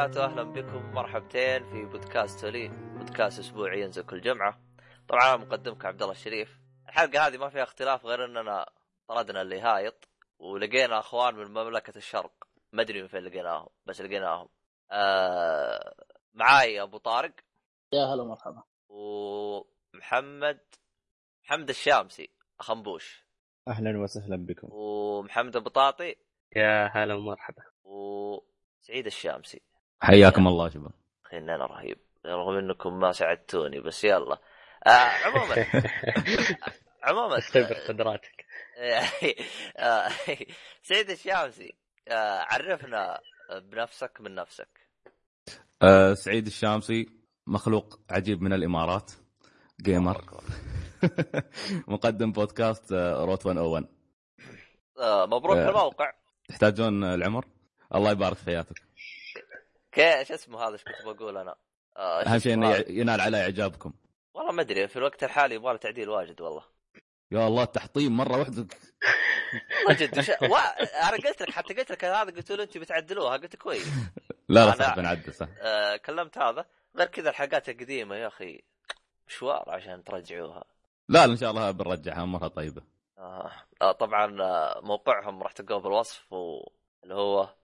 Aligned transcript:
وبركاته، 0.00 0.24
أهلا 0.24 0.42
بكم 0.42 0.92
مرحبتين 0.94 1.70
في 1.70 1.84
بودكاست 1.84 2.40
تولي، 2.40 2.68
بودكاست 2.68 3.38
أسبوعي 3.38 3.80
ينزل 3.80 4.02
كل 4.02 4.20
جمعة. 4.20 4.60
طبعا 5.08 5.36
مقدمك 5.36 5.84
عبد 5.84 6.02
الله 6.02 6.12
الشريف. 6.12 6.60
الحلقة 6.88 7.26
هذه 7.26 7.36
ما 7.36 7.48
فيها 7.48 7.62
اختلاف 7.62 8.06
غير 8.06 8.24
أننا 8.24 8.66
طردنا 9.08 9.42
اللي 9.42 9.60
هايط 9.60 10.08
ولقينا 10.38 10.98
أخوان 10.98 11.34
من 11.34 11.46
مملكة 11.46 11.96
الشرق، 11.96 12.32
ما 12.72 12.82
أدري 12.82 13.02
من 13.02 13.08
فين 13.08 13.20
لقيناهم، 13.20 13.68
بس 13.86 14.00
لقيناهم. 14.00 14.48
آه 14.90 15.94
معاي 16.34 16.82
أبو 16.82 16.98
طارق. 16.98 17.32
يا 17.92 18.04
هلا 18.04 18.24
مرحبا 18.24 18.62
ومحمد 18.88 20.60
محمد 21.44 21.68
الشامسي 21.68 22.30
خنبوش 22.58 23.26
أهلا 23.68 23.98
وسهلا 23.98 24.36
بكم. 24.46 24.68
ومحمد 24.72 25.56
البطاطي 25.56 26.16
يا 26.56 26.90
هلا 26.94 27.14
ومرحبا. 27.14 27.62
وسعيد 27.84 29.06
الشامسي. 29.06 29.69
حياكم 30.00 30.48
الله 30.48 30.68
شباب. 30.68 30.92
أخي 31.26 31.38
أنا 31.38 31.66
رهيب. 31.66 31.98
رغم 32.26 32.56
إنكم 32.56 33.00
ما 33.00 33.12
ساعدتوني 33.12 33.80
بس 33.80 34.04
يلا. 34.04 34.38
آه 34.86 34.90
عموما. 34.90 35.66
عموما 37.04 37.38
اختبر 37.42 37.74
قدراتك 37.88 38.44
آه، 39.76 40.08
سعيد 40.82 41.10
الشامسي 41.10 41.74
آه 42.08 42.38
عرفنا 42.50 43.20
بنفسك 43.62 44.20
من 44.20 44.34
نفسك. 44.34 44.68
أه 45.82 46.14
سعيد 46.14 46.46
الشامسي 46.46 47.06
مخلوق 47.46 48.00
عجيب 48.10 48.42
من 48.42 48.52
الإمارات 48.52 49.12
gamer 49.80 50.24
مقدم 51.88 52.32
بودكاست 52.32 52.92
آه، 52.92 53.24
Route 53.24 53.46
101 53.46 53.86
آه 55.00 55.26
مبروك 55.26 55.56
آه. 55.56 55.68
الموقع 55.68 56.12
تحتاجون 56.48 57.04
العمر؟ 57.04 57.44
الله 57.94 58.10
يبارك 58.10 58.36
في 58.36 58.44
حياتك. 58.44 58.82
كيف 59.92 60.28
شو 60.28 60.34
اسمه 60.34 60.62
هذا 60.62 60.72
إيش 60.72 60.84
كنت 60.84 61.04
بقول 61.04 61.36
أنا؟ 61.36 61.54
آه 61.96 62.22
أهم 62.22 62.38
شيء 62.38 62.54
إنه؟ 62.54 62.84
ينال 62.88 63.20
على 63.20 63.42
إعجابكم. 63.42 63.92
والله 64.34 64.52
ما 64.52 64.62
أدري 64.62 64.88
في 64.88 64.96
الوقت 64.96 65.24
الحالي 65.24 65.54
يبغى 65.54 65.78
تعديل 65.78 66.08
واجد 66.08 66.40
والله. 66.40 66.64
يا 67.32 67.46
الله 67.46 67.62
التحطيم 67.62 68.16
مرة 68.16 68.38
واحدة 68.38 68.66
والله 69.86 70.00
جد 70.06 70.18
وش... 70.18 70.28
و... 70.28 70.56
أنا 71.02 71.16
قلت 71.16 71.42
لك 71.42 71.50
حتى 71.50 71.74
قلت 71.74 71.90
لك 71.90 72.04
هذا 72.04 72.30
قلت 72.30 72.52
له 72.52 72.62
انت 72.62 72.78
بتعدلوها 72.78 73.36
قلت 73.36 73.56
كويس. 73.56 73.88
لا 74.48 74.66
لا 74.66 74.70
صح 74.70 74.96
بنعدل 74.96 75.34
صح. 75.34 75.48
آه 75.60 75.96
كلمت 75.96 76.38
هذا. 76.38 76.66
غير 76.96 77.06
كذا 77.06 77.30
الحلقات 77.30 77.68
القديمة 77.68 78.16
يا 78.16 78.26
أخي 78.26 78.62
مشوار 79.28 79.64
عشان 79.70 80.04
ترجعوها. 80.04 80.64
لا 81.08 81.24
إن 81.24 81.36
شاء 81.36 81.50
الله 81.50 81.70
بنرجعها 81.70 82.22
امورها 82.22 82.48
طيبة. 82.48 82.82
آه. 83.18 83.50
آه 83.82 83.92
طبعا 83.92 84.42
آه، 84.42 84.80
موقعهم 84.80 85.42
راح 85.42 85.52
تلقوه 85.52 85.80
بالوصف 85.80 86.32
و... 86.32 86.68
اللي 87.04 87.14
هو 87.14 87.54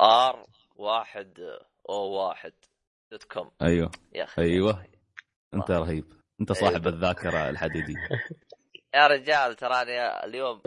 R 0.00 0.46
واحد 0.80 1.38
أو 1.88 1.94
واحد 2.10 2.52
dot 3.12 3.24
com. 3.24 3.50
أيوه. 3.62 3.90
يا 4.12 4.24
أخي 4.24 4.42
أيوه. 4.42 4.86
أنت 5.54 5.70
رهيب. 5.70 6.04
أنت 6.40 6.52
صاحب 6.52 6.86
أيوة. 6.86 6.88
الذاكرة 6.96 7.48
الحديدية. 7.50 7.94
يا 8.94 9.06
رجال 9.06 9.56
تراني 9.56 10.24
اليوم 10.24 10.60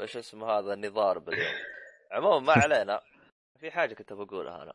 إيش 0.00 0.16
اسمه 0.16 0.46
هذا 0.50 0.72
اني 0.72 0.88
ضارب 0.88 1.28
اليوم 1.28 1.52
عموما 2.12 2.38
ما 2.38 2.52
علينا. 2.62 3.00
في 3.60 3.70
حاجة 3.70 3.94
كنت 3.94 4.12
بقولها 4.12 4.62
أنا. 4.62 4.72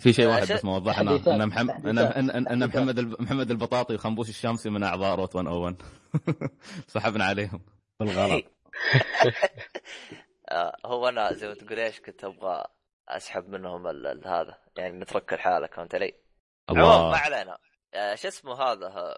في 0.00 0.12
شيء 0.12 0.26
واحد 0.26 0.52
بس 0.52 0.64
ما 0.64 0.76
وضحنا. 0.76 1.16
ان 1.34 1.46
محمد 1.48 1.86
ان. 1.86 2.66
محمد 2.68 2.98
الب- 2.98 3.22
محمد 3.22 3.50
البطاطي 3.50 3.94
وخنبوش 3.94 4.28
الشامسي 4.28 4.70
من 4.70 4.82
أعضاء 4.82 5.16
Route 5.16 5.36
101 5.36 5.82
سحبنا 6.94 7.24
عليهم 7.24 7.60
بالغلط. 8.00 8.44
آه، 10.50 10.76
هو 10.86 11.08
أنا 11.08 11.32
زي 11.32 11.48
ما 11.48 11.54
تقول 11.54 11.78
إيش 11.78 12.00
كنت 12.00 12.24
أبغى 12.24 12.64
أسحب 13.16 13.48
منهم 13.48 13.86
ال- 13.86 14.06
ال- 14.06 14.28
هذا. 14.28 14.58
يعني 14.76 14.98
نترك 14.98 15.32
الحاله 15.32 15.66
كنت 15.66 15.94
لي. 15.96 16.14
عموما 16.68 16.88
ما 16.98 17.06
الله 17.06 17.16
علينا. 17.18 17.58
آه، 17.94 18.14
شو 18.14 18.28
اسمه 18.28 18.62
هذا؟ 18.62 19.16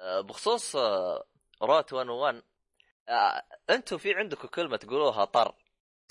آه، 0.00 0.20
بخصوص 0.20 0.76
آه، 0.76 1.24
روت 1.62 1.94
101 1.94 2.42
آه، 3.08 3.42
أنتم 3.70 3.98
في 3.98 4.14
عندكم 4.14 4.48
كلمة 4.48 4.76
تقولوها 4.76 5.24
طر. 5.24 5.54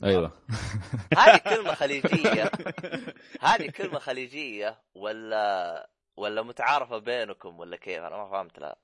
أيوه. 0.04 0.32
هذه 1.18 1.38
كلمة 1.38 1.74
خليجية. 1.82 2.52
هذه 3.42 3.70
كلمة 3.72 4.00
خليجية 4.00 4.82
ولا 4.96 5.90
ولا 6.18 6.42
متعارفة 6.42 6.98
بينكم 6.98 7.60
ولا 7.60 7.78
كيف؟ 7.78 8.00
أنا 8.04 8.18
ما 8.18 8.30
فهمت 8.32 8.60
لها 8.60 8.76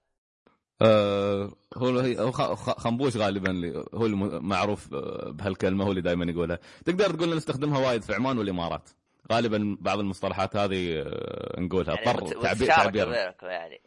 آه، 0.82 1.52
هو 1.78 1.88
هو 2.00 2.32
خ- 2.32 2.54
خ- 2.54 2.80
خنبوش 2.80 3.18
غالبا 3.18 3.52
اللي 3.52 3.84
هو 3.94 4.06
المعروف 4.06 4.94
آه، 4.94 5.30
بهالكلمة 5.30 5.86
هو 5.86 5.90
اللي 5.90 6.02
دائما 6.02 6.32
يقولها. 6.32 6.60
تقدر 6.86 7.10
تقول 7.14 7.36
نستخدمها 7.38 7.80
وايد 7.88 8.02
في 8.04 8.14
عمان 8.14 8.38
والإمارات. 8.38 8.90
غالبا 9.32 9.78
بعض 9.82 10.00
المصطلحات 10.00 10.56
هذه 10.56 11.00
آه، 11.00 11.60
نقولها. 11.60 11.96
يعني 11.96 12.06
طر 12.20 12.28
تعبير 12.42 12.68
تعبير. 12.68 13.06
بينكم 13.10 13.48
يعني. 13.48 13.82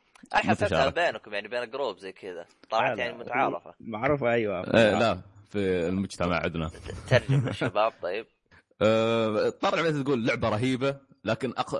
متشاركة. 0.45 0.91
بينكم 1.11 1.33
يعني 1.35 1.49
بين 1.49 1.71
جروب 1.71 1.99
زي 1.99 2.13
كذا. 2.13 2.47
طلعت 2.71 2.99
يعني 2.99 3.19
متعارفة. 3.19 3.75
معروفة 3.81 4.31
أيوه. 4.33 4.61
آه، 4.61 4.99
لا 4.99 5.19
في 5.51 5.59
المجتمع 5.89 6.37
عندنا. 6.37 6.71
ترجم 7.11 7.47
للشباب 7.47 7.93
طيب. 8.03 8.27
آه، 8.83 9.49
طر 9.49 9.83
مثل 9.83 10.05
تقول 10.05 10.27
لعبة 10.27 10.49
رهيبة 10.49 10.97
لكن 11.25 11.53
أق... 11.57 11.75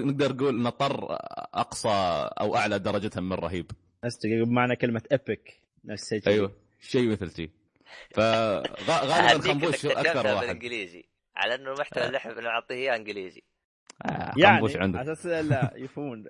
نقدر 0.00 0.32
نقول 0.36 0.58
إن 0.58 0.68
طر 0.68 1.16
أقصى 1.54 2.28
أو 2.40 2.56
أعلى 2.56 2.78
درجه 2.78 3.20
من 3.20 3.32
رهيب. 3.32 3.70
نفس 4.04 4.26
بمعنى 4.26 4.76
كلمة 4.76 5.02
ايبك 5.12 5.60
نفس 5.84 6.12
الشيء 6.12 6.32
أيوه 6.32 6.52
شيء 6.80 7.08
مثل 7.08 7.36
شيء. 7.36 7.50
فغالبا 8.14 9.38
خنبوش 9.48 9.86
أكثر 9.86 10.26
واحد. 10.26 10.40
بالإنجليزي. 10.40 11.04
على 11.36 11.54
أنه 11.54 11.72
المحتوى 11.72 12.06
اللي 12.06 12.16
إحنا 12.16 12.34
بنعطيه 12.34 12.74
إياه 12.74 12.96
إنجليزي. 12.96 13.42
آه، 14.06 14.32
يعني 14.36 14.56
خنبوش 14.56 14.76
عندك. 14.76 14.98
على 14.98 15.12
أساس 15.12 15.26
لا 15.26 15.72
يفهمون. 15.76 16.24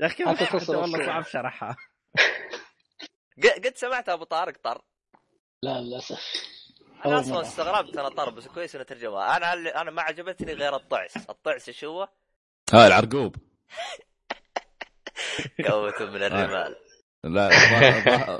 يا 0.00 0.06
أخي 0.06 0.24
كيف 0.24 0.70
والله. 0.70 1.06
صعب 1.06 1.24
شرحها. 1.24 1.76
ق- 3.42 3.58
قد 3.64 3.76
سمعت 3.76 4.08
أبو 4.08 4.24
طارق 4.24 4.54
طر 4.62 4.82
لا 5.62 5.80
للأسف. 5.80 6.20
أنا 7.06 7.20
أصلا. 7.20 7.40
استغربت 7.40 7.96
أنا 7.96 8.08
طر 8.08 8.30
بس 8.30 8.48
كويس 8.48 8.74
إنه 8.74 8.84
ترجمها 8.84 9.36
أنا 9.36 9.80
أنا 9.80 9.90
ما 9.90 10.02
عجبتني 10.02 10.52
غير 10.52 10.76
الطعس. 10.76 11.16
الطعس 11.30 11.68
إيش 11.68 11.84
هو؟ 11.84 12.08
ها 12.72 12.86
العرقوب. 12.86 13.36
قوة 15.68 15.94
من 16.00 16.22
الرمال. 16.22 16.76
لا 17.24 17.48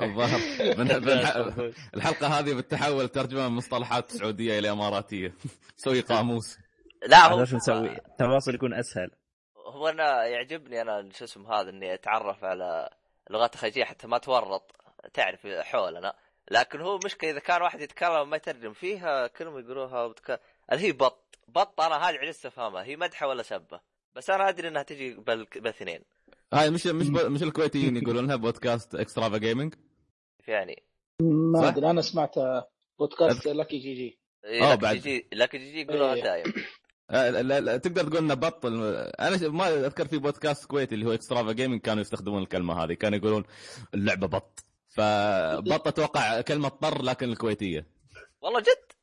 الظاهر- 0.05 1.71
الحلقة 1.95 2.27
هذه 2.27 2.53
بتحول 2.53 3.07
ترجمة 3.09 3.49
من 3.49 3.55
مصطلحات 3.55 4.11
سعودية 4.11 4.59
إلى 4.59 4.71
إماراتية. 4.71 5.33
سوي 5.77 6.01
قاموس. 6.01 6.57
لا 7.07 7.27
هو 7.31 7.41
نسوي؟ 7.41 7.89
التواصل 7.89 8.55
يكون 8.55 8.73
أسهل. 8.73 9.11
هو 9.57 9.87
أنا 9.87 10.25
يعجبني 10.25 10.81
أنا 10.81 11.09
شو 11.13 11.25
اسمه 11.25 11.53
هذا 11.53 11.69
إني 11.69 11.93
أتعرف 11.93 12.43
على 12.43 12.89
لغات 13.29 13.55
خليجية 13.57 13.83
حتى 13.83 14.07
ما 14.07 14.17
تورط. 14.17 14.71
تعرف 15.13 15.47
حولنا. 15.47 16.13
لكن 16.51 16.81
هو 16.81 16.99
مشكلة 17.05 17.29
إذا 17.31 17.39
كان 17.39 17.61
واحد 17.61 17.81
يتكلم 17.81 18.29
ما 18.29 18.37
يترجم 18.37 18.73
فيها 18.73 19.27
كلمة 19.27 19.59
يقولوها 19.59 20.07
بتك... 20.07 20.41
اللي 20.71 20.83
هي 20.87 20.91
بط. 20.91 21.37
بط 21.47 21.81
أنا 21.81 21.95
هذه 21.95 22.15
عجزت 22.17 22.45
افهمها 22.45 22.83
هي 22.83 22.95
مدحة 22.95 23.27
ولا 23.27 23.43
سبة. 23.43 23.79
بس 24.15 24.29
أنا 24.29 24.49
أدري 24.49 24.67
إنها 24.67 24.83
تجي 24.83 25.13
بال... 25.13 25.45
بالإثنين. 25.55 26.01
هاي 26.55 26.69
مش 26.71 26.87
مش 26.87 27.07
مش 27.07 27.43
الكويتيين 27.43 27.97
يقولون 27.97 28.27
لها 28.27 28.35
بودكاست 28.35 28.95
Extra 28.95 29.25
في 29.25 29.37
Gaming 29.37 29.73
يعني. 30.47 30.83
ما؟ 31.21 31.67
أدري 31.67 31.89
أنا 31.89 32.01
سمعت 32.01 32.35
بودكاست 32.99 33.47
لاكي 33.47 33.77
GG. 33.77 34.19
آه، 34.45 34.71
لكن 34.71 34.81
بعد. 34.81 34.95
جي 34.95 35.27
لكن 35.33 35.59
جي 35.59 35.81
يقولوها 35.81 36.13
إيه. 36.13 36.23
دايم. 36.23 36.43
آه، 37.09 37.29
لا 37.29 37.41
لا 37.41 37.59
لا 37.59 37.77
تقدر 37.77 38.03
تقول 38.03 38.17
إنه 38.17 38.33
بط 38.33 38.65
الم- 38.65 39.11
أنا 39.19 39.49
ما 39.49 39.85
أذكر 39.85 40.07
في 40.07 40.17
بودكاست 40.17 40.65
كويتي 40.65 40.95
اللي 40.95 41.05
هو 41.05 41.13
Extra 41.13 41.40
في 41.40 41.51
Gaming 41.51 41.81
كانوا 41.81 42.01
يستخدمون 42.01 42.41
الكلمة 42.41 42.83
هذه. 42.83 42.93
كانوا 42.93 43.17
يقولون 43.17 43.43
اللعبة 43.93 44.27
بط. 44.27 44.65
فبط 44.89 45.87
أتوقع 45.87 46.41
كلمة 46.41 46.69
طر 46.69 47.01
لكن 47.01 47.29
الكويتية. 47.29 47.87
والله 48.41 48.59
جد. 48.59 48.95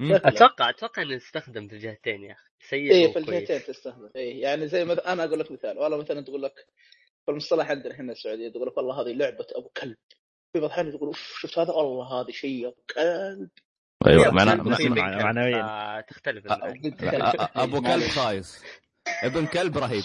أتوقع 0.00 0.70
أتوقع 0.70 1.02
إنه 1.02 1.14
يستخدم 1.14 1.68
في 1.68 1.74
الجهتين 1.74 2.22
يا 2.24 2.32
أخي. 2.32 2.48
سيء 2.60 2.92
إيه 2.92 3.12
في. 3.12 3.18
الجهتين 3.18 3.60
تستخدم. 3.62 4.10
إيه 4.16 4.42
يعني 4.42 4.68
زي 4.68 4.84
ما 4.84 5.12
أنا 5.12 5.24
أقول 5.24 5.40
لك 5.40 5.52
مثال. 5.52 5.78
والله 5.78 5.96
مثلا 5.98 6.20
تقول 6.20 6.42
لك 6.42 6.54
في 7.26 7.30
المصطلح 7.30 7.70
عندنا 7.70 7.94
هنا 8.00 8.12
السعودية 8.12 8.48
تقول 8.50 8.66
لك 8.66 8.76
والله 8.76 9.02
هذه 9.02 9.12
لعبة 9.12 9.46
أبو 9.56 9.68
كلب. 9.68 9.96
في 10.52 10.60
بعض 10.60 10.64
الأحيان 10.64 10.92
تقول 10.92 11.06
أوف 11.06 11.38
شفت 11.40 11.58
هذا؟ 11.58 11.72
والله 11.72 12.20
هذه 12.20 12.30
شيء 12.30 12.66
أبو 12.68 12.82
كلب. 12.94 13.48
أيوه 14.06 14.30
معنوياً. 15.24 15.62
أ- 17.20 17.50
أبو 17.56 17.80
كلب 17.80 18.02
خايس 18.02 18.64
ابن 19.24 19.46
كلب 19.46 19.78
رهيب. 19.78 20.02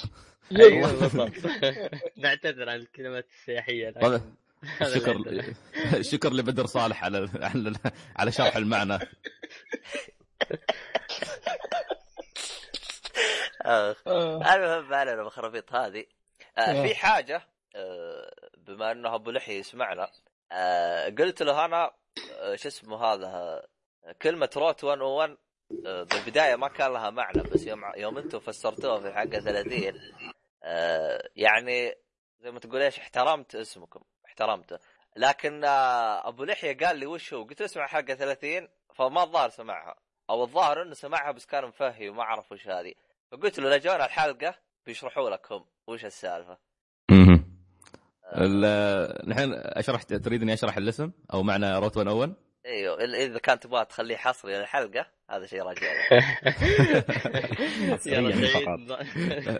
أيوه 0.59 0.91
بالضبط. 0.99 1.31
نعتذر 2.23 2.69
عن 2.69 2.75
الكلمات 2.79 3.27
السياحية 3.29 3.89
شكر. 4.79 5.43
شكر 6.11 6.33
لبدر 6.33 6.65
صالح 6.65 7.03
على 7.03 7.29
على 7.53 7.73
على 8.15 8.31
شرح 8.31 8.55
المعنى 8.55 8.99
آخ. 13.61 14.07
آه. 14.07 14.55
المهم 14.55 14.89
ما 14.89 14.97
علينا 14.97 15.23
بخرابيط 15.23 15.73
هذه 15.73 16.05
آه 16.57 16.83
في 16.83 16.95
حاجة 16.95 17.47
آه 17.75 18.31
بما 18.57 18.91
أنه 18.91 19.15
أبو 19.15 19.31
لحية 19.31 19.59
يسمعنا 19.59 20.11
آه 20.51 21.09
قلت 21.09 21.43
له 21.43 21.65
أنا 21.65 21.91
آه 22.39 22.55
شو 22.55 22.67
اسمه 22.67 22.97
هذا 23.05 23.63
كلمة 24.21 24.49
روت 24.57 24.85
101 24.85 25.37
آه، 25.85 26.03
بالبداية 26.03 26.55
ما 26.55 26.67
كان 26.67 26.93
لها 26.93 27.09
معنى 27.09 27.43
بس 27.43 27.67
يوم 27.67 27.81
يوم 27.97 28.17
أنتم 28.17 28.39
فسرتوها 28.39 28.99
في 28.99 29.13
حلقه 29.13 29.39
30 29.39 29.93
آه، 30.63 31.29
يعني 31.35 31.95
زي 32.41 32.51
ما 32.51 32.59
تقول 32.59 32.81
إيش 32.81 32.99
احترمت 32.99 33.55
اسمكم 33.55 33.99
احترمته. 34.33 34.79
لكن 35.15 35.63
آه، 35.63 36.27
أبو 36.27 36.43
لحية 36.43 36.77
قال 36.77 36.97
لي 36.97 37.05
وش 37.05 37.33
هو؟ 37.33 37.43
قلت 37.43 37.59
له 37.59 37.65
اسمع 37.65 37.87
حلقه 37.87 38.13
30 38.13 38.67
فما 38.95 39.23
الظاهر 39.23 39.49
سمعها. 39.49 39.95
أو 40.29 40.43
الظاهر 40.43 40.81
إنه 40.81 40.93
سمعها 40.93 41.31
بس 41.31 41.45
كان 41.45 41.65
مفهي 41.65 42.09
وما 42.09 42.23
عرف 42.23 42.51
وش 42.51 42.67
هذه. 42.67 42.93
فقلت 43.31 43.59
له 43.59 43.75
لجونا 43.77 44.05
الحلقة 44.05 44.55
بيشرحوا 44.85 45.29
لك 45.29 45.51
هم 45.51 45.65
وش 45.87 46.05
السالفة. 46.05 46.57
مهم. 47.11 47.53
ال- 48.35 48.65
الحين 49.29 49.53
أشرح 49.55 50.03
تريد 50.03 50.41
اني 50.41 50.53
أشرح 50.53 50.77
الاسم 50.77 51.11
أو 51.33 51.43
معنى 51.43 51.79
روت 51.79 51.97
101 51.97 52.33
إيوه 52.65 53.03
إذا 53.03 53.39
كان 53.39 53.59
تبغى 53.59 53.85
تخليه 53.85 54.15
حصري 54.15 54.57
للحلقة 54.57 55.05
هذا 55.29 55.45
شيء 55.45 55.63
فقط. 58.47 58.79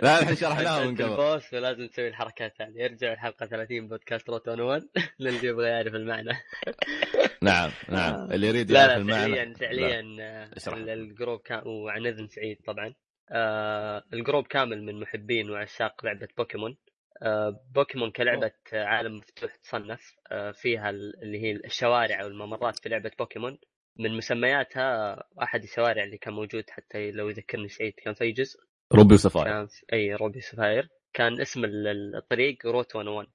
لا 0.03 0.19
الحين 0.19 0.35
شرحناها 0.35 0.85
من 0.85 0.95
قبل 0.95 1.03
البوس 1.11 1.53
ولازم 1.53 1.88
تسوي 1.88 2.07
الحركات 2.07 2.61
هذه. 2.61 2.85
ارجعوا 2.85 3.13
الحلقة 3.13 3.45
30 3.45 3.88
بودكاست 3.88 4.29
Route 4.30 4.50
101 4.50 4.83
للي 5.19 5.47
يبغى 5.47 5.67
يعرف 5.69 5.95
المعنى. 5.95 6.31
نعم 7.41 7.71
نعم. 7.89 8.31
اللي 8.31 8.47
يريد 8.47 8.71
يعرف 8.71 8.89
لا 8.89 8.97
المعنى. 8.97 9.35
فعليا 9.35 9.53
فعليا 9.53 10.17
آه، 10.21 10.94
ال 10.94 11.01
group 11.01 11.41
كان 11.41 11.61
وعن 11.65 12.06
إذن 12.06 12.27
سعيد 12.27 12.57
طبعا. 12.67 12.94
آه 13.31 14.03
ال 14.13 14.19
group 14.19 14.47
كامل 14.47 14.83
من 14.83 14.99
محبين 14.99 15.49
وعشاق 15.49 16.06
لعبة 16.06 16.27
بوكيمون. 16.38 16.71
آه 16.71 16.82
بوكيمون 17.75 18.11
كلعبة 18.11 18.51
آه، 18.73 18.83
عالم 18.85 19.17
مفتوح 19.17 19.55
تصنف 19.55 20.15
آه 20.31 20.51
فيها 20.51 20.89
ال- 20.89 21.23
اللي 21.23 21.41
هي 21.41 21.51
الشوارع 21.51 22.23
والممرات 22.23 22.79
في 22.79 22.89
لعبة 22.89 23.11
بوكيمون. 23.19 23.57
من 23.99 24.17
مسمياتها 24.17 25.23
أحد 25.43 25.63
الشوارع 25.63 26.03
اللي 26.03 26.17
كان 26.17 26.33
موجود 26.33 26.69
حتى 26.69 27.11
لو 27.11 27.29
يذكرني 27.29 27.67
سعيد 27.67 27.93
كان 27.93 28.13
في 28.13 28.31
جزء 28.31 28.59
Ruby 28.94 29.13
و 29.13 29.17
Sapphire. 29.17 29.45
كان 29.45 29.67
في 29.67 29.85
أي 29.93 30.15
Ruby 30.15 30.41
Sapphire 30.41 30.89
كان 31.13 31.41
اسم 31.41 31.65
ال- 31.65 31.87
ال- 31.87 32.15
الطريق 32.15 32.65
Route 32.65 32.95
101 32.95 33.27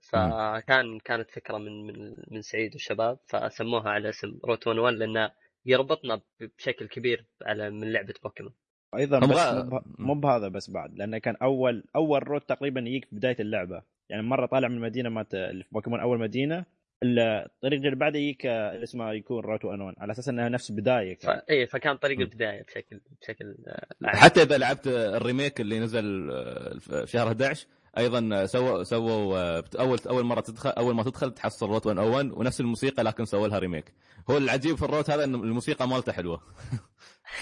فكان 0.00 0.98
كانت 0.98 1.30
فكرة 1.30 1.58
من 1.58 1.86
من 1.86 2.16
من 2.28 2.42
سعيد 2.42 2.72
والشباب 2.72 3.18
فسموها 3.26 3.90
على 3.90 4.08
اسم 4.08 4.38
Route 4.44 4.68
101 4.68 4.94
لأنه 4.96 5.32
يربطنا 5.66 6.20
بشكل 6.58 6.88
كبير 6.88 7.24
على 7.42 7.70
من 7.70 7.92
لعبة 7.92 8.14
بوكيمون. 8.22 8.52
أيضا 8.96 9.20
غا- 9.20 9.24
مو 9.54 9.62
به- 9.70 9.82
مو 9.98 10.14
بهذا 10.14 10.48
بس 10.48 10.70
بعد 10.70 10.98
لأنه 10.98 11.18
كان 11.18 11.36
اول 11.42 11.84
أول 11.96 12.28
road 12.28 12.40
تقريبا 12.40 12.80
يجيك 12.80 13.04
في 13.04 13.16
بداية 13.16 13.36
اللعبة 13.40 13.82
يعني 14.08 14.22
مرة 14.22 14.46
طالع 14.46 14.68
من 14.68 14.74
المدينة 14.76 15.08
مالت 15.08 15.34
اللي 15.34 15.64
في 15.64 15.68
بوكيمون 15.72 16.00
أول 16.00 16.18
مدينة 16.18 16.64
الطريق 17.02 17.80
اللي 17.84 17.96
بعده 17.96 18.18
يجيك 18.18 18.46
آه، 18.46 18.82
اسمه 18.82 19.12
يكون 19.12 19.40
Route 19.44 19.64
101 19.64 19.94
على 19.98 20.12
أساس 20.12 20.28
إنها 20.28 20.48
نفس 20.48 20.70
البدايه 20.70 21.14
ف... 21.18 21.28
اي 21.50 21.66
فكان 21.66 21.96
طريق. 21.96 22.20
البداية 22.20 22.62
بشكل 22.62 23.00
بشكل 23.20 23.56
آه،. 23.68 23.86
حتى 24.06 24.42
إذا 24.42 24.58
لعبت 24.58 24.86
ال 24.86 24.97
remake 24.97 25.60
اللي 25.60 25.78
نزل 25.80 26.30
آه، 26.30 26.78
في 26.78 27.06
شهر 27.06 27.26
11 27.28 27.66
أيضا 27.98 28.46
سووا 28.46 28.82
سووا 28.82 29.62
اول 29.80 29.98
أول 30.08 30.24
مرة 30.24 30.40
تدخل 30.40 30.70
أول 30.70 30.94
ما 30.94 31.02
تدخل 31.02 31.30
تحصل 31.34 31.66
Route 31.68 31.86
101 31.86 32.30
ونفس 32.32 32.60
الموسيقى 32.60 33.02
لكن 33.04 33.24
سووا 33.24 33.48
لها 33.48 33.58
remake 33.58 33.92
هو 34.30 34.36
العجيب 34.36 34.76
في 34.76 34.82
ال 34.82 34.87
route 34.87 35.10
هذا 35.10 35.24
إن 35.24 35.34
الموسيقى 35.34 35.88
مالته 35.88 36.12
حلوة 36.12 36.40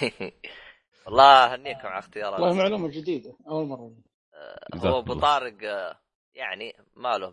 والله 1.09 1.53
اهنيكم 1.53 1.87
على 1.87 1.99
اختيارات 1.99 2.39
والله 2.39 2.55
معلومة 2.55 2.87
جديدة 2.87 3.33
أول 3.47 3.65
مرة 3.67 3.79
هو 3.79 3.91
جزاك 4.73 4.93
ابو 4.93 5.11
الله. 5.13 5.21
طارق 5.21 5.53
آه، 5.63 5.99
يعني 6.35 6.75
ما 6.95 7.17
له 7.17 7.29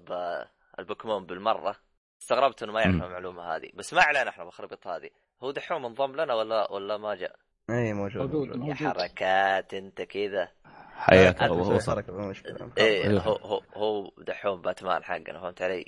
بالبوكيمون 0.78 1.26
بالمرة 1.26 1.76
استغربت 2.22 2.62
إنه 2.62 2.72
ما 2.72 2.80
يعرف. 2.80 2.94
المعلومة 2.94 3.42
هذه 3.56 3.70
بس 3.74 3.94
ما 3.94 4.02
علينا 4.02 4.28
إحنا 4.30 4.44
بخربط 4.44 4.86
هذه 4.86 5.10
هو 5.42 5.50
دحوم 5.50 5.86
انضم 5.86 6.12
لنا 6.16 6.34
ولا 6.34 6.72
ولا 6.72 6.96
ما 6.96 7.14
جاء 7.14 7.36
اي 7.70 7.92
موجود 7.92 8.34
موجود 8.56 8.68
يا 8.68 8.74
حركات 8.74 9.74
أنت 9.74 10.02
كذا 10.02 10.48
حياك 10.96 11.42
الله 11.42 11.64
هو 11.64 11.78
ما 12.08 12.28
مشكلة. 12.28 12.70
إيه. 12.78 13.18
هو 13.18 13.32
هو 13.32 13.62
هو 13.74 14.10
دحوم 14.18 14.60
باتمان 14.60 15.04
حقنا 15.04 15.40
فهمت 15.40 15.62
علي؟ 15.62 15.84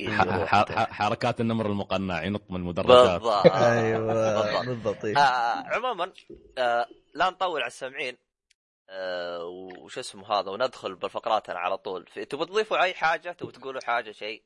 ح- 0.47 0.93
حركات 0.93 1.41
النمر 1.41 1.67
المقنع 1.67 2.23
ينط 2.25 2.43
من 2.51 2.57
المدرجات 2.57 3.21
بالضبط 3.21 3.47
أيوه 3.47 4.07
بالضبط. 4.07 4.67
بالضبط 4.67 5.05
إيه. 5.05 5.17
آه 5.19 5.65
عموما 5.75 6.13
آه 6.59 6.87
لا 7.19 7.31
نطول 7.31 7.61
على 7.61 7.67
السامعين. 7.69 8.17
آه 8.91 9.45
وش 9.81 9.99
اسمه 9.99 10.33
هذا 10.33 10.51
وندخل 10.51 10.95
بالفقرات 10.95 11.51
على 11.51 11.77
طول. 11.77 12.05
تبغى 12.05 12.47
تضيفوا 12.47 12.83
أي 12.83 12.95
حاجة؟ 12.95 13.33
تبغى 13.33 13.53
تقولوا 13.53 13.81
حاجة 13.85 14.13
شيء؟ 14.13 14.43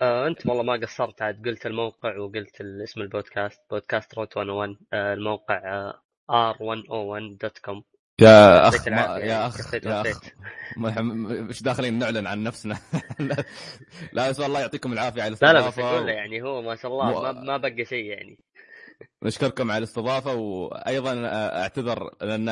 آه 0.00 0.26
أنت 0.26 0.46
والله 0.46 0.62
ما 0.62 0.72
قصرت. 0.86 1.22
عاد 1.22 1.48
قلت 1.48 1.66
الموقع 1.66 2.18
وقلت 2.18 2.60
اسم 2.60 3.00
البودكاست 3.00 3.60
بودكاست 3.70 4.14
روت 4.14 4.38
101 4.38 4.76
آه 4.92 5.14
الموقع 5.14 5.56
آه 6.30 6.52
r101.com 6.52 7.82
يا 8.20 8.68
أخ 8.68 8.74
يعطيك 8.74 8.88
ما 8.92 9.18
يا 9.18 9.46
أخ 9.46 9.74
يا. 9.74 10.02
أخ. 10.02 10.20
مش 11.48 11.62
داخلين 11.62 11.98
نعلن 11.98 12.26
عن 12.26 12.42
نفسنا. 12.42 12.78
لا- 14.12 14.30
بس 14.30 14.40
والله 14.40 14.60
يعطيكم 14.60 14.92
العافية 14.92 15.22
على 15.22 15.36
لا 15.42 15.52
لا 15.52 15.58
بس 15.60 15.64
الاستضافة 15.64 15.90
أقول 15.90 16.06
له 16.06 16.12
يعني 16.12 16.42
هو 16.42 16.62
ما 16.62 16.76
شاء 16.76 16.92
الله 16.92 17.32
ما 17.32 17.56
بقى 17.56 17.84
شيء 17.84 18.04
يعني. 18.04 18.38
نشكركم 19.22 19.70
على 19.70 19.78
الاستضافة 19.78 20.34
وأيضا 20.34 21.26
أعتذر 21.62 22.10
لأن 22.20 22.48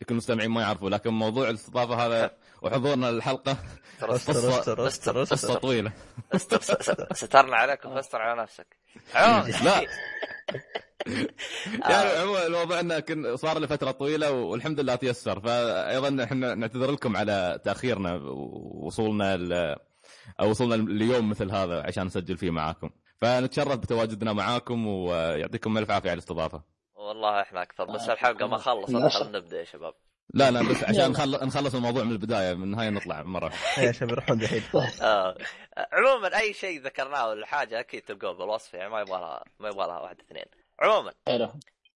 يمكن 0.00 0.10
المستمعين 0.10 0.50
ما 0.50 0.60
يعرفوا 0.60 0.90
لكن 0.90 1.10
موضوع 1.10 1.50
الاستضافة 1.50 2.06
هذا 2.06 2.30
وحضورنا 2.62 3.06
للحلقة 3.10 3.56
ترى 4.00 4.14
استر 4.14 4.32
قصة- 4.32 4.36
استر 4.58 4.86
استر 4.86 5.20
قصه 5.20 5.34
استر 5.34 5.54
طويله 5.58 5.92
سترنا 7.12 7.56
عليك 7.56 7.84
وفستر 7.84 8.18
على 8.22 8.42
نفسك. 8.42 8.66
لا. 9.64 9.86
يعني 11.90 12.08
عموما 12.10 12.46
الموضوع 12.46 12.80
إنه 12.80 13.00
كن 13.00 13.36
صار 13.36 13.58
لفتره 13.58 13.90
طويلة 13.90 14.30
والحمد 14.30 14.80
لله 14.80 14.94
تيسر. 14.94 15.40
فايضا 15.40 16.24
إحنا 16.24 16.54
نعتذر 16.54 16.90
لكم 16.90 17.16
على 17.16 17.60
تأخيرنا 17.64 18.14
ووصولنا 18.14 19.36
ل... 19.36 19.76
أو 20.40 20.50
وصولنا 20.50 20.74
اليوم 20.74 21.30
مثل 21.30 21.50
هذا 21.50 21.82
عشان 21.86 22.06
نسجل 22.06 22.36
فيه 22.36 22.50
معاكم. 22.50 22.90
فنتشرف 23.20 23.76
بتواجدنا 23.76 24.32
معاكم 24.32 24.86
ويعطيكم 24.86 25.78
ألف 25.78 25.90
عافية 25.90 26.10
على 26.10 26.16
الاستضافة. 26.18 26.62
والله 26.94 27.40
إحنا 27.40 27.62
أكثر 27.62 27.84
بس 27.84 28.08
الحلقة 28.08 28.46
ما 28.46 28.58
خلصت 28.58 28.90
لا. 28.90 29.08
خلينا 29.08 29.38
نبدأ 29.38 29.58
يا 29.58 29.64
شباب. 29.64 29.94
لا 30.34 30.50
لا 30.50 30.62
بس 30.62 30.84
عشان 30.84 31.10
نخل... 31.10 31.30
نخلص 31.46 31.74
الموضوع 31.74 32.04
من 32.04 32.12
البداية 32.12 32.54
من 32.54 32.62
النهاية 32.62 32.90
نطلع 32.90 33.22
مرة. 33.22 33.52
يا 33.78 33.92
شباب 33.92 34.10
يروحون 34.10 34.38
دحين 34.38 34.62
آه. 35.02 35.36
عموما 35.92 36.38
أي 36.38 36.52
شيء 36.52 36.80
ذكرناه 36.80 37.28
ولا 37.28 37.46
حاجة 37.46 37.80
أكيد 37.80 38.02
تلقوه 38.02 38.32
بالوصف 38.32 38.74
يعني 38.74 38.90
ما 38.90 39.00
يبغى 39.00 39.20
لها 39.20 39.44
ما 39.60 39.68
يبغى 39.68 39.86
لها 39.86 40.00
واحد 40.00 40.20
اثنين. 40.20 40.44
عموما 40.80 41.12
حلو 41.28 41.48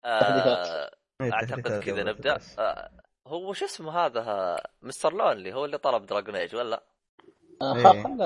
آه 0.05 0.91
أعتقد 1.21 1.79
كذا 1.83 2.03
نبدأ. 2.03 2.39
آه 2.59 2.89
هو 3.27 3.53
شو 3.53 3.65
اسمه 3.65 4.05
هذا 4.05 4.57
Mister 4.81 5.13
Lonely 5.13 5.53
هو 5.53 5.65
اللي 5.65 5.77
طلب 5.77 6.05
Dragon 6.05 6.35
Age 6.35 6.55
ولا؟ 6.55 6.83
آه، 7.61 7.75
إيه. 7.93 8.03
خل 8.03 8.21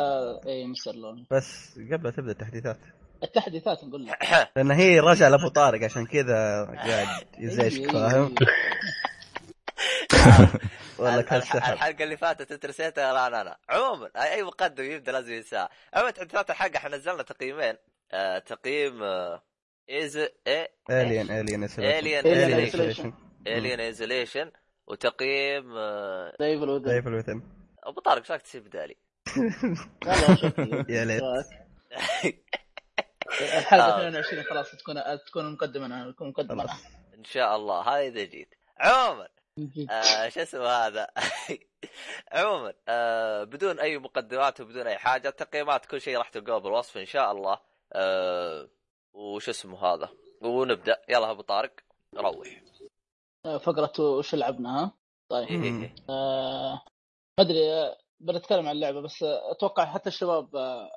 اي 0.48 0.66
Mister 0.68 0.96
Lon 0.96 1.26
بس 1.32 1.80
قبل 1.92 2.12
تبدأ 2.12 2.32
التحديثات. 2.32 2.78
التحديثات 3.24 3.84
نقول 3.84 4.06
لك. 4.06 4.18
لأن 4.56 4.72
هي 4.72 5.00
رجع 5.00 5.28
لأبو 5.28 5.48
طارق 5.48 5.84
عشان 5.84 6.06
كذا 6.06 6.66
قاعد 6.66 7.26
يزعجك 7.40 7.80
إيه، 7.80 7.88
فاهم؟ 7.88 8.36
والله 11.00 11.22
كان 11.22 11.42
سحب 11.42 11.74
الحلقة 11.74 12.04
اللي 12.04 12.18
فاتت 12.18 12.52
انت 12.52 12.66
نسيتها؟ 12.66 13.14
لا 13.14 13.28
أنا 13.28 13.42
أنا 13.42 13.58
عموما 13.70 14.10
اي 14.16 14.44
مقدم 14.44 14.84
يبدأ 14.84 15.12
لازم 15.12 15.34
ينساها. 15.34 15.70
عموما 15.94 16.12
تحديثات 16.12 16.50
الحلقة 16.50 16.78
إحنا 16.78 16.98
نزلنا 16.98 17.24
تقييمين؟ 17.24 17.74
آه 18.12 18.40
تقييم 18.40 19.04
آه 19.04 19.44
ايز 19.90 20.18
إيه 20.48 20.72
Alien 20.90 21.32
Alien 21.32 21.68
Alien 21.68 21.72
Isolation. 21.72 22.26
Isolation 22.28 23.14
Alien 23.48 23.80
Isolation 23.80 24.52
وتقييم 24.88 25.78
آه 25.78 26.34
The 26.40 26.53
Evil 26.53 26.70
Within 26.70 26.84
The 26.84 27.08
Evil 27.08 27.21
Within 27.21 27.42
أبو 27.84 28.02
طارق 28.02 28.20
إيش 28.20 28.32
رايك 28.32 28.42
تسيب 28.42 28.64
بدالي؟ 28.64 28.96
يا 30.90 31.06
ليت. 31.06 31.24
الحلقة 33.42 33.86
آه. 33.86 34.08
22 34.10 34.44
خلاص 34.44 34.72
تكون 34.72 34.96
تكون 35.28 35.54
مقدمة 35.54 35.86
أنا 35.86 36.12
تكون 36.12 36.30
مقدمة. 36.30 36.66
إن 37.18 37.24
شاء 37.24 37.56
الله. 37.56 37.82
هذا 37.82 38.00
إذا 38.00 38.24
جيت. 38.24 38.56
عموما 38.80 39.28
آه 39.92 40.30
شو 40.30 40.40
اسمه 40.42 40.68
هذا؟ 40.68 41.08
عموما 42.34 42.74
آه 42.88 43.44
بدون 43.44 43.80
أي 43.80 43.98
مقدمات 43.98 44.62
وبدون 44.62 44.88
أي 44.88 44.98
حاجة 44.98 45.30
تقييمات 45.30 45.86
كل 45.86 46.02
شيء 46.02 46.18
راح 46.18 46.30
تلقوه 46.30 46.58
بالوصف 46.58 46.98
إن 46.98 47.06
شاء 47.06 47.32
الله. 47.32 47.60
آه 47.94 48.70
وش 49.14 49.50
اسمه 49.50 49.86
هذا؟ 49.86 50.10
ونبدأ. 50.42 51.02
يلا 51.10 51.32
أبو 51.32 51.42
طارق 51.42 51.72
روح. 52.18 52.62
فقرة 53.64 53.94
وش 54.00 54.36
لعبنا 54.36 54.84
ها؟ 54.84 54.92
طيب. 55.30 55.52
مم. 55.52 55.90
آه، 56.10 56.74
ما 57.40 57.46
أدري 57.46 57.74
آه، 57.74 57.98
بنتكلم 58.20 58.68
عن 58.68 58.76
اللعبة 58.76 59.02
بس 59.02 59.24
أتوقع 59.24 59.86
حتى 59.86 60.10
الشباب 60.10 60.56
آه، 60.56 60.90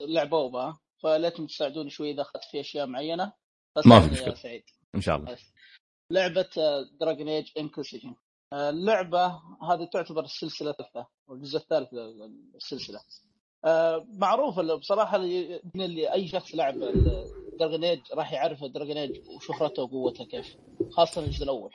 لعبوا 0.00 0.48
بها 0.50 0.80
فليتم 1.02 1.46
تساعدوني 1.46 1.90
شوي 1.90 2.10
إذا 2.10 2.22
أخذت 2.22 2.44
في 2.44 2.60
أشياء 2.60 2.86
معينة 2.86 3.32
ما 3.86 4.00
في 4.00 4.06
يا 4.06 4.12
مشكلة. 4.12 4.34
سعيد. 4.34 4.62
إن 4.94 5.00
شاء 5.00 5.16
الله. 5.16 5.36
لعبة 6.10 6.48
Dragon 7.00 7.28
Age 7.28 7.50
Inquisition 7.58 8.14
اللعبة 8.52 9.26
هذه 9.70 9.88
تعتبر 9.92 10.24
السلسله 10.24 10.70
الثالثه 10.70 11.06
والجزء 11.28 11.58
الثالث 11.58 11.88
للسلسله 12.54 13.00
آه 13.64 14.06
معروف 14.08 14.58
اللي 14.60 14.76
بصراحة 14.76 15.18
من 15.74 15.80
اللي 15.82 16.12
أي 16.12 16.28
شخص 16.28 16.54
لعب 16.54 16.74
Dragon 17.58 17.84
Age 17.84 18.00
راح 18.12 18.32
يعرف 18.32 18.64
Dragon 18.64 18.96
Age 18.96 19.28
وشهرته 19.28 19.82
وقوته 19.82 20.24
كيف 20.24 20.56
خاصة 20.90 21.24
الجزء 21.24 21.44
الأول. 21.44 21.74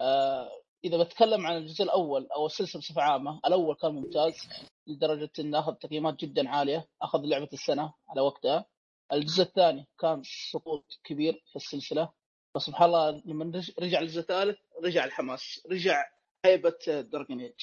آه 0.00 0.48
إذا 0.84 1.02
بتكلم 1.02 1.46
عن 1.46 1.56
الجزء 1.56 1.84
الأول 1.84 2.26
أو 2.36 2.46
السلسلة 2.46 2.80
بصفة 2.80 3.02
عامة 3.02 3.40
الأول 3.46 3.74
كان 3.76 3.94
ممتاز 3.94 4.48
لدرجة 4.86 5.30
إنه 5.38 5.58
أخذ 5.58 5.74
تقييمات 5.74 6.20
جدا 6.24 6.48
عالية 6.48 6.88
أخذ 7.02 7.18
لعبة 7.24 7.48
السنة 7.52 7.94
على 8.08 8.20
وقتها. 8.20 8.64
الجزء 9.12 9.42
الثاني 9.42 9.86
كان 9.98 10.22
سقوط 10.52 10.84
كبير 11.04 11.42
في 11.50 11.56
السلسلة. 11.56 12.08
بس 12.54 12.62
سبحان 12.62 12.88
الله 12.88 13.22
لما 13.26 13.44
رج- 13.58 13.72
رجع 13.80 14.00
الجزء 14.00 14.20
الثالث 14.20 14.58
رجع 14.84 15.04
الحماس 15.04 15.60
رجع 15.70 16.04
هيبة 16.44 16.78
Dragon 16.88 17.40
Age 17.40 17.60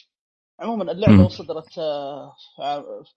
عموما 0.60 0.92
اللعبة. 0.92 1.28
صدرت 1.30 1.80
آه، 1.80 2.36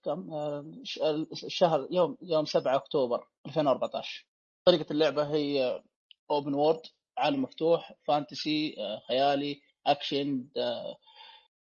كم؟ 0.03 0.33
آه، 0.33 0.73
ش- 0.83 0.99
الشهر 1.45 1.89
يوم 1.91 2.17
يوم 2.23 2.45
7 2.45 2.77
أكتوبر 2.77 3.27
2014 3.47 4.27
طريقة 4.65 4.93
اللعبة 4.93 5.35
هي 5.35 5.83
open 6.31 6.55
world 6.55 6.81
عالم 7.19 7.43
مفتوح 7.43 7.93
fantasy 8.05 8.75
آه، 8.79 8.99
خيالي 9.09 9.61
أكشن 9.87 10.49
آه، 10.57 10.97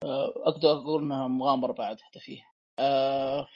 آه، 0.03 0.33
أقدر 0.37 0.73
أقول 0.73 1.03
إنها 1.03 1.29
مغامرة 1.29 1.73
بعد 1.73 2.01
حتى 2.01 2.21
فيه 2.21 2.43
آه، 2.79 3.47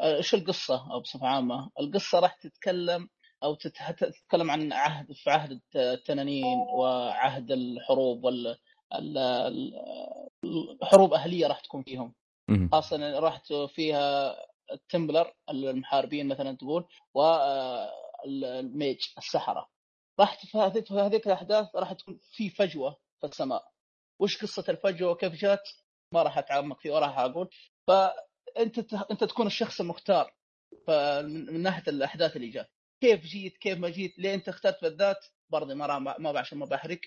آه، 0.00 0.16
إيش 0.16 0.34
القصة 0.34 0.92
أو 0.92 1.00
بصفة 1.00 1.26
عامة؟ 1.26 1.70
القصة 1.80 2.18
راح 2.18 2.34
تتكلم 2.34 3.08
أو 3.42 3.54
تت- 3.54 3.94
تتكلم 3.98 4.50
عن 4.50 4.72
عهد 4.72 5.12
في 5.12 5.30
عهد 5.30 5.60
التنانين 5.76 6.58
وعهد 6.74 7.50
الحروب 7.50 8.24
وال 8.24 8.56
ال- 8.94 9.18
ال- 9.18 9.74
الحروب 10.82 11.14
أهلية 11.14 11.46
راح 11.46 11.60
تكون 11.60 11.82
فيهم. 11.82 12.14
خاصة 12.72 13.18
راح 13.18 13.42
فيها 13.74 14.36
التمبلر 14.72 15.34
المحاربين 15.50 16.28
مثلا 16.28 16.56
تقول 16.56 16.84
والميج 17.14 18.98
السحرة 19.18 19.68
راح 20.20 20.36
هذيك 20.90 21.26
الأحداث 21.26 21.76
راح 21.76 21.92
تكون 21.92 22.18
في 22.32 22.50
فجوة 22.50 22.96
في 23.20 23.26
السماء 23.26 23.69
وش 24.20 24.42
قصة 24.42 24.64
الفجوه 24.68 25.10
وكيف 25.10 25.32
جات 25.32 25.68
ما 26.14 26.22
راح 26.22 26.38
أتعمق 26.38 26.80
فيه 26.80 26.90
وراح 26.90 27.18
أقول. 27.18 27.48
فانت 27.88 28.94
أنت 29.10 29.24
تكون 29.24 29.46
الشخص 29.46 29.80
المختار 29.80 30.34
من 31.22 31.62
ناحية 31.62 31.82
الأحداث 31.88 32.36
اللي 32.36 32.48
جات. 32.50 32.70
كيف 33.02 33.20
جيت 33.20 33.56
كيف 33.56 33.78
ما 33.78 33.88
جيت 33.88 34.18
ليه 34.18 34.34
أنت 34.34 34.48
اخترت 34.48 34.82
بالذات؟ 34.82 35.26
برضه 35.52 35.74
ما 35.74 35.98
ما 35.98 36.38
عشان 36.40 36.58
ما 36.58 36.66
بحرق. 36.66 37.00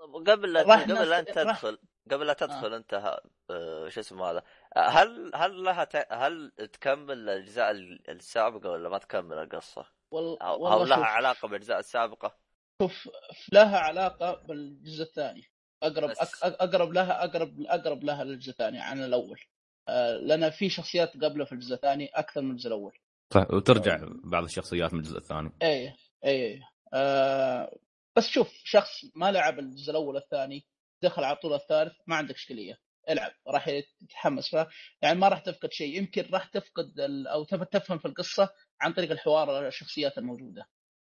طب 0.00 0.30
قبل 0.30 0.52
لا 0.52 0.60
قبل 0.62 1.08
لا 1.08 1.18
أنت 1.18 1.30
تدخل 1.30 1.78
قبل 2.10 2.26
لا 2.26 2.32
تدخل 2.32 2.74
أنت 2.74 2.94
ه- 2.94 3.20
آه، 3.50 3.88
شو 3.88 4.00
اسمه 4.00 4.30
هذا؟ 4.30 4.42
آه، 4.76 4.88
هل 4.88 5.30
هل 5.34 5.62
لها 5.64 5.84
ت... 5.84 6.06
هل 6.12 6.50
تكمل 6.72 7.18
الأجزاء 7.18 7.70
ال- 7.70 8.10
السابقة 8.10 8.70
ولا 8.70 8.88
ما 8.88 8.98
تكمل 8.98 9.38
القصة؟ 9.38 9.86
وال... 10.12 10.42
أو, 10.42 10.52
والله 10.62 10.74
أو 10.74 10.84
لها 10.84 10.96
شوف. 10.96 11.06
علاقة 11.06 11.48
بالأجزاء 11.48 11.78
السابقة؟ 11.78 12.38
شوف 12.82 13.08
لها 13.52 13.78
علاقة 13.78 14.42
بالجزء 14.46 15.02
الثاني. 15.02 15.42
أقرب 15.82 16.10
بس. 16.10 16.18
أك- 16.18 16.38
أقرب 16.42 16.92
لها 16.92 17.24
أقرب 17.24 17.60
أقرب 17.60 18.04
لها 18.04 18.24
للجزء 18.24 18.50
الثاني 18.50 18.80
عن 18.80 19.04
الأول. 19.04 19.40
آه، 19.88 20.16
لأن 20.16 20.50
في 20.50 20.68
شخصيات 20.70 21.12
قبله 21.16 21.44
في 21.44 21.52
الجزء 21.52 21.74
الثاني 21.74 22.06
أكثر 22.06 22.40
من 22.40 22.50
الجزء 22.50 22.66
الأول. 22.68 22.98
صح 23.34 23.50
وترجع 23.50 23.98
بعض 24.24 24.44
الشخصيات 24.44 24.92
من 24.94 25.00
الجزء 25.00 25.18
الثاني. 25.18 25.50
اي 25.62 25.92
اي 26.24 26.60
آه 26.94 27.78
بس 28.16 28.26
شوف 28.26 28.52
شخص 28.64 29.04
ما 29.14 29.32
لعب 29.32 29.58
الجزء 29.58 29.90
الأول 29.90 30.14
والثاني 30.14 30.66
دخل 31.02 31.24
على 31.24 31.36
طول 31.36 31.54
الثالث 31.54 31.92
ما 32.06 32.16
عندك 32.16 32.34
إشكالية. 32.34 32.78
العب 33.08 33.32
راح 33.48 33.68
يتحمس. 33.68 34.48
ف 34.56 34.66
يعني 35.02 35.18
ما 35.18 35.28
راح 35.28 35.38
تفقد 35.38 35.72
شيء. 35.72 35.96
يمكن 35.98 36.26
راح 36.32 36.46
تفقد 36.46 37.00
ال... 37.00 37.26
أو 37.26 37.44
تف- 37.44 37.62
تفهم 37.62 37.98
في 37.98 38.08
القصة 38.08 38.48
عن 38.80 38.92
طريق 38.92 39.10
الحوار 39.10 39.66
الشخصيات 39.66 40.18
الموجودة. 40.18 40.62
آه، 40.62 40.66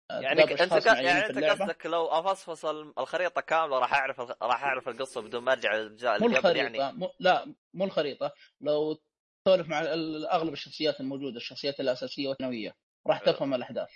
يعني 0.09 0.43
انت 0.43 0.85
يعني 0.85 1.25
انت. 1.25 1.43
قصدك 1.43 1.85
لو 1.85 2.05
افصفص 2.07 2.65
ال- 2.65 2.93
الخريطة 2.99 3.41
كاملة 3.41 3.79
راح 3.79 3.93
أعرف 3.93 4.19
راح 4.19 4.63
أعرف 4.63 4.87
القصة 4.89 5.21
بدون 5.21 5.43
ما 5.43 5.51
أرجع 5.51 5.75
للاجزاء 5.75 6.19
مو 6.19 6.25
اللي 6.27 6.37
قبل 6.37 6.47
الخريطة 6.49 6.77
يعني 6.81 6.97
مو 6.97 7.09
لا 7.19 7.53
مو 7.73 7.85
الخريطة. 7.85 8.31
لو 8.61 8.97
تسولف 9.45 9.67
مع 9.69 9.79
أغلب 10.31 10.53
الشخصيات 10.53 10.99
الموجودة 10.99 11.37
الشخصيات 11.37 11.79
الأساسية 11.79 12.27
والثانوية 12.27 12.75
راح 13.07 13.19
تفهم 13.19 13.53
الأحداث. 13.53 13.89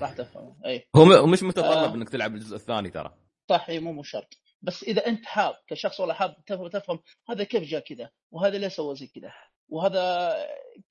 راح 0.00 0.12
تفهم 0.12 0.56
أي. 0.66 0.88
هو 0.96 1.26
مش 1.26 1.42
متطلب 1.42 1.64
آه. 1.90 1.94
إنك 1.94 2.08
تلعب 2.08 2.34
الجزء 2.34 2.56
الثاني 2.56 2.90
ترى. 2.90 3.14
صح 3.50 3.70
مو 3.70 3.92
مو 3.92 4.02
شرط. 4.02 4.38
بس 4.62 4.82
إذا 4.82 5.06
أنت 5.06 5.26
حاب 5.26 5.54
كشخص 5.66 6.00
والله 6.00 6.14
حاب 6.14 6.36
تفهم, 6.46 6.68
تفهم 6.68 7.00
هذا 7.28 7.44
كيف 7.44 7.62
جاء 7.62 7.80
كذا 7.80 8.10
وهذا 8.30 8.58
ليه 8.58 8.68
سوى 8.68 8.94
زي 8.94 9.06
كذا 9.06 9.32
وهذا 9.68 10.32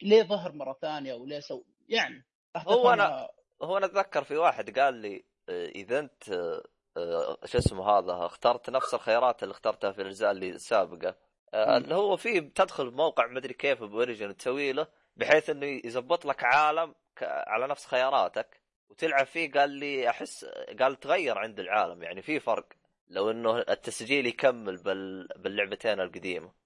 ليه 0.01 0.23
ظهر 0.23 0.51
مرة 0.51 0.77
ثانية 0.81 1.13
وليه 1.13 1.39
سوى 1.39 1.63
يعني 1.89 2.25
راح 2.55 2.67
هو 2.67 2.95
أنا- 2.95 3.40
هو 3.61 3.77
أنا 3.77 3.85
أتذكر 3.85 4.23
في 4.23 4.37
واحد 4.37 4.79
قال 4.79 4.93
لي 4.93 5.23
آه، 5.49 5.67
إذا 5.67 5.99
أنت 5.99 6.29
آه، 6.29 6.63
آه، 6.97 7.37
شو 7.45 7.57
اسمه 7.57 7.89
هذا 7.89 8.25
اخترت 8.25 8.69
نفس 8.69 8.93
الخيارات 8.93 9.43
اللي 9.43 9.51
اخترتها 9.51 9.91
في 9.91 10.01
الأجزاء 10.01 10.31
اللي 10.31 10.49
السابقه. 10.49 11.15
اللي 11.53 11.95
هو 11.95 12.17
في 12.17 12.41
تدخل 12.41 12.89
بموقع 12.89 13.27
مدري 13.27 13.53
كيف 13.53 13.83
ب 13.83 13.91
Origin 13.91 14.37
تسوي 14.37 14.73
له 14.73 14.87
بحيث 15.15 15.49
إنه 15.49 15.65
يزبط 15.65 16.25
لك 16.25 16.43
عالم 16.43 16.95
على 17.21 17.67
نفس 17.67 17.85
خياراتك. 17.85 18.61
وتلعب 18.89 19.25
فيه 19.25 19.51
قال 19.51 19.69
لي 19.69 20.09
أحس 20.09 20.45
قال 20.79 20.99
تغير 20.99 21.37
عند 21.37 21.59
العالم. 21.59 22.03
يعني 22.03 22.21
في 22.21 22.39
فرق. 22.39 22.67
لو 23.07 23.31
إنه 23.31 23.57
التسجيل 23.57 24.27
يكمل 24.27 24.77
بال... 24.77 25.27
باللعبتين 25.37 25.99
القديمة. 25.99 26.60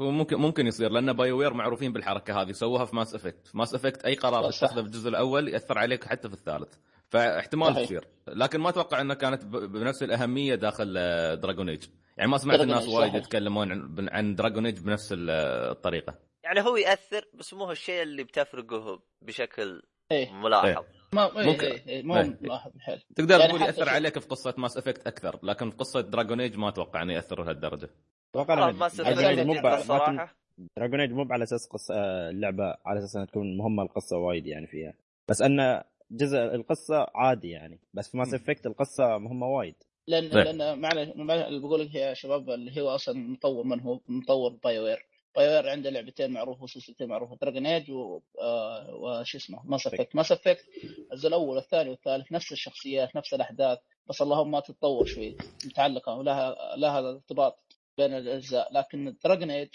هو 0.00 0.10
ممكن 0.10 0.36
ممكن 0.36 0.66
يصير 0.66 0.90
لأن 0.90 1.12
BioWare 1.12 1.54
معروفين 1.54 1.92
بالحركة 1.92 2.42
هذه 2.42 2.52
سووها 2.52 2.84
في 2.84 2.96
Mass 2.96 3.14
Effect 3.14 3.46
في 3.48 3.58
Mass 3.58 3.74
Effect 3.74 4.04
أي 4.04 4.14
قرار 4.14 4.50
صح. 4.50 4.58
تتخذه 4.60 4.80
في 4.80 4.86
الجزء 4.86 5.08
الأول 5.08 5.48
يأثر 5.48 5.78
عليك 5.78 6.04
حتى 6.04 6.28
في 6.28 6.34
الثالث. 6.34 6.74
فاحتمال 7.08 7.72
صحيح. 7.74 7.84
تصير 7.86 8.04
لكن 8.28 8.60
ما 8.60 8.68
أتوقع 8.68 9.00
انها 9.00 9.14
كانت 9.16 9.44
ب- 9.44 9.50
بنفس 9.72 10.02
الأهمية 10.02 10.54
داخل 10.54 10.94
Dragon 11.40 11.68
Age 11.68 11.82
يعني 12.16 12.30
ما 12.30 12.38
سمعت 12.38 12.60
الناس 12.60 12.88
وايد. 12.88 13.14
يتكلمون 13.14 13.72
عن 13.72 14.08
عن 14.12 14.34
Dragon 14.34 14.66
Age 14.66 14.78
بنفس 14.80 15.12
ال- 15.12 15.30
الطريقة. 15.70 16.14
يعني 16.44 16.60
هو 16.60 16.76
يأثر 16.76 17.24
بس 17.34 17.54
مو 17.54 17.70
الشيء 17.70 18.02
اللي 18.02 18.24
بتفرقه 18.24 19.00
بشكل 19.22 19.82
إيه. 20.12 20.32
ملاحظ. 20.32 20.84
ما 21.12 21.38
إيه 21.40 21.46
ممكن- 21.46 21.66
إيه 21.66 22.02
مو 22.02 22.16
إيه. 22.16 22.38
ملاحظ 22.40 22.70
الحيل 22.76 23.00
تقدر 23.16 23.38
يعني 23.40 23.48
تقول 23.52 23.62
يأثر 23.62 23.88
عليك 23.88 24.18
في 24.18 24.26
قصة 24.28 24.54
Mass 24.58 24.76
Effect 24.76 25.06
أكثر 25.06 25.38
لكن 25.42 25.70
في 25.70 25.76
قصة 25.76 26.00
Dragon 26.00 26.40
Age 26.40 26.56
ما 26.56 26.68
أتوقع 26.68 27.02
إنه 27.02 27.12
يأثر 27.12 27.42
لهالدرجة. 27.44 27.90
أتوقع 28.34 28.68
إن 28.68 28.74
ما 28.74 28.88
Dragon 28.88 29.46
مو 29.46 29.68
الصراحة. 29.68 30.36
ايج 30.82 31.12
مو 31.12 31.26
على 31.30 31.44
أساس 31.44 31.66
قصه 31.66 31.94
آه، 31.94 32.30
اللعبة 32.30 32.76
على 32.86 32.98
أساس 32.98 33.16
إنها 33.16 33.26
تكون 33.26 33.56
مهمة 33.56 33.82
القصة 33.82 34.16
وايد 34.16 34.46
يعني 34.46 34.66
فيها. 34.66 34.94
بس 35.28 35.42
أن 35.42 35.82
جزء 36.10 36.38
القصة 36.38 37.06
عادي 37.14 37.50
يعني. 37.50 37.78
بس 37.94 38.10
في 38.10 38.18
Mass 38.18 38.34
Effect 38.34 38.66
القصة 38.66 39.18
مهمة 39.18 39.46
وايد. 39.46 39.74
لأن 40.06 40.28
طيب. 40.30 40.44
لأن 40.44 40.78
معنى 40.78 41.12
معنى 41.16 41.48
اللي 41.48 41.60
بقول 41.60 41.80
لك 41.80 41.94
يا 41.94 42.14
شباب 42.14 42.50
اللي 42.50 42.80
هو 42.80 42.88
أصلا 42.88 43.18
مطور 43.18 43.64
من 43.64 43.80
هو 43.80 44.00
مطور 44.08 44.50
BioWare 44.64 45.06
BioWare 45.36 45.68
عنده 45.68 45.90
لعبتين 45.90 46.30
معروفه 46.30 46.62
وسلسلتين 46.62 47.08
معروفة 47.08 47.36
Dragon 47.36 47.66
Age 47.66 47.90
و... 47.90 48.20
آه 48.40 48.94
وش 48.94 49.36
اسمه؟ 49.36 49.60
Mass 49.64 49.86
Effect 49.86 50.16
Mass 50.16 50.32
Effect 50.32 50.64
الجزء 51.12 51.28
الأول 51.28 51.56
والثاني 51.56 51.90
والثالث 51.90 52.32
نفس 52.32 52.52
الشخصيات 52.52 53.16
نفس 53.16 53.34
الأحداث 53.34 53.78
بس 54.08 54.22
اللهم 54.22 54.50
ما 54.50 54.60
تتطور 54.60 55.04
شوي 55.04 55.36
متعلقة 55.66 56.14
ولها 56.14 56.76
لها 56.76 56.98
ارتباط. 56.98 57.58
بين 58.00 58.14
الأجزاء 58.16 58.72
لكن 58.72 59.16
Dragon 59.24 59.50
Age 59.50 59.68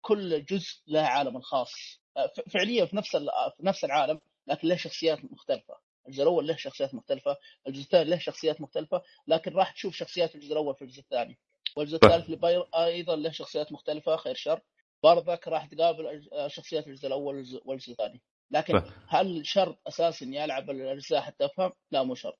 كل 0.00 0.44
جزء 0.44 0.74
له 0.86 1.00
عالم 1.00 1.36
الخاص 1.36 1.72
آه، 2.16 2.32
فعليا 2.54 2.86
في 2.86 2.96
نفس 2.96 3.14
ال- 3.16 3.28
في 3.56 3.66
نفس 3.66 3.84
العالم 3.84 4.20
لكن 4.46 4.68
له 4.68 4.76
شخصيات 4.76 5.18
مختلفة 5.24 5.74
الجزء 6.08 6.22
الأول 6.22 6.46
له 6.46 6.56
شخصيات 6.56 6.94
مختلفة 6.94 7.36
الجزء 7.68 7.82
الثاني 7.84 8.10
له 8.10 8.18
شخصيات 8.18 8.60
مختلفة 8.60 9.02
لكن 9.26 9.52
راح 9.52 9.72
تشوف 9.72 9.94
شخصيات 9.94 10.34
الجزء 10.34 10.52
الأول 10.52 10.74
في 10.74 10.82
الجزء 10.82 11.00
الثاني 11.00 11.38
والجزء. 11.76 11.94
الثالث 12.04 12.30
لباير 12.30 12.62
أيضا 12.74 13.16
له 13.16 13.30
شخصيات 13.30 13.72
مختلفة 13.72 14.16
خير 14.16 14.34
شر 14.34 14.60
برضك 15.02 15.48
راح 15.48 15.66
تقابل 15.66 16.04
أج- 16.22 16.46
شخصيات 16.46 16.86
الجزء 16.86 17.06
الأول 17.06 17.34
والجزء- 17.44 17.62
والجزء 17.64 17.90
الثاني 17.92 18.20
لكن. 18.50 18.82
هل 19.08 19.46
شرط 19.46 19.78
اساسي 19.88 20.24
إني 20.24 20.44
ألعب 20.44 20.70
الأجزاء 20.70 21.20
حتى 21.20 21.44
أفهم؟ 21.44 21.72
لا 21.90 22.02
مو 22.02 22.14
شرط 22.14 22.38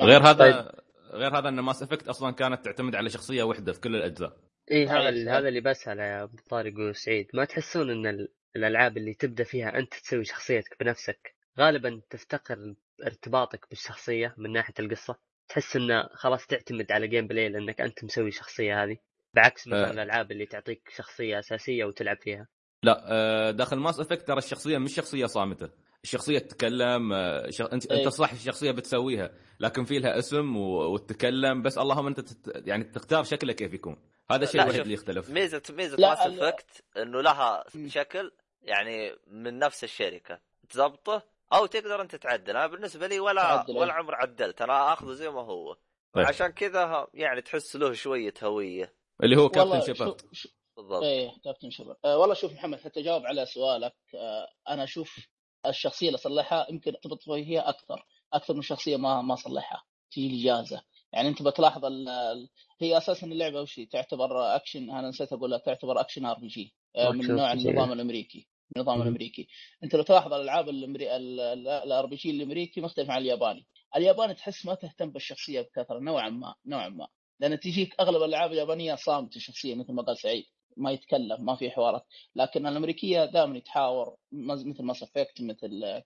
غير 0.00 0.22
هذا 0.28 0.32
طيب. 0.38 0.70
غير 1.12 1.38
هذا 1.38 1.48
إن 1.48 1.60
Mass 1.60 1.82
Effect 1.82 2.08
أصلا 2.08 2.30
كانت 2.30 2.64
تعتمد 2.64 2.94
على 2.94 3.10
شخصية 3.10 3.42
واحدة 3.42 3.72
في 3.72 3.80
كل 3.80 3.96
الأجزاء 3.96 4.32
إي 4.70 4.86
هذا 4.86 5.08
اللي 5.08 5.24
صحيح. 5.24 5.34
هذا 5.36 5.48
اللي 5.48 5.60
بسأله 5.60 6.02
يا 6.02 6.22
أبو 6.22 6.36
طارق 6.50 6.72
وسعيد 6.78 7.28
ما 7.34 7.44
تحسون 7.44 7.90
إن 7.90 8.06
ال- 8.06 8.28
الألعاب 8.56 8.96
اللي 8.96 9.14
تبدأ 9.14 9.44
فيها 9.44 9.78
أنت 9.78 9.94
تسوي 9.94 10.24
شخصيتك 10.24 10.76
بنفسك 10.80 11.34
غالبا 11.58 12.00
تفتقر 12.10 12.74
ارتباطك 13.06 13.66
بالشخصية 13.70 14.34
من 14.38 14.52
ناحية 14.52 14.74
القصة 14.80 15.16
تحس 15.48 15.76
إنه 15.76 16.08
خلاص 16.14 16.46
تعتمد 16.46 16.92
على 16.92 17.08
gameplay 17.08 17.48
لأنك 17.48 17.80
أنت 17.80 18.04
مسوي 18.04 18.28
الشخصيه 18.28 18.82
هذه 18.84 18.96
بعكس 19.34 19.68
مثلا 19.68 19.88
آه. 19.88 19.92
الألعاب 19.92 20.32
اللي 20.32 20.46
تعطيك 20.46 20.88
شخصية 20.96 21.38
أساسية 21.38 21.84
وتلعب 21.84 22.16
فيها 22.16 22.48
لا 22.82 23.02
آه، 23.06 23.50
داخل 23.50 23.76
Mass 23.76 24.00
Effect 24.00 24.26
ترى 24.26 24.38
الشخصية 24.38 24.78
مش 24.78 24.94
شخصية 24.94 25.26
صامتة 25.26 25.70
الشخصيه 26.04 26.38
تتكلم 26.38 27.12
آه، 27.12 27.50
شخ... 27.50 27.72
أنت 27.72 27.92
إيه. 27.92 27.98
انت 27.98 28.08
صح 28.08 28.32
الشخصية 28.32 28.70
بتسويها 28.70 29.30
لكن 29.60 29.84
في 29.84 29.98
لها 29.98 30.18
اسم 30.18 30.56
و... 30.56 30.92
وتتكلم 30.92 31.62
بس 31.62 31.78
اللهم 31.78 32.06
أنت 32.06 32.20
تت... 32.20 32.66
يعني 32.66 32.84
تختار 32.84 33.24
شكله 33.24 33.52
كيف 33.52 33.74
يكون. 33.74 33.96
هذا 34.30 34.44
الشيء 34.44 34.62
الوحيد 34.62 34.80
اللي 34.80 34.94
يختلف. 34.94 35.30
ميزة 35.30 35.62
ميزة 35.70 35.96
Mass 36.00 36.18
Effect 36.18 36.84
إنه 36.96 37.20
لها. 37.20 37.64
شكل 37.86 38.32
يعني 38.62 39.16
من 39.26 39.58
نفس 39.58 39.84
الشركة. 39.84 40.40
تزبطه 40.68 41.22
أو 41.52 41.66
تقدر 41.66 42.02
أنت 42.02 42.16
تعدل. 42.16 42.56
أنا 42.56 42.66
بالنسبة 42.66 43.06
لي 43.06 43.20
ولا 43.20 43.42
تعدل، 43.42 43.76
ولا. 43.76 43.92
عمر 43.92 44.14
عدلت. 44.14 44.62
أنا 44.62 44.92
آخذه 44.92 45.12
زي 45.12 45.30
ما 45.30 45.40
هو. 45.40 45.76
طيب. 46.12 46.26
عشان 46.26 46.46
كذا 46.46 47.06
يعني 47.14 47.42
تحس 47.42 47.76
له 47.76 47.92
شوية 47.92 48.34
هوية. 48.42 48.94
اللي 49.22 49.36
هو 49.36 49.48
captain 49.48 49.80
Shepard 49.80 50.20
شو- 50.20 50.28
شو- 50.32 50.48
بالضبط. 50.76 51.02
إيه 51.02 51.30
captain 51.44 51.70
Shepard 51.70 51.96
أه 52.04 52.18
والله 52.18 52.34
شوف 52.34 52.52
محمد 52.52 52.80
حتى 52.80 53.02
جاوب 53.02 53.26
على 53.26 53.46
سؤالك. 53.46 53.94
أه 54.14 54.48
أنا 54.72 54.84
أشوف 54.84 55.18
الشخصية 55.66 56.06
اللي 56.06 56.18
صلحها 56.18 56.66
يمكن 56.70 56.90
ارتبط 56.94 57.22
فيها 57.22 57.68
أكثر 57.68 58.06
أكثر 58.32 58.54
من 58.54 58.62
شخصية 58.62 58.96
ما 58.96 59.22
ما 59.22 59.34
صلحها 59.34 59.82
تجي 60.10 60.28
لي 60.28 60.42
جاهزه 60.42 60.82
يعني 61.12 61.28
أنت 61.28 61.42
بتلاحظ 61.42 61.84
ال- 61.84 62.48
هي 62.80 62.96
أساسا 62.98 63.26
اللعبة 63.26 63.60
وش؟ 63.60 63.80
تعتبر 63.90 64.56
اكشن 64.56 64.90
أنا 64.90 65.08
نسيت 65.08 65.32
أقولها 65.32 65.58
تعتبر 65.58 66.00
action 66.00 66.24
RPG 66.26 66.74
من 67.12 67.26
نوع. 67.36 67.52
النظام 67.52 67.92
الأمريكي 67.92 68.48
النظام 68.76 68.96
مم. 68.96 69.02
الأمريكي 69.02 69.48
أنت 69.84 69.94
لو 69.94 70.02
تلاحظ 70.02 70.32
الألعاب 70.34 70.68
ال 70.68 72.06
RPG 72.06 72.30
الأمريكي 72.30 72.80
مختلف 72.80 73.10
عن 73.10 73.18
الياباني 73.22 73.66
الياباني 73.96 74.34
تحس 74.34 74.66
ما 74.66 74.74
تهتم 74.74 75.10
بالشخصية 75.10 75.60
بكثرة 75.60 75.98
نوعا 75.98 76.28
ما 76.28 76.54
نوعا 76.66 76.88
ما 76.88 77.08
لأن 77.40 77.60
تجيك 77.60 78.00
أغلب 78.00 78.22
الألعاب 78.22 78.52
اليابانية 78.52 78.94
صامتة 78.94 79.36
الشخصيه 79.36 79.74
مثل 79.74 79.92
ما 79.92 80.02
قال 80.02 80.18
سعيد 80.18 80.44
ما 80.76 80.90
يتكلم 80.90 81.44
ما 81.44 81.56
في 81.56 81.70
حوارات 81.70 82.06
لكن 82.36 82.66
الأمريكية 82.66 83.24
دائما 83.24 83.56
يتحاور 83.56 84.16
مثل 84.32 84.82
Mass 84.84 85.02
Effect 85.02 85.40
مثل 85.42 86.02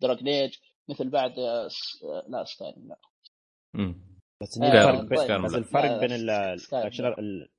Dragon 0.00 0.22
Age 0.22 0.50
مثل 0.90 1.10
بعد 1.10 1.38
آه، 1.38 1.68
س- 1.68 2.02
آه، 2.04 2.24
لا 2.28 2.44
style 2.44 2.74
لا. 2.88 2.98
بس 4.42 4.58
آه، 4.62 4.90
الفرق 4.90 5.18
طيب. 5.18 5.30
بين 5.30 5.44
بس 5.46 5.54
الفرق 5.54 6.00
بين 6.00 6.12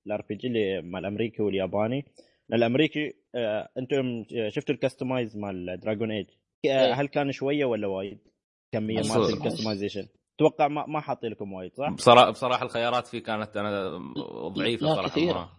ال 0.08 0.22
RPG 0.30 0.48
اللي 0.48 0.82
مع 0.82 1.00
الأمريكي 1.00 1.42
والياباني 1.42 2.06
الأمريكي 2.54 3.14
آه، 3.36 3.70
أنتم 3.78 4.26
شفتوا 4.50 4.76
ال 4.76 4.82
customize 4.82 5.38
مال 5.38 5.80
Dragon 5.80 6.12
Age 6.12 6.28
إيه. 6.66 6.94
هل 6.94 7.08
كان 7.08 7.32
شوية 7.32 7.66
ولا 7.66 7.88
وايد؟ 7.88 8.20
كميه 8.74 8.96
مالت 8.96 9.34
ال 9.34 9.39
customization 9.39 10.08
أتوقع 10.36 10.68
ما 10.68 10.86
ما 10.86 11.00
حاطين 11.00 11.32
لكم 11.32 11.54
وايد 11.54 11.74
صح؟ 11.76 11.90
بصراحه 11.90 12.30
بصراحة 12.32 12.66
الخيارات 12.66 13.08
فيه 13.08 13.20
كانت 13.20 13.58
أنا 13.58 13.98
ضعيفة 14.48 14.86
لا، 14.88 14.94
صراحة 14.94 15.10
كثيرة. 15.10 15.52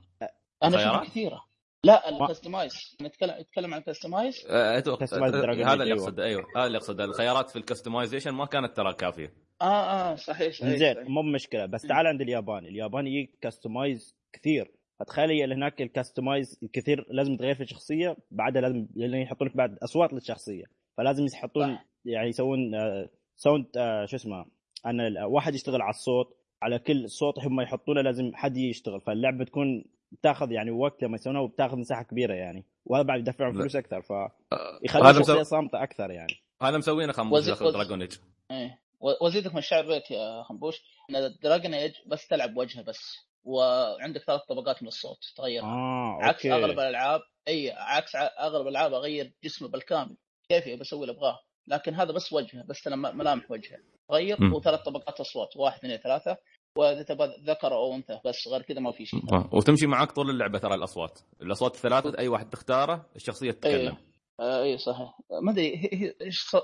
أنا 0.63 0.77
خيارات؟ 0.77 0.95
اشوفها 0.95 1.11
كثيرة. 1.11 1.45
لا 1.85 2.09
ال 2.09 2.18
customize 2.18 2.97
نتكلم 3.03 3.35
نتكلم 3.41 3.75
عن 3.75 3.81
ال 3.81 3.88
customize 3.88 4.47
آه، 4.51 4.81
Customize 4.81 5.33
Dragon 5.33 5.67
هذا 5.67 5.73
اللي 5.73 5.85
أيوة. 5.85 6.05
أقصد. 6.05 6.21
أيوه 6.21 6.45
هذا 6.57 6.67
اللي 6.67 6.79
أقصد. 6.79 7.01
الخيارات 7.01 7.51
في 7.51 7.57
ال 7.57 7.62
customization 7.62 8.31
ما 8.31 8.47
كانت 8.47 8.77
ترى 8.77 8.95
كافية. 8.95 9.33
آه 9.63 9.65
آه 9.65 10.15
صحيح 10.15 10.53
صحيح 10.53 10.77
زين. 10.77 10.97
مو 11.09 11.23
مشكله 11.23 11.67
بس. 11.67 11.83
تعال 11.83 12.07
عند 12.07 12.21
الياباني. 12.21 12.69
الياباني 12.69 13.11
يجيك 13.11 13.39
customize 13.41 14.17
كثير. 14.33 14.71
فتخيل 15.01 15.53
هناك 15.53 15.83
ال 15.83 15.90
customize 15.90 16.59
الكثير 16.63 17.07
لازم 17.11 17.37
تغير 17.37 17.55
في 17.55 17.63
الشخصيه 17.63 18.17
بعدها 18.31 18.63
لازم 18.63 18.87
لأن 18.95 19.15
يحطون 19.15 19.49
لك 19.49 19.57
بعد 19.57 19.79
أصوات 19.79 20.13
للشخصية. 20.13 20.65
فلازم 20.97 21.27
يحطون. 21.27 21.79
يعني 22.05 22.29
يسوون 22.29 22.75
آه، 22.75 23.09
sound 23.37 23.67
آه، 23.77 24.05
شو 24.05 24.17
اسمه 24.17 24.47
أن 24.87 25.19
واحد 25.25 25.55
يشتغل 25.55 25.83
على 25.83 25.91
الصوت. 25.91 26.37
على 26.63 26.79
كل 26.79 27.11
صوت 27.11 27.39
هم 27.39 27.61
يحطونه 27.61 28.01
لازم 28.01 28.31
حد 28.35 28.57
يشتغل. 28.57 29.01
فاللعبة 29.01 29.45
تكون 29.45 29.85
بتاخذ 30.13 30.53
يعني 30.53 30.71
وقت 30.71 31.03
لما 31.03 31.15
يسوونها 31.15 31.41
وبتاخذ 31.41 31.77
مساحة 31.77 32.03
كبيرة 32.03 32.35
يعني. 32.35 32.67
وهذا 32.85 33.03
بعد 33.03 33.21
يدفعون 33.21 33.55
لا. 33.55 33.61
فلوس 33.61 33.77
أكثر 33.77 34.03
فيخلي 34.03 35.11
الشخصيه 35.11 35.21
مسوي 35.33 35.45
صامتة 35.45 35.83
أكثر 35.83 36.11
يعني. 36.11 36.33
هذا 36.63 36.79
مسوينه 36.79 37.15
وزي- 37.33 37.55
Dragon 37.73 38.01
Age 38.03 38.13
إيه. 38.51 38.81
وازيدك 39.21 39.53
من 39.53 39.59
الشعر 39.59 39.87
بيت 39.87 40.11
يا 40.11 40.43
خنبوش. 40.43 40.83
إن 41.11 41.35
Dragon 41.43 41.75
Age 41.75 41.93
بس 42.07 42.29
تلعب 42.29 42.57
وجهه 42.57 42.83
بس 42.83 43.17
وعندك 43.45 44.23
ثلاث 44.25 44.41
طبقات 44.49 44.83
من 44.83 44.89
الصوت 44.89 45.19
تغيرها 45.37 45.67
آه 45.67 46.19
عكس 46.23 46.47
أغلب 46.47 46.79
الألعاب 46.81 47.21
إي 47.49 47.71
عكس 47.77 48.17
ع- 48.17 48.31
أغلب 48.41 48.63
الألعاب 48.67 48.95
أغير 48.95 49.33
جسمه 49.45 49.69
بالكامل. 49.69 50.17
كيفي 50.49 50.77
بسوي 50.77 51.01
اللي 51.01 51.13
أبغاه. 51.13 51.41
لكن 51.67 51.95
هذا 51.95 52.13
بس 52.13 52.33
وجهه 52.33 52.63
بس 52.67 52.87
ملامح 52.89 53.51
وجهه. 53.51 53.79
غير 54.11 54.37
مم. 54.41 54.53
وثلاث 54.55 54.81
طبقات 54.81 55.21
اصوات 55.21 55.57
واحد 55.57 55.79
اثنين 55.79 55.97
ثلاثة. 55.97 56.37
واذا 56.77 57.03
تبغى 57.03 57.37
ذكر 57.47 57.73
أو 57.75 57.95
أنثى 57.95 58.21
بس 58.25 58.49
غير 58.49 58.63
كذا 58.63 58.81
ما 58.81 58.93
في 58.93 59.05
شيء. 59.05 59.21
وتمشي 59.53 59.87
معك 59.87 60.13
طول 60.13 60.31
اللعبة 60.31 60.59
ترى 60.59 60.75
الأصوات. 60.75 61.19
الأصوات 61.43 61.75
الثلاثة 61.75 62.19
أي 62.19 62.29
واحد 62.29 62.51
تختاره 62.51 63.07
الشخصية 63.17 63.51
تتكلم. 63.51 63.97
اي 64.41 64.47
آه 64.47 64.63
اي 64.63 64.79
صحيح. 64.79 65.19
ما 65.43 65.53
أدري 65.53 65.91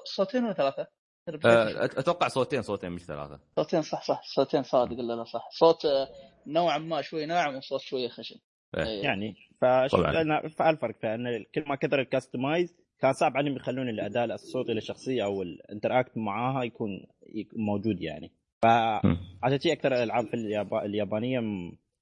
صوتين 0.04 0.44
ولا 0.44 0.52
ثلاثة؟ 0.52 0.86
آه، 1.46 1.84
أتوقع 1.84 2.28
صوتين 2.28 2.62
صوتين 2.62 2.92
مش 2.92 3.04
ثلاثة. 3.04 3.40
صوتين 3.56 3.82
صح 3.82 4.02
صح. 4.02 4.22
صوتين 4.34 4.62
صادق 4.62 4.96
لا 4.96 5.12
لا 5.12 5.24
صح. 5.24 5.48
صوت 5.50 5.84
آه، 5.84 6.08
نوعا 6.46 6.78
ما 6.78 7.02
شوي 7.02 7.26
ناعم 7.26 7.56
وصوت 7.56 7.80
شوية 7.80 8.08
خشن. 8.08 8.36
إيه. 8.76 8.84
إيه. 8.84 9.02
يعني. 9.02 9.34
لأن 9.92 10.48
فالفرق 10.48 10.96
فان 11.02 11.44
كل 11.54 11.64
ما 11.66 11.76
كثر 11.76 12.00
ال 12.00 12.08
customize 12.08 12.76
كان 13.00 13.12
صعب 13.12 13.36
عليهم 13.36 13.56
يخلون 13.56 13.88
الاداء 13.88 14.24
الصوتي 14.24 14.72
للشخصية 14.72 15.24
أو 15.24 15.42
ال 15.42 15.51
interact 15.51 16.18
معاها 16.18 16.64
يكون 16.64 17.06
موجود 17.56 18.02
يعني. 18.02 18.32
فعشان 18.62 19.60
شيء 19.60 19.72
أكثر 19.72 19.92
الألعاب 19.92 20.26
في 20.26 20.34
اليابا... 20.34 20.84
اليابانية 20.84 21.38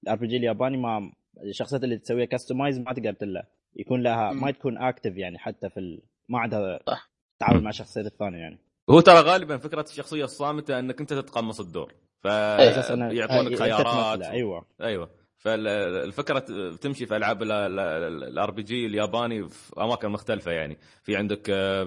ال 0.02 0.16
RPG 0.16 0.36
الياباني 0.36 0.76
ما 0.76 1.12
الشخصيات 1.44 1.84
اللي 1.84 1.98
تسويها 1.98 2.24
customize 2.24 2.78
ما 2.78 2.92
تقدر 2.92 3.12
تلا. 3.12 3.46
يكون 3.76 4.02
لها. 4.02 4.32
ما 4.32 4.50
تكون 4.50 4.78
active 4.78 5.16
يعني 5.16 5.38
حتى 5.38 5.70
في 5.70 5.80
ال... 5.80 6.02
ما 6.28 6.38
عندها 6.38 6.80
صح. 6.86 7.10
تعامل 7.38 7.62
مع 7.62 7.70
الشخصيات 7.70 8.06
الثانية 8.06 8.38
يعني. 8.38 8.58
هو 8.90 9.00
ترى 9.00 9.20
غالبا 9.20 9.56
فكرة 9.56 9.84
الشخصية 9.88 10.24
الصامتة 10.24 10.78
إنك 10.78 11.00
أنت 11.00 11.12
تتقمص 11.12 11.60
الدور. 11.60 11.94
فيعطونك 12.22 13.52
أنت 13.52 13.62
خيارات. 13.62 14.22
أيوه. 14.22 14.64
أيوه. 14.80 15.10
فالفكرة 15.44 16.38
تمشي 16.80 17.06
في 17.06 17.16
ألعاب 17.16 17.42
ال 17.42 18.50
RPG 18.50 18.86
الياباني 18.86 19.48
في 19.48 19.72
أماكن 19.80 20.08
مختلفة 20.08 20.52
يعني. 20.52 20.78
في 21.02 21.16
عندك 21.16 21.50
آه، 21.50 21.84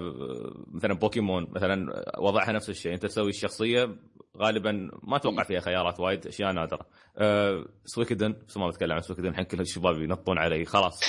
مثلا 0.72 0.94
بوكيمون 0.94 1.46
مثلا 1.50 2.02
وضعها 2.18 2.52
نفس 2.52 2.70
الشيء. 2.70 2.94
أنت 2.94 3.06
تسوي 3.06 3.28
الشخصية 3.28 3.96
غالبا 4.36 4.90
ما 5.02 5.16
أتوقع 5.16 5.42
فيها 5.42 5.60
خيارات 5.60 6.00
وايد 6.00 6.26
أشياء 6.26 6.52
نادرة. 6.52 6.86
أه 7.16 7.64
Suikoden 7.84 8.34
بس 8.48 8.56
ما 8.56 8.68
بتكلم 8.68 8.92
عن 8.92 9.00
Suikoden 9.00 9.26
الحين 9.28 9.44
كل 9.44 9.60
الشباب 9.60 10.02
ينطون 10.02 10.38
علي 10.38 10.64
خلاص. 10.64 11.00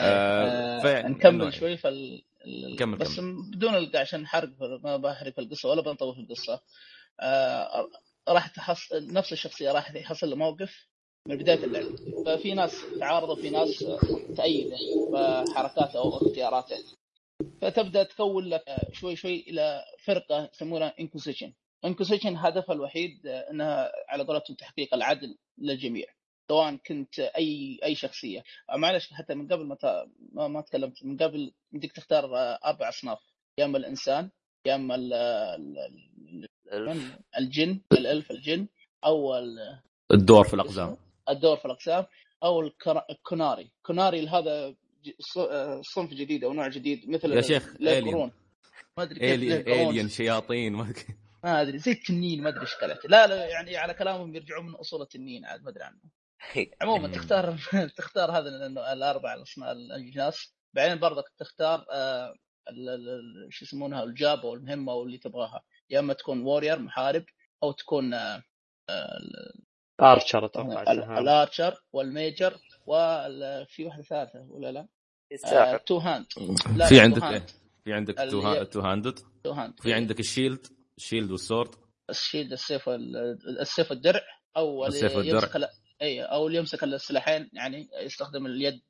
آه 0.00 1.02
نكمل 1.08 1.52
شوي 1.52 1.76
فال 1.76 2.22
ال- 2.46 2.76
كمل- 2.78 2.98
بس 2.98 3.16
كمل. 3.16 3.36
بدون 3.54 3.90
عشان 3.96 4.26
حرق 4.26 4.48
ما 4.84 4.96
بحرق 4.96 5.40
القصة 5.40 5.68
ولا 5.68 5.82
بنطول 5.82 6.14
في 6.14 6.20
القصة. 6.20 6.60
آه 7.20 7.88
راح 8.28 8.46
تحصل 8.46 9.12
نفس 9.12 9.32
الشخصية 9.32 9.72
راح 9.72 9.94
يحصل 9.94 10.30
له 10.30 10.36
موقف 10.36 10.86
من 11.26 11.36
بداية 11.36 11.64
اللعبه 11.64 11.94
ففي 12.26 12.54
ناس 12.54 12.72
تعارض 13.00 13.28
وفي 13.28 13.50
ناس 13.50 13.84
تأيده 14.36 14.76
بحركاته 15.12 15.98
أو 15.98 16.16
اختياراته. 16.16 16.76
فتبدأ 17.60 18.02
تكون 18.02 18.44
لك 18.44 18.64
شوي 18.92 19.16
شوي 19.16 19.40
إلى 19.40 19.84
فرقة 20.04 20.50
يسمونها 20.54 20.94
Inquisition 21.00 21.52
Inquisition 21.84 22.36
هدفها 22.36 22.74
الوحيد 22.74 23.26
إنها 23.26 23.92
على 24.08 24.24
قولتهم 24.24 24.56
تحقيق 24.56 24.94
العدل 24.94 25.36
للجميع 25.58 26.06
سواء 26.50 26.76
كنت 26.76 27.18
أي 27.20 27.78
أي 27.84 27.94
شخصية. 27.94 28.42
معلش 28.76 29.12
حتى 29.12 29.34
من 29.34 29.48
قبل 29.52 29.66
ما 29.66 29.76
ما, 30.32 30.48
ما 30.48 30.60
تكلمت 30.60 31.04
من 31.04 31.16
قبل 31.16 31.52
بدك 31.72 31.92
تختار 31.92 32.24
أربع 32.64 32.88
أصناف. 32.88 33.18
يا 33.58 33.64
أما 33.64 33.78
الإنسان 33.78 34.30
يا 34.66 34.74
أما 34.74 34.96
إلف 36.72 37.18
الجن 37.38 37.80
الإلف 37.92 38.30
الجن 38.30 38.66
أو 39.04 39.36
ال- 39.38 39.78
الدور 40.12 40.44
في 40.44 40.54
الأقزام. 40.54 40.96
الدور 41.28 41.56
في 41.56 41.64
الاقسام 41.64 42.06
أو 42.42 42.60
الكر- 42.60 43.04
الكوناري 43.10 43.70
كوناري 43.82 44.28
هذا 44.28 44.70
ج- 45.04 45.12
ص- 45.20 45.38
آه، 45.38 45.80
صنف 45.82 46.10
جديد 46.10 46.44
أو 46.44 46.52
نوع 46.52 46.68
جديد 46.68 47.10
مثل 47.10 47.32
يا 47.32 47.40
شيخ، 47.40 47.76
القرون 47.80 48.32
ما 48.96 49.02
أدري 49.02 49.20
كيف 49.20 49.34
الين. 49.34 49.52
الين 49.90 50.08
شياطين 50.08 50.72
ما 50.72 51.60
أدري. 51.60 51.78
زي 51.78 51.92
التنين 51.92 52.42
ما 52.42 52.48
أدري 52.48 52.60
إيش 52.60 52.70
لا 53.08 53.26
لا 53.26 53.48
يعني 53.48 53.76
على 53.76 53.94
كلامهم 53.94 54.34
يرجعون 54.34 54.66
من 54.66 54.74
أصول 54.74 55.02
التنين 55.02 55.44
عاد 55.44 55.62
ما 55.62 55.70
أدري 55.70 55.84
عنه. 55.84 55.98
عموما. 56.82 57.08
تختار 57.08 57.56
تختار 57.98 58.30
هذا 58.30 58.48
الأربع 58.92 59.36
الاجناس 59.72 60.54
بعدين 60.74 60.98
برضك 60.98 61.24
تختار 61.38 61.86
آه، 61.92 62.34
ال- 62.70 62.88
ال- 62.88 63.08
ال- 63.08 63.48
شو 63.50 63.64
يسمونها 63.64 64.04
الجاب 64.04 64.38
أو 64.46 64.54
المهمه 64.54 64.92
أو 64.92 65.02
اللي 65.02 65.18
تبغاها. 65.18 65.62
يا 65.90 65.98
اما 65.98 66.12
تكون 66.14 66.42
warrior 66.42 66.78
محارب 66.78 67.24
أو 67.62 67.72
تكون 67.72 68.14
آه، 68.14 68.42
آه، 68.90 69.52
archer 70.00 70.44
أتوقع. 70.46 70.82
ال 71.18 71.27
archer 71.27 71.82
وال 71.92 72.13
mage 72.13 72.54
وفي 72.86 73.84
واحدة 73.84 74.02
ثالثة 74.02 74.46
ولا 74.50 74.72
لا؟ 74.72 74.88
آه، 75.46 75.76
two 75.76 75.98
hand 75.98 76.26
لا، 76.76 76.86
في 76.86 77.00
عندك. 77.00 77.22
إيه؟ 77.22 77.46
في 77.84 77.92
عندك 77.92 78.14
تو 78.14 78.40
هاندد 78.80 79.18
تو 79.44 79.50
هاند 79.50 79.80
في 79.80 79.92
عندك 79.94 80.20
ال 80.20 80.27
shield 80.27 80.66
ال 80.98 81.03
shield 81.03 81.30
وال 81.30 81.43
sword 81.43 81.74
ال 82.10 82.16
shield 82.16 82.52
السيف 82.52 82.88
السيف 83.60 83.90
والدرع 83.90 84.20
أو 84.56 84.86
اللي 84.86 84.96
السيف 84.96 85.16
والدرع. 85.16 85.34
يمسك 85.42 85.56
ال- 85.56 85.68
اي 86.02 86.22
أو 86.22 86.46
اللي 86.46 86.58
يمسك 86.58 86.84
السلاحين 86.84 87.50
يعني 87.52 87.88
يستخدم 88.02 88.46
اليد 88.46 88.80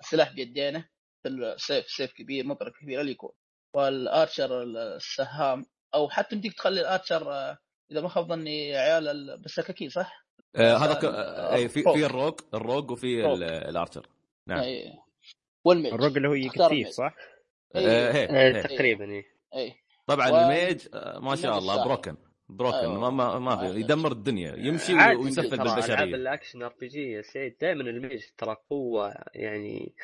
السلاح 0.00 0.32
بيدينه 0.32 0.88
السيف 1.26 1.86
سيف 1.90 2.12
كبير 2.12 2.46
مطرق 2.46 2.72
كبير 2.82 3.00
اللي 3.00 3.12
يكون 3.12 3.30
وال 3.76 3.97
archer 3.97 4.62
السهام 4.62 5.66
أو 5.94 6.08
حتى 6.08 6.36
بدك 6.36 6.52
تخلي 6.52 6.80
ال 6.80 6.87
archer 6.87 7.32
آه، 7.32 7.58
إذا 7.92 8.00
ما 8.00 8.08
خاب 8.08 8.28
ظني 8.28 8.76
عيال 8.76 9.08
ال- 9.08 9.38
بالسكاكين 9.38 9.88
صح؟ 9.88 10.26
آه 10.56 10.76
هذا 10.76 10.94
ك... 10.94 11.04
آه، 11.04 11.54
أي 11.54 11.68
في. 11.68 11.82
في 11.82 12.06
ال 12.06 12.11
rogue 12.11 12.34
ال 12.54 12.60
rogue 12.60 12.90
وفي 12.90 13.26
ال 13.68 13.73
archer 13.73 14.06
نعم 14.46 14.64
وال 15.64 15.73
mage 15.73 15.92
ال 15.92 15.96
rogue 15.96 16.16
اللي 16.16 16.28
هو 16.28 16.34
يكتيف. 16.34 16.88
صح؟ 16.88 17.14
آه، 17.74 17.78
آه، 18.10 18.12
هي. 18.12 18.62
تقريبا 18.62 19.04
إيه. 19.04 19.24
أي 19.56 19.74
طبعا 20.06 20.30
و- 20.30 20.36
ال 20.36 20.46
mage 20.46 20.86
آه، 20.94 21.18
ما 21.18 21.36
شاء 21.36 21.58
الله. 21.58 21.84
broken 21.84 22.16
broken 22.48 22.76
أيوة. 22.76 23.10
ما 23.10 23.38
ما, 23.38 23.56
في. 23.56 23.80
يدمر 23.80 24.12
الدنيا 24.12 24.54
يمشي 24.56 24.92
ويسفل 24.94 25.48
ترى 25.50 25.62
ألعاب 25.62 25.74
بالبشريه 25.76 26.14
ال 26.14 26.21
action 26.21 26.62
RPG 26.62 27.10
يا 27.12 27.22
سعيد 27.22 27.56
دائما 27.60 27.82
ال 27.82 27.90
mage 27.90 28.22
ترى 28.38 28.56
قوة 28.70 29.14
يعني. 29.34 29.94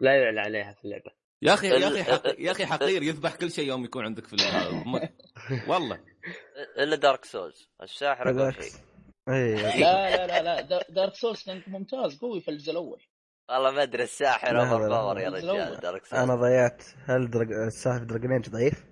لا 0.00 0.22
يعلى 0.22 0.40
عليها 0.40 0.72
في 0.72 0.84
اللعبة 0.84 1.10
يا 1.42 1.54
أخي 1.54 1.68
يا 1.68 1.88
أخي 1.88 2.02
حق... 2.04 2.22
يا 2.38 2.50
أخي 2.50 2.66
حقير 2.66 3.02
يذبح 3.02 3.34
كل 3.34 3.50
شيء 3.50 3.68
يوم 3.68 3.84
يكون 3.84 4.04
عندك 4.04 4.26
في 4.26 4.36
والله. 5.68 6.00
إلا 6.78 6.96
دارك 6.96 7.24
سولز 7.24 7.68
الساحر 7.82 8.30
أقوى 8.30 8.52
شيء. 8.52 8.72
اي 9.28 9.54
لا 9.54 10.16
لا 10.16 10.26
لا 10.26 10.42
لا 10.42 10.60
دا- 10.60 10.86
دارك 10.88 11.14
سولز 11.14 11.42
كان 11.42 11.62
ممتاز 11.66 12.18
قوي 12.18 12.40
في 12.40 12.50
الجزء 12.50 12.70
الأول. 12.72 13.02
والله 13.50 13.70
ما 13.70 13.82
أدري 13.82 14.02
الساحر 14.02 14.52
لا، 14.52 14.60
over 14.60 14.82
لا، 14.82 14.88
power 14.88 15.18
يا 15.18 15.30
لا. 15.30 15.36
رجال 15.38 15.80
دارك 15.80 16.04
سولز 16.04 16.22
أنا 16.22 16.34
ضيعت 16.34 16.82
هل 17.04 17.30
درج... 17.30 17.52
الساحر 17.52 17.98
في 17.98 18.04
دراجون 18.04 18.40
ضعيف؟ 18.40 18.84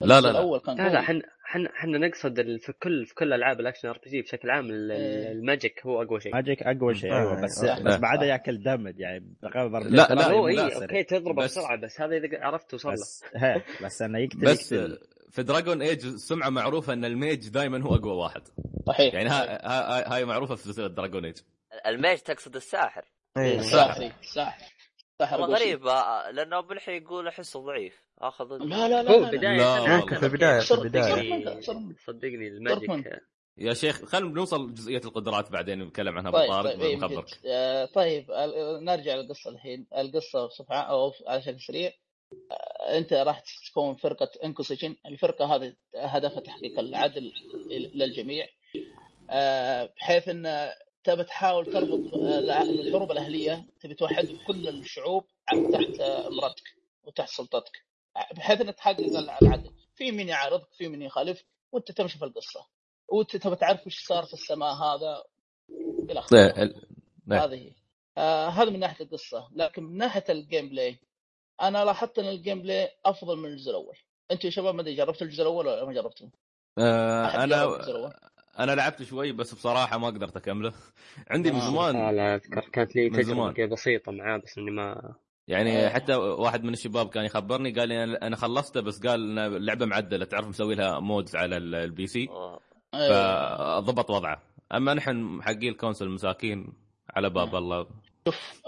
لا، 0.00 0.06
لا، 0.06 0.20
لا. 0.20 0.30
الأول 0.30 0.60
كان 0.60 0.76
لا 0.76 0.88
لا 0.88 1.00
إحنا 1.00 1.22
إحنا 1.48 1.70
إحنا 1.76 1.98
نقصد 1.98 2.38
ال- 2.38 2.58
في 2.60 2.72
كل 2.72 3.06
في 3.06 3.14
كل 3.14 3.32
ألعاب 3.32 3.60
ال 3.60 3.64
action 3.64 3.88
RPG 3.88 4.22
بشكل 4.22 4.50
عام 4.50 4.64
ال- 4.70 4.72
ال- 4.72 4.90
إيه. 4.90 5.32
ال 5.32 5.41
magic 5.41 5.86
هو 5.86 6.02
أقوى 6.02 6.20
شيء 6.20 6.34
magic 6.34 6.62
أقوى 6.62 6.94
شيء 6.94 7.12
آه، 7.12 7.18
أيوه 7.20 7.42
بس 7.42 7.64
آه. 7.64 7.82
بس 7.82 7.96
بعدها 7.96 8.24
ياكل 8.28 8.62
damage 8.62 9.00
يعني 9.00 9.34
لا، 9.42 9.50
ثلاثة 9.50 10.14
لا، 10.14 10.26
هو 10.30 10.48
اي 10.48 10.54
بسرعة. 10.56 10.82
okay 10.82 11.02
تضربه 11.02 11.42
بس- 11.42 11.58
بسرعة 11.58 11.76
بس 11.76 12.00
هذا 12.00 12.16
إذا 12.16 12.28
عرفت 12.44 12.70
توصل 12.70 12.88
له 12.88 12.94
بس 12.94 13.24
هي 13.36 13.62
بس 13.84 14.02
إنه 14.02 14.18
يقتل 14.18 14.38
بس 14.40 14.72
يقتل. 14.72 14.98
في 15.30 15.42
دراجون 15.42 15.82
ايج 15.82 16.06
سمعة 16.16 16.48
معروفة 16.50 16.92
إن 16.92 17.04
ال 17.04 17.13
mage 17.13 17.48
دائما 17.48 17.82
هو 17.82 17.94
أقوى 17.94 18.12
واحد 18.12 18.42
صحيح 18.86 19.14
يعني 19.14 19.28
ها- 19.28 19.66
ها- 19.66 20.14
هاي 20.14 20.24
معروفة 20.24 20.54
في 20.54 20.62
سلسلة 20.62 20.86
دراجون 20.86 21.24
ايج 21.24 21.36
ال 21.86 21.92
mage 21.92 22.18
تقصد 22.18 22.56
الساحر 22.56 23.02
اي 23.36 23.58
الساحر 23.58 24.12
الساحر 24.20 24.62
غريب 25.22 25.84
لأنه 26.32 26.60
بالحين 26.60 27.02
يقول 27.02 27.28
أحسه 27.28 27.60
ضعيف. 27.60 28.02
آخذ 28.18 28.44
لا 28.56 28.88
لا 28.88 29.02
لا 29.02 29.10
هو 29.10 29.24
لا، 29.24 29.30
لا. 29.30 30.00
في 30.00 30.22
البداية، 30.26 30.60
في 30.60 30.74
البداية. 30.74 31.60
صدقني 32.06 32.48
ال 32.48 32.58
magic. 32.58 33.20
يا 33.58 33.74
شيخ 33.74 34.04
خلينا 34.04 34.34
نوصل 34.34 34.68
لجزئيه 34.70 35.00
القدرات 35.04 35.50
بعدين 35.50 35.82
نتكلم 35.82 36.18
عنها 36.18 36.30
طيب 36.30 36.50
أبو 36.50 36.63
طارق 36.63 36.76
طيب. 36.76 37.24
آه، 37.46 37.84
طيب 37.84 38.30
آه، 38.30 38.78
نرجع 38.80 39.14
للقصة 39.14 39.50
الحين. 39.50 39.86
القصة 39.98 40.46
بصفة 40.46 40.74
أو 40.74 41.12
على 41.26 41.42
شكل 41.42 41.60
سريع 41.60 41.92
آه، 42.52 42.98
أنت 42.98 43.12
راح 43.12 43.42
تكون 43.70 43.94
فرقة 43.94 44.30
Inquisition 44.44 44.96
الفرقة 45.06 45.54
هذه 45.56 45.74
هدفها 45.96 46.40
تحقيق 46.40 46.78
العدل 46.78 47.32
للجميع. 47.94 48.46
آه، 49.30 49.90
بحيث 49.96 50.28
إن 50.28 50.70
تبى 51.04 51.24
تحاول 51.24 51.66
تربط 51.66 52.14
آه، 52.14 52.62
الحروب 52.62 53.10
الأهلية 53.12 53.66
تبي 53.80 53.94
توحد 53.94 54.28
كل 54.46 54.68
الشعوب 54.68 55.24
تحت 55.72 56.00
آه، 56.00 56.26
امرتك 56.28 56.64
وتحت 57.02 57.28
سلطتك 57.28 57.84
بحيث 58.36 58.60
إنك 58.60 58.74
تحقق 58.74 59.00
العدل 59.42 59.70
في 59.94 60.10
من 60.12 60.28
يعارضك 60.28 60.72
في 60.72 60.88
من 60.88 61.02
يخالفك 61.02 61.46
وأنت 61.72 61.92
تمشي 61.92 62.18
في 62.18 62.24
القصة 62.24 62.66
وأنت 63.08 63.36
تبى 63.36 63.56
تعرف 63.56 63.86
وش 63.86 64.06
صار 64.06 64.24
في 64.24 64.34
السماء 64.34 64.74
هذا 64.74 65.22
إلى 66.10 66.18
اخره. 66.18 66.38
هذه 67.44 67.54
هي. 67.54 67.72
آه 68.18 68.48
هذا 68.48 68.70
من 68.70 68.80
ناحية 68.80 69.04
القصة 69.04 69.48
لكن 69.52 69.82
من 69.82 69.96
ناحية 69.96 70.24
ال 70.28 70.68
gameplay 70.68 70.98
أنا 71.62 71.84
لاحظت 71.84 72.18
إن 72.18 72.28
ال 72.28 72.62
gameplay 72.62 72.90
أفضل 73.04 73.36
من 73.36 73.44
الجزء 73.48 73.70
الأول 73.70 73.96
أنتم 74.30 74.48
يا 74.48 74.52
شباب 74.52 74.74
ما 74.74 74.80
أدري 74.80 74.94
جربتوا 74.94 75.26
الجزء 75.26 75.42
الأول 75.42 75.66
ولا 75.66 75.84
ما 75.84 75.92
جربتوا؟ 75.92 76.28
آه، 76.78 77.44
أنا؟ 77.44 78.14
أنا 78.58 78.72
لعبت 78.74 79.02
شوي 79.02 79.32
بس 79.32 79.54
بصراحة 79.54 79.98
ما 79.98 80.06
قدرت 80.06 80.36
أكمله 80.36 80.72
عندي 81.30 81.50
من 81.50 81.56
آه. 81.60 81.70
زمان 81.70 82.38
كانت 82.72 82.96
لي 82.96 83.10
من 83.10 83.22
زمان. 83.22 83.54
تجربه 83.54 83.72
بسيطة 83.72 84.12
معاه 84.12 84.36
بس 84.36 84.58
إني 84.58 84.70
ما 84.70 85.14
يعني 85.48 85.86
آه. 85.86 85.88
حتى 85.88 86.14
واحد 86.14 86.64
من 86.64 86.72
الشباب 86.72 87.08
كان 87.08 87.24
يخبرني 87.24 87.70
قال 87.72 87.88
لي 87.88 88.06
أنا- 88.06 88.22
أنا 88.22 88.36
خلصته 88.36 88.80
بس 88.80 89.06
قال 89.06 89.38
ان 89.38 89.38
اللعبه 89.56 89.86
معدلة 89.86 90.24
تعرف 90.24 90.46
مسوي 90.48 90.74
لها 90.74 91.00
mods 91.00 91.36
على 91.36 91.56
ال- 91.56 91.74
ال 91.74 92.06
PC 92.06 92.28
آه، 92.30 92.60
أيوة. 92.94 93.80
فضبط 93.80 94.10
وضعه 94.10 94.42
أما 94.74 94.94
نحن 94.94 95.42
حقين 95.42 95.68
ال 95.72 95.77
console 95.77 96.10
مساكين 96.10 96.72
على 97.10 97.30
باب. 97.30 97.54
الله 97.56 97.86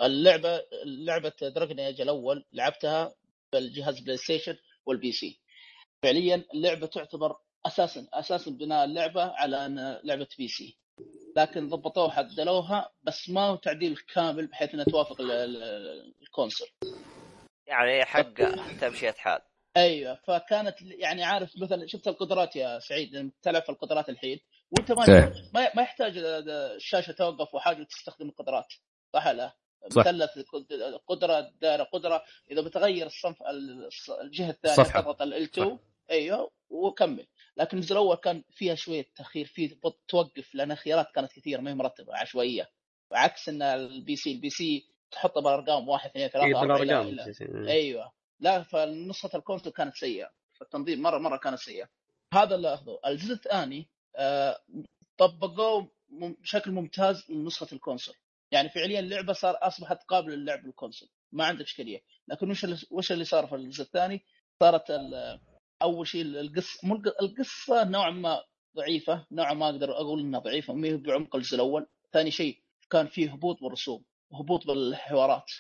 اللعبه 0.03 0.61
لعبه 0.87 1.33
دراجون 1.42 1.81
ايج 1.81 2.00
الأول 2.00 2.44
لعبتها 2.53 3.14
بالجهاز 3.53 4.00
بلاي 4.00 4.16
ستيشن 4.16 4.57
وال 4.87 5.12
PC 5.12 5.40
فعليا 6.03 6.44
اللعبة 6.55 6.87
تعتبر 6.87 7.37
أساسا 7.66 8.07
أساسا 8.12 8.51
بناء 8.51 8.85
اللعبة 8.85 9.23
على 9.23 9.66
أن 9.66 10.01
لعبة 10.05 10.29
PC. 10.38 10.76
لكن 11.37 11.68
ضبطوها 11.68 12.12
عدلوها 12.18 12.90
بس 13.03 13.31
ما 13.31 13.40
هو 13.40 13.57
تعديل 13.57 13.96
كامل 14.14 14.46
بحيث 14.46 14.75
انها 14.75 14.85
توافق 14.85 15.20
ال- 15.20 15.31
ال- 15.31 16.14
ال 16.22 16.28
console. 16.28 16.68
يعني 17.66 18.05
حق 18.05 18.33
تمشية 18.81 19.11
حال. 19.18 19.40
أيوه 19.77 20.14
فكانت 20.14 20.75
يعني 20.83 21.23
عارف 21.25 21.53
مثلا 21.62 21.87
شفت 21.87 22.09
القدرات 22.09 22.57
يا 22.57 22.79
سعيد؟ 22.79 23.14
لما 23.16 23.31
تلعب 23.42 23.62
في 23.62 23.68
القدرات 23.68 24.09
الحين. 24.09 24.40
وأنت 24.70 24.92
ما 24.92 25.03
صحيح. 25.07 25.33
ما, 25.55 25.70
ما 25.75 25.83
يحتاج 25.83 26.12
الشاشة 26.77 27.12
توقف 27.12 27.55
وحاجة 27.55 27.81
وتستخدم 27.81 28.29
القدرات. 28.29 28.66
صح 29.14 29.29
لا؟ 29.29 29.53
مثلث 29.96 30.31
قدرة 31.09 31.53
دائرة 31.61 31.83
قدرة. 31.83 32.23
إذا 32.51 32.61
بتغير 32.62 33.07
الصنف 33.07 33.37
الص- 33.42 34.20
الجهة 34.20 34.51
الثانية. 34.51 34.88
تضغط 35.01 35.23
ال 35.23 35.49
صح. 35.57 35.62
L2 35.64 35.77
أيوه 36.11 36.51
وكمل. 36.70 37.27
لكن 37.61 37.77
الجزء 37.77 37.92
الأول 37.92 38.16
كان 38.16 38.44
فيها 38.51 38.75
شوية 38.75 39.07
تأخير 39.16 39.46
فيه 39.46 39.79
بط- 39.85 40.01
توقف 40.09 40.55
لأن 40.55 40.73
الخيارات 40.73 41.07
كانت 41.14 41.33
كثير 41.33 41.61
ما 41.61 41.70
هي 41.70 41.75
مرتبة 41.75 42.16
عشوائية. 42.16 42.68
عكس 43.12 43.49
إن 43.49 43.62
ال 43.62 44.16
PC 44.16 44.33
ال 44.33 44.50
PC 44.50 44.87
تحطها 45.11 45.40
بالارقام 45.40 45.88
واحد 45.88 46.11
اثنين 46.11 46.29
ثلاثة 46.29 46.49
في 46.49 46.57
أربعة 46.57 46.77
إلى- 46.77 46.81
بالأرقام 46.81 47.16
إلى- 47.16 47.68
أيوه. 47.68 48.12
لا 48.40 48.62
فنسخه 48.62 49.37
ال 49.38 49.43
console 49.43 49.72
كانت 49.73 49.94
سيئة. 49.96 50.31
فالتنظيم 50.61 51.03
مرة 51.03 51.18
مرة 51.18 51.37
كانت 51.37 51.59
سيئة. 51.59 51.88
هذا 52.35 52.55
اللي 52.55 52.75
اخذه 52.75 52.99
الجزء 53.07 53.33
الثاني 53.35 53.88
آه 54.16 54.59
طبقوه 55.18 55.90
بشكل 56.11 56.70
ممتاز 56.70 57.31
لنسخه 57.31 57.68
ال 57.72 57.77
console. 57.77 58.14
يعني 58.53 58.68
فعليا 58.68 59.01
اللعبه 59.01 59.33
صار 59.33 59.59
أصبحت 59.62 60.03
قابلة 60.09 60.35
للعب 60.35 60.62
بال 60.62 60.73
console 60.73 61.09
ما 61.33 61.44
عندك 61.44 61.64
إشكالية. 61.64 62.03
لكن 62.29 62.51
وش 62.51 62.64
اللي 62.64 62.77
وش 62.90 63.12
اللي 63.12 63.25
صار 63.25 63.46
في 63.46 63.55
الجزء 63.55 63.83
الثاني؟ 63.83 64.25
صارت 64.61 64.90
أول 65.82 66.06
شيء 66.08 66.22
القصة 66.22 66.78
مو 66.88 66.94
الق- 66.94 67.22
القصة 67.22 67.84
نوعا 67.84 68.10
ما 68.10 68.42
ضعيفة 68.76 69.26
نوعا 69.32 69.54
ما 69.54 69.66
أقدر 69.66 69.92
أقول 69.92 70.20
إنها 70.20 70.40
ضعيفة 70.40 70.74
ما 70.74 70.96
بعمق 70.96 71.36
الجزء 71.36 71.54
الأول. 71.54 71.86
ثاني 72.12 72.30
شيء 72.30 72.58
كان 72.90 73.06
فيه 73.06 73.32
هبوط 73.32 73.60
بالرسوم 73.62 74.04
هبوط 74.32 74.66
بالحوارات. 74.66 75.50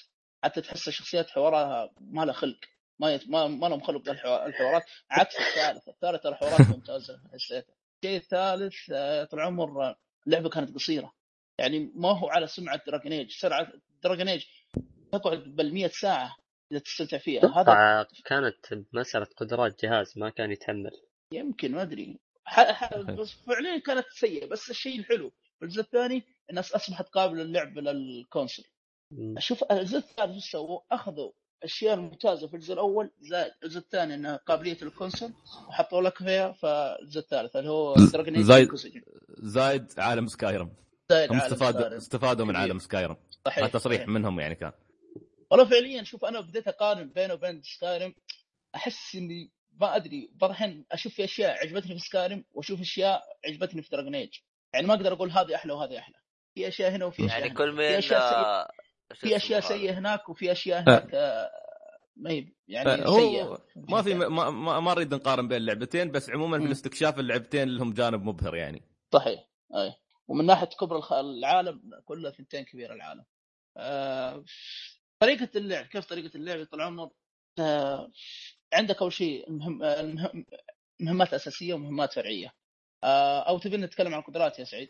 حتى 0.44 0.60
تحس 0.60 0.88
الشخصيات 0.88 1.30
حوارها 1.30 1.90
ما 2.00 2.24
لها 2.24 2.32
خلق 2.34 2.58
ما 2.98 3.14
يت... 3.14 3.28
ما 3.28 3.46
ما 3.46 3.66
لهم 3.66 3.80
خلق 3.80 4.08
الحوارات 4.10 4.82
عكس 5.10 5.36
الثالث 5.36 5.88
الثالث 5.88 6.26
الحوارات 6.26 6.60
ممتازة 6.60 7.20
حسيتها. 7.32 7.74
الشيء 8.04 8.16
الثالث 8.16 8.74
آه، 8.92 9.24
طول 9.24 9.40
آه، 9.40 9.96
اللعبة 10.26 10.48
كانت 10.48 10.74
قصيرة. 10.74 11.12
يعني 11.58 11.92
ما 11.94 12.18
هو 12.18 12.28
على 12.28 12.46
سمعة 12.46 12.80
دراجون 12.86 13.12
ايج 13.12 13.30
سمعة 13.30 13.72
دراجون 14.04 14.28
ايج 14.28 14.44
تقعد 15.12 15.38
بال 15.56 15.74
100 15.74 15.88
ساعة. 15.88 16.36
إذا 16.72 16.78
تستمتع 16.80 17.18
فيها 17.18 17.42
هذا 17.60 18.06
كانت 18.24 18.84
مسألة 18.92 19.26
قدرات 19.36 19.84
جهاز 19.84 20.18
ما 20.18 20.30
كان 20.30 20.50
يتحمل 20.50 20.90
يمكن 21.32 21.72
ما 21.72 21.82
أدري 21.82 22.18
ح- 22.44 22.70
ح- 22.72 22.96
بس 22.98 23.32
فعليا 23.46 23.78
كانت 23.78 24.06
سيئة 24.10 24.46
بس 24.46 24.70
الشيء 24.70 24.98
الحلو 24.98 25.30
في 25.58 25.64
الجزء 25.64 25.80
الثاني 25.80 26.22
إنها 26.50 26.72
أصبحت 26.72 27.08
قابلة 27.08 27.42
للعب 27.42 27.78
لل 27.78 27.97
console 27.97 28.64
مم. 29.12 29.34
شوف 29.38 29.64
الجزء 29.70 29.98
الثالث 29.98 30.34
إيش 30.34 30.50
سووا؟ 30.50 30.80
أخذوا 30.92 31.30
الاشياء 31.58 31.94
الممتازه 31.94 32.48
في 32.48 32.54
الجزء 32.54 32.74
الأول 32.74 33.10
زائد 33.20 33.52
الجزء 33.64 33.78
الثاني 33.78 34.14
إنها 34.14 34.36
قابلية 34.36 34.76
ال 34.82 34.88
console 34.88 35.32
وحطوا 35.68 36.02
لك 36.02 36.18
فيها 36.18 36.52
في 36.52 36.96
الجزء 37.02 37.20
الثالث 37.20 37.56
اللي 37.56 37.70
هو 37.70 37.94
زايد-. 38.42 38.68
زايد 39.38 39.86
عالم 39.98 40.26
سكايرم 40.26 40.72
زائد 41.10 41.32
هم 41.32 41.40
عالم 41.40 41.52
استفادوا. 41.52 41.96
استفادوا 41.96 42.46
من. 42.46 42.56
عالم 42.56 42.78
سكايرم 42.78 43.16
صحيح 43.46 43.58
هذا 43.64 43.72
تصريح. 43.72 44.08
منهم 44.08 44.40
يعني 44.40 44.54
كان 44.54 44.72
والله 45.50 45.64
فعليا 45.70 46.02
شوف 46.02 46.24
أنا 46.24 46.40
بديت 46.40 46.68
أقارن 46.68 47.08
بينه 47.08 47.34
وبين 47.34 47.62
سكايرم 47.62 48.14
أحس 48.74 49.14
إني 49.14 49.50
ما 49.80 49.96
أدري 49.96 50.30
بعض 50.34 50.50
الحين 50.50 50.84
أشوف 50.92 51.14
في 51.14 51.24
أشياء 51.24 51.50
عجبتني 51.66 51.92
في 51.94 51.98
سكايرم 51.98 52.44
وأشوف 52.52 52.80
أشياء 52.80 53.22
عجبتني 53.46 53.82
في 53.82 53.88
دراجون 53.90 54.14
إيج. 54.14 54.30
يعني 54.74 54.86
ما 54.86 54.94
أقدر 54.94 55.12
أقول 55.12 55.30
هذه 55.30 55.54
أحلى 55.54 55.72
وهذه 55.72 55.98
أحلى. 55.98 56.14
في 56.54 56.68
أشياء 56.68 56.90
هنا 56.90 57.04
وفي 57.04 57.26
أشياء 57.26 57.40
يعني. 57.40 57.54
كل 57.54 57.72
من 57.72 57.76
في 57.78 57.98
أشياء 57.98 58.20
سيئة. 59.60 59.90
آه، 59.90 59.90
في 59.90 59.90
هناك 59.90 60.28
وفي 60.28 60.52
أشياء 60.52 60.82
هناك 60.82 61.14
آه، 61.14 61.50
ما 62.16 62.30
هي 62.30 62.46
يعني 62.68 63.06
هو 63.08 63.16
سيئة. 63.18 63.58
ما 63.76 64.02
في 64.02 64.14
ما, 64.14 64.50
ما, 64.50 64.80
ما 64.80 64.94
نريد 64.94 65.14
نقارن 65.14 65.48
بين 65.48 65.56
اللعبتين 65.58 66.10
بس 66.10 66.30
عموما 66.30 66.58
في. 66.58 66.64
الاستكشاف 66.64 67.18
اللعبتين 67.18 67.68
لهم 67.68 67.92
جانب 67.92 68.22
مبهر 68.24 68.56
يعني. 68.56 68.82
صحيح. 69.12 69.40
أي. 69.76 69.92
ومن 70.28 70.46
ناحية 70.46 70.66
كبر 70.66 70.96
الخ- 70.96 71.12
العالم 71.12 71.80
كله 72.04 72.30
ثنتين 72.30 72.64
كبير 72.64 72.94
العالم. 72.94 73.24
آه، 73.76 74.44
طريقة 75.20 75.48
اللعب 75.56 75.84
كيف 75.86 76.04
طريقة 76.04 76.36
اللعب 76.36 76.64
طال 76.66 76.80
عمر 76.80 77.10
آه، 77.58 78.10
عندك 78.72 79.02
أول 79.02 79.12
شيء 79.12 79.48
المهم 79.48 79.82
آه، 79.82 80.00
المهم- 80.00 80.46
مهمات 81.00 81.34
أساسية 81.34 81.74
ومهمات 81.74 82.12
فرعية. 82.12 82.52
آه، 83.04 83.40
أو 83.40 83.58
تبي 83.58 83.76
نتكلم 83.76 84.14
عن 84.14 84.20
القدرات 84.20 84.58
يا 84.58 84.64
سعيد؟ 84.64 84.88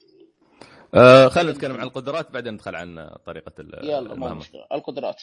آه 0.95 1.29
خلينا 1.29 1.51
نتكلم 1.53 1.77
عن 1.77 1.83
القدرات 1.87 2.31
بعدين 2.31 2.53
ندخل 2.55 2.75
عن 2.77 3.11
طريقة 3.27 3.53
يلا 3.59 3.99
المهمة. 3.99 4.35
مشكلة. 4.35 4.67
القدرات. 4.73 5.23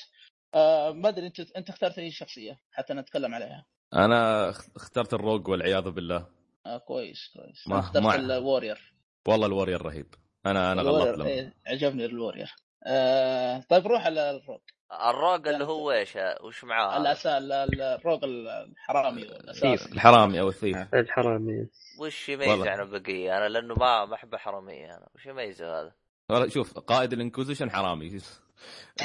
آه 0.54 0.92
ما 0.92 1.10
أدري 1.10 1.28
انت 1.28 1.40
أنت 1.40 1.70
اخترت 1.70 2.00
أي 2.00 2.12
شخصية 2.12 2.60
حتى 2.72 2.94
نتكلم 2.94 3.36
عليها؟ 3.36 3.66
أنا 3.94 4.50
اخ- 4.50 4.68
اخترت 4.76 5.14
الروج 5.14 5.48
والعياذ 5.48 5.90
بالله. 5.90 6.28
آه 6.66 6.78
كويس 6.78 7.30
كويس. 7.34 7.68
ما- 7.68 7.80
اخترت 7.80 8.04
ما- 8.04 8.16
ال 8.16 8.26
warrior 8.26 8.94
والله 9.28 9.48
ال 9.48 9.52
warrior 9.52 9.82
رهيب. 9.82 10.16
أنا 10.46 10.72
أنا 10.72 10.82
غلطت 10.82 11.26
إيه 11.26 11.54
عجبني 11.68 12.06
ال 12.06 12.12
warrior 12.12 12.56
آه 12.88 13.60
طيب 13.70 13.88
روح 13.88 14.06
على 14.06 14.32
الروك 14.32 14.64
الروج 14.92 15.48
اللي 15.48 15.64
هو 15.66 15.92
إيش 15.92 16.18
وش 16.44 16.64
معاه؟ 16.64 16.92
هذا؟ 16.92 17.02
الاساء 17.02 17.38
الروك 17.38 18.24
الحرامي 18.24 19.22
الاساسي 19.22 19.92
الحرامي 19.92 20.40
أو 20.40 20.50
ال 20.50 20.54
thief. 20.54 20.78
الحرامي. 20.94 21.68
وش 22.00 22.30
يميز 22.30 22.50
والله. 22.50 22.70
عن 22.70 22.80
البقية؟ 22.80 23.38
أنا 23.38 23.50
لأنه 23.50 23.76
ما 23.76 24.06
ما 24.06 24.16
احب 24.16 24.36
حراميه 24.36 24.86
أنا. 24.86 25.08
وش 25.16 25.26
يميزه 25.26 25.82
هذا؟ 25.82 25.92
والله 26.30 26.50
شوف 26.50 26.80
قائد 26.80 27.14
ال 27.14 27.19
Inquisition 27.19 27.72
حرامي. 27.72 28.20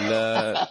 لا. 0.01 0.69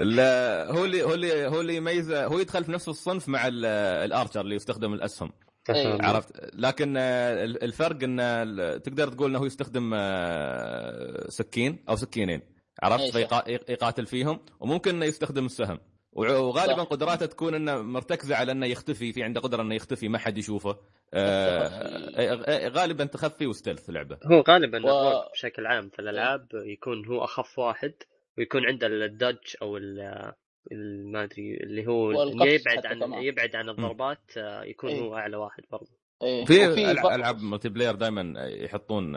لا 0.00 0.66
هو 0.70 0.84
اللي 0.84 1.02
هو 1.02 1.14
اللي 1.14 1.46
هو 1.46 1.60
اللي 1.60 1.76
يميزه 1.76 2.24
هو 2.26 2.38
يدخل 2.38 2.64
في 2.64 2.72
نفس 2.72 2.88
الصنف 2.88 3.28
مع 3.28 3.46
ال- 3.46 3.64
ال 4.04 4.09
archer 4.09 4.40
اللي 4.40 4.54
يستخدم 4.54 4.94
الأسهم. 4.94 5.32
إيه. 5.76 6.02
عرفت. 6.02 6.54
لكن 6.54 6.96
آه، 6.96 7.44
ال- 7.44 7.64
الفرق 7.64 8.02
إن 8.02 8.20
ال- 8.20 8.82
تقدر 8.82 9.08
تقول 9.08 9.30
إنه 9.30 9.38
هو 9.38 9.44
يستخدم 9.44 9.90
آه، 9.94 11.24
سكين 11.28 11.84
أو 11.88 11.96
سكينين. 11.96 12.40
عرفت؟ 12.82 13.16
أي 13.16 13.26
صح. 13.26 13.44
فيقا- 13.44 13.48
يقاتل 13.70 14.06
فيهم. 14.06 14.40
وممكن 14.60 14.94
إنه 14.94 15.04
يستخدم 15.06 15.46
السهم. 15.46 15.78
وغالبا 16.12 16.82
صح. 16.84 16.88
قدراته 16.90 17.26
تكون 17.26 17.54
إنه 17.54 17.82
مرتكزة 17.82 18.36
على 18.36 18.52
إنه 18.52 18.66
يختفي 18.66 19.12
في 19.12 19.22
عنده 19.22 19.40
قدرة 19.40 19.62
إنه 19.62 19.74
يختفي 19.74 20.08
ما 20.08 20.18
حد 20.18 20.38
يشوفه. 20.38 20.76
آه، 21.14 21.68
تخفي. 21.68 22.30
آه، 22.48 22.68
غالبا 22.68 23.04
تخفي 23.04 23.46
و 23.46 23.51
stealth 23.51 23.90
لعبة. 23.90 24.18
هو 24.24 24.40
غالبا 24.48 24.92
و- 24.92 25.28
بشكل 25.32 25.66
عام 25.66 25.88
في 25.88 25.98
الألعاب 25.98 26.48
يكون 26.54 27.06
هو 27.06 27.24
أخف 27.24 27.58
واحد 27.58 27.92
ويكون 28.38 28.66
عنده 28.66 28.86
الدج 28.86 29.36
أو 29.62 29.76
ما 30.72 31.24
أدري 31.24 31.54
اللي 31.56 31.86
هو 31.86 32.22
اللي 32.22 32.54
يبعد 32.54 32.86
عن 32.86 33.00
كمان. 33.00 33.22
يبعد 33.22 33.56
عن 33.56 33.68
الضربات 33.68 34.36
آه، 34.36 34.62
يكون 34.64 34.90
إيه. 34.90 35.00
هو 35.00 35.16
أعلى 35.16 35.36
واحد 35.36 35.62
برضه. 35.70 35.90
إيه. 36.22 36.44
في 36.44 36.90
ألعاب 36.90 37.42
ملتي 37.42 37.68
بلاير 37.68 37.94
دائما 37.94 38.46
يحطون 38.48 39.14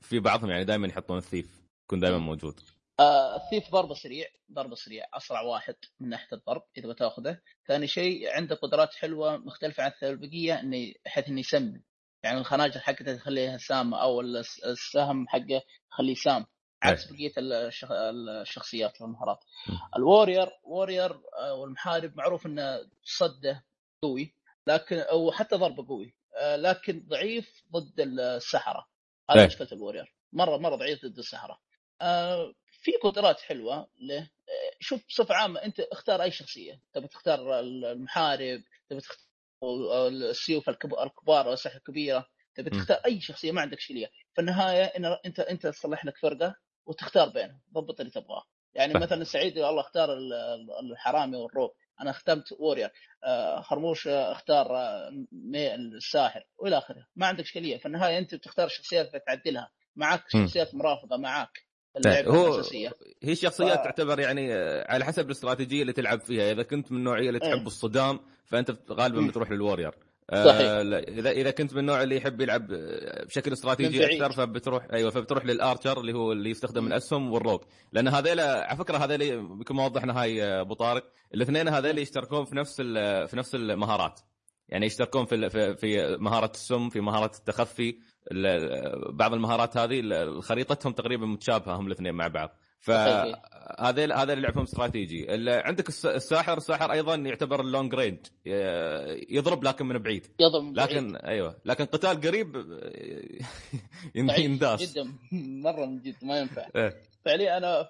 في 0.00 0.18
بعضهم 0.20 0.50
يعني 0.50 0.64
دائما 0.64 0.86
يحطون 0.88 1.18
الثيف 1.18 1.62
يكون 1.84 1.98
دائما 2.00 2.18
موجود. 2.18 2.60
آه 3.00 3.36
الثيف 3.36 3.70
ضربة 3.70 3.94
سريع 3.94 4.26
ضربة 4.52 4.74
سريع 4.74 5.04
أسرع 5.14 5.40
واحد 5.40 5.74
من 6.00 6.08
ناحية 6.08 6.36
الضرب 6.36 6.62
إذا 6.78 6.88
بتاخذه. 6.92 7.38
ثاني 7.68 7.86
شيء 7.86 8.28
عنده 8.30 8.54
قدرات 8.54 8.94
حلوة 8.94 9.36
مختلفة 9.36 9.82
عن 9.82 9.90
البقيه 10.02 10.60
انه 10.60 10.92
بحيث 11.04 11.28
إنه 11.28 11.40
يسمن. 11.40 11.80
يعني 12.24 12.38
الخناجر 12.38 12.80
حقته 12.80 13.16
تخليها 13.16 13.56
سامه 13.56 14.02
أو 14.02 14.20
الس- 14.20 14.64
السهم 14.64 15.28
حقه 15.28 15.62
يخليه 15.92 16.14
سام. 16.14 16.46
عكس 16.82 17.04
بقية 17.12 17.32
الشخ... 17.38 17.88
الشخصيات 17.92 19.00
والمهارات. 19.00 19.44
الوورير 19.96 20.48
وورير 20.62 21.20
آه، 21.38 21.54
والمحارب 21.54 22.16
معروف 22.16 22.46
إنه 22.46 22.80
صده 23.02 23.64
قوي 24.04 24.34
لكن 24.66 24.96
أو 24.98 25.32
حتى 25.32 25.56
ضربة 25.56 25.86
قوي 25.88 26.14
آه، 26.36 26.56
لكن 26.56 27.04
ضعيف 27.08 27.62
ضد 27.72 28.00
السحرة. 28.00 28.86
هذا. 29.30 29.46
مشكله 29.46 29.68
الوورير 29.72 30.14
مرة 30.32 30.56
مرة 30.56 30.76
ضعيف 30.76 31.04
ضد 31.06 31.18
السحرة. 31.18 31.60
آه، 32.00 32.52
في 32.82 32.92
قدرات 33.02 33.40
حلوة 33.40 33.88
له. 34.00 34.30
شوف 34.80 35.06
بصفة 35.08 35.34
عامة 35.34 35.62
أنت 35.62 35.80
اختار 35.80 36.22
أي 36.22 36.30
شخصية. 36.30 36.80
تبي 36.92 37.08
تختار 37.08 37.60
المحارب 37.60 38.62
تبي 38.90 39.00
تختار 39.00 39.26
السيوف 40.08 40.68
الكب- 40.68 40.94
الكبار 40.98 41.44
أو 41.44 41.48
الاسلحه 41.48 41.76
الكبيرة 41.76 42.26
تبي. 42.54 42.70
تختار 42.70 42.96
أي 43.06 43.20
شخصية 43.20 43.52
ما 43.52 43.60
عندك 43.60 43.78
اشكاليه 43.78 44.10
في 44.34 44.40
النهاية 44.40 44.84
إن 44.84 45.04
أنت 45.26 45.40
أنت 45.40 45.66
تصلح 45.66 46.04
لك 46.04 46.18
فرقة 46.18 46.56
وتختار 46.86 47.28
بينهم 47.28 47.60
ضبط 47.74 48.00
اللي 48.00 48.12
تبغاه. 48.12 48.42
يعني 48.74 48.92
صح. 48.94 49.00
مثلا 49.00 49.24
سعيد 49.24 49.58
والله 49.58 49.80
اختار 49.80 50.12
ال- 50.12 50.32
ال- 50.32 50.90
الحرامي 50.92 51.36
والروب. 51.36 51.70
أنا 52.00 52.10
اخترت 52.10 52.52
وورير 52.58 52.90
آه، 53.24 53.60
خرموش 53.60 54.08
اختار 54.08 54.76
آه، 54.76 55.10
الساحر 55.96 56.40
وإلى 56.58 56.78
آخره. 56.78 57.06
ما 57.16 57.26
عندك 57.26 57.44
إشكالية. 57.44 57.76
في 57.78 57.86
النهاية 57.86 58.18
أنت 58.18 58.34
بتختار 58.34 58.68
شخصيات 58.68 59.10
بتعدلها. 59.16 59.70
معك. 59.96 60.24
شخصيات 60.28 60.74
مرافقه 60.74 61.16
معك 61.16 61.66
طيب، 62.04 62.28
هو 62.28 62.54
الأساسية. 62.54 62.92
هي 63.22 63.34
شخصيات 63.36 63.78
ف- 63.78 63.82
تعتبر 63.84 64.20
يعني 64.20 64.54
آه، 64.54 64.92
على 64.92 65.04
حسب 65.04 65.26
الاستراتيجية 65.26 65.82
اللي 65.82 65.92
تلعب 65.92 66.20
فيها. 66.20 66.52
إذا 66.52 66.62
كنت 66.62 66.92
من 66.92 66.98
النوعية 66.98 67.28
اللي 67.28 67.40
إيه. 67.42 67.54
تحب 67.54 67.66
الصدام 67.66 68.20
فأنت 68.44 68.70
غالبا. 68.90 69.26
بتروح 69.28 69.50
للورير 69.50 69.94
صحيح. 70.30 70.60
آه 70.68 70.82
إذا 71.08 71.30
إذا 71.30 71.50
كنت 71.50 71.72
من 71.74 71.78
النوع 71.78 72.02
اللي 72.02 72.16
يحب 72.16 72.40
يلعب 72.40 72.72
آه، 72.72 73.24
بشكل 73.24 73.52
استراتيجي. 73.52 74.04
أكثر 74.16 74.32
فبتروح 74.32 74.86
أيوه 74.92 75.10
فبتروح 75.10 75.44
لل 75.44 75.58
archer 75.58 76.00
اللي 76.00 76.12
هو 76.12 76.32
اللي 76.32 76.50
يستخدم. 76.50 76.86
الأسهم 76.86 77.32
وال 77.32 77.41
rogue 77.41 77.64
لأن 77.92 78.08
هذيل 78.08 78.40
على 78.40 78.76
فكرة 78.76 78.96
هذيل 78.96 79.42
بكم 79.56 79.76
ما 79.76 79.84
وضحنا 79.84 80.22
هاي 80.22 80.44
آه، 80.44 80.60
أبو 80.60 80.74
طارق 80.74 81.04
الاثنين 81.34 81.68
هذيل 81.68 81.98
يشتركون 81.98 82.44
في 82.44 82.56
نفس 82.56 82.76
في 82.80 83.30
نفس 83.34 83.54
المهارات 83.54 84.20
يعني 84.68 84.86
يشتركون 84.86 85.24
في 85.26 85.50
في- 85.76 86.16
مهارة 86.20 86.50
السم 86.54 86.88
في 86.88 87.00
مهارة 87.00 87.32
التخفي 87.38 87.98
ال- 88.32 89.12
بعض 89.16 89.32
المهارات 89.34 89.76
هذه 89.76 90.02
خريطتهم 90.40 90.92
تقريبا 90.92 91.26
متشابهة 91.26 91.74
هم 91.76 91.86
الاثنين 91.86 92.14
مع 92.14 92.28
بعض. 92.28 92.56
فهذا 92.82 94.14
هذا 94.14 94.32
اللي 94.32 94.42
لعبهم 94.42 94.62
استراتيجي. 94.62 95.26
عندك 95.48 95.88
الس- 95.88 96.06
الساحر 96.06 96.56
الساحر 96.56 96.92
أيضا 96.92 97.14
يعتبر 97.14 97.60
ال 97.60 97.67
long 97.67 97.94
range 97.94 98.18
يضرب 99.30 99.64
لكن 99.64 99.86
من 99.86 99.98
بعيد. 99.98 100.26
يضرب 100.40 100.62
من 100.62 100.72
بعيد. 100.72 100.90
لكن 100.90 101.16
أيوه. 101.16 101.56
لكن 101.64 101.84
قتال 101.84 102.20
قريب 102.20 102.56
ينداس. 104.14 104.92
جدا. 104.92 105.12
مرة 105.64 105.86
من 105.86 106.02
جد 106.02 106.16
ما 106.22 106.38
ينفع. 106.38 106.66
إيه. 106.76 107.02
فعليا 107.24 107.56
أنا 107.56 107.88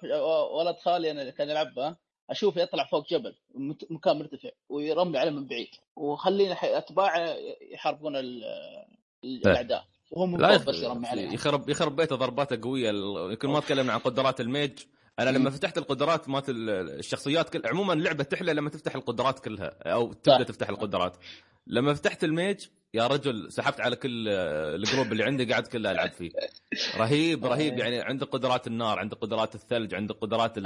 ولد 0.53 0.75
خالي 0.75 1.11
أنا 1.11 1.29
كان 1.29 1.49
يلعبها 1.49 1.97
أشوفه 2.29 2.61
يطلع 2.61 2.85
فوق 2.91 3.09
جبل 3.09 3.35
مكان 3.89 4.19
مرتفع 4.19 4.49
ويرمي 4.69 5.17
عليه 5.17 5.31
من 5.31 5.47
بعيد. 5.47 5.67
وخلينا 5.95 6.55
أتباعه 6.77 7.35
يحاربون 7.73 8.15
ال- 8.15 8.43
الأعداء. 9.23 9.85
وهو 10.11 10.37
لا 10.37 10.57
بس 10.57 10.75
يرمي 10.75 11.07
عليه 11.07 11.31
يخرب 11.31 11.69
يخرب 11.69 11.95
بيته 11.95 12.15
ضرباته 12.15 12.59
قوية 12.61 12.89
يمكن 13.31 13.49
ما 13.49 13.59
تكلمنا 13.59 13.93
عن 13.93 13.99
قدرات 13.99 14.41
الميج 14.41 14.71
أنا 15.19 15.29
لما. 15.29 15.49
فتحت 15.49 15.77
القدرات 15.77 16.29
مالت 16.29 16.49
ال- 16.49 16.69
الشخصيات 16.99 17.49
كل 17.49 17.61
عموما 17.67 17.93
اللعبه 17.93 18.23
تحلى 18.23 18.53
لما 18.53 18.69
تفتح 18.69 18.95
القدرات 18.95 19.39
كلها 19.39 19.71
أو 19.85 20.13
تبدأ. 20.13 20.43
تفتح 20.43 20.69
القدرات 20.69 21.17
لما 21.67 21.93
فتحت 21.93 22.23
ال 22.23 22.31
mage 22.31 22.65
يا 22.93 23.07
رجل 23.07 23.51
سحبت 23.51 23.81
على 23.81 23.95
كل 23.95 24.27
آه، 24.29 24.75
ال 24.75 24.81
group 24.81 25.11
اللي 25.11 25.23
عندي 25.23 25.45
قاعد 25.45 25.67
كله 25.67 25.91
ألعب 25.91 26.11
فيه 26.11 26.31
رهيب 26.97 27.45
رهيب 27.45 27.77
يعني 27.79 28.01
عندك 28.01 28.27
قدرات 28.27 28.67
النار 28.67 28.99
عندك 28.99 29.17
قدرات 29.17 29.55
الثلج 29.55 29.95
عندك 29.95 30.15
قدرات 30.15 30.57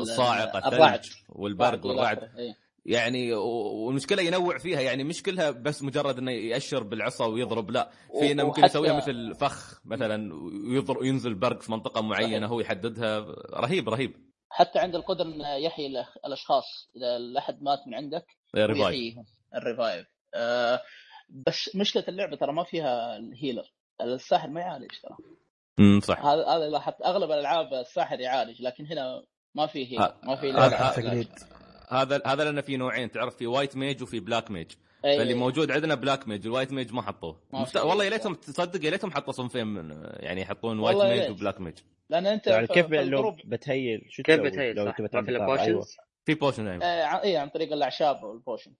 الصاعقة. 0.00 0.58
الثلج 0.68 1.10
والبرق 1.28 1.86
والرعد. 1.86 2.18
إيه. 2.38 2.63
يعني 2.86 3.32
والمشكلة 3.32 4.22
ينوع 4.22 4.58
فيها. 4.58 4.80
يعني 4.80 5.04
مش 5.04 5.22
كلها 5.22 5.50
بس 5.50 5.82
مجرد 5.82 6.18
إنه 6.18 6.32
يأشر 6.32 6.82
بالعصا 6.82 7.26
ويضرب 7.26 7.70
لا. 7.70 7.90
في 8.20 8.32
إنه 8.32 8.44
ممكن 8.44 8.64
يسويها 8.64 8.96
مثل 8.96 9.34
فخ 9.34 9.80
مثلا 9.84 10.34
ويضرب 10.34 11.04
ينزل 11.04 11.34
برق 11.34 11.62
في 11.62 11.72
منطقة 11.72 12.00
معينة 12.00 12.46
هو 12.46 12.60
يحددها. 12.60 13.18
رهيب 13.54 13.88
رهيب. 13.88 14.16
حتى 14.50 14.78
عند 14.78 14.94
القدره 14.94 15.24
انه 15.24 15.54
يحيي 15.54 16.04
الأشخاص 16.26 16.90
إذا 16.96 17.16
الأحد 17.16 17.62
مات 17.62 17.78
من 17.86 17.94
عندك 17.94 18.26
revive 18.56 18.80
ويحييهم 18.80 19.24
ال 19.54 19.61
revive 19.61 20.06
آه 20.34 20.80
بس 21.46 21.76
مشكلة 21.76 22.04
اللعبة 22.08 22.36
ترى 22.36 22.52
ما 22.52 22.64
فيها 22.64 23.16
ال 23.16 23.23
healer. 23.23 23.72
الساحر 24.00 24.48
ما 24.48 24.60
يعالج 24.60 24.90
ترى. 25.02 25.16
امم 25.80 26.00
صح. 26.00 26.24
هذا 26.26 26.46
هذا 26.46 26.68
لاحظت 26.68 27.02
أغلب 27.02 27.30
الألعاب 27.30 27.74
الساحر 27.74 28.20
يعالج 28.20 28.62
لكن 28.62 28.86
هنا 28.86 29.24
ما 29.54 29.66
في 29.66 29.92
healer 29.92 30.04
ه- 30.04 30.16
ما 30.22 30.36
في 30.36 30.52
هذا- 30.52 30.90
تقليد. 30.96 31.28
هذا 31.88 32.22
هذا 32.26 32.44
لأنه 32.44 32.60
في 32.60 32.76
نوعين 32.76 33.10
تعرف 33.10 33.36
في 33.36 33.46
white 33.46 33.76
mage 33.76 34.02
وفي 34.02 34.20
black 34.20 34.50
mage 34.50 34.70
أي- 34.70 34.76
فاللي 35.02 35.34
موجود 35.34 35.70
عندنا 35.70 35.94
black 35.94 36.28
mage 36.28 36.46
ال 36.46 36.50
white 36.50 36.72
mage 36.72 36.92
ما 36.92 37.02
حطوه 37.02 37.40
مفت... 37.52 37.76
والله 37.76 38.04
يا 38.04 38.10
ليتهم 38.10 38.34
تصدق 38.34 38.84
يا 38.84 38.90
ليتهم 38.90 39.10
حطوا 39.10 39.32
صنفين 39.32 39.66
من 39.66 39.90
يعني 40.16 40.40
يحطون 40.40 40.78
white 40.78 40.96
mage. 41.20 41.30
و 41.30 41.35
black 41.35 41.60
mage 41.60 41.74
لأن 42.10 42.26
أنت 42.26 42.46
يعني 42.46 42.66
كيف 42.66 42.86
لو 43.10 43.36
بت 43.44 43.65
heal 43.65 44.06
شو 44.10 44.22
كيف 44.22 44.40
بت 44.40 44.52
heal 44.52 44.76
لو؟ 44.76 44.84
تبي 44.84 45.36
في؟ 45.46 45.60
أيوة. 45.60 45.78
potions 45.80 45.96
في 46.24 46.34
potion 46.34 46.66
يعني. 46.66 46.84
آه 46.84 47.04
عن- 47.04 47.20
اي 47.20 47.36
عن 47.36 47.48
طريق 47.48 47.72
الأعشاب 47.72 48.24
وال 48.24 48.36
potion 48.36 48.72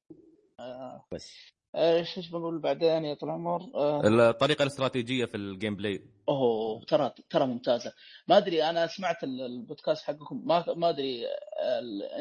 آه 0.61 1.07
بس 1.13 1.33
آه، 1.37 1.54
إيش 1.75 2.19
إيش 2.19 2.29
بقول 2.29 2.59
بعدين 2.59 3.05
يا 3.05 3.15
طول 3.15 3.29
العمر؟ 3.29 3.61
آه. 3.75 4.03
الطريقة 4.31 4.63
الاستراتيجية 4.63 5.25
في 5.25 5.37
ال 5.37 5.77
gameplay 5.77 6.03
أوه 6.29 6.85
ترى 6.85 7.13
ترى 7.31 7.47
ممتازة. 7.47 7.93
ما 8.29 8.37
أدري 8.37 8.65
أنا 8.65 8.87
سمعت 8.87 9.25
ال- 9.25 9.41
البودكاست 9.41 10.05
حقكم. 10.05 10.43
ما 10.45 10.65
ما 10.77 10.89
أدري 10.89 11.23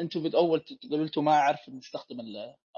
أنتم 0.00 0.22
باول 0.22 0.64
قلتوا 0.92 1.22
ما 1.22 1.32
أعرف 1.32 1.68
نستخدم 1.68 2.16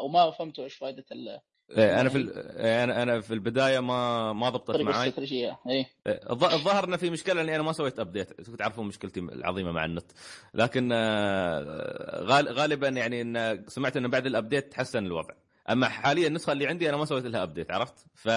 أو 0.00 0.08
ما 0.08 0.30
فهمتوا 0.30 0.64
إيش 0.64 0.74
فائده 0.74 1.04
ال- 1.12 1.40
إيه، 1.78 2.00
أنا 2.00 2.08
في 2.08 2.18
ال- 2.18 2.58
إيه، 2.58 2.84
أنا 2.84 3.02
أنا 3.02 3.20
في 3.20 3.34
البداية 3.34 3.80
ما 3.80 4.32
ما 4.32 4.48
ضبطت 4.48 4.80
معي 4.80 5.02
الاستراتيجيه 5.04 5.58
اي 5.68 5.86
إيه، 6.06 6.20
الظ- 6.20 6.52
الظاهر 6.52 6.84
انه 6.84 6.96
في 6.96 7.10
مشكلة 7.10 7.40
اني 7.42 7.54
أنا 7.56 7.62
ما 7.62 7.72
سويت 7.72 7.98
update 7.98 8.40
تعرفون 8.40 8.86
مشكلتي 8.86 9.20
العظيمة 9.20 9.72
مع 9.72 9.84
النت. 9.84 10.12
لكن 10.54 10.90
آه، 10.92 12.22
غال- 12.22 12.52
غالبا 12.52 12.88
يعني 12.88 13.20
إن 13.20 13.64
سمعت 13.68 13.96
إنه 13.96 14.08
بعد 14.08 14.26
ال 14.26 14.33
update 14.33 14.72
تحسن 14.72 15.06
الوضع. 15.06 15.34
أما 15.70 15.88
حاليا 15.88 16.26
النسخة 16.29 16.52
اللي 16.52 16.66
عندي 16.66 16.88
أنا 16.88 16.96
ما 16.96 17.05
سويت 17.05 17.24
لها 17.24 17.42
update 17.42 17.70
عرفت؟ 17.70 17.94
ف 18.14 18.29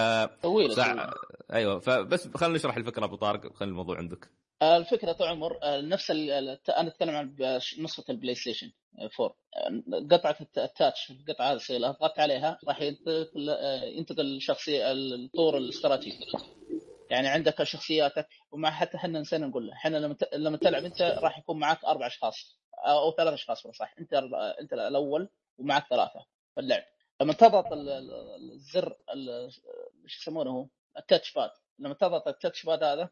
طويلة 0.42 0.74
ساعة... 0.74 1.14
أيوه 1.52 1.78
فبس 1.80 2.28
خلينا 2.36 2.54
نشرح 2.56 2.76
الفكرة 2.76 3.04
أبو 3.04 3.16
طارق 3.16 3.52
خلي 3.52 3.68
الموضوع 3.68 3.96
عندك. 3.96 4.28
الفكرة 4.62 5.12
طول 5.12 5.26
عمر. 5.26 5.58
نفس 5.64 6.10
ال- 6.10 6.30
أنا 6.70 6.88
أتكلم 6.88 7.16
عن 7.16 7.36
نسخة 7.78 8.04
البلاي 8.10 8.34
ستيشن 8.34 8.70
4 9.20 9.36
آه، 9.56 10.08
قطعة 10.16 10.36
الت- 10.40 10.58
ال 10.58 10.67
touch 10.67 11.10
القطعه 11.10 11.50
هذه 11.50 11.56
الصغيره 11.56 11.88
اضغطت 11.88 12.18
عليها 12.20 12.58
راح 12.68 12.82
ينتقل 12.82 13.48
ينتقل 13.96 14.36
الشخصيه 14.36 14.92
الطور 14.92 15.58
الاستراتيجي. 15.58 16.18
يعني 17.10 17.28
عندك 17.28 17.62
شخصياتك 17.62 18.26
ومع 18.50 18.70
حتى 18.70 18.96
إحنا 18.96 19.20
نسينا 19.20 19.46
نقول 19.46 19.66
له 19.66 19.72
إحنا 19.72 19.96
لما 19.96 20.14
ت- 20.14 20.34
لما 20.34 20.56
تلعب 20.56 20.84
أنت 20.84 21.02
راح 21.02 21.38
يكون 21.38 21.58
معك 21.58 21.84
أربع 21.84 22.06
أشخاص 22.06 22.58
أو 22.86 23.12
ثلاث 23.16 23.34
أشخاص 23.34 23.66
صح. 23.66 23.94
أنت 24.00 24.12
أنت 24.60 24.72
الأول 24.72 25.28
ومعك 25.58 25.86
ثلاثة 25.90 26.24
في 26.54 26.60
اللعب. 26.60 26.82
لما 27.20 27.32
تضغط 27.32 27.72
ال- 27.72 27.88
ال- 27.88 28.52
الزر 28.52 28.96
ال- 29.14 29.52
شو 30.06 30.20
يسمونه 30.20 30.50
هو؟ 30.50 30.66
ال 30.98 31.04
touch 31.04 31.32
pad. 31.32 31.50
لما 31.78 31.94
تضغط 31.94 32.28
ال 32.28 32.34
touch 32.34 32.66
pad 32.66 32.82
هذا 32.82 33.10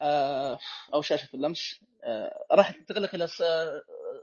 آه، 0.00 0.58
أو 0.94 1.02
شاشة 1.02 1.28
اللمس 1.34 1.80
آه، 2.04 2.46
راح 2.52 2.70
تنتقل 2.70 3.02
لك 3.02 3.14
إلى 3.14 3.28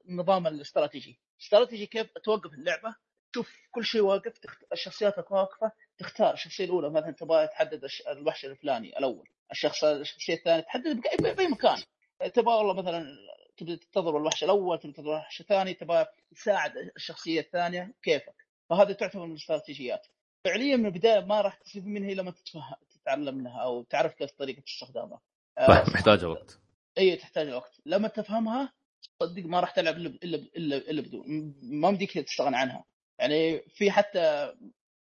النظام 0.09 0.47
الاستراتيجي. 0.47 1.19
استراتيجي 1.41 1.85
كيف 1.85 2.07
توقف 2.23 2.53
اللعبة؟ 2.53 2.95
تشوف 3.33 3.55
كل 3.71 3.85
شيء 3.85 4.01
واقف. 4.01 4.33
الشخصيات 4.73 5.17
واقفة 5.31 5.71
تختار 5.97 6.33
الشخصية 6.33 6.65
الأولى 6.65 6.89
مثلا 6.89 7.11
تبغى 7.11 7.47
تحدد 7.47 7.81
الوحش 8.07 8.45
الفلاني 8.45 8.97
الأول 8.97 9.29
الشخص 9.51 9.83
الشخصية 9.83 10.33
الثانية 10.33 10.61
تحدد 10.63 11.01
بأي 11.21 11.47
مكان. 11.47 11.83
تبغى 12.33 12.55
والله 12.55 12.73
مثلا 12.73 13.05
تبي 13.57 13.75
تضرب 13.77 14.15
الوحش 14.15 14.43
الأول 14.43 14.79
تضرب 14.79 14.99
الوحش 14.99 15.41
الثاني 15.41 15.73
تبغى 15.73 16.05
تساعد 16.35 16.77
الشخصية 16.95 17.39
الثانية 17.39 17.93
كيفك؟ 18.03 18.48
فهذه 18.69 18.91
تعتبر 18.91 19.25
من 19.25 19.31
الاستراتيجيات. 19.31 20.07
فعليا 20.45 20.77
من 20.77 20.85
البداية 20.85 21.19
ما 21.19 21.41
راح 21.41 21.55
تستفيد 21.55 21.87
منها 21.87 22.11
إلا 22.11 22.21
لما 22.21 22.31
تتفهم 22.31 22.63
تتعلم 22.89 23.37
منها 23.37 23.63
أو 23.63 23.83
تعرف 23.83 24.13
كيف 24.13 24.31
طريقة 24.31 24.63
استخدامها. 24.67 25.21
آه، 25.57 25.67
صح 25.67 25.93
محتاجة 25.93 26.29
وقت. 26.29 26.59
إي 26.97 27.15
تحتاج 27.15 27.49
وقت. 27.49 27.81
لما 27.85 28.07
تفهمها 28.07 28.73
صدق 29.19 29.45
ما 29.45 29.59
راح 29.59 29.71
تلعب 29.71 29.95
إلا 29.97 30.09
إلا 30.23 30.37
إلا, 30.57 30.77
إلا 30.77 31.01
بدون. 31.01 31.53
ما 31.61 31.91
بديك 31.91 32.17
تستغنى 32.17 32.57
عنها. 32.57 32.85
يعني 33.19 33.59
في 33.59 33.91
حتى 33.91 34.53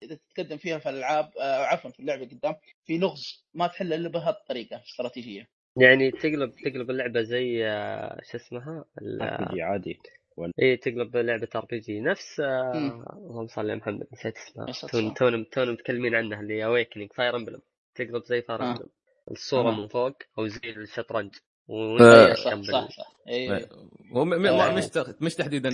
إذا 0.03 0.15
تتقدم 0.15 0.57
فيها 0.57 0.79
في 0.79 0.89
الألعاب 0.89 1.31
آه، 1.41 1.65
عفوا 1.65 1.91
في 1.91 2.01
اللعبة 2.01 2.25
قدام 2.25 2.55
في 2.85 2.99
لغز 2.99 3.47
ما 3.55 3.67
تحل 3.67 3.93
إلا 3.93 4.09
بهالطريقة 4.09 4.77
الاستراتيجية. 4.77 5.49
يعني 5.77 6.11
تقلب 6.11 6.53
تقلب 6.65 6.91
اللعبة 6.91 7.23
زي 7.23 7.67
آه، 7.67 8.21
شو 8.31 8.37
اسمها؟ 8.37 8.85
RPG 9.01 9.97
عادي 10.39 10.53
اي 10.63 10.77
تقلب 10.77 11.17
لعبة 11.17 11.49
RPG 11.57 12.01
نفس 12.01 12.41
آه،. 12.41 12.73
اللهم 13.17 13.47
صل 13.47 13.61
على 13.61 13.77
محمد 13.77 14.07
نسيت 14.13 14.37
اسمها 14.37 14.63
عليه 14.63 14.71
الصلاة 14.71 14.93
تون 14.93 15.05
والسلام. 15.05 15.31
تون 15.31 15.51
تون 15.51 15.73
متكلمين 15.73 16.15
عنها 16.15 16.41
اللي 16.41 16.65
اويكننج 16.65 17.13
فاير 17.13 17.37
امبلم 17.37 17.61
تقلب 17.95 18.25
زي 18.25 18.43
فاير 18.43 18.63
آه. 18.63 18.71
امبلم 18.71 18.89
الصورة 19.31 19.69
آه. 19.71 19.81
من 19.81 19.89
فوق 19.89 20.17
أو 20.39 20.47
زي 20.47 20.71
الشطرنج 20.71 21.35
آه. 21.71 22.27
إيه، 22.27 22.35
صح 22.35 22.55
صح 22.63 22.89
صح 22.91 23.13
اي 23.29 23.67
هو 24.13 24.25
م- 24.25 24.29
م- 24.29 24.47
آه. 24.47 24.73
مش 24.75 24.85
مش 25.21 25.35
تحديدا 25.35 25.71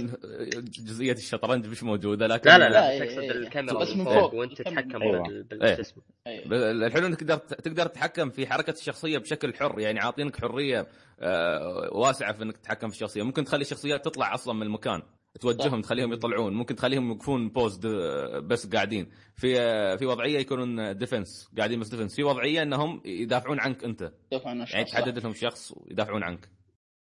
جزئية 0.78 1.12
الشطرنج 1.12 1.66
مش 1.66 1.82
موجودة 1.82 2.26
لكن 2.26 2.50
لا 2.50 2.58
لا 2.58 2.64
لا، 2.64 2.70
لا 2.70 2.90
إيه، 2.90 2.98
تقصد 3.04 3.18
إيه. 3.18 3.30
الكاميرا 3.30 3.78
بس 3.78 3.96
من 3.96 4.04
فوق. 4.04 4.34
وأنت 4.34 4.62
تتحكم 4.62 5.02
أيوة. 5.02 5.44
إيه. 5.62 5.74
شو 5.74 5.80
اسمه 5.80 6.02
أي. 6.26 6.44
ب- 6.46 6.52
الحلو 6.52 7.06
إنك 7.06 7.20
تقدر 7.20 7.36
تقدر 7.36 7.86
تتحكم 7.86 8.30
في 8.30 8.46
حركة 8.46 8.70
الشخصية 8.70 9.18
بشكل 9.18 9.54
حر 9.54 9.80
يعني 9.80 10.00
عاطينك 10.00 10.40
حرية 10.40 10.86
آه، 11.20 11.88
واسعة 11.92 12.32
في 12.32 12.42
إنك 12.42 12.56
تتحكم 12.56 12.88
في 12.88 12.94
الشخصية 12.94 13.22
ممكن 13.22 13.44
تخلي 13.44 13.60
الشخصيات 13.62 14.04
تطلع 14.04 14.34
أصلا 14.34 14.54
من 14.54 14.62
المكان 14.62 15.02
توجههم 15.40 15.80
تخليهم 15.80 16.12
يطلعون. 16.12 16.54
ممكن 16.54 16.76
تخليهم 16.76 17.08
يوقفون 17.08 17.48
paused 17.48 17.86
بس 18.46 18.66
قاعدين. 18.66 19.10
في 19.36 19.60
آه، 19.60 19.96
في 19.96 20.06
وضعية 20.06 20.38
يكونون 20.38 20.96
defense 20.96 21.48
قاعدين 21.56 21.80
بس 21.80 21.88
defense 21.88 22.16
في 22.16 22.22
وضعية 22.22 22.62
إنهم 22.62 23.02
يدافعون 23.04 23.60
عنك 23.60 23.84
أنت. 23.84 24.12
دفع 24.32 24.50
عن 24.50 24.66
يعني. 24.72 24.84
تحدد 24.84 25.18
لهم 25.18 25.34
شخص 25.34 25.72
ويدافعون 25.76 26.22
عنك. 26.22 26.48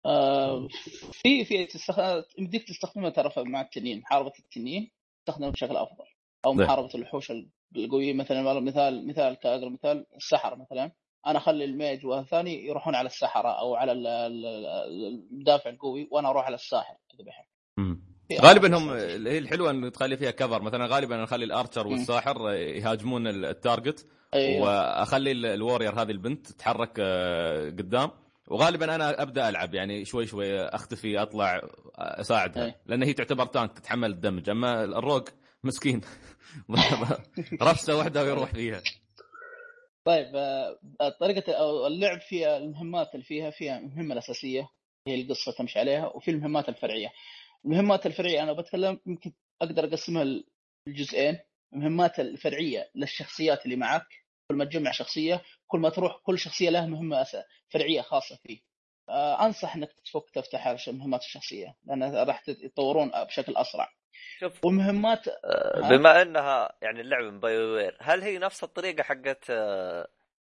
آه، 0.07 0.69
في 1.13 1.45
في 1.45 1.67
تستخ... 1.67 1.99
يمديك 2.39 2.69
تستخدمها 2.69 3.11
ترى 3.11 3.31
مع 3.37 3.61
التنين 3.61 4.01
محاربه 4.01 4.33
التنين 4.39 4.91
تستخدمها 5.27 5.51
بشكل 5.51 5.77
أفضل. 5.77 6.05
أو. 6.45 6.53
محاربة 6.55 6.91
الوحوش 6.95 7.33
القوية 7.77 8.13
مثلا. 8.15 8.61
مثال 8.61 9.07
مثال 9.09 9.35
كأقرب 9.35 9.73
مثال 9.73 10.07
السحرة 10.17 10.55
مثلا. 10.55 10.93
أنا 11.27 11.39
أخلي 11.39 11.65
ال 11.65 11.73
mage 11.73 12.07
والثاني 12.07 12.67
يروحون 12.67 12.95
على 12.95 13.07
السحرة 13.07 13.49
أو 13.61 13.75
على 13.75 13.93
ال- 13.93 14.07
ال- 14.07 14.47
ال- 14.47 15.07
المدافع 15.33 15.71
القوي 15.71 16.09
وأنا 16.11 16.29
أروح 16.31 16.47
على 16.47 16.55
الساحر 16.55 16.95
أذبحه. 17.21 17.49
غالبا 18.33 18.77
أفضل 18.77 18.91
هم 18.91 18.91
هي 19.27 19.39
الحلوة 19.39 19.71
إنه 19.71 19.89
تخلي 19.89 20.17
فيها 20.17 20.31
cover 20.31 20.63
مثلا 20.63 20.87
غالبا 20.87 21.25
أخلي 21.25 21.45
ال 21.45 21.50
archer. 21.50 21.87
والساحر 21.87 22.51
يهاجمون 22.53 23.27
ال 23.27 23.38
target 23.38 24.07
أيوه. 24.35 24.63
وأخلي 24.63 25.33
ال- 25.33 25.47
ال 25.47 25.54
warrior 25.54 26.03
هذه 26.03 26.11
البنت 26.11 26.47
تتحرك 26.47 26.93
آه، 27.01 27.65
قدام. 27.71 28.11
وغالبا 28.49 28.95
أنا 28.95 29.23
أبدأ 29.23 29.49
ألعب 29.49 29.75
يعني 29.75 30.05
شوي 30.05 30.27
شوي 30.27 30.61
أختفي 30.61 31.23
أطلع 31.23 31.63
أساعدها. 31.99 32.65
أي. 32.65 32.75
لأن 32.87 33.03
هي 33.03 33.13
تعتبر 33.13 33.47
tank 33.47 33.73
تتحمل 33.73 34.11
ال 34.11 34.16
damage. 34.16 34.51
أما 34.51 34.85
ال 34.85 34.92
rogue 34.92 35.31
مسكين. 35.65 36.01
رفسه 37.63 37.97
واحدة 37.97 38.23
ويروح 38.25 38.51
فيها. 38.55 38.83
طيب 40.05 40.37
آه، 40.37 40.79
طريقة 41.21 41.87
اللعب 41.87 42.21
فيها 42.21 42.57
المهمات 42.57 43.15
اللي 43.15 43.25
فيها 43.25 43.51
فيها 43.51 43.79
المهمه 43.79 44.13
الأساسية. 44.13 44.69
هي 45.07 45.23
القصة 45.23 45.53
تمشي 45.59 45.79
عليها 45.79 46.07
وفي 46.07 46.31
المهمات 46.31 46.69
الفرعية. 46.69 47.09
المهمات 47.65 48.07
الفرعية 48.07 48.43
أنا 48.43 48.53
بتكلم 48.53 49.01
يمكن 49.07 49.33
أقدر 49.63 49.85
أقسمها 49.85 50.43
لجزئين. 50.87 51.39
المهمات 51.73 52.21
الفرعية 52.21 52.91
للشخصيات 52.95 53.65
اللي 53.65 53.77
معك 53.77 54.07
كل 54.49 54.57
ما 54.57 54.65
تجمع 54.65 54.91
شخصية 54.91 55.43
كل 55.67 55.79
ما 55.79 55.89
تروح 55.89 56.17
كل 56.23 56.39
شخصية 56.39 56.71
لها 56.71 56.87
مهمة 56.87 57.27
فرعية 57.69 58.01
خاصة 58.01 58.37
فيه 58.37 58.61
آه، 59.09 59.47
أنصح 59.47 59.77
إنك 59.77 59.93
تفك 60.05 60.31
تفتح 60.35 60.67
على 60.67 60.79
المهمات 60.89 61.21
الشخصية 61.21 61.77
لأن 61.85 62.15
راح 62.15 62.49
يتطورون 62.49 63.11
بشكل 63.25 63.57
أسرع. 63.57 63.89
شوف 64.41 64.65
والمهمات 64.65 65.29
آه،؟ 65.29 65.89
بما 65.89 66.23
إنها 66.23 66.73
يعني 66.83 67.01
اللعبه 67.01 67.31
من 67.31 67.41
BioWare 67.41 67.97
هل 68.01 68.23
هي 68.23 68.39
نفس 68.39 68.65
الطريقة 68.65 69.03
حقت 69.03 69.51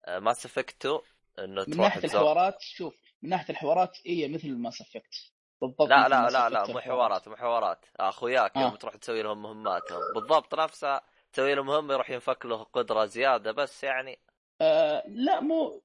Mass 0.08 0.46
Effect 0.46 0.86
2 0.86 0.98
إنه 1.38 1.64
من 1.68 1.72
تروح 1.72 1.86
ناحية 1.86 2.00
تزور 2.00 2.20
الحوارات 2.20 2.56
شوف 2.60 2.94
من 3.22 3.30
ناحية 3.30 3.50
الحوارات 3.50 3.98
هي 4.06 4.28
مثل 4.28 4.56
Mass 4.56 4.80
Effect 4.80 5.32
بالضبط 5.60 5.88
لا 5.88 6.08
لا 6.08 6.30
لا 6.30 6.48
لا 6.48 6.66
مو. 6.66 6.80
حوارات 6.80 7.28
مو 7.28 7.36
حوارات 7.36 7.86
اخوياك 8.00 8.56
آه. 8.56 8.60
يوم 8.60 8.76
تروح 8.76 8.96
تسوي 8.96 9.22
لهم 9.22 9.42
مهماتهم 9.42 10.00
بالضبط 10.14 10.54
نفسها 10.54 11.00
تسوي 11.32 11.54
له 11.54 11.62
مهمة 11.62 11.94
يروح 11.94 12.10
ينفك 12.10 12.46
له 12.46 12.62
قدرة 12.62 13.04
زيادة 13.04 13.52
بس 13.52 13.84
يعني. 13.84 14.18
آه 14.60 15.04
لا 15.08 15.40
مو 15.40 15.82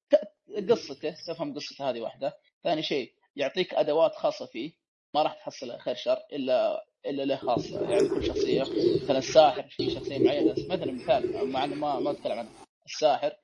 قصته 0.69 1.15
تفهم 1.27 1.55
قصته 1.55 1.89
هذه 1.89 2.01
واحدة. 2.01 2.37
ثاني 2.63 2.83
شيء 2.83 3.13
يعطيك 3.35 3.73
أدوات 3.73 4.15
خاصة 4.15 4.45
فيه. 4.45 4.73
ما 5.15 5.23
راح 5.23 5.33
تحصلها 5.33 5.77
خير 5.77 5.95
شر 5.95 6.17
إلا 6.33 6.85
إلا 7.05 7.23
له 7.23 7.35
خاصه 7.35 7.89
يعني 7.91 8.09
كل 8.09 8.23
شخصية 8.23 8.61
مثلا 9.03 9.17
الساحر 9.17 9.63
في 9.63 9.89
شخصية 9.89 10.19
معينة 10.19 10.51
مثلا 10.69 10.91
مثال 10.91 11.51
مع 11.51 11.63
إنه 11.63 11.75
ما 11.75 11.99
ما 11.99 12.11
أتكلم 12.11 12.39
عنه 12.39 12.49
الساحر 12.85 13.35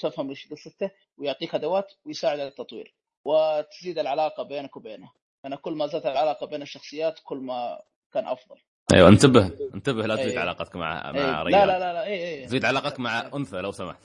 تفهم 0.00 0.30
إيش 0.30 0.48
قصته 0.50 0.90
ويعطيك 1.18 1.54
أدوات 1.54 1.92
ويساعد 2.06 2.40
على 2.40 2.48
التطوير 2.48 2.94
وتزيد 3.24 3.98
العلاقة 3.98 4.42
بينك 4.42 4.76
وبينه. 4.76 5.12
أنا 5.44 5.56
كل 5.56 5.72
ما 5.72 5.86
زادت 5.86 6.06
العلاقة 6.06 6.46
بين 6.46 6.62
الشخصيات 6.62 7.20
كل 7.24 7.36
ما 7.36 7.82
كان 8.12 8.26
أفضل. 8.26 8.56
أيوه 8.94 9.08
انتبه 9.08 9.50
انتبه 9.74 10.06
لا 10.06 10.16
تزيد 10.16 10.32
أي. 10.32 10.38
علاقتك 10.38 10.76
مع 10.76 11.10
إيه، 11.10 11.22
مع 11.22 11.42
لا 11.42 11.42
ريال 11.42 11.68
لا 11.68 11.78
لا 11.78 11.92
لا 11.92 12.04
اي 12.04 12.42
اي 12.42 12.48
زيد 12.48 12.64
علاقتك 12.64 13.00
مع 13.00 13.30
أنثى 13.34 13.56
لو 13.56 13.72
سمحت. 13.72 13.98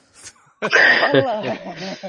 والله 1.14 1.52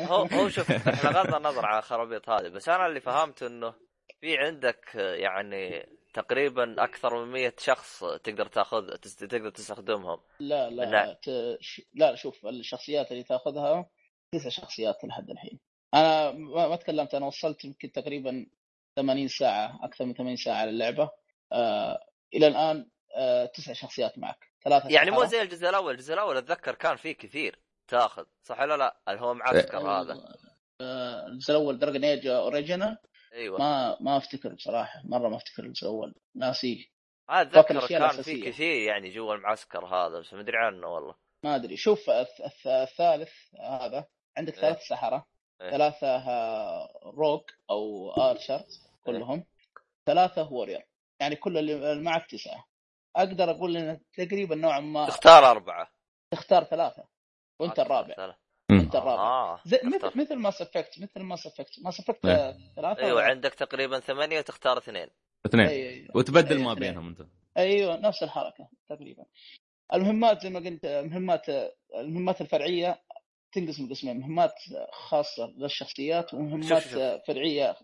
هو 0.11 0.23
هو 0.23 0.49
شوف 0.49 0.71
إحنا 0.71 1.09
غض 1.09 1.35
النظر 1.35 1.65
عن 1.65 1.77
الخرابيط 1.77 2.29
هذه 2.29 2.47
بس 2.47 2.69
أنا 2.69 2.85
اللي 2.85 2.99
فهمته 2.99 3.47
إنه 3.47 3.73
في 4.21 4.37
عندك 4.37 4.95
يعني 4.95 5.89
تقريبا 6.13 6.83
أكثر 6.83 7.25
من 7.25 7.31
100 7.31 7.53
شخص 7.57 8.03
تقدر 8.03 8.45
تاخذ 8.45 8.87
تقدر 8.97 9.49
تستخدمهم. 9.49 10.19
لا 10.39 10.69
لا 10.69 10.83
لا. 10.83 11.19
ت... 11.23 11.57
ش... 11.61 11.81
لا 11.93 12.15
شوف 12.15 12.45
الشخصيات 12.45 13.11
اللي 13.11 13.23
تأخذها 13.23 13.89
تسع 14.31 14.49
شخصيات 14.49 15.05
لحد 15.05 15.29
الحين. 15.29 15.59
أنا 15.93 16.31
ما 16.31 16.67
ما 16.67 16.75
تكلمت 16.75 17.15
أنا 17.15 17.25
وصلت 17.25 17.65
يمكن 17.65 17.91
تقريبا 17.91 18.45
80 19.01 19.27
ساعة 19.27 19.79
أكثر 19.85 20.05
من 20.05 20.13
80 20.13 20.35
ساعة 20.35 20.55
على 20.55 20.69
اللعبة. 20.69 21.09
آه 21.51 21.99
إلى 22.33 22.47
الآن 22.47 22.89
آه 23.15 23.45
تسع 23.45 23.73
شخصيات 23.73 24.17
معك. 24.17 24.49
ثلاثة 24.63 24.89
يعني 24.89 25.11
مو. 25.11 25.25
زي 25.25 25.41
الجزء 25.41 25.69
الأول. 25.69 25.93
الجزء 25.93 26.13
الأول 26.13 26.37
أتذكر 26.37 26.75
كان 26.75 26.95
فيه 26.95 27.11
كثير 27.11 27.59
تاخذ 27.87 28.25
صح 28.43 28.59
ولا 28.59 28.77
لا؟ 28.77 28.97
اللي 29.09 29.21
هو 29.21 29.33
معسكر 29.33 29.77
هذا؟ 29.77 30.35
آه، 30.81 31.27
الجزء 31.27 31.51
الأول 31.51 31.79
Dragon 31.79 32.03
Age 32.03 32.27
Original 32.27 32.97
أيوه. 33.33 33.59
ما 33.59 33.97
ما 34.01 34.17
أفتكر 34.17 34.53
بصراحة 34.53 35.01
مرة 35.05 35.29
ما 35.29 35.35
أفتكر 35.35 35.63
الجزء 35.63 35.83
الأول. 35.83 36.15
ناسيه 36.35 36.85
أتذكر 37.29 37.87
كان. 37.87 38.09
فيه 38.21 38.49
كثير 38.51 38.81
يعني 38.87 39.09
جوا 39.09 39.35
المعسكر 39.35 39.85
هذا 39.85 40.19
بس 40.19 40.33
ما 40.33 40.39
أدري 40.41 40.57
عنه 40.57 40.87
والله. 40.87 41.15
ما 41.43 41.55
أدري. 41.55 41.77
شوف 41.77 42.09
الث- 42.09 42.41
الث- 42.45 42.67
الثالث 42.67 43.31
هذا 43.61 44.05
عندك 44.37 44.53
إيه. 44.53 44.61
ثلاث 44.61 44.81
سحرة. 44.81 45.25
إيه. 45.61 45.71
ثلاثة 45.71 46.07
آه، 46.07 46.89
rogue 47.03 47.51
أو 47.69 48.11
archer 48.11 48.63
كلهم. 49.05 49.45
ثلاثة 50.05 50.51
warrior 50.53 50.85
يعني 51.19 51.35
كل 51.35 51.57
اللي 51.57 52.01
معك 52.01 52.25
تسعة. 52.25 52.65
أقدر 53.15 53.51
أقول 53.51 53.77
إن 53.77 53.99
تقريبا 54.13 54.55
نوعا 54.55 54.79
ما 54.79 55.05
تختار 55.07 55.51
أربعة. 55.51 55.91
تختار 56.33 56.63
ثلاثة. 56.63 57.03
وأنت 57.59 57.79
آه، 57.79 57.83
الرابع. 57.83 58.35
أنت 58.71 58.95
الرابع. 58.95 59.21
آه 59.21 59.61
زي. 59.65 59.79
مثل 59.83 60.11
مثل 60.19 60.35
Mass 60.35 60.61
Effect 60.61 60.99
مثل 60.99 61.19
Mass 61.21 61.47
Effect 61.47 61.79
Mass 61.83 61.99
Effect 61.99 62.25
إيه. 62.25 62.57
ثلاثة 62.75 63.01
أيوه 63.01 63.23
عندك 63.23 63.53
تقريبا 63.53 63.99
ثمانية 63.99 64.39
وتختار 64.39 64.77
اثنين. 64.77 65.07
اثنين. 65.45 65.67
أيوه 65.67 65.89
أيوه. 65.89 66.17
وتبدل 66.17 66.57
أيوة، 66.57 66.67
ما. 66.67 66.73
بينهم 66.73 67.07
أنت. 67.07 67.21
أيوه 67.57 67.95
نفس 67.95 68.23
الحركة 68.23 68.69
تقريبا. 68.89 69.25
المهمات 69.93 70.41
زي 70.41 70.49
ما 70.49 70.59
قلت 70.59 70.85
مهمات 70.85 71.45
المهمات 71.95 72.41
الفرعية 72.41 73.01
تنقسم 73.51 73.89
قسمين. 73.89 74.19
مهمات 74.19 74.53
خاصة 74.91 75.45
للشخصيات 75.57 76.33
ومهمات 76.33 76.63
شوف- 76.83 76.91
شوف. 76.93 77.25
فرعية 77.27 77.75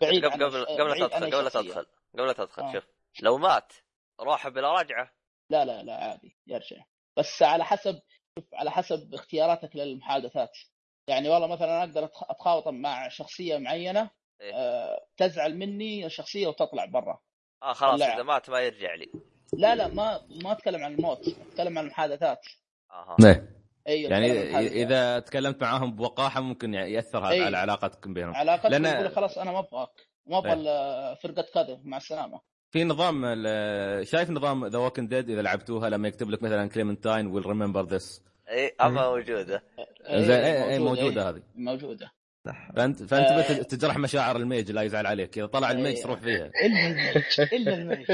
بعيد 0.00 0.24
قبل 0.24 0.44
قبل 0.44 0.64
قبل 0.64 1.00
لا 1.00 1.06
تدخل 1.06 1.30
قبل 1.30 1.44
لا. 1.44 1.50
تدخل 1.50 1.86
قبل 2.14 2.26
لا 2.26 2.32
تدخل 2.32 2.62
آه. 2.62 2.72
شوف 2.72 2.84
لو 3.20 3.38
مات 3.38 3.72
روح 4.20 4.48
بلا 4.48 4.72
رجعة 4.80 5.14
لا 5.50 5.64
لا 5.64 5.82
لا 5.82 5.94
عادي 5.94 6.36
يرجع 6.46 6.84
بس 7.16 7.42
على 7.42 7.64
حسب 7.64 8.02
شوف 8.38 8.54
على 8.54 8.70
حسب 8.70 9.14
اختياراتك 9.14 9.76
للمحادثات 9.76 10.58
يعني 11.08 11.28
والله 11.28 11.46
مثلا 11.46 11.68
أنا 11.68 11.82
أقدر 11.82 12.04
اتخاطب 12.04 12.72
مع 12.72 13.08
شخصية 13.08 13.58
معينة 13.58 14.10
إيه. 14.40 14.54
آه، 14.54 15.06
تزعل 15.16 15.56
مني 15.56 16.06
الشخصية 16.06 16.46
وتطلع 16.46 16.84
برا 16.84 17.20
آه 17.62 17.72
خلاص 17.72 18.00
لا. 18.00 18.14
إذا 18.14 18.22
مات 18.22 18.50
ما 18.50 18.60
يرجع 18.60 18.94
لي 18.94 19.12
لا 19.52 19.74
لا 19.74 19.88
ما 19.88 20.26
ما 20.42 20.52
أتكلم 20.52 20.84
عن 20.84 20.94
الموت 20.94 21.28
أتكلم 21.28 21.78
عن 21.78 21.84
المحادثات 21.84 22.46
أها 22.90 23.16
إيه. 23.86 24.16
أيوه 24.16 24.34
يعني. 24.44 24.82
إذا 24.82 25.18
تكلمت 25.18 25.62
معاهم 25.62 25.96
بوقاحة 25.96 26.40
ممكن 26.40 26.74
يأثر 26.74 27.18
هذا 27.18 27.30
إيه. 27.30 27.44
على 27.44 27.56
علاقتكم 27.58 28.14
بينهم 28.14 28.34
علاقتك 28.34 28.70
لأن- 28.70 28.86
يقول 28.86 29.10
خلاص 29.10 29.38
أنا 29.38 29.52
ما 29.52 29.58
ابغاك 29.58 29.90
ما 30.26 30.38
أبغى 30.38 30.52
إيه. 30.52 30.58
ال- 31.12 31.16
فرقه 31.16 31.46
كذا 31.54 31.80
مع 31.84 31.96
السلامة 31.96 32.40
في 32.70 32.84
نظام 32.84 33.24
ال- 33.24 34.06
شايف 34.06 34.30
نظام 34.30 34.66
ذا 34.66 34.78
Walking 34.78 35.08
Dead 35.08 35.30
إذا 35.30 35.42
لعبتوها 35.42 35.90
لما 35.90 36.08
يكتب 36.08 36.30
لك 36.30 36.42
مثلا 36.42 36.68
Clementine 36.68 37.26
will 37.26 37.46
remember 37.46 37.82
this 37.86 38.22
اي 38.48 38.74
اما 38.80 39.08
موجودة 39.10 39.62
زين 40.10 40.30
اي 40.30 40.72
اي 40.72 40.78
موجودة 40.78 41.22
إيه، 41.22 41.28
هذه 41.28 41.42
موجودة 41.54 42.12
فانت 42.76 43.02
فأنت 43.02 43.28
آه. 43.30 43.58
بت- 43.58 43.74
تجرح 43.74 43.98
مشاعر 43.98 44.36
ال 44.36 44.43
mage 44.43 44.70
لا 44.70 44.82
يزعل 44.82 45.06
عليك 45.06 45.38
إذا 45.38 45.46
طلع 45.46 45.70
ال 45.70 45.75
mage 45.75 45.96
إيه. 45.96 46.02
تروح 46.02 46.20
فيها 46.20 46.50
إلا 46.64 46.86
ال 46.86 46.94
mage 46.94 47.24
إلا 47.52 47.74
ال 47.74 47.80
mage 47.80 48.06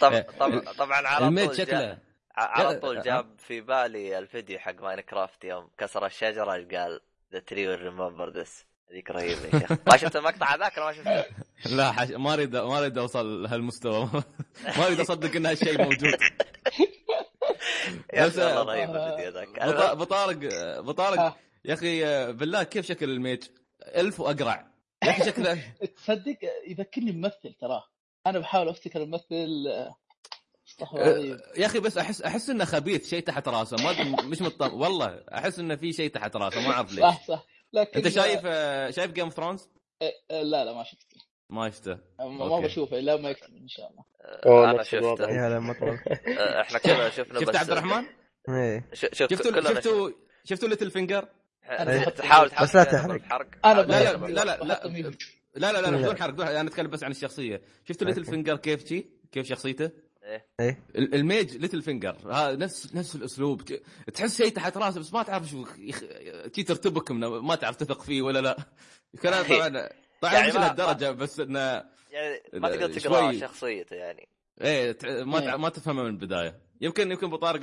طب 0.00 0.12
إيه. 0.12 0.26
طب 0.40 0.60
طبعا 0.78 1.06
على 1.06 1.26
ال 1.28 1.33
mage 1.33 1.52
شكله 1.52 1.98
على 2.36 2.74
طول 2.80 2.96
أه. 2.96 3.02
جاب 3.02 3.26
في 3.38 3.60
بالي 3.60 4.18
الفيديو 4.18 4.58
حق 4.58 4.82
Minecraft 4.82 5.44
يوم 5.44 5.70
كسر 5.78 6.06
الشجرة 6.06 6.52
قال 6.52 7.00
the 7.32 7.38
tree 7.38 7.68
will 7.68 7.82
remember 7.82 8.30
this 8.30 8.66
هذيك 8.90 9.10
رهيبة 9.10 9.46
يا 9.46 9.58
شيخ 9.58 9.72
ما 9.86 9.96
شفت 9.96 10.16
المقطع 10.16 10.54
ذاك 10.54 10.76
ولا 10.76 10.86
ما 10.86 10.92
شفته؟ 10.92 11.24
لا 11.76 11.92
حش... 11.92 12.10
ما 12.10 12.32
اريد 12.32 12.56
ما 12.56 12.78
أريد 12.78 12.98
أوصل 12.98 13.42
لهالمستوى 13.42 14.10
ما 14.78 14.86
أريد 14.86 15.00
أصدق 15.00 15.36
إن 15.36 15.46
هالشيء 15.46 15.82
موجود 15.82 16.18
يا 18.12 18.24
والله 18.24 18.62
رهيب 18.62 18.96
الفيديو 18.96 19.30
ذاك 19.30 19.96
بطارق 19.96 20.38
بطارق 20.80 21.20
آه. 21.20 21.36
يا 21.64 21.74
أخي 21.74 22.32
بالله 22.32 22.62
كيف 22.62 22.86
شكل 22.86 23.10
ال 23.10 23.15
mage؟ 23.15 23.42
ألف 23.82 24.20
وأقرع 24.20 24.66
يا 25.04 25.10
أخي 25.10 25.24
شكله 25.24 25.74
تصدق 25.96 26.38
يذكرني 26.66 27.12
بممثل 27.12 27.54
تراه 27.60 27.84
أنا 28.26 28.38
بحاول 28.38 28.68
أفتكر 28.68 29.02
الممثل 29.02 29.66
آه، 29.68 29.94
استغفر 29.94 29.94
الله 29.94 29.94
العظيم. 29.94 29.94
يا 31.56 31.66
أخي 31.66 31.80
بس 31.80 31.98
أحس 31.98 32.22
أحس 32.22 32.50
إنه 32.50 32.64
خبيث 32.64 33.08
شيء 33.10 33.20
تحت 33.20 33.48
راسه 33.48 33.76
ما 33.84 34.22
مش 34.22 34.42
مطمئن 34.42 34.72
والله 34.72 35.24
أحس 35.32 35.58
إنه 35.58 35.76
في 35.76 35.92
شيء 35.92 36.10
تحت 36.10 36.36
راسه 36.36 36.60
ما 36.60 36.70
أعرف 36.72 36.90
ليش 36.94 37.00
صح 37.00 37.26
صح 37.26 37.46
لكن 37.72 37.90
أنت 37.98 38.08
شايف 38.08 38.42
شايف 38.96 39.12
Game 39.12 39.24
of 39.24 39.34
Thrones؟ 39.34 39.68
لا 40.30 40.64
لا 40.64 40.72
ما 40.72 40.84
شفته 40.84 41.16
ما 41.50 41.70
شفته 41.70 41.98
ما. 42.20 42.60
بشوفه 42.60 42.98
إلا 42.98 43.16
ما 43.16 43.30
يكتب 43.30 43.56
إن 43.56 43.68
شاء 43.68 43.90
الله 43.90 44.04
أوه، 44.46 44.70
أنا. 44.70 44.82
شفته 44.82 45.30
يا 45.30 45.48
لا 45.48 45.58
ما 45.60 45.72
طول 45.72 45.88
آه، 46.38 46.60
إحنا 46.60 46.78
كلنا 46.78 47.10
شفنا 47.10 47.40
شفت 47.40 47.56
عبد 47.56 47.70
الرحمن؟ 47.70 48.04
إيه 48.48 48.88
شفتوا 48.92 49.60
شفتوا 49.74 50.10
شفتوا 50.44 50.68
Littlefinger؟ 50.68 51.28
بحط- 51.70 52.12
تحاول 52.12 52.50
بس 52.62 52.76
لا 52.76 52.84
تحرق 52.84 53.46
أنا 53.64 53.80
لا 53.80 54.12
لا 54.12 54.16
لا 54.26 54.44
لا 54.44 54.64
لا. 54.64 55.72
لا 55.72 55.80
لا. 55.80 55.90
بدون 55.90 56.18
حرق. 56.18 56.40
أنا 56.40 56.68
أتكلم 56.68 56.90
بس 56.90 57.04
عن 57.04 57.10
الشخصية 57.10 57.62
شفتوا 57.84 58.06
Littlefinger. 58.06 58.56
كيف 58.56 58.88
شي 58.88 59.06
كيف 59.32 59.46
شخصيته 59.46 59.90
إيه. 60.60 60.78
ال- 60.96 61.14
ال 61.14 61.56
mage 61.56 61.82
Littlefinger 61.82 62.16
ها 62.24 62.52
نفس 62.52 62.94
نفس 62.94 63.16
الأسلوب. 63.16 63.62
ت- 63.62 63.82
تحس 64.14 64.36
شيء 64.36 64.48
تحت 64.48 64.76
راسه 64.76 65.00
بس 65.00 65.12
ما 65.12 65.22
تعرف 65.22 65.48
شو 65.48 65.64
يخ... 65.78 66.04
تي 66.52 66.62
ترتبك 66.62 67.10
منه 67.10 67.40
ما 67.40 67.54
تعرف 67.54 67.76
تثق 67.76 68.02
فيه 68.02 68.22
ولا 68.22 68.38
لا. 68.38 68.56
كلام 69.22 69.44
طبعا 69.44 69.88
طبعا 70.20 70.34
يعني 70.34 70.48
مش 70.48 70.54
ما- 70.54 70.60
لهالدرجة 70.60 71.10
بس 71.10 71.40
إنه 71.40 71.60
يعني 72.10 72.42
ما 72.52 72.68
تقدر 72.68 72.92
تقرا 73.00 73.30
شوي. 73.32 73.40
شخصيته 73.40 73.96
يعني. 73.96 74.28
إيه 74.60 74.96
ما 75.24 75.40
تع- 75.40 75.52
إيه. 75.52 75.56
ما 75.56 75.68
تفهمه 75.68 76.02
من 76.02 76.08
البداية. 76.10 76.60
يمكن 76.80 77.10
يمكن 77.10 77.26
أبو 77.26 77.36
طارق 77.36 77.60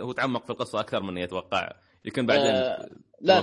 هو 0.00 0.12
تعمق 0.12 0.44
في 0.44 0.50
القصة 0.50 0.80
أكثر 0.80 1.02
من 1.02 1.18
يتوقع. 1.18 1.68
يمكن 2.04 2.26
بعدين 2.26 2.44
آه، 2.46 2.88
لا 3.20 3.40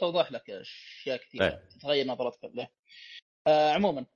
توضح 0.00 0.32
لك 0.32 0.50
أشياء 0.50 1.16
كثيرة. 1.16 1.44
إيه. 1.44 1.62
تتغير 1.78 2.06
نظرتك 2.06 2.50
له. 2.54 2.68
آه، 3.46 3.72
عموما 3.72 4.06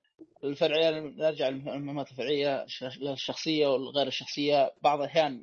الفرعية 0.45 0.91
نرجع 1.01 1.49
للمهمات 1.49 2.11
الفرعية 2.11 2.62
الش- 2.62 2.83
الشخصية 3.03 3.67
والغير 3.67 4.07
الشخصية. 4.07 4.75
بعض 4.83 4.99
الأحيان 5.01 5.43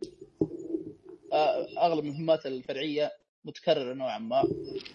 آه، 1.34 1.67
أغلب 1.78 2.05
المهمات 2.05 2.45
الفرعية 2.45 3.11
متكررة 3.45 3.93
نوعا 3.93 4.17
ما 4.17 4.43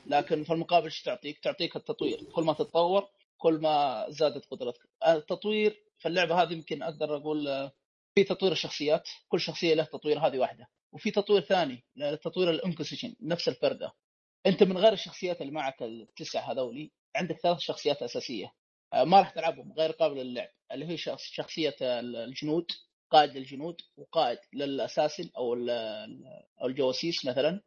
لكن 0.07 0.45
في 0.45 0.53
المقابل 0.53 0.85
إيش 0.85 1.03
تعطيك؟ 1.03 1.39
تعطيك 1.39 1.77
التطوير. 1.77 2.23
كل 2.33 2.43
ما 2.45 2.53
تتطور 2.53 3.09
كل 3.39 3.55
ما 3.61 4.07
زادت 4.09 4.45
قدرتك. 4.51 4.89
التطوير 5.09 5.83
في 5.99 6.09
اللعبة 6.09 6.43
هذه 6.43 6.53
يمكن 6.53 6.83
أقدر 6.83 7.17
أقول 7.17 7.49
آه، 7.49 7.73
في 8.15 8.25
تطوير 8.25 8.53
الشخصيات. 8.53 9.09
كل 9.29 9.41
شخصية 9.41 9.75
له 9.75 9.85
تطوير 9.85 10.19
هذه 10.19 10.39
واحدة. 10.39 10.69
وفي 10.93 11.11
تطوير 11.11 11.41
ثاني 11.43 11.85
تطوير 12.25 12.51
الإنكوسيشن 12.51 13.15
نفس 13.21 13.49
الفرقة. 13.49 13.95
أنت 14.47 14.63
من 14.63 14.79
غير 14.79 14.93
الشخصيات 14.93 15.41
اللي 15.41 15.53
معك 15.53 15.83
التسع 15.83 16.53
هذولي 16.53 16.91
عندك 17.17 17.37
ثلاث 17.41 17.59
شخصيات 17.59 18.03
أساسية. 18.03 18.53
ما 18.95 19.19
راح 19.19 19.31
تلعبهم 19.31 19.73
غير 19.73 19.91
قابل 19.91 20.17
للعب 20.17 20.49
اللي 20.73 20.87
هي 20.89 20.97
شخص 20.97 21.23
شخصية 21.23 21.77
ال- 21.81 22.17
الجنود 22.17 22.67
قائد 23.11 23.37
للجنود 23.37 23.81
وقائد 23.97 24.39
لل 24.53 24.68
assassin 24.68 25.31
أو 25.37 25.55
أو 26.63 26.67
الجواسيس 26.67 27.25
مثلا 27.25 27.61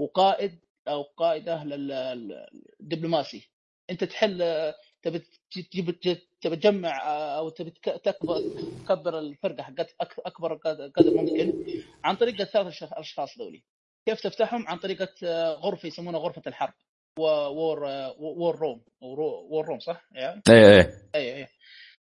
وقائد 0.00 0.58
أو 0.88 1.02
قائدة 1.02 1.64
للدبلوماسي 1.64 3.50
أنت 3.90 4.04
تحل 4.04 4.42
آه، 4.42 4.74
تبي 5.02 5.22
تجيب 5.50 6.00
تبي 6.40 6.56
تجمع 6.56 7.02
آه، 7.06 7.38
أو 7.38 7.48
تبي 7.48 7.70
تك- 7.70 8.00
تكبر 8.04 8.40
تكبر 8.84 9.18
الفرقة 9.18 9.62
حقت 9.62 9.90
أك- 9.90 10.20
أكبر 10.26 10.54
قدر 10.54 11.14
ممكن 11.14 11.64
عن 12.04 12.16
طريق 12.16 12.40
الثلاث 12.40 12.82
الأشخاص 12.82 13.38
ذولي. 13.38 13.62
كيف 14.06 14.20
تفتحهم؟ 14.20 14.68
عن 14.68 14.78
طريقة 14.78 15.08
آه، 15.22 15.52
غرفة 15.54 15.86
يسمونها 15.86 16.20
غرفة 16.20 16.42
الحرب. 16.46 16.74
war 17.18 17.84
war 18.18 18.56
room 18.58 18.82
war 19.00 19.66
room 19.66 19.78
صح؟ 19.80 20.04
يعني 20.12 20.42
إيه 20.48 21.10
اي 21.14 21.36
اي 21.36 21.46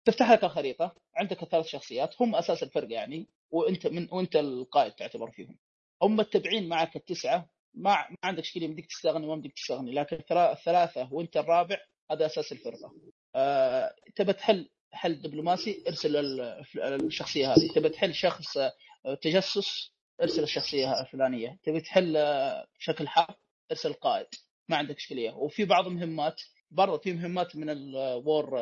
تفتح 0.05 0.31
لك 0.31 0.43
الخريطة 0.43 0.95
عندك 1.15 1.43
الثلاث 1.43 1.65
شخصيات 1.65 2.21
هم 2.21 2.35
أساس 2.35 2.63
الفرقه 2.63 2.91
يعني 2.93 3.27
وأنت 3.51 3.87
من 3.87 4.07
وأنت 4.11 4.35
القائد 4.35 4.91
تعتبر 4.91 5.31
فيهم. 5.31 5.57
هم 6.03 6.15
متبعين 6.15 6.69
معك 6.69 6.95
التسعة 6.95 7.49
ما 7.73 7.91
ما 8.09 8.17
عندك 8.23 8.43
اشكاليه 8.43 8.65
يمديك 8.67 8.85
تستغني 8.85 9.25
وما 9.25 9.33
يمديك 9.33 9.53
تستغني 9.53 9.91
لكن 9.91 10.15
الثلا- 10.17 10.51
الثلاثة 10.51 11.13
وأنت 11.13 11.37
الرابع 11.37 11.77
هذا 12.11 12.25
أساس 12.25 12.51
الفرقة. 12.51 12.93
آه، 13.35 13.95
تبى 14.15 14.33
تحل 14.33 14.69
حل 14.91 15.21
دبلوماسي 15.21 15.83
ارسل 15.87 16.15
ال- 16.17 16.63
الشخصية 17.05 17.53
هذه. 17.53 17.71
تبى 17.75 17.89
تحل 17.89 18.13
شخص 18.13 18.57
آه، 18.57 18.73
تجسس 19.21 19.91
ارسل 20.21 20.43
الشخصية 20.43 21.01
الفلانية. 21.01 21.59
تبي 21.63 21.81
تحل 21.81 22.17
آه، 22.17 22.67
شكل 22.79 23.07
حرب 23.07 23.35
ارسل 23.71 23.89
القائد 23.89 24.27
ما 24.69 24.77
عندك 24.77 24.95
إشكالية. 24.95 25.31
وفي 25.31 25.65
بعض 25.65 25.87
المهمات 25.87 26.41
برضه 26.71 26.97
في 26.97 27.13
مهمات 27.13 27.55
من 27.55 27.69
الوور 27.69 28.59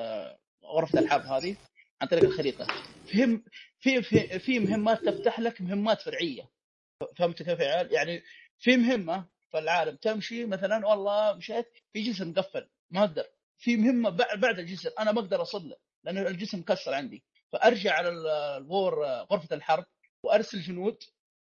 غرفة 0.65 0.99
الحرب 0.99 1.21
هذه 1.21 1.57
عن 2.01 2.07
طريق 2.07 2.23
الخريطة. 2.23 2.67
في 3.05 3.41
في 3.79 4.01
في, 4.01 4.39
في 4.39 4.59
مهمات 4.59 5.05
تفتح 5.05 5.39
لك 5.39 5.61
مهمات 5.61 6.01
فرعية. 6.01 6.49
فهمت 7.17 7.43
كيف 7.43 7.59
يا 7.59 7.65
عيال؟ 7.65 7.93
يعني 7.93 8.23
في 8.59 8.77
مهمة 8.77 9.25
في 9.51 9.57
العالم 9.59 9.95
تمشي 9.95 10.45
مثلا 10.45 10.87
والله 10.87 11.33
مشيت 11.33 11.65
في 11.93 12.01
جسر 12.01 12.25
مقفل 12.25 12.67
ما 12.91 12.99
أقدر. 12.99 13.25
في 13.57 13.77
مهمة 13.77 14.09
بع- 14.17 14.35
بعد 14.35 14.59
الجسر 14.59 14.91
أنا 14.99 15.11
ما 15.11 15.19
أقدر 15.19 15.41
اصل 15.41 15.69
له 15.69 15.75
لأن 16.03 16.17
الجسر 16.17 16.57
مكسر 16.57 16.93
عندي. 16.93 17.23
فأرجع 17.51 17.93
على 17.93 18.09
ال- 18.09 18.27
الوور 18.27 19.05
غرفة 19.05 19.55
الحرب 19.55 19.85
وأرسل 20.23 20.61
جنود 20.61 20.97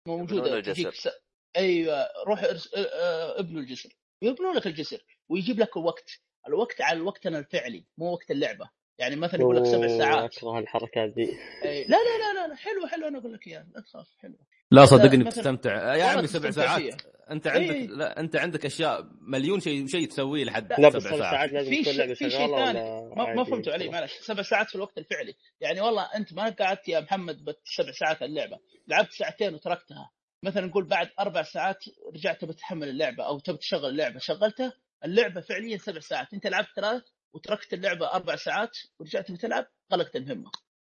موجودة 0.08 0.42
الجسر. 0.58 1.10
أيوه 1.56 2.08
روح 2.26 2.42
اه- 2.44 3.40
ابنوا 3.40 3.60
الجسر. 3.60 3.88
يبنوا 4.24 4.54
لك 4.54 4.66
الجسر 4.66 5.04
ويجيب 5.28 5.60
لك 5.60 5.76
الوقت. 5.76 6.10
الوقت 6.48 6.80
على 6.80 7.00
وقتنا 7.00 7.38
الفعلي 7.38 7.84
مو 7.98 8.12
وقت 8.12 8.30
اللعبة. 8.30 8.70
يعني 8.98 9.16
مثلا 9.16 9.40
يقول 9.40 9.56
لك 9.56 9.64
سبع 9.64 9.88
ساعات. 9.88 10.36
أكره 10.36 10.58
الحركات 10.58 11.10
دي. 11.10 11.28
أي... 11.64 11.84
لا 11.84 11.96
لا 11.96 12.32
لا 12.34 12.48
لا 12.48 12.54
حلوة 12.56 12.88
حلوة 12.88 13.08
أنا 13.08 13.18
أقول 13.18 13.32
لك 13.32 13.46
اياها 13.46 13.66
لا 13.74 13.80
تخاف 13.80 14.06
حلوة 14.18 14.38
لا 14.70 14.84
صدقني 14.84 15.24
بتستمتع. 15.24 15.94
يا 15.94 16.04
عمي 16.04 16.26
سبع 16.26 16.50
ساعات. 16.50 16.80
فيها. 16.82 16.96
أنت 17.30 17.46
عندك 17.46 17.74
إيه. 17.74 17.86
لا 17.86 18.20
أنت 18.20 18.36
عندك 18.36 18.66
أشياء 18.66 19.04
مليون 19.20 19.60
شيء 19.60 19.86
شيء 19.86 20.08
تسويه 20.08 20.44
لحد 20.44 20.72
لا، 20.78 20.90
سبع 20.90 20.98
ساعات. 21.00 21.20
ساعات 21.20 21.52
لازم 21.52 21.70
في 21.70 21.82
تكون 21.82 21.92
شيء- 21.92 22.46
لعبة 22.46 22.72
ثاني. 22.72 22.80
ما, 23.16 23.34
ما؟ 23.34 23.44
فهمتوا 23.44 23.72
علي 23.72 23.88
معلش. 23.88 24.12
سبع 24.12 24.42
ساعات 24.42 24.68
في 24.68 24.74
الوقت 24.74 24.98
الفعلي. 24.98 25.34
يعني 25.60 25.80
والله 25.80 26.02
أنت 26.02 26.32
ما 26.32 26.48
قعدت 26.50 26.88
يا 26.88 27.00
محمد 27.00 27.44
بس 27.44 27.54
سبع 27.64 27.92
ساعات 27.92 28.22
اللعبة. 28.22 28.58
لعبت 28.88 29.12
ساعتين 29.12 29.54
وتركتها. 29.54 30.10
مثلا 30.44 30.66
نقول 30.66 30.84
بعد 30.84 31.10
أربع 31.20 31.42
ساعات 31.42 31.84
رجعت 32.14 32.40
تبي 32.40 32.52
تحمل 32.52 32.88
اللعبة 32.88 33.24
أو 33.24 33.38
تبي 33.38 33.58
تشغل 33.58 33.86
اللعبة 33.86 34.18
شغلتها 34.18 34.72
اللعبة 35.04 35.40
فعليا 35.40 35.76
سبع 35.76 36.00
ساعات. 36.00 36.34
أنت 36.34 36.46
لعبت 36.46 36.68
ثلاث 36.76 37.02
وتركت 37.32 37.74
اللعبة 37.74 38.12
أربع 38.12 38.36
ساعات 38.36 38.78
ورجعت 38.98 39.32
بتلعب 39.32 39.66
غلقت 39.92 40.16
المهمة. 40.16 40.50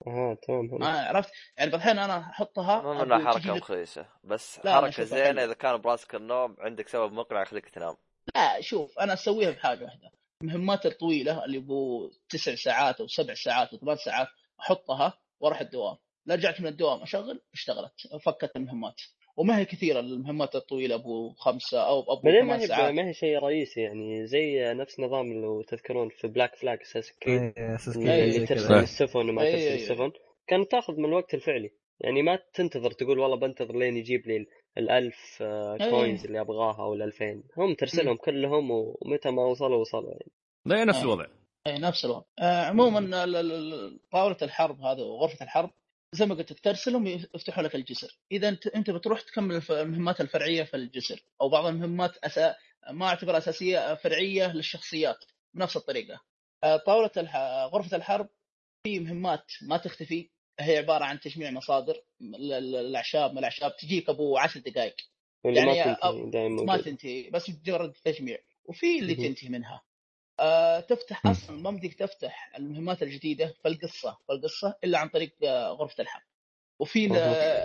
أها 0.07 0.33
تمام 0.33 0.69
ما 0.79 0.87
عرفت؟ 0.87 1.31
يعني 1.57 1.71
بعض 1.71 1.87
أنا 1.87 2.19
أحطها 2.19 2.81
مو 2.81 3.05
منها 3.05 3.33
حركة 3.33 3.55
مخيسه 3.55 4.05
بس 4.23 4.59
حركة 4.67 5.03
زينة. 5.03 5.43
إذا 5.43 5.53
كان 5.53 5.77
براسك 5.77 6.15
النوم 6.15 6.55
عندك 6.59 6.87
سبب 6.87 7.13
مقنع 7.13 7.41
يخليك 7.41 7.69
تنام. 7.69 7.95
لا 8.35 8.61
شوف 8.61 8.99
أنا 8.99 9.13
أسويها 9.13 9.51
بحاجة 9.51 9.83
واحدة. 9.83 10.11
المهمات 10.43 10.85
الطويلة 10.85 11.45
اللي 11.45 11.59
بو 11.59 12.11
تسع 12.29 12.55
ساعات 12.55 13.01
أو 13.01 13.07
سبع 13.07 13.33
ساعات 13.33 13.73
أو 13.73 13.77
ثمان 13.77 13.97
ساعات 13.97 14.27
أحطها 14.59 15.19
وأروح 15.39 15.61
الدوام. 15.61 15.97
لا 16.25 16.35
رجعت 16.35 16.61
من 16.61 16.67
الدوام 16.67 17.01
أشغل 17.01 17.41
اشتغلت 17.53 17.93
فكت 18.25 18.55
المهمات. 18.55 19.01
وما 19.39 19.57
هي 19.57 19.65
كثيرة 19.65 19.99
المهمات 19.99 20.55
الطويلة 20.55 20.95
أبو 20.95 21.29
خمسة 21.33 21.81
أو 21.87 21.99
أبو 22.01 22.21
بعدين 22.23 22.41
ما 22.41 22.47
ثمان 22.47 22.59
هي 22.59 22.67
ساعات. 22.67 22.93
ما 22.93 23.07
هي 23.07 23.13
شيء 23.13 23.37
رئيسي 23.39 23.81
يعني 23.81 24.25
زي 24.27 24.73
نفس 24.73 24.99
نظام 24.99 25.33
لو 25.41 25.61
تذكرون 25.61 26.09
في 26.09 26.27
Black 26.27 26.55
Flag 26.55 26.79
Assassin's 26.81 27.11
Creed 27.23 27.41
إيه، 27.57 27.77
إيه، 27.97 28.23
اللي 28.35 28.45
ترسل. 28.45 28.73
السفن 28.73 29.29
وما 29.29 29.41
إيه، 29.43 29.51
ترسل 29.51 29.63
إيه. 29.67 29.75
السفن. 29.75 30.11
كانت 30.47 30.71
تاخذ 30.71 30.93
من 30.97 31.05
الوقت 31.05 31.33
الفعلي. 31.33 31.71
يعني 31.99 32.21
ما 32.21 32.39
تنتظر 32.53 32.91
تقول 32.91 33.19
والله 33.19 33.37
بنتظر 33.37 33.77
لين 33.77 33.97
يجيب 33.97 34.27
لي 34.27 34.45
الألف 34.77 35.37
آه، 35.41 35.77
إيه. 35.81 35.89
coins 35.89 36.25
اللي 36.25 36.41
أبغاها 36.41 36.83
أو 36.83 36.93
الألفين. 36.93 37.43
هم 37.57 37.73
ترسلهم 37.73 38.17
كلهم 38.17 38.71
ومتى 38.71 39.29
ما 39.31 39.45
وصلوا 39.45 39.77
وصلوا 39.77 40.11
يعني. 40.11 40.31
لا 40.65 40.85
نفس 40.85 40.99
آه. 40.99 41.03
الوضع. 41.03 41.25
اي 41.67 41.77
نفس 41.79 42.05
الوضع. 42.05 42.23
آه 42.39 42.61
عموما 42.65 42.99
ال- 42.99 43.13
ال- 43.35 43.51
ال- 43.51 43.99
طاولة 44.11 44.37
الحرب 44.41 44.81
هذا 44.81 45.01
وغرفة 45.03 45.43
الحرب 45.43 45.69
زي 46.11 46.25
ما 46.25 46.35
قلت 46.35 46.51
لك 46.51 46.59
ترسلهم 46.59 47.07
يفتحوا 47.07 47.63
لك 47.63 47.75
الجسر. 47.75 48.17
إذا 48.31 48.49
انت 48.49 48.67
أنت 48.67 48.89
بتروح 48.89 49.21
تكمل 49.21 49.61
المهمات 49.69 50.21
الفرعية 50.21 50.63
في 50.63 50.77
الجسر 50.77 51.23
أو 51.41 51.49
بعض 51.49 51.65
المهمات 51.65 52.17
أسا... 52.17 52.55
ما 52.91 53.05
أعتبرها 53.07 53.37
أساسية 53.37 53.95
فرعية 53.95 54.53
للشخصيات 54.53 55.25
بنفس 55.53 55.77
الطريقة. 55.77 56.21
آه، 56.63 56.77
طاولة 56.77 57.11
الح... 57.17 57.35
غرفة 57.73 57.97
الحرب 57.97 58.29
في 58.83 58.99
مهمات 58.99 59.51
ما 59.61 59.77
تختفي 59.77 60.29
هي 60.59 60.77
عبارة 60.77 61.05
عن 61.05 61.19
تجميع 61.19 61.51
مصادر 61.51 62.01
ال- 62.21 62.53
ال- 62.53 62.75
الاعشاب 62.75 63.31
من 63.31 63.37
الأعشاب 63.37 63.75
تجيك 63.77 64.09
أبو 64.09 64.37
عشر 64.37 64.59
دقائق 64.59 64.95
واللي 65.45 65.59
يعني 65.59 65.85
ما 65.91 65.95
أو- 65.95 66.01
تنتهي 66.11 66.29
دائما 66.29 66.63
ما 66.63 66.77
تنتهي 66.81 67.29
بس 67.29 67.49
مجرد 67.49 67.93
تجميع. 68.03 68.37
وفي 68.65 68.99
اللي. 68.99 69.15
تنتهي 69.15 69.49
منها. 69.49 69.81
آه 70.39 70.79
تفتح. 70.79 71.27
أصلا 71.27 71.57
ما 71.57 71.71
بدك 71.71 71.93
تفتح 71.93 72.51
المهمات 72.57 73.03
الجديدة 73.03 73.55
في 73.61 73.67
القصة 73.67 74.17
في 74.27 74.33
القصة 74.33 74.75
إلا 74.83 74.97
عن 74.97 75.09
طريق 75.09 75.31
آه 75.43 75.67
غرفة 75.69 76.01
الحرب 76.01 76.23
وفي. 76.79 77.09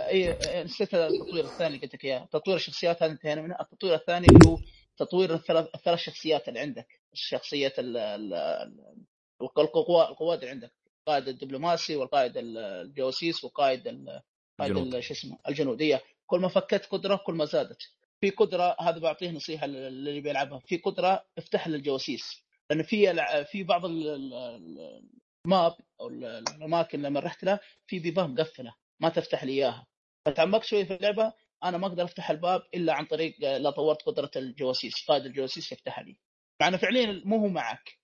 أي 0.08 0.38
نسيت 0.64 0.94
التطوير 0.94 1.44
الثاني 1.44 1.66
اللي 1.74 1.78
قلت 1.86 1.94
لك 1.94 2.04
إياه. 2.04 2.28
تطوير 2.32 2.56
الشخصيات 2.56 3.02
هذا 3.02 3.12
انتهينا 3.12 3.42
منه 3.42 3.56
التطوير 3.60 3.94
الثاني 3.94 4.26
اللي 4.26 4.38
هو 4.48 4.58
تطوير 4.96 5.34
الثلاث 5.34 5.68
الثلاث 5.74 5.98
شخصيات 5.98 6.48
اللي 6.48 6.60
عندك. 6.60 6.86
الشخصيه 7.12 7.72
ال- 7.78 7.96
ال- 7.96 8.34
ال- 8.34 9.04
القوى 9.40 10.08
القوات 10.08 10.38
اللي 10.38 10.50
عندك. 10.50 10.72
القائد 11.00 11.28
الدبلوماسي 11.28 11.96
والقائد 11.96 12.36
ال- 12.36 12.58
الجواسيس 12.58 13.44
والقائد 13.44 13.86
ال- 13.88 14.22
قائد 14.58 14.98
شو 15.00 15.14
اسمه 15.14 15.38
الجنودية. 15.48 16.02
كل 16.26 16.40
ما 16.40 16.48
فكت 16.48 16.86
قدرة 16.86 17.16
كل 17.26 17.34
ما 17.34 17.44
زادت. 17.44 17.82
في 18.20 18.30
قدرة 18.30 18.76
هذا 18.80 18.98
بعطيه 18.98 19.30
نصيحة 19.30 19.66
للي 19.66 20.20
بيلعبها. 20.20 20.58
في 20.58 20.76
قدرة 20.76 21.24
افتح 21.38 21.68
للجواسيس. 21.68 22.44
لأن 22.70 22.82
في 22.82 23.14
في 23.44 23.62
بعض 23.62 23.84
ال- 23.84 24.08
ال- 24.34 25.10
الماب 25.46 25.76
أو 26.00 26.08
ال- 26.08 26.24
الأماكن 26.24 27.02
لما 27.02 27.20
رحت 27.20 27.44
لها 27.44 27.60
في 27.86 27.98
بيبان 27.98 28.30
مقفلة 28.34 28.74
ما 29.00 29.08
تفتح 29.08 29.44
لي 29.44 29.52
إياها. 29.52 29.86
فتعمقت 30.26 30.64
شوي 30.64 30.84
في 30.86 30.94
اللعبة 30.96 31.32
أنا 31.64 31.78
ما 31.78 31.86
أقدر 31.86 32.04
أفتح 32.04 32.30
الباب 32.30 32.62
إلا 32.74 32.92
عن 32.92 33.04
طريق 33.04 33.40
لا 33.40 33.70
طورت 33.70 34.02
قدرة 34.02 34.30
الجواسيس 34.36 35.06
قائد 35.08 35.24
الجواسيس 35.26 35.72
يفتح 35.72 35.98
لي. 36.00 36.16
مع 36.62 36.68
إنه 36.68 36.76
فعليا 36.76 37.22
مو 37.24 37.36
هو 37.36 37.48
معك. 37.48 37.98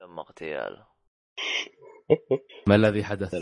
تم 0.00 0.18
اغتيال 0.18 0.84
ما 2.68 2.74
الذي 2.74 3.04
حدث؟ 3.04 3.34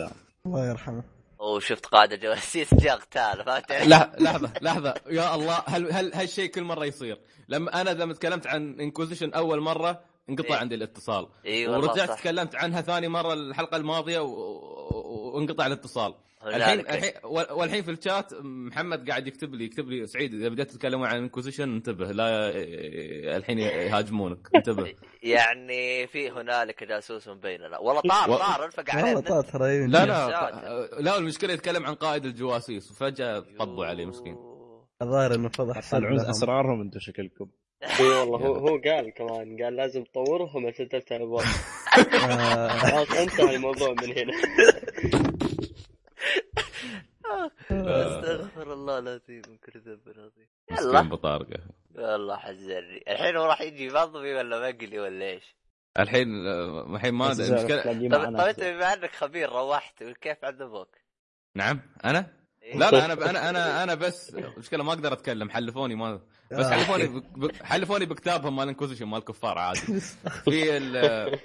الله 0.46 0.68
يرحمه. 0.70 1.04
وشفت 1.44 1.86
قائد 1.86 2.12
الجواسيس 2.12 2.74
جاء 2.84 2.94
اغتال 2.94 3.44
فهمت؟ 3.44 3.72
لا 3.72 4.12
لحظة 4.20 4.52
لحظة 4.62 4.94
يا 5.10 5.34
الله 5.34 5.62
هل 5.66 5.92
هل 5.92 6.14
هالشيء 6.14 6.50
كل 6.50 6.62
مرة 6.62 6.84
يصير؟ 6.84 7.20
لما 7.48 7.80
أنا 7.80 7.90
لما 7.90 8.14
تكلمت 8.14 8.46
عن 8.46 8.80
Inquisition 8.80 9.32
أول 9.32 9.60
مرة 9.60 10.00
انقطع 10.30 10.48
إيه. 10.54 10.60
عندي 10.60 10.74
الاتصال. 10.74 11.26
والله 11.46 11.78
ورجعت 11.78 12.08
صح. 12.08 12.18
تكلمت 12.20 12.54
عنها 12.54 12.80
ثاني 12.80 13.08
مرة 13.08 13.32
الحلقة 13.32 13.76
الماضية 13.76 14.18
و... 14.20 14.26
و- 14.28 15.32
وانقطع 15.36 15.66
الاتصال. 15.66 16.14
الحين 16.46 16.62
هنالك. 16.62 16.90
الحين 16.90 17.12
وال- 17.24 17.52
والحين 17.52 17.82
في 17.82 17.90
الشات 17.90 18.32
محمد 18.42 19.10
قاعد 19.10 19.26
يكتب 19.26 19.54
لي 19.54 19.64
يكتب 19.64 19.88
لي 19.88 20.06
سعيد 20.06 20.34
إذا 20.34 20.48
بديت 20.48 20.70
تتكلمون 20.70 21.06
عن 21.06 21.16
Inquisition 21.16 21.74
انتبه 21.74 22.06
لا 22.12 22.50
الحين 23.36 23.58
يهاجمونك 23.58 24.48
انتبه. 24.56 24.94
يعني 25.22 26.06
في 26.06 26.30
هنالك 26.30 26.84
جاسوس 26.84 27.28
بيننا. 27.28 27.78
والله 27.78 28.00
طار 28.00 28.36
طار 28.38 28.64
انفق 28.64 28.90
عليه 28.90 29.04
والله 29.14 29.20
طار 29.20 29.42
ترى 29.42 29.86
لا 29.86 30.06
لا 30.06 30.28
لا. 30.28 30.88
لا 31.00 31.18
المشكلة 31.18 31.52
يتكلم 31.52 31.86
عن 31.86 31.94
قائد 31.94 32.24
الجواسيس 32.24 32.90
وفجأة 32.90 33.44
طبوا 33.58 33.86
عليه 33.86 34.06
مسكين. 34.06 34.36
الظاهر 35.02 35.34
إنه 35.34 35.48
فضح 35.48 35.94
لهم. 35.94 36.14
أسرارهم 36.20 36.80
أنتم 36.80 36.98
شكلكم. 37.00 37.46
اي 38.00 38.04
والله 38.06 38.38
هو 38.38 38.54
هو 38.54 38.78
قال 38.84 39.12
كمان 39.14 39.62
قال 39.62 39.76
لازم 39.76 40.04
تطورهم 40.04 40.66
عشان 40.66 40.88
تفتح 40.88 41.16
الابواب 41.16 41.44
آه، 42.30 42.68
خلاص 42.68 43.10
انتهى 43.16 43.56
الموضوع 43.56 43.90
من 43.90 44.12
هنا. 44.18 44.32
استغفر 47.70 48.72
الله 48.72 48.98
العظيم 48.98 49.42
من 49.48 49.56
كل 49.56 49.80
ذنب 49.80 50.08
عظيم 50.08 50.48
مسكين 50.70 50.88
يلا 50.90 51.00
بطارقه 51.00 51.60
والله 51.94 52.36
حزرني 52.36 53.04
الحين 53.08 53.36
هو 53.36 53.44
راح 53.44 53.60
يجي 53.60 53.88
مضبي 53.88 54.34
ولا 54.34 54.68
مقلي 54.70 54.98
ولا 55.00 55.24
إيش؟ 55.24 55.56
الحين 55.98 56.28
الحين 56.94 57.14
ما 57.14 57.30
أدري، 57.32 57.46
المشكلة 57.48 57.82
طب 58.08 58.38
طب 58.38 58.40
أنت 58.40 58.60
بما 58.60 58.92
إنك 58.92 59.10
خبير 59.14 59.48
روحت 59.52 60.02
كيف 60.04 60.44
عذبوك؟ 60.44 60.96
نعم 61.54 61.80
أنا 62.04 62.26
إيه؟ 62.62 62.78
لا 62.78 62.90
لا 62.90 63.04
أنا 63.04 63.14
أنا 63.30 63.50
أنا 63.50 63.82
أنا 63.82 63.94
بس 63.94 64.34
المشكلة 64.34 64.84
ما 64.84 64.92
أقدر 64.92 65.12
أتكلم 65.12 65.50
حلفوني 65.50 65.94
ما 65.94 66.20
بس 66.50 66.66
آه. 66.66 66.70
حلفوني 66.70 67.22
حلفوني 67.62 68.06
بكتابهم 68.06 68.56
مال 68.56 68.68
انكوزيشن 68.68 69.04
مال 69.06 69.18
الكفار 69.18 69.58
عادي 69.58 69.80
في 70.44 70.76
ال- 70.76 71.38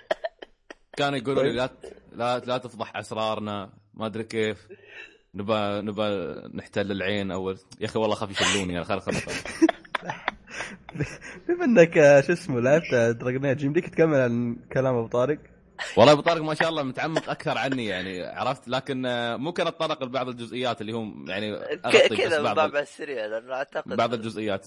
كانوا 1.00 1.18
يقولوا 1.18 1.43
لي 1.43 1.52
لا 1.52 1.66
ت- 1.66 1.93
لا 2.16 2.39
لا 2.39 2.58
تفضح 2.58 2.97
أسرارنا 2.97 3.70
ما 3.93 4.06
أدري 4.06 4.24
كيف. 4.24 4.68
نبى 5.36 5.54
نبى 5.82 6.36
نحتل 6.58 6.91
العين 6.91 7.32
أول. 7.32 7.58
يا 7.80 7.86
أخي 7.86 8.00
والله 8.00 8.16
خاف 8.16 8.32
يشلوني 8.41 8.84
خل 8.84 9.00
خل 9.02 9.14
خل. 9.14 9.32
بما 11.47 11.66
إنك 11.66 11.97
آه، 11.97 12.22
شو 12.22 12.34
اسمه 12.34 12.60
لعبت 12.60 12.93
Dragon 13.20 13.46
Age 13.46 13.64
يمديك 13.64 13.89
تكمل 13.89 14.20
عن 14.20 14.58
كلام 14.74 14.95
أبو 14.95 15.08
طارق؟ 15.08 15.38
والله 15.98 16.14
أبو 16.14 16.22
طارق 16.22 16.42
ما 16.42 16.54
شاء 16.54 16.70
الله 16.70 16.84
متعمق 16.84 17.30
أكثر 17.30 17.58
عني 17.58 17.86
يعني 17.86 18.24
عرفت؟ 18.24 18.68
لكن 18.68 19.06
آه، 19.06 19.36
ممكن 19.38 19.68
اتطرق 19.68 20.04
لبعض 20.04 20.30
الجزئيات 20.30 20.82
اللي 20.82 20.92
هم 20.92 21.26
يعني 21.30 21.58
كذا 22.18 22.42
بعض 22.42 22.76
السريع 22.76 23.26
لأنه 23.26 23.54
أعتقد 23.54 23.96
بعض 23.96 24.14
الجزئيات. 24.14 24.66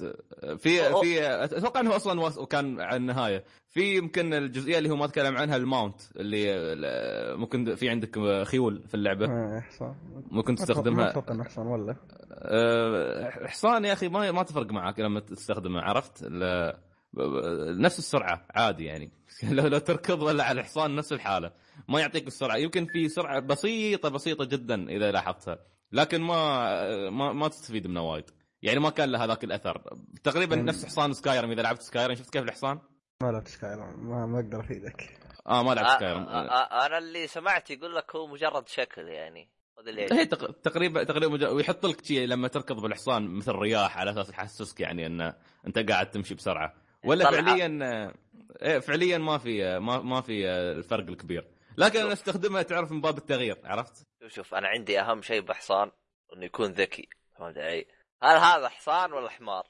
في 0.59 0.95
في 1.01 1.35
أتوقع 1.45 1.81
إنه 1.81 1.97
أصلا 1.97 2.47
كان 2.47 2.81
على 2.81 2.97
النهاية. 2.97 3.45
في 3.69 3.97
يمكن 3.97 4.35
الجزئية 4.35 4.79
اللي 4.79 4.91
هو 4.91 4.97
ما 4.97 5.07
تكلم 5.07 5.37
عنها 5.37 5.57
ال 5.57 5.64
mount 5.64 6.01
اللي 6.17 6.55
ال- 6.55 7.39
ممكن 7.39 7.75
في 7.75 7.91
عندك 7.91 8.43
خيول 8.45 8.83
في 8.89 8.95
اللعبة. 8.95 9.27
آه، 9.27 9.61
حصان 9.61 9.95
ممكن 10.31 10.55
تستخدمها. 10.55 11.11
أتوقع 11.11 11.35
إنه 11.35 11.45
حصان 11.45 11.67
ولا؟ 11.67 11.97
حصان 13.47 13.85
يا 13.85 13.93
أخي 13.93 14.09
ما 14.09 14.31
ما 14.31 14.43
تفرق 14.43 14.71
معك 14.73 15.01
لما 15.01 15.21
تستخدمه 15.21 15.81
عرفت؟ 15.81 16.27
نفس 17.79 17.99
السرعة 17.99 18.47
عادي 18.55 18.85
يعني. 18.85 19.11
لو 19.51 19.67
لو 19.67 19.79
تركض 19.79 20.23
ولا 20.23 20.45
على 20.45 20.61
الحصان 20.61 20.97
نفس 20.97 21.13
الحالة. 21.13 21.53
ما 21.89 22.01
يعطيك 22.01 22.27
السرعة. 22.27 22.57
يمكن 22.57 22.87
في 22.87 23.09
سرعة 23.09 23.41
بسيطة 23.41 24.09
بسيطة 24.09 24.45
جدا 24.45 24.89
إذا 24.91 25.11
لاحظتها. 25.13 25.59
لكن 25.93 26.21
ما 26.21 27.11
ما, 27.11 27.33
ما 27.33 27.49
تستفيد 27.49 27.87
منه 27.87 28.03
وايد. 28.11 28.25
يعني 28.63 28.81
ما 28.81 28.91
كان 28.91 29.11
له 29.13 29.25
هذاك 29.25 29.45
الأثر. 29.45 29.83
تقريبا 30.25 30.57
يعني- 30.57 30.69
نفس 30.69 30.85
حصان 30.87 31.13
Skyrim. 31.12 31.51
إذا 31.51 31.63
لعبت 31.63 31.83
Skyrim 31.83 32.14
شفت 32.15 32.31
كيف 32.33 32.43
الحصان؟ 32.43 32.79
ما 33.23 33.33
لعبت 33.33 33.49
Skyrim. 33.49 34.09
ما, 34.11 34.27
ما 34.27 34.41
أقدر 34.41 34.61
أفيدك. 34.61 35.19
آه 35.47 35.63
ما 35.63 35.75
لعبت 35.75 35.89
آه، 35.89 35.97
Skyrim. 35.97 36.23
آه، 36.23 36.49
آه، 36.49 36.87
أنا 36.87 36.99
اللي 36.99 37.27
سمعت 37.27 37.71
يقول 37.71 37.95
لك 37.95 38.17
هو 38.17 38.27
مجرد 38.27 38.69
شكل 38.69 39.09
يعني. 39.09 39.49
هذا 39.81 39.91
اللي 39.91 40.03
هي 40.03 40.27
تق- 40.27 40.61
تقريبا 40.61 41.05
تقريبا 41.05 41.49
ويحط 41.49 41.87
لك 41.87 42.05
شيء 42.05 42.27
لما 42.27 42.49
تركض 42.49 42.81
بالحصان 42.81 43.23
مثل 43.29 43.53
رياح 43.53 43.99
على 43.99 44.11
أساس 44.11 44.31
يحسسك 44.31 44.81
يعني 44.81 45.07
إن 45.07 45.33
أنت 45.67 45.79
قاعد 45.91 46.11
تمشي 46.11 46.35
بسرعة. 46.35 46.75
ولا 47.05 47.25
طلع- 47.31 47.43
فعليا 47.43 48.13
إيه، 48.63 48.79
فعليا 48.79 49.19
ما 49.19 49.39
في 49.39 49.79
ما 49.79 49.99
ما 50.01 50.21
في 50.21 50.49
الفرق 50.49 51.09
الكبير 51.09 51.45
لكن 51.77 52.01
أنا 52.01 52.13
أستخدمها 52.13 52.63
تعرف 52.63 52.93
من 52.93 53.01
باب 53.01 53.19
التغيير 53.19 53.59
عرفت؟ 53.65 54.07
شوف 54.23 54.33
شوف 54.35 54.55
أنا 54.55 54.69
عندي 54.69 55.01
أهم 55.01 55.23
شيء 55.23 55.41
بحصان 55.41 55.91
إنه 56.37 56.45
يكون 56.45 56.71
ذكي 56.71 57.09
فهمت 57.39 57.59
علي؟ 57.59 57.87
هل 58.23 58.37
هذا 58.37 58.69
حصان 58.69 59.13
ولا 59.13 59.31
حمار؟ 59.31 59.67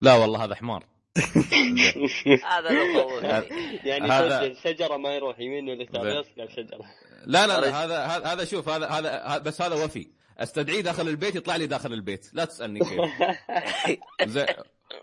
لا 0.00 0.14
والله 0.14 0.44
هذا 0.44 0.54
حمار 0.54 0.84
هذا 2.44 2.70
يعني 3.88 4.08
هذا- 4.10 4.54
شجرة 4.54 4.96
ما 4.96 5.14
يروح 5.14 5.40
يمين 5.40 5.68
ولا 5.68 5.82
يسار. 5.82 6.06
يصقع 6.06 6.46
شجرة 6.54 6.84
لا 7.26 7.46
لا. 7.46 7.60
لا 7.60 7.84
هذا 7.84 8.04
هذا 8.06 8.26
هذا 8.32 8.44
شوف 8.44 8.68
هذا 8.68 8.86
هذا 8.86 9.22
هذا- 9.24 9.38
بس 9.38 9.62
هذا 9.62 9.84
وفي 9.84 10.08
أستدعيه 10.38 10.80
داخل 10.80 11.08
البيت 11.08 11.34
يطلع 11.36 11.56
لي 11.56 11.66
داخل 11.66 11.92
البيت 11.92 12.30
لا 12.32 12.44
تسألني 12.44 12.80
كيف 12.80 13.00
زين 14.34 14.46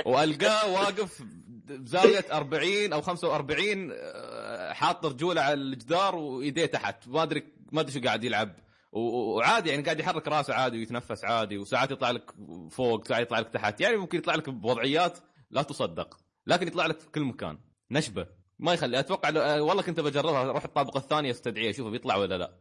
وألقاه 0.06 0.72
واقف 0.74 1.22
بزاويه 1.66 2.26
40 2.32 2.94
أو 2.94 3.02
45 3.02 3.90
آه، 3.94 4.74
حاط 4.74 5.06
رجوله 5.06 5.42
على 5.42 5.54
الجدار 5.54 6.16
وإيديه 6.16 6.66
تحت. 6.66 7.08
ما 7.08 7.24
أدري 7.24 7.44
ما 7.72 7.82
أدري 7.82 7.92
شو 7.94 8.02
قاعد 8.02 8.24
يلعب. 8.24 8.56
وعادي 8.92 9.70
يعني 9.70 9.84
قاعد 9.84 10.00
يحرك 10.00 10.28
راسه 10.28 10.54
عادي 10.54 10.78
ويتنفس 10.78 11.24
عادي 11.26 11.58
وساعات 11.58 11.92
يطلع 11.92 12.12
لك 12.12 12.32
فوق 12.72 13.08
ساعات 13.08 13.22
يطلع 13.26 13.40
لك 13.40 13.50
تحت. 13.50 13.82
يعني 13.82 13.98
ممكن 13.98 14.18
يطلع 14.18 14.36
لك 14.36 14.50
بوضعيات 14.50 15.18
لا 15.52 15.62
تصدق 15.62 16.18
لكن 16.48 16.68
يطلع 16.68 16.86
لك 16.86 17.00
في 17.00 17.08
كل 17.10 17.22
مكان. 17.22 17.58
نشبة. 17.92 18.28
ما 18.60 18.74
يخلي 18.74 19.00
أتوقع 19.00 19.30
لو- 19.30 19.42
آه، 19.42 19.62
والله 19.62 19.84
كنت 19.84 20.00
بجربها 20.00 20.42
أروح 20.44 20.64
الطابق 20.64 20.98
الثاني 20.98 21.32
أستدعيه 21.32 21.70
أشوفه 21.70 21.90
بيطلع 21.90 22.16
ولا 22.16 22.38
لا. 22.38 22.54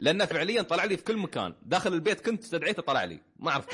لأنه 0.00 0.24
فعليا 0.24 0.62
طلع 0.62 0.84
لي 0.84 0.96
في 0.96 1.04
كل 1.04 1.16
مكان. 1.16 1.54
داخل 1.62 1.92
البيت 1.92 2.20
كنت 2.20 2.42
استدعيته 2.42 2.82
طلع 2.82 3.04
لي. 3.04 3.20
ما 3.36 3.50
أعرف 3.50 3.66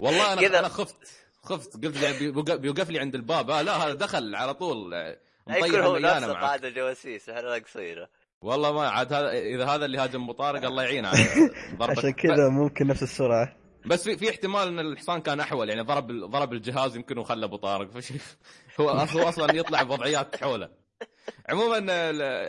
والله 0.00 0.34
كذا. 0.34 0.46
أنا 0.48 0.58
أنا 0.58 0.68
خفت. 0.68 0.96
خفت. 1.42 1.84
قلت 1.84 2.02
يعني 2.02 2.18
بيوقف- 2.32 2.90
لي 2.90 2.98
عند 2.98 3.14
الباب. 3.14 3.50
آه 3.50 3.62
لا 3.62 3.76
هذا 3.76 3.94
دخل 3.94 4.34
على 4.34 4.54
طول. 4.54 4.94
مطير 5.46 5.86
هو 5.86 5.96
نفسه 5.98 6.32
قاعدة 6.32 6.68
جواسيس 6.70 7.28
إحنا 7.28 7.42
ناقصينه 7.42 8.06
والله 8.42 8.72
ما 8.72 8.88
عاد 8.88 9.12
هذا 9.12 9.30
إذا 9.32 9.66
هذا 9.66 9.84
اللي 9.84 9.98
هاجم 9.98 10.22
ابو 10.22 10.32
طارق 10.32 10.64
الله 10.64 10.82
يعينه 10.82 11.08
على 11.08 11.18
ضربة 11.78 11.98
عشان 11.98 12.10
كذا 12.12 12.48
ممكن 12.48 12.86
نفس 12.86 13.02
السرعة. 13.02 13.56
بس 13.86 14.04
في, 14.04 14.16
في 14.16 14.30
احتمال 14.30 14.68
إن 14.68 14.78
الحصان 14.78 15.20
كان 15.20 15.40
أحول 15.40 15.68
يعني 15.68 15.80
ضرب 15.80 16.12
ضرب 16.12 16.52
الجهاز 16.52 16.96
يمكن 16.96 17.18
وخلى 17.18 17.44
ابو 17.46 17.56
طارق 17.56 17.88
هو 18.80 18.90
هو 18.90 19.28
أصلا 19.28 19.54
يطلع 19.56 19.82
بوضعيات 19.82 20.36
حوله. 20.36 20.68
عموما 21.48 21.78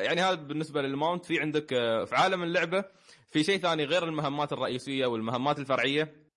يعني 0.04 0.22
هذا 0.22 0.34
بالنسبة 0.36 0.82
لل 0.82 0.95
mount 0.95 1.26
في 1.26 1.40
عندك 1.40 1.74
آه، 1.74 2.06
في 2.06 2.16
عالم 2.16 2.44
اللعبة 2.44 2.84
في 3.32 3.44
شيء 3.44 3.60
ثاني 3.60 3.84
غير 3.86 4.04
المهمات 4.04 4.54
الرئيسية 4.54 5.06
والمهمات 5.06 5.60
الفرعية؟ 5.60 6.29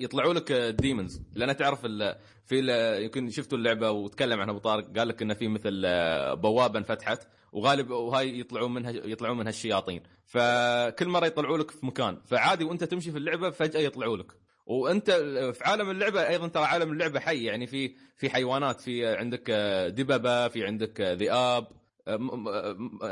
يطلعوا 0.00 0.34
لك 0.34 0.52
demons 0.52 1.22
لأن 1.34 1.56
تعرف 1.56 1.86
في 2.48 3.02
يمكن 3.04 3.30
شفتوا 3.30 3.58
اللعبة 3.58 3.90
وتكلم 3.90 4.40
عنها 4.40 4.50
أبو 4.52 4.58
طارق 4.58 4.98
قال 4.98 5.08
لك 5.08 5.22
انه 5.22 5.34
في 5.34 5.48
مثل 5.48 5.82
آه، 5.84 6.34
بوابة 6.34 6.78
انفتحت 6.78 7.28
وغالب 7.52 7.90
وهاي 7.90 8.40
يطلعون 8.40 8.74
منها 8.74 8.90
يطلعون 8.90 9.38
منها 9.38 9.50
الشياطين. 9.50 10.02
فكل 10.26 11.08
مرة 11.08 11.26
يطلعوا 11.26 11.58
لك 11.58 11.70
في 11.70 11.86
مكان. 11.86 12.20
فعادي 12.26 12.64
وأنت 12.64 12.84
تمشي 12.84 13.12
في 13.12 13.18
اللعبة 13.18 13.50
فجأة 13.50 13.80
يطلعوا 13.80 14.16
لك. 14.16 14.32
وأنت 14.66 15.10
في 15.54 15.64
عالم 15.64 15.90
اللعبة 15.90 16.28
أيضا 16.28 16.48
ترى 16.48 16.64
عالم 16.64 16.92
اللعبة 16.92 17.20
حي. 17.20 17.44
يعني 17.44 17.66
في 17.66 17.94
في 18.16 18.30
حيوانات 18.30 18.80
في 18.80 19.06
عندك 19.06 19.50
آه، 19.50 19.88
دببة 19.88 20.48
في 20.48 20.64
عندك 20.66 21.00
آه، 21.00 21.14
ذئاب. 21.14 21.64
آه، 21.64 21.78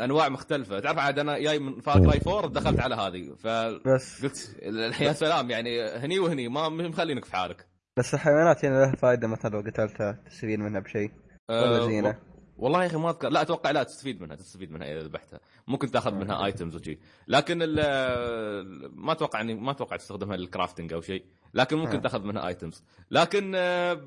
انواع 0.04 0.28
مختلفة. 0.28 0.80
تعرف 0.80 0.98
عاد 0.98 1.18
أنا 1.18 1.38
جاي 1.38 1.58
من 1.58 1.80
Far 1.80 2.04
Cry 2.04 2.20
4 2.26 2.50
دخلت 2.50 2.80
على 2.80 2.94
هذه 2.94 3.34
فقلت 3.38 3.88
بس. 3.88 4.24
يا 5.00 5.12
سلام 5.12 5.50
يعني 5.50 5.82
هني 5.82 6.18
وهني 6.18 6.48
ما 6.48 6.68
مخلينك 6.68 7.24
في 7.24 7.32
حالك. 7.32 7.66
بس 7.98 8.14
الحيوانات 8.14 8.64
هنا 8.64 8.74
لها 8.74 8.96
فائده 8.96 9.28
مثلا 9.28 9.50
لو 9.50 9.60
قتلتها 9.60 10.22
تستفيد 10.26 10.58
منها 10.58 10.80
بشيء 10.80 11.10
ولا 11.50 11.76
آه، 11.84 11.86
زينة؟ 11.86 12.18
والله 12.56 12.82
يا 12.82 12.86
أخي 12.86 12.96
ما 12.96 13.10
أذكر. 13.10 13.28
لا 13.28 13.42
أتوقع 13.42 13.70
لا 13.70 13.82
تستفيد 13.82 14.20
منها 14.20 14.36
تستفيد 14.36 14.72
منها 14.72 14.92
إذا 14.92 15.02
ذبحتها. 15.02 15.40
ممكن 15.66 15.90
تأخذ 15.90 16.12
منها 16.14 16.44
items 16.46 16.76
وشي. 16.76 16.98
لكن 17.28 17.58
ال- 17.62 18.90
ما 19.00 19.12
أتوقع 19.12 19.40
إني 19.40 19.54
ما 19.54 19.70
أتوقع 19.70 19.96
تستخدمها 19.96 20.36
للكرافتنج 20.36 20.92
أو 20.92 21.00
شيء 21.00 21.24
لكن 21.54 21.76
ممكن 21.76 21.96
آه. 21.96 22.00
تأخذ 22.00 22.22
منها 22.22 22.48
ايتمز 22.48 22.84
لكن 23.10 23.52
آه، 23.56 24.00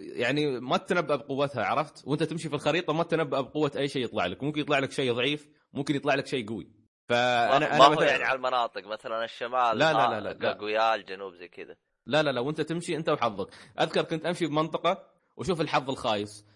يعني 0.00 0.60
ما 0.60 0.76
تتنبأ 0.76 1.16
بقوتها 1.16 1.64
عرفت؟ 1.64 2.02
وأنت 2.06 2.22
تمشي 2.22 2.48
في 2.48 2.54
الخريطة 2.54 2.92
ما 2.92 3.02
تتنبأ 3.02 3.40
بقوة 3.40 3.72
أي 3.76 3.88
شيء 3.88 4.04
يطلع 4.04 4.26
لك. 4.26 4.42
ممكن 4.42 4.60
يطلع 4.60 4.78
لك 4.78 4.90
شيء 4.92 5.12
ضعيف 5.12 5.48
ممكن 5.72 5.96
يطلع 5.96 6.14
لك 6.14 6.26
شيء 6.26 6.48
قوي. 6.48 6.68
فانا 7.08 7.58
ما 7.58 7.76
أنا 7.76 7.84
هو 7.86 7.90
مثلا 7.90 8.10
يعني 8.10 8.24
على 8.24 8.36
المناطق 8.36 8.86
مثلا 8.86 9.24
الشمال 9.24 9.78
لا، 9.78 9.92
لا، 9.92 10.20
لا، 10.20 10.20
لا، 10.20 10.56
لا. 10.62 10.94
الجنوب 10.94 11.34
زي 11.34 11.48
كذا. 11.48 11.76
لا 12.06 12.22
لا 12.22 12.30
لا 12.30 12.40
وأنت 12.40 12.60
تمشي 12.60 12.96
أنت 12.96 13.08
وحظك. 13.08 13.48
أذكر 13.80 14.02
كنت 14.02 14.26
أمشي 14.26 14.46
بمنطقة 14.46 15.06
وشوف 15.36 15.60
الحظ 15.60 15.90
الخايس. 15.90 16.46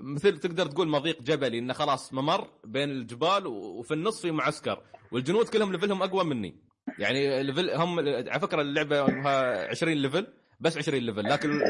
مثل 0.00 0.38
تقدر 0.38 0.66
تقول 0.66 0.88
مضيق 0.88 1.22
جبلي 1.22 1.58
إنه 1.58 1.72
خلاص 1.72 2.12
ممر 2.12 2.48
بين 2.64 2.90
الجبال 2.90 3.46
وفي 3.46 3.94
النص 3.94 4.22
في 4.22 4.30
معسكر. 4.30 4.82
والجنود 5.12 5.48
كلهم 5.48 5.72
level 5.72 5.93
هم 5.93 6.02
أقوى 6.02 6.24
مني. 6.24 6.56
يعني 6.98 7.42
level 7.42 7.70
هم 7.70 7.98
على 7.98 8.40
فكرة 8.40 8.62
اللعبة 8.62 9.00
ها 9.00 9.68
20 9.68 9.92
level 9.92 10.26
بس 10.60 10.76
20 10.76 10.98
level 10.98 11.22
لكن 11.22 11.60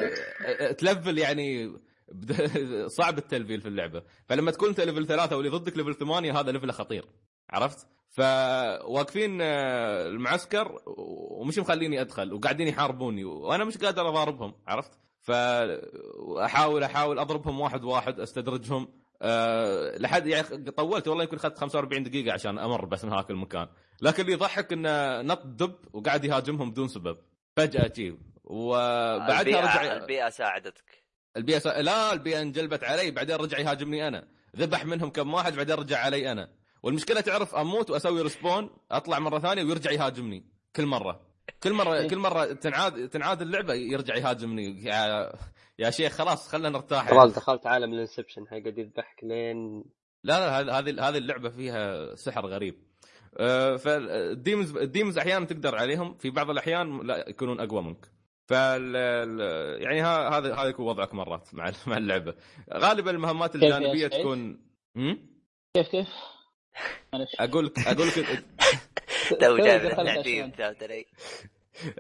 تلفل 0.78 1.18
يعني 1.18 1.72
صعب 2.98 3.18
التلفيل 3.18 3.60
في 3.60 3.68
اللعبة. 3.68 4.02
فلما 4.28 4.50
تكون 4.50 4.68
أنت 4.68 4.80
level 4.80 5.06
ثلاثة 5.06 5.36
واللي 5.36 5.50
ضدك 5.50 5.76
level 5.76 5.94
ثمانية 5.94 6.40
هذا 6.40 6.52
level 6.52 6.69
ه 6.69 6.72
خطير. 6.72 7.04
عرفت؟ 7.50 7.86
فواقفين 8.10 9.38
آه، 9.42 10.06
المعسكر 10.06 10.82
ومش 11.30 11.58
مخليني 11.58 12.00
أدخل 12.00 12.32
وقاعدين 12.32 12.68
يحاربوني 12.68 13.24
وأنا 13.24 13.64
مش 13.64 13.78
قادر 13.78 14.08
أضاربهم. 14.08 14.54
عرفت؟ 14.66 15.05
فاحاول 15.26 16.82
أحاول 16.82 17.18
أضربهم 17.18 17.60
واحد 17.60 17.84
واحد 17.84 18.20
أستدرجهم. 18.20 18.88
أه 19.22 19.98
لحد 19.98 20.26
يعني 20.26 20.70
طولت 20.70 21.08
والله 21.08 21.22
يمكن 21.22 21.36
أخذت 21.36 21.58
45 21.58 22.02
دقيقة 22.02 22.32
عشان 22.32 22.58
أمر 22.58 22.84
بس 22.84 23.04
من 23.04 23.12
هاك 23.12 23.30
المكان. 23.30 23.68
لكن 24.02 24.22
اللي 24.22 24.32
يضحك 24.32 24.72
إنه 24.72 25.22
نط 25.22 25.46
دب 25.46 25.74
وقاعد 25.92 26.24
يهاجمهم 26.24 26.70
بدون 26.70 26.88
سبب. 26.88 27.18
فجأة 27.56 27.88
جيب 27.88 28.18
وبعدها 28.44 29.40
البيئة, 29.40 29.60
رجع 29.60 29.96
البيئة 29.96 30.28
ساعدتك. 30.28 31.04
البيئة 31.36 31.58
س... 31.58 31.66
لا 31.66 32.12
البيئة 32.12 32.42
انجلبت 32.42 32.84
علي 32.84 33.10
بعدين 33.10 33.36
رجع 33.36 33.58
يهاجمني 33.58 34.08
أنا. 34.08 34.28
ذبح 34.56 34.84
منهم 34.84 35.10
كم 35.10 35.34
واحد 35.34 35.54
بعدين 35.54 35.76
رجع 35.76 35.98
علي 35.98 36.32
أنا. 36.32 36.48
والمشكلة 36.82 37.20
تعرف 37.20 37.54
أموت 37.54 37.90
وأسوي 37.90 38.22
ريسبون 38.22 38.70
أطلع 38.90 39.18
مرة 39.18 39.38
ثانية 39.38 39.64
ويرجع 39.64 39.90
يهاجمني 39.90 40.44
كل 40.76 40.86
مرة. 40.86 41.35
كل 41.62 41.72
مره 41.72 42.06
كل 42.06 42.18
مرة 42.18 42.44
تنعاد 42.44 43.08
تنعاد 43.08 43.42
اللعبة 43.42 43.74
يرجع 43.74 44.16
يهاجمني. 44.16 44.84
يا 44.84 45.32
يا 45.78 45.90
شيخ 45.90 46.12
خلاص 46.12 46.48
خلينا 46.48 46.68
نرتاح. 46.68 47.10
خلاص 47.10 47.34
دخلت 47.34 47.66
عالم 47.66 47.92
ال 47.92 47.97
Inception. 47.97 48.46
حيقعد 48.48 48.78
يذبحك 48.78 49.24
لين 49.24 49.84
لا 50.24 50.38
لا 50.38 50.60
هذه 50.60 50.78
هذه 50.78 51.08
هذه 51.08 51.18
اللعبة 51.18 51.48
فيها 51.48 52.14
سحر 52.14 52.46
غريب. 52.46 52.74
آه، 53.38 53.76
فال 53.76 54.01
demons 54.01 54.76
ال 54.76 54.82
demons 54.82 55.18
أحيانا 55.18 55.44
تقدر 55.46 55.74
عليهم. 55.76 56.14
في 56.14 56.30
بعض 56.30 56.50
الأحيان 56.50 57.06
لا 57.06 57.28
يكونون 57.28 57.60
أقوى 57.60 57.82
منك. 57.82 58.06
فال 58.48 58.96
ال- 58.96 59.82
يعني 59.82 60.00
ها- 60.00 60.28
هذا 60.38 60.54
هذا 60.54 60.68
يكون 60.68 60.86
وضعك 60.86 61.14
مرات 61.14 61.54
مع 61.54 61.72
مع 61.86 61.96
اللعبة. 61.96 62.34
غالبا 62.74 63.10
المهمات 63.10 63.54
الجانبية؟ 63.54 64.06
تكون؟ 64.08 64.60
كيف 65.76 65.88
كيف؟ 65.88 66.08
أقول 67.40 67.66
لك 67.66 67.78
أقول 67.88 68.06
لك 68.08 68.44
تو؟ 69.40 69.56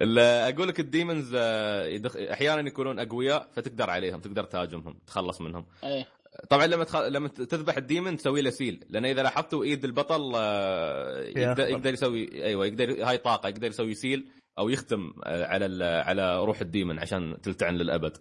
ال- 0.02 0.18
أقول 0.18 0.68
لك 0.68 0.80
ال 0.80 0.88
demons 0.88 1.32
آه، 1.38 1.86
يدخ... 1.86 2.16
أحيانا 2.16 2.68
يكونون 2.68 2.98
أقوياء 2.98 3.48
فتقدر 3.52 3.90
عليهم 3.90 4.20
تقدر 4.20 4.44
تهاجمهم 4.44 4.98
تخلص 5.06 5.40
منهم 5.40 5.66
إيه 5.84 6.06
طبعا 6.50 6.66
لما 6.66 6.84
تخ... 6.84 6.96
لما 6.96 7.28
تذبح 7.28 7.76
ال 7.76 7.83
demon 7.83 8.16
تسوي 8.16 8.42
له 8.42 8.50
seal 8.50 8.84
لأن 8.88 9.04
إذا 9.04 9.22
لاحظتوا 9.22 9.64
إيد 9.64 9.84
البطل 9.84 10.32
آه، 10.36 11.20
يقدر. 11.22 11.68
يقدر 11.68 11.92
يسوي 11.92 12.44
أيوه 12.44 12.66
يقدر 12.66 13.08
هاي 13.08 13.18
طاقة 13.18 13.48
يقدر 13.48 13.66
يسوي 13.68 13.94
seal 13.94 14.28
أو 14.58 14.68
يختم 14.68 15.12
آه، 15.24 15.46
على 15.46 15.66
ال... 15.66 15.82
على 15.82 16.44
روح 16.44 16.60
ال 16.60 16.66
demon 16.66 16.98
عشان 16.98 17.40
تلتعن 17.42 17.76
للأبد 17.76 18.16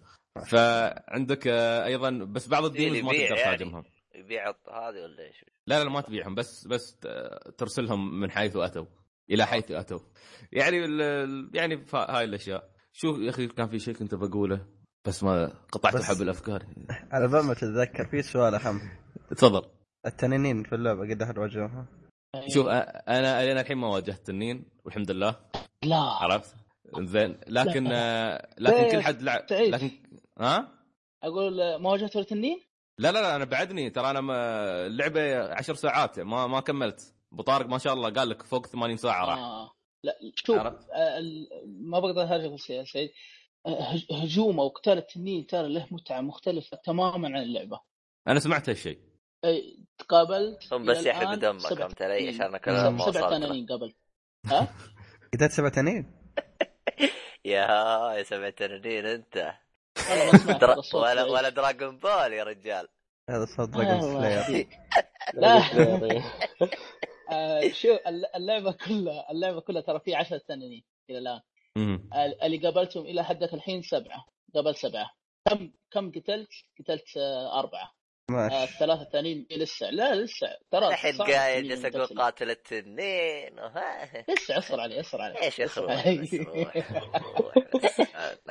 فعندك 0.46 1.46
أيضا 1.86 2.10
بس 2.10 2.48
بعض 2.48 2.64
ال 2.64 2.69
demons 2.69 3.02
ما 3.02 3.12
تقدر 3.12 3.22
يعني. 3.22 3.36
تهاجمهم 3.36 3.84
يبيع 4.14 4.48
هذه 4.48 5.02
ولا 5.02 5.22
إيش؟ 5.26 5.44
لا 5.66 5.84
لا 5.84 5.90
ما 5.90 6.00
تبيعهم 6.00 6.34
بس 6.34 6.66
بس 6.66 6.98
ترسلهم 7.58 8.20
من 8.20 8.30
حيث 8.30 8.56
أتوا 8.56 8.86
إلى 9.30 9.46
حيث 9.46 9.70
أتوا. 9.70 9.98
يعني 10.52 10.76
يعني 11.54 11.86
هاي 11.94 12.24
الأشياء. 12.24 12.70
شوف 12.92 13.18
يا 13.18 13.30
أخي 13.30 13.46
كان 13.46 13.68
في 13.68 13.78
شيء 13.78 13.94
كنت 13.94 14.14
بقوله 14.14 14.66
بس 15.06 15.22
ما 15.24 15.52
قطعت 15.72 15.94
بس- 15.94 16.02
حبل 16.04 16.22
الأفكار. 16.22 16.66
على 17.10 17.28
بال 17.28 17.44
ما 17.44 17.54
تتذكر 17.54 18.06
في 18.10 18.22
سؤال 18.22 18.54
أهم. 18.54 18.80
تفضل. 19.36 19.62
التنانين 20.06 20.62
في 20.62 20.74
اللعبة 20.74 21.00
قد 21.14 21.22
أحد 21.22 21.38
واجهها. 21.38 21.86
شوف 22.54 22.66
أنا 22.66 23.42
أنا 23.52 23.60
الحين 23.60 23.76
ما 23.76 23.88
واجهت 23.88 24.26
تنين 24.26 24.64
والحمد 24.84 25.10
لله. 25.10 25.36
لا. 25.84 25.96
عرفت؟ 25.96 26.56
زين. 27.00 27.38
لكن 27.48 27.84
لا. 27.84 27.92
آه، 28.34 28.48
لكن 28.58 28.90
كل 28.92 29.02
حد 29.02 29.22
لعب. 29.22 29.44
لكن 29.50 29.90
ها؟ 30.40 30.68
أقول 31.22 31.60
آه، 31.60 31.78
ما 31.78 31.90
واجهت 31.90 32.16
ولا 32.16 32.24
تنين؟ 32.24 32.60
لا 32.98 33.12
لا 33.12 33.18
لا 33.22 33.36
أنا 33.36 33.44
بعدني 33.44 33.90
ترى 33.90 34.10
أنا 34.10 34.20
ما- 34.20 34.86
اللعبة 34.86 35.52
عشر 35.54 35.74
ساعات 35.74 36.18
ما 36.20 36.46
ما 36.46 36.60
كملت 36.60 37.14
أبو 37.32 37.42
طارق 37.42 37.66
ما 37.66 37.78
شاء 37.78 37.92
الله 37.92 38.10
قال 38.10 38.28
لك 38.28 38.42
فوق 38.42 38.66
80 38.66 38.96
ساعة 38.96 39.24
راح 39.24 39.38
آه. 39.38 39.72
لا 40.04 40.18
شوف 40.34 40.58
عرفت؟ 40.58 40.90
آه، 40.90 41.20
ما 41.66 42.00
بقدر 42.00 42.22
هرجع 42.22 42.54
بس 42.54 42.70
يا 42.70 42.84
سعيد 42.84 43.10
آه، 43.66 43.82
هج- 43.82 44.06
هجوم 44.12 44.60
أو 44.60 44.68
قتال 44.68 44.98
التنين 44.98 45.46
ترى 45.46 45.68
له 45.68 45.86
متعة 45.90 46.20
مختلفة 46.20 46.76
تماما 46.84 47.28
عن 47.28 47.42
اللعبة 47.42 47.80
أنا 48.28 48.40
سمعت 48.40 48.68
هالشيء 48.68 48.98
أي، 49.44 49.78
تقابلت 49.98 50.72
هم 50.72 50.84
بس 50.86 51.06
الآن 51.06 51.38
دمك 51.38 51.60
سبع 51.60 51.76
فهمت 51.86 52.02
علي 52.02 52.18
تنين. 52.18 52.34
عشان 52.42 52.50
ما 52.94 53.10
سبع. 53.12 53.30
تنانين 53.30 53.66
قبل 53.66 53.94
ها؟ 54.46 54.68
قتلت 55.34 55.50
سبع 55.52 55.68
تنين 55.68 56.12
يا 57.44 57.66
يا 58.14 58.22
سبع 58.22 58.50
تنانين 58.50 59.06
أنت 59.06 59.52
ولا. 60.94 61.24
ولا 61.24 61.48
Dragon 61.48 61.98
Ball 61.98 62.32
يا 62.32 62.44
رجال. 62.44 62.88
هذا 63.30 63.44
صوت 63.56 63.68
dragon 63.68 64.00
slayer. 64.00 64.68
لا 65.34 65.60
شو 67.72 67.96
الل- 68.06 68.36
اللعبة 68.36 68.72
كلها 68.72 69.30
اللعبة 69.30 69.60
كلها 69.60 69.82
ترى 69.82 70.00
في 70.00 70.14
10 70.14 70.38
تنانين 70.38 70.84
إلى 71.10 71.18
الآن. 71.18 71.40
اللي 72.42 72.58
قابلتهم 72.58 73.06
إلى 73.06 73.24
حدك 73.24 73.54
الحين 73.54 73.82
سبعة. 73.82 74.26
قبل 74.54 74.74
سبعة. 74.76 75.10
كم 75.48 75.72
كم 75.90 76.10
قتلت؟ 76.10 76.48
قتلت 76.80 77.16
آه، 77.16 77.58
أربعة. 77.58 77.95
ماشي 78.30 78.64
الثلاثة 78.64 79.02
الثانيين 79.02 79.46
لسه 79.50 79.90
لا 79.90 80.14
لسه 80.14 80.46
ترى 80.70 80.88
الحين 80.88 81.16
قايل 81.22 81.68
جالس 81.68 81.84
أقول. 81.84 82.06
قاتل 82.06 82.50
التنين 82.50 83.58
وها. 83.58 84.24
لسه 84.28 84.58
اصبر 84.58 84.80
علي 84.80 85.00
اصبر 85.00 85.20
علي 85.20 85.42
إيش 85.42 85.78
روح. 85.78 86.76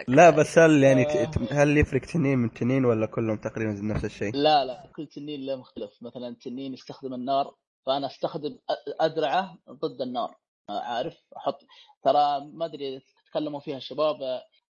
لا 0.07 0.29
بس 0.29 0.57
هل 0.57 0.83
يعني 0.83 1.05
آه. 1.05 1.31
هل 1.51 1.77
يفرق 1.77 2.01
تنين 2.01 2.37
من 2.37 2.53
تنين 2.53 2.85
ولا 2.85 3.05
كلهم 3.05 3.37
تقريبا 3.37 3.71
نفس 3.71 4.05
الشيء؟ 4.05 4.35
لا 4.35 4.65
لا 4.65 4.91
كل 4.95 5.07
تنين 5.07 5.45
له 5.45 5.55
مختلف 5.55 5.91
مثلا 6.01 6.35
تنين 6.43 6.73
يستخدم 6.73 7.13
النار 7.13 7.55
فأنا 7.85 8.07
أستخدم 8.07 8.57
أدرعه 8.99 9.57
ضد 9.69 10.01
النار 10.01 10.37
عارف 10.69 11.17
أحط 11.37 11.59
ترى 12.03 12.51
ما 12.53 12.65
أدري 12.65 13.01
تكلموا 13.31 13.59
فيها 13.59 13.77
الشباب 13.77 14.17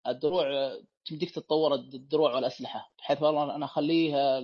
الدروع 0.07 0.45
تمديك 1.05 1.31
تتطور 1.31 1.73
الدروع 1.75 2.35
والأسلحة 2.35 2.91
بحيث 2.97 3.21
والله 3.21 3.55
أنا 3.55 3.65
اخليها 3.65 4.39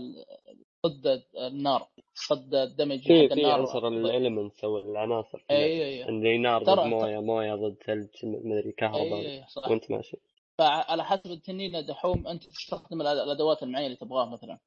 ضد 0.87 1.23
النار 1.37 1.87
ضد 2.33 2.55
الدمج 2.55 2.99
في 2.99 3.21
حق 3.21 3.27
في 3.27 3.33
النار 3.33 3.59
عنصر 3.59 3.87
ال 3.87 3.96
elements 3.96 4.63
أو 4.63 4.77
العناصر 4.77 5.37
في. 5.37 5.53
اي 5.53 5.83
اي 5.85 6.09
اللي 6.09 6.37
نار 6.37 6.61
ترى- 6.65 6.69
ضد 6.69 6.79
موية 6.87 7.19
موية 7.19 7.55
ضد 7.55 7.75
ثلج 7.85 8.07
مدري 8.23 8.71
كهرباء 8.71 9.43
وأنت 9.69 9.91
ماشي. 9.91 10.17
فعلى 10.57 11.05
حسب 11.05 11.31
التنين 11.31 11.85
دحوم 11.85 12.27
أنت 12.27 12.43
تستخدم 12.43 13.01
الأدوات 13.01 13.63
المعينة 13.63 13.85
اللي 13.87 13.97
تبغاها 13.97 14.29
مثلا 14.29 14.59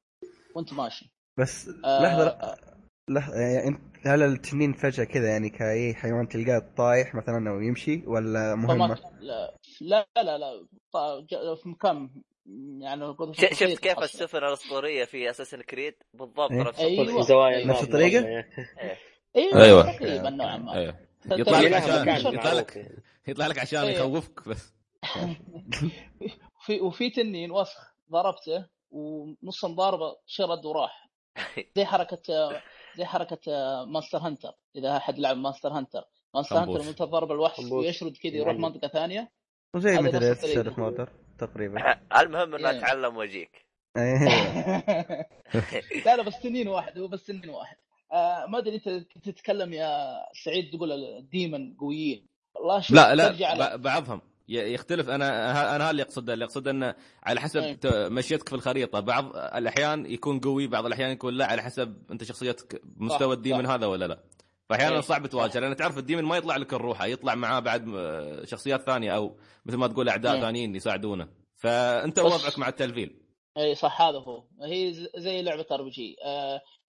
وأنت 0.55 0.73
ماشي. 0.73 1.11
بس 1.39 1.69
آه، 1.85 2.03
لحظة 2.03 2.23
لا- 2.25 2.57
لحظة 3.09 3.35
يعني 3.35 3.67
أنت 3.67 4.07
هل 4.07 4.21
التنين 4.23 4.73
فجأة 4.73 5.03
كذا 5.03 5.27
يعني 5.29 5.49
كأي 5.49 5.93
حيوان 5.93 6.27
تلقاه 6.27 6.73
طايح 6.77 7.15
مثلا 7.15 7.49
أو 7.49 7.61
يمشي 7.61 8.03
ولا 8.07 8.55
مهمه؟ 8.55 8.99
لا. 9.19 9.57
لا 9.81 10.07
لا, 10.17 10.37
لا. 10.37 10.65
في 11.55 11.69
مكان 11.69 12.09
يعني 12.79 13.15
شفت 13.33 13.79
كيف 13.79 13.91
أصلاً. 13.91 14.03
السفن 14.03 14.37
الأسطورية 14.37 15.05
في 15.05 15.29
Assassin's 15.29 15.61
Creed 15.61 15.93
بالضبط 16.13 16.51
إيه. 16.51 16.61
نفس 16.63 16.79
أيوة. 16.79 17.01
الطريقة 17.01 17.21
زوايا 17.21 17.57
نفس 17.65 17.83
النار 17.83 17.83
الطريقة؟ 17.83 18.23
والله. 18.23 18.45
أيوه 19.35 19.63
أيوة. 19.63 19.97
تقريبا 19.97 20.29
نوعا 20.29 20.57
ما 20.57 20.73
أيوه 20.75 20.99
يطلع 21.25 21.59
لك 21.59 21.73
عشان 21.73 22.33
يطلع 22.33 22.53
لك. 22.53 22.91
يطلع 23.27 23.47
لك 23.47 23.59
عشان. 23.59 23.83
يخوفك 23.83 24.49
بس 24.49 24.73
في 26.65 26.81
وفي 26.81 27.09
تنين 27.09 27.51
وسخ 27.51 27.95
ضربته 28.11 28.65
ونص 28.91 29.65
ضاربه 29.65 30.17
شرد 30.25 30.65
وراح 30.65 31.09
زي 31.75 31.85
حركة 31.85 32.21
زي 32.97 33.05
حركة 33.05 33.39
Monster 33.85 34.17
Hunter 34.17 34.51
إذا 34.75 34.97
أحد 34.97 35.19
لعب 35.19 35.37
Monster 35.37 35.69
Hunter 35.69 36.03
Monster. 36.35 36.57
Hunter 36.57 36.81
لما 36.81 36.91
تضرب 36.91 37.31
الوحش. 37.31 37.71
ويشرد 37.71 38.17
كذا 38.17 38.33
يروح 38.35 38.47
يعني. 38.47 38.61
منطقة 38.61 38.87
ثانية 38.87 39.31
وزي 39.75 39.97
مثل 39.97 40.15
نفس 40.15 40.25
الطريقة. 40.25 40.63
Shadow 40.63 40.75
of 40.75 40.79
Mordor 40.79 41.09
تقريبا 41.39 41.95
المهم 42.21 42.55
إنه. 42.55 42.69
اتعلم 42.69 43.17
واجيك 43.17 43.65
إيه. 43.97 44.25
لا 46.05 46.15
لا 46.15 46.23
بس 46.23 46.39
تنين 46.39 46.67
واحد 46.67 46.99
هو 46.99 47.07
بس 47.07 47.23
تنين 47.23 47.49
واحد 47.49 47.77
آه 48.13 48.45
ما 48.45 48.57
أدري 48.57 48.75
أنت 48.75 48.89
كنت 49.13 49.29
تتكلم 49.29 49.73
يا 49.73 50.15
سعيد 50.43 50.69
تقول 50.71 50.91
ال 50.91 51.05
demon 51.05 51.73
قويين 51.73 52.27
والله 52.55 52.79
شوف 52.79 52.95
لا 52.95 53.15
لا 53.15 53.75
بعضهم 53.75 54.21
يختلف 54.47 55.09
أنا 55.09 55.51
أنا 55.75 55.83
هذا 55.83 55.91
اللي 55.91 56.01
أقصده 56.03 56.33
اللي 56.33 56.45
أقصده 56.45 56.71
إنه 56.71 56.95
على 57.23 57.39
حسب 57.41 57.77
مشيتك 57.85 58.49
في 58.49 58.55
الخريطة 58.55 58.99
بعض 58.99 59.35
الأحيان 59.35 60.05
يكون 60.05 60.39
قوي 60.39 60.67
بعض 60.67 60.85
الأحيان 60.85 61.09
يكون 61.11 61.33
لا 61.33 61.45
على 61.45 61.61
حسب 61.61 61.97
أنت 62.11 62.23
شخصيتك 62.23 62.81
بمستوى 62.83 63.27
صح، 63.27 63.37
ال 63.37 63.41
demon. 63.41 63.65
هذا 63.65 63.85
ولا 63.85 64.05
لا 64.07 64.19
فاحيانا. 64.69 65.01
صعب 65.01 65.27
تواجه 65.27 65.59
لأن 65.59 65.75
تعرف 65.75 65.97
ال 65.97 66.01
demon 66.01 66.23
ما 66.23 66.37
يطلع 66.37 66.57
لك 66.57 66.73
لروحه 66.73 67.05
يطلع 67.05 67.35
معاه 67.35 67.59
بعد 67.59 67.85
شخصيات 68.43 68.81
ثانية 68.81 69.15
أو 69.15 69.37
مثل 69.65 69.77
ما 69.77 69.87
تقول 69.87 70.09
أعداء 70.09 70.35
أي. 70.35 70.41
ثانيين 70.41 70.75
يساعدونه. 70.75 71.27
فأنت 71.55 72.19
وضعك 72.19 72.59
مع 72.59 72.67
التلفيل. 72.67 73.21
اي 73.57 73.75
صح 73.75 74.01
هذا 74.01 74.17
هو. 74.17 74.43
هي 74.61 74.93
زي 75.15 75.41
لعبة 75.41 75.65
RPG 75.71 76.15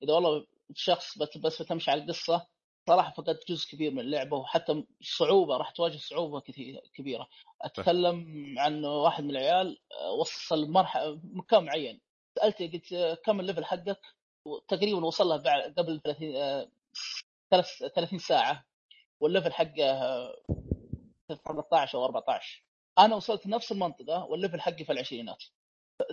إذا 0.02 0.12
والله 0.12 0.46
شخص 0.74 1.18
بس 1.18 1.62
بتمشي 1.62 1.90
على 1.90 2.02
القصة 2.02 2.46
صراحة 2.88 3.12
فقدت 3.12 3.48
جزء 3.48 3.70
كبير 3.70 3.90
من 3.92 4.00
اللعبة 4.00 4.36
وحتى 4.36 4.84
صعوبة 5.02 5.56
راح 5.56 5.70
تواجه 5.70 5.96
صعوبة 5.96 6.40
كثير 6.40 6.80
كبيرة. 6.94 7.28
أتكلم 7.62 8.54
عن 8.58 8.84
واحد 8.84 9.24
من 9.24 9.30
العيال 9.30 9.78
آه، 9.92 10.12
وصل 10.12 10.70
مرحله 10.70 11.20
مكان 11.24 11.64
معين. 11.64 12.00
سألته 12.38 12.70
قلت 12.72 12.92
آه، 12.92 13.14
كم 13.14 13.40
ال 13.40 13.44
level 13.44 13.64
حقك؟ 13.64 14.00
تقريبا 14.68 15.04
وصل 15.06 15.28
له 15.28 15.36
بعد 15.36 15.74
قبل 15.78 16.00
30 16.04 16.36
آه، 16.36 16.68
ثلاث 17.50 17.66
30 17.94 18.18
ساعة 18.18 18.64
وال 19.20 19.29
level 19.29 19.52
حقه 19.52 19.84
آه، 19.84 20.34
13 21.46 21.98
أو 21.98 22.04
14 22.04 22.64
أنا 22.98 23.16
وصلت 23.16 23.46
نفس 23.46 23.72
المنطقة 23.72 24.24
وال 24.24 24.35
level 24.35 24.60
حقي 24.60 24.84
في 24.84 24.92
العشرينات. 24.92 25.44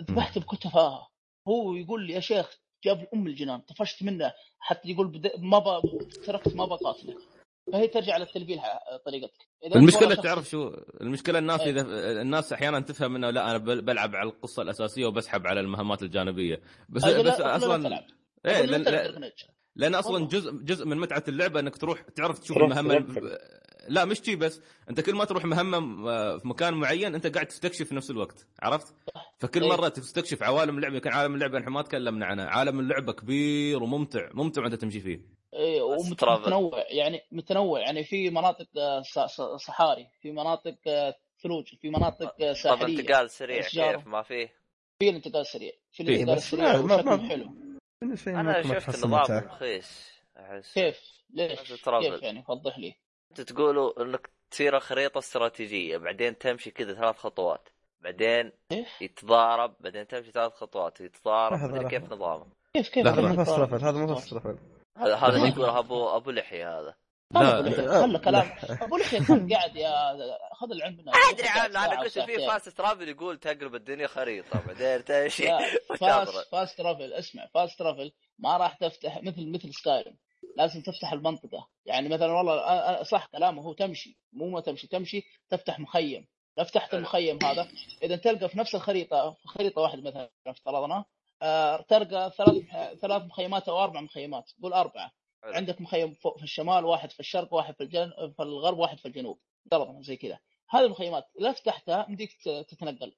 ذبحت 0.00 0.38
بكل 0.38 0.56
تفاهه 0.56 1.08
هو 1.48 1.74
يقول 1.74 2.06
لي 2.06 2.12
يا 2.12 2.20
شيخ 2.20 2.58
جاب 2.84 3.08
أم 3.14 3.26
الجنان 3.26 3.60
طفشت 3.60 4.02
منه 4.02 4.32
حتى 4.58 4.88
يقول 4.88 5.06
بد... 5.08 5.32
ما 5.38 5.58
ب... 5.58 5.80
تركت 6.26 6.54
ما 6.56 6.64
بقاتلك 6.66 7.16
فهي 7.72 7.88
ترجع 7.88 8.16
للتلفيل 8.16 8.60
ح- 8.60 8.96
طريقتك. 9.06 9.48
المشكلة 9.76 10.14
تعرف 10.14 10.48
شو 10.48 10.68
المشكلة 11.00 11.38
الناس 11.38 11.60
أي. 11.60 11.70
إذا 11.70 11.80
الناس 12.22 12.52
أحيانا 12.52 12.80
تفهم 12.80 13.16
إنه 13.16 13.30
لا 13.30 13.50
أنا 13.50 13.58
بل- 13.58 13.82
بلعب 13.82 14.16
على 14.16 14.28
القصة 14.28 14.62
الأساسية 14.62 15.06
وبسحب 15.06 15.46
على 15.46 15.60
المهمات 15.60 16.02
الجانبية. 16.02 16.62
بس 16.88 17.04
بس 17.04 17.40
أصلا. 17.40 18.06
إيه 18.46 18.62
لأن-. 18.62 19.30
لأن 19.76 19.94
أصلا. 19.94 20.26
جزء 20.26 20.52
جزء 20.52 20.86
من 20.86 20.96
متعة 20.98 21.24
اللعبة 21.28 21.60
إنك 21.60 21.76
تروح 21.76 22.00
تعرف 22.00 22.38
تشوف 22.38 22.56
المهمه. 22.56 23.06
لا 23.88 24.04
مش 24.04 24.20
شي 24.24 24.36
بس 24.36 24.60
أنت 24.90 25.00
كل 25.00 25.14
ما 25.14 25.24
تروح 25.24 25.44
مهمة 25.44 26.10
آه، 26.10 26.38
في 26.38 26.48
مكان 26.48 26.74
معين 26.74 27.14
أنت 27.14 27.26
قاعد 27.26 27.46
تستكشف 27.46 27.88
في 27.88 27.94
نفس 27.94 28.10
الوقت 28.10 28.46
عرفت؟ 28.62 28.94
فكل 29.38 29.62
إيه. 29.62 29.68
مرة 29.70 29.88
تستكشف 29.88 30.42
عوالم 30.42 30.76
اللعبه 30.76 30.94
يمكن 30.94 31.10
عالم 31.12 31.34
اللعبة 31.34 31.58
إحنا 31.58 31.70
ما 31.70 31.82
تكلمنا 31.82 32.26
عنه 32.26 32.42
عالم 32.42 32.80
اللعبة 32.80 33.12
كبير 33.12 33.82
وممتع 33.82 34.28
ممتع 34.34 34.62
وأنت 34.62 34.74
تمشي 34.74 35.00
فيه 35.00 35.20
ترافل. 36.18 36.40
ومتنوع 36.42 36.84
يعني 36.90 37.20
متنوع 37.32 37.80
يعني 37.80 38.04
في 38.04 38.30
مناطق 38.30 38.66
آه، 38.78 39.02
ص- 39.02 39.18
ص- 39.18 39.64
صحاري 39.66 40.06
في 40.22 40.32
مناطق 40.32 40.76
آه، 40.86 41.14
ثلوج 41.42 41.64
في 41.82 41.88
مناطق 41.90 42.34
آه، 42.42 42.52
طب 42.52 42.58
ساحلية 42.58 43.00
انتقال 43.00 43.30
سريع. 43.30 43.62
كيف 43.62 44.06
ما 44.06 44.22
فيه؟ 44.22 44.52
في 44.98 45.08
الانتقال 45.08 45.40
السريع 45.40 45.72
في 45.92 46.04
فيه، 46.04 46.14
الانتقال 46.24 46.36
بس 46.36 46.54
السريع 46.54 47.28
حلو 47.28 47.63
أنا 48.26 48.62
شفت 48.62 49.04
النظام. 49.04 49.38
رخيص 49.38 50.10
أحس 50.36 50.74
كيف؟ 50.74 51.00
ليش؟ 51.30 51.72
كيف 51.72 52.22
يعني 52.22 52.44
وضح 52.48 52.78
لي 52.78 52.94
أنت 53.30 53.40
تقولوا 53.40 54.02
إنك 54.02 54.30
تصير 54.50 54.80
خريطة 54.80 55.18
استراتيجية 55.18 55.96
بعدين 55.96 56.38
تمشي 56.38 56.70
كذا 56.70 56.94
ثلاث 56.94 57.16
خطوات 57.16 57.68
بعدين 58.00 58.52
يتضارب 59.00 59.74
بعدين 59.80 60.06
تمشي 60.06 60.30
ثلاث 60.32 60.52
خطوات 60.52 61.00
يتضارب 61.00 61.88
كيف. 61.88 62.12
نظامه 62.12 62.46
كيف 62.74 62.88
كيف. 62.88 63.06
هذا 63.06 63.44
تتضارب؟ 63.44 63.74
رفل 63.74 63.84
هذا 63.84 64.04
رفل 64.14 64.58
هذا 64.98 65.16
هذا. 65.16 65.46
يقولها 65.48 65.78
ابو 65.78 66.08
أبو 66.08 66.30
لحية 66.30 66.80
هذا 66.80 66.94
لا. 67.34 68.02
خلى 68.02 68.18
كلام 68.18 68.50
ابو 68.82 68.96
لحيه 68.96 69.18
كان 69.18 69.52
قاعد 69.52 69.76
يا 69.76 70.16
خذ 70.52 70.70
العلم 70.70 70.96
منه 70.96 71.12
أدري 71.30 71.48
عنه 71.48 71.84
أنا 71.84 72.00
قلت 72.00 72.18
في. 72.18 72.46
fast 72.46 72.68
travel 72.68 73.08
يقول 73.08 73.38
تقلب 73.38 73.74
الدنيا 73.74 74.06
خريطة 74.06 74.66
بعدين 74.66 75.04
تمشي. 75.04 75.48
fast 76.00 76.48
fast 76.52 76.78
travel 76.78 77.12
اسمع 77.12 77.46
fast 77.54 77.78
travel 77.78 78.12
ما 78.38 78.56
راح 78.56 78.74
تفتح 78.74 79.22
مثل 79.22 79.52
مثل 79.52 79.74
Skyrim 79.74 80.16
لازم 80.56 80.82
تفتح 80.82 81.12
المنطقة 81.12 81.68
يعني 81.86 82.08
مثلا 82.08 82.32
والله 82.32 83.02
صح 83.02 83.26
كلامه 83.26 83.62
هو 83.62 83.72
تمشي 83.72 84.18
مو 84.32 84.48
ما 84.48 84.60
تمشي 84.60 84.86
تمشي 84.86 85.22
تفتح 85.50 85.80
مخيم 85.80 86.26
لو 86.58 86.64
فتحت 86.64 86.94
المخيم 86.94 87.38
هذا 87.42 87.68
إذا 88.02 88.16
تلقى 88.16 88.48
في 88.48 88.58
نفس 88.58 88.74
الخريطة 88.74 89.30
في 89.30 89.48
خريطة 89.48 89.80
واحدة 89.80 90.02
مثلا 90.02 90.30
افترضنا 90.46 91.04
آه، 91.42 91.80
تلقى 91.88 92.32
ثلاث 92.38 92.62
ثلاث 93.00 93.22
مخيمات 93.22 93.68
أو 93.68 93.84
أربع 93.84 94.00
مخيمات 94.00 94.50
قول 94.62 94.72
أربعة. 94.72 95.12
عندك 95.44 95.80
مخيم 95.80 96.14
فوق 96.14 96.38
في 96.38 96.44
الشمال 96.44 96.84
واحد 96.84 97.10
في 97.10 97.20
الشرق 97.20 97.54
واحد 97.54 97.74
في 97.74 97.82
الجن... 97.82 98.10
في 98.36 98.42
الغرب 98.42 98.78
واحد 98.78 98.98
في 98.98 99.08
الجنوب. 99.08 99.38
افترضنا 99.66 100.02
زي 100.02 100.16
كذا. 100.16 100.38
هذه 100.70 100.84
المخيمات 100.84 101.24
لا 101.38 101.52
فتحتها 101.52 102.06
يمديك 102.08 102.30
تتنقل 102.44 103.14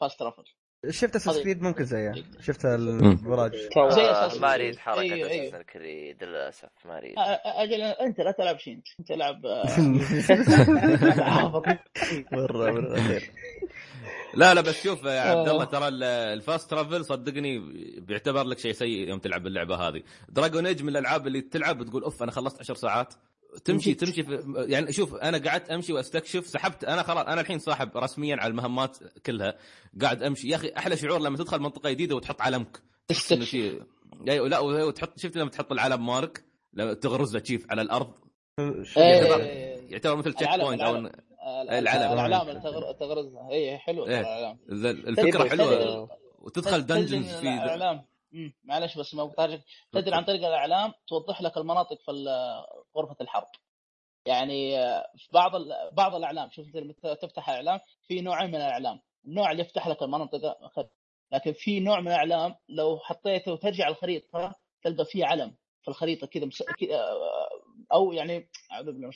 fast 0.00 0.18
travel. 0.18 0.44
شفت 0.88 1.16
Assassin's 1.16 1.38
Creed 1.38 1.62
ممكن 1.62 1.84
زيها. 1.84 2.14
شفت 2.40 2.64
الأبراج 2.64 3.52
زي 3.90 4.00
آه، 4.02 4.26
أساس 4.26 4.40
ما. 4.40 4.54
أريد 4.54 4.78
حركة 4.78 5.00
أيوه، 5.00 5.28
أيوه. 5.30 5.48
Assassin's 5.48 5.62
Creed 5.62 6.24
للأسف 6.24 6.68
ما 6.84 6.98
أريد. 6.98 7.14
أجل 7.44 7.82
أنت 7.82 8.20
لا 8.20 8.30
تلعب 8.32 8.58
شيء 8.58 8.80
أنت 9.00 9.10
العب 9.10 9.46
آه، 9.46 9.66
مرة 12.32 12.70
مرة 12.70 13.00
خير. 13.00 13.30
لا 14.34 14.54
لا 14.54 14.60
بس 14.60 14.82
شوف 14.82 15.04
يا 15.04 15.20
عبد 15.20 15.48
آه. 15.48 15.52
الله 15.52 15.64
ترى 15.64 15.88
ال- 15.88 16.02
ال 16.04 16.17
fast 16.17 16.70
travel 16.70 17.04
صدقني 17.04 17.58
بيعتبر 18.00 18.44
لك 18.44 18.58
شيء 18.58 18.72
سيء 18.72 19.08
يوم 19.08 19.18
تلعب 19.18 19.46
اللعبه 19.46 19.76
هذه. 19.76 20.02
Dragon 20.28 20.66
Age 20.66 20.82
من 20.82 20.88
الألعاب 20.88 21.26
اللي 21.26 21.40
تلعب 21.40 21.80
وتقول 21.80 22.02
أوف 22.02 22.22
أنا 22.22 22.30
خلصت 22.32 22.60
عشر 22.60 22.74
ساعات. 22.74 23.14
تمشي 23.64 23.94
تمشي 23.94 24.22
في 24.22 24.54
يعني 24.68 24.92
شوف 24.92 25.14
أنا 25.14 25.38
قعدت 25.38 25.70
أمشي 25.70 25.92
وأستكشف 25.92 26.46
سحبت. 26.46 26.84
أنا 26.84 27.02
خلاص 27.02 27.26
أنا 27.26 27.40
الحين 27.40 27.58
صاحب 27.58 27.96
رسميا 27.96 28.36
على 28.36 28.50
المهمات 28.50 28.98
كلها. 29.26 29.54
قاعد 30.02 30.22
أمشي. 30.22 30.48
يا 30.48 30.56
أخي 30.56 30.72
أحلى 30.76 30.96
شعور 30.96 31.18
لما 31.20 31.36
تدخل 31.36 31.58
منطقة 31.60 31.90
جديدة 31.90 32.16
وتحط 32.16 32.40
علمك. 32.40 32.82
أيوه 34.28 34.48
لا 34.48 34.58
وتحط 34.58 35.18
شفت 35.18 35.36
لما 35.36 35.50
تحط 35.50 35.72
العلم 35.72 36.06
mark 36.06 36.44
لما 36.72 36.94
تغرز 36.94 37.34
له 37.34 37.40
تشيف 37.40 37.66
على 37.70 37.82
الأرض. 37.82 38.12
إيه، 38.58 38.84
يعتبر- 38.96 39.40
إيه، 39.40 39.92
يعتبر 39.92 40.16
مثل 40.16 40.32
checkpoint 40.32 40.82
أو 40.82 40.90
العلم. 40.90 41.06
آه، 41.42 41.62
العلم. 41.62 42.12
الاعلام 42.12 42.48
اللي 42.48 42.60
تغر- 42.60 42.92
تغرزها. 42.92 43.48
اي 43.50 43.78
حلو. 43.78 44.06
إيه. 44.06 44.52
ال- 44.68 44.86
الفكرة 45.08 45.42
إيه، 45.42 45.50
حلوة. 45.50 46.08
وتدخل 46.38 46.86
دنجنز 46.86 47.34
في 47.34 47.42
الاعلام 47.42 48.04
معلش 48.64 48.98
بس 48.98 49.14
ما 49.14 49.24
بطارجك 49.24 49.60
تدري 49.92 50.14
عن 50.14 50.24
طريق 50.24 50.46
الإعلام 50.46 50.92
توضح 51.08 51.42
لك 51.42 51.56
المناطق 51.56 51.98
في 52.06 52.10
غرفة 52.96 53.16
الحرب. 53.20 53.46
يعني 54.26 54.78
آه، 54.78 55.06
في 55.16 55.28
بعض 55.32 55.52
بعض 55.92 56.14
الإعلام 56.14 56.50
شوف 56.50 56.74
لما 56.76 56.92
تفتح 57.14 57.48
اعلام 57.50 57.80
في 58.06 58.20
نوعين 58.20 58.48
من 58.50 58.56
الإعلام. 58.56 59.00
النوع 59.24 59.50
اللي 59.50 59.62
يفتح 59.62 59.88
لك 59.88 60.02
المناطق 60.02 60.90
لكن 61.32 61.52
في 61.52 61.80
نوع 61.80 62.00
من 62.00 62.08
الإعلام 62.08 62.54
لو 62.68 62.98
حطيته 62.98 63.52
وترجع 63.52 63.88
الخريطة 63.88 64.54
تلقى 64.82 65.04
فيه 65.04 65.24
علم 65.24 65.56
في 65.82 65.88
الخريطة 65.88 66.26
كذا 66.26 66.44
مس... 66.44 66.62
آه، 66.62 67.48
أو 67.92 68.12
يعني 68.12 68.48
أعوذ 68.72 68.84
بالله 68.86 69.00
من 69.00 69.12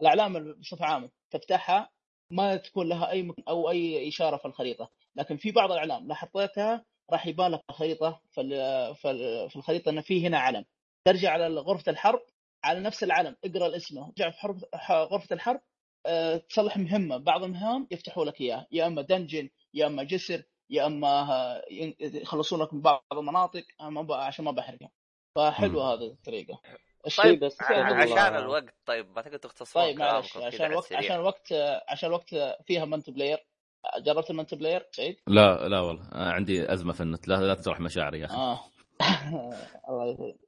الإعلام 0.00 0.52
بصفه 0.52 0.84
عامه 0.86 1.10
تفتحها 1.30 1.90
ما 2.30 2.56
تكون 2.56 2.88
لها 2.88 3.10
أي 3.10 3.22
مك... 3.22 3.34
أو 3.48 3.70
أي 3.70 4.08
إشارة 4.08 4.36
في 4.36 4.44
الخريطة. 4.44 4.90
لكن 5.16 5.36
في 5.36 5.50
بعض 5.52 5.72
الإعلام 5.72 6.08
لو 6.08 6.14
حطيتها 6.14 6.84
راح 7.12 7.26
يبان 7.26 7.50
لك 7.50 7.60
الخريطة 7.70 8.20
ال- 8.40 8.94
في 8.96 9.48
في 9.48 9.56
الخريطة 9.56 9.88
انه 9.90 10.00
في 10.00 10.26
هنا 10.26 10.38
علم. 10.38 10.64
ترجع 11.04 11.30
على 11.30 11.46
غرفه 11.48 11.92
الحرب 11.92 12.20
على 12.64 12.80
نفس 12.80 13.02
العلم 13.04 13.36
اقرأ 13.44 13.66
الاسم 13.66 14.10
ترجع 14.16 14.30
في 14.30 14.46
غرفة 14.92 15.34
الحرب 15.34 15.60
أه، 16.06 16.36
تصلح 16.36 16.76
مهمة 16.76 17.16
بعض 17.16 17.42
المهام 17.42 17.88
يفتحوا 17.90 18.24
لك 18.24 18.40
إياها 18.40 18.66
يا 18.72 18.86
إما 18.86 19.02
دنجن 19.02 19.48
يا 19.74 19.86
إما 19.86 20.02
جسر 20.02 20.42
يا 20.70 20.86
إما 20.86 21.08
آه، 21.08 21.64
ين- 21.70 21.94
يخلصون 22.00 22.62
لك 22.62 22.74
من 22.74 22.80
بعض 22.80 23.04
المناطق 23.12 23.64
ما 23.80 24.14
عشان 24.16 24.44
ما 24.44 24.50
بحرقها 24.50 24.90
فحلوة. 25.36 25.94
هذه 25.94 26.06
الطريقة 26.12 26.60
طيب 27.18 27.44
بس 27.44 27.62
عشان 27.62 28.36
الوقت 28.36 28.74
طيب 28.86 29.10
ما 29.16 29.22
تقدر 29.22 29.38
تختصرون 29.38 29.84
طيب 29.86 29.98
معلش 29.98 30.36
عشان 30.36 30.66
الوقت. 30.66 30.92
عشان 30.92 31.16
الوقت 31.16 31.52
عشان 31.88 32.08
الوقت 32.08 32.34
فيها 32.66 32.84
multiplayer 32.84 33.46
جربت 33.98 34.30
ال 34.30 34.54
multiplayer 34.54 34.86
سعيد؟ 34.92 35.16
لا 35.26 35.68
لا 35.68 35.80
والله 35.80 36.08
آه، 36.12 36.32
عندي 36.32 36.72
أزمة 36.72 36.92
في 36.92 37.00
النت 37.02 37.28
لا 37.28 37.34
لا 37.34 37.54
تجرح 37.54 37.80
مشاعري 37.80 38.20
يا 38.20 38.24
أخي 38.26 38.34
آه 38.36 38.60
الله 39.88 40.04
يسلمك 40.12 40.34
آه، 40.34 40.41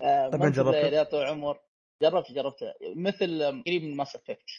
طبعاً؟ 0.00 0.50
player 0.50 0.92
يا 0.92 1.02
طويل 1.02 1.22
العمر. 1.22 1.58
جربت 2.02 2.32
جربت 2.32 2.74
مثل 2.96 3.62
قريب 3.66 3.82
من 3.82 3.96
Mass 3.96 4.16
Effect 4.16 4.50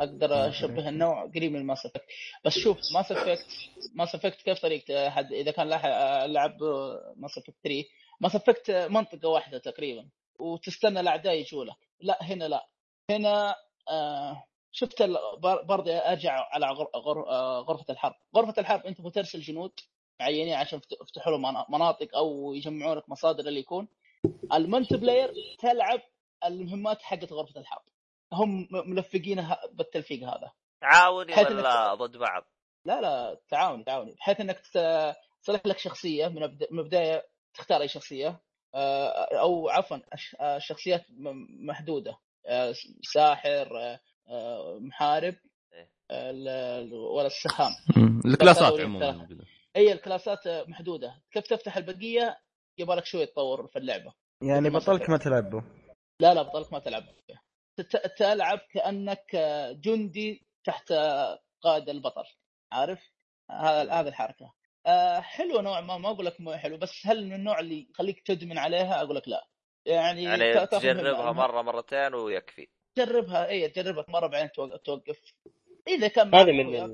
أقدر 0.00 0.48
أشبه 0.48 0.88
النوع 0.88 1.26
قريب 1.26 1.52
من 1.52 1.64
Mass 1.66 1.86
Effect 1.86 2.04
بس 2.44 2.58
شوف 2.58 2.78
Mass 2.94 3.12
Effect 3.12 3.46
Mass 3.94 4.14
Effect 4.14 4.42
كيف 4.42 4.58
طريقته؟ 4.62 5.10
حد 5.10 5.32
إذا 5.32 5.50
كان 5.50 5.68
لاح- 5.68 5.86
لعب 6.26 6.58
Mass 7.16 7.38
Effect 7.38 7.54
3 7.64 7.84
Mass 8.20 8.36
Effect 8.36 8.70
منطقة 8.70 9.28
واحدة 9.28 9.58
تقريبا. 9.58 10.08
وتستنى 10.40 11.00
الأعداء 11.00 11.34
يجوا 11.34 11.64
لك. 11.64 11.76
لا 12.00 12.18
هنا 12.22 12.44
لا. 12.44 12.66
هنا 13.10 13.54
آه 13.90 14.44
شفت 14.72 15.02
برضه 15.64 15.96
أرجع 15.98 16.32
على 16.52 16.66
غر- 16.66 16.90
غر- 16.96 17.28
آه، 17.28 17.60
غرفة 17.60 17.84
الحرب. 17.90 18.14
غرفة 18.36 18.54
الحرب 18.60 18.86
أنت 18.86 19.00
بترسل 19.00 19.40
جنود 19.40 19.72
معينين 20.20 20.54
عشان 20.54 20.78
يفت- 20.78 20.96
يفتحوا 21.02 21.32
لهم 21.32 21.42
منا- 21.42 21.66
مناطق 21.68 22.16
أو 22.16 22.54
يجمعوا 22.54 22.94
لك 22.94 23.08
مصادر 23.08 23.48
اللي 23.48 23.60
يكون. 23.60 23.88
ال 24.52 24.96
multiplayer 24.96 25.32
تلعب 25.58 26.00
المهمات 26.44 27.02
حقت 27.02 27.32
غرفة 27.32 27.60
الحرب 27.60 27.82
هم 28.32 28.68
ملفقينها 28.70 29.60
بالتلفيق 29.72 30.22
هذا 30.28 30.52
تعاوني 30.80 31.32
ولا 31.56 31.94
ضد 31.94 32.16
بعض؟ 32.16 32.44
لا 32.84 33.00
لا 33.00 33.40
تعاوني 33.48 33.84
تعاوني 33.84 34.12
بحيث 34.12 34.40
إنك 34.40 34.58
تصلح 35.42 35.66
لك 35.66 35.78
شخصية 35.78 36.28
من 36.28 36.42
البد- 36.42 36.66
من 36.70 36.78
البدايه 36.78 37.26
تختار 37.54 37.80
أي 37.80 37.88
شخصية 37.88 38.40
آه، 38.74 39.08
أو 39.40 39.68
عفوا 39.68 39.96
أش- 39.96 40.40
آه، 40.40 40.58
شخصيات 40.58 41.04
م- 41.10 41.66
محدودة 41.66 42.18
آه، 42.46 42.74
ساحر 43.14 43.98
محارب 44.80 45.34
إيه. 45.72 45.88
ولا 46.92 47.26
السهام 47.26 47.72
مم. 47.96 48.20
الكلاسات 48.26 48.80
عموما. 48.80 49.28
إي 49.76 49.92
الكلاسات 49.92 50.48
محدودة 50.68 51.14
كيف 51.32 51.46
تفتح 51.46 51.76
البقية 51.76 52.38
يبغى 52.80 52.96
لك 52.96 53.04
شوية 53.04 53.24
تطور 53.24 53.66
في 53.66 53.78
اللعبة. 53.78 54.12
يعني 54.42 54.70
بطلك. 54.70 55.10
ما 55.10 55.16
تلعبه. 55.16 55.62
لا 56.20 56.34
لا 56.34 56.42
بطلك 56.42 56.72
ما 56.72 56.78
تلعب 56.78 57.02
فيها. 57.26 57.42
تت- 57.76 58.18
تلعب 58.18 58.58
كأنك 58.58 59.36
جندي 59.84 60.46
تحت 60.64 60.92
قائد 61.62 61.88
البطل. 61.88 62.24
عارف؟ 62.72 63.00
هذا 63.50 63.92
هذه 63.92 64.08
الحركة. 64.08 64.52
آه، 64.86 65.20
حلوة 65.20 65.62
نوع 65.62 65.80
ما 65.80 65.98
ما 65.98 66.10
أقول 66.10 66.26
لك 66.26 66.40
مو 66.40 66.52
حلو 66.52 66.76
بس 66.76 67.06
هل 67.06 67.26
من 67.26 67.32
النوع 67.32 67.60
اللي 67.60 67.86
يخليك 67.90 68.20
تدمن 68.26 68.58
عليها؟ 68.58 69.02
أقول 69.02 69.16
لك 69.16 69.28
لا. 69.28 69.46
يعني 69.86 70.22
يعني 70.24 70.66
تجربها 70.66 71.32
مرة 71.32 71.62
مرتين 71.62 72.14
ويكفي. 72.14 72.68
تجربها 72.94 73.48
اي 73.48 73.68
تجربها 73.68 74.04
مرة 74.08 74.26
بعدين 74.26 74.48
توق- 74.48 74.76
توقف. 74.76 75.34
إذا 75.88 76.08
كان 76.08 76.30
معك 76.30 76.46
هذه 76.46 76.52
من 76.52 76.88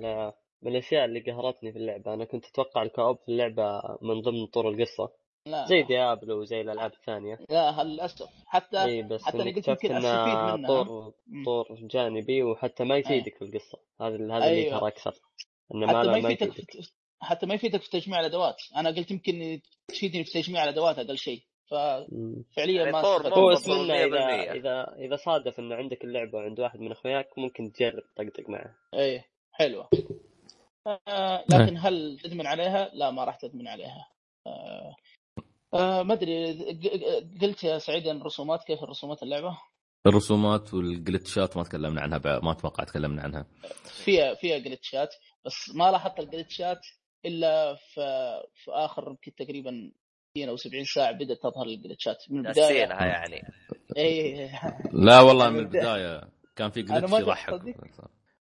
من 0.62 0.72
الأشياء 0.72 1.05
اللي 1.05 1.20
قهرتني 1.20 1.72
في 1.72 1.78
اللعبة. 1.78 2.14
أنا 2.14 2.24
كنت 2.24 2.45
أتوقع 2.47 2.82
الكوب 2.82 3.16
في 3.16 3.28
اللعبة 3.28 3.80
من 4.03 4.20
ضمن 4.20 4.47
طور 4.47 4.68
القصة. 4.68 5.12
لا. 5.47 5.67
زي 5.67 5.83
ديابلو 5.83 6.41
وزي 6.41 6.61
الألعاب 6.61 6.93
الثانية. 6.93 7.39
لا 7.51 7.83
للاسف 7.83 8.29
حتى 8.47 8.85
إي 8.85 9.03
بس 9.03 9.23
حتى 9.23 9.39
قلت 9.39 9.69
يمكن 9.69 9.73
أستفيد 9.73 9.91
منها. 9.93 10.67
طور. 10.67 11.13
طور 11.45 11.67
جانبي 11.81 12.43
وحتى 12.43 12.85
ما 12.85 12.97
يفيدك 12.97 13.37
في 13.39 13.45
القصة 13.45 13.79
هذا 14.01 14.15
هذا 14.15 14.17
اللي 14.17 14.45
أيوة. 14.45 14.67
يقهر 14.67 14.89
أكثر. 14.89 15.15
إنه 15.75 15.87
حتى 15.87 15.97
ما 15.97 16.03
ما 16.03 16.13
ما 16.13 16.19
يفيدك 16.19 16.59
يفيدك. 16.59 16.71
في 16.71 16.93
حتى 17.21 17.47
ما 17.47 17.55
يفيدك 17.55 17.83
في 17.83 17.91
تجميع 17.91 18.21
الأدوات. 18.21 18.57
أنا 18.77 18.91
قلت 18.91 19.11
يمكن 19.11 19.61
تفيدني 19.89 20.25
في 20.25 20.43
تجميع 20.43 20.65
الأدوات 20.65 20.99
أقل 20.99 21.19
شيء. 21.19 21.41
ففعليا. 21.71 22.81
يعني 22.81 22.93
ما 22.93 23.01
هو 23.01 23.19
100%. 23.19 23.71
اذا 23.91 24.53
اذا 24.53 24.95
إذا 24.99 25.17
صادف 25.17 25.59
إنه 25.59 25.75
عندك 25.75 26.05
اللعبة 26.05 26.39
وعند 26.39 26.61
واحد 26.61 26.81
من 26.81 26.93
أخوياك 26.93 27.39
ممكن 27.39 27.73
تجرب 27.73 28.03
طقطق 28.17 28.49
معه. 28.49 28.75
إيه 28.95 29.25
حلوة. 29.53 29.89
آه 31.09 31.45
لكن 31.51 31.77
هل 31.79 32.19
تدمن 32.23 32.47
عليها؟ 32.47 32.91
لا 32.95 33.11
ما 33.11 33.25
راح 33.25 33.37
تدمن 33.37 33.69
عليها. 33.69 34.09
آه 34.47 34.97
آه 35.75 36.03
ما 36.03 36.14
أدري 36.14 36.53
قلت 37.43 37.64
يا 37.64 37.79
سعيد 37.79 38.07
إن 38.07 38.16
الرسومات 38.20 38.64
كيف 38.64 38.83
الرسومات 38.83 39.22
اللعبة؟ 39.22 39.59
الرسومات 40.07 40.75
والجلتشات 40.75 41.57
ما 41.57 41.62
تكلمنا 41.62 42.01
عنها 42.01 42.18
بع- 42.18 42.45
ما 42.45 42.53
أتوقع 42.53 42.85
تكلمنا 42.85 43.22
عنها 43.22 43.47
فيها 44.05 44.35
فيها 44.35 44.59
جلتشات 44.59 45.14
بس 45.45 45.55
ما 45.75 45.91
لاحظت 45.91 46.20
الجلتشات 46.20 46.81
إلا 47.25 47.75
في 47.75 48.01
في 48.55 48.70
آخر 48.70 49.09
يمكن 49.09 49.35
تقريبا 49.35 49.93
60 50.39 50.49
أو 50.49 50.57
70 50.57 50.85
ساعة 50.85 51.12
بدأت 51.12 51.39
تظهر 51.43 51.66
الجلتشات 51.66 52.16
من 52.31 52.47
البداية 52.47 52.64
نسينها 52.85 53.07
يعني 53.07 53.43
اي 53.97 54.51
لا 54.93 55.20
والله 55.20 55.51
من 55.51 55.59
البداية 55.64 56.29
كان 56.57 56.70
في 56.70 56.83
جلتش 56.83 57.12
يضحك؟ 57.12 57.61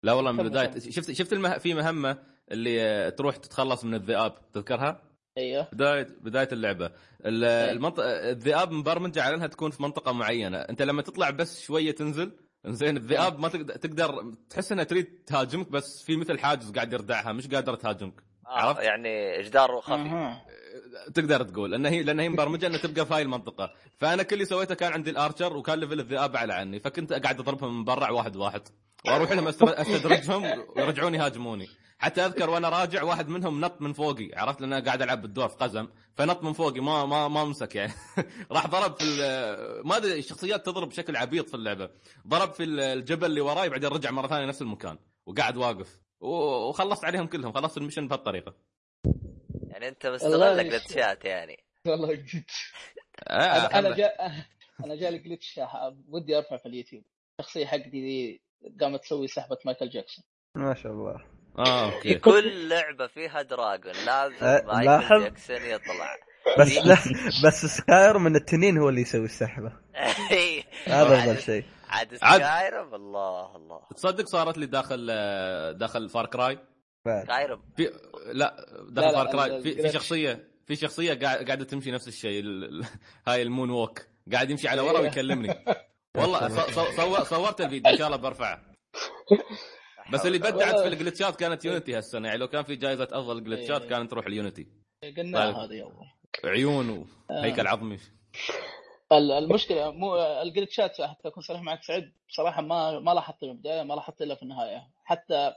لا 0.04 0.14
والله 0.14 0.32
من 0.32 0.40
البداية. 0.40 0.80
شفت 0.80 1.12
شفت 1.12 1.34
المه... 1.34 1.58
في 1.58 1.74
مهمة 1.74 2.18
اللي 2.52 3.12
تروح 3.12 3.36
تتخلص 3.36 3.86
من 3.86 3.94
الذئاب 3.94 4.52
تذكرها؟ 4.54 5.11
أيوه. 5.38 5.68
بدايه 5.74 6.08
بداية 6.22 6.48
اللعبة. 6.52 6.92
ال- 7.26 7.44
إيه. 7.44 7.72
المنطقة 7.72 8.06
الذئاب 8.30 8.72
مبرمجه 8.72 9.24
على 9.24 9.36
انها 9.36 9.48
تكون 9.48 9.72
في 9.72 9.84
منطقة 9.84 10.12
معينة. 10.12 10.58
أنت 10.58 10.82
لما 10.82 11.02
تطلع 11.02 11.30
بس 11.30 11.62
شوية 11.62 11.92
تنزل 11.92 12.32
زين 12.66 12.98
الذئاب 12.98 13.40
ما 13.40 13.48
تقدر 13.50 13.76
تقدر 13.76 14.34
تحس 14.50 14.72
إنها 14.72 14.84
تريد 14.84 15.24
تهاجمك 15.28 15.72
بس 15.72 16.04
في 16.06 16.16
مثل 16.18 16.40
حاجز 16.40 16.72
قاعد 16.72 16.94
يردعها 16.94 17.32
مش 17.32 17.48
قادره 17.48 17.76
تهاجمك. 17.76 18.14
آه 18.48 18.50
عرفت؟ 18.52 18.82
يعني 18.82 19.42
جدار 19.42 19.82
خفي. 19.82 20.36
تقدر 21.14 21.44
تقول. 21.44 21.72
لأن 21.72 21.86
هي 21.86 22.04
لأن 22.04 22.20
هي 22.20 22.30
مبرمجه 22.30 22.68
انها 22.68 22.78
تبقى 22.78 23.06
في 23.06 23.14
هاي 23.14 23.22
المنطقة. 23.22 23.72
فأنا 23.98 24.24
كل 24.24 24.34
اللي 24.34 24.46
سويته 24.46 24.76
كان 24.76 24.94
عندي 24.94 25.10
ال 25.10 25.16
archer 25.16 25.58
وكان 25.58 25.80
level 25.80 26.00
الذئاب 26.00 26.36
أعلى 26.36 26.54
عني. 26.54 26.80
فكنت 26.80 27.14
قاعد 27.14 27.40
أضربهم 27.40 27.78
من 27.78 27.84
برا 27.84 28.10
واحد 28.12 28.36
واحد. 28.36 28.62
وأروح 29.08 29.32
لهم 29.32 29.48
أستدرجهم 29.48 30.44
ويرجعون 30.76 31.16
يهاجموني. 31.16 31.68
حتى 32.02 32.26
أذكر 32.26 32.50
وأنا 32.50 32.70
راجع 32.70 33.04
واحد 33.04 33.28
منهم 33.30 33.62
نط 33.66 33.82
من 33.82 33.94
فوقي. 33.94 34.30
عرفت؟ 34.34 34.62
لأن 34.62 34.74
أنا 34.74 34.86
قاعد 34.86 35.02
ألعب 35.02 35.22
بالدور 35.22 35.48
في 35.48 35.56
قزم. 35.56 35.88
فنط 36.16 36.44
من 36.44 36.54
فوقي. 36.54 36.80
ما 36.80 37.06
ما 37.06 37.28
ما 37.28 37.46
مسك 37.46 37.76
يعني. 37.76 37.94
راح 38.52 38.68
ضرب 38.68 38.96
في 38.96 39.04
ال- 39.04 39.88
ما 39.88 39.98
أدري 39.98 40.20
الشخصيات 40.20 40.66
تضرب 40.66 40.90
بشكل 40.90 41.16
عبيط 41.16 41.50
في 41.50 41.54
اللعبة. 41.56 41.90
ضرب 42.28 42.54
في 42.54 42.64
الجبل 42.64 43.26
اللي 43.26 43.42
وراي 43.42 43.70
بعدين 43.70 43.90
رجع 43.90 44.12
مرة 44.12 44.28
ثانية 44.28 44.46
نفس 44.46 44.62
المكان. 44.62 44.98
وقاعد 45.26 45.58
واقف. 45.58 46.00
و- 46.22 46.70
وخلصت 46.70 47.06
عليهم 47.06 47.28
كلهم. 47.28 47.54
خلصت 47.54 47.78
المشن 47.78 48.08
بهالطريقة. 48.08 48.54
يعني 49.68 49.88
أنت 49.88 50.08
مستغل 50.08 50.70
جلتشات 50.70 51.26
يعني. 51.26 51.64
والله 51.88 52.14
جد 52.14 52.44
آه 53.28 53.34
أنا 53.34 53.80
أنا 53.80 53.96
جاء 53.96 54.46
أنا 54.86 54.96
جالي 54.96 55.18
جلتش 55.18 55.60
ودي 56.10 56.38
أرفع 56.38 56.58
في 56.58 56.66
اليوتيوب. 56.66 57.04
الشخصيه 57.40 57.66
حقتي 57.66 57.90
دي 57.90 58.42
قامت 58.82 59.02
تسوي 59.04 59.28
سحبة 59.28 59.58
مايكل 59.66 59.90
جاكسون. 59.90 60.26
ما 60.56 60.74
شاء 60.74 60.92
الله. 60.92 61.26
آه 61.60 61.90
في 61.90 61.96
okay 61.96 62.16
كل 62.16 62.70
لعبة 62.70 63.08
فيها 63.08 63.42
dragon 63.42 63.94
لازم 64.06 64.36
أه، 64.46 64.64
مايكل 64.66 64.86
لاحظ. 64.86 65.22
جاكسون 65.22 65.62
يطلع. 65.62 66.16
بس 66.60 66.78
لا 66.78 66.98
بس 67.46 67.66
سكايرم 67.66 68.18
إن 68.18 68.36
التنين 68.36 68.78
هو 68.78 68.90
اللي 68.90 69.02
يسوي 69.02 69.26
السحبة. 69.26 69.72
هذا 70.88 71.18
أفضل 71.20 71.40
شيء. 71.42 71.64
عاد. 71.90 72.16
سكايرم 72.16 72.96
الله 72.96 73.56
الله 73.56 73.80
تصدق 73.96 74.26
صارت 74.28 74.58
لي 74.58 74.66
داخل 74.66 75.08
آه، 75.12 75.72
داخل 75.72 76.10
فار 76.10 76.26
كراي 76.26 76.60
سكايرم 77.24 77.62
في 77.78 77.92
لا 78.34 78.66
داخل 78.90 79.08
لا، 79.08 79.14
فار 79.16 79.28
كراي 79.32 79.62
في, 79.64 79.82
في. 79.82 79.90
شخصية 79.90 80.48
في 80.68 80.76
شخصية 80.76 81.14
قاعد- 81.14 81.46
قاعدة 81.46 81.66
تمشي 81.66 81.92
نفس 81.92 82.08
الشيء 82.08 82.40
ال- 82.40 82.64
ال- 82.64 82.86
هاي 83.28 83.42
ال 83.42 83.70
moonwalk 83.70 84.00
قاعد 84.34 84.50
يمشي 84.50 84.68
على 84.68 84.82
ورا 84.82 85.00
ويكلمني. 85.00 85.66
والله 86.18 86.50
ص- 86.50 86.70
ص- 86.80 86.96
صور 86.96 87.24
صورت 87.24 87.62
الفيديو 87.62 87.92
إن 87.92 87.98
شاء 87.98 88.08
الله 88.08 88.18
برفعه. 88.18 88.62
بس 90.14 90.26
اللي 90.26 90.38
بدعت 90.40 90.80
في 90.80 90.88
ال 90.88 90.93
glitches 90.93 91.36
كانت 91.36 91.66
يونيتي 91.66 91.98
هالسنه 91.98 92.28
يعني 92.28 92.40
لو 92.40 92.48
كان 92.48 92.64
في 92.64 92.76
جائزة 92.76 93.04
أفضل 93.12 93.44
glitches 93.44 93.82
إيه. 93.82 93.90
كانت 93.90 94.12
تروح 94.12 94.26
اليونيتي. 94.26 94.68
قلناها 95.18 95.52
طيب. 95.52 95.56
هذه 95.72 95.82
أول. 95.84 96.08
عيون 96.46 97.08
وهيكل 97.30 97.68
عظمي. 97.68 98.00
ال- 99.12 99.32
المشكلة 99.32 99.92
مو 99.92 100.16
ال 100.42 100.48
glitches 100.48 101.02
حتى 101.02 101.28
أكون 101.28 101.44
صريح 101.44 101.62
معك 101.62 101.84
سعيد 101.84 102.14
بصراحة 102.30 102.62
ما 102.62 103.00
ما 103.00 103.12
لاحظت 103.14 103.44
من 103.44 103.50
البداية 103.50 103.84
ما 103.84 103.94
لاحظت 103.94 104.22
إلا 104.22 104.36
في 104.36 104.44
النهاية. 104.44 104.88
حتى. 105.04 105.54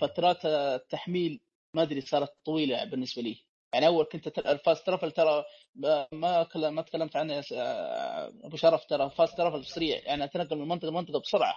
فترات 0.00 0.44
التحميل 0.46 1.40
ما 1.74 1.82
أدري 1.82 2.00
صارت 2.00 2.32
طويلة 2.44 2.84
بالنسبة 2.84 3.22
لي. 3.22 3.44
يعني 3.74 3.86
أول 3.86 4.04
كنت 4.12 4.38
ال 4.38 4.48
fast 4.48 4.86
travel 4.86 5.10
ترى 5.12 5.44
ما- 5.74 6.06
ما 6.12 6.42
كل- 6.42 6.68
ما 6.68 6.82
تكلمت 6.82 7.16
عنه 7.16 7.42
آه، 7.52 8.32
أبو 8.44 8.56
شرف 8.56 8.84
ترى 8.84 9.10
fast 9.10 9.36
travel 9.36 9.64
سريع. 9.64 9.98
يعني 10.04 10.24
أتنقل 10.24 10.56
من 10.58 10.68
منطقة 10.68 10.88
لمنطقة 10.88 11.20
بسرعة. 11.20 11.54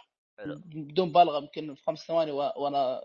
بدون 0.66 1.10
مبالغه 1.10 1.38
يمكن 1.38 1.76
في 1.76 1.84
خمس 1.84 2.00
ثواني 2.00 2.32
و- 2.32 2.52
وأنا 2.56 3.02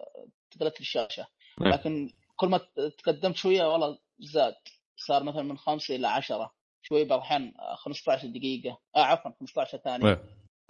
تقلت 0.51 0.81
الشاشة 0.81 1.27
نعم. 1.61 1.73
لكن 1.73 2.11
كل 2.37 2.49
ما 2.49 2.61
تقدمت 2.99 3.37
شوية 3.37 3.73
والله 3.73 3.99
زاد 4.19 4.55
صار 4.97 5.23
مثلا 5.23 5.43
من 5.43 5.59
خمسة 5.59 5.97
إلى 5.97 6.09
عشرة 6.09 6.55
شوي 6.83 7.05
بعض 7.05 7.19
الاحيان 7.19 7.53
15 7.77 8.29
دقيقة 8.29 8.79
آه 8.97 9.03
عفوا 9.03 9.31
15 9.41 9.79
ثانية 9.79 10.09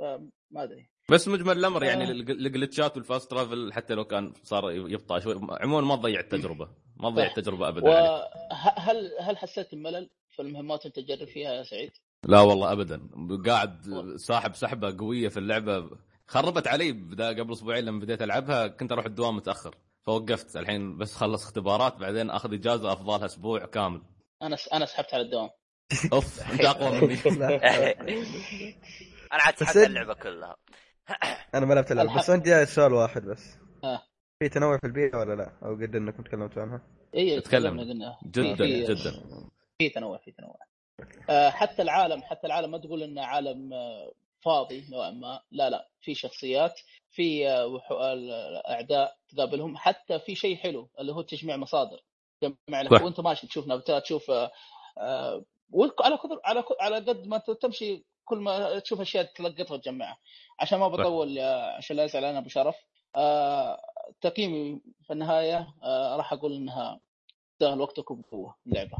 إيه. 0.01 0.21
ما 0.51 0.62
أدري 0.62 0.89
بس 1.11 1.29
مجمل 1.29 1.59
الأمر 1.59 1.85
يعني 1.85 2.05
آه. 2.05 2.11
الج- 2.11 2.31
ال 2.30 2.38
glitches 2.38 2.97
وال 2.97 3.08
fast 3.08 3.30
travel 3.30 3.72
حتى 3.73 3.95
لو 3.95 4.05
كان 4.05 4.33
صار 4.43 4.71
يبطأ 4.73 5.19
شوي 5.19 5.35
عموما 5.51 5.87
ما 5.87 5.97
تضيع 5.97 6.21
التجربه 6.21 6.69
ما 6.97 7.11
تضيع. 7.11 7.27
التجربه 7.27 7.69
ابدا 7.69 7.89
عليك. 7.95 8.31
وهل 8.51 9.11
هل 9.21 9.37
حسيت 9.37 9.75
بملل 9.75 10.11
في 10.31 10.43
المهمات 10.43 10.87
اللي 10.87 10.93
تجرب 11.03 11.29
فيها 11.29 11.53
يا 11.53 11.62
سعيد؟ 11.62 11.91
لا 12.29 12.41
والله 12.41 12.73
ابدا 12.73 13.09
قاعد 13.47 13.87
ساحب 14.17 14.55
سحبة 14.55 14.97
قوية 14.99 15.29
في 15.29 15.37
اللعبة 15.37 15.91
خربت 16.27 16.68
علي 16.68 16.93
بدا 16.93 17.29
قبل 17.29 17.53
أسبوعين 17.53 17.85
لما 17.85 18.01
بديت 18.01 18.22
ألعبها 18.22 18.66
كنت 18.66 18.93
أروح 18.93 19.05
الدوام 19.07 19.37
متأخر 19.37 19.75
فوقفت 20.03 20.57
الحين 20.57 20.99
بس 20.99 21.14
خلص 21.14 21.45
اختبارات 21.45 21.97
بعدين 21.97 22.31
أخذ 22.31 22.53
إجازة 22.55 22.93
افضلها 22.93 23.25
أسبوع 23.25 23.66
كامل 23.66 24.03
أنا 24.43 24.57
أنا 24.72 24.87
سحبت 24.87 25.14
على 25.14 25.22
الدوام 25.22 25.51
أوف 26.12 26.53
أنت 26.53 26.64
أقوى 26.64 27.01
مني. 27.01 27.14
أنا 29.33 29.43
عاد 29.43 29.57
سحبت 29.57 29.77
اللعبة 29.77 30.14
كلها 30.14 30.57
أنا 31.55 31.66
ما 31.66 31.75
لعبت 31.75 31.93
اللعبة 31.93 32.16
بس. 32.18 32.31
عندي 32.31 32.66
سؤال 32.66 32.93
واحد 32.93 33.22
بس. 33.22 33.59
في 34.39 34.49
تنوع 34.49 34.79
في 34.79 34.87
البيئة 34.87 35.16
ولا 35.16 35.35
لا؟ 35.35 35.53
أو 35.62 35.75
قد 35.75 35.97
إنكم 35.97 36.22
تكلمتوا 36.22 36.62
عنها؟ 36.62 36.83
اي 37.14 37.41
تكلم. 37.41 37.81
قلنا 37.81 38.16
جدا 38.25 38.66
جدا 38.66 39.12
في 39.79 39.89
تنوع 39.89 40.18
في 40.18 40.33
تنوع 40.33 40.57
آه، 41.31 41.51
حتى 41.51 41.83
العالم 41.83 42.22
حتى 42.22 42.47
العالم 42.47 42.70
ما 42.70 42.79
تقول 42.79 43.03
انه 43.03 43.22
عالم 43.22 43.72
آه، 43.72 44.12
فاضي 44.45 44.84
نوعا 44.90 45.11
ما. 45.11 45.40
لا 45.51 45.70
لا 45.70 45.88
في 46.01 46.14
شخصيات 46.14 46.80
في 47.11 47.49
آه، 47.49 47.66
وحو- 47.66 48.01
الأعداء 48.12 49.16
تقابلهم. 49.28 49.76
حتى 49.76 50.18
في 50.18 50.34
شيء 50.34 50.57
حلو 50.57 50.88
اللي 50.99 51.12
هو 51.12 51.22
تجميع 51.22 51.57
مصادر. 51.57 52.01
تجمع 52.40 52.82
لك. 52.82 52.90
وأنت 53.05 53.20
ماشي 53.20 53.47
تشوف 53.47 53.66
نباتات 53.66 54.03
تشوف 54.03 54.30
آه، 54.30 54.51
آه، 54.99 55.45
على 56.01 56.14
قدر 56.16 56.40
على 56.45 56.64
على 56.80 56.97
قد 56.97 57.26
ما 57.26 57.38
تمشي 57.38 58.05
كل 58.24 58.38
ما 58.38 58.78
تشوف 58.78 59.01
أشياء 59.01 59.24
تلقطها 59.24 59.74
وتجمعها. 59.74 60.18
عشان 60.61 60.78
ما 60.78 60.88
بطول 60.88 61.38
آه، 61.38 61.76
عشان 61.76 61.97
لا 61.97 62.05
يزعل 62.05 62.24
أنا 62.24 62.38
أبو 62.38 62.49
شرف. 62.49 62.76
آه، 63.16 63.80
تقييمي 64.20 64.80
في 65.07 65.12
النهاية 65.12 65.68
آه، 65.82 66.16
راح 66.16 66.32
أقول 66.32 66.53
إنها 66.53 67.01
تستاهل 67.53 67.80
وقتك 67.80 68.11
وبقوه 68.11 68.55
اللعبه 68.66 68.97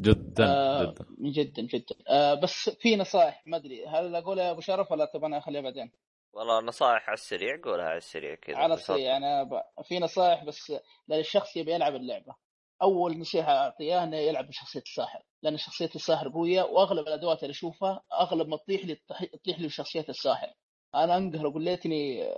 جدا 0.00 0.44
آه، 0.46 0.84
جدا. 0.84 1.06
جدا 1.20 1.62
جدا. 1.62 1.94
آه 2.08 2.34
بس 2.34 2.70
في 2.70 2.96
نصائح 2.96 3.42
ما 3.46 3.56
أدري. 3.56 3.86
هل 3.86 4.16
أقولها 4.16 4.44
يا 4.44 4.50
أبو 4.50 4.60
شرف 4.60 4.92
ولا 4.92 5.04
تبغى 5.04 5.26
أنا 5.26 5.38
أخليها 5.38 5.60
بعدين؟ 5.60 5.90
والله 6.32 6.60
نصائح 6.60 7.06
على 7.08 7.14
السريع 7.14 7.60
قولها 7.64 7.84
على 7.84 7.96
السريع 7.96 8.34
كذا 8.34 8.56
على 8.56 8.74
السريع 8.74 9.16
أنا 9.16 9.42
ب... 9.42 9.62
في 9.84 9.98
نصائح 9.98 10.44
بس 10.44 10.72
للشخص 11.08 11.56
يبي 11.56 11.72
يلعب 11.74 11.94
اللعبة. 11.94 12.34
أول 12.82 13.18
نصيحة 13.18 13.52
أعطيها 13.52 14.04
إنه 14.04 14.16
يلعب 14.16 14.48
بشخصية 14.48 14.80
الساحر 14.80 15.22
لأن 15.42 15.56
شخصية 15.56 15.90
الساحر 15.94 16.28
قوية 16.28 16.62
وأغلب 16.62 17.06
الأدوات 17.08 17.42
اللي 17.42 17.50
أشوفها 17.50 18.02
أغلب 18.12 18.48
ما 18.48 18.56
تطيح 18.56 18.84
لي 18.84 18.94
تطيح 19.32 19.60
لي 19.60 19.68
شخصية 19.68 20.04
الساحر. 20.08 20.48
أنا 20.94 21.16
أنقهر 21.16 21.48
أقول 21.48 21.64
ليتني 21.64 22.28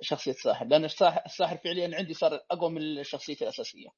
شخصية 0.00 0.30
الساحر 0.30 0.66
لأن 0.66 0.84
الساحر, 0.84 1.22
الساحر 1.26 1.56
فعليا 1.56 1.96
عندي 1.96 2.14
صار 2.14 2.40
أقوى 2.50 2.70
من 2.70 3.02
شخصيتي 3.04 3.44
الأساسية. 3.44 3.88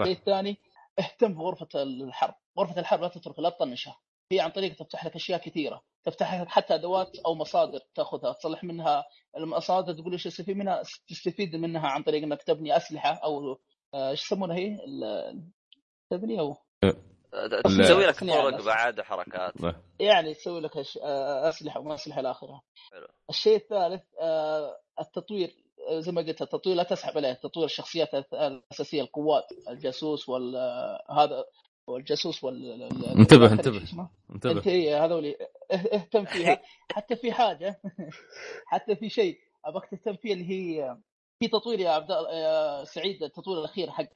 الشيء 0.00 0.16
الثاني 0.16 0.56
اهتم 0.98 1.34
بغرفه 1.34 1.82
الحرب. 1.82 2.34
غرفة 2.58 2.80
الحرب 2.80 3.00
لا 3.02 3.08
تترك 3.08 3.38
لا 3.38 3.50
تطنشها. 3.50 3.98
هي 4.32 4.40
عن 4.40 4.50
طريق 4.50 4.74
تفتح 4.74 5.04
لك 5.06 5.14
أشياء 5.16 5.40
كثيرة. 5.40 5.82
تفتح 6.04 6.40
لك 6.40 6.48
حتى 6.48 6.74
أدوات 6.74 7.18
أو 7.26 7.34
مصادر 7.34 7.80
تأخذها 7.94 8.32
تصلح 8.32 8.64
منها 8.64 9.04
المصادر 9.36 9.92
تقول 9.92 10.12
إيش 10.12 10.24
تستفيد 10.24 10.56
منها 10.56 10.82
تستفيد 11.08 11.56
منها 11.56 11.88
عن 11.88 12.02
طريق 12.02 12.22
إنك 12.22 12.42
تبني 12.42 12.76
أسلحة 12.76 13.10
أو 13.24 13.58
آه، 13.94 14.10
إيش 14.10 14.22
يسمونها 14.24 14.56
هي؟ 14.56 14.66
ال- 14.84 15.42
تبني 16.10 16.40
أو 16.40 16.56
تسوي 17.64 18.06
لك 18.06 18.20
طرق. 18.20 18.64
بعد 18.64 19.00
وحركات 19.00 19.52
يعني 20.00 20.34
تسوي 20.34 20.60
لك 20.60 20.76
آه، 21.02 21.48
أسلحة 21.48 21.80
وما 21.80 21.94
أسلحة 21.94 22.20
إلى 22.20 22.30
اخره. 22.30 22.62
حلو. 22.92 23.08
الشيء 23.30 23.56
الثالث 23.56 24.02
التطوير. 25.00 25.50
زي 26.00 26.12
ما 26.12 26.22
قلت 26.22 26.42
التطوير 26.42 26.76
لا 26.76 26.82
تسحب 26.82 27.16
عليه. 27.16 27.32
تطوير 27.32 27.66
الشخصيات 27.66 28.14
الأساسية 28.34 29.02
القوات 29.02 29.44
الجاسوس 29.68 30.28
وال 30.28 30.56
آه، 30.56 31.04
هذا 31.10 31.44
والجاسوس 31.86 32.44
وال 32.44 32.72
ال- 32.72 32.82
ال- 32.82 33.18
انتبه، 33.18 33.52
انتبه. 33.52 33.82
انتبه. 34.30 34.52
انت 34.52 34.68
هي 34.68 34.94
هذول 34.96 35.26
اه- 35.26 35.74
اهتم 35.74 36.24
فيها. 36.24 36.62
حتى 36.94 37.16
في 37.16 37.32
حاجة 37.32 37.80
حتى 38.66 38.96
في 38.96 39.08
شيء 39.08 39.38
أبغاك 39.64 39.90
تهتم 39.90 40.16
فيه 40.16 40.32
اللي 40.32 40.50
هي 40.50 40.96
في 41.38 41.48
تطوير 41.48 41.80
يا 41.80 41.90
عبد 41.90 42.10
يا 42.10 42.84
سعيد 42.84 43.22
التطوير 43.22 43.58
الأخير 43.58 43.90
حق 43.90 44.08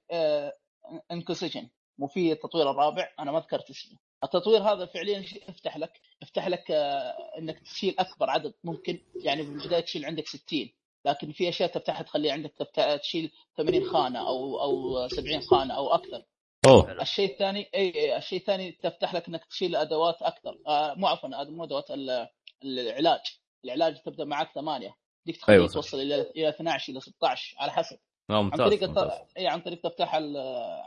انكوسيشن 1.12 1.68
مو 1.98 2.06
في 2.06 2.32
التطوير 2.32 2.70
الرابع 2.70 3.08
أنا 3.18 3.32
ما 3.32 3.38
ذكرت 3.40 3.70
اسمه. 3.70 3.98
التطوير 4.24 4.62
هذا 4.62 4.86
فعليا 4.86 5.18
يفتح 5.48 5.76
لك 5.76 6.00
يفتح 6.22 6.48
لك 6.48 6.70
آه، 6.70 7.14
إنك 7.38 7.58
تشيل 7.58 7.94
أكبر 7.98 8.30
عدد 8.30 8.54
ممكن. 8.64 9.00
يعني 9.24 9.42
في 9.42 9.50
البدايه 9.52 9.80
تشيل 9.80 10.04
عندك 10.04 10.26
60 10.26 10.72
لكن 11.06 11.32
في 11.32 11.48
أشياء 11.48 11.68
تفتحها 11.70 12.02
تخلي 12.02 12.30
عندك 12.30 12.52
تفتح 12.58 12.96
تشيل 12.96 13.30
80 13.56 13.84
خانة 13.90 14.28
أو 14.28 14.60
أو 14.62 15.08
70 15.08 15.40
خانة 15.40 15.74
أو 15.74 15.94
أكثر 15.94 16.22
أوه 16.66 17.02
الشيء 17.02 17.32
الثاني 17.32 17.68
إي 17.74 18.16
الشيء 18.16 18.38
الثاني 18.40 18.72
تفتح 18.72 19.14
لك 19.14 19.28
إنك 19.28 19.44
تشيل 19.44 19.76
أدوات 19.76 20.22
أكثر 20.22 20.58
آه 20.66 20.94
مو 20.94 21.06
عفوا 21.06 21.44
مو 21.44 21.64
أدوات 21.64 21.90
ال- 21.90 22.28
العلاج 22.64 23.20
العلاج 23.64 24.02
تبدأ 24.02 24.24
معك 24.24 24.52
ثمانية 24.54 24.96
ديك 25.26 25.36
تخليه 25.36 25.56
أيوة. 25.56 25.68
توصل 25.68 26.00
إلى 26.00 26.20
إلى 26.20 26.48
12 26.48 26.92
إلى 26.92 27.00
16 27.00 27.56
على 27.58 27.72
حسب 27.72 27.98
آه، 28.30 28.34
عن 28.34 28.44
ممتاز 28.44 28.60
طريق 28.60 28.84
ممتاز. 28.84 29.10
إي 29.38 29.46
عن 29.46 29.60
طريق 29.60 29.80
تفتح. 29.80 30.14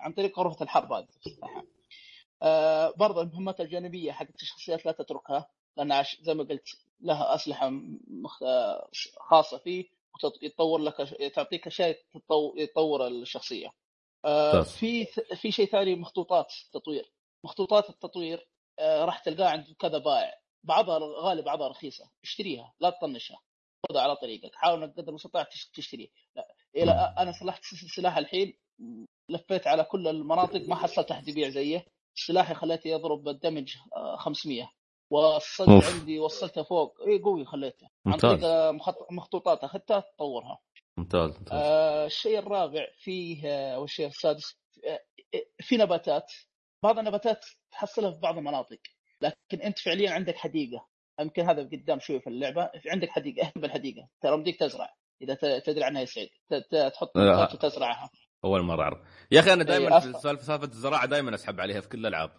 عن 0.01 0.13
طريق 0.17 0.39
غرفة 0.39 0.63
الحرب 0.63 0.91
هذه 0.93 1.05
تفتحها 1.25 1.63
آه 2.43 2.93
برضه 2.97 3.21
المهمات 3.21 3.61
الجانبية 3.61 4.11
حقت 4.11 4.41
الشخصيات 4.41 4.85
لا 4.85 4.91
تتركها 4.91 5.49
لأن. 5.77 6.03
زي 6.21 6.33
ما 6.33 6.43
قلت 6.43 6.67
لها 7.01 7.35
أسلحة 7.35 7.69
مخ... 8.07 8.43
خاصة 9.29 9.57
فيه 9.57 9.85
وتطور 10.15 10.79
لك 10.79 10.95
تعطيك 11.35 11.67
اشياء 11.67 11.97
تطو... 12.13 12.55
يطور 12.57 13.07
الشخصية. 13.07 13.71
آه 14.25 14.53
ممتاز. 14.55 14.71
في 14.75 15.05
في 15.35 15.51
شيء 15.51 15.65
ثاني 15.65 15.95
مخطوطات 15.95 16.53
تطوير 16.73 17.11
مخطوطات 17.45 17.89
التطوير 17.89 18.47
آه 18.79 19.05
راح 19.05 19.19
تلقاها 19.19 19.49
عند 19.49 19.75
كذا 19.79 19.97
بائع 19.97 20.33
بعضها 20.63 20.99
غالي 21.21 21.41
بعضها 21.41 21.67
رخيصة. 21.67 22.09
اشتريها 22.23 22.73
لا 22.79 22.89
تطنشها. 22.89 23.39
خذها 23.89 24.01
على 24.01 24.15
طريقك. 24.15 24.55
حاول 24.55 24.83
إنك 24.83 24.93
قدر 24.97 25.09
المستطاع 25.09 25.43
تش- 25.43 25.69
تشتري. 25.73 26.11
لا 26.75 27.21
أنا 27.21 27.31
صلحت 27.31 27.63
سلاح 27.95 28.17
الحين. 28.17 28.57
لفيت 29.29 29.67
على 29.67 29.83
كل 29.83 30.07
المناطق 30.07 30.61
ما 30.67 30.75
حصلت 30.75 31.11
أحد 31.11 31.27
يبيع 31.27 31.49
زيه. 31.49 31.85
سلاحي 32.15 32.53
خليته 32.53 32.87
يضرب 32.87 33.27
الدمج 33.27 33.75
آه، 33.95 34.15
500 34.17 34.71
والصد 35.09 35.69
أوف. 35.69 35.99
عندي 35.99 36.19
وصلته 36.19 36.63
فوق. 36.63 36.97
اي 37.07 37.19
قوي 37.19 37.45
خليته. 37.45 37.85
عن 38.05 38.11
ممتاز. 38.11 38.31
طريق 38.31 38.45
آه، 38.45 38.71
مخط- 38.71 39.11
مخطوطات 39.11 39.63
اخذتها 39.63 39.99
تطورها. 39.99 40.59
ممتاز 40.97 41.29
ممتاز. 41.37 41.59
آه، 41.59 42.05
الشيء 42.05 42.39
الرابع 42.39 42.87
فيه 43.03 43.47
آه، 43.47 43.75
أو 43.75 43.83
الشيء 43.83 44.07
السادس 44.07 44.57
آه، 44.87 44.99
في 45.59 45.77
نباتات. 45.77 46.31
بعض 46.83 46.99
النباتات 46.99 47.45
تحصلها 47.71 48.11
في 48.11 48.19
بعض 48.19 48.37
المناطق 48.37 48.79
لكن 49.21 49.61
أنت 49.63 49.79
فعليا 49.79 50.11
عندك 50.11 50.35
حديقة. 50.35 50.87
يمكن 51.19 51.49
هذا 51.49 51.61
قدام 51.63 51.99
شوي 51.99 52.19
في 52.19 52.27
اللعبة. 52.27 52.69
في 52.81 52.89
عندك 52.89 53.09
حديقة 53.09 53.47
اهتم 53.47 53.61
بالحديقة. 53.61 54.07
ترى 54.21 54.37
مديك 54.37 54.59
تزرع. 54.59 54.95
إذا 55.21 55.59
تدري 55.59 55.83
عنها 55.83 56.01
يا 56.01 56.05
سعيد. 56.05 56.29
تحط 56.93 57.17
آه. 57.17 57.21
نباتات 57.21 57.53
وتزرعها. 57.55 58.09
أول 58.45 58.61
مرة 58.61 58.83
أعرف. 58.83 58.97
يا 59.31 59.39
أخي 59.39 59.53
أنا 59.53 59.61
إيه، 59.61 59.67
دائما 59.67 59.99
في. 59.99 60.13
سالفة 60.13 60.63
الزراعة 60.63 61.05
دائما 61.05 61.35
أسحب 61.35 61.59
عليها 61.59 61.81
في 61.81 61.89
كل 61.89 61.99
الألعاب. 61.99 62.31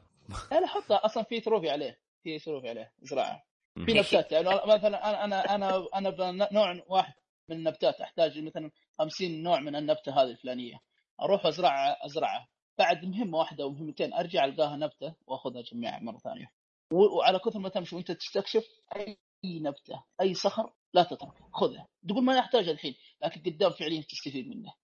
لا 0.52 0.60
لا 0.60 0.66
حطها. 0.66 0.96
أصلا 1.04 1.22
في 1.22 1.40
trophy 1.40 1.70
عليه. 1.70 1.98
في 2.22 2.38
trophy 2.38 2.68
عليه 2.68 2.92
زراعة. 3.02 3.44
في 3.74 3.92
نباتات 3.92 4.32
يعني 4.32 4.48
مثلا 4.48 5.10
أنا 5.10 5.24
أنا 5.24 5.54
أنا 5.54 5.86
أنا 5.94 6.10
بنوع 6.10 6.82
واحد 6.88 7.14
من 7.48 7.56
النباتات 7.56 8.00
أحتاج 8.00 8.38
مثلا 8.38 8.70
50 8.98 9.42
نوع 9.42 9.60
من 9.60 9.76
النبتة 9.76 10.22
هذه 10.22 10.30
الفلانية. 10.30 10.80
أروح 11.22 11.46
أزرع 11.46 11.96
أزرعها. 12.00 12.48
بعد 12.78 13.04
مهمة 13.04 13.38
واحدة 13.38 13.64
أو 13.64 13.70
مهمتين 13.70 14.12
أرجع 14.12 14.44
ألقاها 14.44 14.76
نبتة 14.76 15.14
وأخذها 15.26 15.60
اجمعها 15.60 15.98
مرة 15.98 16.18
ثانية. 16.18 16.52
وعلى 16.92 17.38
كثر 17.38 17.58
ما 17.58 17.68
تمشي 17.68 17.96
وأنت 17.96 18.12
تستكشف 18.12 18.64
أي 18.96 19.18
نبتة 19.44 20.04
أي 20.20 20.34
صخر 20.34 20.72
لا 20.94 21.02
تتركه 21.02 21.48
خذها. 21.52 21.88
تقول 22.08 22.24
ما 22.24 22.36
يحتاج 22.36 22.68
الحين 22.68 22.94
لكن 23.24 23.40
قدام 23.40 23.70
فعليا 23.70 24.02
تستفيد 24.02 24.48
منه. 24.48 24.74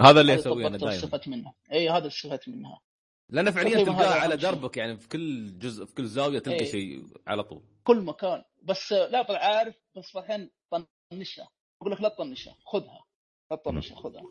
هذا 0.00 0.20
اللي 0.20 0.34
أسويه 0.34 0.66
أنا 0.66 0.76
دائما 0.76 1.20
منه. 1.26 1.54
اي 1.72 1.88
هذا 1.88 1.98
اللي 1.98 2.08
استفدت 2.08 2.48
منها. 2.48 2.80
لأن 3.28 3.50
فعليا 3.50 3.84
تلقاه 3.84 4.20
على. 4.20 4.36
دربك 4.36 4.76
يعني 4.76 4.96
في 4.96 5.08
كل 5.08 5.58
جزء 5.58 5.84
في 5.84 5.94
كل 5.94 6.06
زاوية 6.06 6.38
تلقى 6.38 6.60
إيه. 6.60 6.70
شيء 6.70 7.06
على 7.26 7.42
طول. 7.42 7.62
كل 7.84 8.00
مكان. 8.00 8.44
بس 8.62 8.92
لا 8.92 9.22
طلع 9.22 9.38
عارف 9.38 9.74
بس 9.96 10.16
الحين 10.16 10.50
طنشها. 11.10 11.48
أقول 11.80 11.92
لك 11.92 12.00
لا 12.00 12.08
تطنشها 12.08 12.56
خذها. 12.66 13.04
لا 13.50 13.56
تطنشها 13.56 13.96
خذها. 13.96 14.22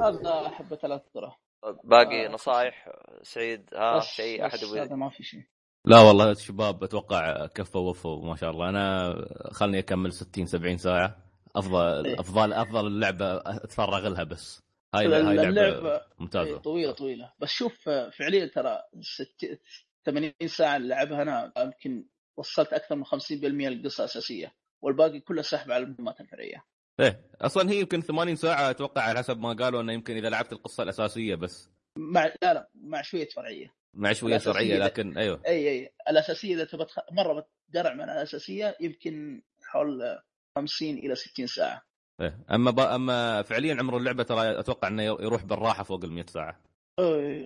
هذا 0.00 0.48
حبة 0.48 0.78
لا 0.82 0.96
تذكره 0.96 1.36
باقي 1.84 2.26
آه. 2.26 2.28
نصائح 2.28 2.88
سعيد؟ 3.22 3.74
ها 3.74 4.00
شيء 4.00 4.46
أحد 4.46 4.58
هذا 4.64 4.94
ما 4.94 5.10
في 5.10 5.22
شيء. 5.22 5.42
لا 5.84 6.00
والله 6.00 6.30
الشباب 6.30 6.84
أتوقع 6.84 7.46
كفوا 7.46 7.90
وفوا 7.90 8.24
ما 8.24 8.36
شاء 8.36 8.50
الله. 8.50 8.68
أنا 8.68 9.14
خلني 9.52 9.78
أكمل 9.78 10.12
60 10.12 10.46
70 10.46 10.76
ساعة. 10.76 11.16
أفضل 11.56 12.06
إيه. 12.06 12.20
أفضل 12.20 12.52
أفضل 12.52 12.86
اللعبة 12.86 13.36
أتفرغ 13.36 14.08
لها 14.08 14.24
بس. 14.24 14.65
هاي 14.98 15.06
هاي 15.06 15.36
لعبة 15.36 15.48
اللعبة 15.48 15.94
إيه، 15.94 16.02
ممتازه 16.18 16.58
طويلة 16.58 16.92
طويلة. 16.92 17.32
بس 17.38 17.48
شوف 17.48 17.88
آه، 17.88 18.10
فعليا 18.10 18.46
ترى 18.46 18.82
ست... 19.00 19.60
80 20.06 20.32
ساعة 20.46 20.76
اللي 20.76 20.88
لعبها 20.88 21.22
أنا 21.22 21.52
يمكن 21.58 22.06
وصلت 22.36 22.72
أكثر 22.72 22.96
من 22.96 23.04
50% 23.04 23.10
للقصة 23.32 24.04
الأساسية 24.04 24.54
والباقي 24.82 25.20
كله 25.20 25.42
سحب 25.42 25.70
على 25.70 25.84
المهمات 25.84 26.20
الفرعية. 26.20 26.64
إيه 27.00 27.20
أصلا 27.40 27.70
هي 27.70 27.80
يمكن 27.80 28.00
80 28.00 28.36
ساعة 28.36 28.70
أتوقع 28.70 29.02
على 29.02 29.18
حسب 29.18 29.38
ما 29.38 29.52
قالوا 29.52 29.80
إنه 29.80 29.92
يمكن 29.92 30.16
إذا 30.16 30.28
لعبت 30.28 30.52
القصة 30.52 30.82
الأساسية 30.82 31.34
بس. 31.34 31.70
مع 31.98 32.26
لا 32.42 32.54
لا 32.54 32.70
مع 32.74 33.02
شوية 33.02 33.28
فرعية. 33.28 33.74
مع 33.94 34.12
شوية 34.12 34.38
ده. 34.38 34.84
لكن 34.84 35.18
أيوه. 35.18 35.42
إي 35.46 35.68
إي. 35.68 35.90
الأساسية 36.10 36.54
إذا 36.54 36.64
تخ... 36.64 36.98
مرة 37.12 37.46
بتقرع 37.68 37.94
من 37.94 38.02
الأساسية 38.02 38.76
يمكن 38.80 39.42
حول 39.62 40.02
آه، 40.02 40.22
50 40.56 40.88
إلى 40.88 41.14
60 41.14 41.46
ساعة. 41.46 41.82
إيه. 42.20 42.38
أما 42.50 42.70
ب... 42.70 42.80
أما 42.80 43.42
فعليا 43.42 43.74
عمر 43.74 43.96
اللعبة 43.96 44.22
ترى 44.22 44.60
أتوقع 44.60 44.88
إنه 44.88 45.02
يروح 45.02 45.44
بالراحة 45.44 45.82
فوق 45.82 46.04
ال 46.04 46.12
100 46.12 46.26
ساعة. 46.26 46.60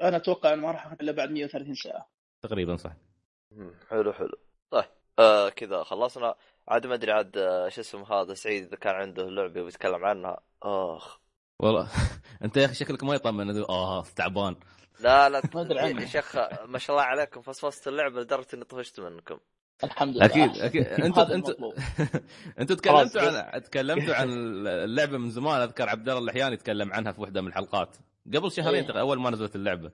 أنا 0.03 0.16
أتوقع 0.16 0.53
إنه 0.53 0.62
ما 0.66 0.71
راح 0.73 0.93
إلا 0.93 1.12
بعد 1.12 1.31
130 1.31 1.75
ساعة. 1.75 2.09
تقريبا 2.43 2.77
صح. 2.77 2.93
حلو 3.89 4.12
حلو. 4.12 4.39
طيب 4.71 4.85
آه 5.18 5.49
كذا 5.49 5.83
خلصنا. 5.83 6.35
عاد 6.68 6.87
ما 6.87 6.95
أدري 6.95 7.12
عاد 7.12 7.37
آه، 7.37 7.68
شو 7.68 7.81
اسمه 7.81 8.12
هذا 8.12 8.35
سعيد 8.35 8.64
إذا 8.66 8.77
كان 8.77 8.95
عنده 8.95 9.31
لعبة 9.31 9.62
بيتكلم 9.62 10.05
عنها. 10.05 10.41
آخ. 10.62 11.21
والله 11.59 11.89
أنت 12.45 12.57
يا 12.57 12.64
أخي 12.64 12.75
شكلك 12.75 13.05
ما 13.05 13.14
يطمن 13.14 13.62
آه 13.62 14.05
تعبان. 14.16 14.57
لا 15.01 15.29
لا 15.29 15.43
ما 15.55 15.61
أدري 15.61 15.79
عنه. 15.79 16.01
يا 16.03 16.07
شيخ 16.07 16.37
ما 16.66 16.79
شاء 16.79 16.97
الله 16.97 17.07
عليكم 17.07 17.43
فصفصت 17.43 17.89
اللعبة 17.89 18.21
لدرجة 18.21 18.47
إني 18.55 18.64
طفشت 18.64 19.01
منكم. 19.01 19.39
الحمد 19.85 20.16
لله. 20.16 20.24
أكيد 20.26 20.57
أكيد. 20.59 20.87
انت 21.07 21.18
هذا 21.18 21.35
انت 21.35 21.49
المطلوب. 21.49 21.74
أنتوا 22.61 22.76
خلاص 22.87 23.12
تكلمتوا 23.12 23.43
عن 23.55 23.62
تكلمتوا 23.62 24.14
عن 24.14 24.28
اللعبة 24.66 25.18
من 25.18 25.31
زمان. 25.31 25.61
أذكر 25.61 25.89
عبد 25.89 26.09
الله 26.09 26.20
اللحياني 26.20 26.55
يتكلم 26.55 26.93
عنها 26.93 27.12
في 27.12 27.20
واحدة 27.20 27.41
من 27.41 27.49
الحلقات. 27.49 27.97
قبل 28.35 28.53
شهرين 28.53 28.91
إيه. 28.91 29.01
أول 29.01 29.20
ما 29.20 29.31
نزلت 29.31 29.57
اللعبة. 29.57 29.91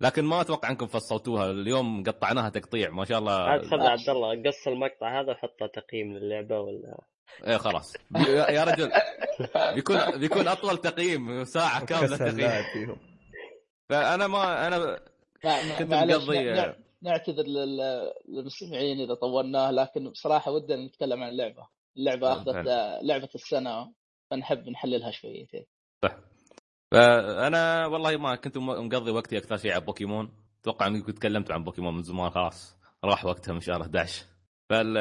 لكن 0.00 0.24
ما 0.24 0.40
أتوقع 0.40 0.70
أنكم 0.70 0.86
فصلتوها. 0.86 1.50
اليوم 1.50 2.02
قطعناها 2.04 2.48
تقطيع. 2.48 2.90
ما 2.90 3.04
شاء 3.04 3.18
الله. 3.18 3.32
عاد 3.32 3.60
خذ 3.64 3.80
عبد 3.80 4.08
الله 4.08 4.42
قص 4.50 4.66
المقطع 4.68 5.20
هذا 5.20 5.30
وحطه 5.32 5.66
تقييم 5.74 6.16
للعبة 6.18 6.60
ولا؟ 6.60 6.98
إيه 7.46 7.56
خلاص. 7.56 7.92
يا 8.28 8.64
رجل. 8.64 8.90
بيكون 9.74 10.18
بيكون 10.18 10.48
أطول 10.48 10.78
تقييم 10.78 11.44
ساعة 11.44 11.84
كاملة 11.84 12.16
تقييم. 12.16 12.96
فأنا 13.88 14.26
ما 14.26 14.66
أنا 14.66 14.98
كنت 15.78 15.92
مقضي- 15.94 16.74
نعتذر 17.06 17.42
لل- 17.46 18.12
للمستمعين 18.28 19.00
إذا 19.00 19.14
طولناه 19.14 19.70
لكن 19.70 20.10
بصراحة 20.10 20.50
ودنا 20.52 20.86
نتكلم 20.86 21.22
عن 21.22 21.28
اللعبه 21.28 21.68
اللعبة 21.96 22.28
نعم، 22.28 22.38
أخذت 22.38 22.66
لعبة 23.02 23.28
السنة 23.34 23.92
فنحب 24.30 24.68
نحللها 24.68 25.10
شويتين 25.10 25.66
فانا 26.92 27.86
والله 27.86 28.16
ما 28.16 28.34
كنت 28.36 28.58
مقضي 28.58 29.10
وقتي 29.10 29.38
أكثر 29.38 29.56
شيء 29.56 29.72
على 29.72 29.80
بوكيمون. 29.84 30.32
أتوقع 30.60 30.86
إني 30.86 31.02
كنت 31.02 31.18
تكلمت 31.18 31.50
عن 31.50 31.64
بوكيمون 31.64 31.94
من 31.94 32.02
زمان 32.02 32.30
خلاص. 32.30 32.76
راح 33.04 33.24
وقتها 33.24 33.52
من 33.52 33.60
شهر 33.60 33.82
11 33.82 34.24
فال 34.70 34.92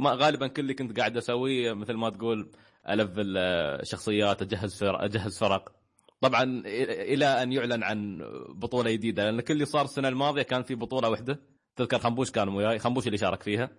ما 0.00 0.10
غالبا 0.14 0.46
كل 0.46 0.62
اللي 0.62 0.74
كنت 0.74 0.98
قاعد 0.98 1.16
أسويه 1.16 1.72
مثل 1.72 1.92
ما 1.94 2.10
تقول 2.10 2.50
ألفل 2.88 3.34
آه، 3.38 3.82
شخصيات 3.82 4.42
أجهز 4.42 4.78
فرق 4.84 5.02
أجهز 5.02 5.38
فرق. 5.38 5.72
طبعا 6.20 6.62
إلى 6.66 7.24
أن 7.42 7.52
يعلن 7.52 7.82
عن 7.82 8.18
بطولة 8.48 8.90
جديدة 8.92 9.24
لأن 9.24 9.40
كل 9.40 9.52
اللي 9.54 9.64
صار 9.64 9.84
السنة 9.84 10.08
الماضية 10.08 10.42
كان 10.42 10.62
في 10.62 10.74
بطولة 10.74 11.08
واحدة 11.10 11.40
تذكر 11.76 11.98
خنبوش 11.98 12.30
كان 12.30 12.48
وياي 12.48 12.78
خنبوش 12.78 13.06
اللي 13.06 13.18
شارك 13.18 13.42
فيها. 13.42 13.70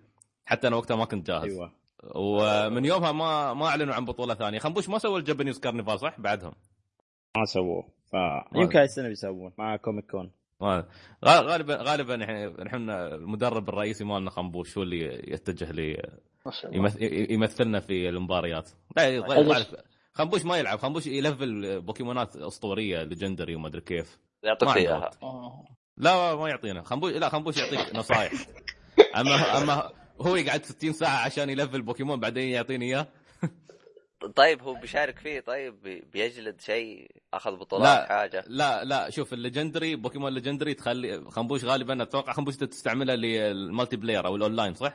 حتى 0.44 0.68
أنا 0.68 0.76
وقتها 0.76 0.96
ما 0.96 1.04
كنت 1.04 1.26
جاهز. 1.26 1.44
أيوه. 1.44 1.72
ومن 2.14 2.84
يومها 2.84 3.12
ما 3.12 3.54
ما 3.54 3.66
أعلنوا 3.66 3.94
عن 3.94 4.04
بطولة 4.04 4.34
ثانية. 4.34 4.58
خنبوش 4.58 4.88
ما 4.88 4.98
سووا 4.98 5.18
ال 5.18 5.22
Japanese 5.22 5.58
carnival 5.60 5.98
صح؟ 6.00 6.20
بعدهم. 6.20 6.52
ما 7.36 7.44
سووه. 7.44 7.88
فيمكن 8.52 8.78
هالسنة 8.78 9.08
بيسوون. 9.08 9.52
مع 9.58 9.76
Comic 9.76 10.10
Con. 10.10 10.30
ما- 10.60 10.86
غالبا 11.24 11.76
غالبا 11.82 12.16
نحن 12.16 12.62
نحن 12.62 12.90
المدرب 12.90 13.68
الرئيسي 13.68 14.04
مالنا 14.04 14.30
خنبوش 14.30 14.78
هو 14.78 14.82
اللي 14.84 15.32
يتجه 15.32 15.72
لي 15.72 16.10
ما 16.46 16.52
شاء 16.52 16.70
الله. 16.74 16.88
يمث- 16.90 17.30
يمثلنا 17.30 17.80
في 17.80 18.08
المباريات. 18.08 18.70
لا. 18.96 19.08
يعرف- 19.08 19.74
خنبوش 20.14 20.44
ما 20.44 20.56
يلعب. 20.58 20.78
خنبوش 20.78 21.06
يلفل 21.06 21.80
بوكيمونات 21.80 22.36
أسطورية 22.36 23.02
legendary 23.02 23.54
وما 23.54 23.68
أدري 23.68 23.80
كيف. 23.80 24.18
يعطيك 24.42 24.76
اياها. 24.76 25.10
لا 25.96 26.34
ما 26.34 26.48
يعطينا. 26.48 26.82
خنبوش 26.82 27.12
لا 27.12 27.28
خنبوش 27.28 27.56
يعطيك 27.56 27.94
نصائح 27.94 28.32
اما 29.16 29.58
أما 29.62 29.90
هو 30.20 30.36
يقعد 30.36 30.64
60 30.64 30.92
ساعة 30.92 31.24
عشان 31.24 31.50
يلفل 31.50 31.82
بوكيمون 31.82 32.20
بعدين 32.20 32.48
يعطيني 32.48 32.84
إياه. 32.84 33.06
طيب 34.36 34.62
هو 34.62 34.74
بيشارك 34.74 35.18
فيه. 35.18 35.40
طيب 35.40 35.82
بي- 35.82 36.00
بيجلد 36.12 36.60
شيء 36.60 37.10
أخذ 37.34 37.56
بطولات 37.56 37.98
لا. 37.98 38.06
حاجة. 38.08 38.44
لا 38.46 38.84
لا 38.84 39.10
شوف 39.10 39.32
ال 39.32 39.38
legendary 39.38 39.96
بوكيمون 39.96 40.32
legendary 40.34 40.74
تخلي 40.74 41.30
خنبوش 41.30 41.64
غالبا 41.64 42.02
أتوقع 42.02 42.32
خنبوش 42.32 42.56
تستعملها 42.56 43.16
لل 43.16 43.96
multiplayer 43.96 44.26
أو 44.26 44.36
الاونلاين 44.36 44.74
صح؟ 44.74 44.94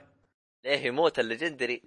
ليه 0.66 0.78
يموت 0.86 1.20
ال 1.20 1.26
legendary 1.26 1.82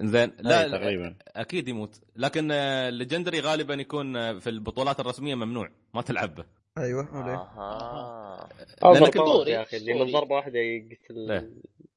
زين 0.00 0.32
لا 0.40 0.66
لا 0.66 0.78
تقريبا. 0.78 1.16
أكيد 1.28 1.68
يموت. 1.68 2.00
لكن 2.16 2.50
آه، 2.52 2.88
ال 2.88 2.93
legendary 2.93 3.40
غالبا 3.40 3.74
يكون 3.74 4.16
آه، 4.16 4.38
في 4.38 4.50
البطولات 4.50 5.00
الرسمية 5.00 5.34
ممنوع 5.34 5.68
ما 5.94 6.02
تلعب. 6.02 6.34
به 6.34 6.44
أيوه؟ 6.78 7.08
آها. 7.12 8.48
power 8.82 9.08
أسطوري، 9.08 9.50
يا 9.50 9.62
أخي 9.62 9.76
اللي 9.76 9.94
من. 9.94 10.12
ضربة 10.12 10.34
واحدة 10.34 10.58
يقتل؟ 10.58 11.50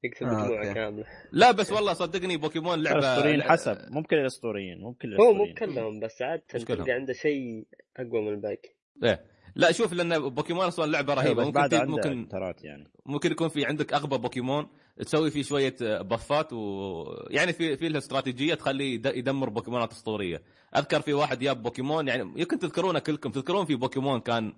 يقتل 0.04 0.26
آه، 0.26 0.28
مجموعة 0.28 0.58
أوكي. 0.58 0.74
كاملة. 0.74 1.04
لا 1.32 1.50
بس 1.50 1.72
والله 1.72 1.92
صدقني 1.92 2.36
بوكيمون 2.36 2.82
لعبة 2.82 2.98
الأسطوريين 2.98 3.42
حسب. 3.42 3.78
مو 3.90 4.00
بكل 4.00 4.16
الأسطوريين 4.16 4.80
مو 4.80 4.90
بكل 4.90 5.14
هو 5.14 5.32
مو 5.32 5.44
الأسطوريين. 5.44 5.74
بكلهم 5.74 6.00
بس 6.00 6.18
كلهم. 6.18 6.40
تلقى 6.64 6.92
عنده 6.92 7.12
شيء 7.12 7.66
أقوى 7.96 8.22
من 8.22 8.28
الباقي. 8.28 8.74
إيه. 9.04 9.24
لا 9.56 9.72
شوف 9.72 9.92
لأن 9.92 10.28
بوكيمون 10.28 10.64
أصلا 10.64 10.90
لعبة 10.90 11.14
رهيبه 11.14 11.40
بس 11.40 11.46
ممكن 11.46 11.60
بعد 11.60 11.74
ممكن 11.74 12.28
ترات 12.28 12.64
يعني. 12.64 12.90
ممكن 13.06 13.30
يكون 13.32 13.48
في 13.48 13.64
عندك 13.64 13.92
أغبى 13.92 14.18
بوكيمون. 14.18 14.66
تسوي 15.04 15.30
فيه 15.30 15.42
شوية 15.42 15.74
آه، 15.82 16.02
buffات 16.02 16.52
و 16.52 17.04
يعني 17.30 17.52
في 17.52 17.76
في 17.76 17.88
له 17.88 17.98
استراتيجية 17.98 18.54
تخليه 18.54 18.94
يد- 18.94 19.06
يدمر 19.06 19.48
بوكيمونات 19.48 19.92
أسطورية 19.92 20.42
أذكر 20.76 21.00
في 21.00 21.12
واحد 21.14 21.38
جاب 21.38 21.62
بوكيمون 21.62 22.08
يعني 22.08 22.32
يمكن 22.36 22.58
تذكرونه 22.58 22.98
كلكم 22.98 23.30
تذكرون 23.30 23.64
في 23.66 23.74
بوكيمون 23.74 24.20
كان 24.20 24.52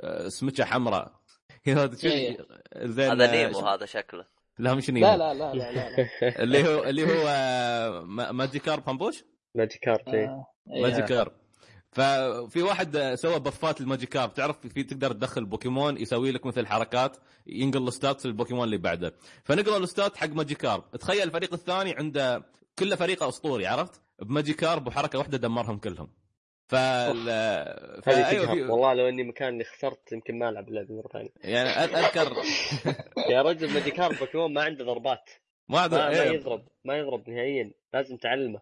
آه، 0.00 0.28
سمكة 0.28 0.64
حمراء 0.64 1.12
هذا 1.66 1.96
إيه. 2.04 2.38
زين 2.76 3.10
هذا 3.10 3.32
آه، 3.32 3.46
نيمو 3.46 3.58
هذا 3.58 3.86
شكله 3.86 4.24
لا 4.58 4.74
مش 4.74 4.90
نيمو 4.90 5.06
لا 5.06 5.16
لا 5.16 5.34
لا 5.34 5.54
لا 5.54 5.72
لا, 5.72 5.90
لا. 5.96 6.08
اللي 6.42 6.68
هو 6.68 6.84
اللي 6.84 7.04
هو 7.04 7.24
آه، 7.28 8.00
ما- 8.00 8.32
ماجيكارب 8.32 8.80
خنبوش 8.80 9.24
ماجيكارب 9.54 10.08
إيه. 10.08 10.26
آه. 10.26 10.46
إيه. 10.74 10.82
ماجيكارب 10.82 11.32
ففي 11.94 12.62
واحد 12.62 13.14
سوى 13.14 13.40
buffات 13.40 13.80
الماجيكارب 13.80 14.28
تعرف 14.28 14.66
في 14.66 14.82
تقدر 14.82 15.12
تدخل 15.12 15.44
بوكيمون 15.44 15.96
يسوي 15.96 16.30
لك 16.30 16.46
مثل 16.46 16.66
حركات 16.66 17.16
ينقل 17.46 17.88
ال 17.88 17.94
statات 17.94 18.26
للبوكيمون 18.26 18.64
اللي 18.64 18.78
بعده. 18.78 19.14
فنقلوا 19.44 19.78
ال 19.78 19.84
statات 19.84 20.16
حق 20.16 20.28
ماجيكارب 20.28 20.80
تخيل 20.80 21.22
الفريق 21.22 21.52
الثاني 21.52 21.94
عنده 21.94 22.42
كله 22.78 22.96
فريقه 22.96 23.28
أسطوري 23.28 23.66
عرفت؟ 23.66 24.02
بماجيكارب 24.18 24.78
بحركه 24.78 25.18
واحدة 25.18 25.38
دمرهم 25.38 25.78
كلهم. 25.78 26.10
فال 26.68 27.28
هذه 27.28 28.00
فا 28.02 28.32
تقهر 28.32 28.54
في... 28.54 28.62
والله 28.62 28.94
لو 28.94 29.08
إني 29.08 29.22
مكان 29.22 29.48
اللي 29.48 29.64
خسرت 29.64 30.12
يمكن 30.12 30.38
ما 30.38 30.48
ألعب 30.48 30.68
اللعبه 30.68 30.94
مره 30.94 31.08
ثانية. 31.12 31.30
يعني 31.44 31.68
اذكر 31.68 32.32
يا 33.32 33.42
رجل 33.42 33.72
ماجيكارب 33.74 34.12
بوكيمون 34.12 34.54
ما 34.54 34.62
عنده 34.62 34.84
ضربات. 34.84 35.30
ما 35.68 35.88
ما, 35.88 35.96
ما 35.96 36.22
إيه، 36.22 36.30
يضرب 36.30 36.68
ما 36.84 36.96
يضرب 36.96 37.30
نهائيا. 37.30 37.72
لازم 37.94 38.16
تعلمه. 38.16 38.60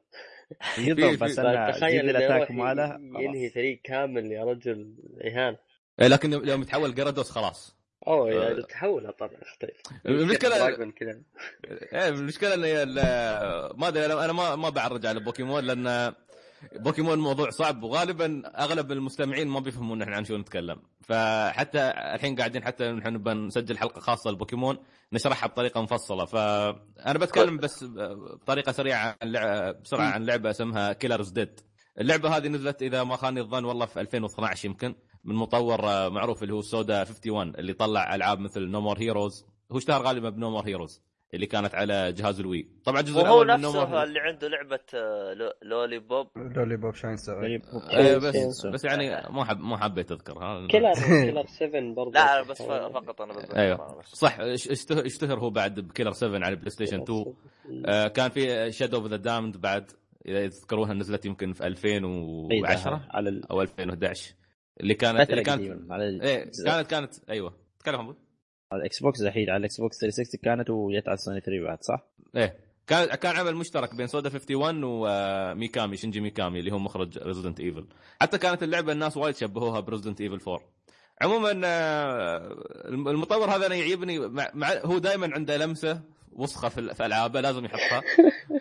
يضرب 0.78 1.18
بس 1.24 1.34
في- 1.34 1.40
انه 1.40 1.70
تخيل 1.70 2.00
إنه 2.00 2.10
ال 2.18 2.23
attack 2.23 2.50
ماله 2.50 2.98
ينهي. 3.20 3.50
فريق 3.50 3.80
كامل 3.84 4.32
يا 4.32 4.44
رجل 4.44 4.94
اهانه 5.24 5.56
إيه، 6.00 6.06
لكن 6.08 6.32
يوم 6.32 6.62
يتحول 6.62 6.94
جيرادوس 6.94 7.30
خلاص 7.30 7.76
أوه 8.06 8.30
آه. 8.32 8.50
يا 8.50 8.62
تحوله 8.62 9.10
طبعا 9.10 9.30
يختلف 9.42 9.76
المشكلة- 10.08 10.58
Dragon 10.58 10.90
كذا 10.92 11.20
إيه 11.92 12.08
المشكلة 12.08 12.54
اني 12.54 12.82
ال- 12.82 13.78
ما 13.78 13.88
أدري 13.88 14.06
أنا 14.06 14.24
أنا 14.24 14.32
ما 14.32 14.56
ما 14.56 14.68
بعرج 14.68 15.06
على 15.06 15.20
بوكيمون 15.20 15.64
لأن 15.64 16.14
بوكيمون 16.76 17.18
موضوع 17.18 17.50
صعب 17.50 17.82
وغالبا 17.82 18.42
أغلب 18.46 18.92
المستمعين 18.92 19.48
ما 19.48 19.60
بيفهمون 19.60 20.02
إحنا 20.02 20.16
عن 20.16 20.24
شو 20.24 20.36
نتكلم. 20.36 20.76
فحتى 21.00 21.92
الحين 22.14 22.36
قاعدين 22.36 22.64
حتى 22.64 22.92
نحن 22.92 23.18
بنسجل 23.18 23.78
حلقة 23.78 24.00
خاصة 24.00 24.30
لبوكيمون 24.30 24.78
نشرحها 25.12 25.46
بطريقة 25.48 25.82
مفصلة. 25.82 26.24
فأنا 26.24 27.18
بتكلم 27.18 27.56
بس 27.56 27.84
بطريقة 28.42 28.72
سريعة 28.72 29.16
عن 29.22 29.28
لع... 29.28 29.70
بسرعة 29.70 30.06
عن 30.10 30.24
لعبة 30.26 30.50
اسمها 30.50 30.92
Killer's 30.92 31.30
Dead 31.30 31.60
اللعبة 32.00 32.36
هذه 32.36 32.48
نزلت 32.48 32.82
إذا 32.82 33.04
ما 33.04 33.16
خاني 33.16 33.40
الظن 33.40 33.64
والله 33.64 33.86
في 33.86 34.00
2012 34.00 34.68
يمكن 34.68 34.94
من 35.24 35.34
مطور 35.34 36.10
معروف 36.10 36.42
اللي 36.42 36.54
هو 36.54 36.62
سودا 36.62 36.98
51 36.98 37.54
اللي 37.54 37.72
طلع 37.72 38.14
ألعاب 38.14 38.38
مثل 38.40 38.60
No 38.60 38.80
More 38.80 38.98
Heroes 38.98 39.46
هو 39.72 39.78
اشتهر 39.78 40.02
غالبا 40.02 40.30
ب 40.30 40.37
No 40.37 40.50
More 40.50 40.66
Heroes 40.66 41.02
اللي 41.34 41.46
كانت 41.46 41.74
على 41.74 42.12
جهاز 42.12 42.40
ال 42.40 42.46
Wii. 42.46 42.68
طبعا 42.84 43.00
الجزء 43.00 43.20
وهو 43.22 43.44
More 43.44 43.46
نفسه 43.46 44.02
اللي 44.02 44.20
عنده 44.20 44.48
لعبة 44.48 44.80
آه، 44.94 45.34
لو- 45.34 45.52
لولي 45.62 45.98
بوب 45.98 46.26
لولي 46.36 46.76
بوب 46.76 46.94
شاين 46.94 47.16
ستار 47.16 47.58
آه، 47.92 48.16
بس. 48.16 48.66
بس 48.66 48.84
يعني 48.84 49.10
ما 49.30 49.44
حب 49.44 49.60
ما 49.60 49.76
حبيت 49.76 50.12
اذكرها 50.12 50.66
كيلر 50.66 50.92
كيلر 51.24 51.46
7 51.46 51.94
برضه 51.94 52.10
لا 52.10 52.42
بس 52.42 52.62
فقط 52.62 53.20
أنا 53.20 53.32
بتذكر 53.32 53.56
أيوه. 53.56 53.98
بس. 53.98 54.06
صح 54.06 54.36
إش- 54.36 54.70
اشتهر, 54.92 55.38
هو 55.38 55.50
بعد 55.50 55.80
ب 55.80 55.85
Killer 55.85 56.12
7 56.12 56.44
على 56.46 56.56
بلاي 56.56 56.70
ستيشن 56.70 57.02
2 57.02 57.24
آه 57.86 58.08
كان 58.08 58.30
في 58.30 58.72
Shadows 58.72 58.96
of 58.96 59.06
the 59.06 59.16
Damned 59.16 59.60
بعد. 59.60 59.90
إذا 60.26 60.48
تذكرونها 60.48 60.94
نزلت 60.94 61.26
يمكن 61.26 61.52
في 61.52 61.66
2010 61.66 63.06
على 63.10 63.28
ال- 63.28 63.50
أو 63.50 63.62
2011 63.62 64.34
اللي 64.80 64.94
كانت 64.94 65.30
اللي 65.30 65.42
كانت 65.42 65.90
على 65.92 66.04
إيه 66.22 66.50
كانت 66.64 66.90
كانت 66.90 67.14
أيوه. 67.30 67.54
تكلم 67.80 68.00
ابو 68.00 68.10
على 68.10 68.16
ال 68.80 69.02
Xbox 69.02 69.22
الحين 69.22 69.50
على 69.50 69.56
ال 69.56 69.80
Xbox 69.80 69.98
360 70.00 70.40
كانت 70.44 70.70
وجت 70.70 71.08
على 71.08 71.16
سوني 71.16 71.40
3 71.40 71.64
بعد 71.64 71.82
صح؟ 71.82 72.06
إيه. 72.36 72.56
كان 72.86 73.06
كان 73.06 73.36
عمل 73.36 73.56
مشترك 73.56 73.94
بين 73.94 74.06
سودا 74.06 74.28
51 74.28 74.84
وميكامي 74.84 75.96
شينجي 75.96 76.20
ميكامي 76.20 76.60
اللي 76.60 76.72
هو 76.72 76.78
مخرج 76.78 77.18
Resident 77.18 77.60
Evil 77.60 77.86
حتى 78.20 78.38
كانت 78.38 78.62
اللعبة 78.62 78.92
الناس 78.92 79.16
وايد 79.16 79.36
شبهوها 79.36 79.80
ب 79.80 79.85
Resident 79.85 80.20
Evil 80.20 80.40
4 80.48 80.60
عموما 81.22 81.60
آه، 81.64 82.56
المطور 82.88 83.50
هذا 83.50 83.66
أنا 83.66 83.74
يعيبني 83.74 84.18
مع, 84.18 84.50
مع 84.54 84.72
هو 84.84 84.98
دائما 84.98 85.30
عنده 85.34 85.56
لمسة 85.56 86.00
وسخة 86.32 86.68
في, 86.68 86.94
في 86.94 87.06
ألعابه 87.06 87.40
لازم 87.40 87.64
يحطها. 87.64 88.02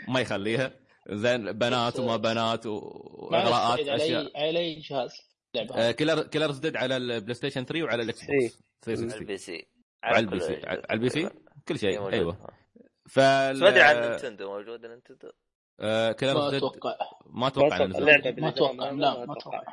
ما 0.08 0.20
يخليها. 0.20 0.74
زين 1.10 1.52
بنات 1.52 2.00
وما 2.00 2.18
بنات 2.18 2.66
وإغراءات 2.66 3.80
أشياء. 3.80 4.22
اي 4.38 4.48
على 4.48 4.60
اي 4.60 4.80
جهاز 4.80 5.12
Killer 5.91 6.22
Killer's 6.22 6.58
Dead 6.58 6.76
على 6.76 6.98
البلاي 6.98 7.34
ستيشن 7.34 7.66
3 7.66 7.84
وعلى 7.84 8.04
ال 8.03 8.20
Xbox 8.20 8.32
على 8.88 8.96
360 8.98 9.22
ال 9.22 9.38
PC. 9.38 9.68
وعلى 10.03 10.19
ال 10.20 10.30
P 10.30 10.40
كل- 10.40 10.41
C 10.45 10.62
على 10.65 10.82
ال 10.91 11.10
PC؟ 11.10 11.24
كل 11.68 11.73
إيه، 11.73 11.78
شيء. 11.78 12.10
أيوه. 12.10 12.48
فال 13.10 13.56
بس 13.56 13.61
ما 13.61 13.68
ادري 13.68 13.82
عن 13.82 14.10
نينتندو 14.10 14.49
موجود 14.49 14.86
نينتندو؟ 14.86 15.30
ما 15.80 16.11
Killer's 16.12 16.49
Dead 16.49 16.64
أتوقع 16.64 16.95
ما 17.26 17.48
أتوقع. 17.48 17.86
ما 17.86 18.49
أتوقع. 18.49 18.90
لا 18.91 19.26
ما 19.26 19.34
أتوقع. 19.34 19.64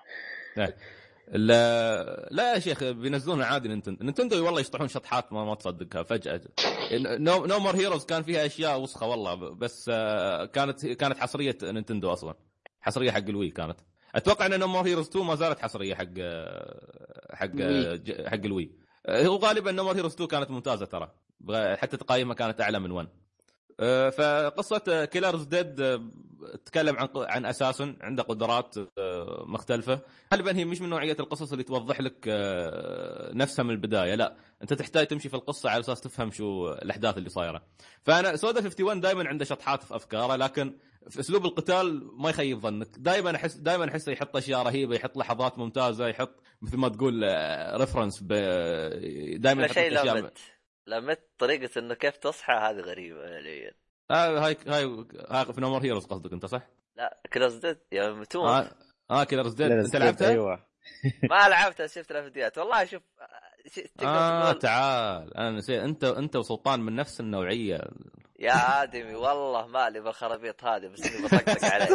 لا. 0.56 2.28
لا 2.30 2.54
يا 2.54 2.58
شيخ 2.58 2.84
بينزلونها 2.84 3.46
عادي 3.46 3.68
نينتندو. 3.68 4.04
نينتندو 4.04 4.44
والله 4.46 4.60
يشطحون 4.60 4.88
شطحات 4.88 5.32
ما, 5.32 5.44
ما 5.44 5.54
تصدقها 5.54 6.02
فجأة. 6.02 6.40
No 6.92 7.46
No 7.46 7.58
More 7.58 7.76
Heroes 7.76 8.04
كان 8.04 8.22
فيها 8.22 8.46
أشياء 8.46 8.80
وسخة 8.80 9.06
والله 9.06 9.34
بس 9.34 9.90
آه، 9.94 10.44
كانت 10.44 10.86
كانت 10.86 11.18
حصرية 11.18 11.58
نينتندو 11.62 12.12
أصلا. 12.12 12.34
حصرية 12.80 13.10
حق 13.10 13.18
ال 13.28 13.34
Wii 13.34 13.50
كانت. 13.50 13.80
أتوقع 14.14 14.46
إن 14.46 14.60
No 14.60 14.66
More 14.66 14.86
Heroes 14.86 15.08
2 15.08 15.24
ما 15.26 15.34
زالت 15.34 15.58
حصرية 15.60 15.94
حق 15.94 16.04
آه، 16.20 17.34
حق 17.34 17.50
آه، 17.60 18.00
حق 18.28 18.34
ال 18.44 18.48
Wii. 18.48 18.64
آه، 18.64 18.77
هو 19.08 19.36
غالبا 19.36 19.72
No 19.72 19.84
More 19.84 19.96
Heroes 19.96 20.12
2 20.12 20.28
كانت 20.28 20.50
ممتازة 20.50 20.86
ترى. 20.86 21.10
حتى 21.76 21.96
تقايمها 21.96 22.34
كانت 22.34 22.60
أعلى 22.60 22.78
من 22.80 22.90
1 22.90 23.08
آه، 23.80 24.10
فقصة 24.10 25.04
Killer's 25.04 25.44
Dead 25.44 26.00
تتكلم 26.64 26.96
عن 26.96 27.08
عن 27.16 27.46
assassin 27.46 27.96
عنده 28.00 28.22
قدرات 28.22 28.74
آه، 28.98 29.44
مختلفة. 29.46 30.00
غالبا 30.32 30.56
هي 30.56 30.64
مش 30.64 30.80
من 30.80 30.88
نوعية 30.88 31.16
القصص 31.20 31.52
اللي 31.52 31.64
توضح 31.64 32.00
لك 32.00 32.24
آه، 32.28 33.32
نفسها 33.34 33.62
من 33.62 33.70
البداية. 33.70 34.14
لا 34.14 34.36
أنت 34.62 34.72
تحتاج 34.74 35.06
تمشي 35.06 35.28
في 35.28 35.34
القصة 35.34 35.70
على 35.70 35.80
أساس 35.80 36.00
تفهم 36.00 36.30
شو 36.30 36.68
الأحداث 36.72 37.18
اللي 37.18 37.28
صايرة. 37.28 37.62
فأنا 38.02 38.36
سودا 38.36 38.60
51 38.60 39.00
دائما 39.00 39.28
عنده 39.28 39.44
شطحات 39.44 39.82
في 39.82 39.96
أفكاره 39.96 40.36
لكن 40.36 40.74
في 41.10 41.20
أسلوب 41.20 41.44
القتال 41.44 42.10
ما 42.20 42.30
يخيب 42.30 42.60
ظنك. 42.60 42.88
دائما 42.96 43.36
احس 43.36 43.54
دائما 43.54 43.88
أحسه 43.88 44.12
يحط 44.12 44.36
أشياء 44.36 44.62
رهيبة 44.62 44.94
يحط 44.94 45.16
لحظات 45.16 45.58
ممتازة 45.58 46.08
يحط 46.08 46.42
مثل 46.62 46.76
ما 46.76 46.88
تقول 46.88 47.22
reference 47.80 48.22
دائما 48.22 49.60
لا 49.60 49.64
يحط 49.64 49.74
شيء 49.74 50.00
أشياء 50.00 50.16
لمت 50.16 50.38
لمت 50.86 51.20
طريقة 51.38 51.78
إنه 51.78 51.94
كيف 51.94 52.16
تصحى 52.16 52.52
هذه 52.52 52.80
غريبة 52.80 53.20
فعليا 53.20 53.72
آه، 54.10 54.46
هاي 54.46 54.56
هاي 54.66 55.06
هاي 55.30 55.52
في 55.52 55.60
No 55.60 55.68
More 55.68 55.84
Heroes 55.84 56.06
قصدك 56.06 56.32
أنت 56.32 56.46
صح؟ 56.46 56.68
لا 56.96 57.20
Killer's 57.32 57.54
Dead 57.54 57.78
يا 57.92 58.10
متون. 58.10 58.48
آه 58.48 58.70
آه 59.10 59.24
Killer's 59.24 59.54
Dead 59.54 59.70
أنت 59.70 59.96
لعبتها؟ 59.96 60.28
أيوه. 60.28 60.66
ما 61.22 61.48
لعبتها 61.48 61.86
شفت 61.86 62.12
لها 62.12 62.22
فيديوهات. 62.22 62.58
والله 62.58 62.84
شوف 62.84 63.02
تقدر 63.74 64.08
آه 64.08 64.42
تقول 64.50 64.58
تعال. 64.58 65.36
أنا 65.36 65.50
نسيت. 65.50 65.82
أنت 65.82 66.04
أنت 66.04 66.36
وسلطان 66.36 66.80
من 66.80 66.96
نفس 66.96 67.20
النوعية. 67.20 67.80
يا 68.38 68.82
آدمي 68.82 69.14
والله 69.14 69.66
مالي 69.66 70.00
بالخرابيط 70.00 70.64
هذه 70.64 70.86
بس 70.86 71.06
إني 71.06 71.26
بطقطق 71.26 71.64
عليك. 71.64 71.90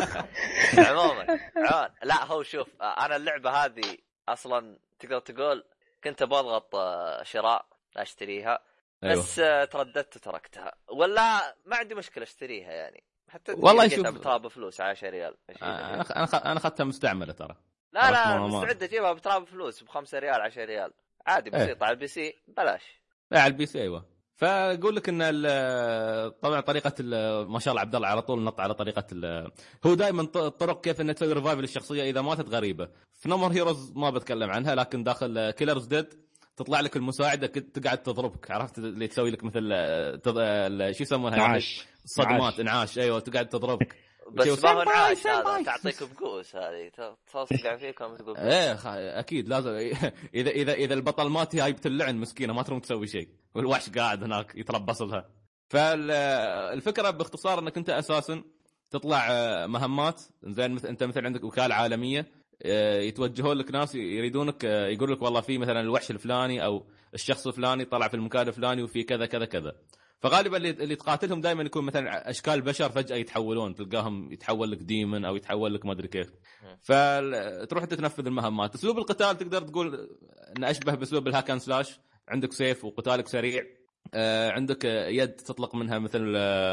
عموما 0.89 1.39
عموما 1.57 1.89
لا 2.03 2.25
هو 2.25 2.43
شوف 2.43 2.67
آه، 2.81 3.05
أنا 3.05 3.15
اللعبة 3.15 3.49
هذه 3.49 3.97
أصلا 4.29 4.77
تقدر 4.99 5.19
تقول 5.19 5.63
كنت 6.03 6.23
بضغط 6.23 6.75
آه، 6.75 7.23
شراء 7.23 7.65
أشتريها 7.97 8.59
أيوه. 9.03 9.15
بس 9.15 9.39
آه، 9.39 9.65
ترددت 9.65 10.15
وتركتها. 10.15 10.71
ولا 10.91 11.55
ما 11.65 11.75
عندي 11.75 11.95
مشكلة 11.95 12.23
أشتريها 12.23 12.71
يعني. 12.71 13.03
حتى 13.29 13.51
والله 13.57 13.87
شوف- 13.87 14.07
بتراب 14.07 14.47
فلوس 14.47 14.81
10 14.81 15.09
ريال 15.09 15.35
آه، 15.61 15.65
أنا 15.65 16.01
أنا 16.15 16.51
أنا 16.51 16.57
اخذتها 16.59 16.83
مستعملة 16.83 17.33
ترى. 17.33 17.55
لا 17.93 18.11
لا 18.11 18.37
مستعد 18.39 18.83
اجيبها 18.83 19.13
بتراب 19.13 19.47
فلوس 19.47 19.83
ب 19.83 19.87
5 19.87 20.19
ريال 20.19 20.41
10 20.41 20.65
ريال. 20.65 20.91
عادي 21.27 21.55
إيه. 21.57 21.63
بسيطه 21.63 21.83
على 21.85 21.93
ال 21.93 22.07
PC 22.07 22.33
بلاش 22.57 22.81
لا 23.31 23.41
على 23.41 23.51
ال 23.51 23.65
PC 23.65 23.81
أيوه 23.81 24.13
فأقول 24.35 24.95
لك 24.95 25.09
إن 25.09 25.19
ال- 25.21 26.39
طبعا 26.39 26.61
طريقة 26.61 26.93
ال- 26.99 27.49
ما 27.49 27.59
شاء 27.59 27.71
الله 27.71 27.81
عبد 27.81 27.95
الله 27.95 28.07
على 28.07 28.21
طول 28.21 28.43
نط 28.43 28.59
على 28.59 28.73
طريقة 28.73 29.05
ال- 29.11 29.51
هو 29.85 29.93
دائما 29.93 30.21
الطرق 30.21 30.81
كيف 30.81 31.01
إنك 31.01 31.15
تسوي 31.15 31.33
revive 31.33 31.59
للشخصية 31.59 32.09
إذا 32.09 32.21
ماتت 32.21 32.49
غريبة 32.49 32.87
في 33.13 33.29
No 33.29 33.37
More 33.37 33.51
Heroes 33.51 33.91
ما 33.95 34.09
بتكلم 34.09 34.49
عنها 34.51 34.75
لكن 34.75 35.03
داخل 35.03 35.51
Killer's 35.51 35.85
Dead 35.85 36.07
تطلع 36.57 36.79
لك 36.79 36.95
المساعدة 36.97 37.47
تقعد 37.47 38.03
تضربك 38.03 38.51
عرفت 38.51 38.77
اللي 38.77 39.07
تسوي 39.07 39.31
لك 39.31 39.43
مثل 39.43 39.69
آه، 39.73 40.15
تض... 40.15 40.35
ال- 40.37 40.95
شو 40.95 41.03
يسمونها 41.03 41.37
يعني؟ 41.37 41.45
إنعاش 41.49 41.85
صدمات. 42.05 42.59
إنعاش 42.59 42.99
أيوه 42.99 43.19
تقعد 43.19 43.49
تضربك 43.49 43.95
بس 44.31 44.63
ما 44.63 44.71
هو 44.71 44.81
انعاش 44.81 45.27
هذا. 45.27 45.63
تعطيك 45.63 46.03
بقوس 46.03 46.55
هذه. 46.55 46.91
تصقع 47.27 47.75
فيك 47.75 48.01
وما 48.01 48.17
تقول 48.17 48.37
إيه 48.37 48.79
أكيد 49.19 49.47
لازم. 49.47 49.69
اذا 50.35 50.49
اذا 50.49 50.73
إذا 50.73 50.93
البطل 50.93 51.29
مات 51.29 51.55
هاي 51.55 51.73
بتلعن 51.73 52.17
مسكينة 52.17 52.53
ما 52.53 52.63
تروم 52.63 52.79
تسوي 52.79 53.07
شيء. 53.07 53.29
والوحش 53.55 53.89
قاعد 53.89 54.23
هناك 54.23 54.55
يتربص 54.55 55.01
لها. 55.01 55.29
فالفكرة 55.69 57.09
باختصار 57.09 57.59
إنك 57.59 57.77
أنت 57.77 57.89
أساسا 57.89 58.43
تطلع 58.89 59.27
آه، 59.31 59.65
مهمات. 59.65 60.21
زين 60.43 60.71
مثل 60.71 60.87
أنت 60.87 61.03
مثلا 61.03 61.25
عندك 61.25 61.43
وكالة 61.43 61.75
عالمية 61.75 62.31
آه، 62.63 62.99
يتوجهون 62.99 63.57
لك 63.57 63.71
ناس 63.71 63.95
يريدونك 63.95 64.65
آه، 64.65 64.87
يقول 64.87 65.11
لك 65.11 65.21
والله 65.21 65.41
في 65.41 65.57
مثلا 65.57 65.79
الوحش 65.79 66.11
الفلاني 66.11 66.65
أو 66.65 66.85
الشخص 67.13 67.47
الفلاني 67.47 67.85
طلع 67.85 68.07
في 68.07 68.13
المكان 68.13 68.47
الفلاني 68.47 68.83
وفي 68.83 69.03
كذا 69.03 69.25
كذا 69.25 69.45
كذا. 69.45 69.75
فغالبا 70.23 70.57
اللي 70.57 70.69
اللي 70.69 70.95
تقاتلهم 70.95 71.41
دائما 71.41 71.63
يكون 71.63 71.85
مثلا 71.85 72.29
أشكال 72.29 72.61
بشر 72.61 72.89
فجأة 72.89 73.15
يتحولون 73.15 73.75
تلقاهم 73.75 74.31
يتحول 74.31 74.71
لك 74.71 74.77
demon 74.77 75.25
أو 75.25 75.35
يتحول 75.35 75.73
لك 75.73 75.85
ما 75.85 75.91
أدري 75.91 76.07
كيف. 76.07 76.33
فتروح 76.81 77.83
أنت 77.83 77.93
تنفذ 77.93 78.25
المهمات. 78.25 78.75
أسلوب 78.75 78.97
القتال 78.97 79.37
تقدر 79.37 79.61
تقول 79.61 80.09
إنه 80.57 80.69
أشبه 80.71 80.95
بأسلوب 80.95 81.27
ال 81.27 81.31
hack 81.31 81.47
and 81.47 81.59
slash 81.59 81.99
عندك 82.27 82.53
سيف 82.53 82.85
وقتالك 82.85 83.27
سريع. 83.27 83.63
آه، 84.13 84.51
عندك 84.51 84.85
يد 84.85 85.35
تطلق 85.35 85.75
منها 85.75 85.99
مثل 85.99 86.21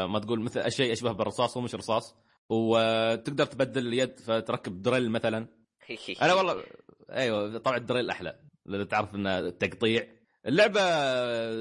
ما 0.05 0.19
تقول 0.19 0.39
مثل 0.39 0.71
شيء 0.71 0.91
اشبه 0.91 1.11
بالرصاص 1.11 1.57
هو 1.57 1.63
مش 1.63 1.75
رصاص. 1.75 2.15
وتقدر 2.49 3.45
تبدل 3.45 3.87
اليد 3.87 4.19
فتركب 4.19 4.81
drill 4.81 5.11
مثلا. 5.11 5.47
أنا 6.21 6.33
والله 6.33 6.63
أيوه 7.11 7.57
طبعا 7.57 7.77
ال 7.77 7.82
drill 7.82 8.09
أحلى 8.09 8.39
لأن 8.65 8.87
تعرف 8.87 9.15
إنه 9.15 9.49
تقطيع. 9.49 10.07
اللعبة 10.45 10.81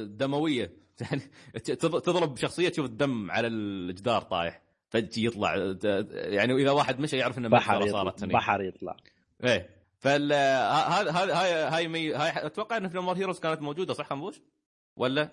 دموية. 0.05 0.80
يعني 1.03 1.23
تض- 1.65 2.01
تضرب 2.03 2.37
شخصية 2.37 2.69
تشوف 2.69 2.87
الدم 2.87 3.31
على 3.31 3.47
الجدار 3.47 4.23
طايح 4.23 4.63
فجأة 4.89 5.25
يطلع 5.25 5.75
يعني 6.11 6.53
واذا 6.53 6.71
واحد 6.71 7.01
مشى 7.01 7.17
يعرف 7.17 7.39
إنه 7.39 7.49
بحر 7.49 7.81
يطلع 7.81 7.93
صارت 7.93 8.23
هني. 8.23 8.33
بحر 8.33 8.63
يطلع. 8.63 8.97
إيه. 9.45 9.69
فال 9.99 10.33
هذا 10.33 11.11
هاي 11.13 11.33
هاي 11.33 11.53
هاي 11.53 11.89
مي... 11.89 12.15
هاي 12.15 12.47
أتوقع 12.47 12.77
إن 12.77 12.89
في 12.89 12.97
No 12.99 13.03
More 13.03 13.13
Heroes 13.17 13.39
كانت 13.41 13.63
موجودة 13.63 13.95
صح 13.95 14.07
خنبوش؟ 14.09 14.41
ولا؟ 14.97 15.29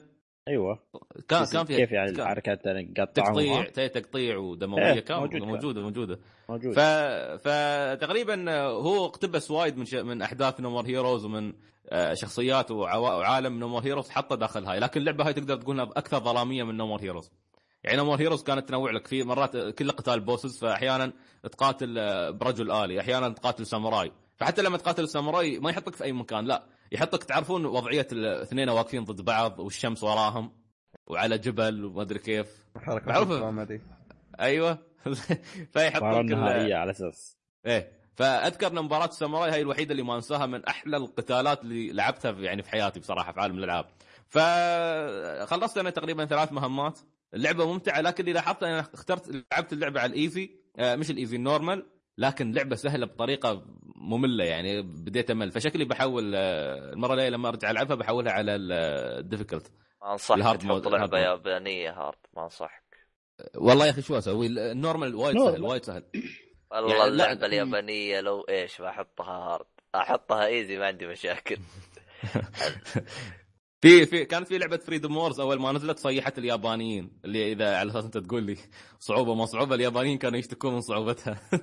أيوه. 0.48 0.80
كان 1.27 1.45
كان 1.45 1.65
فيها 1.65 1.77
كيف 1.77 1.91
يعني 1.91 2.10
الحركات 2.10 2.64
تقطيع 2.64 3.03
قطعهم 3.06 3.64
تي- 3.64 3.89
تقطيع 3.89 4.38
ودموية 4.38 4.94
إيه، 4.94 4.99
كان 4.99 5.18
موجود. 5.19 5.41
موجودة 5.41 5.81
موجودة. 5.81 6.19
موجود 6.49 6.73
ف... 6.76 6.80
فتقريبا 7.48 8.52
هو 8.61 9.06
اقتبس 9.06 9.52
وايد 9.52 9.77
من 9.77 9.85
ش... 9.85 9.95
من 9.95 10.22
أحداث 10.22 10.60
No 10.60 10.68
More 10.68 10.86
Heroes 10.86 11.26
ومن 11.26 11.53
شخصيات 12.14 12.72
وعوا... 12.72 13.14
وعالم 13.14 13.59
No 13.60 13.67
More 13.67 13.82
Heroes 13.82 14.10
حطه 14.09 14.35
داخل 14.35 14.65
هاي. 14.65 14.80
لكن 14.80 14.99
اللعبة 14.99 15.27
هاي 15.27 15.34
تقدر 15.34 15.55
تقول 15.55 15.80
انها 15.80 15.93
أكثر 15.97 16.19
ظلامية 16.19 16.64
من 16.64 16.77
No 16.78 16.86
More 16.86 17.02
Heroes 17.02 17.32
يعني 17.84 18.01
More 18.02 18.19
Heroes 18.19 18.44
كانت 18.43 18.69
تنوع 18.69 18.91
لك. 18.91 19.07
في 19.07 19.23
مرات 19.23 19.57
كل 19.57 19.91
قتال 19.91 20.19
bosses 20.19 20.60
فأحيانا 20.59 21.14
تقاتل 21.51 21.97
آه، 21.97 22.30
برجل 22.30 22.72
آلي 22.72 22.99
أحيانا 23.01 23.30
تقاتل 23.30 23.65
ساموراي. 23.65 24.11
فحتى 24.35 24.61
لما 24.61 24.77
تقاتل 24.77 25.03
الساموراي 25.03 25.59
ما 25.59 25.69
يحطك 25.69 25.95
في 25.95 26.03
أي 26.03 26.11
مكان 26.11 26.45
لا. 26.45 26.64
يحطك 26.91 27.23
تعرفون 27.23 27.65
وضعية 27.65 28.07
الاثنين 28.11 28.69
واقفين 28.69 29.03
ضد 29.03 29.22
بعض 29.22 29.59
والشمس 29.59 30.03
وراهم 30.03 30.51
وعلى 31.07 31.38
جبل 31.38 31.85
وما 31.85 32.01
أدري 32.01 32.19
كيف. 32.19 32.47
حركة 32.85 33.14
أيوه. 34.39 34.77
فيحطك 35.73 36.03
على 36.73 36.91
أساس. 36.91 37.38
إيه. 37.65 37.97
فأذكر 38.18 38.68
إن 38.68 38.76
مباراة 38.76 39.06
الساموراي 39.06 39.52
هي 39.52 39.61
الوحيدة 39.61 39.91
اللي 39.91 40.03
ما 40.03 40.15
أنساها 40.15 40.45
من 40.45 40.65
أحلى 40.65 40.98
القتالات 40.98 41.61
اللي 41.61 41.91
لعبتها 41.91 42.31
في 42.31 42.44
يعني 42.44 42.64
في 42.64 42.69
حياتي 42.69 42.99
بصراحة 42.99 43.31
في 43.31 43.39
عالم 43.39 43.57
الألعاب. 43.57 43.85
فخلصت 44.27 45.77
أنا 45.77 45.89
تقريبا 45.89 46.26
ثلاث 46.26 46.52
مهمات. 46.52 46.99
اللعبة 47.34 47.73
ممتعة 47.73 48.02
لكن 48.02 48.23
اللي 48.23 48.34
لاحظت 48.34 48.64
أنا 48.64 48.80
اخترت 48.80 49.44
لعبت 49.52 49.73
اللعبة 49.73 49.99
على 49.99 50.10
ال 50.10 50.18
easy 50.18 50.52
آه، 50.77 50.95
مش 50.95 51.11
ال 51.11 51.16
easy 51.16 51.36
ال 51.36 51.43
normal 51.43 51.86
لكن 52.18 52.52
لعبة 52.52 52.76
سهلة 52.76 53.06
بطريقة 53.06 53.65
مملة 53.95 54.44
يعني 54.44 54.81
بديت 54.81 55.31
أمل. 55.31 55.52
فشكلي 55.52 55.85
بحول 55.85 56.34
آه، 56.35 56.94
المرة 56.94 57.14
الجاية 57.14 57.30
لما 57.30 57.49
أرجع 57.49 57.72
ألعبها 57.72 57.95
بحولها 57.95 58.34
على 58.34 58.56
ال 58.56 58.67
difficult 58.67 59.72
ما 60.02 60.11
أنصحك 60.11 60.61
تحط 60.61 60.88
لعبة 60.88 61.18
يابانية 61.19 61.91
hard 61.91 62.18
ما 62.35 62.44
أنصحك. 62.44 62.84
والله 63.56 63.85
يا 63.85 63.91
أخي 63.91 64.02
شو 64.02 64.18
أسوي؟ 64.18 64.48
ال 64.48 64.57
normal 64.57 65.15
وايد 65.15 65.38
سهل. 65.38 65.64
وايد 65.64 65.85
سهل. 65.85 66.03
والله 66.72 66.89
يعني 66.89 66.99
لا- 67.02 67.07
اللعبة 67.07 67.45
اليابانية 67.45 68.22
لو 68.22 68.41
إيش 68.41 68.81
بحطها 68.81 69.26
hard 69.53 69.65
أحطها 69.95 70.45
easy 70.45 70.78
ما 70.77 70.85
عندي 70.88 71.07
مشاكل 71.07 71.57
في 73.81 74.06
في 74.06 74.26
كانت 74.26 74.48
في 74.48 74.57
لعبة 74.57 74.77
Freedom 74.78 75.18
Wars 75.18 75.40
أول 75.39 75.60
ما 75.61 75.72
نزلت 75.72 75.99
صيحت 75.99 76.38
اليابانيين 76.38 77.19
اللي 77.26 77.52
إذا 77.52 77.77
على 77.77 77.91
أساس 77.91 78.06
أنت 78.06 78.18
تقول 78.18 78.44
لي 78.44 78.57
صعوبة 78.99 79.35
ما 79.35 79.45
صعوبة 79.45 79.76
اليابانيين 79.76 80.18
كانوا 80.18 80.39
يشتكون 80.39 80.73
من 80.73 80.81
صعوبتها 80.81 81.41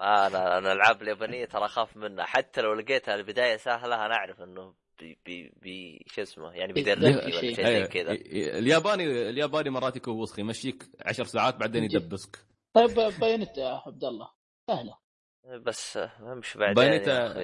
أنا 0.00 0.58
أنا 0.58 0.72
الألعاب 0.72 1.02
اليابانية 1.02 1.44
ترى 1.44 1.64
أخاف 1.64 1.96
منها 1.96 2.24
حتى 2.24 2.60
لو 2.60 2.74
لقيتها 2.74 3.14
البداية 3.14 3.56
سهلة 3.56 4.06
أنا 4.06 4.14
أعرف 4.14 4.40
إنه 4.42 4.74
بي 5.00 5.18
بي, 5.26 5.52
بي 5.62 6.04
شو 6.06 6.22
اسمه 6.22 6.52
يعني 6.52 6.72
بيدربني 6.72 7.16
ولا 7.16 7.40
شيء. 7.40 7.54
زي 7.54 7.64
أيوة. 7.66 7.86
كذا 7.86 8.12
الياباني 8.58 9.28
الياباني 9.30 9.70
مرات 9.70 9.96
يكون 9.96 10.14
وسخ 10.14 10.38
يمشيك 10.38 10.84
عشر 11.06 11.24
ساعات 11.24 11.56
بعدين. 11.56 11.84
يدبسك 11.84 12.38
طيب 12.74 12.90
Bayonetta 13.20 13.58
يا 13.58 13.82
عبد 13.86 14.04
الله. 14.04 14.30
سهله 14.66 14.96
بس 15.58 15.98
مش 16.20 16.56
بعدين 16.56 16.74
بايونيتا 16.74 17.34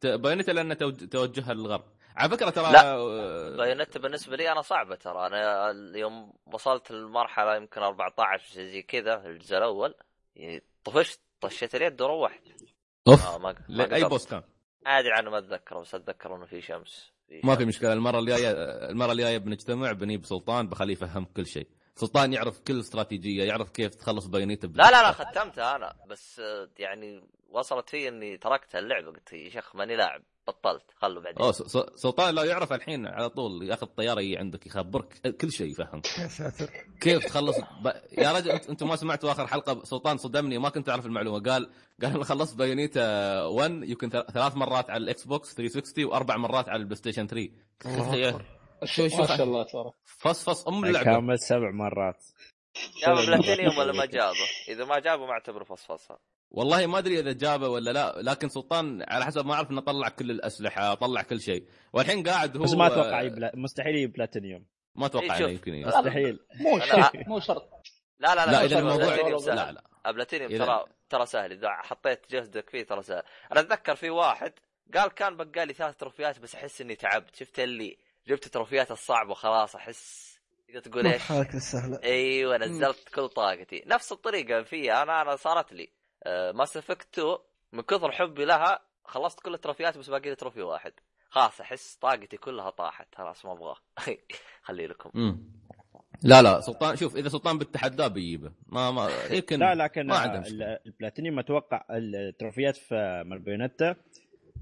ت- 0.00 0.06
Bayonetta 0.06 0.50
لأن 0.50 0.74
توج- 0.78 1.08
توجهها 1.08 1.54
للغرب. 1.54 1.84
على 2.16 2.30
فكرة 2.30 2.50
ترى 2.50 2.72
لا. 2.72 2.92
آه، 2.94 3.56
Bayonetta 3.56 3.98
بالنسبة 3.98 4.36
لي 4.36 4.52
أنا 4.52 4.62
صعبة 4.62 4.94
ترى. 4.94 5.26
أنا 5.26 5.70
اليوم 5.70 6.32
وصلت 6.46 6.90
المرحله 6.90 7.56
يمكن 7.56 7.80
14 7.82 8.42
شيء 8.42 8.62
زي 8.62 8.82
كذا 8.82 9.26
الجزء 9.26 9.56
الأول. 9.56 9.94
يعني 10.36 10.62
طفشت 10.84 11.20
طشيت 11.40 11.74
اليد 11.74 12.00
وروحت. 12.02 12.42
أوف 13.08 13.26
آه 13.26 13.38
ما 13.38 13.52
ما 13.68 13.82
لا، 13.82 13.94
اي. 13.96 14.04
boss 14.04 14.26
كان؟ 14.28 14.42
أدري 14.86 15.12
عنه 15.12 15.30
ما 15.30 15.38
أتذكره 15.38 15.80
بس 15.80 15.94
أتذكر 15.94 16.36
إنه 16.36 16.46
في 16.46 16.60
شمس 16.60 17.12
ما 17.44 17.56
في. 17.56 17.64
مشكلة 17.64 17.92
المرة 17.92 18.18
الجاية 18.18 18.50
المرة 18.90 19.12
الجاية 19.12 19.38
بنجتمع 19.38 19.92
بنجيب 19.92 20.24
سلطان 20.24 20.68
بخليه 20.68 20.92
يفهم 20.92 21.24
كل 21.24 21.46
شيء. 21.46 21.68
سلطان 21.96 22.32
يعرف 22.32 22.60
كل 22.60 22.80
استراتيجية 22.80 23.44
يعرف 23.44 23.70
كيف 23.70 23.94
تخلص 23.94 24.26
Bayonetta 24.26 24.66
لا 24.66 24.90
لا 24.90 25.02
لا 25.02 25.12
ختمتها 25.12 25.76
أنا. 25.76 25.92
بس 26.08 26.40
آه، 26.40 26.68
يعني 26.78 27.22
وصلت 27.50 27.90
في 27.90 28.08
إني 28.08 28.36
تركت 28.36 28.76
اللعبة 28.76 29.06
قلت 29.06 29.32
يا 29.32 29.50
شيخ 29.50 29.76
ماني 29.76 29.96
لاعب 29.96 30.22
بطلت 30.48 30.82
خلوا 31.02 31.22
بعدين. 31.22 31.42
أوه 31.42 31.52
س- 31.52 31.62
س- 31.62 31.86
سلطان 32.02 32.34
لا 32.34 32.44
يعرف 32.44 32.72
الحين 32.72 33.06
على 33.06 33.28
طول 33.28 33.62
ياخذ 33.70 33.86
طيارة 33.86 34.20
يجي 34.20 34.38
عندك 34.38 34.66
يخبرك 34.66 35.36
كل 35.40 35.52
شيء 35.52 35.70
يفهم 35.70 36.02
يا 36.22 36.28
ساتر. 36.28 36.70
كيف 37.00 37.24
تخلص 37.26 37.56
ب... 37.58 37.86
يا 38.18 38.32
رجل 38.32 38.50
أنت 38.50 38.68
أنتم 38.70 38.88
ما 38.88 38.96
سمعتوا 38.96 39.30
آخر 39.32 39.46
حلقة 39.46 39.84
سلطان 39.84 40.16
صدمني 40.18 40.58
ما 40.58 40.68
كنت 40.68 40.88
أعرف 40.88 41.06
المعلومة. 41.06 41.38
قال 41.50 41.70
قال 42.02 42.14
أنا 42.14 42.24
خلصت 42.24 42.56
Bayonetta 42.56 43.42
1 43.44 43.70
يمكن 43.72 44.10
ثل- 44.10 44.26
ثلاث 44.32 44.56
مرات 44.56 44.90
على 44.90 45.02
ال 45.04 45.24
Xbox 45.24 45.54
360 45.54 46.04
وأربع 46.04 46.36
مرات 46.36 46.68
على 46.68 46.80
ال 46.80 46.96
PlayStation 46.96 47.26
3 47.26 47.48
شو- 48.84 49.08
شو- 49.08 49.16
ما 49.16 49.26
شاء 49.26 49.42
الله 49.42 49.62
تبارك 49.64 49.92
فص 50.18 50.44
فص 50.44 50.68
ام 50.68 50.84
اللعبه 50.84 51.04
كامل 51.04 51.38
سبع 51.38 51.70
مرات 51.70 52.24
جاب 53.06 53.16
بلاتينيوم 53.16 53.78
ولا 53.78 53.92
ما 53.92 54.04
جابه 54.06 54.36
اذا 54.68 54.84
ما 54.84 54.98
جابه 54.98 55.26
ما 55.26 55.32
اعتبره 55.32 55.64
فصفصه 55.64 56.18
والله 56.50 56.86
ما 56.86 56.98
ادري 56.98 57.20
اذا 57.20 57.32
جابه 57.32 57.68
ولا 57.68 57.90
لا 57.90 58.14
لكن 58.22 58.48
سلطان 58.48 59.04
على 59.08 59.24
حسب 59.24 59.46
ما 59.46 59.54
اعرف 59.54 59.70
انه 59.70 59.80
طلع 59.80 60.08
كل 60.08 60.30
الاسلحه 60.30 60.94
طلع 60.94 61.22
كل 61.22 61.40
شيء 61.40 61.66
والحين 61.92 62.22
قاعد 62.28 62.56
هو 62.56 62.62
بس 62.62 62.74
ما 62.74 62.86
أتوقع 62.86 63.22
يبلا... 63.22 63.52
مستحيل 63.54 63.94
يجيب 63.94 64.12
بلاتينيوم 64.12 64.66
ما 64.94 65.06
أتوقع 65.06 65.36
إيه، 65.38 65.44
انه. 65.44 65.50
يمكن. 65.50 65.86
مستحيل 65.86 66.38
مو 66.60 66.78
شرط 66.80 67.12
مو 67.26 67.40
شرط 67.40 67.68
لا 68.18 68.34
لا 68.34 68.46
لا, 68.46 68.50
لا 68.50 68.62
شوف، 68.62 68.72
اذا 68.72 68.78
الموضوع. 68.78 69.54
لا 69.54 69.72
لا 70.04 70.10
بلاتينيوم 70.10 70.50
ترى 70.58 70.84
ترى 71.10 71.26
سهل 71.26 71.52
اذا 71.52 71.68
حطيت 71.70 72.30
جهدك 72.30 72.70
فيه 72.70 72.82
ترى 72.82 73.02
سهل 73.02 73.22
أنا 73.52 73.60
اتذكر 73.60 73.94
في 73.96 74.10
واحد 74.10 74.52
قال 74.94 75.10
كان 75.10 75.36
بقى 75.36 75.66
لي 75.66 75.72
ثلاث 75.74 75.96
تروفيات 75.96 76.38
بس 76.38 76.54
احس 76.54 76.80
اني 76.80 76.94
تعبت 76.94 77.36
شفت 77.36 77.60
اللي 77.60 77.96
جبت 78.28 78.48
تروفيات 78.48 78.90
الصعبة 78.90 79.30
وخلاص 79.30 79.76
أحس 79.76 80.34
تقدر 80.68 80.80
تقول 80.80 81.06
إيش؟ 81.06 81.22
حالك 81.22 81.54
السهلة. 81.54 82.00
إيوه 82.04 82.56
نزلت 82.56 83.08
كل 83.14 83.28
طاقتي. 83.28 83.82
نفس 83.86 84.12
الطريقة 84.12 84.62
فيها 84.62 85.02
أنا 85.02 85.22
أنا 85.22 85.36
صارت 85.36 85.72
لي 85.72 85.88
Mass 86.54 86.76
Effect 86.76 87.18
2 87.18 87.36
من 87.72 87.82
كثر 87.82 88.12
حبي 88.12 88.44
لها 88.44 88.80
خلصت 89.04 89.40
كل 89.40 89.54
التروفيات 89.54 89.98
بس 89.98 90.10
باقي 90.10 90.30
لي 90.30 90.34
trophy 90.36 90.62
واحد. 90.62 90.92
خلاص 91.30 91.60
أحس 91.60 91.94
طاقتي 92.00 92.36
كلها 92.36 92.70
طاحت. 92.70 93.14
خلاص 93.14 93.44
ما 93.44 93.52
ابغاه 93.52 93.76
خلي 94.66 94.86
لكم. 94.86 95.10
مم. 95.14 95.38
لا 96.22 96.42
لا 96.42 96.60
سلطان 96.60 96.96
شوف 96.96 97.16
إذا 97.16 97.28
سلطان 97.28 97.58
بتحداه 97.58 98.06
بيجيبه. 98.06 98.52
ما 98.66 98.90
ما 98.90 99.10
يمكن 99.30 99.58
لا 99.58 99.74
لكن 99.74 100.06
ما 100.06 100.16
عنده 100.16 100.40
مشكلة. 100.40 100.64
ال- 100.66 100.78
البلاتينيوم 100.86 101.38
أتوقع 101.38 101.84
التروفيات 101.90 102.76
في 102.76 103.22
مال 103.26 103.38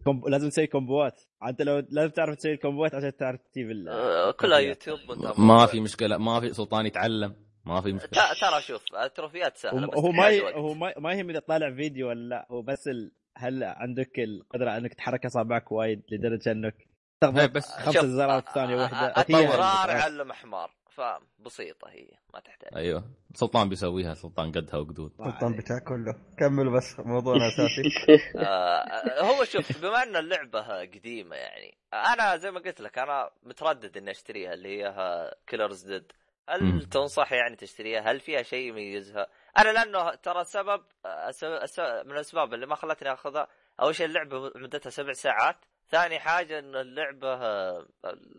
comb... 0.05 0.27
لازم 0.29 0.49
تسوي 0.49 0.67
كومبوات. 0.67 1.21
انت 1.49 1.63
لو 1.63 1.87
لازم 1.91 2.11
تعرف 2.11 2.35
تسوي 2.37 2.53
الكومبوات 2.53 2.95
عشان 2.95 3.17
تعرف 3.17 3.41
تجيب 3.53 3.71
ال... 3.71 3.89
آه، 3.89 4.31
كلها. 4.31 4.59
يوتيوب 4.59 4.99
ما 5.39 5.67
في 5.67 5.81
مشكلة 5.81 6.19
ما 6.19 6.41
في 6.41 6.53
سلطان 6.53 6.87
يتعلم 6.87 7.35
ما 7.65 7.81
في 7.81 7.93
مشكلة. 7.93 8.23
ترى 8.41 8.61
شوف 8.61 8.83
التروفيات 9.05 9.57
سهلة 9.57 9.87
هو 9.87 9.91
بس 9.91 9.99
هو 9.99 10.13
ما 10.13 10.29
ي... 10.29 10.55
هو 10.55 10.75
ما... 10.75 10.95
ما 10.99 11.13
يهم 11.13 11.31
إذا 11.31 11.39
طالع 11.39 11.75
فيديو 11.75 12.09
ولا 12.09 12.29
لا. 12.29 12.47
هو 12.51 12.63
بس 12.63 12.89
ال... 12.89 13.13
هل 13.37 13.65
عندك 13.65 14.19
القدرة 14.19 14.77
إنك 14.77 14.95
تحرك 14.95 15.27
أصابعك 15.27 15.73
وايد 15.73 16.03
لدرجة 16.13 16.53
إنك 16.53 16.75
تضغط 17.21 17.51
بس 17.51 17.71
خمس 17.71 17.97
زرارات 18.05 18.47
في 18.49 18.53
ثانية 18.55 18.77
واحدة؟ 18.77 19.13
أ- 19.15 19.19
هي 19.31 19.45
التكرار 19.45 19.85
ال- 19.85 19.91
علم 19.91 20.33
حمار. 20.33 20.71
فبسيطة 20.95 21.89
هي 21.91 22.09
ما 22.35 22.41
تحتاج 22.41 22.71
أيوه 22.77 23.05
سلطان 23.35 23.69
بيسويها 23.69 24.15
سلطان 24.15 24.53
قدها 24.53 24.77
وقدود 24.81 25.11
السلطان 25.21 25.57
بتاع 25.57 25.79
كله 25.79 26.15
كملوا 26.39 26.77
بس 26.77 27.01
موضوعنا 27.01 27.45
الاساسي 27.47 27.83
آه، 28.39 29.23
هو 29.23 29.45
شوف 29.45 29.79
بما 29.83 30.03
أن 30.03 30.17
اللعبة 30.17 30.81
قديمة 30.81 31.37
يعني 31.37 31.79
أنا 31.95 32.37
زي 32.37 32.51
ما 32.51 32.61
قلت 32.61 32.81
لك 32.81 32.99
أنا 32.99 33.31
متردد 33.43 33.97
إني 33.97 34.11
أشتريها 34.11 34.53
اللي 34.55 34.83
هي 34.83 35.31
كيلرز 35.47 35.83
ديد 35.87 36.13
هل 36.49 36.63
مم. 36.63 36.81
تنصح 36.81 37.33
يعني 37.33 37.57
تشتريها؟ 37.57 38.01
هل 38.01 38.21
فيها 38.21 38.43
شيء 38.43 38.69
يميزها؟ 38.69 39.27
أنا 39.59 39.69
لأنه 39.73 40.15
ترى 40.15 40.45
سبب 40.45 40.83
أس- 41.07 41.69
أس- 41.71 42.05
من 42.07 42.13
الأسباب 42.13 42.55
اللي 42.55 42.67
ما 42.67 42.75
خلتني 42.75 43.13
أخذها 43.13 43.49
أول 43.81 43.95
شيء 43.95 44.07
اللعبة 44.07 44.53
مدتها 44.57 44.91
سبع 44.91 45.13
ساعات، 45.13 45.57
ثاني 45.89 46.19
حاجة 46.21 46.59
إن 46.59 46.77
اللعبة 46.77 47.29
آه، 47.35 47.87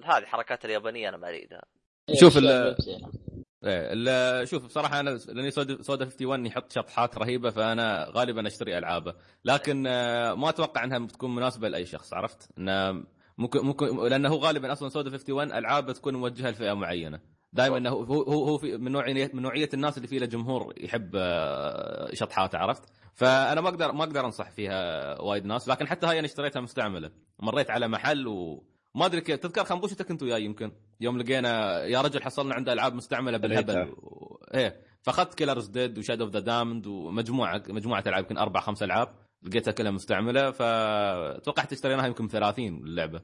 هذه 0.05 0.25
حركات 0.25 0.65
اليابانية 0.65 1.09
أنا 1.09 1.17
ما 1.17 1.29
أريدها. 1.29 1.61
شوف 2.11 2.37
إيه، 2.37 2.43
ال- 2.43 2.47
أشياء 2.49 2.81
زينة. 2.81 3.07
إيه 3.63 3.93
ال- 3.93 4.47
شوف 4.47 4.65
بصراحة 4.65 4.99
أنا 4.99 5.09
لأني 5.09 5.51
سودا 5.51 5.81
سودا 5.81 6.05
51 6.05 6.45
يحط 6.45 6.71
شطحات 6.71 7.17
رهيبة 7.17 7.49
فأنا 7.49 8.07
غالبا 8.15 8.47
أشتري 8.47 8.77
ألعابه 8.77 9.13
لكن 9.45 9.87
آه، 9.87 10.33
ما 10.33 10.49
أتوقع 10.49 10.83
إنها 10.83 10.99
بتكون 10.99 11.35
مناسبة 11.35 11.69
لأي 11.69 11.85
شخص 11.85 12.13
عرفت؟ 12.13 12.49
انه 12.57 13.03
ممكن 13.37 13.59
ممكن 13.65 14.07
لأنه 14.07 14.29
هو 14.29 14.37
غالبا 14.37 14.71
أصلا 14.71 14.89
سودا 14.89 15.09
51 15.09 15.51
العاب 15.57 15.85
بتكون 15.85 16.15
موجهة 16.15 16.49
لفئة 16.51 16.73
معينة 16.73 17.19
دائما 17.53 17.77
إنه 17.77 17.89
هو 17.89 18.03
هو 18.23 18.43
هو 18.45 18.57
في 18.57 18.77
من 18.77 18.91
نوعيه 18.91 19.31
من 19.33 19.41
نوعية 19.41 19.69
الناس 19.73 19.97
اللي 19.97 20.07
في 20.07 20.19
له 20.19 20.25
جمهور 20.25 20.73
يحب 20.77 21.11
آه، 21.15 22.13
شطحات 22.13 22.55
عرفت؟ 22.55 22.83
فأنا 23.13 23.61
ما 23.61 23.69
أقدر 23.69 23.91
ما 23.91 24.03
أقدر 24.03 24.25
أنصح 24.25 24.49
فيها 24.51 25.21
وايد 25.21 25.45
ناس 25.45 25.67
لكن 25.67 25.87
حتى 25.87 26.05
هاي 26.07 26.19
أنا 26.19 26.25
اشتريتها 26.27 26.59
مستعملة 26.61 27.11
مريت 27.39 27.69
على 27.71 27.87
محل 27.87 28.27
و 28.27 28.63
ما 28.95 29.05
أدري 29.05 29.21
كيف. 29.21 29.39
تذكر 29.39 29.63
خنبوشتك 29.63 30.11
أنت 30.11 30.23
وياي 30.23 30.43
يمكن؟ 30.45 30.71
يوم 31.01 31.17
لقينا 31.17 31.83
يا 31.85 32.01
رجل 32.01 32.21
حصلنا 32.23 32.55
عنده 32.55 32.73
ألعاب 32.73 32.93
مستعملة 32.93 33.37
بالهبل. 33.37 33.89
و... 33.97 34.39
إيه. 34.53 34.81
فأخذت 35.01 35.33
Killer 35.33 35.59
Is 35.59 35.67
Dead 35.67 35.97
و 35.97 36.00
Shadows 36.00 36.21
of 36.21 36.29
the 36.31 36.39
Damned 36.39 36.87
ومجموعة 36.87 37.63
مجموعة 37.67 38.03
ألعاب 38.07 38.23
يمكن 38.23 38.37
أربع 38.37 38.59
خمس 38.59 38.83
ألعاب. 38.83 39.15
لقيتها 39.43 39.71
كلها 39.71 39.91
مستعملة 39.91 40.51
فتوقعت 40.51 41.73
اشتريناها 41.73 42.07
يمكن 42.07 42.27
30 42.27 42.67
اللعبة. 42.83 43.21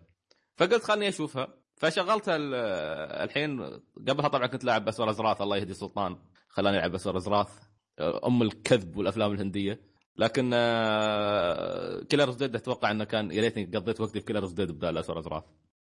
فقلت 0.58 0.84
خلني 0.84 1.08
أشوفها. 1.10 1.48
فشغلتها 1.76 2.36
ال- 2.36 2.54
الحين 3.24 3.62
قبلها 4.08 4.28
طبعا 4.28 4.48
كنت 4.48 4.64
لاعب 4.64 4.88
Asura's 4.88 5.10
Wrath 5.10 5.41
الله 5.41 5.58
يهدي 5.58 5.74
سلطان 5.74 6.18
خلاني 6.50 6.78
ألعب 6.78 6.96
Asura's 6.96 7.18
Wrath 7.18 7.50
أم 8.00 8.41
الكذب 8.41 8.98
والأفلام 8.98 9.32
الهندية. 9.32 9.82
لكن 10.18 10.49
Killer 12.10 12.29
Is 12.29 12.36
Dead 12.36 12.56
أتوقع 12.56 12.91
إنه 12.91 13.03
كان 13.03 13.31
يا 13.31 13.41
ريتني 13.41 13.65
قضيت 13.65 14.02
وقتي 14.02 14.19
في 14.19 14.26
Killer 14.26 14.45
Is 14.45 14.52
Dead 14.52 14.72
بدال 14.72 14.98
Asura's 14.98 15.20
Wrath 15.20 15.44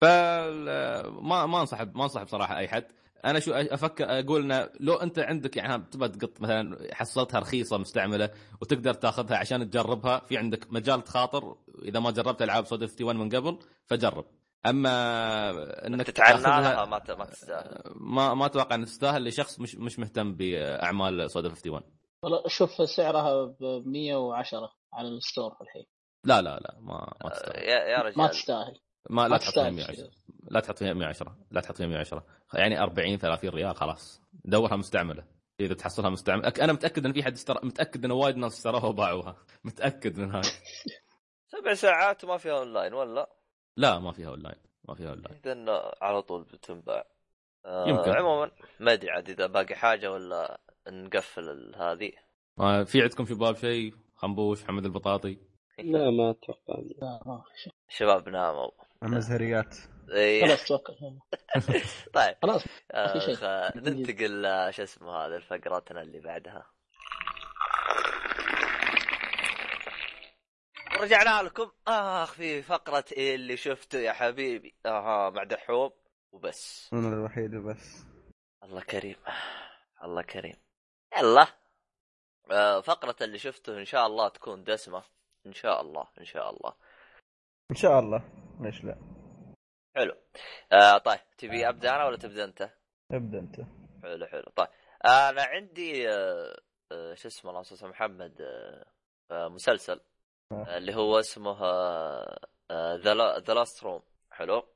فما 0.00 1.46
ما 1.46 1.60
أنصح 1.60 1.80
ما 1.80 2.04
أنصح 2.04 2.22
بصراحة 2.22 2.58
أي 2.58 2.68
حد. 2.68 2.84
أنا 3.24 3.40
شو 3.40 3.52
أفكر 3.52 4.04
أقول 4.18 4.42
إنه 4.42 4.68
لو 4.80 4.94
أنت 4.94 5.18
عندك 5.18 5.56
يعني 5.56 5.84
تبغى 5.90 6.08
تقط 6.08 6.40
مثلا 6.40 6.94
حصلتها 6.94 7.40
رخيصة 7.40 7.78
مستعملة 7.78 8.30
وتقدر 8.60 8.94
تأخذها 8.94 9.36
عشان 9.36 9.70
تجربها 9.70 10.18
في 10.18 10.36
عندك 10.36 10.72
مجال 10.72 11.04
تخاطر. 11.04 11.56
إذا 11.84 12.00
ما 12.00 12.10
جربت 12.10 12.42
ألعاب 12.42 12.66
سودا 12.66 12.86
51 12.86 13.16
من 13.16 13.28
قبل 13.28 13.58
فجرب. 13.86 14.24
أما 14.66 15.86
إنك 15.86 16.06
تتعنى 16.06 16.42
لها 16.42 16.84
ما 16.84 17.00
ما 17.08 17.24
تستاهل. 17.24 17.82
ما 17.96 18.34
ما 18.34 18.46
أتوقع 18.46 18.74
ان 18.74 18.84
تستاهل 18.84 19.24
لشخص 19.24 19.60
مش 19.60 19.76
مش 19.76 19.98
مهتم 19.98 20.34
بأعمال 20.34 21.30
سودا 21.30 21.48
51 21.48 21.82
والله 22.22 22.42
شوف 22.48 22.70
سعرها 22.90 23.44
ب 23.44 23.82
110 23.86 24.72
على 24.92 25.09
ال 25.09 25.16
store 25.16 25.56
الحين. 25.60 25.86
لا 26.24 26.42
لا 26.42 26.59
لا 26.59 26.74
ما 26.80 27.14
ما 27.24 27.30
تستاهل. 27.30 27.62
يا 27.62 27.78
يا 27.78 27.97
ما 27.98 28.02
رجال. 28.02 28.30
تستاهل. 28.30 28.80
ما 29.10 29.22
لا 29.22 29.28
ما 29.28 29.36
تحط 29.36 29.52
فيها 29.52 29.70
تستاهل 29.70 29.74
110 29.74 30.10
لا 30.51 30.60
تحط 30.60 30.78
فيها 30.78 30.92
110 30.92 31.36
لا 31.51 31.60
تحط 31.60 31.76
فيها 31.76 31.86
110 31.86 32.24
يعني 32.55 32.80
40 32.80 33.18
30 33.18 33.51
ريال 33.51 33.76
خلاص. 33.76 34.22
دورها 34.44 34.76
مستعملة. 34.76 35.24
إذا 35.60 35.74
تحصلها 35.74 36.10
مستعملة. 36.10 36.52
أنا 36.60 36.72
متأكد 36.72 37.06
إن 37.06 37.12
في 37.12 37.22
حد 37.22 37.32
اشترى 37.32 37.60
متأكد 37.62 38.05
إن 38.05 38.10
وايد 38.10 38.36
ناس 38.36 38.56
اشتروها 38.56 38.86
وباعوها. 38.86 39.36
متأكد 39.64 40.18
من 40.18 40.30
هذا 40.34 40.51
سبع 41.48 41.74
ساعات 41.74 42.24
وما 42.24 42.36
فيها 42.36 42.59
أونلاين 42.59 42.94
ولا؟ 42.94 43.30
لا 43.76 43.98
ما 43.98 44.12
فيها 44.12 44.28
أونلاين. 44.28 44.60
ما 44.88 44.94
فيها 44.94 45.10
أونلاين. 45.10 45.40
اذا 45.47 45.92
على 46.02 46.22
طول 46.22 46.44
بتنباع. 46.44 47.05
آه 47.66 47.88
يمكن. 47.88 48.10
عموما 48.10 48.51
ما 48.80 48.92
أدري 48.92 49.10
عاد 49.10 49.30
إذا 49.30 49.47
باقي 49.47 49.74
حاجة 49.74 50.12
ولا 50.12 50.60
نقفل 50.89 51.48
ال- 51.51 51.77
هذه. 51.77 52.12
ما 52.57 52.85
في 52.85 53.02
عندكم 53.02 53.27
شباب 53.27 53.57
شيء؟ 53.57 53.94
خنبوش 54.16 54.62
محمد 54.62 54.85
البطاطي؟ 54.85 55.39
لا 55.78 56.11
ما 56.11 56.31
أتوقع. 56.31 56.78
لا 57.02 57.20
ما 57.27 57.43
في 57.43 57.61
شيء. 57.62 57.73
شباب 57.89 58.28
ناموا 58.28 58.70
المزهريات. 59.02 59.77
إيه. 60.11 60.43
خلاص 60.47 60.65
توكل 60.65 60.93
طيب. 62.15 62.36
خلاص 62.43 62.65
آه 62.90 63.12
في 63.12 63.20
شيء. 63.20 63.35
خ- 63.35 63.77
ننتقل 63.77 64.47
آه، 64.47 64.70
شو 64.70 64.82
اسمه 64.82 65.12
هذا 65.27 65.39
لفقرتنا 65.39 66.02
اللي 66.02 66.20
بعدها. 66.20 66.66
رجعنا 71.01 71.43
لكم. 71.43 71.70
آخ 71.89 72.32
في 72.32 72.62
فقرة 72.62 73.05
إيه 73.12 73.35
اللي 73.35 73.57
شفته 73.57 73.98
يا 73.98 74.12
حبيبي. 74.12 74.74
آها 74.86 75.31
مع 75.31 75.43
دحوم. 75.44 75.90
وبس. 76.32 76.90
أنا 76.93 77.09
الوحيد 77.09 77.55
وبس 77.55 78.05
الله 78.65 78.81
كريم. 78.82 79.16
الله 80.05 80.23
كريم. 80.23 80.55
يلا. 81.18 81.46
آه، 82.50 82.80
فقرة 82.80 83.16
اللي 83.20 83.38
شفته 83.38 83.78
إن 83.78 83.84
شاء 83.84 84.06
الله 84.06 84.28
تكون 84.28 84.64
دسمة. 84.64 85.02
إن 85.46 85.52
شاء 85.52 85.80
الله 85.80 86.08
إن 86.18 86.24
شاء 86.24 86.50
الله. 86.50 86.74
إن 87.70 87.76
شاء 87.76 87.98
الله. 88.00 88.22
ليش 88.60 88.84
لا؟ 88.84 88.98
حلو. 89.96 90.16
آه 90.72 90.98
طيب 90.98 91.20
تبي 91.38 91.68
أبدأ 91.68 91.90
أنا 91.90 92.06
ولا 92.06 92.16
تبدأ 92.16 92.44
أنت؟ 92.44 92.70
ابدأ 93.12 93.38
أنت. 93.38 93.56
حلو 94.02 94.26
حلو. 94.26 94.44
طيب 94.56 94.68
أنا 95.04 95.42
عندي 95.42 96.08
آه 96.10 96.60
آه 96.92 97.14
شو 97.14 97.28
اسمه 97.28 97.50
الله 97.50 97.60
أستاذ 97.60 97.88
محمد 97.88 98.40
آه 98.40 98.84
آه 99.30 99.48
مسلسل 99.48 100.00
آه. 100.52 100.76
اللي 100.76 100.94
هو 100.94 101.18
اسمه 101.18 101.58
The 102.72 103.55
Lost 103.55 103.82
Room 103.82 104.02
حلو. 104.30 104.68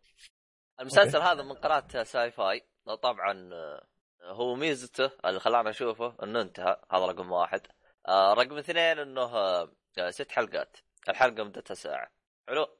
المسلسل 0.80 1.18
هذا 1.18 1.42
من 1.42 1.52
قناة 1.52 2.02
Sci 2.02 2.30
Fi. 2.30 2.66
طبعا 3.02 3.50
آه 3.52 3.86
هو 4.24 4.54
ميزته 4.54 5.10
اللي 5.24 5.40
خلانا 5.40 5.70
نشوفه 5.70 6.16
إنه 6.22 6.40
انتهى 6.40 6.76
هذا 6.92 7.06
رقم 7.06 7.32
واحد. 7.32 7.66
آه 8.08 8.34
رقم 8.34 8.58
اثنين 8.58 8.98
إنه 8.98 9.36
آه 9.36 9.70
ست 10.10 10.32
حلقات. 10.32 10.76
الحلقة 11.08 11.44
مدتها 11.44 11.74
ساعة. 11.74 12.10
حلو؟ 12.48 12.78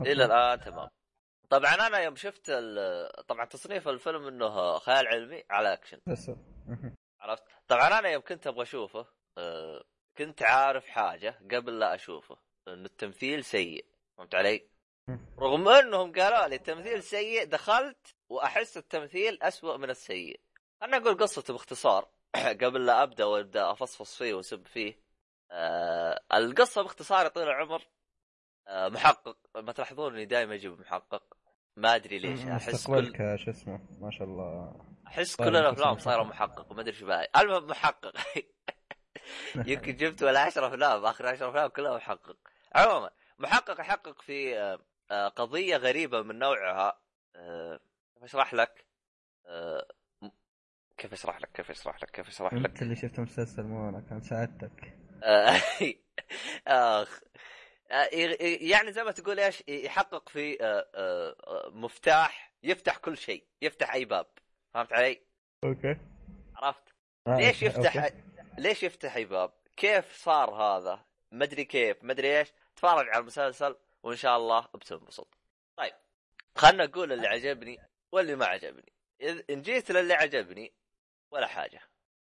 إلى 0.00 0.24
الآن 0.24 0.60
تمام. 0.60 0.88
طبعا 1.50 1.74
أنا 1.74 1.98
يوم 1.98 2.16
شفت 2.16 2.52
طبعا 3.28 3.44
تصنيف 3.44 3.88
الفيلم 3.88 4.26
إنه 4.26 4.78
خيال 4.78 5.06
علمي 5.06 5.44
على 5.50 5.72
أكشن. 5.72 6.00
عرفت؟ 7.20 7.42
طبعا 7.68 7.98
أنا 7.98 8.08
يوم 8.08 8.22
كنت 8.22 8.46
أبغى 8.46 8.62
أشوفه 8.62 9.06
آه، 9.38 9.84
كنت 10.18 10.42
عارف 10.42 10.86
حاجة 10.86 11.38
قبل 11.50 11.78
لا 11.78 11.94
أشوفه 11.94 12.36
انه 12.68 12.84
التمثيل 12.84 13.44
سيء. 13.44 13.86
فهمت 14.16 14.34
علي؟ 14.34 14.68
رغم 15.38 15.68
إنهم 15.68 16.12
قالوا 16.12 16.46
لي 16.46 16.56
التمثيل 16.56 17.02
سيء 17.02 17.44
دخلت 17.44 18.14
وأحس 18.28 18.76
التمثيل 18.76 19.42
أسوأ 19.42 19.76
من 19.76 19.90
السيء. 19.90 20.40
أنا 20.82 20.96
أقول 20.96 21.18
قصته 21.18 21.52
باختصار. 21.52 22.08
قبل 22.62 22.86
لا 22.86 23.02
أبدأ 23.02 23.24
وأبدأ 23.24 23.70
أفصفص 23.70 24.16
فيه 24.16 24.34
وأسب 24.34 24.66
فيه. 24.66 25.00
آه 25.50 26.20
القصة 26.34 26.82
باختصار 26.82 27.24
يا 27.24 27.28
طويل 27.28 27.48
العمر. 27.48 27.82
آه 28.68 28.88
محقق. 28.88 29.36
ما 29.54 29.72
تلاحظون 29.72 30.14
إني 30.14 30.24
دائما 30.24 30.54
أجيب 30.54 30.80
محقق. 30.80 31.36
ما 31.76 31.94
أدري 31.94 32.18
ليش. 32.18 32.40
أحس 32.40 32.86
كل 32.86 33.38
شو 33.38 33.50
اسمه؟ 33.50 33.80
ما 34.00 34.10
شاء 34.10 34.28
الله. 34.28 34.74
أحس 35.06 35.36
طيب، 35.36 35.48
كل 35.48 35.56
الأفلام 35.56 35.98
صايرة 35.98 36.22
محقق. 36.22 36.72
وما 36.72 36.80
أدري 36.80 36.92
إيش 36.94 37.02
باي 37.02 37.28
المهم 37.36 37.66
محقق. 37.66 38.12
يمكن 39.66 39.96
جبت 39.96 40.22
ولا 40.22 40.40
10 40.40 40.66
أفلام. 40.66 41.04
آخر 41.04 41.26
10 41.26 41.50
أفلام 41.50 41.68
كلها 41.68 41.96
محقق. 41.96 42.36
عموما 42.74 43.10
محقق 43.38 43.80
يحقق 43.80 44.22
في 44.22 44.58
آه، 44.58 44.78
آه، 45.10 45.28
قضية 45.28 45.76
غريبة 45.76 46.22
من 46.22 46.38
نوعها. 46.38 47.00
آه، 47.36 47.80
أشرح 48.22 48.54
لك؟ 48.54 48.86
كيف 51.00 51.12
اشرح 51.12 51.40
لك؟ 51.40 51.48
كيف 51.54 51.70
اشرح 51.70 52.02
لك؟ 52.02 52.10
كيف 52.10 52.28
اشرح 52.28 52.54
لك؟ 52.54 52.66
انت 52.66 52.82
اللي 52.82 52.96
شفت 52.96 53.20
مسلسل 53.20 53.62
مو 53.62 53.88
أنا 53.88 54.00
كان 54.00 54.20
ساعدتك 54.20 54.94
آخ 56.66 57.20
آه، 57.90 58.08
يعني 58.40 58.92
زي 58.92 59.04
ما 59.04 59.10
تقول 59.10 59.40
إيش 59.40 59.62
يحقق 59.68 60.28
في 60.28 60.62
آه، 60.62 60.86
آه، 60.94 61.70
مفتاح 61.70 62.52
يفتح 62.62 62.96
كل 62.96 63.16
شيء 63.16 63.44
يفتح 63.62 63.94
أي 63.94 64.04
باب 64.04 64.26
فهمت 64.74 64.92
علي؟ 64.92 65.20
أوكي 65.64 65.96
عرفت؟ 66.56 66.94
ليش. 67.28 67.62
يفتح. 67.62 68.08
ليش 68.58 68.82
يفتح 68.82 69.16
أي 69.16 69.24
باب؟ 69.24 69.52
كيف 69.76 70.16
صار 70.16 70.50
هذا؟ 70.50 71.04
ما 71.32 71.44
أدري 71.44 71.64
كيف 71.64 72.04
ما 72.04 72.12
أدري 72.12 72.38
إيش 72.38 72.52
تفرج 72.76 73.08
على 73.08 73.18
المسلسل 73.18 73.76
وإن 74.02 74.16
شاء 74.16 74.36
الله 74.36 74.68
بتنبسط. 74.74 75.38
طيب 75.76 75.94
خلنا 76.56 76.86
نقول 76.86 77.12
اللي 77.12 77.26
عجبني 77.26 77.78
واللي 78.12 78.36
ما 78.36 78.46
عجبني. 78.46 78.92
إن 79.50 79.62
جيت 79.62 79.90
للي 79.90 80.14
عجبني 80.14 80.72
ولا 81.30 81.46
حاجة. 81.46 81.80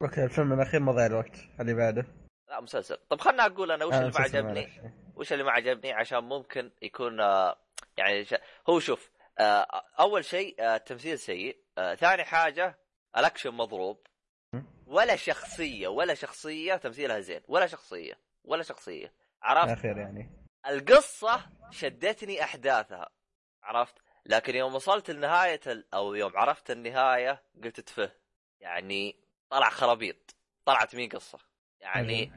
أوكي 0.01 0.23
الفيلم 0.23 0.53
الأخير 0.53 0.79
ما 0.79 0.91
ضيع 0.91 1.05
الوقت. 1.05 1.37
اللي 1.59 1.73
بعده؟ 1.73 2.05
لا 2.49 2.61
مسلسل. 2.61 2.97
طب 3.09 3.21
خلنا 3.21 3.45
أقول 3.45 3.71
أنا 3.71 3.85
وش 3.85 3.93
آه، 3.93 3.99
اللي 3.99 4.11
ما 4.11 4.19
عجبني؟ 4.19 4.65
معلش. 4.65 4.93
وش 5.15 5.33
اللي 5.33 5.43
ما 5.43 5.51
عجبني 5.51 5.91
عشان 5.93 6.19
ممكن 6.23 6.71
يكون 6.81 7.19
آه، 7.19 7.57
يعني 7.97 8.25
ش... 8.25 8.35
هو 8.69 8.79
شوف 8.79 9.11
آه، 9.39 9.67
أول 9.99 10.25
شيء 10.25 10.75
التمثيل 10.75 11.19
سيء. 11.19 11.57
ثاني 11.95 12.23
حاجة 12.23 12.79
الأكشن 13.17 13.51
مضروب. 13.51 14.07
ولا 14.87 15.15
شخصية 15.15 15.87
ولا 15.87 16.13
شخصية 16.13 16.75
تمثيلها 16.75 17.19
زين. 17.19 17.41
ولا 17.47 17.67
شخصية 17.67 18.19
ولا 18.43 18.63
شخصية. 18.63 19.13
عرفت؟ 19.41 19.71
الاخير 19.73 19.97
يعني. 19.97 20.31
القصة 20.67 21.49
شدتني 21.71 22.43
أحداثها. 22.43 23.09
عرفت؟ 23.63 23.95
لكن 24.25 24.55
يوم 24.55 24.75
وصلت 24.75 25.11
لنهاية 25.11 25.59
ال... 25.67 25.93
أو 25.93 26.13
يوم 26.13 26.37
عرفت 26.37 26.71
النهاية 26.71 27.43
قلت 27.63 27.79
تفه. 27.79 28.11
يعني 28.61 29.15
طلع 29.49 29.69
خرابيط 29.69 30.35
طلعت 30.65 30.95
مين 30.95 31.09
قصة؟ 31.09 31.39
يعني 31.81 32.31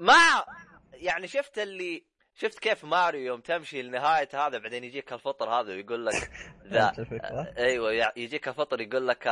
ما 0.00 0.44
يعني 0.92 1.28
شفت 1.28 1.58
اللي 1.58 2.06
شفت 2.34 2.58
كيف 2.58 2.84
ماريو 2.84 3.20
يوم 3.20 3.40
تمشي 3.40 3.82
لنهاية 3.82 4.28
هذا 4.34 4.58
بعدين 4.58 4.84
يجيك 4.84 5.12
الفطر 5.12 5.50
هذا 5.50 5.72
ويقول 5.72 6.06
لك 6.06 6.14
ذا 6.72 6.92
الفكرة؟ 6.98 7.54
أيوه 7.58 8.12
يجيك 8.16 8.48
الفطر 8.48 8.80
يقول 8.80 9.08
لك 9.08 9.26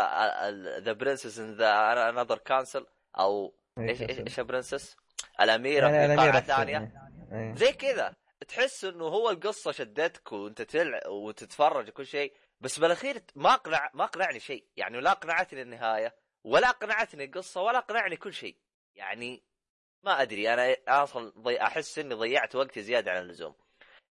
the 0.85 0.93
princess 0.93 1.39
in 1.39 1.55
the 1.55 2.09
another 2.09 2.39
castle 2.39 2.87
أو 3.19 3.55
إيش 3.79 4.03
إيش 4.03 4.41
princess؟ 4.41 4.97
الأميرة 5.41 5.89
في 5.89 6.17
قاعة 6.17 6.41
ثانية. 6.41 6.93
إيه. 7.33 7.55
زي 7.55 7.73
كذا. 7.73 8.15
تحس 8.49 8.85
إنه 8.85 9.05
هو 9.05 9.31
القصة 9.31 9.73
شدتك 9.73 10.33
وأنت 10.33 10.63
تلعب 10.63 11.01
وتتفرج 11.09 11.89
وكل 11.89 12.07
شيء 12.07 12.33
بس 12.61 12.79
بالأخير 12.79 13.23
ما 13.35 13.55
اقنع 13.55 13.91
ما 13.95 14.05
أقنعني 14.05 14.41
شيء. 14.41 14.65
يعني 14.77 15.01
لا 15.01 15.13
أقنعتني 15.13 15.63
النهاية. 15.63 16.15
ولا 16.45 16.69
اقنعتني 16.69 17.25
القصة 17.25 17.63
ولا 17.63 17.79
اقنعني 17.79 18.17
كل 18.17 18.35
شيء. 18.35 18.57
يعني 18.95 19.43
ما 20.03 20.23
أدري 20.23 20.55
أنا 20.55 20.77
أصلا 20.89 21.33
ضي... 21.39 21.63
أحس 21.63 21.99
إني 21.99 22.15
ضيعت 22.15 22.55
وقتي 22.57 22.83
زيادة 22.83 23.13
عن 23.13 23.23
اللزوم. 23.23 23.55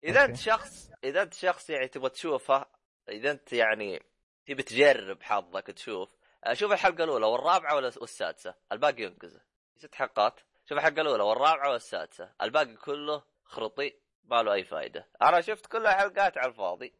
إذا. 0.04 0.24
أنت 0.24 0.36
شخص 0.36 0.90
إذا 1.04 1.22
أنت 1.22 1.34
شخص 1.34 1.70
يعني 1.70 1.88
تبغى 1.88 2.10
تشوفه 2.10 2.66
إذا 3.08 3.30
أنت 3.30 3.52
يعني 3.52 4.02
تبي 4.46 4.62
تجرب 4.62 5.22
حظك 5.22 5.66
تشوف 5.66 6.08
شوف 6.52 6.72
الحلقة 6.72 7.04
الأولى 7.04 7.26
والرابعة 7.26 7.74
والسادسة 7.74 8.54
الباقي 8.72 9.02
ينقزه. 9.02 9.40
ست 9.76 9.94
حلقات 9.94 10.40
شوف 10.64 10.78
الحلقة 10.78 11.00
الأولى 11.00 11.22
والرابعة 11.22 11.72
والسادسة 11.72 12.32
الباقي 12.42 12.76
كله 12.76 13.24
خرطي 13.44 13.94
ما 14.24 14.42
له 14.42 14.52
أي 14.52 14.64
فائده 14.64 15.08
أنا 15.22 15.40
شفت 15.40 15.66
كل 15.66 15.88
حلقات 15.88 16.38
على 16.38 16.48
الفاضي. 16.48 16.94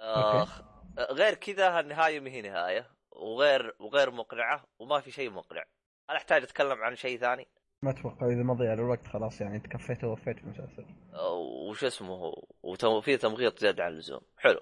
اخ 0.00 0.62
غير 0.98 1.34
كذا 1.34 1.80
النهايه 1.80 2.20
ما 2.20 2.30
هي 2.30 2.42
نهاية. 2.42 2.99
وغير 3.20 3.74
وغير 3.78 4.10
مقنعة 4.10 4.64
وما 4.78 5.00
في 5.00 5.10
شيء 5.10 5.30
مقنع. 5.30 5.64
هل 6.10 6.16
أحتاج 6.16 6.42
أتكلم 6.42 6.82
عن 6.82 6.96
شيء 6.96 7.18
ثاني. 7.18 7.48
ما 7.82 7.90
أتوقع 7.90 8.26
إذا 8.26 8.42
ما 8.42 8.54
ضيع 8.54 8.72
الوقت 8.72 9.06
خلاص 9.06 9.40
يعني 9.40 9.56
انت 9.56 9.66
كفيت 9.66 10.04
ووفيت 10.04 10.38
في 10.38 10.44
المسلسل. 10.44 10.86
وش 11.68 11.84
اسمه 11.84 12.32
وفي 12.62 13.16
تمغيط 13.16 13.58
زيادة 13.58 13.84
عن 13.84 13.92
اللزوم. 13.92 14.20
حلو. 14.38 14.60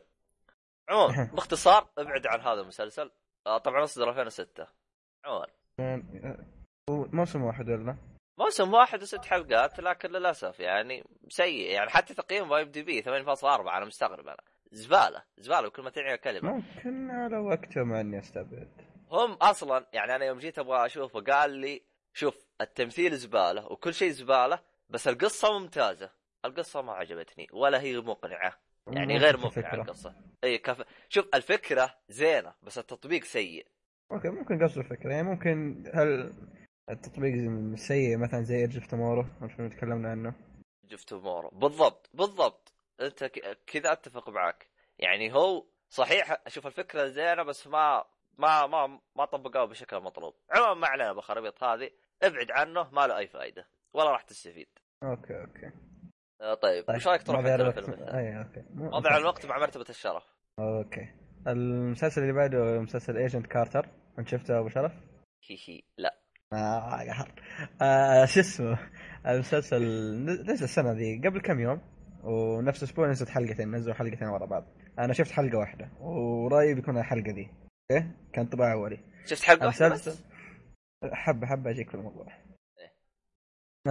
عموما 0.88 1.30
باختصار 1.34 1.88
ابعد 1.98 2.26
عن 2.26 2.40
هذا 2.40 2.60
المسلسل. 2.60 3.10
آه، 3.46 3.58
طبعا 3.58 3.84
أصدر 3.84 4.08
2006 4.08 4.66
عموما. 5.24 5.46
موسم 6.90 7.42
واحد 7.42 7.70
ولا؟ 7.70 7.96
موسم 8.38 8.74
واحد 8.74 9.02
وست 9.02 9.24
حلقات 9.24 9.80
لكن 9.80 10.10
للأسف 10.10 10.60
يعني 10.60 11.04
سيء. 11.28 11.70
يعني 11.70 11.90
حتى 11.90 12.14
تقييم 12.14 12.48
IMDb 12.48 13.02
8.4 13.02 13.44
أنا 13.44 13.84
مستغرب 13.84 14.28
أنا. 14.28 14.42
زبالة 14.72 15.22
زبالة 15.38 15.68
بكل 15.68 15.82
ما 15.82 15.90
تعني 15.90 16.14
الكلمة 16.14 16.52
ممكن 16.52 17.10
على 17.10 17.36
وقته 17.38 17.82
مع 17.82 18.00
أني 18.00 18.18
أستبعد. 18.18 18.68
هم 19.10 19.32
أصلا 19.32 19.86
يعني 19.92 20.16
أنا 20.16 20.24
يوم 20.24 20.38
جيت 20.38 20.58
أبغى 20.58 20.86
اشوفه 20.86 21.20
قال 21.20 21.50
لي 21.50 21.82
شوف 22.12 22.46
التمثيل 22.60 23.16
زبالة 23.16 23.72
وكل 23.72 23.94
شيء 23.94 24.10
زبالة 24.10 24.60
بس 24.88 25.08
القصة 25.08 25.58
ممتازة. 25.58 26.10
القصة 26.44 26.82
ما 26.82 26.92
عجبتني 26.92 27.48
ولا 27.52 27.80
هي 27.80 27.96
مقنعة. 27.96 28.58
يعني 28.86 29.18
غير 29.18 29.36
مقنعة. 29.36 29.74
القصة. 29.74 30.14
اي 30.44 30.58
كف... 30.58 30.84
شوف 31.08 31.26
الفكرة 31.34 31.94
زينة 32.08 32.54
بس 32.62 32.78
التطبيق 32.78 33.24
سيء. 33.24 33.66
okay 34.12 34.28
ممكن 34.28 34.64
قصده 34.64 34.80
الفكرة. 34.80 35.10
يعني 35.10 35.22
ممكن 35.22 35.84
هل 35.94 36.32
التطبيق 36.90 37.34
سيء 37.74 38.16
مثلا 38.18 38.42
زي 38.42 38.56
Edge 38.56 38.76
of 38.76 39.26
الفيلم 39.42 39.66
اللي 39.66 39.76
تكلمنا 39.76 40.10
عنه؟ 40.10 40.34
Edge 40.84 41.04
of 41.04 41.14
Tomorrow 41.14 41.48
بالضبط 41.48 42.10
بالضبط. 42.14 42.72
انت 43.00 43.24
كذا 43.66 43.92
اتفق 43.92 44.28
معك 44.28 44.66
يعني 44.98 45.34
هو 45.34 45.64
صحيح 45.88 46.40
أشوف 46.46 46.66
الفكرة 46.66 47.06
زينة 47.06 47.42
بس 47.42 47.66
ما 47.66 48.04
ما 48.38 48.66
ما 48.66 49.00
ما 49.16 49.24
طبقوها 49.24 49.64
بشكل 49.64 50.00
مطلوب. 50.00 50.34
عموما 50.50 50.74
ما 50.74 50.86
علينا 50.86 51.12
بالخرابيط 51.12 51.64
هذه. 51.64 51.90
ابعد 52.22 52.50
عنه 52.50 52.90
ما 52.90 53.06
له 53.06 53.18
أي 53.18 53.26
فائده 53.26 53.66
ولا 53.92 54.10
راح 54.10 54.22
تستفيد. 54.22 54.68
أوكي 55.02 55.40
أوكي. 55.40 55.70
آه، 56.40 56.54
طيب. 56.54 56.84
وش 56.90 57.06
رأيك 57.08 57.22
تروح. 57.22 57.44
الفيلم 57.44 57.92
أي 58.02 58.38
okay. 58.38 58.64
مضيع 58.78 59.16
الوقت 59.16 59.46
مع 59.46 59.58
مرتبة 59.58 59.84
الشرف. 59.88 60.24
okay. 60.58 61.14
المسلسل 61.46 62.22
اللي 62.22 62.32
بعده 62.32 62.80
مسلسل 62.80 63.16
Agent 63.16 63.46
Carter 63.46 63.88
أنت 64.18 64.28
شفته 64.28 64.58
أبو 64.58 64.68
شرف؟ 64.68 64.92
هي 65.48 65.56
هي. 65.66 65.82
لا. 65.98 66.18
آه 66.52 66.90
قهر 66.90 67.32
آه 67.82 68.24
شو 68.24 68.40
اسمه؟ 68.40 68.78
المسلسل 69.26 69.82
نزل 70.24 70.64
السنة 70.64 70.92
ذي 70.92 71.22
قبل 71.24 71.40
كم 71.40 71.60
يوم؟ 71.60 71.97
ونفس 72.24 72.82
الأسبوع 72.82 73.10
نزلت 73.10 73.28
حلقتين 73.28 73.70
نزلوا 73.70 73.94
حلقتين 73.94 74.28
ورا 74.28 74.46
بعض. 74.46 74.64
أنا 74.98 75.12
شفت 75.12 75.30
حلقة 75.30 75.58
واحدة 75.58 75.88
ورايي 76.00 76.74
بيكون 76.74 76.98
الحلقة 76.98 77.30
ذي 77.30 77.50
okay 77.92 78.10
كانطباع 78.32 78.72
اولي 78.72 79.00
شفت 79.24 79.42
حلقة 79.42 79.66
واحدة 79.66 79.88
بس؟ 79.88 80.24
حبة 81.12 81.46
حبة 81.46 81.70
أجيك 81.70 81.88
في 81.90 81.94
الموضوع. 81.94 82.26
إيه. 82.78 82.92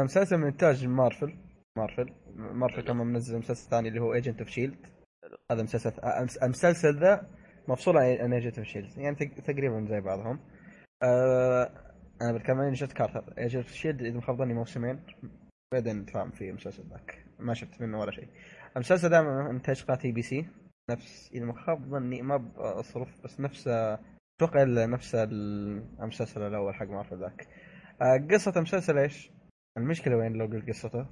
مسلسل 0.04 0.38
من 0.38 0.48
إنتاج 0.48 0.88
مارفل. 0.88 1.38
Marvel. 1.78 2.14
Marvel. 2.36 2.82
كمان 2.82 3.08
منزل 3.08 3.38
مسلسل 3.38 3.70
ثاني 3.70 3.88
اللي 3.90 4.02
هو 4.02 4.14
Agent 4.14 4.40
of 4.40 4.50
S.H.I.E.L.D. 4.50 4.78
هذا 5.52 5.64
مسلسل 5.64 5.94
المسلسل 6.44 7.00
ذا 7.00 7.28
مفصول 7.68 7.98
عن 7.98 8.34
Agent 8.34 8.58
of 8.58 8.68
S.H.I.E.L.D. 8.68 8.98
يعني 8.98 9.16
تق- 9.16 9.44
تقريبا 9.44 9.86
زي 9.90 10.02
بعضهم. 10.02 10.40
آه 11.04 11.72
أنا 12.22 12.38
بتكلم 12.38 12.58
عن 12.60 12.68
Agent 12.68 12.94
Carter 12.94 13.34
Agent 13.38 13.64
of 13.66 13.74
S.H.I.E.L.D. 13.74 14.02
اذا 14.02 14.16
ما 14.16 14.22
خاب 14.22 14.38
ظني 14.38 14.54
موسمين 14.54 15.00
بعدين 15.74 15.98
نتفاهم 15.98 16.32
في 16.32 16.50
المسلسل 16.50 16.84
ذاك. 16.90 17.27
ما 17.40 17.54
شفت 17.54 17.82
منه 17.82 18.00
ولا 18.00 18.12
شيء 18.12 18.28
المسلسل 18.76 19.10
ده 19.10 19.22
من 19.22 19.46
انتاج 19.56 19.84
قناة 19.84 20.00
ABC 20.06 20.48
نفس 20.92 21.32
اذا 21.34 21.46
ما 21.46 21.54
خاب 21.54 21.90
ظني 21.90 22.22
ما 22.22 22.38
بصرف 22.80 23.24
بس 23.24 23.40
نفس 23.40 23.68
أتوقع 23.68 24.64
نفس 24.86 25.16
المسلسل 25.16 26.42
الأول 26.42 26.76
حق 26.76 26.86
مارفل 26.86 27.20
ذاك 27.20 27.48
آه، 28.02 28.28
قصة 28.32 28.54
المسلسل 28.58 28.98
إيش؟ 28.98 29.32
المشكلة 29.78 30.18
وين 30.18 30.34
لو 30.34 30.46
قلت 30.46 30.70
قصته؟ 30.70 31.06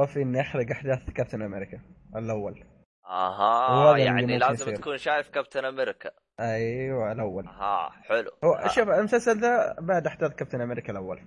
خوفي 0.00 0.22
اني 0.22 0.40
احرق 0.40 0.70
أحداث 0.70 1.10
كابتن 1.10 1.42
أمريكا 1.42 1.80
الأول 2.16 2.64
أها 3.06 3.96
يعني 3.98 4.38
لازم 4.38 4.52
يصير. 4.54 4.76
تكون 4.76 4.96
شايف 4.96 5.28
كابتن 5.28 5.64
أمريكا 5.64 6.10
أيوه 6.40 7.12
الأول 7.12 7.46
أها 7.46 7.90
حلو 7.90 8.30
هو. 8.44 8.68
شوف 8.68 8.88
المسلسل 8.88 9.40
ذا 9.40 9.76
بعد 9.80 10.06
أحداث 10.06 10.34
كابتن 10.34 10.60
أمريكا 10.60 10.92
الأول 10.92 11.20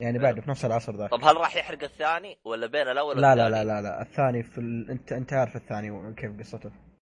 يعني 0.00 0.18
حلو. 0.18 0.22
بعد 0.28 0.40
في 0.40 0.50
نفس 0.50 0.64
العصر 0.64 0.96
ذاك 0.96 1.10
طب 1.10 1.24
هل 1.24 1.36
راح 1.36 1.56
يحرق 1.56 1.82
الثاني 1.82 2.38
ولا 2.44 2.66
بين 2.66 2.88
الأول 2.88 3.20
لا 3.20 3.34
لا؟ 3.34 3.48
لا 3.50 3.64
لا 3.64 3.82
لا 3.82 4.02
الثاني 4.02 4.42
في 4.42 4.58
ال... 4.58 4.90
أنت 4.90 5.12
أنت 5.12 5.32
عارف 5.32 5.56
الثاني 5.56 6.14
كيف 6.14 6.38
قصته 6.38 6.70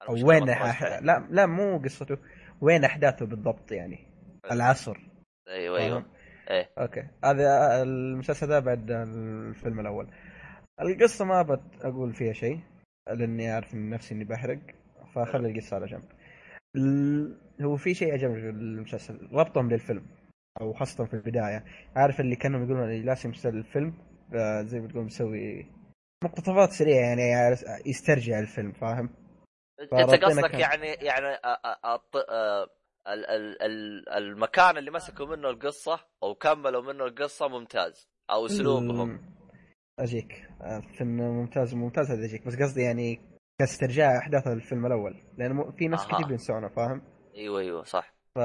أو 0.09 0.29
وين 0.29 0.49
أح... 0.49 0.83
عليه. 0.83 1.01
لا 1.01 1.27
لا 1.31 1.47
مو 1.47 1.79
قصته 1.79 2.19
وين 2.61 2.85
أحداثه 2.85 3.27
بالضبط 3.27 3.73
يعني 3.73 3.97
حلو. 3.97 4.53
العصر 4.53 4.97
أيوه 5.49 5.79
أيوه؟ 5.79 6.05
إيه 6.51 6.71
أوكي 6.79 7.03
هذا 7.25 7.83
المسلسل 7.83 8.47
ده 8.47 8.61
بعد 8.61 8.91
الفيلم 8.91 9.81
الأول 9.81 10.09
القصة 10.81 11.25
ما 11.25 11.43
بقول 11.43 12.15
فيها 12.15 12.33
شيء 12.33 12.61
لأني 13.09 13.51
عارف 13.51 13.75
من 13.75 13.91
نفسي 13.91 14.15
إني 14.15 14.25
بحرق 14.25 14.59
فخلي 15.15 15.51
القصة 15.51 15.77
على 15.77 15.87
جنب 15.87 16.05
ال- 16.77 17.39
هو 17.63 17.77
في 17.77 17.95
شيء 17.95 18.13
عجبني 18.13 18.41
في 18.41 18.49
المسلسل 18.51 19.29
ربطهم 19.33 19.71
للفيلم 19.71 20.07
أو 20.61 20.73
خاصة 20.73 21.05
في 21.05 21.15
البداية. 21.15 21.65
عارف 21.97 22.21
اللي 22.21 22.37
كانوا 22.37 22.61
يقولون 22.65 22.85
اللي 22.85 23.03
لازم 23.03 23.29
يمثل 23.29 23.49
الفيلم 23.49 23.95
آه، 24.35 24.63
زي 24.63 24.81
ما 24.81 24.89
تقول 24.89 25.05
مسوي 25.05 25.67
مقتطفات 26.25 26.71
سريعة 26.71 27.01
يعني 27.07 27.57
يسترجع 27.87 28.39
الفيلم 28.39 28.73
فاهم؟ 28.73 29.11
أنت 29.81 30.25
قصدك 30.25 30.51
كان- 30.51 30.61
يعني 30.61 30.87
يعني 30.87 31.27
آه، 31.27 31.59
آه، 31.85 32.01
آه، 32.31 32.67
ال- 33.09 33.27
ال- 33.27 33.63
ال- 33.63 34.09
المكان 34.09 34.77
اللي 34.79 34.91
مسكوا 34.91 35.27
منه 35.37 35.51
القصة 35.51 36.01
أو 36.23 36.35
كملوا 36.35 36.83
منه 36.93 37.05
القصة 37.05 37.49
ممتاز 37.49 38.09
أو 38.31 38.47
أسلوبهم. 38.47 39.21
أجيك. 39.99 40.49
آه، 40.63 40.81
فيلم 40.99 41.17
ممتاز 41.21 41.75
ممتاز 41.75 42.11
هذا 42.11 42.25
أجيك. 42.25 42.47
بس 42.47 42.57
قصدي 42.57 42.83
يعني 42.83 43.21
كاسترجاع 43.61 44.19
أحداث 44.19 44.47
الفيلم 44.47 44.87
الأول 44.87 45.23
لأن 45.39 45.73
في 45.79 45.89
ناس 45.89 46.01
أها. 46.07 46.13
كثير 46.15 46.27
بينسونه 46.27 46.69
فاهم؟ 46.69 47.03
أيوه 47.35 47.61
أيوه 47.61 47.85
صح. 47.85 48.15
ف 48.35 48.39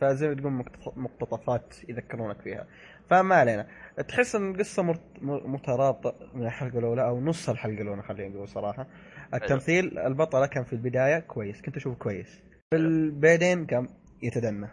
فزي 0.00 0.28
ما 0.28 0.34
تقول 0.34 0.52
مقتط- 0.52 0.96
مقتطفات 0.98 1.74
يذكرونك 1.88 2.40
فيها. 2.42 2.66
فما 3.10 3.34
علينا. 3.34 3.66
تحس 4.08 4.34
إن 4.34 4.50
القصة 4.50 4.82
مترابطه 5.22 6.14
من 6.34 6.46
الحلقة 6.46 6.78
الأولى 6.78 7.04
أو 7.04 7.20
نص 7.20 7.48
الحلقة 7.48 7.82
الأولى 7.82 8.02
خلينا 8.02 8.34
نقول 8.34 8.48
صراحة. 8.48 8.86
التمثيل 9.34 9.98
البطلة 9.98 10.46
كان 10.46 10.64
في 10.64 10.72
البداية 10.72 11.18
كويس 11.18 11.62
كنت 11.62 11.76
أشوفه 11.76 11.98
كويس. 11.98 12.42
في 12.70 12.76
ال- 12.76 13.10
بعدين 13.20 13.66
قام 13.66 13.88
يتدنى. 14.22 14.68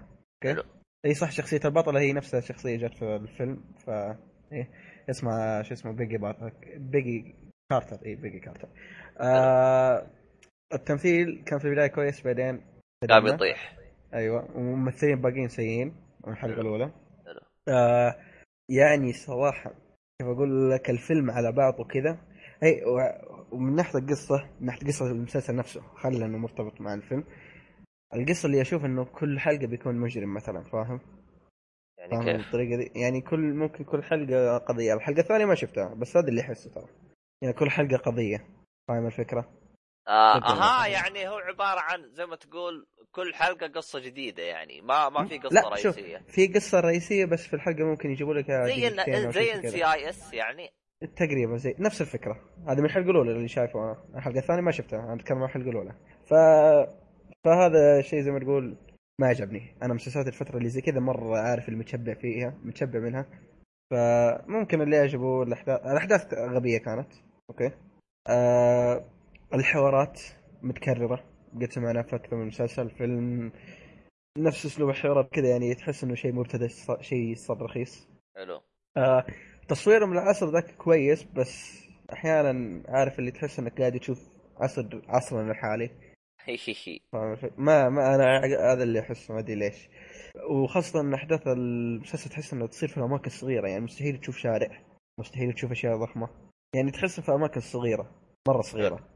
okay؟ 0.46 0.64
أي 1.06 1.14
صح 1.14 1.32
شخصية 1.32 1.60
البطلة 1.66 2.00
هي 2.00 2.14
نفسها 2.14 2.40
الشخصيه 2.40 2.78
جت 2.78 2.94
في 2.94 3.16
الفيلم 3.16 3.64
ف 3.86 3.90
إيه 4.52 4.70
اسمها 5.10 5.62
شو 5.64 5.74
اسمه 5.74 5.92
Peggy 5.92 6.18
بار... 6.18 6.52
Peggy 6.78 7.36
Carter. 7.72 8.06
اي 8.06 8.16
Peggy 8.16 8.40
Carter. 8.40 8.68
آه 9.20 10.08
التمثيل 10.74 11.44
كان 11.46 11.60
في 11.60 11.66
البداية 11.66 11.88
كويس 11.88 12.22
بعدين 12.22 12.62
قام. 13.10 13.28
يطيح 13.28 13.76
أيوه 14.16 14.58
وممثلين 14.58 15.22
باقيين 15.22 15.48
سيئين 15.48 15.96
من 16.28 16.34
الحلقة. 16.34 16.62
الأولى. 16.62 16.92
آه 17.68 18.16
يعني 18.70 19.14
صراحة 19.14 19.70
كيف 20.20 20.28
أقول 20.28 20.72
لك 20.72 20.90
الفيلم 20.90 21.32
على 21.32 21.52
بعضه 21.52 21.84
كذا 21.84 22.18
أي 22.64 22.84
ومن 23.52 23.76
ناحية 23.76 24.00
القصة 24.00 24.50
من 24.60 24.66
ناحية 24.66 24.88
قصة 24.88 25.12
المسلسل 25.12 25.56
نفسه 25.56 25.82
خلى 25.82 26.26
إنه 26.26 26.38
مرتبط 26.38 26.82
مع 26.82 26.94
الفيلم 26.94 27.24
القصة 28.14 28.48
اللي 28.48 28.62
أشوف 28.62 28.86
إنه 28.86 29.06
كل 29.06 29.40
حلقة 29.40 29.68
بيكون 29.68 29.96
مجرم 29.96 30.34
مثلا 30.34 30.64
فاهم؟ 30.64 31.00
يعني 31.98 32.12
فاهم 32.12 32.24
كيف 32.24 32.48
الطريقة 32.48 32.78
دي 32.78 33.00
يعني 33.00 33.22
كل 33.22 33.54
ممكن 33.54 33.84
كل 33.84 34.04
حلقة 34.04 34.58
قضية 34.58 34.94
الحلقة 34.94 35.20
الثانية 35.20 35.46
ما 35.46 35.56
شفتها 35.56 35.94
بس 35.94 36.18
هذا 36.18 36.28
اللي 36.28 36.42
احسه 36.42 36.72
ترى 36.72 36.88
يعني 37.42 37.54
كل 37.54 37.70
حلقة 37.70 37.98
قضية 37.98 38.46
فاهم 38.88 39.06
الفكرة؟ 39.06 39.65
آه 40.08 40.38
أها. 40.38 40.88
يعني 40.88 41.28
هو 41.28 41.38
عبارة 41.38 41.80
عن 41.80 42.12
زي 42.14 42.26
ما 42.26 42.36
تقول 42.36 42.88
كل 43.12 43.34
حلقة 43.34 43.68
قصة 43.68 44.00
جديدة 44.00 44.44
يعني. 44.44 44.82
ما 44.82 45.10
ما 45.10 45.26
في 45.26 45.38
قصة 45.38 45.70
لا 45.70 45.76
شوف 45.76 45.98
رئيسية. 45.98 46.18
في 46.28 46.48
قصة 46.48 46.80
رئيسية 46.80 47.26
بس 47.26 47.48
في 47.48 47.54
الحلقة 47.54 47.84
ممكن 47.84 48.12
يجيبوا 48.12 48.34
لك 48.34 48.52
زي 48.52 48.90
زي 49.32 49.54
NCIS 49.54 50.34
يعني. 50.34 50.70
تقريبا 51.16 51.58
زي 51.58 51.76
نفس 51.80 52.02
الفكرة. 52.02 52.40
هذه 52.68 52.80
من 52.80 52.86
الحلقة 52.86 53.10
الأولى 53.10 53.32
اللي 53.32 53.48
شايفه 53.48 53.80
أنا 53.84 53.98
الحلقة 54.16 54.40
الثانية 54.40 54.62
ما 54.62 54.72
شفتها 54.72 55.00
أنا 55.00 55.14
أتكلم 55.14 55.38
عن 55.38 55.44
الحلقة 55.44 55.70
الأولى. 55.70 55.96
ف 56.26 56.34
فهذا 57.46 58.02
شيء 58.02 58.22
زي 58.22 58.32
ما 58.32 58.40
تقول 58.40 58.78
ما 59.22 59.28
عجبني. 59.28 59.78
أنا 59.84 59.94
مسلسلات 59.94 60.28
الفترة 60.28 60.58
اللي 60.58 60.70
زي 60.70 60.82
كذا 60.82 61.00
مرة 61.00 61.38
عارف 61.38 61.68
اللي 61.68 61.80
متشبع 61.80 62.14
فيها 62.14 62.58
متشبع 62.64 63.00
منها. 63.00 63.26
فممكن 63.92 64.82
اللي 64.82 64.96
يعجبه 64.96 65.44
الاحداث 65.44 65.86
الأحداث 65.86 66.34
غبية 66.34 66.78
كانت. 66.78 67.14
okay. 67.50 67.72
آه 68.28 69.06
الحوارات 69.56 70.22
متكررة. 70.62 71.24
سمعناها 71.70 72.04
في 72.04 72.16
أكثر 72.16 72.36
من 72.36 72.48
مسلسل 72.48 72.90
فيلم 72.90 73.52
نفس 74.38 74.66
أسلوب 74.66 74.90
الحوارات 74.90 75.30
كذا 75.32 75.50
يعني 75.50 75.76
تحس 75.76 76.04
إنه 76.04 76.16
شيء 76.16 76.34
مبتدئ 76.34 76.68
شيء 77.02 77.36
صار 77.36 77.62
رخيص. 77.62 78.08
حلو. 78.36 78.62
آه 78.98 79.26
تصويرهم 79.68 80.14
العصر 80.14 80.50
ذاك 80.50 80.76
كويس 80.76 81.24
بس 81.24 81.86
أحيانا 82.14 82.84
عارف 82.88 83.20
اللي 83.20 83.32
تحس 83.32 83.60
إنك 83.60 83.80
قاعد 83.80 84.00
تشوف 84.00 84.30
عصر 84.58 85.02
عصرنا 85.08 85.52
الحالي. 85.52 85.90
ما 87.58 87.90
ما 87.90 88.16
أنا 88.16 88.40
هذا 88.74 88.84
اللي 88.84 89.00
أحسه 89.00 89.34
ما 89.34 89.40
أدري 89.40 89.56
ليش. 89.56 89.90
وخاصة 90.50 91.02
إن 91.02 91.14
أحداث 91.14 91.48
المسلسل 91.48 92.30
تحس 92.30 92.54
انها 92.54 92.68
تصير 92.68 92.90
في 92.90 93.00
اماكن 93.00 93.30
صغيرة 93.30 93.68
يعني 93.68 93.84
مستحيل 93.84 94.18
تشوف 94.18 94.38
شارع 94.38 94.82
مستحيل 95.20 95.54
تشوف 95.54 95.72
أشياء 95.72 95.98
ضخمة. 95.98 96.30
يعني 96.76 96.92
تحس 96.92 97.20
في 97.20 97.32
أماكن 97.32 97.62
صغيرة 97.62 98.12
مرة 98.48 98.62
صغيرة. 98.62 99.15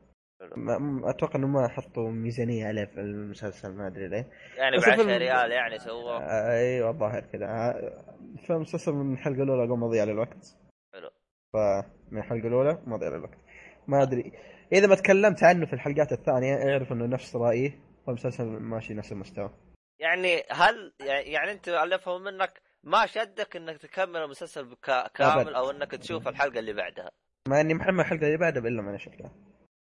ما 0.55 1.09
أتوقع 1.09 1.35
إنه 1.35 1.47
ما 1.47 1.67
حطوا 1.67 2.11
ميزانية 2.11 2.67
عليه 2.67 2.85
في 2.85 2.99
المسلسل 2.99 3.71
ما 3.73 3.87
أدري 3.87 4.07
ليه. 4.07 4.27
يعني 4.57 4.77
ب 4.77 4.79
بس 4.79 4.83
10 4.87 4.93
الفيلم- 4.93 5.17
ريال 5.17 5.51
يعني 5.51 5.79
سوى 5.79 6.11
آه، 6.17 6.51
أيوه 6.51 6.89
الظاهر 6.89 7.21
كذا. 7.21 7.45
آه، 7.45 8.03
فالمسلسل 8.47 8.91
من 8.91 9.13
الحلقة 9.13 9.43
الأولى 9.43 9.69
قام 9.69 9.79
مضيع 9.83 10.03
للوقت. 10.03 10.57
حلو. 10.93 11.09
فمن 11.53 12.17
الحلقة 12.17 12.47
الأولى 12.47 12.81
مضيع 12.87 13.09
للوقت. 13.09 13.37
ما 13.87 14.03
أدري. 14.03 14.31
إذا 14.73 14.87
ما 14.87 14.95
تكلمت 14.95 15.43
عنه 15.43 15.65
في 15.65 15.73
الحلقات 15.73 16.11
الثانية 16.11 16.55
أعرف 16.71 16.91
إنه 16.91 17.05
نفس 17.05 17.35
رأيي 17.35 17.73
فالمسلسل 18.07 18.45
ماشي 18.45 18.93
نفس 18.93 19.11
المستوى. 19.11 19.49
يعني 19.99 20.43
هل 20.51 20.93
يعني 21.25 21.51
أنت 21.51 21.67
اللي 21.69 21.95
افهم 21.95 22.23
منك 22.23 22.61
ما 22.83 23.05
شدك 23.05 23.55
إنك 23.55 23.77
تكمل 23.77 24.17
المسلسل 24.17 24.75
كامل. 25.15 25.55
أو 25.55 25.71
إنك 25.71 25.91
تشوف 25.91 26.27
الحلقة 26.27 26.59
اللي 26.59 26.73
بعدها؟ 26.73 27.11
مع 27.47 27.61
إني 27.61 27.73
محمل 27.73 27.99
الحلقة 27.99 28.25
اللي 28.27 28.37
بعدها 28.37 28.63
الا 28.67 28.81
ما 28.81 28.89
أنا 28.89 28.97
شفتها 28.97 29.31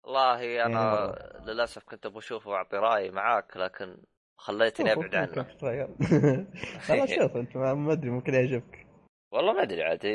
والله 0.05 0.66
أنا 0.66 0.95
مرة. 0.95 1.43
للأسف 1.47 1.85
كنت 1.85 2.07
أبغى 2.07 2.19
أشوفه 2.19 2.51
وأعطي 2.51 2.77
رأيي 2.77 3.11
معاك 3.11 3.57
لكن 3.57 3.97
خليتني 4.37 4.93
أبعد 4.93 5.15
عنه. 5.15 5.47
خلاص 6.87 7.11
شوف 7.20 7.37
أنت 7.37 7.57
ما 7.57 7.93
أدري 7.93 8.11
ممكن 8.11 8.35
يعجبك. 8.35 8.87
والله 9.33 9.53
ما 9.53 9.62
أدري 9.62 9.83
عاد. 9.83 10.07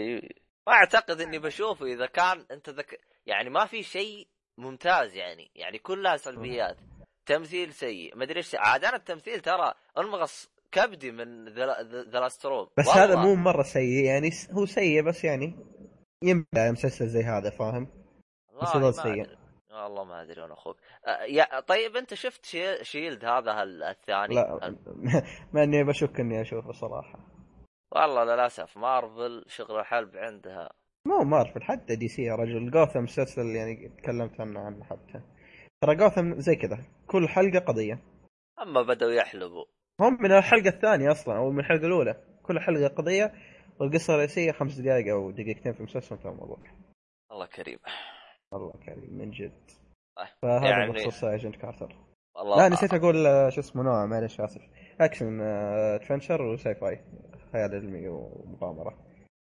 ما 0.67 0.73
أعتقد 0.73 1.21
إني 1.21 1.39
بشوفه 1.39 1.85
إذا 1.85 2.05
كان 2.05 2.45
أنت 2.51 2.69
ذك... 2.69 2.99
يعني 3.25 3.49
ما 3.49 3.65
في 3.65 3.83
شيء 3.83 4.27
ممتاز 4.57 5.15
يعني. 5.15 5.51
يعني 5.55 5.77
كلها 5.77 6.17
سلبيات. 6.17 6.77
تمثيل 7.25 7.73
سيء. 7.73 8.15
ما 8.15 8.23
أدري 8.23 8.37
إيش 8.37 8.55
عاد 8.55 8.85
أنا 8.85 8.95
التمثيل 8.95 9.39
ترى 9.39 9.73
انمغص 9.97 10.49
كبدي 10.71 11.11
من 11.11 11.49
The 11.49 12.19
Lost 12.19 12.43
Room 12.43 12.67
بس 12.77 12.87
هذا 12.87 13.15
مو 13.15 13.35
مرة 13.35 13.63
سيء 13.63 14.03
يعني 14.05 14.29
هو 14.51 14.65
سيء 14.65 15.01
بس 15.01 15.23
يعني 15.23 15.55
ينبع 16.23 16.71
مسلسل 16.71 17.07
زي 17.07 17.23
هذا 17.23 17.49
فاهم؟ 17.49 17.87
بس 18.61 18.75
هو 18.75 18.91
سيء. 18.91 19.36
والله 19.83 20.03
ما 20.03 20.21
أدري 20.21 20.43
أنا 20.43 20.53
أخوك. 20.53 20.77
أه، 21.05 21.23
يا 21.23 21.59
طيب 21.59 21.95
أنت 21.95 22.13
شفت 22.13 22.45
شي... 22.45 22.83
شيلد 22.83 23.25
هذا 23.25 23.63
الثاني؟ 23.63 24.35
لا 24.35 24.75
ما 25.53 25.63
إني 25.63 25.83
بشك 25.83 26.19
إني 26.19 26.41
أشوفه 26.41 26.71
صراحة. 26.71 27.19
والله 27.91 28.23
للأسف. 28.23 28.77
مارفل 28.77 29.45
شغل 29.47 29.85
حلب 29.85 30.17
عندها. 30.17 30.69
مو 31.05 31.23
مارفل 31.23 31.63
حتى 31.63 31.95
دي 31.95 32.07
سي 32.07 32.23
يا 32.23 32.35
رجل. 32.35 32.71
جوثم 32.71 32.99
مسلسل 32.99 33.45
يعني 33.45 33.89
تكلمت 33.89 34.41
عنه 34.41 34.59
عنه 34.59 34.83
حتى. 34.83 35.21
ترى 35.81 35.95
جوثم 35.95 36.39
زي 36.39 36.55
كذا 36.55 36.77
كل 37.07 37.29
حلقة 37.29 37.59
قضية. 37.59 37.99
أما 38.61 38.81
بدأوا 38.81 39.11
يحلبوا. 39.11 39.65
هم 40.01 40.17
من 40.21 40.31
الحلقة 40.31 40.69
الثانية 40.69 41.11
أصلا 41.11 41.37
أو 41.37 41.51
من 41.51 41.59
الحلقة 41.59 41.87
الأولى. 41.87 42.23
كل 42.43 42.59
حلقة 42.59 42.87
قضية 42.87 43.33
والقصة 43.79 44.13
الرئيسيه 44.13 44.51
خمس 44.51 44.79
دقائق 44.79 45.13
أو 45.13 45.31
دقيقتين 45.31 45.73
في 45.73 45.79
المسلسل 45.79 46.15
انتهى 46.15 46.31
الموضوع 46.31 46.57
الله 47.31 47.45
كريم. 47.45 47.79
الله 48.53 48.71
كريم 48.85 49.13
من 49.17 49.31
جد. 49.31 49.71
فهذا 50.41 50.69
يعني- 50.69 50.91
بخصوص 50.91 51.23
Agent 51.23 51.55
Carter 51.55 51.95
والله 52.35 52.57
لا 52.57 52.69
نسيت 52.69 52.93
أقول 52.93 53.27
آه، 53.27 53.49
شو 53.49 53.59
اسمه 53.61 53.83
نوع 53.83 54.05
معلش 54.05 54.41
آسف. 54.41 54.61
action 55.01 55.41
adventure 55.41 56.41
و 56.41 56.75
sci-fi 56.75 57.03
خيال 57.53 57.75
علمي 57.75 58.07
ومغامرة. 58.07 59.07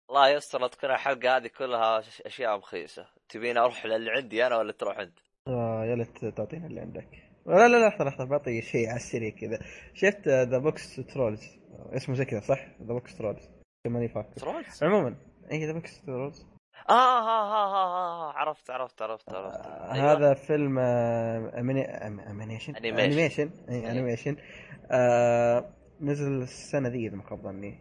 الله 0.09 0.29
يستر 0.29 0.67
تكون 0.67 0.91
الحلقة 0.91 1.37
هذه 1.37 1.47
كلها 1.47 1.99
أشياء 2.25 2.57
رخيصة. 2.57 3.07
تبيني 3.29 3.59
أروح 3.59 3.85
للي 3.85 4.11
عندي 4.11 4.47
أنا 4.47 4.57
ولا 4.57 4.71
تروح 4.71 4.99
أنت؟ 4.99 5.19
آه 5.47 5.85
يا 5.85 5.95
ليت 5.95 6.25
تعطينا 6.25 6.67
اللي 6.67 6.81
عندك. 6.81 7.09
لا 7.45 7.67
لا 7.67 7.67
لا 7.67 7.87
لحظة 7.87 8.05
لحظة 8.05 8.25
بعطي 8.25 8.61
شيء 8.61 8.87
على 8.87 8.95
السريع 8.95 9.29
كذا. 9.29 9.59
شفت 9.93 10.27
The 10.27 10.57
Boxtrolls 10.57 11.57
اسمه 11.95 12.15
زي 12.15 12.25
كذا 12.25 12.39
صح؟ 12.39 12.65
The 12.81 12.93
Boxtrolls 12.93 13.49
ماني 13.87 14.07
فاكر. 14.07 14.31
Trolls؟ 14.35 14.83
عموما 14.83 15.15
اي 15.51 15.65
ذا 15.65 15.73
بوكس 15.73 16.01
ترولز 16.01 16.45
آه, 16.89 16.93
آه, 16.93 17.27
آه, 17.27 17.75
آه, 17.75 18.29
آه 18.29 18.33
عرفت 18.33 18.69
عرفت 18.69 19.01
عرفت 19.01 19.33
عرفت. 19.33 19.65
آه، 19.65 19.93
أيوة. 19.93 20.11
هذا 20.11 20.33
فيلم 20.33 20.79
آه، 20.79 21.51
animation 21.57 22.75
animation. 22.75 22.75
animation. 22.75 23.49
animation 23.69 24.35
آه، 24.91 25.65
نزل 26.01 26.41
السنة 26.41 26.89
ذي 26.89 27.07
إذا 27.07 27.15
ما 27.15 27.23
خاب 27.23 27.41
ظني. 27.41 27.77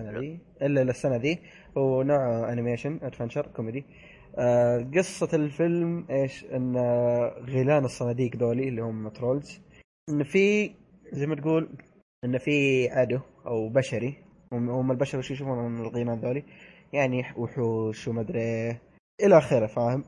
السنة 0.00 0.18
ذي؟ 0.20 0.38
إلا 0.62 0.82
السنة 0.82 1.16
ذي. 1.16 1.38
هو 1.78 2.02
نوع 2.02 2.52
animation 2.52 3.00
adventure 3.02 3.46
كوميدي. 3.46 3.84
آه، 4.38 4.90
قصة 4.96 5.36
الفيلم 5.36 6.06
إيش؟ 6.10 6.44
إن 6.44 6.76
آه، 6.76 7.36
غيلان 7.40 7.84
الصناديق 7.84 8.36
ذولي 8.36 8.68
اللي 8.68 8.82
هم 8.82 9.08
ترولز 9.08 9.60
إن 10.08 10.22
في 10.24 10.74
زي 11.12 11.26
ما 11.26 11.34
تقول 11.36 11.68
إن 12.24 12.38
في 12.38 12.88
عدو 12.90 13.20
أو 13.46 13.68
بشري. 13.68 14.24
هم 14.52 14.70
هم 14.70 14.90
البشر 14.90 15.18
وش 15.18 15.30
يشوفون؟ 15.30 15.58
من 15.58 15.80
الغيلان 15.80 16.20
ذولي. 16.20 16.44
يعني 16.92 17.24
وحوش 17.36 18.08
ومدري 18.08 18.40
إيه، 18.40 18.80
إلى 19.22 19.38
آخره 19.38 19.66
فاهم؟ 19.66 20.04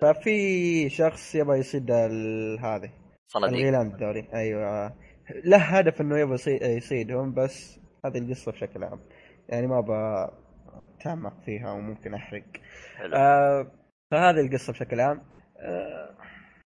ففي 0.00 0.88
شخص 0.90 1.34
يبغى 1.34 1.58
يصيد 1.58 1.90
هذه 1.90 2.90
صناديق. 3.28 3.58
الغيلان 3.58 3.88
ذولي 3.88 4.26
أيوه. 4.34 4.94
له 5.44 5.58
هدف 5.58 6.00
إنه 6.00 6.18
يبغى 6.18 6.34
يصي- 6.34 6.76
يصيدهم 6.76 7.34
بس 7.34 7.80
هذه 8.04 8.18
القصة 8.18 8.52
بشكل 8.52 8.84
عام. 8.84 9.00
يعني 9.48 9.66
ما 9.66 9.78
أبغى 9.78 10.30
أتعمق 11.00 11.40
فيها 11.44 11.72
وممكن 11.72 12.14
أحرق. 12.14 12.42
حلو. 12.96 13.16
آه 13.16 13.72
فهذه 14.10 14.40
القصة 14.40 14.72
بشكل 14.72 15.00
عام. 15.00 15.22
آه 15.58 16.14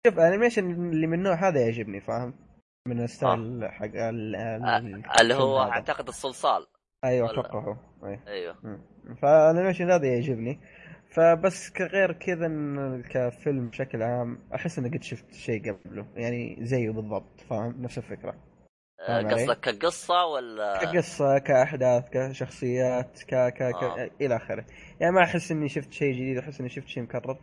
شوف 0.07 0.15
ال 0.19 0.24
animation 0.24 0.71
اللي 0.71 1.07
من 1.07 1.19
النوع 1.19 1.35
هذا 1.49 1.61
يعجبني 1.61 2.01
فاهم؟ 2.01 2.35
من 2.89 3.03
ال 3.05 3.15
style 3.15 3.69
حق 3.73 3.85
ال- 3.95 4.37
آه، 4.37 4.79
ال- 4.79 5.03
اللي 5.21 5.35
هو 5.35 5.59
هذا. 5.59 5.71
أعتقد 5.71 6.09
الصلصال. 6.09 6.67
أيوه 7.05 7.31
أتوقع 7.31 7.61
هو. 7.61 7.77
أيوه. 8.27 8.57
فال 9.23 9.35
animation 9.35 9.91
هذا 9.91 10.07
يعجبني. 10.07 10.61
فبس 11.11 11.71
كغير 11.71 12.13
كذا 12.13 12.49
كفيلم 13.11 13.69
بشكل 13.69 14.03
عام 14.03 14.39
أحس 14.55 14.79
إني 14.79 14.89
قد 14.89 15.03
شفت 15.03 15.35
شيء 15.35 15.73
قبله. 15.73 16.07
يعني 16.17 16.57
زيه 16.61 16.91
بالضبط 16.91 17.41
فاهم؟ 17.41 17.83
نفس 17.83 17.99
الفكرة. 17.99 18.35
آه،؟ 19.09 19.23
قصدك 19.23 19.61
كقصة 19.61 20.27
ولا؟ 20.27 20.79
كقصة 20.85 21.39
كأحداث 21.39 22.09
كشخصيات 22.11 23.23
ك 23.23 23.35
ك, 23.35 23.55
ك... 23.55 23.63
آه. 23.63 24.11
إلى 24.21 24.37
آخره. 24.37 24.65
يعني 25.01 25.15
ما 25.15 25.23
أحس 25.23 25.53
إني 25.53 25.69
شفت 25.69 25.93
شيء 25.93 26.15
جديد 26.15 26.39
أحس 26.39 26.61
إني 26.61 26.69
شفت 26.69 26.89
شيء 26.89 27.03
مكرر. 27.03 27.39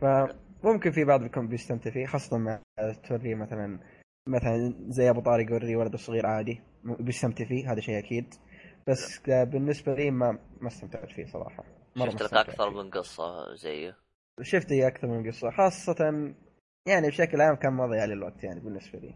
فممكن 0.00 0.90
في 0.90 1.04
بعض 1.04 1.24
يكون 1.24 1.48
بيستمتع 1.48 1.90
فيه 1.90 2.06
خاصة 2.06 2.38
مع 2.38 2.60
توريه 3.08 3.34
مثلا 3.34 3.78
مثلا 4.28 4.74
زي 4.88 5.10
أبو 5.10 5.20
طارق 5.20 5.50
يوري 5.50 5.76
ولده 5.76 5.98
صغير 5.98 6.26
عادي 6.26 6.60
بيستمتع 6.84 7.44
فيه 7.44 7.72
هذا 7.72 7.80
شيء 7.80 7.98
أكيد. 7.98 8.34
بس 8.88 9.20
بالنسبة 9.28 9.94
لي 9.94 10.10
ما 10.10 10.38
ما 10.60 10.68
استمتعت 10.68 11.12
فيه 11.12 11.24
صراحة. 11.26 11.64
مرة 11.96 12.10
شفت 12.10 12.22
ما 12.22 12.26
لك 12.40 12.48
أكثر 12.48 12.70
فيه. 12.70 12.76
من 12.76 12.90
قصة 12.90 13.54
زيه؟ 13.54 13.96
شفت 14.42 14.72
إيه 14.72 14.86
أكثر 14.86 15.08
من 15.08 15.30
قصة؟ 15.30 15.50
خاصة 15.50 16.34
يعني 16.88 17.08
بشكل 17.08 17.40
عام 17.40 17.54
كان 17.56 17.72
مضيع 17.72 18.04
للوقت 18.04 18.44
يعني 18.44 18.60
بالنسبة 18.60 18.98
لي. 18.98 19.14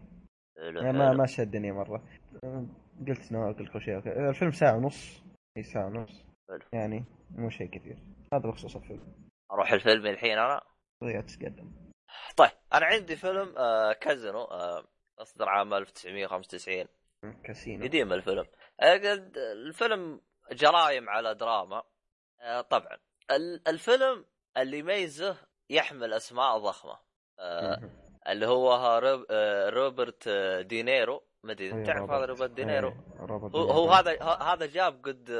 حلو 0.57 0.81
يعني 0.81 0.97
ما 0.97 1.07
حلو. 1.09 1.17
ما 1.17 1.25
شدني 1.25 1.71
مرة. 1.71 2.03
قلت 3.07 3.31
نوع 3.31 3.51
قلت 3.51 3.71
كل 3.73 3.81
شيء. 3.81 3.97
الفيلم 4.29 4.51
ساعة 4.51 4.77
ونص. 4.77 5.23
اي 5.57 5.63
ساعة 5.63 5.85
ونص. 5.85 6.25
حلو. 6.49 6.59
يعني 6.73 7.03
مو 7.31 7.49
شيء 7.49 7.69
كثير. 7.69 7.97
هذا 8.33 8.49
بخصوص 8.49 8.75
الفيلم. 8.75 9.29
أروح 9.51 9.71
الفيلم 9.71 10.05
الحين 10.05 10.37
أنا؟ 10.37 10.61
تقدم. 11.01 11.71
طيب 12.37 12.51
أنا 12.73 12.85
عندي 12.85 13.15
فيلم 13.15 13.53
آه 13.57 13.93
كازينو 13.93 14.43
آه 14.43 14.83
اصدر 15.19 15.49
عام 15.49 15.73
1995 15.73 16.85
كاسينو. 17.43 17.83
قديم 17.83 18.13
الفيلم. 18.13 18.45
الفيلم 18.81 20.21
crime 20.51 21.09
على 21.09 21.35
دراما. 21.35 21.83
آه، 22.41 22.61
طبعا. 22.61 22.97
ال- 23.31 23.67
الفيلم 23.67 24.25
اللي 24.57 24.79
يميزه 24.79 25.37
يحمل 25.69 26.13
أسماء 26.13 26.57
ضخمة. 26.57 26.99
آه،. 27.39 27.79
اللي 28.27 28.47
هو 28.47 28.71
آه، 29.31 29.69
روبرت 29.69 30.29
دينيرو. 30.61 31.23
ما 31.43 31.51
أدري 31.51 31.73
أيوة، 31.73 31.83
تعرف 31.83 32.09
هذا 32.11 32.25
روبرت. 32.25 32.51
دينيرو؟ 32.51 32.89
أيوة، 32.89 33.25
روبرت 33.25 33.55
هو. 33.55 33.71
هو 33.71 33.91
هذا 33.91 34.23
هذا 34.23 34.65
جاب 34.65 35.01
Good 35.01 35.31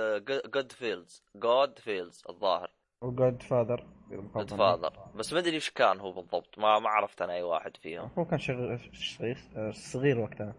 Goodfellas 0.52 1.23
Goodfellas 1.36 2.23
الظاهر. 2.30 2.72
و 3.03 3.44
Godfather 3.44 3.88
Godfather 4.36 5.11
بس 5.16 5.34
ما 5.34 5.40
أدري 5.40 5.53
إيش 5.56 5.70
كان 5.70 5.99
هو 5.99 6.11
بالضبط. 6.11 6.60
ما 6.60 6.80
ما 6.80 6.90
عرفت 6.90 7.22
أنا 7.22 7.34
أي 7.34 7.44
واحد 7.44 7.78
فيهم. 7.78 8.11
هو 8.18 8.26
كان 8.26 8.40
شغ... 8.40 8.78
صغير 9.18 9.38
صغير 9.72 10.20
وقتها. 10.20 10.56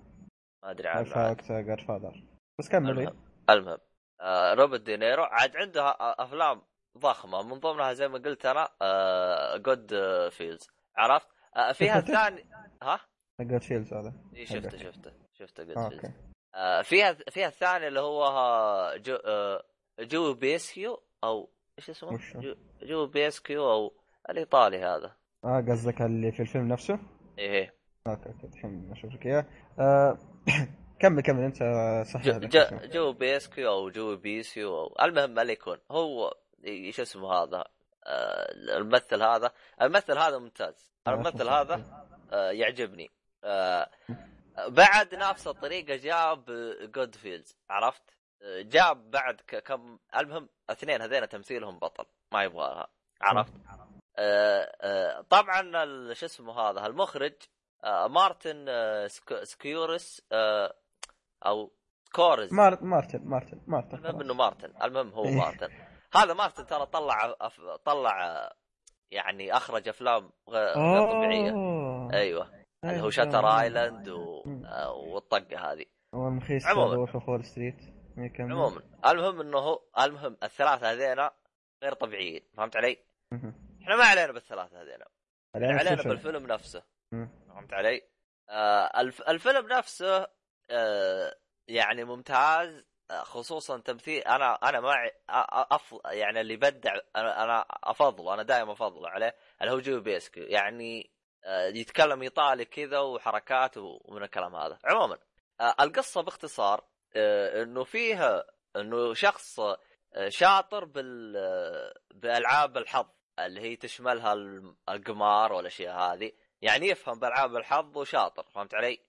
ما 0.63 0.71
أدري 0.71 0.89
عنه. 0.89 1.01
وقتها 1.01 1.61
Godfather 1.61 2.23
بس 2.61 2.69
كمل. 2.69 2.91
المهم 2.91 3.17
المهم 3.51 3.79
آه 4.21 4.55
روبرت 4.55 4.81
دينيرو 4.81 5.23
عاد 5.23 5.57
عنده 5.57 5.83
آه، 5.83 6.15
أفلام 6.19 6.63
ضخمة 6.99 7.43
من 7.43 7.61
ضمنها 7.61 7.93
زي 7.93 8.09
ما 8.09 8.19
قلت 8.19 8.47
أنا 8.47 8.69
آه 8.83 9.57
Goodfellas 9.57 10.69
عرفت 10.97 11.27
آه 11.57 11.73
فيها؟ 11.73 11.99
الثاني 11.99 12.45
ها 12.83 13.01
Goodfellas 13.41 13.95
هذا 13.95 14.13
إيه، 14.35 14.45
شفته. 14.45 14.79
شفته 14.79 15.13
شفته 15.35 15.65
Good 15.65 15.79
آه، 15.79 15.89
fellas 15.89 16.13
آه 16.55 16.83
فيها 16.83 17.13
فيها 17.13 17.49
الثاني 17.49 17.89
اللي 17.89 18.01
هو 18.01 18.25
آه، 18.25 18.97
جو 18.97 19.15
آه 19.15 19.63
جو 20.01 20.35
بيسكيو 20.35 21.03
أو 21.25 21.51
إيش 21.79 21.91
اسمه؟ 21.91 22.19
جو, 22.35 22.55
جو 22.83 23.07
بيسكيو 23.07 23.71
أو 23.73 23.93
الإيطالي 24.31 24.79
هذا 24.79 25.17
آه 25.45 25.61
قصدك 25.69 26.03
اللي 26.03 26.33
في 26.33 26.41
الفيلم 26.41 26.69
نفسه؟ 26.69 26.99
إيه 27.39 27.75
okay 28.07 28.29
okay 28.29 28.47
الحين 28.47 28.93
أشوف 28.93 29.15
لك 29.15 29.27
إياه 29.27 29.47
آه، 29.79 30.19
كمل 31.01 31.23
كمل 31.23 31.43
أنت 31.45 31.57
صح 32.07 32.23
جو, 32.87 33.13
بيسكيو 33.13 33.71
أو 33.71 33.91
جو 33.91 34.17
بيسيو 34.17 34.79
أو 34.79 34.97
المهم 35.05 35.31
ما 35.31 35.43
يكون 35.43 35.79
هو 35.91 36.35
إيش 36.65 37.01
اسمه 37.01 37.33
هذا؟ 37.33 37.65
آه، 38.07 38.53
الممثل 38.53 39.23
هذا. 39.23 39.53
الممثل 39.83 40.19
هذا 40.19 40.39
ممتاز. 40.39 40.93
آه، 41.07 41.11
الممثل. 41.11 41.49
هذا 41.49 42.07
آه، 42.33 42.51
يعجبني. 42.51 43.11
آه، 43.45 43.91
بعد 44.69 45.15
نفس 45.15 45.47
الطريقة 45.47 45.97
جاب 45.97 46.45
Goodfellas 46.95 47.57
عرفت 47.71 48.03
جاب 48.61 49.11
بعد 49.11 49.41
كم 49.41 49.99
المهم 50.17 50.49
اثنين 50.71 51.03
هذين 51.03 51.29
تمثيلهم 51.29 51.79
بطل 51.79 52.05
ما 52.33 52.45
يبغاها 52.45 52.89
عرفت؟ 53.21 53.53
طبعا 55.31 55.63
شو 56.15 56.27
اسمه 56.27 56.61
هذا 56.61 56.87
المخرج 56.87 57.33
مارتن 57.85 58.67
سك- 59.09 59.45
سكيورس 59.45 60.23
أو 61.47 61.73
كورز 62.15 62.55
مار... 62.55 62.85
مارتن 62.85 63.25
مارتن 63.25 63.61
مارتن 63.67 63.97
المهم. 63.97 64.21
إنه 64.21 64.35
مارتن 64.35 64.73
المهم 64.83 65.09
هو 65.09 65.25
إيه. 65.25 65.37
مارتن 65.37 65.69
هذا 66.15 66.35
مارتن 66.35 66.67
ترى 66.67 66.87
طلع 66.87 67.35
أف... 67.41 67.61
طلع 67.85 68.51
يعني 69.11 69.57
أخرج 69.57 69.89
أفلام 69.89 70.31
غير 70.49 70.79
غير 70.79 71.07
طبيعية. 71.11 71.51
أيوه 72.13 72.61
اللي 72.85 72.95
هو 72.95 72.99
أيوة. 72.99 73.11
Shutter 73.11 73.47
Island 73.47 74.09
و... 74.09 74.43
آه، 74.65 74.93
والطقة 74.93 75.73
هذه 75.73 75.85
والمخيس 76.13 76.67
عموماً. 76.67 77.09
Wall 77.29 77.45
Street. 77.45 78.01
عموما 78.39 78.83
المهم 79.07 79.41
إنه 79.41 79.59
هو 79.59 79.81
المهم 79.99 80.37
الثلاثة 80.43 80.93
هذينا 80.93 81.33
غير 81.83 81.93
طبيعيين 81.93 82.43
فهمت 82.57 82.77
علي؟ 82.77 82.99
إحنا 83.83 83.97
ما 83.97 84.05
علينا 84.05 84.33
بالثلاثة 84.33 84.83
هذينا 84.83 85.05
علينا. 85.55 86.03
بالفيلم 86.03 86.47
نفسه. 86.47 86.83
فهمت 87.49 87.73
علي؟ 87.73 88.03
آه 88.51 89.01
الف... 89.01 89.23
الفيلم 89.29 89.69
نفسه 89.73 90.27
يعني 91.69 92.05
ممتاز. 92.05 92.85
آه، 93.11 93.23
خصوصا 93.23 93.79
تمثيل 93.79 94.23
أنا 94.23 94.55
أنا 94.55 94.81
ما 94.81 95.11
أف... 95.71 95.95
يعني 96.05 96.41
اللي 96.41 96.57
بدع 96.57 96.95
أنا 97.17 97.67
افضله 97.85 98.35
أنا 98.35 98.43
دائما 98.43 98.73
افضله 98.73 99.09
عليه 99.09 99.37
اللي 99.63 99.73
هو 99.73 99.81
جو 99.81 100.01
بيسكو. 100.01 100.41
يعني 100.41 101.11
آه 101.45 101.67
يتكلم 101.67 102.23
إيطالي 102.23 102.65
كذا 102.65 102.99
وحركات 102.99 103.77
ومن 103.77 104.23
الكلام 104.23 104.57
هذا. 104.57 104.79
عموما 104.85 105.19
آه 105.61 105.75
القصة 105.81 106.21
باختصار 106.23 106.85
آه 107.17 107.63
إنه 107.63 107.85
فيها 107.85 108.45
إنه 108.77 109.15
شخص 109.15 109.61
آه، 109.61 110.29
شاطر 110.29 110.85
بال 110.85 111.37
آه، 111.37 111.95
بألعاب 112.15 112.77
الحظ 112.77 113.07
اللي 113.39 113.61
هي 113.61 113.77
تشملها 113.77 114.33
القمار 114.89 115.53
والأشياء 115.53 115.97
هذه. 115.99 116.33
يعني 116.63 116.87
يفهم 116.89 117.19
بألعاب 117.19 117.57
الحظ 117.57 117.99
وشاطر 117.99 118.43
فهمت 118.55 118.75
علي؟ 118.75 119.01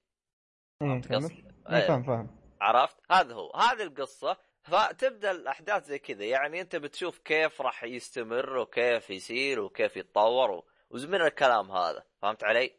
فهمت 0.80 1.14
قصدي؟ 1.14 1.51
فاهم 1.66 2.04
فاهم. 2.04 2.38
عرفت؟ 2.62 2.98
هذا 3.12 3.34
هو. 3.34 3.52
هذه 3.56 3.84
القصة. 3.84 4.38
فتبدأ 4.64 5.32
الأحداث 5.32 5.86
زي 5.86 6.00
كذا. 6.00 6.26
يعني 6.26 6.62
أنت 6.62 6.76
بتشوف 6.76 7.18
كيف 7.18 7.62
راح 7.62 7.84
يستمر 7.84 8.58
وكيف 8.58 9.10
يصير 9.10 9.60
وكيف 9.60 9.98
يتطور 9.98 10.64
ومن 10.90 11.22
الكلام 11.22 11.72
هذا. 11.72 12.04
فهمت 12.22 12.44
علي؟ 12.44 12.72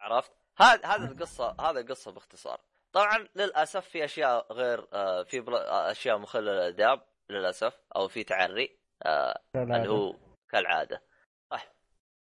عرفت؟ 0.00 0.32
هذا 0.58 0.86
هذه 0.86 1.04
القصة 1.04 1.56
هذه 1.60 1.80
القصة 1.80 2.12
باختصار. 2.12 2.60
طبعا 2.92 3.28
للأسف 3.36 3.88
في 3.88 4.04
أشياء 4.04 4.52
غير 4.52 4.86
آه، 4.92 5.22
في 5.22 5.44
أشياء 5.68 6.18
مخله 6.18 6.52
للأداب 6.52 7.02
للأسف 7.30 7.80
أو 7.96 8.08
في 8.08 8.24
تعري 8.24 8.78
آه، 9.02 9.40
اللي 9.54 9.88
هو 9.88 10.16
كالعادة. 10.50 11.02
طيب. 11.50 11.60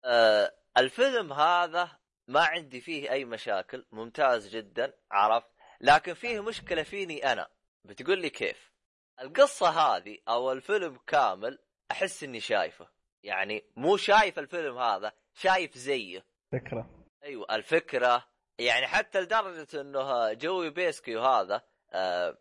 آه 0.05 0.52
الفيلم 0.78 1.32
هذا 1.32 1.90
ما 2.28 2.40
عندي 2.40 2.80
فيه 2.80 3.10
أي 3.10 3.24
مشاكل 3.24 3.84
ممتاز 3.92 4.48
جدا 4.48 4.92
عرفت؟ 5.10 5.48
لكن 5.80 6.14
فيه 6.14 6.40
مشكلة 6.42 6.82
فيني 6.82 7.32
أنا. 7.32 7.48
بتقول 7.84 8.18
لي 8.18 8.30
كيف؟ 8.30 8.72
القصة 9.20 9.68
هذه 9.68 10.18
أو 10.28 10.52
الفيلم 10.52 10.98
كامل 11.06 11.59
أحس 11.90 12.24
إني 12.24 12.40
شايفه. 12.40 12.88
يعني 13.22 13.64
مو 13.76 13.96
شايف 13.96 14.38
الفيلم 14.38 14.78
هذا 14.78 15.12
شايف 15.34 15.78
زيه. 15.78 16.24
فكرة. 16.52 17.06
أيوه 17.24 17.55
الفكرة. 17.55 18.28
يعني 18.59 18.86
حتى 18.86 19.20
لدرجة 19.20 19.80
إنه 19.80 20.32
جوي 20.32 20.70
بيسكي 20.70 21.16
هذا 21.16 21.62
آه، 21.92 22.38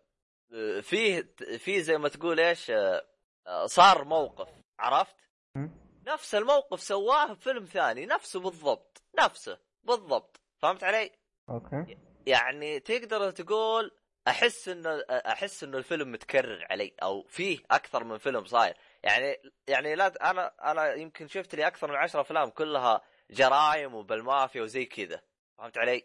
آه، 0.53 0.79
فيه 0.79 1.33
فيه 1.57 1.81
زي 1.81 1.97
ما 1.97 2.09
تقول 2.09 2.39
إيش 2.39 2.71
آه، 2.71 3.07
آه، 3.47 3.65
صار 3.65 4.03
موقف 4.03 4.49
عرفت؟ 4.79 5.15
نفس 6.07 6.35
الموقف 6.35 6.81
سواه 6.81 7.33
بفيلم 7.33 7.65
ثاني 7.65 8.05
نفسه 8.05 8.39
بالضبط 8.39 9.03
نفسه. 9.19 9.59
بالضبط. 9.83 10.41
فهمت 10.61 10.83
علي؟ 10.83 11.11
okay. 11.49 11.97
يعني 12.27 12.79
تقدر 12.79 13.31
تقول 13.31 13.91
أحس 14.27 14.69
إنه 14.69 15.03
أحس 15.09 15.63
إنه 15.63 15.77
الفيلم 15.77 16.11
متكرر 16.11 16.67
علي 16.69 16.93
أو 17.03 17.23
فيه 17.23 17.59
أكثر 17.71 18.03
من 18.03 18.17
فيلم 18.17 18.45
صاير. 18.45 18.77
يعني 19.03 19.37
يعني 19.67 19.95
لا 19.95 20.31
أنا 20.31 20.71
أنا 20.71 20.93
يمكن 20.93 21.27
شفت 21.27 21.55
لي 21.55 21.67
أكثر 21.67 21.87
من 21.91 21.95
عشرة 21.95 22.21
أفلام 22.21 22.49
كلها 22.49 23.01
جرايم 23.31 23.93
وبالمافيا 23.95 24.61
وزي 24.61 24.85
كذا. 24.85 25.21
فهمت 25.57 25.77
علي؟ 25.77 26.03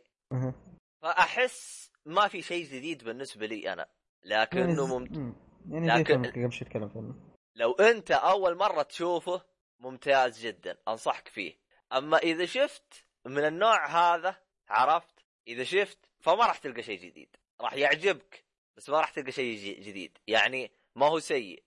فأحس 1.02 1.90
ما 2.04 2.28
في 2.28 2.42
شيء 2.42 2.64
جديد 2.64 3.04
بالنسبة 3.04 3.46
لي 3.46 3.72
أنا. 3.72 3.86
يعني 4.22 4.42
لكنه 4.42 4.86
ز- 4.86 4.90
ممت... 4.90 5.10
مم. 5.18 5.34
يعني 5.70 5.86
زي 5.86 5.94
لكن- 6.02 6.24
قبل 6.30 6.52
شوي 6.52 6.68
تكلمت 6.68 6.96
عنه 6.96 7.14
لو 7.54 7.72
أنت 7.72 8.10
أول 8.10 8.56
مرة 8.56 8.82
تشوفه 8.82 9.42
ممتاز 9.80 10.38
جدا. 10.46 10.78
أنصحك 10.88 11.28
فيه. 11.28 11.58
أما 11.92 12.18
إذا 12.18 12.46
شفت 12.46 13.04
من 13.28 13.44
النوع 13.44 13.86
هذا 13.86 14.36
عرفت؟ 14.68 15.14
إذا 15.48 15.64
شفت 15.64 15.98
فما 16.20 16.46
راح 16.46 16.58
تلقى 16.58 16.82
شيء 16.82 16.98
جديد. 16.98 17.36
راح 17.60 17.74
يعجبك 17.74 18.44
بس 18.76 18.90
ما 18.90 19.00
راح 19.00 19.10
تلقى 19.10 19.32
شيء 19.32 19.80
جديد. 19.80 20.18
يعني 20.26 20.70
ما 20.96 21.06
هو 21.06 21.18
سيء. 21.18 21.62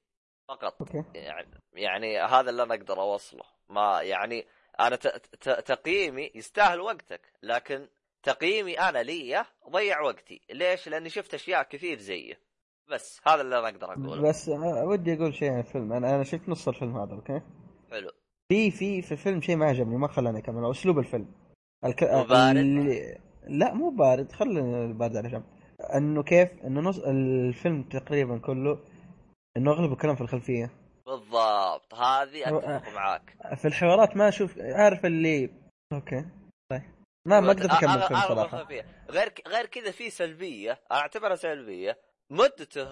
فقط. 0.47 0.75
okay. 0.79 1.03
يعني 1.15 1.47
يعني 1.73 2.19
هذا 2.19 2.49
اللي 2.49 2.63
أنا 2.63 2.73
أقدر 2.73 3.01
أوصله. 3.01 3.43
ما 3.69 4.01
يعني 4.01 4.45
أنا 4.79 4.95
تقييمي 5.65 6.31
يستاهل 6.35 6.79
وقتك. 6.79 7.21
لكن 7.43 7.87
تقييمي 8.23 8.79
أنا 8.79 9.03
لي 9.03 9.45
ضيع 9.69 10.01
وقتي. 10.01 10.41
ليش؟ 10.49 10.87
لأني 10.89 11.09
شفت 11.09 11.33
أشياء 11.33 11.63
كثير 11.63 11.99
زيه 11.99 12.39
بس 12.87 13.21
هذا 13.27 13.41
اللي 13.41 13.59
أنا 13.59 13.67
أقدر 13.67 13.93
أقوله. 13.93 14.21
بس 14.21 14.49
ودي 14.83 15.13
أقول 15.13 15.35
شيء 15.35 15.51
عن 15.51 15.59
الفيلم. 15.59 15.93
أنا 15.93 16.15
أنا 16.15 16.23
شفت 16.23 16.49
نص 16.49 16.67
الفيلم 16.67 16.97
هذا 16.97 17.13
okay؟ 17.13 17.41
حلو. 17.91 18.11
في 18.49 18.71
في 18.71 19.01
في 19.01 19.11
الفيلم 19.11 19.41
شيء 19.41 19.55
ما 19.55 19.65
عجبني 19.65 19.97
ما 19.97 20.07
خلاني 20.07 20.39
أكمل. 20.39 20.71
أسلوب 20.71 20.99
الفيلم. 20.99 21.33
الك... 21.85 22.03
بارد؟ 22.03 22.57
اللي... 22.57 23.17
لا 23.47 23.73
مو 23.73 23.89
بارد. 23.89 24.31
خلينا 24.31 24.85
البارد 24.85 25.17
على 25.17 25.29
جنب 25.29 25.43
إنه 25.95 26.23
كيف؟ 26.23 26.49
إنه 26.63 26.81
نص 26.81 26.99
الفيلم 26.99 27.83
تقريبا 27.83 28.37
كله 28.37 28.79
إنه 29.57 29.71
اغلب 29.71 29.91
الكلام 29.91 30.15
في 30.15 30.21
الخلفية. 30.21 30.71
بالضبط. 31.05 31.93
هذه 31.93 32.57
أتفق 32.57 32.89
معاك. 32.93 33.35
في 33.55 33.67
الحوارات 33.67 34.17
ما 34.17 34.27
أشوف 34.27 34.57
عارف 34.59 35.05
اللي 35.05 35.49
أوكي. 35.93 36.25
طيب. 36.71 36.81
ما 37.27 37.39
ما 37.39 37.51
أقدر 37.51 37.65
أكمل 37.65 37.89
الفيلم 38.03 38.19
صراحة. 38.21 38.67
غير 39.09 39.29
ك- 39.29 39.47
غير 39.47 39.65
كذا 39.65 39.91
في 39.91 40.09
سلبية. 40.09 40.81
أعتبرها 40.91 41.35
سلبية. 41.35 41.99
مدته 42.31 42.85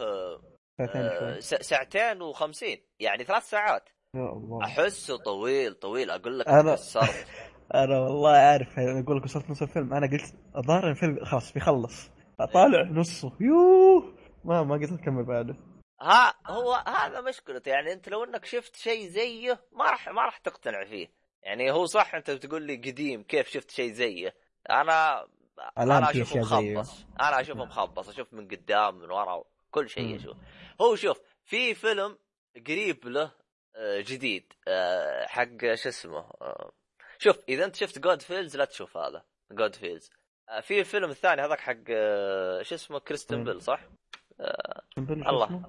ساعتين 0.80 1.02
آه، 1.02 1.40
ساعتين 1.40 2.22
وخمسين. 2.22 2.78
يعني 3.00 3.24
ثلاث 3.24 3.44
ساعات. 3.50 3.90
يا 4.16 4.22
الله. 4.34 4.64
أحسه 4.66 5.18
طويل 5.18 5.74
طويل. 5.74 6.10
أقول 6.12 6.40
لك 6.40 6.46
أنا- 6.48 6.80
أنا 7.76 8.00
والله 8.00 8.30
عارف 8.30 8.80
أقول 8.80 9.18
لك 9.18 9.24
وصلت 9.24 9.50
نص 9.50 9.62
الفيلم. 9.62 9.94
أنا 9.94 10.08
قلت 10.08 10.34
الظاهر 10.58 10.90
الفيلم 10.90 11.26
خلاص 11.26 11.54
بيخلص. 11.54 12.10
اطالع 12.40 12.84
نصه. 12.92 13.32
يوه. 13.40 14.16
ما 14.44 14.64
ما 14.64 14.76
قدرت 14.76 15.00
اكمل 15.00 15.24
بعده. 15.24 15.56
ها 16.02 16.34
هو 16.48 16.74
هذا 16.74 17.22
مشكلته 17.22 17.70
يعني 17.70 17.94
أنت 17.94 18.10
لو 18.10 18.24
إنك 18.24 18.46
شفت 18.46 18.76
شيء 18.76 19.08
زيه 19.08 19.60
ما 19.72 19.86
راح 19.86 20.10
ما 20.10 20.22
راح 20.22 20.38
تقتنع 20.38 20.86
فيه. 20.86 21.08
يعني 21.44 21.72
هو 21.72 21.86
صح 21.86 22.16
أنت 22.16 22.32
بتقول 22.32 22.62
لي 22.62 22.76
قديم 22.76 23.24
كيف 23.24 23.48
شفت 23.48 23.72
شيء 23.72 23.92
زيه. 23.92 24.36
أنا 24.70 25.28
أنا 25.78 26.12
أشوفه. 26.12 26.40
مخبص. 26.40 27.06
أنا 27.22 27.42
أشوفه 27.42 27.66
مخبص. 27.66 28.10
أشوف 28.10 28.34
من 28.34 28.48
قدام 28.48 28.96
من 28.96 29.12
ورا 29.12 29.44
كل 29.72 29.90
شيء. 29.90 30.16
أشوف 30.16 30.38
هو 30.82 30.96
شوف 30.96 31.22
في 31.44 31.74
فيلم 31.74 32.18
قريب 32.68 33.08
له 33.08 33.32
آه، 33.76 34.02
جديد 34.02 34.54
آه، 34.68 35.26
حق 35.26 35.76
شو 35.76 35.90
اسمه 35.90 36.20
آه، 36.42 36.72
شوف 37.22 37.40
إذا 37.50 37.66
أنت 37.66 37.76
شفت 37.76 38.00
Goodfellas 38.00 38.58
لا 38.58 38.66
تشوف 38.66 38.98
هذا 38.98 39.24
Goodfellas 39.52 40.10
في 40.62 40.80
الفيلم 40.80 41.10
الثاني 41.10 41.42
هذاك 41.42 41.60
حق 41.60 41.76
آه، 41.90 42.62
شو 42.62 42.76
اسمه 42.76 43.00
كريستن 43.00 43.38
مم. 43.38 43.44
بيل 43.44 43.62
صح؟ 43.62 43.88
الله. 44.98 45.64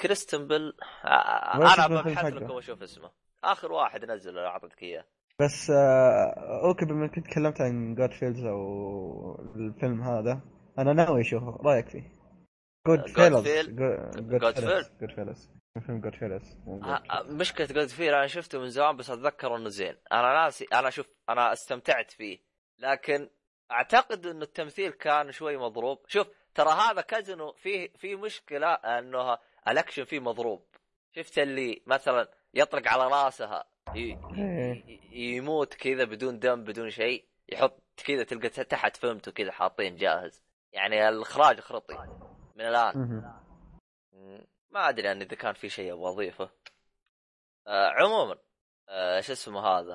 كريستن 0.00 0.48
بيل 0.48 0.72
آه، 1.04 1.54
أنا 1.54 1.86
ببحث 1.86 2.16
حقه؟ 2.16 2.28
لك 2.28 2.50
واشوف 2.50 2.82
اسمه 2.82 3.10
آخر 3.44 3.72
واحد 3.72 4.04
نزل 4.04 4.38
أعطيتك 4.38 4.82
إياه 4.82 5.04
بس 5.40 5.70
آه 5.70 6.60
okay 6.68 6.84
بما 6.84 7.04
إنك 7.04 7.26
تكلمت 7.26 7.60
عن 7.60 7.94
Goodfellas 7.94 8.44
أو 8.44 9.54
الفيلم 9.56 10.02
هذا 10.02 10.40
أنا 10.78 10.92
ناوي 10.92 11.20
أشوفه 11.20 11.58
رأيك 11.64 11.88
فيه؟ 11.88 12.12
Goodfellas 12.86 13.68
Goodfellas 15.00 15.50
فيلم 15.80 16.00
Good 16.00 16.14
آه، 17.10 17.22
مشكلة 17.22 17.66
Goodfellas 17.66 18.14
أنا 18.14 18.26
شفته 18.26 18.58
من 18.58 18.70
زمان 18.70 18.96
بس 18.96 19.10
أتذكر 19.10 19.56
إنه 19.56 19.68
زين. 19.68 19.96
أنا 20.12 20.32
ناسي 20.32 20.64
أنا 20.72 20.90
شوف 20.90 21.06
أنا 21.28 21.52
استمتعت 21.52 22.10
فيه. 22.10 22.38
لكن 22.78 23.30
أعتقد 23.70 24.26
إنه 24.26 24.42
التمثيل 24.42 24.90
كان 24.90 25.32
شوي 25.32 25.56
مضروب. 25.56 25.98
شوف 26.08 26.26
ترى 26.54 26.68
هذا 26.70 27.00
كازينو 27.00 27.52
فيه 27.52 27.92
في 27.96 28.16
مشكلة 28.16 28.72
إنه 28.72 29.38
الأكشن 29.68 30.04
فيه 30.04 30.20
مضروب. 30.20 30.66
شفت 31.16 31.38
اللي 31.38 31.82
مثلا 31.86 32.28
يطلق 32.54 32.88
على 32.88 33.08
راسها 33.08 33.64
ي... 33.94 34.18
إيه. 34.38 34.84
ي- 34.86 35.36
يموت 35.36 35.74
كذا 35.74 36.04
بدون 36.04 36.38
دم 36.38 36.64
بدون 36.64 36.90
شيء 36.90 37.24
يحط 37.48 37.82
كذا 38.04 38.22
تلقى 38.24 38.48
تحت 38.48 38.96
فهمته 38.96 39.32
كذا 39.32 39.52
حاطين 39.52 39.96
جاهز. 39.96 40.42
يعني 40.72 41.08
الإخراج 41.08 41.60
خرطي 41.60 41.94
من 42.56 42.64
الآن. 42.64 43.22
ما 44.72 44.88
أدري 44.88 45.06
يعني 45.06 45.24
إذا 45.24 45.36
كان 45.36 45.54
في 45.54 45.68
شيء 45.68 45.92
أبغى 45.92 46.08
أضيفه 46.10 46.50
آه 47.66 47.88
عموما 47.90 48.36
آه 48.88 49.20
شو 49.20 49.32
اسمه 49.32 49.60
هذا 49.66 49.94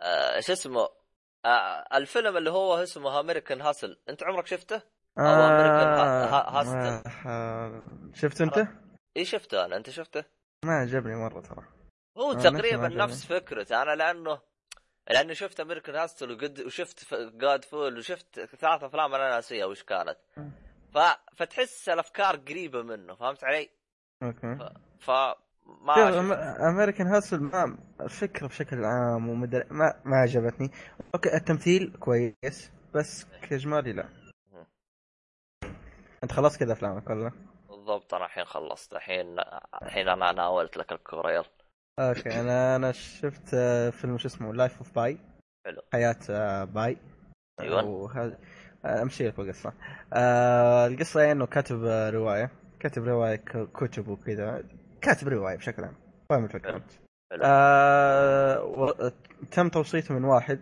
آه 0.00 0.40
شو 0.40 0.52
اسمه 0.52 0.88
آه 1.44 1.84
الفيلم 1.96 2.36
اللي 2.36 2.50
هو 2.50 2.82
اسمه 2.82 3.20
امريكان 3.20 3.60
هاسل 3.60 4.00
أنت 4.08 4.22
عمرك 4.22 4.46
شفته؟ 4.46 4.82
ها- 5.18 6.62
Hustle. 6.62 7.26
آه، 7.26 7.82
شفت 8.14 8.40
أنت؟ 8.40 8.68
إي 9.16 9.24
شفته 9.24 9.64
أنا 9.64 9.76
أنت 9.76 9.90
شفته؟ 9.90 10.24
ما 10.64 10.72
عجبني 10.72 11.14
مرة 11.16 11.40
ترى 11.40 11.64
هو 12.16 12.30
آه، 12.32 12.34
تقريبا. 12.34 12.88
نفس 12.88 13.26
فكرته 13.26 13.82
أنا 13.82 13.94
لأنه 13.94 14.40
لأنه 15.10 15.32
شفت 15.34 15.60
American 15.60 15.96
Hustle 15.96 16.32
وقد 16.32 16.60
وشفت 16.60 17.14
Goodfellas 17.14 17.98
وشفت 17.98 18.40
ثلاث 18.40 18.82
أفلام 18.84 19.14
أنا 19.14 19.28
ناسيها 19.28 19.64
وش 19.66 19.82
كانت 19.82 20.16
ف... 20.94 20.98
فتحس 21.36 21.88
الأفكار 21.88 22.36
قريبة 22.36 22.82
منه 22.82 23.14
فهمت 23.14 23.44
علي؟ 23.44 23.70
okay. 24.22 24.58
ف 25.00 25.10
ما 25.66 26.68
American 26.68 27.06
Hustle 27.06 27.40
ما 27.40 27.78
الفكرة 28.00 28.46
بشكل 28.46 28.84
عام 28.84 29.28
ومدر... 29.28 29.66
ما 29.70 29.94
ما 30.04 30.16
عجبتني. 30.16 30.70
okay 31.14 31.36
التمثيل 31.36 31.96
كويس 32.00 32.70
بس 32.94 33.24
كإجمالي 33.42 33.92
لا. 33.92 34.08
أنت 36.22 36.32
خلصت 36.32 36.60
كذا 36.60 36.72
أفلامك 36.72 37.04
كلها 37.04 37.32
بالضبط 37.68 38.14
أنا 38.14 38.24
الحين 38.26 38.44
خلصت. 38.44 38.92
الحين 38.92 39.36
الحين 39.82 40.08
أنا 40.08 40.32
ناولت 40.32 40.76
لك 40.76 40.92
الكوره 40.92 41.32
يلا 41.32 41.50
okay 41.98 42.40
أنا 42.40 42.76
أنا 42.76 42.92
شفت 42.92 43.54
آه، 43.54 43.90
فيلم 43.90 44.18
شو 44.18 44.28
اسمه؟ 44.28 44.54
Life 44.54 44.78
of 44.78 44.94
Pi 44.94 45.18
حلو. 45.66 45.82
حياة 45.92 46.16
آه، 46.30 46.64
Pi 46.64 46.96
أيوة. 47.60 47.84
وهذا 47.84 48.38
آه، 48.84 49.02
أمشي 49.02 49.28
لك 49.28 49.36
بالقصة. 49.36 49.72
آه 50.12 50.86
القصة 50.86 51.32
إنه 51.32 51.46
كاتب 51.46 51.84
آه، 51.84 52.10
رواية. 52.10 52.50
كاتب 52.86 53.04
رواية 53.04 53.36
كتب 53.74 54.08
وكذا. 54.08 54.64
كاتب 55.00 55.28
رواية 55.28 55.56
بشكل 55.56 55.84
عام. 55.84 55.94
فاهم 56.30 56.44
الفكرة. 56.44 56.76
انت. 56.76 56.90
آه 57.42 58.64
و... 58.64 59.10
تم 59.50 59.68
توصيته 59.68 60.14
من 60.14 60.24
واحد 60.24 60.60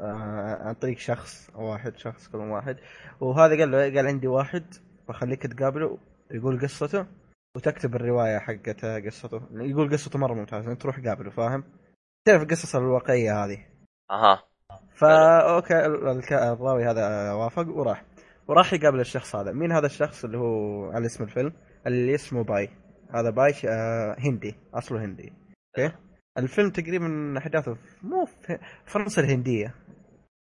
آه 0.00 0.58
عن 0.62 0.74
طريق 0.74 0.98
شخص 0.98 1.50
واحد 1.54 1.96
شخص 1.96 2.28
كل 2.28 2.38
واحد. 2.38 2.76
وهذا 3.20 3.58
قال 3.58 3.70
له 3.70 3.78
قال 3.78 4.06
عندي 4.06 4.26
واحد 4.26 4.64
بخليك 5.08 5.42
تقابله 5.42 5.98
يقول 6.30 6.60
قصته 6.60 7.06
وتكتب 7.56 7.94
الرواية 7.96 8.38
حقته 8.38 9.00
قصته. 9.06 9.40
يقول 9.52 9.92
قصته 9.92 10.18
مرة 10.18 10.34
ممتازة 10.34 10.72
أنت 10.72 10.82
تروح 10.82 11.00
قابله 11.00 11.30
فاهم؟ 11.30 11.64
تعرف 12.24 12.42
القصص 12.42 12.76
الواقعية 12.76 13.44
هذه. 13.44 13.66
أها. 14.10 14.42
فا 14.94 15.54
okay 15.54 15.86
الراوي 16.52 16.84
هذا 16.84 17.32
وافق 17.32 17.68
وراح. 17.68 18.04
وراح 18.50 18.72
يقابل 18.72 19.00
الشخص 19.00 19.36
هذا. 19.36 19.52
مين 19.52 19.72
هذا 19.72 19.86
الشخص 19.86 20.24
اللي 20.24 20.38
هو 20.38 20.84
على 20.90 21.06
اسم 21.06 21.24
الفيلم؟ 21.24 21.52
اللي 21.86 22.14
اسمه 22.14 22.42
Pi. 22.44 22.68
هذا 23.14 23.30
Pi 23.30 23.52
آه 23.68 24.16
هندي 24.18 24.54
أصله 24.74 25.04
هندي. 25.04 25.32
okay؟ 25.78 25.94
الفيلم 26.38 26.70
تقريبا 26.70 27.34
أحداثه 27.38 27.76
مو 28.02 28.24
في 28.24 28.58
فرنسا 28.86 29.22
الهندية. 29.22 29.74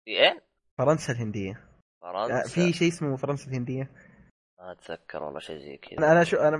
في 0.06 0.11
إيه؟ 0.11 0.44
فرنسا 0.78 1.14
الهندية. 1.14 1.60
آه، 2.03 2.28
فرنسا 2.28 2.49
في 2.49 2.74
شيء 2.74 2.88
اسمه 2.88 3.15
فرنسا 3.15 3.52
الهندية. 3.52 3.90
ما 4.60 4.72
أتذكر 4.72 5.24
والله 5.24 5.40
شيء 5.40 5.57
زي 5.57 5.78
كذا. 5.78 6.11
أنا 6.11 6.24
شو 6.24 6.38
أنا 6.38 6.57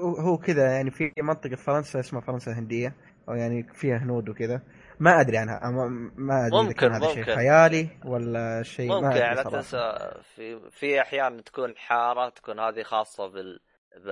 هو- 0.00 0.38
كذا 0.38 0.72
يعني 0.72 0.90
في 0.90 1.12
منطقة 1.22 1.56
فرنسا 1.56 2.00
اسمها 2.00 2.20
فرنسا 2.20 2.52
الهندية 2.52 2.94
أو 3.28 3.34
يعني 3.34 3.62
فيها 3.74 3.96
هنود 3.96 4.28
وكذا. 4.28 4.62
ما 5.00 5.20
أدري 5.20 5.38
عنها. 5.38 5.70
ما 6.16 6.46
أدري 6.46 6.62
ممكن- 6.62 6.92
هذا 6.92 7.14
شيء. 7.14 7.24
خيالي 7.24 7.88
ولا 8.04 8.62
شيء 8.62 8.88
ما 8.88 8.94
ممكن 8.94 9.06
أدري 9.06 9.18
يعني. 9.20 9.44
تنسى 9.44 9.98
في 10.34 10.70
في 10.70 11.00
أحيان 11.00 11.44
تكون 11.44 11.76
حارة 11.76 12.28
تكون 12.28 12.60
هذه 12.60 12.82
خاصة 12.82 13.26
بال 13.26 13.60
ب... 14.04 14.08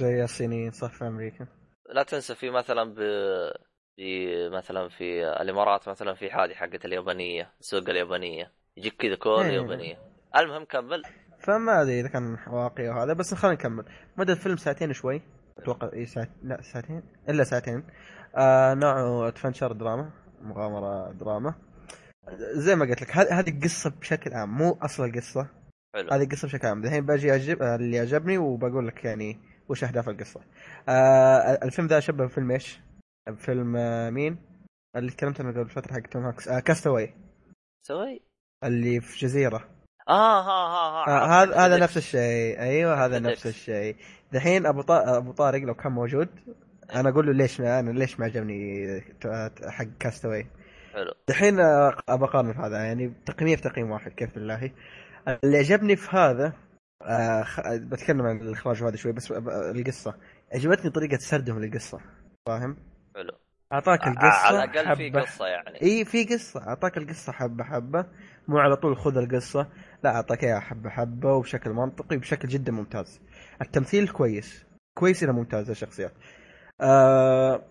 زي 0.00 0.24
الصينيين 0.24 0.70
صح 0.70 0.92
في 0.92 1.06
أمريكا. 1.06 1.46
لا 1.94 2.02
تنسى 2.02 2.34
في 2.34 2.50
مثلا 2.50 2.94
ب... 2.94 2.98
في 3.96 4.48
مثلا 4.48 4.88
في 4.88 5.26
الإمارات 5.40 5.88
مثلا 5.88 6.14
في 6.14 6.30
هذه 6.30 6.54
حقت 6.54 6.84
اليابانية 6.84 7.50
السوق 7.60 7.88
اليابانية. 7.88 8.52
يجيك 8.76 8.96
كذا 8.96 9.14
كل 9.14 9.30
إيه. 9.30 9.52
يابانية. 9.52 9.98
المهم 10.36 10.64
كمل. 10.64 11.02
فما 11.38 11.82
أدري 11.82 12.00
إذا 12.00 12.08
كان 12.08 12.38
واقعي 12.50 12.88
أو 12.88 12.94
هذا 12.94 13.12
بس 13.12 13.34
خلينا 13.34 13.56
نكمل. 13.56 13.84
مدى 14.16 14.32
الفيلم 14.32 14.56
ساعتين 14.56 14.92
شوي 14.92 15.22
أتوقع 15.58 15.90
اي 15.92 16.06
ساعت 16.06 16.28
لا 16.42 16.60
ساعتين. 16.62 17.02
إلا 17.28 17.44
ساعتين. 17.44 17.84
آه 18.36 18.74
نوعه 18.74 19.28
ادفنشر 19.28 19.72
دراما 19.72 20.10
مغامرة 20.42 21.12
دراما 21.12 21.54
زي 22.54 22.76
ما 22.76 22.84
قلت 22.84 23.02
لك 23.02 23.16
هذه 23.16 23.50
القصة 23.50 23.90
بشكل 23.90 24.34
عام 24.34 24.58
مو 24.58 24.78
أصل 24.82 25.04
القصة. 25.04 25.48
حلو. 25.94 26.10
هذه 26.12 26.22
القصة 26.22 26.48
بشكل 26.48 26.66
عام. 26.66 26.84
الحين 26.84 27.06
باجي 27.06 27.34
أجيب 27.34 27.62
آه، 27.62 27.74
اللي 27.74 27.98
عجبني 27.98 28.38
وبقول 28.38 28.86
لك 28.88 29.04
يعني 29.04 29.38
وش 29.68 29.84
أهداف 29.84 30.08
القصة. 30.08 30.40
آه 30.88 31.58
الفيلم 31.62 31.88
ذا 31.88 32.00
شبه 32.00 32.26
فيلم 32.26 32.50
إيش؟ 32.50 32.80
فيلم 33.36 33.76
آه 33.76 34.10
مين؟ 34.10 34.36
اللي 34.96 35.10
تكلمت 35.10 35.40
عنه 35.40 35.50
قبل 35.50 35.70
فترة 35.70 35.92
حق 35.92 36.00
توم 36.00 36.24
هانكس 36.24 36.48
آه 36.48 36.60
Cast 36.60 36.87
Away 36.87 37.14
سوي 37.86 38.22
اللي 38.64 39.00
في 39.00 39.18
جزيرة. 39.18 39.68
آه 40.08 40.40
ها 40.42 40.66
ها 40.68 41.08
ها 41.08 41.40
آه، 41.40 41.42
هذا 41.42 41.56
هذا. 41.56 41.78
نفس 41.78 41.96
الشيء. 41.96 42.60
أيوه 42.60 43.04
هذا. 43.04 43.18
نفس 43.18 43.46
الشيء. 43.46 43.96
دحين 44.32 44.66
أبو 44.66 45.32
طارق 45.32 45.62
لو 45.62 45.74
كان 45.74 45.92
موجود 45.92 46.28
أنا 46.94 47.08
أقول 47.08 47.26
له 47.26 47.32
ليش 47.32 47.60
ما 47.60 47.80
أنا 47.80 47.90
ليش 47.90 48.20
ما 48.20 48.26
عجبني 48.26 48.86
حق 49.68 49.84
Cast 50.00 50.23
Away 50.23 50.46
حلو. 50.92 51.14
دحين 51.28 51.60
آه، 51.60 51.96
ابى 52.08 52.24
أقارن 52.24 52.52
في 52.52 52.58
هذا 52.58 52.84
يعني 52.84 53.12
تقييمي 53.26 53.56
في 53.56 53.62
تقييم 53.62 53.90
واحد 53.90 54.12
كيف 54.12 54.34
بالله؟ 54.34 54.70
اللي 55.44 55.58
عجبني 55.58 55.96
في 55.96 56.16
هذا 56.16 56.52
آه. 57.02 57.44
بتكلم 57.72 58.22
عن 58.22 58.40
الإخراج 58.40 58.82
هذا 58.82 58.96
شوي 58.96 59.12
بس 59.12 59.32
القصة. 59.32 60.14
عجبتني 60.54 60.90
طريقة 60.90 61.16
سردهم 61.18 61.58
للقصة 61.64 62.00
فاهم؟ 62.46 62.76
حلو. 63.16 63.32
أعطاك 63.72 64.00
ع- 64.02 64.10
القصة 64.10 64.46
على 64.46 64.64
الأقل 64.64 64.96
في 64.96 65.10
قصة 65.10 65.46
يعني. 65.46 65.82
إي 65.82 66.04
في 66.04 66.24
قصة. 66.24 66.60
أعطاك 66.68 66.96
القصة 66.96 67.32
حبة 67.32 67.64
حبة. 67.64 68.06
مو 68.48 68.58
على 68.58 68.76
طول 68.76 68.96
خذ 68.96 69.16
القصة 69.16 69.68
لا 70.04 70.14
أعطاك 70.16 70.44
إياها 70.44 70.60
حبة 70.60 70.90
حبة 70.90 71.32
وبشكل 71.32 71.70
منطقي 71.70 72.16
وبشكل 72.16 72.48
جدا 72.48 72.72
ممتاز. 72.72 73.20
التمثيل 73.62 74.08
كويس 74.08 74.64
كويس 74.94 75.22
إلى 75.24 75.32
ممتاز 75.32 75.70
الشخصيات 75.70 76.12
آه 76.80 77.62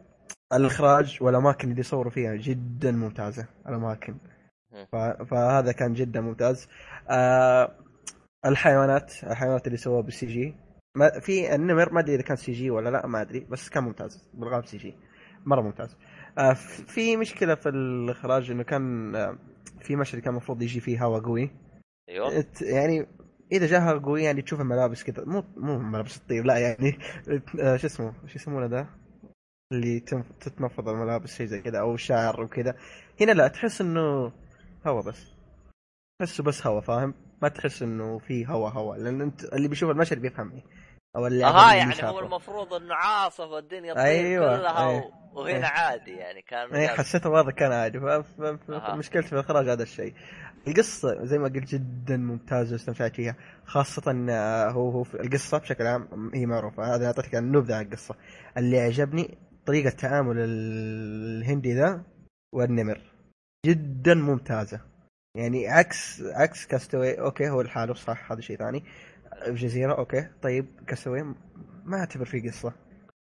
الإخراج 0.53 1.17
والأماكن 1.21 1.69
اللي 1.69 1.79
يصوروا 1.79 2.11
فيها 2.11 2.35
جدا 2.35 2.91
ممتازة 2.91 3.47
الأماكن. 3.67 4.15
فهذا 5.29 5.71
كان 5.71 5.93
جدا 5.93 6.21
ممتاز. 6.21 6.67
آه 7.09 7.71
الحيوانات 8.45 9.13
الحيوانات 9.23 9.67
اللي 9.67 9.77
سووها 9.77 10.01
بال 10.01 10.25
CG. 10.25 10.55
ما 10.95 11.19
في 11.19 11.55
النمر 11.55 11.93
ما 11.93 11.99
أدري 11.99 12.15
إذا 12.15 12.23
كان 12.23 12.35
CG 12.37 12.69
ولا 12.69 12.89
لا 12.89 13.07
ما 13.07 13.21
أدري 13.21 13.39
بس 13.39 13.69
كان 13.69 13.83
ممتاز 13.83 14.29
بالغالب 14.33 14.65
CG. 14.65 14.95
مرة 15.45 15.61
ممتاز. 15.61 15.97
آه، 16.37 16.53
في 16.87 17.17
مشكلة 17.17 17.55
في 17.55 17.69
الإخراج 17.69 18.51
إنه 18.51 18.63
كان 18.63 19.15
آه، 19.15 19.37
في 19.79 19.95
مشهد 19.95 20.19
كان 20.19 20.31
المفروض 20.31 20.61
يجي 20.61 20.79
فيه 20.79 21.05
هواء 21.05 21.21
قوي. 21.21 21.51
أيوه. 22.09 22.45
يعني 22.61 23.07
إذا 23.51 23.65
جاء 23.67 23.81
هواء 23.81 23.99
قوي 23.99 24.23
يعني 24.23 24.41
تشوف 24.41 24.61
الملابس 24.61 25.03
كذا 25.03 25.25
مو 25.25 25.43
مو 25.57 25.77
ملابس 25.79 26.19
تطير 26.19 26.43
لا 26.45 26.57
يعني 26.57 26.97
آه، 27.61 27.77
شو 27.77 27.87
اسمه 27.87 28.13
شو 28.27 28.35
يسمونه 28.35 28.65
ذا 28.65 28.87
اللي 29.73 29.99
تنف- 29.99 30.31
تتنفض 30.39 30.89
الملابس 30.89 31.35
شيء 31.37 31.45
زي 31.45 31.61
كذا 31.61 31.79
أو 31.79 31.93
الشعر 31.93 32.41
وكذا 32.41 32.75
هنا 33.21 33.31
لا 33.31 33.47
تحس 33.47 33.81
إنه 33.81 34.31
هواء 34.87 35.03
بس 35.03 35.31
تحسه 36.21 36.43
بس 36.43 36.67
هواء 36.67 36.81
فاهم 36.81 37.13
ما 37.41 37.47
تحس 37.49 37.81
إنه 37.81 38.19
في 38.19 38.47
هواء 38.47 38.71
هواء 38.73 38.99
لأن 38.99 39.21
أنت 39.21 39.43
اللي 39.43 39.67
بيشوف 39.67 39.89
المشهد 39.91 40.21
بيفهمني 40.21 40.63
أو 41.15 41.27
اللي 41.27 41.45
أها 41.45 41.73
يعني. 41.73 41.93
هو 42.03 42.19
المفروض 42.19 42.73
إنه 42.73 42.95
عاصف 42.95 43.39
والدنيا 43.47 43.93
تطير 43.93 44.03
أيوة، 44.05 44.57
كلها 44.57 44.89
أيوة. 44.89 45.11
وهنا 45.33 45.55
أيوة. 45.57 45.65
عادي 45.67 46.11
يعني 46.11 46.41
كان 46.41 46.73
اي 46.73 46.87
حسيت 46.87 47.25
الوضع 47.25 47.51
كان 47.51 47.71
عادي 47.71 47.99
ف- 47.99 48.03
ف- 48.05 48.41
ف- 48.41 48.71
أها. 48.71 48.95
مشكلتي 48.95 49.27
في 49.27 49.33
الاخراج 49.33 49.69
هذا 49.69 49.83
الشيء 49.83 50.13
القصة 50.67 51.25
زي 51.25 51.37
ما 51.37 51.47
قلت 51.47 51.75
جدا 51.75 52.17
ممتازة 52.17 52.73
واستمتعت 52.73 53.15
فيها 53.15 53.35
خاصة 53.65 54.11
هو 54.69 54.89
هو 54.89 55.03
في 55.03 55.21
القصة 55.21 55.57
بشكل 55.57 55.87
عام 55.87 56.31
هي 56.33 56.45
معروفة. 56.45 56.95
هذا 56.95 57.05
اعطيتك 57.05 57.35
النبذه 57.35 57.75
عن 57.75 57.85
القصة. 57.85 58.15
اللي 58.57 58.79
عجبني 58.79 59.37
طريقة 59.65 59.89
تعامل 59.89 60.35
الهندي 60.39 61.73
ذا 61.73 62.03
والنمر. 62.55 63.01
جدا 63.65 64.13
ممتازة. 64.13 64.81
يعني 65.37 65.67
عكس 65.67 66.21
عكس 66.21 66.65
Cast 66.65 67.19
Away 67.19 67.34
okay 67.34 67.49
هو 67.49 67.61
لحاله 67.61 67.93
صح 67.93 68.31
هذا 68.31 68.41
شيء 68.41 68.57
ثاني. 68.57 68.83
في 69.45 69.53
جزيره 69.53 69.93
okay. 69.93 70.27
طيب 70.41 70.65
Cast 70.87 71.11
Away 71.11 71.35
ما 71.85 71.97
أعتبر 71.97 72.25
فيه 72.25 72.49
قصة. 72.49 72.73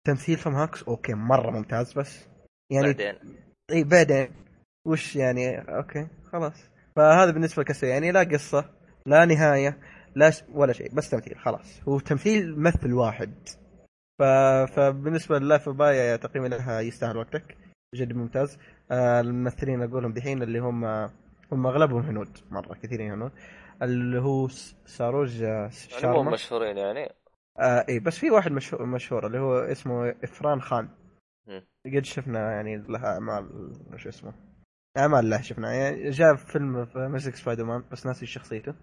تمثيل 0.07 0.39
توم 0.39 0.55
هانكس 0.55 0.83
okay 0.83 1.13
مرة 1.13 1.51
ممتاز 1.51 1.93
بس. 1.93 2.25
يعني 2.71 2.87
بعدين. 2.87 3.15
إي 3.71 3.83
بعدين. 3.83 4.31
وش 4.85 5.15
يعني؟ 5.15 5.57
okay 5.57 6.07
خلاص. 6.31 6.76
فهذا 6.97 7.31
بالنسبة 7.31 7.63
ل 7.63 7.66
Cast 7.66 7.78
Away 7.78 7.89
يعني 7.89 8.11
لا 8.11 8.23
قصة 8.23 8.69
لا 9.05 9.25
نهاية 9.25 9.77
لا 10.15 10.29
ش... 10.29 10.43
ولا 10.53 10.73
شيء 10.73 10.95
بس 10.95 11.09
تمثيل 11.09 11.39
خلاص. 11.39 11.81
هو 11.87 11.99
تمثيل 11.99 12.59
ممثل 12.59 12.93
واحد. 12.93 13.33
ف... 14.19 14.23
فبالنسبة 14.75 15.39
ل 15.39 15.45
Life 15.45 15.69
Pi 15.69 16.17
تقييمي 16.17 16.49
لها 16.49 16.79
يستاهل 16.79 17.17
وقتك. 17.17 17.57
جد 17.95 18.13
ممتاز. 18.13 18.57
آه، 18.91 19.21
الممثلين 19.21 19.83
أقولهم 19.83 20.13
دحين 20.13 20.43
اللي 20.43 20.59
هم 20.59 20.85
هم 21.51 21.67
أغلبهم 21.67 22.01
هنود 22.01 22.37
مرة 22.51 22.73
كثيرين 22.73 23.11
هنود. 23.11 23.31
اللي 23.81 24.21
هو 24.21 24.47
سوراج 24.85 25.43
آه، 25.43 25.47
يعني 25.47 25.71
شارما. 25.71 26.31
مشهورين 26.31 26.77
يعني؟ 26.77 27.09
آه 27.59 27.85
اي 27.89 27.99
بس 27.99 28.17
في 28.17 28.31
واحد 28.31 28.51
مشهور, 28.51 28.85
مشهور 28.85 29.27
اللي 29.27 29.39
هو 29.39 29.59
اسمه 29.59 30.15
عرفان 30.23 30.61
خان. 30.61 30.89
مم. 31.47 31.63
قد 31.85 32.05
شفنا 32.05 32.51
يعني 32.51 32.77
له 32.77 33.05
أعمال 33.05 33.49
شو 33.95 34.09
اسمه. 34.09 34.46
أعمال 34.97 35.29
له 35.29 35.41
شفنا. 35.41 35.73
يعني 35.73 36.09
جاء 36.09 36.35
في 36.35 36.45
فيلم 36.51 36.85
في 36.85 36.99
Amazing 36.99 37.35
Spider-Man 37.35 37.83
بس 37.91 38.05
ناسي 38.05 38.25
شخصيته. 38.25 38.73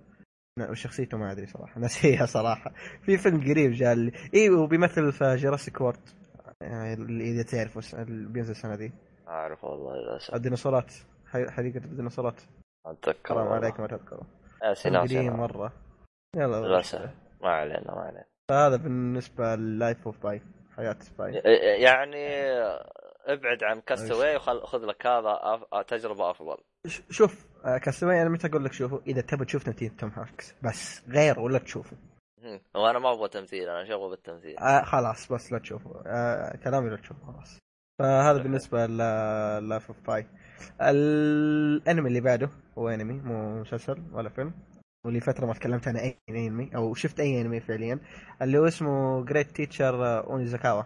لا، 0.59 0.75
شخصيته 0.75 1.19
ما 1.19 1.33
أدري 1.33 1.47
صراحة. 1.47 1.81
ناسيها 1.81 2.27
صراحة. 2.27 2.73
في 3.03 3.17
فيلم 3.19 3.41
قريب 3.41 3.71
جاء 3.73 3.93
اللي 3.93 4.13
اي 4.35 4.51
وبيمثل 4.51 5.13
في 5.13 5.37
Jurassic 5.37 5.81
World 5.81 6.09
يعني 6.63 6.95
اللي 6.95 7.25
إذا 7.31 7.43
تعرف 7.43 7.77
وس- 7.77 7.95
اللي 7.95 8.29
بينزل 8.29 8.51
السنة 8.51 8.77
دي. 8.77 8.93
أعرف 9.29 9.65
والله 9.65 9.95
للأسف. 9.97 10.35
الديناصورات. 10.35 10.93
حديقه 11.27 11.85
الديناصورات 11.85 12.41
أتذكر 12.87 13.35
حرام 13.35 13.47
والله. 13.47 13.55
عليك 13.57 13.81
ما 13.81 13.87
تذكره 13.87 14.27
ناسي 14.63 14.91
ناسي. 14.91 15.31
مرة. 15.31 15.73
يلا 16.37 16.57
للأسف. 16.67 17.11
ما 17.43 17.49
علينا 17.49 17.95
ما 17.95 18.01
علينا. 18.01 18.25
فهذا 18.51 18.77
بالنسبة 18.77 19.55
ل 19.57 19.67
Life 19.67 20.07
of 20.07 20.23
Pi 20.23 20.43
حياة 20.77 20.97
باي 21.19 21.33
يعني 21.83 22.27
ابعد 23.25 23.65
عن 23.65 23.81
Cast 23.81 24.09
Away 24.09 24.37
وخذ 24.37 24.85
لك 24.87 25.07
هذا 25.07 25.39
أف- 25.57 25.83
تجربة 25.87 26.31
أفضل. 26.31 26.57
شوف 27.11 27.47
آه، 27.65 27.79
Cast 27.79 28.01
Away 28.01 28.23
أنا 28.23 28.31
متى 28.31 28.47
أقول 28.47 28.65
لك 28.65 28.73
شوفوا 28.73 28.99
إذا 29.07 29.21
تبي 29.21 29.45
تشوف 29.45 29.63
تمثيل 29.63 29.91
توم 29.97 30.11
هانكس. 30.17 30.55
بس 30.63 31.03
غير 31.09 31.41
ولا 31.41 31.59
تشوفه. 31.59 31.97
وأنا 32.75 32.99
ما 32.99 33.13
أبغى 33.13 33.29
تمثيل 33.29 33.69
أنا 33.69 33.85
شغل 33.89 34.11
بالتمثيل. 34.11 34.59
آه 34.59 34.83
خلاص 34.85 35.33
بس 35.33 35.53
لا 35.53 35.59
تشوفه. 35.59 36.03
آه 36.07 36.57
كلامي 36.57 36.91
لا 36.91 36.97
تشوفه 36.97 37.33
خلاص. 37.33 37.59
فهذا 37.99 38.39
بالنسبة 38.43 38.87
ل 38.87 38.97
Life 39.69 39.89
of 39.89 40.01
Pi 40.07 40.27
الأنمي 40.81 42.09
اللي 42.09 42.21
بعده 42.21 42.51
هو 42.79 42.89
أنمي 42.89 43.13
مو 43.21 43.61
مسلسل 43.61 44.03
ولا 44.13 44.29
فيلم. 44.29 44.55
ولي 45.07 45.21
فترة 45.21 45.47
ما 45.47 45.55
تكلمت 45.55 45.89
عن 45.89 45.97
أي 45.97 46.19
أنمي 46.29 46.71
أو 46.77 46.95
شفت 46.95 47.21
أي 47.21 47.41
أنمي 47.41 47.61
فعليا 47.61 47.99
اللي 48.43 48.59
هو 48.59 48.67
اسمه 48.67 49.25
Great 49.25 49.51
Teacher 49.51 50.25
Onizuka 50.27 50.83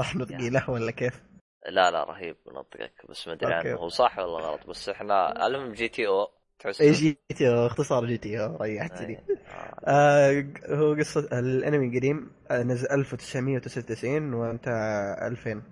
صح 0.00 0.18
ثقيله 0.18 0.70
ولا 0.70 0.90
كيف؟ 0.90 1.22
لا 1.68 1.90
لا 1.90 2.04
رهيب 2.04 2.36
نطقك 2.48 3.06
بس 3.08 3.26
ما 3.28 3.32
أدري. 3.34 3.54
عنه. 3.54 3.72
هو 3.74 3.88
صح 3.88 4.18
ولا 4.18 4.46
غلط؟ 4.46 4.66
بس 4.66 4.88
إحنا 4.88 5.16
المهم 5.46 5.72
GTO 5.72 6.28
تحس؟ 6.58 6.80
اي 6.80 6.90
G 6.92 7.18
TO 7.36 7.66
اختصار 7.66 8.06
GTO 8.06 8.56
ريحتني. 8.56 9.18
آه. 9.18 9.74
آه 9.86 10.44
هو 10.68 10.94
قصة 10.94 11.38
الأنمي 11.38 11.98
قديم 11.98 12.30
آه، 12.50 12.62
نزل 12.62 12.90
1999 12.90 14.34
وانتهى 14.34 15.16
2000 15.26 15.62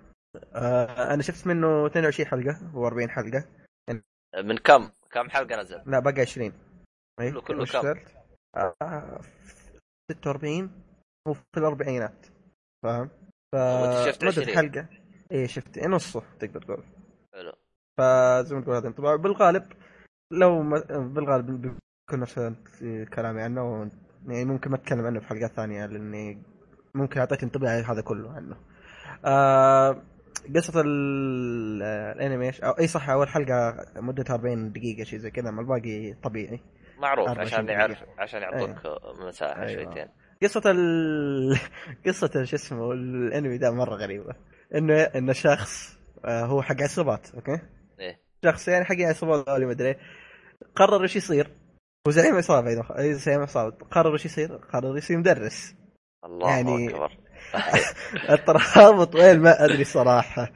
آه 0.55 1.13
أنا 1.13 1.21
شفت 1.23 1.47
منه 1.47 1.85
22 1.87 2.27
حلقة 2.27 2.59
و40 2.73 3.09
حلقة. 3.09 3.43
من 4.43 4.57
كم؟ 4.57 4.89
كم 5.11 5.29
حلقة 5.29 5.55
نزل؟ 5.61 5.81
لا 5.85 5.99
بقى 5.99 6.21
20 6.21 6.53
أي، 7.21 7.31
كله- 7.31 7.41
كله 7.41 7.65
كم؟ 7.65 7.99
آه 8.55 9.21
46 10.11 10.71
هو 11.27 11.33
في 11.33 11.41
الأربعينات. 11.57 12.25
فاهم؟ 12.83 13.09
ف 13.55 13.55
شفت 14.07 14.23
مدة 14.23 14.41
20. 14.41 14.57
حلقة. 14.57 14.87
اي 15.31 15.47
شفت 15.47 15.77
إيه، 15.77 15.87
نصه 15.87 16.23
تقدر 16.39 16.61
تقول 16.61 16.83
حلو 17.33 17.51
فزي 17.97 18.55
ما 18.55 18.61
تقول 18.61 18.75
هذا 18.75 18.87
انطباع 18.87 19.15
بالغالب 19.15 19.63
لو 20.31 20.61
ما 20.61 20.79
بالغالب 20.89 21.45
بيكون 21.61 22.19
نفس 22.19 22.39
كلامي 23.13 23.41
عنه 23.41 23.91
يعني 24.27 24.45
ممكن 24.45 24.69
ما 24.71 24.75
أتكلم 24.75 25.05
عنه 25.05 25.19
في 25.19 25.27
حلقات 25.27 25.51
ثانية 25.51 25.85
لأني 25.85 26.41
ممكن 26.95 27.19
أعطيك 27.19 27.43
انطباع 27.43 27.71
هذا 27.79 28.01
كله 28.01 28.31
عنه. 28.31 28.55
آه 29.25 30.03
قصة 30.55 30.81
ال- 30.81 31.83
الأنمي 31.83 32.51
إيش- 32.51 32.63
أو 32.63 32.71
إي 32.71 32.87
صح 32.87 33.09
أول 33.09 33.27
حلقة 33.27 33.85
مدتها 33.95 34.33
40 34.33 34.71
دقيقة 34.71 35.03
شيء 35.03 35.19
زي 35.19 35.31
كذا 35.31 35.49
اما 35.49 35.61
الباقي 35.61 36.13
طبيعي. 36.13 36.59
معروف 36.97 37.27
24 37.29 37.53
عشان. 37.53 37.69
يعرف 37.69 38.03
عشان 38.19 38.41
يعطوك 38.41 38.77
مساحة 39.27 39.63
أيوة. 39.63 39.83
شويتين 39.83 40.07
قصة 40.43 40.71
ال 40.71 41.57
قصة 42.07 42.43
شو 42.43 42.55
اسمه 42.55 42.91
الأنمي 42.91 43.57
ده 43.57 43.71
مرة 43.71 43.95
غريبة. 43.95 44.35
انه 44.75 45.01
انه 45.01 45.33
شخص 45.33 45.97
آه 46.25 46.45
هو 46.45 46.61
حق 46.61 46.81
عصابات 46.81 47.35
أوكي؟ 47.35 47.59
إيه. 47.99 48.19
شخص 48.45 48.67
يعني 48.67 48.85
حق 48.85 48.95
عصابات 48.99 49.49
ولا 49.49 49.65
ما 49.65 49.71
أدري. 49.71 49.95
قرر 50.75 51.03
إيش 51.03 51.15
يصير؟ 51.15 51.51
هو 52.07 52.11
زعيم 52.11 52.35
عصابه 52.35 52.83
زعيم 53.13 53.41
عصابه 53.41 53.75
قرر 53.91 54.13
إيش 54.13 54.25
يصير؟ 54.25 54.55
قرر 54.55 54.97
يصير 54.97 55.17
مدرس. 55.17 55.75
الله 56.25 56.49
يعني- 56.49 56.89
أكبر. 56.89 57.17
الترابط 58.33 59.15
وين؟ 59.15 59.39
ما 59.39 59.65
أدري 59.65 59.83
صراحة. 59.83 60.51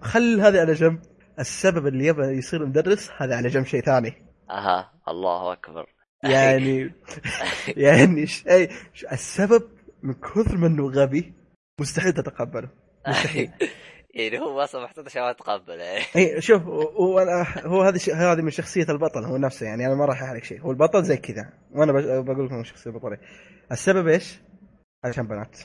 خل 0.00 0.40
هذا 0.40 0.60
على 0.60 0.72
جنب. 0.72 1.00
السبب 1.38 1.86
اللي 1.86 2.06
يبغى 2.06 2.36
يصير 2.38 2.66
مدرس 2.66 3.10
هذا 3.16 3.36
على 3.36 3.48
جنب 3.48 3.66
شيء 3.66 3.80
ثاني. 3.80 4.24
أها 4.50 4.92
الله 5.08 5.52
أكبر. 5.52 5.86
يعني 6.22 6.94
يعني 7.86 8.26
شيء 8.26 8.72
السبب 9.12 9.62
من 10.02 10.14
كثر 10.14 10.56
ما 10.56 10.66
إنه 10.66 10.90
غبي 10.90 11.32
مستحيل 11.80 12.12
تتقبله. 12.12 12.68
مستحيل. 13.08 13.50
يعني 14.14 14.38
هو 14.38 14.60
أصلا 14.60 14.84
محطوط 14.84 15.06
عشان 15.06 15.22
ما 15.22 15.74
يعني 15.74 16.04
إي 16.16 16.40
شوف 16.40 16.62
هو 16.62 17.18
أنا 17.18 17.46
هو 17.66 17.82
هذه 17.82 18.00
هذه 18.32 18.40
من 18.42 18.50
شخصية 18.50 18.86
البطل 18.88 19.24
هو 19.24 19.36
نفسه 19.36 19.66
يعني 19.66 19.86
أنا 19.86 19.94
ما 19.94 20.04
راح 20.04 20.22
أحرق 20.22 20.42
شيء. 20.42 20.60
هو 20.60 20.70
البطل 20.70 21.04
زي 21.04 21.16
كذا. 21.16 21.52
وأنا 21.72 21.92
بقول 22.20 22.46
لكم 22.46 22.64
شخصية 22.64 22.90
البطل 22.90 23.16
السبب 23.72 24.08
إيش؟ 24.08 24.40
عشان 25.04 25.26
بنات. 25.26 25.58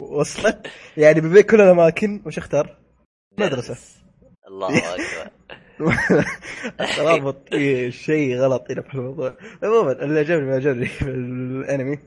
وصلت؟ 0.00 0.66
يعني 0.96 1.20
ببيت 1.20 1.50
كل 1.50 1.60
الاماكن 1.60 2.22
وش 2.26 2.38
أختار؟ 2.38 2.78
مدرسة. 3.38 4.02
الله 4.48 4.68
أكبر. 4.94 5.30
الترابط. 6.80 7.54
شيء 7.88 8.36
غلط 8.36 8.70
هنا 8.70 8.82
في 8.82 8.94
الموضوع. 8.94 9.36
عموما 9.62 9.92
اللي 9.92 10.18
عجبني 10.18 10.46
ما 10.46 10.54
عجبني 10.54 10.86
في 10.86 11.02
الأنمي. 11.08 11.98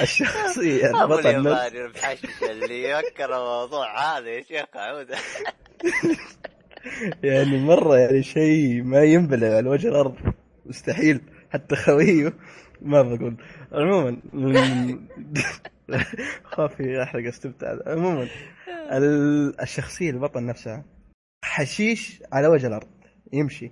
الشخصية 0.00 0.90
أبو 1.04 1.14
البطل 1.14 1.42
نفسه 1.42 1.66
المحشش 1.68 2.42
اللي 2.50 2.82
يفكر 2.82 3.24
الموضوع 3.24 4.18
هذا 4.18 4.28
يا 4.28 4.42
شيخ 4.42 4.66
عوده 4.74 5.16
يعني 7.22 7.58
مرة 7.58 7.96
يعني 7.98 8.22
شيء 8.22 8.82
ما 8.82 9.02
ينبلع 9.02 9.56
على 9.56 9.68
وجه 9.68 9.88
الأرض. 9.88 10.16
مستحيل. 10.66 11.20
حتى 11.50 11.76
خويه 11.76 12.32
ما 12.82 13.02
بقول 13.02 13.36
عموما 13.72 14.16
خافي 16.52 17.02
أحرق 17.02 17.26
استمتع. 17.26 17.76
عموما 17.86 18.28
ال- 18.92 19.60
الشخصية 19.60 20.10
البطل 20.10 20.46
نفسها. 20.46 20.84
حشيش 21.44 22.22
على 22.32 22.46
وجه 22.48 22.66
الأرض. 22.66 22.88
يمشي. 23.32 23.70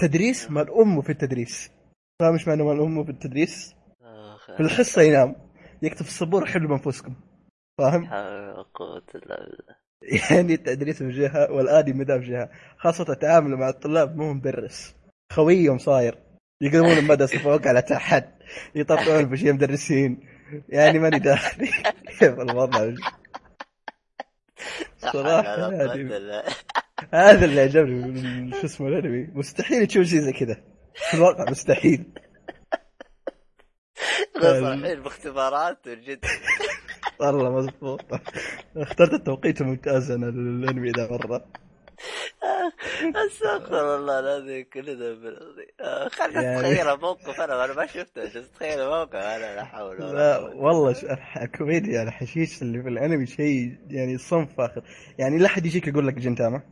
تدريس 0.00 0.50
مال 0.50 0.70
أمه 0.70 1.00
في 1.02 1.10
التدريس. 1.10 1.70
فاهم 2.20 2.32
إيش 2.32 2.48
معنى 2.48 2.62
مال 2.62 2.80
أمه 2.80 3.04
في 3.04 3.10
التدريس؟ 3.10 3.74
في 4.56 4.60
الحصة 4.60 5.02
ينام 5.02 5.36
يكتب 5.82 6.02
في 6.02 6.08
السبورة 6.08 6.44
حلوا 6.44 6.68
بأنفسكم. 6.68 7.14
فاهم؟ 7.78 8.06
قوة 8.74 9.02
إلا 9.14 9.36
بالله. 9.36 9.80
يعني 10.30 10.54
التدريس 10.54 11.02
من 11.02 11.10
جهة 11.10 11.52
والادي 11.52 11.92
مدى 11.92 12.20
في 12.20 12.26
جهة. 12.26 12.50
خاصة 12.78 13.12
التعامل 13.12 13.56
مع 13.56 13.68
الطلاب 13.68 14.16
مو 14.16 14.32
مدرس. 14.32 14.94
خويهم 15.32 15.78
صاير. 15.78 16.18
يقلبون 16.60 16.98
المدرسة 16.98 17.38
فوق 17.38 17.66
على 17.66 17.82
تحت. 17.82 18.24
يطبقون 18.74 19.24
بشيء 19.24 19.52
مدرسين. 19.52 20.28
يعني 20.68 20.98
ماني 20.98 21.18
داخلي. 21.18 21.70
كيف 22.18 22.40
الوضع؟ 22.40 22.94
صراحة 24.98 25.56
لا 25.56 25.84
يعني. 25.84 26.42
هذا 27.14 27.44
اللي 27.44 27.60
عجبني 27.60 28.52
شو 28.52 28.66
اسمه 28.66 28.88
الأنمي. 28.88 29.26
مستحيل 29.34 29.86
تشوف 29.86 30.06
شيء 30.06 30.20
زي 30.20 30.32
كذا. 30.32 30.62
في 30.94 31.14
الواقع 31.14 31.50
مستحيل. 31.50 32.04
خصوصا 34.36 34.74
الحين 34.74 35.02
باختبارات 35.02 35.88
جد 35.88 36.24
والله 37.20 37.50
مضبوط 37.50 38.00
اخترت 38.76 39.12
التوقيت 39.14 39.60
الممتاز 39.60 40.10
أنا 40.10 40.26
للأنمي 40.26 40.90
ذا 40.90 41.08
مرة. 41.10 41.44
أستغفر 43.26 43.96
الله 43.96 44.18
العظيم 44.18 44.66
كل 44.72 44.82
ذنب 44.84 45.26
العظيم 45.26 45.66
آه، 45.80 46.08
خلنا 46.08 46.42
يعني- 46.42 46.72
اتخيل 46.80 47.00
موقف 47.00 47.40
أنا 47.40 47.64
أنا 47.64 47.74
ما 47.74 47.86
شفته 47.86 48.24
بس 48.24 48.36
اتخيل 48.36 48.88
موقف 48.88 49.14
أنا 49.14 49.56
لا 49.56 49.64
حول 49.64 50.02
ولا 50.02 50.12
لا. 50.12 50.38
والله 50.38 50.94
الكوميديا 51.42 52.02
الحشيش 52.02 52.62
اللي 52.62 52.82
في 52.82 52.88
الأنمي 52.88 53.26
شيء 53.26 53.76
يعني 53.88 54.18
صنف 54.18 54.54
فاخر 54.56 54.82
يعني 55.18 55.38
لا 55.38 55.46
احد 55.46 55.66
يجيك 55.66 55.88
يقول 55.88 56.06
لك 56.06 56.14
جنتاما 56.14 56.62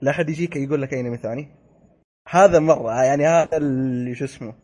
لا 0.00 0.10
احد 0.10 0.28
يجيك 0.30 0.56
يقول 0.56 0.82
لك 0.82 0.94
أنمي 0.94 1.16
ثاني. 1.16 1.48
هذا 2.28 2.58
مرة 2.58 3.02
يعني 3.04 3.26
هذا 3.26 3.56
اللي 3.56 4.14
شو 4.14 4.24
اسمه 4.24 4.54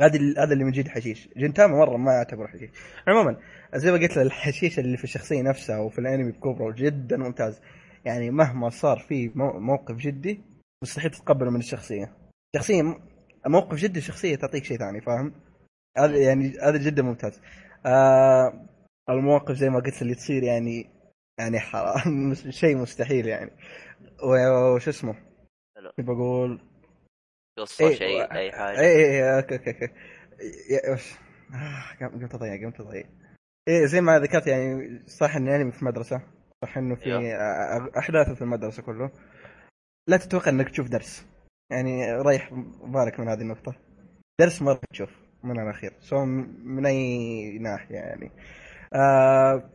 هذا 0.00 0.18
هذا 0.44 0.52
اللي 0.52 0.64
من 0.64 0.70
جد 0.72 0.88
حشيش. 0.88 1.28
جنتاما 1.36 1.76
مرة 1.78 1.96
ما 1.96 2.12
يعتبر 2.12 2.48
حشيش. 2.48 2.70
عموما 3.08 3.36
زي 3.74 3.92
ما 3.92 3.98
قلت 3.98 4.18
الحشيش 4.18 4.78
اللي 4.78 4.96
في 4.96 5.04
الشخصية 5.04 5.42
نفسها 5.42 5.78
وفي 5.78 5.98
الأنمي 5.98 6.32
بكبره 6.32 6.74
جدا 6.78 7.16
ممتاز. 7.16 7.60
يعني 8.04 8.30
مهما 8.30 8.70
صار 8.70 8.98
في 8.98 9.30
مو- 9.34 9.60
موقف 9.60 9.96
جدي 9.96 10.40
مستحيل 10.82 11.10
تتقبله 11.10 11.50
من 11.50 11.60
الشخصية. 11.60 12.12
شخصية 12.56 12.82
موقف 13.46 13.76
جدي 13.78 13.98
الشخصيه 13.98 14.36
تعطيك 14.36 14.64
شيء 14.64 14.78
ثاني 14.78 15.00
فاهم؟ 15.00 15.32
هذا 15.98 16.16
يعني 16.16 16.58
هذا 16.62 16.76
جدا 16.78 17.02
ممتاز. 17.02 17.40
آه 17.86 18.66
المواقف 19.10 19.54
زي 19.54 19.70
ما 19.70 19.78
قلت 19.80 20.02
اللي 20.02 20.14
تصير 20.14 20.42
يعني 20.42 20.90
يعني 21.38 21.60
حرام 21.60 22.34
شيء 22.60 22.76
مستحيل 22.76 23.26
يعني. 23.26 23.50
وش 24.74 24.88
اسمه؟ 24.88 25.14
بقول 25.98 26.60
قصه 27.60 27.88
إيه، 27.88 27.94
شيء 27.94 28.32
اي 28.32 28.52
حاجة. 28.52 28.80
اي 28.80 28.86
اي 29.04 29.36
okay 29.36 29.54
okay 29.56 29.70
okay. 29.70 29.92
يا- 30.70 30.92
وش 30.92 31.12
آه، 31.54 32.06
قمت 32.06 32.34
اضيع 32.34 32.56
قمت 32.66 32.80
اضيع 32.80 33.04
إيه 33.68 33.86
زي 33.86 34.00
ما 34.00 34.18
ذكرت 34.18 34.46
يعني 34.46 34.98
صح 35.06 35.36
إني 35.36 35.56
أنمي 35.56 35.72
في 35.72 35.84
مدرسه 35.84 36.22
صح 36.64 36.78
إنه 36.78 36.94
في 36.94 37.34
أحداثه 37.98 38.34
في 38.34 38.42
المدرسة 38.42 38.82
كله. 38.82 39.10
لا 40.08 40.16
تتوقع 40.16 40.50
إنك 40.50 40.68
تشوف 40.70 40.88
درس. 40.88 41.26
يعني 41.72 42.12
ريح 42.22 42.50
بالك 42.84 43.20
من 43.20 43.28
هذه 43.28 43.40
النقطة. 43.40 43.74
درس 44.40 44.62
مره 44.62 44.80
تشوف 44.90 45.10
من 45.44 45.60
الأخير. 45.60 45.92
سواء 46.00 46.24
من 46.64 46.86
أي 46.86 47.58
ناحية 47.58 47.94
يعني. 47.94 48.30
آه 48.94 49.70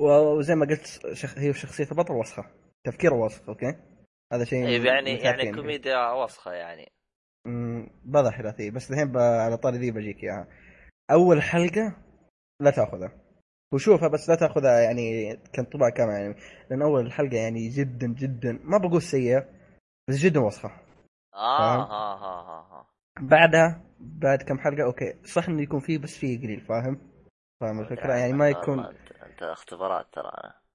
وزي 0.00 0.54
ما 0.54 0.66
قلت 0.66 0.86
شخ... 1.12 1.38
هي 1.38 1.52
شخصية 1.52 1.88
البطل 1.92 2.12
وسخة. 2.14 2.44
تفكيره 2.86 3.14
وسخ 3.14 3.48
okay؟ 3.48 3.74
هذا 4.32 4.44
شيء 4.44 4.64
طيب 4.64 4.84
يعني 4.84 5.16
يعني. 5.16 5.52
كوميديا 5.52 6.10
وسخة 6.12 6.52
يعني. 6.52 6.92
بضع 8.08 8.30
ثلاثية 8.30 8.70
بس 8.70 8.90
الحين 8.90 9.16
على 9.16 9.56
طاري 9.56 9.78
ذي 9.78 9.90
بجيك 9.90 10.24
إياها. 10.24 10.46
أول 11.10 11.42
حلقة 11.42 11.96
لا 12.60 12.70
تأخذها. 12.70 13.12
وشوفها 13.72 14.08
بس 14.08 14.28
لا 14.30 14.34
تأخذها 14.34 14.80
يعني 14.80 15.36
كانطباع 15.52 15.90
كامل 15.90 16.12
يعني. 16.12 16.34
لأن 16.70 16.82
أول 16.82 17.12
حلقة 17.12 17.36
يعني 17.36 17.68
جدا 17.68 18.06
جدا 18.06 18.60
ما 18.64 18.78
بقول 18.78 19.02
سيئة 19.02 19.48
بس 20.08 20.16
جدا 20.16 20.40
آه 20.40 20.50
فاهم؟ 20.50 20.72
ها 21.34 21.84
ها 21.84 22.14
ها 22.14 22.66
ها. 22.70 22.86
بعدها 23.20 23.80
بعد 24.00 24.42
كم 24.42 24.58
حلقة 24.58 24.84
okay. 24.84 25.14
صح 25.24 25.48
إنه 25.48 25.62
يكون 25.62 25.80
فيه 25.80 25.98
بس 25.98 26.18
فيه 26.18 26.38
قليل 26.38 26.60
فاهم؟ 26.60 27.00
فاهم 27.60 27.80
الفكرة؟ 27.80 28.14
يعني 28.14 28.32
ما 28.32 28.48
يكون 28.48 28.78
أنت, 28.80 29.42
اختبارات 29.42 30.06
ترى. 30.12 30.30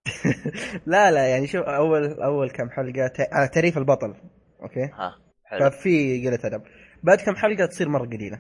لا 0.93 1.11
لا 1.11 1.27
يعني 1.27 1.47
شوف 1.47 1.65
أول 1.65 2.21
أول 2.21 2.49
كم 2.49 2.69
ت... 3.07 3.33
على 3.33 3.47
تعريف 3.47 3.77
البطل 3.77 4.15
okay؟ 4.61 4.85
ها 4.85 5.15
حلو. 5.45 5.69
ففي 5.69 6.27
قلة 6.27 6.39
أدب. 6.43 6.63
بعد 7.03 7.17
كم 7.17 7.35
حلقة 7.35 7.65
تصير 7.65 7.89
مرة 7.89 8.05
قليلة. 8.05 8.39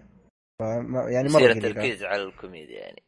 فما- 0.59 1.09
يعني 1.09 1.29
مرة 1.29 1.39
يصير 1.41 1.51
قليلة. 1.51 1.67
التركيز 1.67 2.03
على 2.03 2.23
الكوميديا 2.23 2.79
يعني. 2.79 3.03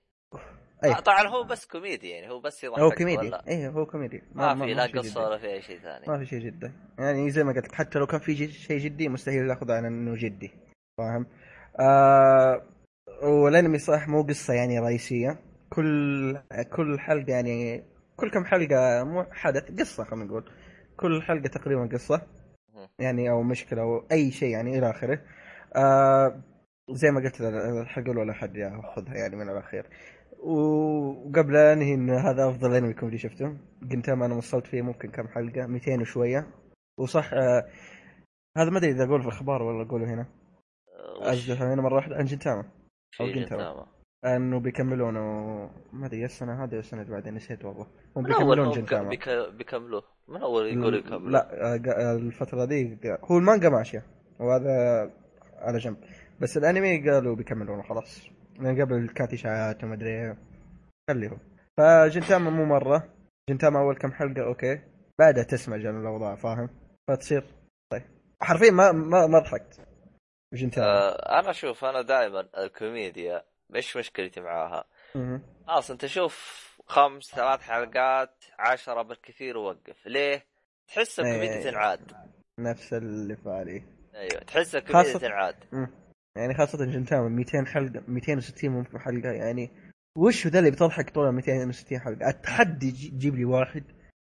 أي. 0.84 0.92
آه، 0.92 1.00
طبعا 1.00 1.28
هو 1.28 1.44
بس 1.44 1.66
كوميدي 1.66 2.10
يعني 2.10 2.30
هو 2.32 2.40
بس 2.40 2.64
يضحك 2.64 2.80
هو 2.80 2.92
كوميدي. 2.92 3.32
إيه 3.48 3.70
هو 3.70 3.86
كوميدي. 3.86 4.22
ما 4.34 4.66
في 4.66 4.74
لا 4.74 4.84
قصه 4.86 5.02
جدي. 5.02 5.20
ولا 5.20 5.38
في 5.38 5.48
أي 5.54 5.62
شيء 5.62 5.80
ثاني. 5.80 6.06
ما 6.08 6.18
في 6.20 6.26
شيء 6.26 6.40
جدا 6.40 6.74
يعني 7.00 7.30
زي 7.32 7.44
ما 7.44 7.54
قلت 7.54 7.76
حتى 7.76 8.00
لو 8.00 8.08
كان 8.08 8.20
في 8.20 8.48
شيء 8.48 8.80
جدي 8.80 9.10
مستحيل 9.10 9.44
ناخذ 9.48 9.72
على 9.72 9.88
إنه 9.88 10.16
جدي. 10.16 10.52
فاهم؟ 10.98 11.28
آه 11.80 12.62
والانمي 13.24 13.78
صح 13.78 14.08
مو 14.08 14.22
قصة 14.24 14.54
يعني 14.54 14.80
رئيسية. 14.80 15.40
كل 15.70 16.38
كل 16.76 17.00
حلقة 17.00 17.32
يعني 17.32 17.84
كل 18.18 18.32
كم 18.32 18.46
حلقة 18.46 19.04
مو 19.04 19.26
حدث 19.32 19.80
قصة 19.80 20.04
خلينا 20.04 20.26
نقول. 20.26 20.52
كل 20.98 21.22
حلقة 21.22 21.48
تقريبا 21.48 21.90
قصة. 21.94 22.22
يعني 23.00 23.30
أو 23.30 23.44
مشكلة 23.44 23.82
أو 23.82 24.06
أي 24.12 24.32
شيء 24.32 24.50
يعني 24.50 24.78
إلى 24.80 24.90
آخره. 24.90 25.22
آه 25.76 26.42
زي 26.92 27.12
ما 27.12 27.22
قلت 27.22 27.42
الحلقة 27.82 28.12
الأولى 28.12 28.34
حد 28.34 28.56
يأخذها 28.56 29.16
يعني 29.16 29.36
من 29.36 29.50
الأخير. 29.50 29.86
وقبل 30.40 31.56
انهي 31.56 31.94
إن 31.94 32.10
هذا 32.10 32.50
أفضل 32.50 32.76
انمي 32.76 32.94
كوميدي 32.94 33.18
شفته 33.18 33.58
جنتاما 33.84 34.26
أنا 34.26 34.36
وصلت 34.36 34.68
فيه 34.68 34.82
ممكن 34.82 35.10
كم 35.12 35.28
حلقة 35.28 35.68
200 35.68 36.02
وشوية. 36.02 36.48
وصح 37.00 37.34
آه 37.34 37.66
هذا 38.58 38.70
ما 38.70 38.78
أدري 38.78 38.92
إذا 38.92 39.04
اقوله 39.04 39.22
في 39.22 39.28
الأخبار 39.28 39.64
ولا 39.64 39.88
اقوله 39.88 40.14
هنا. 40.14 40.26
آه، 41.22 41.32
ازدح 41.32 41.62
هنا 41.62 41.82
مرة 41.82 41.96
واحدة 41.96 42.16
عن 42.16 42.26
جنتاما. 42.26 42.64
أو 43.22 43.26
جنتاما. 43.28 43.86
أنه 44.26 44.60
بيكملونه 44.60 45.20
ما 45.94 46.06
أدري 46.06 46.26
السنة 46.26 46.64
هذه 46.64 46.80
السنة 46.80 47.02
اللي 47.02 47.12
بعدين 47.14 47.34
نسيت 47.34 47.66
والله. 47.66 47.88
هم 48.18 48.24
بيكملون 48.24 48.72
جنتاما. 48.72 49.10
بك- 49.10 49.54
بيكملوه. 49.58 50.04
من 50.28 50.42
أول 50.42 50.66
يقول 50.66 50.96
يكملوا 50.96 51.30
لا 51.30 51.74
آه، 51.74 51.78
قا- 51.78 52.00
الفترة 52.20 52.66
دي 52.66 52.98
قا- 53.04 53.32
هو 53.32 53.38
المانجا 53.38 53.70
ماشية. 53.70 54.04
وهذا 54.40 55.12
على 55.66 55.78
جنب. 55.78 55.98
بس 56.42 56.58
الانمي 56.58 57.10
قالوا 57.10 57.36
بيكملونه 57.36 57.84
خلاص. 57.84 58.28
من 58.60 58.82
قبل 58.82 59.10
كانت 59.10 59.34
اشاعات 59.34 59.84
وما 59.84 59.94
أدري. 59.94 60.38
خليه. 61.10 61.38
فجنتاما 61.78 62.50
مو 62.50 62.66
مرة. 62.66 63.14
جنتاما 63.50 63.80
أول 63.80 63.98
كم 63.98 64.12
حلقة 64.12 64.46
أوكي. 64.46 64.82
بعدها 65.20 65.44
تسمج 65.44 65.86
الأوضاع 65.86 66.36
فاهم؟ 66.36 66.70
فتصير. 67.08 67.44
طيب. 67.92 68.04
حرفيا 68.42 68.72
ما 68.72 68.92
ما 68.92 69.28
ما 69.28 69.40
ضحكت. 69.40 69.88
جنتاما. 70.54 70.88
آه 70.88 71.40
أنا 71.40 71.50
أشوف 71.50 71.86
أنا 71.86 72.02
دائما 72.02 72.50
الكوميديا 72.58 73.44
إيش 73.76 73.98
مشكلتي 73.98 74.42
معاها؟ 74.42 74.86
خلاص 75.68 75.92
أنت 75.92 76.06
شوف 76.06 76.66
خمس 76.88 77.24
ثلاث 77.24 77.62
حلقات 77.62 78.44
عشرة 78.60 79.02
بالكثير 79.02 79.58
ووقف. 79.58 80.08
ليه؟ 80.08 80.46
تحس 80.88 81.20
الكوميديا 81.20 81.56
إيه. 81.58 81.64
تنعاد. 81.72 82.12
نفس 82.60 82.94
اللي 82.94 83.36
في 83.36 83.44
بالي. 83.44 83.95
أيوه 84.16 84.44
تحس 84.44 84.76
الكوميديا 84.76 85.14
خاصة- 85.14 85.22
تنعاد 85.22 85.56
يعني 86.38 86.54
خاصة 86.54 86.86
جنتاما 86.86 87.30
200 87.30 87.66
حلقة 87.66 88.04
260 88.08 88.70
ممكن 88.72 89.00
حلقة 89.00 89.32
يعني 89.32 89.70
وش 90.18 90.48
ذا 90.48 90.60
اللي 90.60 90.72
بتضحك 90.72 91.10
طول 91.10 91.32
260 91.32 92.00
حلقة؟ 92.00 92.30
اتحدي 92.30 92.92
جي- 92.92 93.10
جيب 93.10 93.36
لي 93.36 93.46
واحد 93.46 93.84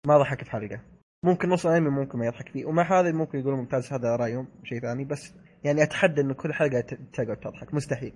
ما 0.07 0.17
ضحك 0.17 0.43
في 0.43 0.51
حلقة 0.51 0.81
ممكن 1.25 1.49
نص 1.49 1.65
الانمي 1.65 1.89
ممكن 1.89 2.19
ما 2.19 2.25
يضحك 2.25 2.49
فيه 2.49 2.65
ومع 2.65 2.99
هذا 2.99 3.11
ممكن 3.11 3.39
يقولوا 3.39 3.57
ممتاز 3.57 3.93
هذا 3.93 4.15
رايهم 4.15 4.47
شيء 4.63 4.79
ثاني 4.81 5.05
بس 5.05 5.33
يعني 5.63 5.83
أتحدى 5.83 6.21
انه 6.21 6.33
كل 6.33 6.53
حلقة 6.53 6.81
تقعد 7.13 7.37
تضحك 7.37 7.73
مستحيل 7.73 8.13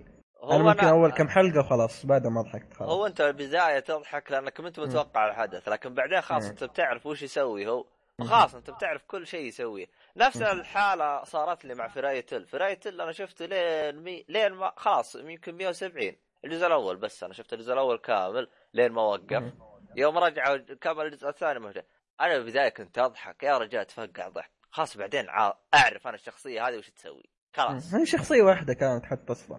أنا 0.52 0.62
ممكن 0.62 0.86
أول 0.86 1.12
كم 1.12 1.28
حلقة 1.28 1.60
وخلاص 1.60 2.06
بعدها 2.06 2.30
ما 2.30 2.42
ضحكت 2.42 2.74
خلاص 2.74 2.90
هو 2.90 3.06
أنت 3.06 3.20
البدايه 3.20 3.80
تضحك 3.80 4.32
لأنك 4.32 4.52
كنت 4.60 4.80
متوقع 4.80 5.28
الحدث 5.28 5.68
لكن 5.68 5.94
بعدين 5.94 6.20
خلاص. 6.20 6.48
أنت 6.50 6.64
بتعرف 6.64 7.06
وش 7.06 7.22
يسوي 7.22 7.68
هو. 7.68 7.84
خلاص 8.24 8.54
انت 8.54 8.70
بتعرف 8.70 9.02
كل 9.06 9.26
شيء 9.26 9.44
يسويه 9.46 9.86
نفس. 10.16 10.42
الحالة 10.42 11.24
صارت 11.24 11.64
لي 11.64 11.74
مع 11.74 11.88
فراية 11.88 12.20
تل. 12.20 12.46
فراية 12.46 12.74
تل 12.74 13.00
أنا 13.00 13.12
شفته 13.12 13.46
لين 13.46 13.96
مي... 14.02 14.24
لين 14.28 14.52
ما 14.52 14.72
خلاص 14.76 15.14
يمكن 15.16 15.54
170 15.54 16.12
الجزء 16.44 16.66
الأول 16.66 16.96
بس 16.96 17.24
أنا 17.24 17.32
شفت 17.34 17.52
الجزء 17.52 17.72
الأول 17.72 17.98
كامل 17.98 18.48
لين 18.74 18.92
ما 18.92 19.02
وقف. 19.02 19.52
يوم 19.96 20.18
رجعوا 20.18 20.56
كمل 20.56 21.06
الجزء 21.06 21.28
الثاني 21.28 21.58
ما 21.58 21.72
في- 21.72 21.82
أنا 22.20 22.38
بالبدايه 22.38 22.68
كنت 22.68 22.98
أضحك. 22.98 23.42
يا 23.42 23.58
رجال 23.58 23.86
تفقع 23.86 24.28
ضحك. 24.28 24.50
خلاص 24.70 24.96
بعدين 24.96 25.28
أعرف 25.74 26.06
أنا 26.06 26.14
الشخصية 26.14 26.68
هذه 26.68 26.78
وش 26.78 26.90
تسوي. 26.90 27.24
خلاص. 27.54 27.94
هي 27.94 28.06
شخصية 28.06 28.42
واحدة 28.42 28.74
كانت 28.74 29.04
حتى 29.04 29.32
أصلا. 29.32 29.58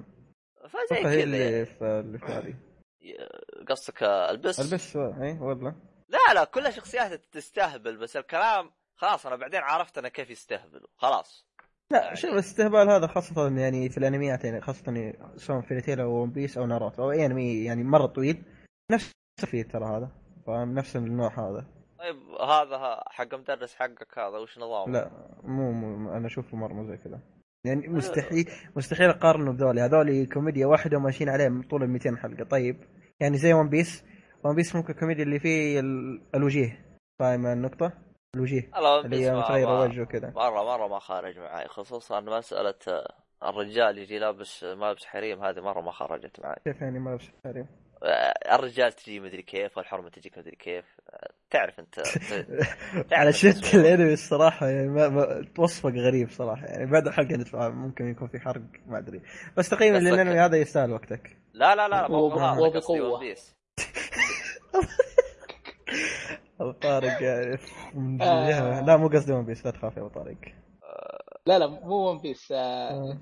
فزي 0.69 1.01
كذا. 1.03 1.23
اللي. 1.23 1.65
في 1.65 2.03
في 2.19 2.53
قصدك 3.69 4.03
One 4.03 4.22
Piece؟ 4.22 4.59
One 4.59 4.73
Piece 4.73 4.95
اي 4.95 5.37
والله. 5.41 5.75
لا 6.09 6.33
لا 6.33 6.43
كلها 6.43 6.71
شخصيات 6.71 7.13
تستهبل 7.13 7.97
بس 7.97 8.17
الكلام 8.17 8.71
خلاص 8.95 9.25
أنا 9.25 9.35
بعدين 9.35 9.59
عرفت 9.59 9.97
أنا 9.97 10.09
كيف 10.09 10.29
يستهبلوا 10.29 10.87
خلاص. 10.97 11.47
لا 11.91 12.03
يعني- 12.03 12.15
شوف 12.15 12.31
الاستهبال 12.31 12.89
هذا 12.89 13.07
خاصة 13.07 13.57
يعني 13.57 13.89
في 13.89 13.97
الأنميات 13.97 14.43
يعني 14.43 14.61
خاصة 14.61 15.13
سواء 15.35 15.61
Fairy 15.61 15.73
Tail 15.73 15.99
أو 16.01 16.11
One 16.11 16.31
Piece 16.31 16.57
أو 16.57 16.65
ناروتو 16.65 17.03
أو 17.03 17.11
أي 17.11 17.25
أنمي 17.25 17.63
يعني 17.63 17.83
مرة 17.83 18.05
طويل 18.05 18.43
نفس 18.91 19.11
فيه 19.45 19.63
ترى 19.63 19.85
هذا 19.85 20.11
فاهم؟ 20.47 20.73
نفس 20.73 20.95
النوع 20.95 21.49
هذا. 21.49 21.65
طيب 21.99 22.15
هذا 22.41 23.03
حق 23.07 23.33
مدرس 23.35 23.75
حقك 23.75 24.19
هذا 24.19 24.37
وش 24.37 24.57
نظامه؟ 24.57 24.93
لا 24.93 25.11
مو, 25.43 25.71
مو 25.71 26.11
أنا 26.17 26.27
أشوفه 26.27 26.57
مرة 26.57 26.73
مو 26.73 26.85
زي 26.85 26.97
كذا. 26.97 27.19
يعني 27.65 27.87
مستحيل 27.87 28.49
مستحيل 28.75 29.09
أقارنه 29.09 29.51
بذولي. 29.51 29.81
هذولي 29.81 30.25
كوميديا 30.25 30.65
واحدة 30.67 30.97
وماشيين 30.97 31.29
عليه 31.29 31.61
طول 31.69 31.83
ال 31.83 31.89
200 31.89 32.17
حلقة. 32.17 32.43
طيب 32.43 32.83
يعني 33.19 33.37
زي 33.37 33.53
One 33.53 33.69
Piece 33.69 34.03
One 34.43 34.55
Piece 34.55 34.75
ممكن 34.75 34.93
كوميديا 34.93 35.23
اللي 35.23 35.39
فيه 35.39 35.79
ال- 35.79 36.21
الوجيه. 36.35 36.85
فاهم 37.19 37.45
النقطة؟ 37.45 37.91
الوجيه. 38.35 38.71
لا 38.75 38.99
اللي 38.99 39.25
هي 39.25 39.31
متغيرة 39.35 39.81
وجه 39.81 40.01
وكذا. 40.01 40.29
مرة 40.35 40.63
مرة 40.63 40.87
ما 40.87 40.99
خارج 40.99 41.39
معي. 41.39 41.67
خصوصا 41.67 42.19
مساله 42.19 42.73
آه، 42.87 43.13
الرجال 43.49 43.97
يجي 43.97 44.19
لابس 44.19 44.63
ملابس 44.63 45.05
حريم. 45.05 45.43
هذه 45.43 45.59
مرة 45.61 45.81
ما 45.81 45.91
خرجت 45.91 46.39
معي. 46.39 46.55
كيف 46.65 46.81
يعني 46.81 46.99
ما 46.99 47.09
لبس 47.09 47.25
حريم؟ 47.45 47.67
آه، 48.03 48.55
الرجال 48.55 48.91
تجي 48.93 49.19
مدري 49.19 49.41
كيف 49.41 49.77
والحرمة 49.77 50.09
تجيك 50.09 50.37
مدري 50.37 50.55
كيف. 50.55 50.85
آه، 51.09 51.29
تعرف 51.49 51.79
أنت 51.79 51.99
على 53.13 53.33
شفت 53.33 53.75
الأنمي 53.75 54.13
الصراحة 54.13 54.67
يعني 54.67 54.87
ما, 54.87 55.09
ما 55.09 55.45
وصفك 55.57 55.93
غريب 55.93 56.29
صراحة. 56.29 56.65
يعني 56.65 56.91
بعد 56.91 57.07
الحلقة 57.07 57.35
ندفع 57.35 57.69
ممكن 57.69 58.05
يكون 58.07 58.27
في 58.27 58.39
حرق 58.39 58.61
ما 58.87 58.97
أدري. 58.97 59.21
بس 59.57 59.69
تقييما 59.69 59.97
قصدك- 59.97 60.07
للأنمي 60.11 60.39
هذا 60.39 60.57
يستاهل 60.57 60.91
وقتك. 60.91 61.37
لا 61.53 61.75
لا 61.75 61.87
لا 61.87 62.07
مو 62.07 62.17
وب- 62.17 62.33
ابو 66.61 66.71
طارق 66.71 67.21
يعني 67.23 67.57
من 67.95 68.17
لا 68.85 68.97
مو 68.97 69.07
قصدي 69.07 69.33
One 69.33 69.45
Piece 69.45 69.65
لا 69.65 69.71
تخاف 69.71 69.97
يا 69.97 70.01
ابو 70.01 70.09
طارق 70.09 70.37
لا 71.45 71.59
لا 71.59 71.67
مو 71.67 71.95
One 72.09 72.17
Piece. 72.17 72.53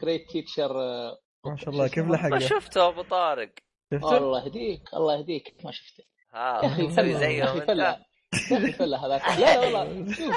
Great 0.02 0.30
Teacher 0.32 0.74
ما 1.46 1.56
شاء 1.58 1.70
الله 1.70 1.88
كيف 1.88 2.06
ما 2.06 2.14
لحق 2.16 2.38
شفته 2.38 2.88
ابو 2.88 3.02
طارق 3.02 3.50
شفته؟ 3.94 4.18
الله 4.18 4.46
يهديك 4.46 4.82
الله 4.94 5.18
يهديك 5.20 5.56
ما 5.66 5.72
شفته. 5.72 6.04
يا 6.34 6.66
أخي 6.66 6.90
فلة 6.90 7.20
زيهم 7.20 7.32
يا 7.32 8.00
أخي 8.34 8.72
فلة 8.74 9.06
هذاك. 9.06 9.40
لا 9.40 9.56
لا 9.56 9.60
والله. 9.60 10.14
شوف 10.14 10.36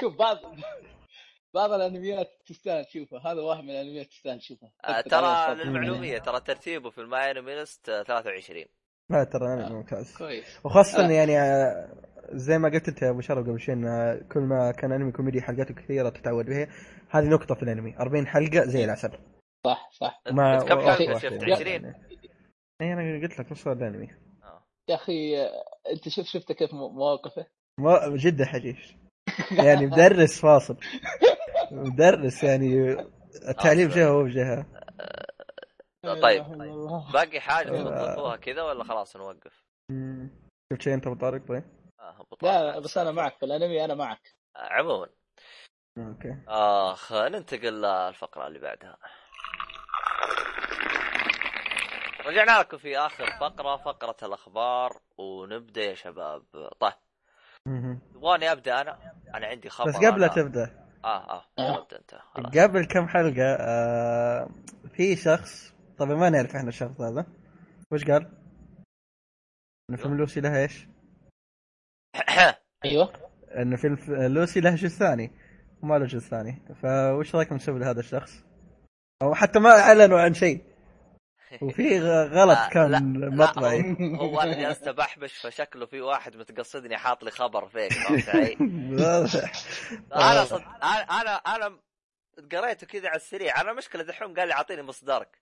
شوف 0.00 0.16
بعض 0.16 0.36
بعض 1.54 1.72
الأنميات 1.72 2.28
تستاهل 2.46 2.84
تشوفها 2.84 3.32
هذا 3.32 3.40
واحد 3.42 3.64
من 3.64 3.70
الأنميات 3.70 4.06
تستاهل 4.06 4.38
تشوفها 4.38 4.72
آه، 4.84 5.00
ترى. 5.00 5.54
للمعلومية 5.54 6.18
ترى 6.18 6.40
ترتيبه 6.40 6.90
في 6.90 7.00
ال 7.00 7.30
MyAnimeList 7.30 7.88
آه، 7.88 8.02
23 8.02 8.64
لا 9.10 9.24
ترى 9.24 9.52
أنا 9.54 9.68
ممتاز. 9.72 10.16
كويس. 10.16 10.60
وخاصة 10.64 11.06
آه. 11.06 11.10
يعني 11.10 11.38
آه، 11.40 11.88
زي 12.32 12.58
ما 12.58 12.68
قلت 12.68 12.88
أنت 12.88 13.02
يا 13.02 13.10
أبو 13.10 13.20
شرف 13.20 13.46
قبل 13.46 13.60
شوي 13.60 13.74
آه، 13.88 14.20
كل 14.32 14.40
ما 14.40 14.72
كان 14.72 14.92
انمي 14.92 15.12
كوميدي 15.12 15.42
حلقاته 15.42 15.74
كثيرة 15.74 16.08
تتعود 16.08 16.46
بها. 16.46 16.68
هذه 17.10 17.24
نقطة 17.24 17.54
في 17.54 17.62
الانمي 17.62 17.96
40 18.00 18.26
حلقة 18.26 18.64
زي 18.64 18.84
العسل. 18.84 19.10
صح 19.66 19.88
صح. 19.92 20.22
ما 20.30 20.58
كم 20.58 20.78
واحد 20.78 21.16
شفت؟ 21.18 21.32
يعني. 21.32 21.52
20 21.52 21.94
اي 22.82 22.92
أنا 22.92 23.22
قلت 23.22 23.38
لك 23.40 23.52
نص 23.52 23.66
الانمي 23.66 24.08
يا 24.88 24.94
أخي 24.94 25.38
آه، 25.42 25.50
أنت 25.92 26.08
شوف 26.08 26.26
شفت 26.26 26.52
كيف 26.52 26.74
مو- 26.74 26.88
مواقفه؟ 26.88 27.46
جدا 28.16 28.44
حشيش 28.44 28.96
يعني 29.50 29.86
مدرس 29.86 30.40
فاصل. 30.40 30.76
مدرس 31.72 32.44
يعني 32.44 32.96
التعليم 33.48 33.88
جهة 33.88 34.08
هو 34.08 34.24
بجهه 34.24 34.66
طيب، 36.14 36.42
لا 36.42 36.46
إله 36.54 36.58
طيب. 36.58 36.70
الله. 36.72 37.12
باقي 37.12 37.40
حاجة 37.40 37.68
آه. 37.70 37.82
تضيفوها 38.04 38.36
كذا 38.36 38.62
ولا 38.62 38.84
خلاص 38.84 39.16
نوقف؟ 39.16 39.64
شفت 40.72 40.82
شيء 40.82 40.94
أنت 40.94 41.06
أبو 41.06 41.16
طارق 41.20 41.46
طيب؟ 41.48 41.64
آه 42.00 42.22
طارق. 42.40 42.44
لا 42.44 42.78
بس 42.78 42.98
أنا 42.98 43.12
معك 43.12 43.36
في 43.36 43.42
الأنمي 43.44 43.84
أنا 43.84 43.94
معك 43.94 44.34
آه، 44.56 44.72
عموما 44.72 45.06
أوكي 45.98 46.36
اخ 46.48 47.12
ننتقل 47.12 47.72
للفقرة 47.82 48.46
اللي 48.46 48.58
بعدها 48.58 48.96
رجعنا 52.26 52.58
لكم 52.60 52.76
في 52.78 52.98
آخر 52.98 53.26
فقرة 53.40 53.76
فقرة 53.76 54.16
الأخبار 54.22 55.00
ونبدأ 55.18 55.82
يا 55.82 55.94
شباب 55.94 56.42
طيب. 56.80 56.92
تبغاني 58.14 58.52
أبدأ 58.52 58.80
أنا 58.80 58.98
أنا 59.34 59.46
عندي 59.46 59.68
خبر 59.68 59.88
بس 59.90 59.96
قبل 59.96 60.20
لا 60.20 60.26
تبدأ 60.28 60.86
آه 61.04 61.30
آه 61.58 61.78
أبدأ 61.78 61.98
أنت. 61.98 62.14
قبل 62.58 62.84
كم 62.86 63.08
حلقة 63.08 63.56
آه 63.60 64.48
في 64.92 65.16
شخص 65.16 65.74
طبعا 65.98 66.14
ما 66.14 66.30
نعرف 66.30 66.56
إحنا 66.56 66.68
الشخص 66.68 67.00
هذا 67.00 67.26
وش 67.92 68.04
قال؟ 68.04 68.30
إنه 69.90 69.96
فيلم 69.96 70.16
لوسي 70.16 70.40
لها 70.40 70.62
إيش؟ 70.62 70.86
أيوه 72.84 73.12
إنه 73.56 73.76
فيلم 73.76 73.96
لوسي 74.08 74.60
له 74.60 74.74
جزء 74.74 74.98
ثاني 74.98 75.30
وما 75.82 75.98
له 75.98 76.06
جزء 76.06 76.28
ثاني 76.28 76.62
فوش 76.82 77.34
رأيكم 77.34 77.54
نسوي 77.54 77.78
لهذا 77.78 78.00
الشخص؟ 78.00 78.44
أو 79.22 79.34
حتى 79.34 79.58
ما 79.58 79.70
أعلنوا 79.70 80.20
عن 80.20 80.34
شيء 80.34 80.64
وفي 81.62 82.00
غلط 82.28 82.58
لا، 82.58 82.68
كان 82.68 82.90
لا، 83.28 83.46
هو 84.20 84.40
أنا 84.40 84.54
جالس 84.54 84.88
بحبش 84.88 85.36
فشكله 85.38 85.86
في 85.86 86.00
واحد 86.00 86.36
متقصدني 86.36 86.96
حاط 86.96 87.24
لي 87.24 87.30
خبر 87.30 87.68
فيك 87.68 87.92
فهمت 87.92 88.28
علي؟ 88.28 88.56
واضح. 88.92 89.52
أنا 90.30 90.44
صد... 90.44 90.62
أنا 90.82 91.20
أنا 91.20 91.34
أنا 91.36 91.78
قريته 92.52 92.86
كذا 92.86 93.08
على 93.08 93.16
السريع 93.16 93.60
أنا 93.60 93.72
مشكلة 93.72 94.02
دحوم 94.02 94.34
قال 94.34 94.48
لي 94.48 94.54
أعطيني 94.54 94.82
مصدرك 94.82 95.38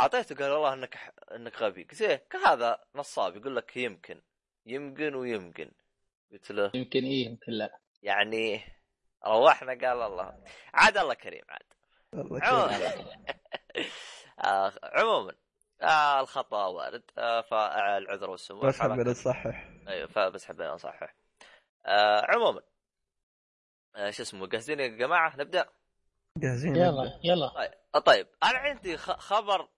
اعطيته 0.00 0.34
قال 0.34 0.50
والله 0.52 0.72
إنك 0.72 0.94
ح- 0.94 1.10
إنك 1.32 1.62
غبي. 1.62 1.84
قلت 1.84 2.02
إيه 2.02 2.26
هذا 2.46 2.84
نصاب 2.94 3.36
يقول 3.36 3.56
لك 3.56 3.76
يمكن. 3.76 4.22
يمكن 4.66 5.14
ويمكن. 5.14 5.70
قلت 6.32 6.50
له. 6.52 6.70
يمكن 6.74 7.04
إيه 7.04 7.26
يمكن 7.26 7.52
لا. 7.52 7.78
يعني 8.02 8.60
روحنا 9.26 9.70
قال 9.70 10.02
الله. 10.02 10.44
عاد 10.74 10.98
الله 10.98 11.14
كريم 11.14 11.42
عاد. 11.48 11.62
عموما. 12.14 12.68
كذا. 12.68 13.04
آه، 14.44 14.72
عموما. 14.82 15.34
آه 15.82 16.20
الخطأ 16.20 16.66
وارد. 16.66 17.02
آه 17.18 17.40
فالعذر 17.40 18.30
والسموح 18.30 18.66
بس 18.66 18.80
حبينا 18.80 19.10
نصحح. 19.10 19.68
أيوه 19.88 20.06
فبس 20.08 20.44
حبينا 20.44 20.74
نصحح. 20.74 21.14
آه 21.86 22.26
عموما. 22.28 22.62
آه 23.96 24.10
شو 24.10 24.22
اسمه 24.22 24.46
جاهزين 24.46 24.80
يا 24.80 24.86
جماعة؟ 24.86 25.36
نبدأ؟ 25.36 25.68
جاهزين 26.36 26.70
نبدأ. 26.72 26.84
يلا 26.86 27.20
يلا. 27.24 27.48
طيب. 27.48 28.02
طيب 28.06 28.26
أنا 28.42 28.58
عندي 28.58 28.96
خ- 28.96 29.18
خبر 29.18 29.68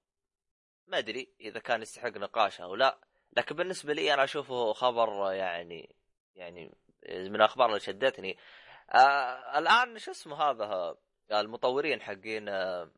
ما 0.88 0.98
أدري 0.98 1.28
إذا 1.40 1.60
كان 1.60 1.82
يستحق 1.82 2.16
نقاش 2.16 2.60
أو 2.60 2.74
لا 2.74 2.98
لكن 3.36 3.56
بالنسبة 3.56 3.92
لي 3.92 4.14
أنا 4.14 4.24
أشوفه 4.24 4.72
خبر 4.72 5.32
يعني 5.32 5.96
يعني 6.34 6.74
من 7.08 7.36
الأخبار 7.36 7.68
اللي 7.68 7.80
شدتني. 7.80 8.38
آه 8.90 9.58
الآن 9.58 9.98
شو 9.98 10.10
اسمه 10.10 10.42
هذا 10.42 10.96
المطورين 11.32 12.02
حقين 12.02 12.48
آه 12.48 12.90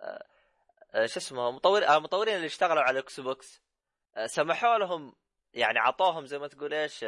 آه 0.00 1.06
شو 1.06 1.18
اسمه 1.20 1.50
مطور 1.50 1.84
آه، 1.84 1.96
المطورين 1.96 2.36
اللي 2.36 2.46
اشتغلوا 2.46 2.82
على 2.82 2.98
ال 2.98 3.20
Xbox 3.20 3.62
سمحوا 4.26 4.78
لهم 4.78 5.16
يعني 5.54 5.78
عطوهم 5.78 6.26
زي 6.26 6.38
ما 6.38 6.48
تقول 6.48 6.74
إيش 6.74 7.04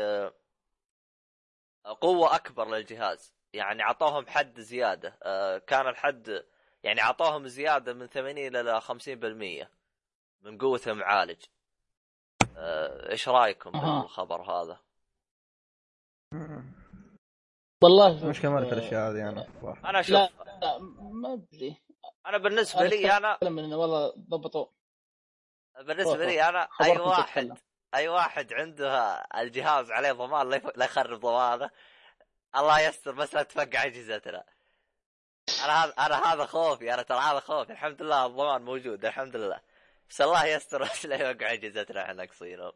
قوة 1.84 2.34
أكبر 2.36 2.68
للجهاز. 2.68 3.34
يعني 3.52 3.82
عطوهم 3.82 4.26
حد 4.26 4.60
زيادة 4.60 5.18
كان 5.66 5.88
الحد 5.88 6.44
يعني 6.82 7.00
عطوهم 7.00 7.48
زيادة 7.48 7.94
من 7.94 8.06
80 8.06 8.56
إلى 8.56 8.80
50% 8.80 9.79
من 10.40 10.58
قوة 10.58 10.80
المعالج 10.86 11.44
آه، 12.56 13.10
إيش 13.10 13.28
رأيكم 13.28 13.76
أها. 13.76 14.00
بالخبر 14.00 14.42
هذا؟ 14.42 14.80
والله 17.82 18.26
اعرف 18.54 18.72
آه، 18.72 18.72
الأشياء 18.72 19.10
هذه 19.10 19.28
أنا. 19.28 19.46
أنا 19.84 20.02
شوف 20.02 20.12
لا 20.12 20.30
لا 20.62 20.78
ما 20.98 21.32
أدري 21.34 21.76
أنا 22.26 22.38
بالنسبة 22.38 22.84
لي 22.84 23.16
أنا 23.16 23.38
والله 23.76 24.14
ضبطوا 24.28 24.66
بالنسبة 25.80 26.26
لي 26.26 26.48
أنا 26.48 26.68
أي 26.82 26.98
واحد. 26.98 27.58
أي 27.94 28.08
واحد 28.08 28.52
عنده 28.52 29.14
الجهاز 29.36 29.90
عليه 29.90 30.12
ضمان 30.12 30.48
لا 30.48 30.84
يخرب 30.84 31.20
ضمانه 31.20 31.70
الله 32.56 32.80
يستر 32.80 33.12
بس 33.12 33.34
لا 33.34 33.42
تفقع 33.42 33.84
أجهزتنا 33.84 34.44
أنا 35.64 35.84
هذا 35.84 35.92
أنا 35.92 36.32
هذا 36.32 36.46
خوفي 36.46 36.94
أنا 36.94 37.02
ترى 37.02 37.18
هذا 37.18 37.40
خوفي 37.40 37.72
الحمد 37.72 38.02
لله 38.02 38.26
الضمان 38.26 38.62
موجود 38.62 39.04
الحمد 39.04 39.36
لله 39.36 39.60
بس 40.10 40.20
الله 40.20 40.46
يستر 40.46 40.88
لا 41.08 41.28
يوقع 41.28 41.52
اجهزتنا 41.52 42.02
إحنا 42.02 42.12
ناقصينهم 42.12 42.72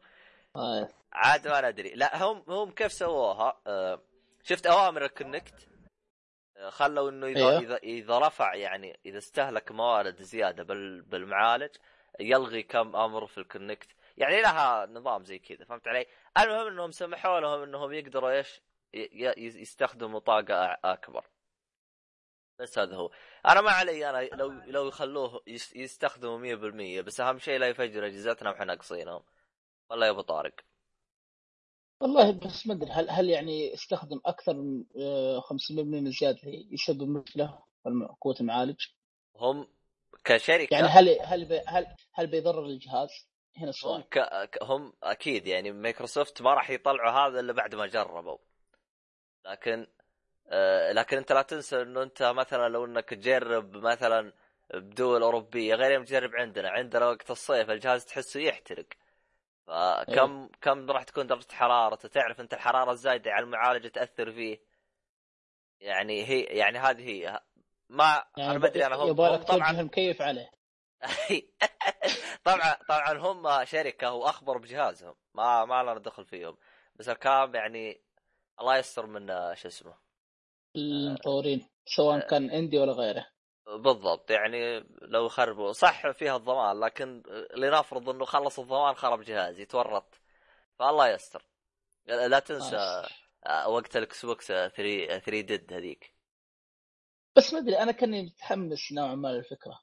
آه، 0.55 0.89
عاد 1.13 1.47
ما 1.47 1.69
ندري. 1.69 1.89
لا 1.89 2.23
هم 2.23 2.43
هم 2.47 2.71
كيف 2.71 2.91
سووها؟ 2.91 3.61
آه، 3.67 4.01
شفت 4.43 4.67
أوامر 4.67 5.05
ال 5.05 5.13
Kinect؟ 5.13 5.69
آه، 6.57 6.69
خلوا 6.69 7.09
إنه 7.09 7.27
إذا 7.27 7.39
أيوه. 7.39 7.59
إذا 7.59 7.75
إذا 7.75 8.19
رفع 8.19 8.55
يعني 8.55 8.99
إذا 9.05 9.17
استهلك 9.17 9.71
موارد 9.71 10.21
زيادة 10.21 10.63
بال 10.63 11.01
بالمعالج 11.01 11.75
يلغي 12.19 12.63
كم 12.63 12.95
أمر 12.95 13.27
في 13.27 13.37
ال 13.37 13.44
Kinect. 13.44 13.89
يعني 14.17 14.41
لها 14.41 14.85
نظام 14.85 15.25
زي 15.25 15.39
كذا 15.39 15.65
فهمت 15.65 15.87
علي؟ 15.87 16.05
المهم 16.37 16.67
إنهم 16.67 16.91
سمحوا 16.91 17.39
لهم 17.39 17.63
إنهم 17.63 17.93
يقدروا 17.93 18.29
إيش؟ 18.29 18.61
يستخدموا 19.37 20.19
طاقة 20.19 20.77
أكبر. 20.83 21.25
بس 22.59 22.79
هذا 22.79 22.95
هو. 22.95 23.11
أنا 23.45 23.61
ما 23.61 23.71
علي 23.71 24.09
أنا 24.09 24.21
لو 24.35 24.51
لو 24.51 24.87
يخلوه 24.87 25.43
يس- 25.47 25.75
يستخدموا 25.75 26.37
100% 26.37 27.01
بس 27.01 27.19
أهم 27.19 27.39
شيء 27.39 27.59
لا 27.59 27.67
يفجر 27.67 28.05
أجهزتنا 28.05 28.49
وإحنا 28.49 28.65
ناقصينهم. 28.65 29.23
والله 29.89 30.05
يا 30.05 30.11
أبو 30.11 30.21
طارق. 30.21 30.53
والله 31.99 32.31
بس 32.31 32.67
ما 32.67 32.73
أدري 32.73 32.91
هل 32.91 33.09
هل 33.09 33.29
يعني 33.29 33.73
استخدم 33.73 34.21
أكثر 34.25 34.53
من 34.53 34.83
آه، 35.01 35.39
500% 35.39 36.01
من 36.01 36.11
زياده 36.11 36.39
يسبب 36.45 37.07
مشكله 37.09 37.59
قوة 38.21 38.35
المعالج؟ 38.41 38.81
هم 39.35 39.67
كشركة. 40.23 40.73
يعني 40.73 40.87
هل 40.87 41.17
هل 41.21 41.45
بي 41.45 41.61
هل 41.67 41.87
هل 42.13 42.27
بيضرر 42.27 42.65
الجهاز؟ 42.65 43.09
هنا 43.57 43.65
هم 43.65 43.69
السؤال. 43.69 44.09
ك- 44.09 44.63
هم 44.63 44.93
أكيد 45.03 45.47
يعني 45.47 45.71
مايكروسوفت 45.71 46.41
ما 46.41 46.53
راح 46.53 46.69
يطلعوا 46.69 47.11
هذا 47.27 47.39
إلا 47.39 47.53
بعد 47.53 47.75
ما 47.75 47.85
جربوا. 47.87 48.37
لكن 49.45 49.87
آه 50.49 50.91
لكن 50.91 51.17
انت 51.17 51.31
لا 51.31 51.41
تنسى 51.41 51.81
انه 51.81 52.03
انت 52.03 52.23
مثلا 52.23 52.69
لو 52.69 52.85
انك 52.85 53.09
تجرب 53.09 53.77
مثلا 53.77 54.33
بدول 54.73 55.21
أوروبية 55.23 55.75
غير 55.75 55.91
يوم 55.91 56.03
تجرب 56.03 56.35
عندنا. 56.35 56.69
عندنا 56.69 57.05
وقت 57.05 57.31
الصيف 57.31 57.69
الجهاز 57.69 58.05
تحسه 58.05 58.39
يحترق. 58.39 58.85
فكم 59.67 60.49
كم 60.61 60.91
راح 60.91 61.03
تكون 61.03 61.27
درجة 61.27 61.51
حرارته 61.51 62.09
تعرف 62.09 62.41
أنت 62.41 62.53
الحرارة 62.53 62.91
الزايدة 62.91 63.31
على 63.31 63.43
المعالج 63.43 63.87
تأثر 63.87 64.31
فيه. 64.31 64.61
يعني 65.79 66.25
هي 66.25 66.41
يعني 66.41 66.77
هذه 66.77 67.09
هي. 67.09 67.41
ما 67.89 68.23
يعني 68.37 68.51
أنا 68.51 68.59
ما 68.59 68.67
أدري 68.67 68.85
أنا 68.85 68.95
هم, 68.95 69.09
يبغى 69.09 69.37
طبعا 69.37 69.71
المكيف 69.71 70.21
عليه. 70.21 70.51
طبعا 72.43 72.73
طبعا 72.89 73.17
هم 73.17 73.65
شركة 73.65 74.11
وأخبر 74.11 74.57
بجهازهم. 74.57 75.15
ما 75.33 75.65
ما 75.65 75.83
لنا 75.83 75.99
دخل 75.99 76.25
فيهم. 76.25 76.57
بس 76.95 77.09
الكلام 77.09 77.55
يعني 77.55 78.01
الله 78.61 78.77
يستر 78.77 79.05
من 79.05 79.27
شو 79.55 79.67
اسمه. 79.67 80.04
المطورين 80.75 81.67
سواء 81.85 82.27
كان 82.27 82.49
إندي 82.49 82.79
ولا 82.79 82.91
غيره. 82.91 83.27
بالضبط 83.67 84.31
يعني 84.31 84.79
لو 85.01 85.27
خربوا 85.27 85.71
صح 85.71 86.11
فيها 86.11 86.35
الضمان 86.35 86.79
لكن 86.79 87.23
لنفرض 87.57 88.09
إنه 88.09 88.25
خلص 88.25 88.59
الضمان 88.59 88.93
خرب 88.93 89.21
جهازي 89.21 89.61
يتورط 89.61 90.21
فالله 90.79 91.09
يستر. 91.09 91.45
لا 92.05 92.39
تنسى 92.39 92.75
آه. 92.75 93.07
آه، 93.45 93.69
وقت 93.69 93.97
ال 93.97 94.25
Xbox 94.25 94.47
3 94.47 95.19
3 95.19 95.41
ديد 95.41 95.73
هذيك. 95.73 96.15
بس 97.37 97.53
ما 97.53 97.59
أدري 97.59 97.77
أنا 97.77 97.91
كاني 97.91 98.23
متحمس 98.23 98.91
نوعا 98.91 99.15
ما 99.15 99.27
للفكرة. 99.27 99.81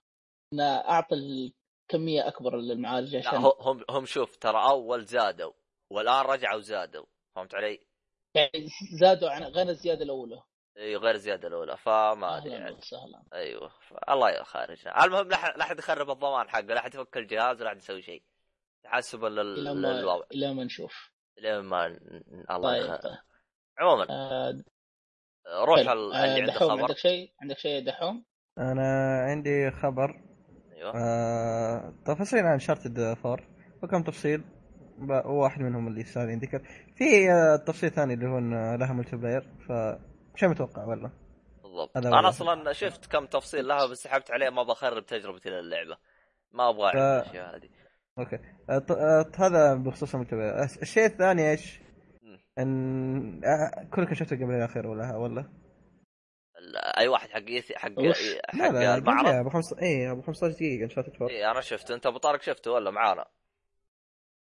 إن 0.53 0.61
أعطي 0.61 1.15
الكمية 1.15 2.29
أكبر 2.29 2.57
للمعالج 2.57 3.17
لا 3.17 3.29
عشان 3.29 3.39
هم 3.39 3.85
هم 3.91 4.07
شوف 4.07 4.37
ترى 4.37 4.63
أول 4.63 5.05
زادوا 5.05 5.53
والآن 5.91 6.25
رجعوا 6.25 6.61
زادوا. 6.61 7.07
فهمت 7.35 7.55
علي؟ 7.55 7.87
يعني 8.35 8.67
زادوا 9.01 9.31
عن 9.31 9.43
غير 9.43 9.69
الزيادة 9.69 10.05
الأولى. 10.05 10.43
اي 10.79 10.97
غير 10.97 11.17
زيادة 11.17 11.49
الأولى 11.49 11.77
فما 11.77 12.39
أدري 12.39 12.51
يعني. 12.53 12.71
وسهلا. 12.77 13.23
أيوه 13.35 13.71
الله 14.09 14.31
يخرجنا 14.31 15.05
المهم 15.05 15.29
لا 15.29 15.61
احد 15.63 15.79
يخرب 15.79 16.11
الضمان 16.11 16.49
حقه 16.51 16.61
لا 16.61 16.79
احد 16.79 16.95
يفك 16.95 17.17
الجهاز 17.17 17.61
ولا 17.61 17.69
احد 17.69 17.77
يسوي 17.77 18.03
شيء. 18.03 18.23
تحسبا. 18.85 19.29
إلى 19.29 19.43
للوضع 19.43 20.25
إلى 20.35 20.55
ما 20.55 20.65
نشوف. 20.65 21.11
لين 21.39 21.59
ما 21.61 21.87
الله 22.51 22.73
طيب 22.73 22.85
يخرج 22.85 23.01
طيب. 23.03 23.13
عموما. 23.79 24.07
آه، 24.11 24.63
روح 25.65 25.79
حلو. 25.81 25.93
ال- 25.93 26.13
آه، 26.15 26.25
اللي 26.25 26.41
عنده 26.41 26.53
خبر. 26.53 26.81
عندك 26.83 26.97
شيء؟ 26.97 27.33
عندك 27.43 27.59
شيء 27.59 27.87
دحوم؟ 27.87 28.25
أنا 28.59 29.19
عندي 29.31 29.71
خبر. 29.71 30.21
أيوه. 30.73 30.93
آه 30.97 31.95
تفاصيل 32.07 32.47
عن 32.47 32.59
شارتد 32.59 32.99
4 32.99 33.39
وكم 33.83 34.03
تفصيل؟ 34.03 34.45
واحد 35.25 35.61
منهم 35.61 35.89
اللي 35.89 36.05
صار 36.05 36.29
ينذكر 36.29 36.59
في 36.97 37.31
آه، 37.33 37.57
تفصيل 37.57 37.91
ثاني 37.91 38.15
اللي 38.15 38.27
هو 38.27 38.39
إن 38.39 38.75
لها 38.81 38.93
ملتي 38.93 39.17
بلاير 39.17 39.41
ف 39.69 39.73
شيء 40.37 40.49
متوقع 40.49 40.85
والله 40.85 41.13
بالضبط 41.63 41.97
هذا 41.97 42.09
أنا 42.09 42.17
والله. 42.17 42.29
أصلا 42.29 42.73
شفت 42.73 43.07
كم 43.07 43.27
تفصيل 43.27 43.69
لها 43.69 43.87
بس 43.87 44.03
سحبت 44.03 44.31
عليه 44.31 44.51
ما 44.51 44.63
بخرب 44.63 45.07
تجربتي 45.07 45.51
للعبة 45.51 45.97
ما 46.53 46.69
أبغى 46.69 46.85
أعرف 46.85 46.97
ف- 46.97 47.27
الأشياء 47.27 47.57
هذه 47.57 47.69
okay 48.19 48.39
آه، 48.71 48.79
ط- 48.79 48.93
آه، 48.93 49.33
هذا 49.37 49.75
بخصوص 49.75 50.15
الس- 50.15 50.79
الشيء 50.83 51.07
الثاني 51.07 51.51
إيش؟ 51.51 51.81
ان 52.59 53.45
آه، 53.45 53.85
كلكم 53.95 54.15
شفتوا 54.15 54.37
قبل 54.37 54.55
الأخير 54.55 54.87
ولا 54.87 55.17
ولا؟ 55.17 55.49
أي 56.99 57.09
واحد 57.09 57.29
حق 57.31 57.43
يث... 57.47 57.73
حق؟ 57.73 57.89
حق 57.91 58.55
لا 58.55 58.69
لا 58.73 58.95
المعرض 58.95 59.29
أبو 59.29 59.51
15 59.51 59.83
اي 59.83 60.11
أبو 60.11 60.23
15 60.23 60.55
دقيقة 60.55 60.89
Uncharted 60.89 61.13
4 61.13 61.29
اي 61.29 61.51
أنا 61.51 61.61
شفته 61.61 61.95
أنت 61.95 62.07
أبو 62.07 62.19
طارق 62.19 62.43
شفته 62.43 62.71
ولا 62.71 62.91
معانا؟ 62.91 63.25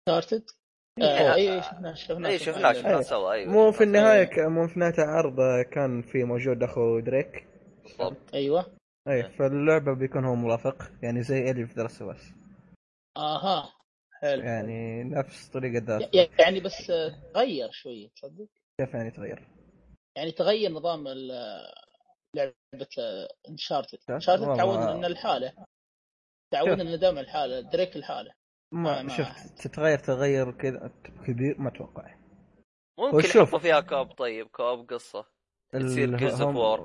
إيه. 0.08 0.20
اي 1.02 1.62
شفناه 1.62 1.94
شفناه 1.94 2.28
اي 2.30 2.38
شفناه 2.38 2.72
شفناه 2.72 2.90
أيوة. 2.90 3.02
سوا 3.02 3.32
أيوه 3.32 3.52
مو 3.52 3.72
في 3.72 3.84
النهاية 3.84 4.24
ك- 4.24 4.38
مو 4.38 4.68
في 4.68 4.78
نهاية 4.80 4.94
العرض 4.98 5.40
آه، 5.40 5.62
كان 5.62 6.02
في 6.02 6.24
موجود 6.24 6.62
أخو 6.62 7.00
دريك. 7.00 7.46
بالضبط. 7.82 8.34
أيوه. 8.34 8.66
اي 9.08 9.30
فاللعبة 9.30 9.92
بيكون 9.94 10.24
هو 10.24 10.34
مرافق 10.34 10.90
يعني 11.02 11.22
زي 11.22 11.50
الي 11.50 11.66
في 11.66 11.74
درس 11.74 12.02
بس 12.02 12.22
آها 13.16 13.72
حلو. 14.22 14.42
يعني 14.42 15.04
نفس 15.04 15.48
طريقة 15.48 15.84
ذا 15.84 16.08
ي- 16.14 16.30
يعني 16.38 16.60
بس 16.60 16.90
آه، 16.90 17.14
غير 17.36 17.70
شوية 17.70 18.08
تصدق؟ 18.08 18.46
كيف 18.80 18.94
يعني 18.94 19.10
تغير؟ 19.10 19.48
يعني 20.16 20.30
تغير 20.32 20.70
نظام 20.72 21.08
لعبة 21.08 22.88
انشارتد 23.48 23.98
انشارتد. 24.10 24.56
تعودنا 24.56 24.92
ان 24.92 25.04
الحاله 25.04 25.52
تعودنا 26.52 26.82
ان 26.94 26.98
دائما 26.98 27.20
الحاله 27.20 27.60
دريك 27.60 27.96
الحاله 27.96 28.30
ما 28.72 29.02
ما 29.02 29.08
شفت. 29.08 29.62
تتغير 29.62 29.98
تغير 29.98 30.50
كذا 30.50 30.90
كبير 31.26 31.60
ما 31.60 31.68
أتوقع 31.68 32.14
ممكن 32.98 33.16
وشوف. 33.16 33.36
يحطوا 33.36 33.58
فيها 33.58 33.80
كوب 33.80 34.12
طيب 34.12 34.46
كوب 34.46 34.90
قصة 34.92 35.26
تصير 35.72 36.18
of 36.18 36.40
هم 36.40 36.54
War. 36.56 36.80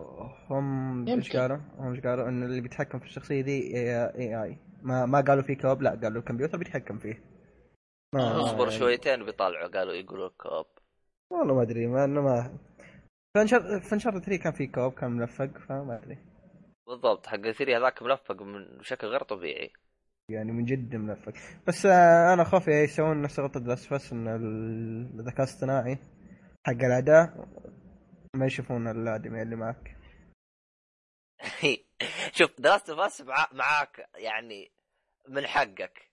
هم 0.52 1.08
إيش. 1.08 1.36
قالوا؟ 1.38 1.58
هم 1.78 1.94
إيش 1.94 2.00
قالوا؟ 2.06 2.28
إن 2.30 2.44
اللي 2.44 2.62
بيتحكم 2.62 3.00
في 3.00 3.06
الشخصية 3.06 3.42
دي 3.42 3.78
اي 3.78 4.44
اي 4.44 4.58
ما 4.82 5.06
ما 5.06 5.22
قالوا 5.22 5.44
في 5.44 5.56
كوب 5.56 5.82
لا 5.82 5.90
قالوا 5.90 6.20
الكمبيوتر 6.20 6.58
بيتحكم 6.58 6.98
فيه 6.98 7.24
ما. 8.16 8.42
اصبر 8.42 8.70
شويتين 8.70 9.26
بيطلعوا 9.26 9.68
قالوا 9.68 9.94
يقولوا 9.94 10.30
كوب 10.38 10.66
والله 11.32 11.56
ما 11.56 11.62
أدري 11.62 11.88
ما 11.88 12.06
إنه 12.06 12.22
ما 12.22 12.58
فانشر 13.36 13.80
فانشر 13.80 14.20
3 14.20 14.36
كان 14.36 14.54
في 14.54 14.68
كوب 14.68 14.94
كان 14.94 15.12
ملفق 15.12 15.58
فما 15.58 16.00
أدري 16.04 16.18
بالضبط 16.88 17.28
حق 17.28 17.36
3 17.42 17.78
هذاك 17.78 18.02
ملفق 18.04 18.42
من 18.42 18.78
بشكل 18.78 19.08
غير 19.08 19.24
طبيعي 19.24 19.74
يعني 20.30 20.52
من 20.52 20.66
جد 20.66 20.96
ملفق 20.96 21.34
بس 21.68 21.86
آه، 21.86 22.34
أنا 22.34 22.44
خوفي 22.44 22.72
يسوون 22.72 23.22
نفس 23.22 23.40
غلطة 23.40 23.60
لاست 23.60 23.94
بس 23.94 24.12
إن 24.14 24.28
ال- 24.28 25.20
الذكاء 25.20 25.38
الاصطناعي 25.40 25.98
حق 26.66 26.74
الاعداء 26.74 27.48
ما 28.36 28.46
يشوفون 28.46 28.88
الأدمي 28.88 29.42
اللي 29.42 29.56
معك. 29.56 29.98
شوف 32.38 32.50
دراسة 32.62 32.96
بس 32.96 33.22
مع... 33.22 33.48
معاك 33.52 34.10
يعني 34.16 34.72
من 35.30 35.48
حقك. 35.48 36.12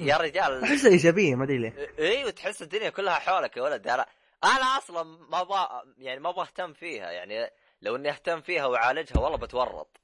يا 0.00 0.16
رجال. 0.16 0.62
احسها 0.64 0.90
إيجابية 0.90 1.34
ما 1.34 1.44
أدري 1.44 1.58
ليه. 1.58 1.72
أيوه 1.98 2.30
تحس 2.30 2.62
الدنيا 2.62 2.90
كلها 2.90 3.14
حولك 3.14 3.56
يا 3.56 3.62
ولد. 3.62 3.88
أنا 3.88 4.06
أنا 4.44 4.64
أصلا 4.78 5.02
ما 5.02 5.40
أبغى 5.40 5.68
يعني 5.98 6.20
ما 6.20 6.30
أبغى 6.30 6.42
اهتم 6.42 6.72
فيها. 6.72 7.10
يعني 7.10 7.50
لو 7.82 7.96
إني 7.96 8.10
أهتم 8.10 8.40
فيها 8.40 8.66
وأعالجها 8.66 9.20
والله 9.20 9.38
بتورط. 9.38 10.00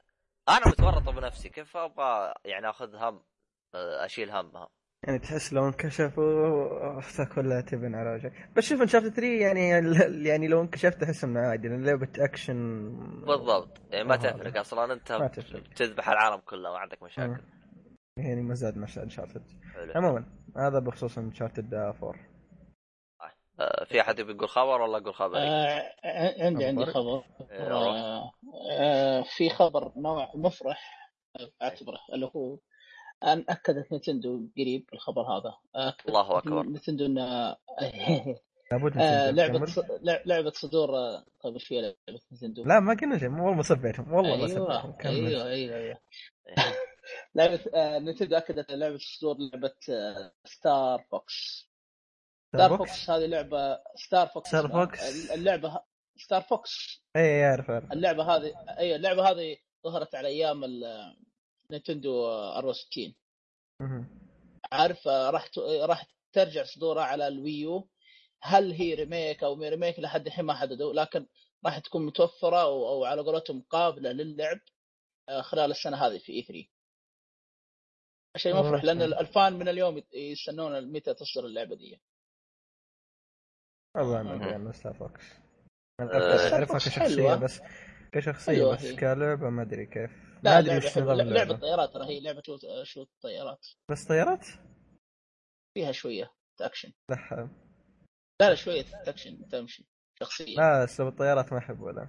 أنا 0.48 0.68
متورط 0.68 1.08
بنفسي. 1.08 1.48
كيف 1.48 1.76
أبغى 1.76 2.34
يعني 2.44 2.70
أخذ 2.70 2.96
هم؟ 2.96 3.20
أشيل 3.76 4.30
همها 4.30 4.68
يعني 5.06 5.18
تحس 5.18 5.52
لو 5.52 5.66
انكشفوا 5.66 7.24
كلها 7.34 7.60
تبن 7.60 7.94
على 7.94 8.10
وجهك 8.10 8.48
بس 8.56 8.64
شوف 8.64 8.82
انشارت 8.82 9.04
3 9.04 9.26
يعني 9.26 9.68
يعني 10.28 10.48
لو 10.48 10.60
انكشفت 10.60 11.02
أحس 11.02 11.24
إنه 11.24 11.40
عادي 11.40 11.68
لأن 11.68 11.84
لعبة 11.84 12.08
أكشن 12.18 12.90
بالضبط 13.26 13.80
يعني 13.90 14.04
ما. 14.04 14.16
تفرق 14.16 14.58
أصلا 14.58 14.92
أنت 14.92 15.12
ما 15.12 15.28
تفرق. 15.28 15.60
بتذبح 15.60 16.08
العالم 16.08 16.40
كله 16.40 16.70
ما 16.70 16.78
عندك 16.78 17.02
مشاكل. 17.02 17.42
يعني 18.18 18.42
ما 18.42 18.54
زاد 18.54 18.78
مش 18.78 18.98
انشارتد. 18.98 19.42
عموما 19.94 20.24
هذا 20.56 20.78
بخصوص 20.78 21.18
انشارتد 21.18 21.74
4 21.74 22.14
آه، 23.60 23.84
في 23.84 24.00
أحد 24.00 24.18
يقول 24.18 24.48
خبر 24.48 24.80
ولا 24.80 24.98
أقول 24.98 25.14
خبر؟ 25.14 25.36
آه 25.38 25.92
عندي 26.38 26.64
عندي؟ 26.64 26.84
خبر 26.84 27.24
إيه،. 27.50 27.72
آه 27.72 28.32
آه 28.70 29.22
في 29.36 29.50
خبر 29.50 29.92
نوع 29.96 30.32
مفرح 30.34 31.10
أعتبره 31.62 31.98
اللي 32.14 32.30
هو 32.36 32.58
ان 33.24 33.44
أكدت 33.48 33.92
Nintendo 33.92 34.48
قريب 34.56 34.86
الخبر 34.92 35.22
هذا 35.22 35.54
الله 36.08 36.38
أكبر. 36.38 36.62
Nintendo 36.66 37.06
ان 37.06 37.14
لابد 38.72 38.96
آه. 38.98 39.30
لعبة 39.30 39.58
كمل. 39.58 39.68
ص- 39.68 39.78
لع- 40.02 40.22
لعبة 40.26 40.50
صدور 40.50 40.96
آه، 40.96 41.24
قبل 41.40 41.60
شوية 41.60 41.80
لعبة 41.80 42.20
Nintendo 42.32 42.64
لا 42.64 42.80
ما 42.80 42.94
قلنا 42.94 43.18
شيء 43.18 43.28
والله 43.28 43.52
ما 43.54 43.62
سبيتهم 43.62 44.12
والله 44.12 44.36
ما 44.36 44.46
أيوه 44.46 44.48
سبيتهم 44.48 44.92
كمل 44.92 45.14
أيوه 45.14 45.46
أيوه 45.50 45.76
أيوه 45.76 45.98
لعبة 47.34 47.60
آه 47.74 47.98
Nintendo 47.98 48.36
أكدت 48.36 48.70
لعبة 48.72 48.98
صدور 48.98 49.36
لعبة 49.38 49.74
آه 49.90 50.32
Star 50.44 51.04
Fox 51.10 51.68
Star 52.54 52.78
Fox 52.78 53.10
هذه 53.10 53.26
لعبة 53.26 53.78
Star 53.96 54.26
Fox 54.26 54.48
Star. 54.48 54.68
Fox؟ 54.68 55.30
اللعبة 55.32 55.68
ه- 55.68 55.84
Star 56.16 56.42
Fox 56.42 57.02
اي 57.16 57.44
اعرف 57.44 57.70
اعرف 57.70 57.92
اللعبة 57.92 58.22
هذه 58.36 58.52
اي 58.78 58.96
اللعبة 58.96 59.30
هذه 59.30 59.56
ظهرت 59.84 60.14
على 60.14 60.28
أيام 60.28 60.64
ال- 60.64 61.16
Nintendo 61.70 62.26
64 62.28 63.14
مهم. 63.82 64.08
عارف 64.72 65.06
راح 65.08 65.46
ت- 65.46 65.58
راح 65.58 66.06
ترجع 66.32 66.64
صدورها 66.64 67.02
على 67.02 67.28
ال 67.28 67.38
Wii 67.38 67.68
U. 67.68 67.88
هل 68.42 68.72
هي 68.72 68.94
remake 68.94 69.44
أو 69.44 69.54
مي 69.54 69.68
remake؟ 69.68 69.98
لحد 69.98 70.26
الحين 70.26 70.44
ما 70.44 70.54
حددوا 70.54 70.92
لكن 70.92 71.26
راح 71.66 71.78
تكون 71.78 72.06
متوفرة 72.06 72.62
أو, 72.62 72.88
أو 72.88 73.04
على 73.04 73.22
قولتهم 73.22 73.60
قابلة 73.70 74.10
للعب 74.12 74.60
آه، 75.28 75.40
خلال 75.40 75.70
السنة 75.70 75.96
هذه 75.96 76.18
في 76.18 76.32
E3 76.32 76.68
شيء 78.36 78.56
مفرح 78.56 78.84
لأن 78.84 79.02
ال 79.02 79.15
fan 79.15 79.52
من 79.52 79.68
اليوم 79.68 80.02
يستنون 80.12 80.92
متى 80.92 81.14
تصدر 81.14 81.46
اللعبة 81.46 81.74
دي. 81.76 82.00
والله 83.96 84.22
ما 84.22 84.34
أدري 84.34 84.54
عن 84.54 84.72
Star 84.72 84.94
Fox 84.94 85.24
آه، 86.00 86.52
اعرفها 86.52 86.76
كشخصيه. 86.78 87.34
بس 87.34 87.60
كشخصية 88.14 88.54
حلوة 88.56 88.74
بس 88.76 88.84
هي. 88.84 88.96
كلعبة 88.96 89.50
ما 89.50 89.62
أدري 89.62 89.86
كيف. 89.86 90.10
ما 90.44 90.58
أدري. 90.58 90.76
نظام 90.76 90.98
لا- 91.06 91.12
لعبة 91.12 91.22
اللعبه 91.22 91.56
طيارات 91.56 91.92
ترى 91.94 92.04
هي 92.06 92.20
لعبة 92.20 92.42
shoot 92.46 92.60
shoot 92.82 93.10
طيارات 93.22 93.66
بس 93.90 94.04
طيارات؟ 94.04 94.46
فيها 95.74 95.92
شوية 95.92 96.32
أكشن. 96.60 96.92
لا 97.10 97.48
لا 98.40 98.48
لا 98.48 98.54
شوية 98.54 98.84
أكشن 98.94 99.48
تمشي 99.48 99.86
شخصية. 100.20 100.56
لا 100.56 100.84
اسلوب 100.84 101.08
الطيارات 101.08 101.52
ما 101.52 101.58
احب 101.58 101.80
ولا 101.80 102.08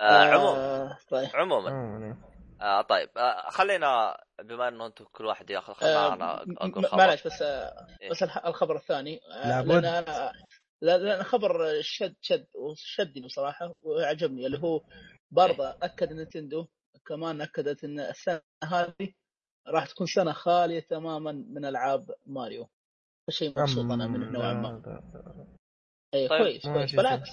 آه 0.00 0.24
عموما. 0.24 0.58
آه 0.58 0.98
طيب. 1.08 1.28
عموما. 1.34 1.70
عموما 1.70 2.16
آه 2.60 2.82
طيب. 2.82 3.08
آه 3.18 3.50
خلينا 3.50 4.16
بما 4.42 4.68
إنه 4.68 4.86
أنتم 4.86 5.04
كل 5.04 5.24
واحد 5.26 5.50
ياخذ 5.50 5.72
خلينا 5.72 5.96
آه، 6.06 6.14
أنا 6.14 6.42
أقول 6.58 6.84
خبر. 6.86 6.98
معلش 6.98 7.26
بس 7.26 7.42
آه، 7.42 7.86
إيه. 8.02 8.10
بس 8.10 8.22
الخبر 8.22 8.76
الثاني. 8.76 9.20
آه، 9.32 9.48
لابد. 9.62 9.84
لأن 10.82 11.22
خبر 11.22 11.82
شد 11.82 12.16
شد 12.20 12.46
وشدني 12.54 13.26
بصراحة 13.26 13.74
وعجبني 13.82 14.46
اللي 14.46 14.58
هو 14.58 14.82
برضه 15.30 15.70
أكد 15.70 16.12
نتندو 16.12 16.66
كمان 17.06 17.40
أكدت 17.40 17.84
إن 17.84 18.00
السنة 18.00 18.40
هذه 18.64 19.12
راح 19.68 19.86
تكون 19.86 20.06
سنة 20.06 20.32
خالية 20.32 20.80
تماما 20.80 21.32
من 21.32 21.64
ألعاب 21.64 22.14
ماريو. 22.26 22.68
شيء 23.30 23.60
مبسوط 23.60 23.92
أنا 23.92 24.06
منه 24.06 24.30
نوعا 24.30 24.52
ما. 24.52 24.82
اي 26.14 26.28
طيب، 26.28 26.42
كويس 26.42 26.62
كويس. 26.62 26.94
بالعكس. 26.94 27.30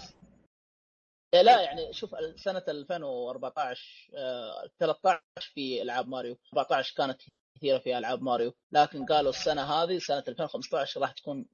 إيه 1.34 1.41
لا 1.41 1.61
يعني 1.61 1.93
شوف 1.93 2.15
سنة 2.35 2.63
2014 2.67 4.09
آه 4.15 4.69
13 4.80 5.21
في 5.38 5.81
ألعاب 5.81 6.07
ماريو 6.07 6.38
14 6.53 6.95
كانت 6.97 7.21
كثيرة 7.55 7.77
في 7.77 7.97
ألعاب 7.97 8.21
ماريو. 8.21 8.53
لكن 8.71 9.05
قالوا 9.05 9.30
السنة 9.30 9.61
هذه 9.61 9.97
سنة 9.97 10.23
2015 10.27 11.01
راح 11.01 11.11
تكون 11.11 11.45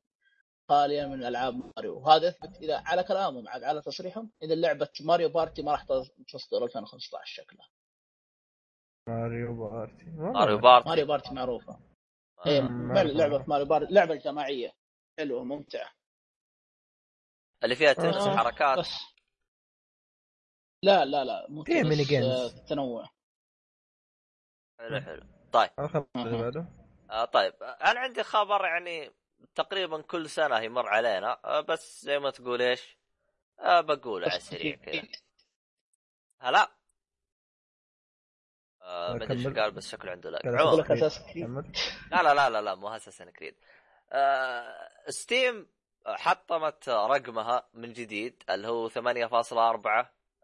خالية 0.70 1.06
من 1.06 1.24
ألعاب 1.24 1.72
ماريو. 1.78 2.00
وهذا 2.00 2.28
يثبت 2.28 2.58
إذا 2.58 2.84
على 2.86 3.04
كلامهم 3.04 3.48
عاد 3.48 3.64
على 3.64 3.82
تصريحهم 3.82 4.32
إذا 4.44 4.56
لعبة 4.56 4.90
Mario 5.02 5.30
Party 5.30 5.62
ما 5.62 5.72
راح 5.72 5.84
تصدر 6.28 6.64
2015 6.64 7.26
شكلها. 7.26 7.70
ماريو 9.10 9.56
بارتي. 9.56 10.06
ماريو 10.06 10.58
بارتي. 10.58 10.90
ماريو 10.90 11.06
بارتي 11.06 11.34
معروفة. 11.34 11.80
ما 12.46 12.94
فعلا 12.94 12.98
أعرف. 13.00 13.12
لعبة 13.12 13.46
Mario 13.48 13.66
Party 13.66 13.94
لعبة 13.94 14.16
جماعية. 14.16 14.76
حلوة 15.20 15.44
ممتعة. 15.44 15.92
اللي 17.64 17.76
فيها 17.76 17.94
تنس 17.94 18.16
آه، 18.16 18.34
وحركات 18.34 18.80
بس. 18.80 19.16
لا 20.84 21.06
لا 21.06 21.24
لا 21.24 21.48
مو 21.50 21.64
فيها 21.64 21.84
mini 21.84 22.04
games. 22.04 22.26
آه، 22.26 22.66
تنوع. 22.66 23.10
حلو 24.80 25.02
حلو. 25.02 25.24
طيب. 25.54 25.70
الخبر 25.80 26.08
اللي. 26.16 26.38
بعده. 26.42 26.68
آه 27.12 27.26
طيب. 27.26 27.54
أنا 27.64 28.00
عندي 28.00 28.24
خبر 28.24 28.66
يعني 28.66 29.12
تقريبا 29.56 30.02
كل 30.02 30.30
سنة 30.30 30.60
يمر 30.60 30.88
علينا. 30.88 31.40
آه 31.46 31.62
بس 31.62 32.02
زي 32.06 32.20
ما 32.20 32.30
تقول 32.30 32.62
إيش؟ 32.62 32.98
آه 33.60 33.82
بقوله 33.82 34.28
على 34.28 34.38
السريع 34.38 34.76
كذا. 34.76 35.04
هلا. 36.40 36.72
آه 38.82 39.14
ما 39.14 39.24
أدري. 39.24 39.62
قال 39.62 39.72
بس 39.72 39.90
شكله 39.90 40.12
عنده 40.12 40.30
لا 40.30 40.40
لا 42.12 42.24
لا 42.24 42.34
لا 42.34 42.50
لا 42.50 42.62
لا 42.62 42.76
مو 42.76 42.90
اساسن 42.90 43.30
كريد. 43.30 43.56
آه 44.12 44.90
ستيم 45.10 45.68
حطمت 46.08 46.90
رقمها 46.90 47.70
من 47.74 47.94
جديد 47.94 48.44
اللي 48.50 48.68
هو 48.68 48.90
8.4 48.90 48.96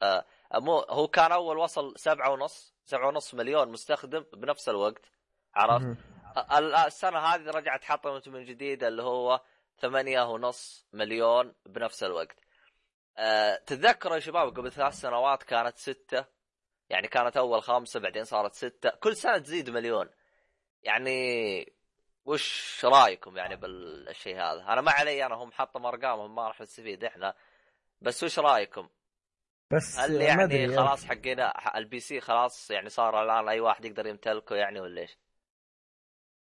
آه 0.01 0.25
مو 0.53 0.79
هو 0.79 1.07
كان 1.07 1.31
أول 1.31 1.57
وصل 1.57 1.93
سبعة 1.97 2.31
ونص 2.31 2.75
سبعة 2.85 3.07
ونص 3.07 3.33
مليون 3.33 3.71
مستخدم 3.71 4.25
بنفس 4.33 4.69
الوقت. 4.69 5.11
عرفت؟ 5.55 5.97
مهم. 6.37 6.57
ال- 6.57 6.75
السنة 6.75 7.19
هذه 7.19 7.49
رجعت 7.49 7.83
حطمت 7.83 8.29
من 8.29 8.45
جديد 8.45 8.83
اللي 8.83 9.03
هو 9.03 9.41
ثمانية 9.77 10.21
ونص 10.21 10.87
مليون 10.93 11.55
بنفس 11.65 12.03
الوقت. 12.03 12.39
أه 13.17 13.55
تتذكروا 13.55 14.15
يا 14.15 14.19
شباب 14.19 14.47
قبل 14.57 14.71
ثلاث 14.71 14.93
سنوات 14.93 15.43
كانت 15.43 15.77
ستة 15.77 16.25
يعني 16.89 17.07
كانت 17.07 17.37
أول 17.37 17.63
خمسة 17.63 17.99
بعدين 17.99 18.23
صارت 18.23 18.53
ستة. 18.53 18.89
كل 18.89 19.15
سنة 19.15 19.37
تزيد 19.37 19.69
مليون. 19.69 20.09
يعني 20.83 21.73
وش 22.25 22.85
رأيكم 22.85 23.37
يعني 23.37 23.55
بالشيء 23.55 24.35
هذا؟ 24.35 24.65
أنا 24.67 24.81
ما 24.81 24.91
علي 24.91 25.25
أنا 25.25 25.35
هم 25.35 25.51
حطم 25.51 25.85
أرقامهم 25.85 26.35
ما 26.35 26.47
راح 26.47 26.61
نستفيد 26.61 27.03
إحنا. 27.03 27.35
بس 28.01 28.23
وش 28.23 28.39
رأيكم؟ 28.39 28.89
بس 29.71 29.99
هل 29.99 30.21
يعني 30.21 30.75
خلاص 30.77 31.05
حقنا 31.05 31.77
ال 31.77 31.99
PC 31.99 32.21
خلاص 32.21 32.71
يعني 32.71 32.89
صار 32.89 33.23
الآن 33.23 33.49
أي 33.49 33.59
واحد 33.59 33.85
يقدر 33.85 34.07
يمتلكه 34.07 34.55
يعني 34.55 34.79
ولا 34.79 35.01
إيش؟ 35.01 35.17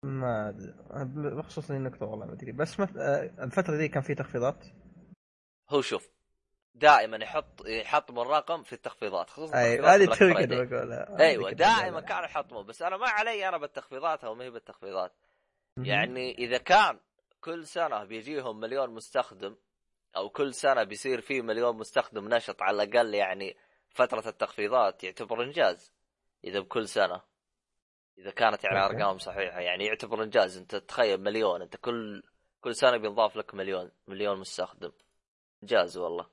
ما 0.03 0.49
أدري. 0.49 1.35
بخصوص 1.35 1.71
النقطة 1.71 2.05
والله 2.05 2.25
ما 2.25 2.33
أدري 2.33 2.51
بس. 2.51 2.79
آه، 2.79 2.85
الفترة 3.39 3.77
دي 3.77 3.87
كان 3.87 4.03
في 4.03 4.15
تخفيضات 4.15 4.65
هو 5.69 5.81
شوف 5.81 6.09
دائما 6.75 7.17
يحط 7.17 7.65
يحطموا 7.65 8.23
الرقم 8.23 8.63
في 8.63 8.73
التخفيضات 8.73 9.29
خصوصا 9.29 9.57
أيوه 9.57 9.95
هذه 9.95 10.05
Friday. 10.05 10.69
بقولها 10.69 11.19
أيوه 11.19 11.51
دائما. 11.51 12.01
كانوا 12.01 12.25
يحطموا 12.25 12.63
بس 12.63 12.81
أنا 12.81 12.97
ما 12.97 13.07
علي 13.09 13.49
أنا 13.49 13.57
بالتخفيضات 13.57 14.23
أو 14.23 14.35
ما 14.35 14.43
هي 14.43 14.49
بالتخفيضات. 14.49 15.13
يعني 15.77 16.37
إذا 16.37 16.57
كان 16.57 16.99
كل 17.41 17.67
سنة 17.67 18.03
بيجيهم 18.03 18.59
مليون 18.59 18.89
مستخدم 18.89 19.55
أو 20.15 20.29
كل 20.29 20.53
سنة 20.53 20.83
بيصير 20.83 21.21
فيه 21.21 21.41
مليون 21.41 21.77
مستخدم 21.77 22.33
نشط 22.33 22.61
على 22.61 22.83
الأقل 22.83 23.13
يعني 23.13 23.57
فترة 23.89 24.29
التخفيضات 24.29 25.03
يعتبر 25.03 25.43
إنجاز 25.43 25.93
إذا 26.43 26.59
بكل 26.59 26.87
سنة 26.87 27.21
إذا 28.17 28.31
كانت 28.31 28.63
يعني 28.63 28.83
أوكي. 28.83 28.95
أرقام 28.95 29.17
صحيحة. 29.17 29.59
يعني 29.59 29.85
يعتبر 29.85 30.23
إنجاز. 30.23 30.57
أنت 30.57 30.75
تخيل 30.75 31.21
مليون. 31.21 31.61
أنت 31.61 31.75
كل 31.75 32.23
كل 32.61 32.75
سنة 32.75 32.97
بينضاف 32.97 33.35
لك 33.35 33.53
مليون 33.53 33.91
مليون 34.07 34.39
مستخدم. 34.39 34.91
إنجاز 35.63 35.97
والله. 35.97 36.29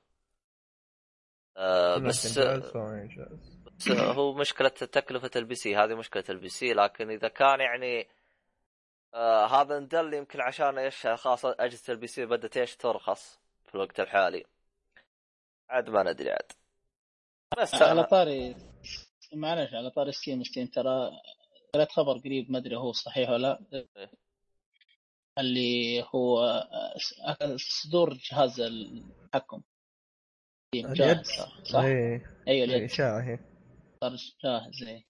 آه 1.57 1.97
بس 1.97 2.37
إنجاز 2.37 2.77
هو 2.77 2.87
إنجاز. 2.87 3.59
بس 3.77 3.91
هو 3.91 4.33
مشكلة 4.33 4.69
تكلفة 4.69 5.31
ال 5.35 5.55
PC. 5.55 5.75
هذه 5.75 5.95
مشكلة 5.95 6.23
ال 6.29 6.49
PC. 6.49 6.73
لكن 6.73 7.09
إذا 7.09 7.27
كان 7.27 7.59
يعني 7.59 8.07
آه 9.13 9.45
هذا 9.45 9.79
ندل 9.79 10.13
يمكن 10.13 10.41
عشان 10.41 10.77
إيش 10.77 11.07
خاصة 11.07 11.55
أجهزة 11.59 11.93
ال 11.93 12.07
PC 12.07 12.25
بدأت 12.25 12.57
إيش 12.57 12.75
ترخص 12.75 13.39
في 13.65 13.75
الوقت 13.75 13.99
الحالي. 13.99 14.45
عاد 15.69 15.89
ما 15.89 16.03
ندري 16.03 16.31
عاد. 16.31 16.51
بس 17.61 17.81
على 17.81 18.03
طاري 18.03 18.55
معلش 19.33 19.73
على 19.73 19.89
طاري 19.89 20.11
Steam 20.11 20.43
Steam 20.43 20.67
ترى 20.67 21.11
قريت 21.73 21.91
خبر 21.91 22.17
قريب 22.17 22.51
ما 22.51 22.57
أدري 22.57 22.75
هو 22.75 22.91
صحيح 22.91 23.29
ولا 23.29 23.59
لا 23.71 23.87
إيه. 23.97 24.11
اللي 25.39 26.03
هو 26.15 26.43
آه، 27.41 27.55
صدور 27.57 28.13
جهاز 28.13 28.59
التحكم 28.59 29.61
جاهز 30.75 31.25
صح؟ 31.63 31.79
إيه 31.79 32.13
أيوه 32.15 32.21
إيه، 32.47 32.63
اليد 32.63 32.83
إشاعة 32.83 33.21
هي 33.21 33.39
صار 34.01 34.15
جاهز 34.43 34.83
إيه. 34.87 35.05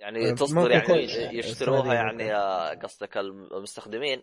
يعني 0.00 0.30
آه، 0.30 0.34
تصدر 0.34 0.70
يعني 0.70 0.86
كويس. 0.86 1.16
يشتروها 1.16 1.94
يعني. 1.94 2.34
آه، 2.34 2.74
قصدك 2.74 3.16
المستخدمين 3.16 4.22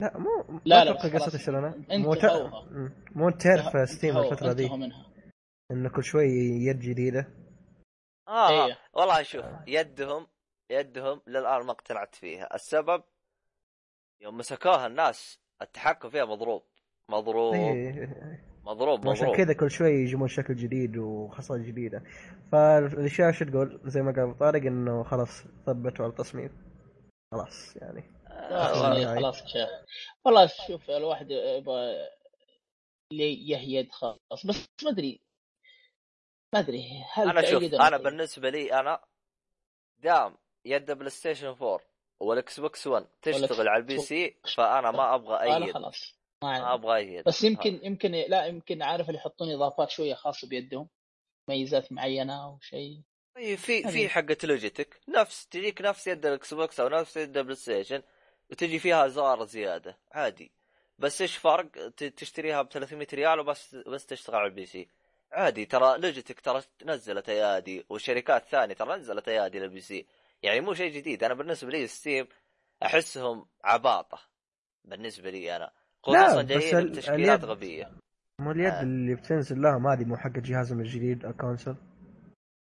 لا 0.00 0.18
مو 0.18 0.60
لا، 0.64 0.84
لا،. 0.84 0.92
قصة 0.92 1.68
انت 1.90 2.24
مو. 2.24 2.88
مو 3.14 3.30
تعرف 3.30 3.88
ستيم 3.88 4.18
الفترة 4.18 4.52
دي 4.52 4.70
إنه 5.70 5.88
كل 5.88 6.04
شوي 6.04 6.26
يد 6.66 6.78
جديدة 6.78 7.26
آه 8.28 8.50
إيه. 8.50 8.72
آه. 8.72 8.76
والله 8.92 9.22
شوف 9.22 9.44
يدهم 9.66 10.26
يدهم 10.70 11.20
للان 11.26 11.66
ما 11.66 11.72
اقتنعت 11.72 12.14
فيها. 12.14 12.54
السبب؟ 12.54 13.02
يوم 14.20 14.38
مسكوها 14.38 14.86
الناس 14.86 15.40
التحكم 15.62 16.10
فيها 16.10 16.24
مضروب. 16.24 16.62
مضروب. 17.08 17.54
مضروب 18.64 19.08
عشان 19.08 19.26
مضروب. 19.26 19.36
كذا 19.36 19.52
كل 19.52 19.70
شوي 19.70 19.90
يجيبون 19.90 20.28
شكل 20.28 20.56
جديد 20.56 20.96
وخصائص 20.96 21.62
جديدة. 21.62 22.02
فالأشياء 22.52 23.32
شو 23.32 23.44
تقول؟ 23.44 23.80
زي 23.84 24.02
ما 24.02 24.12
قال 24.12 24.20
أبو 24.20 24.32
طارق 24.32 24.62
إنه 24.62 25.02
خلاص 25.02 25.42
ثبتوا 25.66 26.04
على 26.04 26.10
التصميم. 26.10 26.50
خلاص 27.32 27.76
يعني. 27.76 28.04
آه، 28.26 28.64
خلاص 28.66 28.82
والله. 28.82 29.00
يعني 29.00 29.20
خلاص 29.20 29.46
شاف 29.46 29.68
والله 30.24 30.46
شوف 30.46 30.90
الواحد 30.90 31.30
يبغى 31.30 32.08
يهيد 33.12 33.92
خلاص. 33.92 34.46
بس 34.46 34.66
ما 34.84 34.90
أدري. 34.90 35.20
ما 36.54 36.60
أدري 36.60 37.04
هل 37.12 37.28
أنا 37.30 37.42
شوف 37.42 37.62
أنا؟ 37.62 37.96
بالنسبة 37.96 38.50
لي 38.50 38.80
أنا 38.80 39.00
دام 39.98 40.36
يد 40.64 40.90
PlayStation 40.90 41.46
4 41.46 41.80
وال 42.20 42.60
Xbox 42.60 42.86
1 42.86 43.06
تشتغل 43.22 43.68
على 43.68 43.80
ال 43.80 43.98
PC 43.98 44.36
فأنا 44.56 44.90
ما 44.90 45.14
أبغى 45.14 45.36
أنا 45.36 45.64
ايد 45.64 45.74
خلاص. 45.74 46.20
ما 46.42 46.58
ما. 46.58 46.74
أبغى 46.74 46.96
ايد 46.96 47.24
بس 47.24 47.44
يمكن 47.44 47.80
يمكن 47.82 48.10
لا 48.10 48.46
يمكن 48.46 48.82
عارف 48.82 49.08
اللي 49.08 49.18
يحطون 49.18 49.52
إضافات 49.52 49.90
شوية 49.90 50.14
خاصة 50.14 50.48
بيدهم. 50.48 50.88
ميزات 51.48 51.92
معينة 51.92 52.44
أو 52.44 52.58
شيء. 52.60 53.00
طيب 53.36 53.58
في. 53.58 53.82
في 53.82 54.08
حقه 54.08 54.36
Logitech 54.44 55.00
نفس 55.08 55.46
تجيك 55.46 55.82
نفس 55.82 56.06
يد 56.06 56.26
ال 56.26 56.54
Xbox 56.54 56.80
أو 56.80 56.88
نفس 56.88 57.16
يد 57.16 57.36
ال 57.36 57.56
PlayStation 57.56 58.02
وتجي 58.50 58.78
فيها 58.78 59.08
زرار 59.08 59.44
زيادة. 59.44 59.98
عادي. 60.12 60.52
بس 60.98 61.20
إيش 61.20 61.36
فرق؟ 61.36 61.88
تشتريها 62.16 62.62
ب 62.62 62.68
300 62.68 63.06
ريال 63.14 63.40
وبس 63.40 63.74
بس 63.74 64.06
تشتغل 64.06 64.36
على 64.36 64.46
ال 64.46 64.66
PC. 64.66 64.88
عادي 65.32 65.64
ترى 65.64 65.98
Logitech 65.98 66.40
ترى 66.40 66.62
نزلت 66.84 67.28
أيادي 67.28 67.84
والشركات 67.88 68.44
ثانية 68.44 68.74
ترى 68.74 68.96
نزلت 68.96 69.28
أيادي 69.28 69.58
لل 69.58 69.80
PC. 69.80 70.06
يعني 70.42 70.60
مو 70.60 70.74
شيء 70.74 70.92
جديد. 70.92 71.24
أنا 71.24 71.34
بالنسبة 71.34 71.70
لي 71.70 71.86
Steam 71.86 72.28
أحسهم 72.82 73.48
عباطة 73.64 74.18
بالنسبة 74.84 75.30
لي 75.30 75.56
أنا. 75.56 75.72
خصوصا 76.02 76.42
بس 76.42 76.48
جايين 76.48 76.90
بتشكيلات 76.90 77.44
غبية. 77.44 77.90
مو 78.40 78.50
اليد 78.50 78.72
آه. 78.72 78.82
اللي 78.82 79.14
بتنزل 79.14 79.62
لهم 79.62 79.86
هذه 79.86 80.04
مو 80.04 80.16
حق 80.16 80.30
جهازهم 80.30 80.80
الجديد 80.80 81.24
ال 81.24 81.31
console 81.31 81.76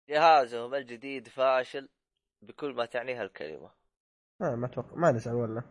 جهازهم 0.09 0.75
الجديد 0.75 1.27
فاشل 1.27 1.89
بكل 2.41 2.73
ما 2.73 2.85
تعنيها 2.85 3.23
الكلمة. 3.23 3.71
ما 4.41 4.55
ما 4.55 4.67
أتوقع 4.67 4.95
ما 4.95 5.11
نزل 5.11 5.31
ولا 5.31 5.63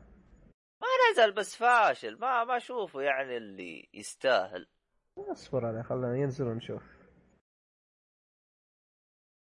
ما 0.83 0.89
نزل 1.12 1.33
بس 1.33 1.57
فاشل. 1.57 2.19
ما 2.19 2.45
ما 2.45 2.57
أشوفه 2.57 3.01
يعني 3.01 3.37
اللي 3.37 3.89
يستاهل. 3.95 4.69
اصبر 5.19 5.66
عليه 5.66 5.83
خلينا 5.83 6.16
ينزل 6.16 6.47
ونشوف 6.47 6.83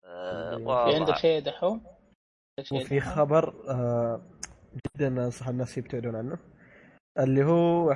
آه 0.05 0.57
في. 0.57 0.97
عندك 0.97 1.17
شيء 1.17 1.41
دحوم؟ 1.43 2.00
وفي؟ 2.73 3.01
خبر 3.01 3.55
آه 3.69 4.23
جدا 4.97 5.09
أنصح 5.09 5.49
الناس 5.49 5.79
يبتعدون 5.79 6.17
عنه 6.17 6.39
اللي 7.19 7.45
هو 7.45 7.91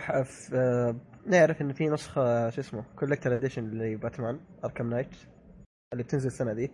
آه 0.55 0.97
نعرف 1.27 1.62
إن 1.62 1.73
في 1.73 1.89
نسخة 1.89 2.51
شو 2.51 2.61
اسمه 2.61 2.85
collector 2.97 3.36
edition 3.36 3.65
اللي 3.65 3.97
Batman 3.97 4.40
Arkham 4.65 4.90
Knight 4.90 5.16
اللي 5.93 6.05
بتنزل 6.05 6.27
السنة 6.27 6.53
دي 6.53 6.70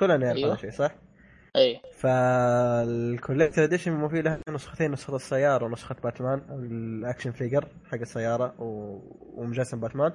كلنا 0.00 0.16
نعرف 0.16 0.36
أيوه. 0.36 0.48
هذا 0.48 0.54
الشيء 0.54 0.70
صح؟ 0.70 0.94
أي 1.56 1.80
فال 1.92 2.23
collector 2.23 3.64
edition 3.64 3.92
مو 3.92 4.08
في 4.08 4.22
لها 4.22 4.40
نسختين 4.48 4.90
نسخة 4.90 5.16
السيارة 5.16 5.64
ونسخة 5.64 5.94
باتمان 5.94 6.38
ال 6.50 6.62
action 6.62 7.32
figure 7.32 7.68
حق 7.84 7.98
السيارة 7.98 8.62
و... 8.62 8.98
ومجسم 9.40 9.80
باتمان 9.80 10.12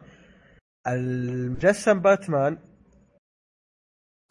المجسم 0.87 1.99
باتمان 1.99 2.57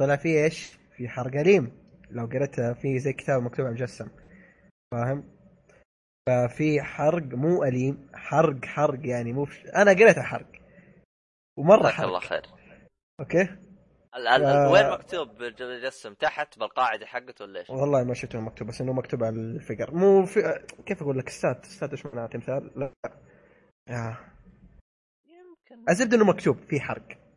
طلع 0.01 0.17
فيه 0.17 0.45
إيش؟ 0.45 0.79
في 0.97 1.09
حرق 1.09 1.41
أليم 1.41 1.73
لو 2.11 2.27
قريتها 2.27 2.73
في 2.75 2.99
زي 2.99 3.13
كتاب 3.13 3.43
مكتوب 3.43 3.67
على 3.67 3.75
المجسم 3.75 4.09
فاهم؟ 4.93 5.39
ففي 6.29 6.83
حرق 6.83 7.23
مو 7.35 7.65
أليم 7.65 8.11
حرق 8.15 8.65
حرق 8.65 9.07
يعني 9.07 9.33
مو 9.33 9.45
بش... 9.45 9.67
أنا 9.67 9.91
قريتها 9.91 10.23
حرق. 10.23 10.53
ومرة 11.59 11.83
جزاك 11.83 12.01
الله 12.01 12.21
حرق 12.21 12.29
خير. 12.29 12.43
أوكي؟ 13.21 13.43
ال- 14.17 14.27
ال- 14.29 14.45
آه. 14.45 14.71
وين 14.71 14.91
مكتوب 14.91 15.29
بالجسم 15.39 16.15
تحت 16.15 16.59
بالقاعدة 16.59 17.07
حقته 17.07 17.45
ولا 17.45 17.61
إيش؟ 17.61 17.71
والله 17.71 18.05
ما 18.05 18.15
شفته 18.15 18.41
مكتوب 18.41 18.69
بس 18.69 18.81
إنه 18.81 18.93
مكتوب 18.93 19.25
على 19.25 19.37
الفقر. 19.37 19.95
مو 19.95 20.27
في 20.27 20.65
كيف 20.87 21.03
أقول 21.03 21.19
لك؟ 21.19 21.29
ستات 21.29 21.65
ستات 21.65 21.91
إيش 21.91 22.07
معناها؟ 22.07 22.27
تمثال؟ 22.27 22.71
لا. 22.77 22.93
يا 23.89 24.17
يمكن. 25.27 25.85
الزبده 25.91 26.17
إنه 26.17 26.25
مكتوب 26.25 26.57
في 26.57 26.81
حرق. 26.81 27.28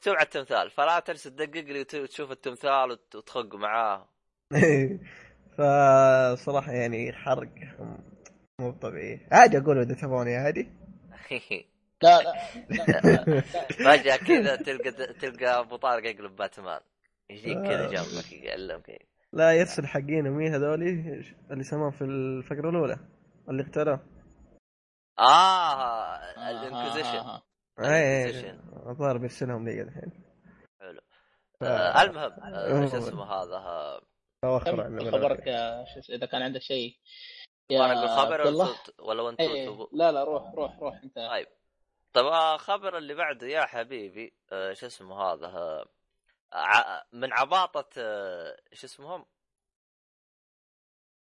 مكتوب 0.00 0.14
على 0.16 0.24
التمثال. 0.24 0.70
فلا 0.70 1.00
تنسى 1.00 1.30
تدقق 1.30 1.64
لي 1.64 1.80
وت- 1.80 1.94
وتشوف 1.94 2.30
التمثال 2.30 2.90
وت- 2.90 3.14
وتخق 3.14 3.54
معاه. 3.54 4.08
فصراحة 5.56 6.72
يعني 6.72 7.12
حرق. 7.12 7.48
مو 8.60 8.70
طبيعي. 8.70 9.20
عادي 9.32 9.58
أقول 9.58 9.78
إذا 9.78 9.94
تبغوني 9.94 10.36
عادي. 10.36 10.68
لا 12.02 12.22
لا. 12.22 12.32
فجاه 13.84 14.16
كذا 14.16 14.56
تلقى 14.56 14.90
تلقى 15.12 15.60
أبو 15.60 15.76
طارق 15.76 16.06
يقلب 16.10 16.36
باتمان. 16.36 16.80
يجيك 17.30 17.58
كذا 17.58 17.84
آه. 17.86 17.88
جنبك 17.90 18.32
يعلمك 18.32 19.06
لا 19.32 19.52
يرسل 19.52 19.86
حقين 19.86 20.30
مين 20.30 20.54
هذولي 20.54 21.22
اللي 21.50 21.64
سموهم 21.64 21.90
في 21.90 22.04
الفقرة 22.04 22.70
الأولى 22.70 22.98
اللي 23.48 23.62
اقتلوه 23.62 24.00
آه 25.18 25.72
آه، 25.72 26.50
ال 26.50 26.55
Inquisition 26.55 27.08
آه، 27.16 27.34
آه. 27.36 27.42
اي 27.80 28.32
Inquisition. 28.32 28.86
الظاهر 28.88 29.18
بيرسلهم 29.18 29.68
لي 29.68 29.82
الحين. 29.82 30.12
حلو. 30.80 31.00
آه، 31.62 32.02
المهم 32.02 32.32
آه، 32.32 32.86
شو. 32.86 32.98
اسمه 32.98 33.24
هذا 33.24 34.00
خبرك 35.10 35.46
يا 35.46 35.84
شو 35.84 36.12
إذا 36.12 36.26
كان 36.26 36.42
عندك 36.42 36.60
شيء. 36.60 36.98
وأنا 37.72 37.98
أقول 37.98 38.08
خبر 38.08 38.46
ولا 38.46 38.74
ولا 38.98 39.22
وأنت 39.22 39.40
إيه، 39.40 39.88
لا 39.92 40.12
لا 40.12 40.24
روح 40.24 40.54
روح 40.54 40.78
روح 40.78 41.00
أنت. 41.04 41.16
طيب. 41.16 41.46
طب 42.12 42.26
آه، 42.26 42.56
خبر 42.56 42.98
اللي 42.98 43.14
بعده 43.14 43.46
يا 43.46 43.66
حبيبي 43.66 44.34
آه، 44.52 44.72
شو 44.72 44.86
اسمه 44.86 45.22
هذا 45.22 45.46
آه، 46.52 47.04
من 47.12 47.32
عباطة 47.32 47.88
شو 48.72 48.86
اسمهم؟ 48.86 49.24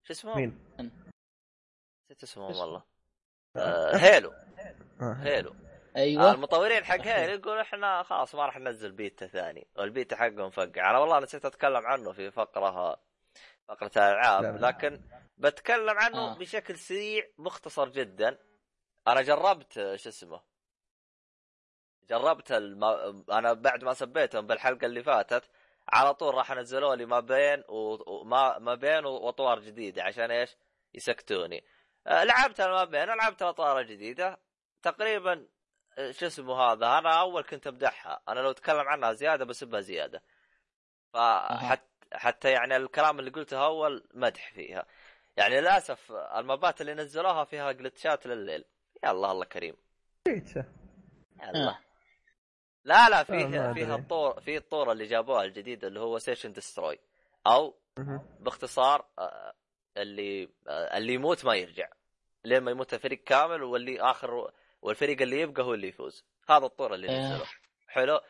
شو 0.04 0.14
اسمهم؟ 0.14 0.38
مين؟ 0.38 0.60
نسيت 2.06 2.24
اسمهم 2.24 2.50
اسمه. 2.50 2.62
والله. 2.62 2.84
Halo. 3.96 4.34
Halo. 5.02 5.56
أيوه 5.98 6.32
المطورين 6.32 6.86
حق 6.86 7.02
Halo 7.02 7.34
يقول 7.34 7.60
إحنا 7.60 8.04
خلاص 8.04 8.36
ما 8.36 8.46
راح 8.46 8.58
ننزل 8.58 8.92
بيتا 8.92 9.28
ثاني 9.28 9.68
والبيتا 9.76 10.16
حقهم 10.16 10.50
فقع 10.50 10.90
أنا 10.90 10.98
والله 10.98 11.20
نسيت 11.20 11.46
أتكلم 11.46 11.86
عنه 11.86 12.12
في 12.12 12.32
فقرة 12.32 13.00
فقرة 13.68 13.92
الألعاب 13.98 14.44
لا، 14.44 14.52
لا. 14.58 14.68
لكن 14.68 15.02
بتكلم 15.38 15.98
عنه 15.98 16.32
آه. 16.32 16.38
بشكل 16.38 16.78
سريع 16.78 17.24
مختصر 17.38 17.90
جدا 17.90 18.38
أنا 19.08 19.22
جربت 19.22 19.74
شو 19.74 20.10
اسمه 20.10 20.42
جربت 22.10 22.52
الم... 22.52 22.84
أنا 23.32 23.54
بعد 23.54 23.84
ما 23.84 23.94
سبيتهم 23.94 24.48
بالحلقة 24.48 24.86
اللي 24.86 25.04
فاتت 25.04 25.50
على 25.90 26.14
طول 26.14 26.34
راح 26.36 26.52
نزلوا 26.52 26.96
لي 26.96 27.06
ما 27.06 27.20
بين 27.20 27.64
و- 27.70 28.12
وما 28.22 28.60
ما 28.60 28.76
بين 28.76 29.06
وأطوار 29.06 29.60
جديدة 29.60 30.04
عشان 30.04 30.32
إيش؟ 30.32 30.58
يسكتوني. 30.94 31.64
آه، 32.08 32.24
لعبت 32.24 32.62
ما 32.62 32.84
بين 32.84 33.06
لعبت 33.06 33.42
الاطوار 33.42 33.80
الجديده 33.80 34.40
تقريبا 34.82 35.48
شو 36.12 36.26
اسمه 36.26 36.54
هذا 36.54 36.98
أنا 36.98 37.20
أول 37.20 37.44
كنت 37.44 37.68
امدحها 37.68 38.22
أنا 38.30 38.40
لو 38.40 38.52
أتكلم 38.52 38.88
عنها 38.88 39.14
زيادة 39.14 39.46
بسبها 39.46 39.82
زيادة. 39.82 40.24
فحتى 41.14 41.88
حتى 42.14 42.52
يعني 42.52 42.76
الكلام 42.76 43.20
اللي 43.20 43.32
قلته 43.32 43.66
أول 43.66 44.04
مدح 44.14 44.54
فيها. 44.54 44.86
يعني 45.38 45.62
للأسف 45.62 46.12
المابات 46.12 46.82
اللي 46.82 46.94
نزلوها 46.94 47.44
فيها 47.44 47.72
جلتشات 47.72 48.28
لليل. 48.28 48.66
يا 49.04 49.12
الله 49.12 49.32
الله 49.32 49.46
كريم. 49.46 49.76
الله. 50.28 51.70
آه. 51.70 51.80
لا 52.84 53.10
لا 53.10 53.20
آه، 53.20 53.24
فيه 53.24 53.74
فيها. 53.74 53.96
الطور 53.96 54.42
في 54.42 54.58
الطور 54.58 54.92
اللي 54.92 55.06
جابوها 55.06 55.44
الجديد 55.44 55.86
اللي 55.86 56.00
هو 56.00 56.18
سيشن 56.20 56.52
دستروي 56.52 57.00
أو. 57.48 57.76
باختصار 58.40 59.06
آه، 59.20 59.54
اللي 59.98 60.50
آه، 60.68 60.98
اللي 60.98 61.14
يموت 61.14 61.46
ما 61.46 61.56
يرجع 61.56 61.90
لين 62.46 62.64
ما 62.64 62.72
يموت 62.72 62.94
الفريق 62.94 63.24
كامل 63.24 63.64
واللي 63.64 64.02
آخر 64.02 64.52
والفريق 64.88 65.22
اللي 65.22 65.40
يبقى 65.42 65.64
هو 65.64 65.74
اللي 65.74 65.88
يفوز. 65.88 66.26
هذا 66.50 66.66
الطور 66.66 66.94
اللي 66.94 67.10
آه. 67.10 67.20
نزله 67.20 67.46
حلو؟ 67.88 68.22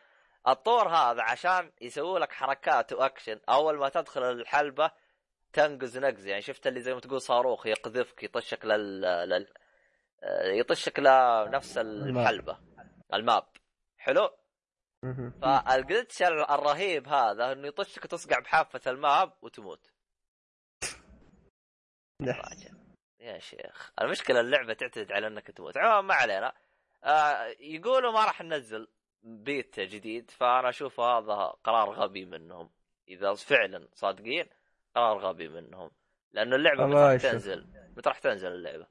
الطور 0.48 0.88
هذا 0.88 1.22
عشان 1.22 1.72
يسوي 1.80 2.18
لك 2.20 2.32
حركات 2.32 2.92
وأكشن 2.92 3.40
أول 3.48 3.78
ما 3.78 3.88
تدخل 3.88 4.22
الحلبة 4.22 4.90
تنقز 5.52 5.98
نقز 5.98 6.26
يعني 6.26 6.42
شفت 6.42 6.66
اللي 6.66 6.80
زي 6.80 6.94
ما 6.94 7.00
تقول 7.00 7.20
صاروخ 7.20 7.66
يقذفك 7.66 8.22
يطشك 8.22 8.64
لل, 8.64 9.00
لل... 9.00 9.46
يطشك 10.58 10.98
لنفس 10.98 11.78
الحلبة. 11.78 12.58
ال 13.14 13.20
map. 13.20 13.46
حلو. 13.98 14.30
فال 15.42 15.62
glitch 15.62 16.22
الرهيب 16.22 17.08
هذا 17.08 17.52
إنه 17.52 17.68
يطشك 17.68 18.06
تصقع 18.06 18.38
بحافة 18.38 18.90
ال 18.90 19.01
map 19.01 19.32
وتموت. 19.42 19.90
نحس. 22.20 22.77
يا 23.20 23.38
شيخ. 23.38 23.92
المشكلة 24.00 24.40
اللعبة 24.40 24.72
تعتمد 24.74 25.12
على 25.12 25.26
إنك 25.26 25.50
تموت. 25.50 25.76
عموما 25.78 26.00
ما 26.00 26.14
علينا. 26.14 26.52
آه 27.04 27.46
يقولوا 27.60 28.12
ما 28.12 28.24
راح 28.24 28.42
ننزل 28.42 28.88
بيت 29.22 29.80
جديد 29.80 30.30
فأنا 30.30 30.68
أشوف 30.68 31.00
هذا 31.00 31.34
قرار 31.64 31.90
غبي 31.90 32.24
منهم. 32.24 32.70
إذا 33.08 33.34
فعلا 33.34 33.88
صادقين 33.94 34.46
قرار 34.94 35.18
غبي 35.18 35.48
منهم. 35.48 35.90
لأنه 36.32 36.56
اللعبة 36.56 36.86
متى 36.86 36.96
راح. 36.98 37.22
تنزل؟ 37.22 37.66
متى 37.96 38.08
راح 38.08 38.18
تنزل 38.18 38.52
اللعبة؟ 38.52 38.86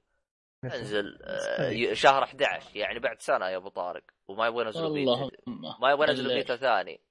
تنزل 0.62 1.20
آه 1.24 1.94
شهر 1.94 2.24
11 2.24 2.76
يعني 2.78 2.99
بعد 2.99 3.22
سنة 3.22 3.49
يا 3.49 3.58
أبو 3.58 3.70
طارق. 3.70 4.04
وما 4.28 4.48
يبغوا 4.48 4.64
ينزلوا 4.64 4.88
اللهم 4.98 5.30
بيت 5.30 5.48
ما 5.82 5.91
يبغوا 5.91 6.06
ينزلوا 6.06 6.32
اللي- 6.32 6.44
بيت 6.44 6.52
ثاني. 6.52 7.02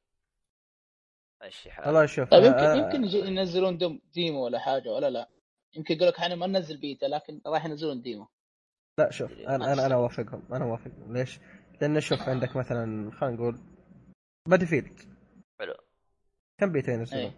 ماشي 1.40 1.70
حالك. 1.70 1.88
الله 1.88 2.04
يشوف 2.04 2.28
طيب 2.30 2.44
يمكن 2.44 2.58
آه، 2.58 2.74
يمكن 2.74 3.04
يجي- 3.04 3.18
ينزلون 3.18 4.00
demo 4.14 4.44
ولا 4.44 4.58
حاجة 4.58 4.88
ولا 4.88 5.10
لا؟ 5.10 5.28
يمكن 5.76 5.94
يقول 5.94 6.08
لك 6.08 6.18
إحنا 6.18 6.34
ما 6.34 6.46
ننزل 6.46 6.76
بيتا 6.76 7.06
لكن 7.06 7.40
راح 7.46 7.64
ينزلون 7.64 8.02
demo. 8.02 8.26
لا 8.98 9.10
شوف 9.10 9.32
أنا 9.32 9.72
أنا 9.72 9.86
أنا 9.86 9.94
اوافقهم 9.94 10.42
أنا 10.52 10.64
اوافقهم 10.64 11.16
ليش؟ 11.16 11.40
لأن 11.80 12.00
شوف 12.00 12.28
عندك 12.28 12.56
مثلا 12.56 13.10
خلينا 13.10 13.36
نقول 13.36 13.60
بادي 14.48 14.66
فيلد 14.66 15.00
حلو. 15.60 15.74
كم 16.60 16.72
بيتا 16.72 16.92
ينزلون؟ 16.92 17.22
إيه. 17.22 17.32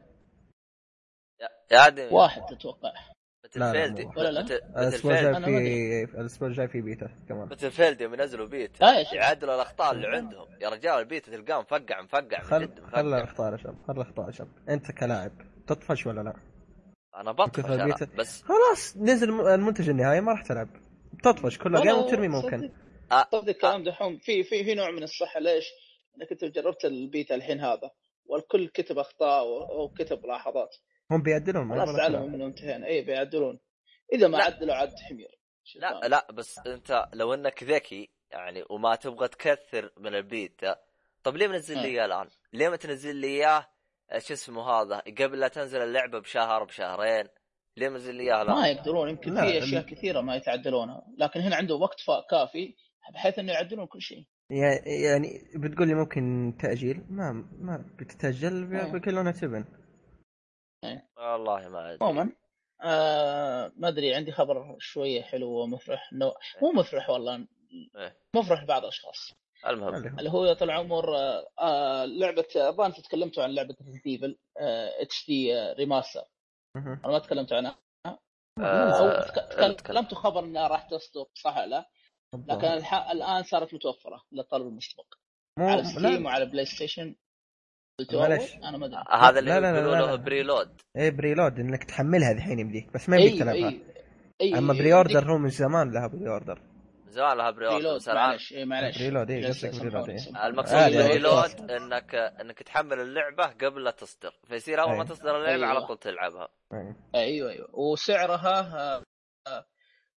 يا- 1.72 1.86
آدم 1.86 2.14
واحد 2.14 2.42
تتوقع 2.46 2.92
لا، 3.56 3.72
فيلد 3.72 4.00
ولا 4.16 4.30
لا؟ 4.30 4.40
الأسبوع 4.40 5.18
الجاي 5.20 6.06
في 6.06 6.20
الأسبوع 6.20 6.48
الجاي 6.48 6.68
في 6.68 6.80
بيتا 6.80 7.10
كمان. 7.28 7.48
مثل 7.48 7.70
فيلد 7.70 8.00
يوم 8.00 8.14
ينزلوا 8.14 8.46
بيت 8.46 8.80
لا 8.80 8.98
يا 8.98 9.04
شيخ. 9.04 9.12
يعدلوا 9.12 9.54
الأخطاء 9.54 9.92
اللي 9.92 10.06
عندهم. 10.08 10.48
يا 10.60 10.68
رجال 10.68 10.98
البيت 10.98 11.30
تلقاه 11.30 11.60
مفقع 11.60 12.02
مفقع 12.02 12.38
من 12.38 12.44
خل 12.44 12.68
خل 12.92 13.14
الأخطاء 13.14 13.52
يا 13.52 13.56
شباب 13.56 13.76
خل 13.86 13.92
الأخطاء 13.96 14.26
يا 14.26 14.30
شباب. 14.32 14.68
أنت 14.68 14.92
كلاعب 14.92 15.32
تطفش 15.66 16.06
ولا 16.06 16.20
لا؟ 16.20 16.36
أنا 17.18 17.32
بطفش. 17.32 18.08
بس 18.18 18.42
خلاص 18.42 18.96
نزل 18.96 19.40
المنتج 19.40 19.88
النهائي 19.88 20.20
ما 20.20 20.32
راح 20.32 20.42
تلعب 20.42 20.68
تطفش 21.22 21.58
كل 21.58 21.82
game 21.82 21.98
وترمي 21.98 22.28
ممكن 22.28 22.70
آه. 23.12 23.26
صدق 23.32 23.48
الكلام 23.48 23.84
دحوم 23.84 24.18
في 24.18 24.44
في 24.44 24.64
في 24.64 24.74
نوع 24.74 24.90
من 24.90 25.02
الصحة 25.02 25.40
ليش؟ 25.40 25.64
انك 26.16 26.32
انت 26.32 26.44
جربت 26.44 26.84
البيتا 26.84 27.34
الحين 27.34 27.60
هذا 27.60 27.90
والكل 28.26 28.68
كتب 28.68 28.98
أخطاء 28.98 29.46
وكتب 29.80 30.26
ملاحظات 30.26 30.76
هم 31.10 31.22
بيعدلون 31.22 31.66
ما 31.66 31.74
خلاص 31.74 31.96
تلعب. 31.96 32.22
منهم 32.22 32.42
انتهينا 32.48 32.86
اي 32.86 33.02
بيعدلون 33.02 33.58
إذا 34.12 34.28
ما 34.28 34.36
لا. 34.36 34.44
عدلوا 34.44 34.74
عد 34.74 34.94
حمير 35.08 35.38
لا؟ 35.76 36.08
لا 36.08 36.26
بس 36.32 36.58
أنت 36.66 37.08
لو 37.14 37.34
إنك 37.34 37.62
ذكي 37.62 38.10
يعني 38.30 38.64
وما 38.70 38.94
تبغى 38.94 39.28
تكثر 39.28 39.92
من 39.96 40.14
البيتا 40.14 40.76
طب 41.24 41.36
ليه 41.36 41.48
منزل 41.48 41.78
لي 41.78 41.88
إياه 41.88 42.04
الآن؟ 42.04 42.28
ليه 42.52 42.68
ما 42.68 42.76
تنزل 42.76 43.16
لي 43.16 43.26
إياه 43.26 43.58
آه، 43.58 43.66
شو 44.18 44.34
اسمه 44.34 44.62
هذا 44.70 44.98
قبل 44.98 45.40
لا 45.40 45.48
تنزل 45.48 45.82
اللعبة 45.82 46.18
بشهر 46.18 46.64
بشهرين 46.64 47.24
ليه 47.76 47.88
منزل 47.88 48.14
لي 48.14 48.22
إياها؟ 48.22 48.44
ما؟ 48.44 48.68
يقدرون 48.68 49.08
يمكن 49.08 49.34
في 49.40 49.58
أشياء 49.58 49.82
كثيرة 49.82 50.20
ما 50.20 50.36
يتعدلونها 50.36 51.02
لكن 51.18 51.40
هنا 51.40 51.56
عنده 51.56 51.74
وقت 51.74 52.00
فا- 52.00 52.26
كافي 52.30 52.74
بحيث 53.14 53.38
إنه 53.38 53.52
يعدلون 53.52 53.86
كل 53.86 54.00
شيء. 54.02 54.26
يعني 54.50 55.02
يعني 55.02 55.28
بتقول 55.56 55.88
لي 55.88 55.94
ممكن 55.94 56.54
تأجيل؟ 56.60 57.04
ما 57.10 57.32
ما 57.58 57.84
بتتأجل 57.98 58.76
آه. 58.76 58.92
بيكلونها 58.92 59.32
تبن 59.32 59.64
والله 61.16 61.68
ما 61.68 61.86
أدري. 61.94 61.98
عموما 62.02 62.32
آه 62.82 63.72
ما 63.76 63.88
أدري 63.88 64.14
عندي 64.14 64.32
خبر 64.32 64.76
شوية 64.78 65.22
حلو 65.22 65.48
ومفرح 65.50 66.10
انه 66.12 66.32
مو 66.62 66.72
مفرح 66.80 67.10
والله 67.10 67.46
إيه. 67.96 68.16
مفرح 68.36 68.62
لبعض 68.62 68.82
الأشخاص. 68.82 69.34
المهم 69.66 69.94
اللي 69.94 70.10
هو. 70.10 70.18
اللي 70.18 70.30
هو 70.30 70.44
يا 70.44 70.54
طال 70.54 70.70
العمر 70.70 71.16
آه 71.16 71.48
آه 71.58 72.04
لعبة 72.04 72.46
الظاهر 72.56 72.86
أنتم 72.86 73.02
تكلمتوا 73.02 73.42
عن 73.42 73.50
لعبة 73.50 73.76
Resident 73.86 74.06
Evil 74.06 74.38
HD 75.00 75.26
Remaster. 75.26 76.24
أنا 76.76 77.00
ما 77.04 77.18
تكلمت 77.18 77.52
عنها. 77.52 77.78
آه،. 78.60 79.72
تكلمتوا 79.72 80.18
خبر 80.18 80.44
إنها 80.44 80.68
راح 80.68 80.82
تصدر 80.82 81.26
صح 81.34 81.56
ولا 81.56 81.66
لا؟ 81.66 81.88
لكن 82.34 82.66
الح... 82.66 83.10
الآن 83.10 83.42
صارت 83.42 83.74
متوفرة 83.74 84.22
للطلب 84.32 84.66
المسبق. 84.66 85.06
مو 85.58 85.68
على 85.68 85.84
Steam 85.84 86.26
وعلى 86.26 86.46
PlayStation 86.46 87.14
معلش. 88.12 88.54
أنا 88.54 88.78
ما 88.78 88.86
أدري. 88.86 89.04
هذا 89.10 89.38
اللي 89.38 89.50
يقولوا 89.50 89.96
له. 89.96 90.16
preload. 90.16 90.80
إيه 90.96 91.10
preload 91.10 91.58
إنك 91.58 91.84
تحملها 91.84 92.32
الحين 92.32 92.58
يمديك 92.58 92.92
بس 92.92 93.08
ما 93.08 93.16
يمديك 93.16 93.38
تلعبها. 93.38 93.74
أما 94.58 94.72
pre-order 94.72 95.32
هو 95.32 95.38
من 95.38 95.48
زمان 95.48 95.92
لها 95.92 96.06
pre-order. 96.06 96.67
زمان 97.18 97.36
لها 97.38 97.50
preload 97.50 97.74
preload 97.74 97.96
بس 97.96 98.08
الان 98.08 98.16
معلش 98.28 98.52
اي 98.52 98.64
معلش 98.64 98.98
preload، 98.98 99.26
جلسة، 99.26 99.68
قصدك 99.68 99.80
preload، 99.80 100.08
إيه. 100.10 100.46
المقصود 100.46 100.74
عادي، 100.74 100.98
عادي. 100.98 101.08
preload 101.08 101.70
إنك 101.70 102.14
إنك 102.14 102.62
تحمل 102.62 103.00
اللعبة 103.00 103.44
قبل 103.46 103.84
لا 103.84 103.90
تصدر 103.90 104.32
فيصير 104.48 104.80
أول 104.80 104.88
ما 104.88 104.94
أيوة. 104.94 105.04
تصدر 105.06 105.36
اللعبة 105.36 105.66
على 105.66 105.78
أيوة. 105.78 105.86
طول 105.86 105.98
تلعبها. 105.98 106.48
أيوه 107.14 107.50
أيوه 107.50 107.68
وسعرها 107.72 108.60
آه، 108.96 109.02
آه، 109.46 109.66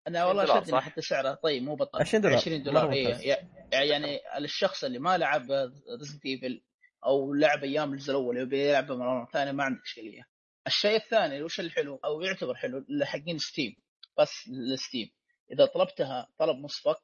أنا 0.09 0.25
والله 0.25 0.61
شدني؟ 0.61 0.81
حتى 0.81 1.01
سعرها 1.01 1.35
طيب 1.35 1.63
مو 1.63 1.75
بطال 1.75 2.01
20 2.01 2.23
دولار. 2.23 2.39
20 2.39 2.63
دولار 2.63 2.93
اي. 2.93 3.37
يعني 3.73 4.21
الشخص 4.39 4.85
اللي 4.85 4.99
ما 4.99 5.19
لعب 5.19 5.51
Resident 5.99 6.27
Evil 6.27 6.63
أو 7.07 7.35
لعب 7.35 7.65
أيام 7.65 7.93
الجزء 7.93 8.11
الأول 8.11 8.39
يبي 8.39 8.69
يلعبه 8.69 8.97
مرة 8.97 9.29
ثانية 9.33 9.53
ما 9.53 9.65
عندك 9.65 9.83
إشكالية 9.83 10.23
الشيء 10.67 10.97
الثاني 10.97 11.43
وش 11.43 11.61
الحلو 11.61 12.01
أو 12.05 12.21
يعتبر 12.21 12.55
حلو 12.55 12.85
حقين 13.03 13.39
Steam 13.39 13.77
بس 14.19 14.49
لل 14.49 14.67
Steam 14.67 15.11
إذا 15.53 15.67
طلبتها 15.67 16.29
طلب 16.39 16.57
مسبق 16.59 16.99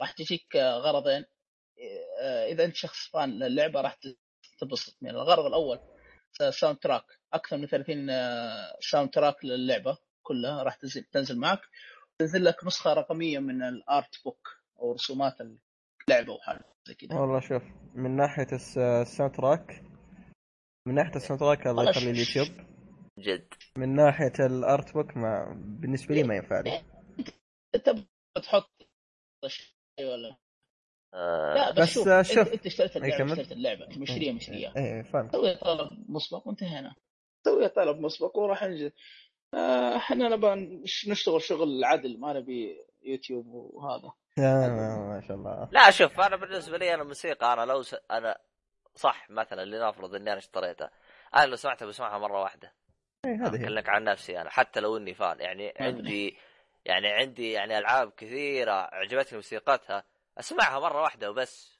راح 0.00 0.10
تجيك 0.12 0.56
آه، 0.56 0.78
غرضين. 0.78 1.24
آه، 2.22 2.46
إذا 2.46 2.64
أنت 2.64 2.76
شخص 2.76 3.08
fan 3.12 3.30
للعبة 3.38 3.80
راح 3.80 3.98
تنبسط 4.60 4.96
من 5.02 5.10
الغرض 5.10 5.44
الأول 5.46 5.78
soundtrack 6.50 7.04
أكثر 7.32 7.56
من 7.56 7.66
30 7.66 8.10
آه، 8.10 8.76
soundtrack 8.80 9.44
للعبة 9.44 9.98
كلها 10.22 10.62
راح 10.62 10.74
تنزل 10.74 11.02
تنزل 11.04 11.38
معك. 11.38 11.60
تنزل 12.18 12.44
لك 12.44 12.64
نسخة 12.66 12.92
رقمية 12.92 13.38
من 13.38 13.62
ال 13.62 13.78
art 13.78 14.24
book 14.24 14.48
أو 14.78 14.92
رسومات 14.92 15.36
اللعبة 16.08 16.32
وحاجه 16.32 16.64
زي 16.86 16.94
كذا 16.94 17.18
والله 17.20 17.40
شوف 17.40 17.62
من 17.94 18.16
ناحية 18.16 18.46
الس- 18.52 18.78
ال 18.78 19.34
soundtrack 19.34 19.82
من 20.86 20.94
ناحية 20.94 21.16
ال 21.16 21.40
soundtrack 21.40 21.66
الله 21.66 21.90
يخلي 21.90 22.10
اليوتيوب. 22.10 22.46
جد. 23.18 23.54
من 23.76 23.94
ناحية 23.94 24.32
ال 24.46 24.58
art 24.58 24.94
book 24.94 25.16
ما 25.16 25.54
بالنسبة 25.80 26.14
لي 26.14 26.22
ما 26.22 26.34
ينفع 26.36 26.60
لي 26.60 26.82
انت 27.74 27.94
بتحط 28.36 28.70
شيء 29.46 29.66
ولا 30.00 30.36
آه. 31.14 31.54
لا 31.54 31.70
بس, 31.70 31.78
بس، 31.80 31.94
شوف, 31.94 32.08
انت, 32.08 32.26
شوف. 32.26 32.52
انت 32.52 32.66
اشتريت 32.66 32.96
اللعبة 32.96 33.18
كمل. 33.18 33.30
اشتريت 33.30 33.52
اللعبة 33.52 33.84
انت 33.84 33.98
مشتريها 33.98 34.32
مشتريها. 34.32 34.76
إيه 34.76 35.02
فاهم 35.02 35.30
سوي 35.32 35.54
طلب 35.54 35.90
مسبق 36.10 36.46
وانتهينا. 36.46 36.94
سوي 37.44 37.68
طلب 37.68 38.00
مسبق 38.00 38.36
وراح 38.38 38.64
نجي 38.64 38.94
آه، 39.54 39.96
إحنا 39.96 40.28
نبغى 40.28 40.54
نش- 40.54 41.08
نشتغل 41.08 41.42
شغل 41.42 41.84
عدل 41.84 42.20
ما 42.20 42.32
نبي 42.32 42.84
يوتيوب 43.02 43.46
وهذا. 43.46 44.12
آه، 44.38 44.68
ما 44.98 45.22
شاء 45.28 45.36
الله. 45.36 45.68
لا 45.72 45.90
شوف 45.90 46.20
أنا 46.20 46.36
بالنسبة 46.36 46.78
لي 46.78 46.94
أنا 46.94 47.04
موسيقى 47.04 47.52
أنا 47.52 47.64
لو 47.64 47.82
س... 47.82 47.96
أنا 48.10 48.38
صح 48.94 49.30
مثلا 49.30 49.64
لنفرض 49.64 50.14
اني 50.14 50.30
أنا 50.30 50.38
اشتريتها 50.38 50.90
أنا 51.34 51.46
لو 51.46 51.56
سمعتها 51.56 51.86
بسمعها 51.86 52.18
مرة 52.18 52.40
واحدة. 52.42 52.74
إيه 53.24 53.46
هذه 53.46 53.56
هي. 53.56 53.64
اكلمك 53.64 53.88
عن 53.88 54.04
نفسي 54.04 54.40
أنا 54.40 54.50
حتى 54.50 54.80
لو 54.80 54.96
إني 54.96 55.14
fan 55.14 55.40
يعني. 55.40 55.74
عندي 55.80 56.36
يعني 56.84 57.08
عندي 57.08 57.52
يعني 57.52 57.78
ألعاب 57.78 58.10
كثيرة 58.10 58.72
عجبتني 58.72 59.38
موسيقتها 59.38 60.04
أسمعها 60.38 60.80
مرة 60.80 61.02
واحدة 61.02 61.30
وبس. 61.30 61.78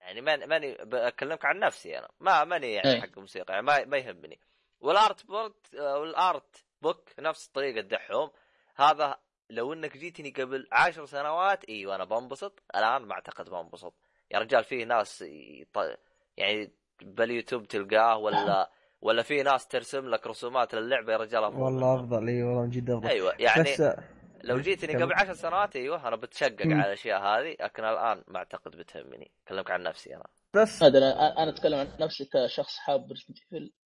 يعني 0.00 0.20
ماني 0.20 0.46
ماني 0.46 0.74
بكلمك 0.74 1.44
عن 1.44 1.58
نفسي 1.58 1.98
أنا 1.98 2.08
ما 2.20 2.44
ماني 2.44 2.72
يعني 2.72 2.90
إيه. 2.90 3.00
حق 3.00 3.08
الموسيقى 3.16 3.52
يعني 3.52 3.66
ما, 3.66 3.84
ما 3.84 3.96
يهمني. 3.96 4.40
وال 4.80 4.98
art 4.98 5.26
board 5.26 5.54
وال 5.74 6.10
art 6.10 6.64
book 6.82 7.10
نفس 7.18 7.46
طريقه 7.48 7.80
دحوم 7.80 8.30
هذا 8.76 9.18
لو 9.50 9.72
إنك 9.72 9.96
جيتني 9.96 10.30
قبل 10.30 10.68
عشر 10.72 11.06
سنوات 11.06 11.64
إيوه 11.64 11.94
أنا 11.94 12.04
بنبسط. 12.04 12.62
الآن 12.76 13.02
ما 13.02 13.12
أعتقد 13.14 13.50
بنبسط. 13.50 13.94
يا 14.30 14.38
رجال 14.38 14.64
فيه 14.64 14.84
ناس 14.84 15.22
يط... 15.22 15.98
يعني 16.36 16.72
باليوتيوب 17.02 17.68
تلقاه 17.68 18.16
ولا 18.16 18.70
ولا 19.04 19.22
في 19.22 19.42
ناس 19.42 19.68
ترسم 19.68 20.08
لك 20.08 20.26
رسومات 20.26 20.74
للعبة 20.74 21.12
يا 21.12 21.16
رجال 21.18 21.44
أفضل 21.44 21.62
والله. 21.62 21.94
أفضل 21.94 22.28
إي 22.28 22.42
والله 22.42 22.62
من 22.62 22.70
جد 22.70 22.90
أفضل. 22.90 23.08
أيوه 23.08 23.34
يعني 23.38 23.62
بس 23.62 23.80
آه، 23.80 24.04
لو 24.44 24.58
جيتني. 24.58 25.02
قبل 25.02 25.12
عشر 25.12 25.32
سنوات 25.34 25.76
أيوه 25.76 26.08
أنا 26.08 26.16
بتشقق. 26.16 26.62
على 26.66 26.86
الأشياء 26.86 27.20
هذه 27.22 27.56
لكن 27.60 27.84
الآن 27.84 28.22
ما 28.28 28.36
أعتقد 28.38 28.70
بتهمني. 28.76 29.30
أكلمك 29.46 29.70
عن 29.70 29.82
نفسي 29.82 30.14
أنا. 30.16 30.24
بس. 30.54 30.82
هذا 30.82 30.98
أنا 30.98 31.42
أنا 31.42 31.50
أتكلم 31.50 31.78
عن 31.78 31.88
نفسي 32.00 32.24
كشخص 32.24 32.76
حاب 32.78 33.00
Resident 33.00 33.38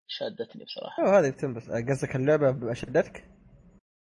شادتني 0.07 0.63
بصراحة. 0.65 1.03
أوه، 1.03 1.19
هذه 1.19 1.29
تنبس 1.29 1.69
آه، 1.69 1.85
قصدك 1.89 2.15
اللعبة 2.15 2.71
أشدتك؟ 2.71 3.23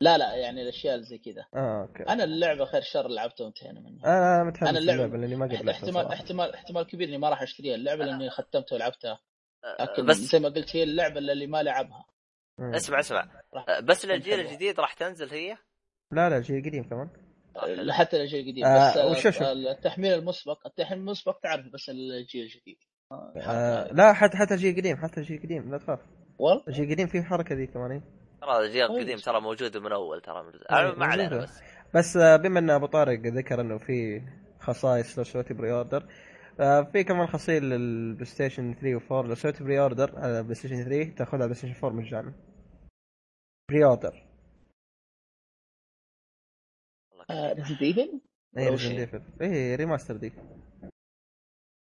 لا 0.01 0.19
لا 0.19 0.35
يعني 0.37 0.63
الأشياء 0.63 0.95
اللي 0.95 1.07
زي 1.07 1.19
كذا. 1.19 1.45
آه 1.55 1.83
أوكي. 1.83 2.03
أنا 2.03 2.25
اللعبة 2.25 2.65
خير 2.65 2.83
شر 2.83 3.09
لعبتها 3.09 3.45
وانتهينا 3.45 3.81
منها 3.81 4.05
أنا 4.07 4.45
متحمس 4.45 4.69
أنا 4.69 4.79
اللعبة- 4.79 4.83
اللعبه 4.91 5.17
لأني 5.19 5.37
ما 5.37 5.47
قد 5.47 5.69
احتمال 5.69 5.95
صراحة. 5.95 6.15
احتمال 6.15 6.55
احتمال 6.55 6.83
كبير 6.87 7.09
إني 7.09 7.19
ما 7.19 7.29
راح 7.29 7.43
أشتريها. 7.43 7.75
اللعبة 7.75 8.05
لأني 8.05 8.31
ختمتها 8.31 8.77
ولعبتها. 8.77 9.21
لكن 9.81 10.07
بس 10.07 10.17
زي 10.17 10.39
ما 10.39 10.49
قلت 10.49 10.77
هي 10.77 10.83
اللعبة 10.83 11.19
اللي 11.19 11.47
ما 11.47 11.63
لعبها. 11.63 12.05
مم. 12.59 12.75
اسمع 12.75 13.01
اسمع. 13.01 13.29
راح 13.55 13.81
بس 13.81 14.07
للجيل. 14.07 14.41
الجديد 14.41 14.81
راح 14.81 14.93
تنزل 14.95 15.31
هي؟ 15.31 15.57
لا 16.13 16.31
لا 16.31 16.41
جيل 16.41 16.63
قديم 16.65 16.85
كمان. 16.85 17.09
حتى 17.93 18.21
الجيل 18.23 18.41
الجديد 18.41 18.65
آه، 18.65 18.91
بس 18.91 18.97
وش- 19.19 19.27
وش- 19.27 19.43
آه، 19.43 19.53
التحميل 19.53 20.13
المسبق 20.13 20.67
التحميل 20.67 20.99
المسبق 21.01 21.39
تعرف 21.43 21.67
بس 21.73 21.91
الجيل 21.91 22.43
الجديد. 22.45 22.77
آه 23.13 23.89
لا 23.93 24.13
حتى 24.13 24.37
حتى 24.37 24.57
جيل 24.57 24.77
قديم 24.77 24.97
حتى 24.97 25.21
جيل 25.21 25.43
قديم 25.43 25.71
لا 25.71 25.79
تخاف. 25.79 26.01
والله؟ 26.39 26.65
الجيل 26.69 26.85
القديم 26.85 27.07
فيه 27.07 27.23
حركة 27.23 27.55
ذي 27.55 27.67
كمان 27.67 27.91
إيه. 27.93 28.03
ترى 28.41 28.59
الجيل 28.67 28.87
كويس. 28.87 28.99
القديم 29.01 29.19
ترى 29.19 29.41
موجود 29.41 29.77
من 29.77 29.93
أول 29.93 30.21
ترى 30.21 30.41
إيه، 30.71 30.95
ما 30.95 31.07
علينا. 31.07 31.37
بس. 31.39 31.61
بس 31.95 32.17
آه، 32.17 32.37
بما 32.37 32.59
إن 32.59 32.71
أبو 32.71 32.87
طارق 32.87 33.21
ذكر 33.21 33.61
إنه 33.61 33.79
في 33.79 34.23
خصائص 34.61 35.19
لو 35.19 35.25
سويت 35.25 35.53
pre-order 35.53 36.03
آه، 36.03 36.09
في 36.93 37.05
كمان 37.05 37.27
خاصية 37.27 37.59
لل 37.59 38.25
PlayStation 38.25 38.75
3 38.75 38.99
و4 38.99 39.13
لو 39.27 39.35
سويت 39.35 39.63
pre-order 39.63 40.19
على 40.19 40.43
PlayStation 40.43 40.85
3 40.85 41.15
تاخذها 41.15 41.35
على 41.35 41.45
بلاي 41.45 41.55
ستيشن 41.55 41.75
4 41.87 41.97
مجانا 41.97 42.33
pre-order. 43.71 44.25
Resident 47.31 47.83
Evil 47.83 48.21
اي 48.59 48.69
أول 48.69 48.79
شيء. 48.79 48.91
Resident 48.91 48.97
Evil 48.97 49.23
اي 49.43 49.75
remastered. 49.77 50.33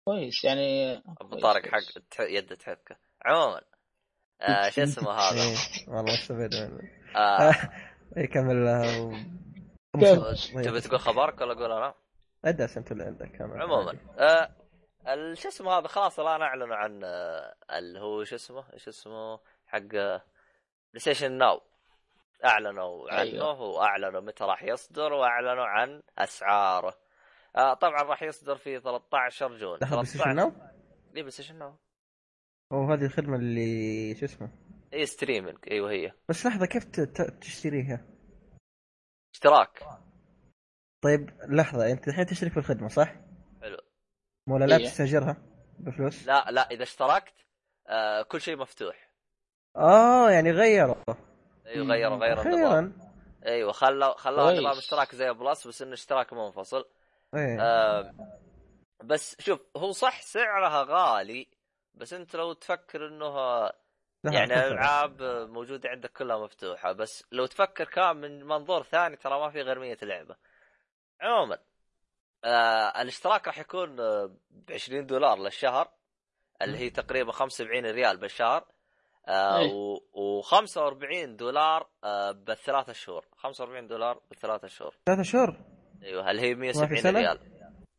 كويس 0.08 0.44
يعني 0.44 0.98
ابو 0.98 1.40
طارق. 1.40 1.68
حق 1.68 1.80
يده 2.20 2.56
تحكه 2.56 2.98
عموما 3.26 3.62
آه 4.42 4.70
شو 4.74 4.84
اسمه 4.84 5.12
هذا؟ 5.12 5.42
اي 5.42 5.56
والله 5.88 6.14
استفيد 6.14 6.56
منه. 6.56 6.90
آه. 7.16 7.54
اي 8.18 8.28
كمل 8.28 8.68
آه، 8.68 9.12
كيف؟ 10.00 10.68
تبي 10.68 10.82
تقول 10.82 11.00
خبرك 11.00 11.42
ولا 11.42 11.54
أقول 11.54 11.72
أنا؟ 11.72 11.94
ادرس 12.46 12.78
انت 12.78 12.92
اللي 12.92 13.04
عندك 13.04 13.42
عموما 13.42 14.00
آه 14.20 14.63
شو 15.34 15.48
اسمه 15.48 15.72
هذا؟ 15.72 15.88
خلاص 15.88 16.20
الآن 16.20 16.42
اعلنوا 16.42 16.76
عن 16.76 17.02
آه، 17.04 17.56
اللي 17.72 18.00
هو 18.00 18.24
شو 18.24 18.36
اسمه؟ 18.36 18.74
إيش 18.74 18.88
اسمه؟ 18.88 19.40
حق 19.68 19.80
PlayStation 19.80 21.32
Now 21.32 21.62
أعلنوا 22.46 23.12
عنه 23.12 23.22
أيوه. 23.22 23.62
وأعلنوا 23.62 24.22
متى 24.22 24.44
راح 24.44 24.64
يصدر 24.64 25.14
وأعلنوا 25.14 25.66
عن 25.66 26.02
أسعاره. 26.18 26.98
آه 27.56 27.74
طبعا 27.74 28.02
راح 28.02 28.24
يصدر 28.24 28.56
في 28.56 28.80
13 28.80 29.58
June. 29.58 29.80
لحظه 29.82 29.96
PlayStation 29.96 30.36
Now 30.36 30.48
اي 30.48 31.22
PlayStation 31.22 31.60
Now 31.60 31.76
هو 32.74 32.92
هذه 32.94 33.06
الخدمة 33.06 33.36
اللي 33.36 34.16
شو 34.16 34.26
اسمه؟ 34.26 34.50
اي 34.94 35.06
streaming 35.06 35.58
إيوه 35.72 35.92
هي. 35.92 36.12
بس 36.30 36.46
لحظة 36.46 36.66
كيف 36.66 36.86
تشتريها؟ 37.42 38.06
اشتراك. 39.34 39.84
طيب 41.02 41.30
لحظة 41.50 41.92
أنت 41.92 42.08
الحين 42.08 42.26
تشترك 42.26 42.52
في 42.52 42.58
الخدمة 42.58 42.88
صح؟ 42.88 43.16
ولا 44.48 44.66
لا 44.66 44.78
إيه. 44.78 44.86
تستاجرها 44.86 45.38
بفلوس؟ 45.80 46.28
لا 46.28 46.52
لا 46.52 46.72
إذا 46.72 46.84
اشتركت 46.84 47.34
آه 47.88 48.22
كل 48.22 48.42
شيء 48.42 48.58
مفتوح 48.58 49.10
آه 49.76 50.32
يعني 50.32 50.52
غيروا 50.52 50.96
أيوه 51.66 51.88
غيروا 51.88 52.18
غيروا 52.18 52.42
أخيرا 52.42 52.94
أيوه 53.46 53.72
خلوا 53.72 54.18
خلوا 54.18 54.46
كويس. 54.52 54.60
نظام 54.60 54.78
اشتراك 54.78 55.16
زي 55.16 55.34
بلس 55.34 55.68
بس 55.68 55.82
إنه 55.82 55.94
اشتراك 55.94 56.34
منفصل 56.34 56.86
إيه 57.36 57.58
آه 57.62 58.14
بس 59.04 59.36
شوف 59.42 59.60
هو 59.78 59.92
صح 59.92 60.22
سعرها 60.22 60.84
غالي 60.84 61.48
بس 61.94 62.14
أنت 62.14 62.36
لو 62.36 62.54
تفكر 62.54 63.08
إنه 63.08 63.38
يعني. 64.24 64.44
الالعاب 64.44 65.22
موجودة 65.50 65.90
عندك 65.90 66.12
كلها 66.12 66.38
مفتوحة 66.38 66.92
بس 66.92 67.24
لو 67.32 67.46
تفكر 67.46 67.86
كان 67.86 68.18
من 68.18 68.44
منظور 68.46 68.84
ثاني 68.84 69.16
ترى 69.16 69.40
ما 69.40 69.50
في 69.50 69.62
غير 69.62 69.80
100 69.80 69.98
لعبة 70.02 70.36
عموما 71.22 71.58
آه 72.44 73.02
الاشتراك 73.02 73.48
راح 73.48 73.60
يكون 73.60 73.96
ب 74.50 74.72
20 74.72 75.06
دولار 75.06 75.40
للشهر 75.40 75.90
اللي 76.62 76.78
هي 76.78 76.90
تقريبا 76.90 77.32
75 77.32 77.86
ريال 77.86 78.18
بالشهر 78.18 78.66
آه 79.28 79.58
إيه. 79.58 79.72
و 80.14 80.42
45 80.42 81.36
دولار 81.36 81.90
آه 82.04 82.32
بالثلاث 82.32 82.92
شهور 82.92 83.26
45 83.38 83.88
دولار 83.88 84.22
بالثلاث 84.30 84.66
شهور 84.66 84.96
ثلاثة 85.06 85.24
شهور 85.24 85.56
أيوه 86.04 86.32
هل 86.32 86.40
هي 86.40 86.56
ما 86.56 86.72
في 86.72 86.80
170 86.80 87.02
سنة؟ 87.02 87.20
ريال 87.20 87.40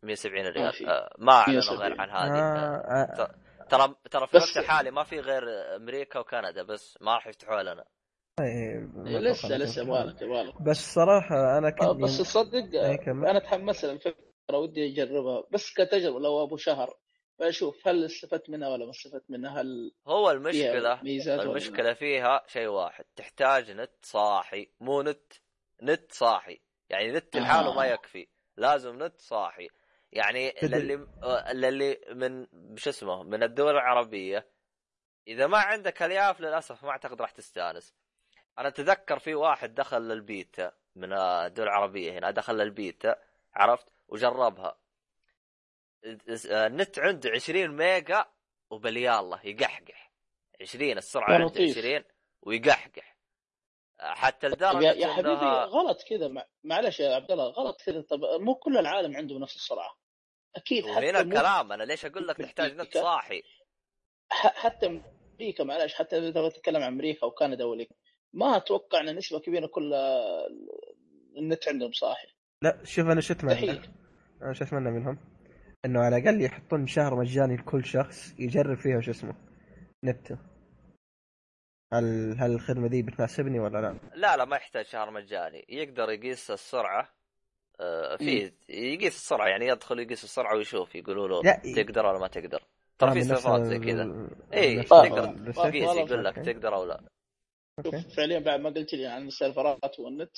170 0.02 0.42
ما 0.44 0.50
ريال. 0.50 0.88
آه 0.88 1.14
ما 1.18 1.32
أعلنوا 1.32 1.60
170. 1.60 1.78
غير 1.78 2.00
عن 2.00 2.10
هذه 2.10 2.38
آه 2.38 2.76
آه. 2.76 3.22
آه 3.22 3.44
ترى 3.68 3.94
ترى 4.10 4.26
في 4.26 4.36
الوقت 4.36 4.56
الحالي 4.56 4.90
ما 4.90 5.04
في 5.04 5.20
غير 5.20 5.42
أمريكا 5.76 6.18
وكندا 6.18 6.62
بس 6.62 6.98
ما 7.00 7.14
راح 7.14 7.26
يفتحوها 7.26 7.62
لنا 7.62 7.84
إيه، 8.40 8.88
إيه، 9.06 9.18
لسه 9.18 9.56
لسه 9.56 9.82
يبغالك 9.82 10.22
يبغالك 10.22 10.62
بس 10.62 10.94
صراحة 10.94 11.58
أنا 11.58 11.68
آه، 11.68 11.70
كنت 11.70 12.02
بس 12.02 12.18
تصدق 12.18 12.80
إيه، 12.80 12.96
كمل. 12.96 13.28
أنا 14.50 14.58
الفكرة 14.58 14.58
ودي 14.58 14.92
أجربها. 14.92 15.44
بس 15.50 15.72
كتجربة 15.72 16.20
لو 16.20 16.42
أبو 16.42 16.56
شهر. 16.56 16.98
بشوف 17.38 17.88
هل 17.88 18.04
استفدت 18.04 18.50
منها 18.50 18.68
ولا 18.68 18.84
ما 18.84 18.90
استفدت 18.90 19.30
منها 19.30 19.60
هل 19.60 19.92
هو 20.06 20.24
فيها 20.24 20.32
المشكلة 20.32 21.02
ميزات 21.02 21.38
ولا 21.38 21.44
لا؟ 21.44 21.50
المشكلة 21.50 21.92
فيها 21.92 22.44
شيء 22.46 22.66
واحد. 22.66 23.04
تحتاج 23.16 23.70
نت 23.70 23.94
صاحي. 24.02 24.70
مو 24.80 25.02
نت 25.02 25.32
نت 25.82 26.12
صاحي. 26.12 26.60
يعني 26.90 27.12
نت 27.12 27.36
لحاله 27.36 27.72
آه. 27.72 27.76
ما 27.76 27.86
يكفي. 27.86 28.28
لازم 28.56 29.02
نت 29.02 29.20
صاحي. 29.20 29.68
يعني 30.12 30.54
للي 30.62 31.06
للي 31.52 32.00
من 32.10 32.46
شو 32.76 32.90
اسمه 32.90 33.22
من 33.22 33.42
الدول 33.42 33.72
العربية. 33.72 34.46
إذا 35.28 35.46
ما 35.46 35.58
عندك 35.58 36.02
الياف 36.02 36.40
للأسف 36.40 36.84
ما 36.84 36.90
أعتقد 36.90 37.20
راح 37.20 37.30
تستانس. 37.30 37.94
أنا 38.58 38.68
أتذكر 38.68 39.18
في 39.18 39.34
واحد 39.34 39.74
دخل 39.74 40.02
للبيتا 40.02 40.72
من 40.96 41.12
الدول 41.12 41.66
العربية 41.66 42.18
هنا 42.18 42.30
دخل 42.30 42.56
للبيتا 42.56 43.16
عرفت؟ 43.54 43.93
وجربها. 44.14 44.78
النت 46.50 46.98
عنده 46.98 47.30
20 47.30 47.68
ميجا 47.68 48.24
وبليالله 48.70 49.40
يقحقح. 49.46 50.12
20 50.60 50.98
السرعة 50.98 51.32
عنده 51.32 51.46
لطيف. 51.46 51.78
20 51.78 52.04
ويقحقح. 52.42 53.14
حتى 54.00 54.48
لدرجة 54.48 54.92
يا 54.92 55.12
حبيبي 55.12 55.38
إنها- 55.40 55.68
غلط 55.68 56.02
كذا. 56.08 56.28
مع- 56.28 56.46
معلش 56.64 57.00
يا 57.00 57.14
عبد 57.14 57.30
الله 57.30 57.44
غلط 57.44 57.82
كذا. 57.82 58.00
طب 58.02 58.20
مو 58.40 58.54
كل 58.54 58.78
العالم 58.78 59.16
عنده 59.16 59.38
نفس 59.38 59.56
السرعة. 59.56 59.98
أكيد 60.56 60.86
حتى 60.86 61.12
مو 61.12 61.20
الكلام 61.20 61.72
أنا 61.72 61.82
ليش 61.82 62.04
أقول 62.04 62.28
لك 62.28 62.36
تحتاج 62.36 62.74
نت. 62.80 62.98
صاحي؟ 62.98 63.42
ح- 64.30 64.54
حتى 64.54 64.86
أمريكا 64.86 65.64
معلش 65.64 65.94
حتى 65.94 66.18
إذا 66.18 66.30
تبغى 66.30 66.50
تتكلم 66.50 66.82
عن 66.82 66.92
أمريكا 66.92 67.26
وكندا 67.26 67.64
ولي 67.64 67.88
ما 68.32 68.56
أتوقع 68.56 69.00
إن 69.00 69.16
نسبة 69.16 69.38
كبيرة 69.40 69.66
كل 69.66 69.94
النت 71.36 71.68
عندهم 71.68 71.92
صاحي. 71.92 72.28
لا 72.62 72.80
شوف 72.84 73.06
أنا 73.06 73.20
شو 73.20 73.34
أتمنى؟ 73.34 73.80
أنا 74.44 74.52
شو 74.52 74.64
أتمنى 74.64 74.90
منهم؟ 74.90 75.18
إنه 75.84 76.00
على 76.00 76.16
الأقل 76.16 76.42
يحطون 76.42 76.86
شهر 76.86 77.14
مجاني 77.14 77.56
لكل 77.56 77.84
شخص 77.84 78.34
يجرب 78.38 78.76
فيها 78.76 78.96
وش 78.96 79.08
اسمه 79.08 79.34
نت. 80.04 80.32
هل 81.92 82.36
هل 82.38 82.52
الخدمة 82.52 82.88
دي 82.88 83.02
بتناسبني 83.02 83.60
ولا 83.60 83.80
لا؟ 83.80 83.98
لا 84.14 84.36
لا 84.36 84.44
ما 84.44 84.56
يحتاج 84.56 84.84
شهر 84.84 85.10
مجاني. 85.10 85.64
يقدر 85.68 86.10
يقيس 86.10 86.50
السرعة. 86.50 87.14
آه، 87.80 88.16
في 88.16 88.52
يقيس 88.68 89.14
السرعة 89.16 89.46
يعني 89.46 89.66
يدخل 89.66 89.98
يقيس 89.98 90.24
السرعة 90.24 90.56
ويشوف 90.56 90.94
يقولوا 90.94 91.28
له 91.28 91.42
لا، 91.42 91.82
تقدر 91.82 92.06
ولا 92.06 92.18
ما 92.18 92.28
تقدر. 92.28 92.62
ترى 92.98 93.10
في 93.10 93.18
من 93.18 93.22
نفس 93.22 93.30
استفسارات 93.30 93.62
زي 93.62 93.78
كذا. 93.78 94.28
اي 94.54 94.82
تقدر 94.82 95.52
تقيس 95.52 95.96
يقول 95.96 96.24
لك. 96.24 96.34
تقدر 96.34 96.74
أو 96.74 96.84
لا. 96.84 97.04
شوف. 97.84 97.94
فعليا 98.16 98.38
بعد 98.38 98.60
ما 98.60 98.70
قلت 98.70 98.94
لي 98.94 99.06
عن 99.06 99.26
السيرفرات 99.26 100.00
والنت 100.00 100.36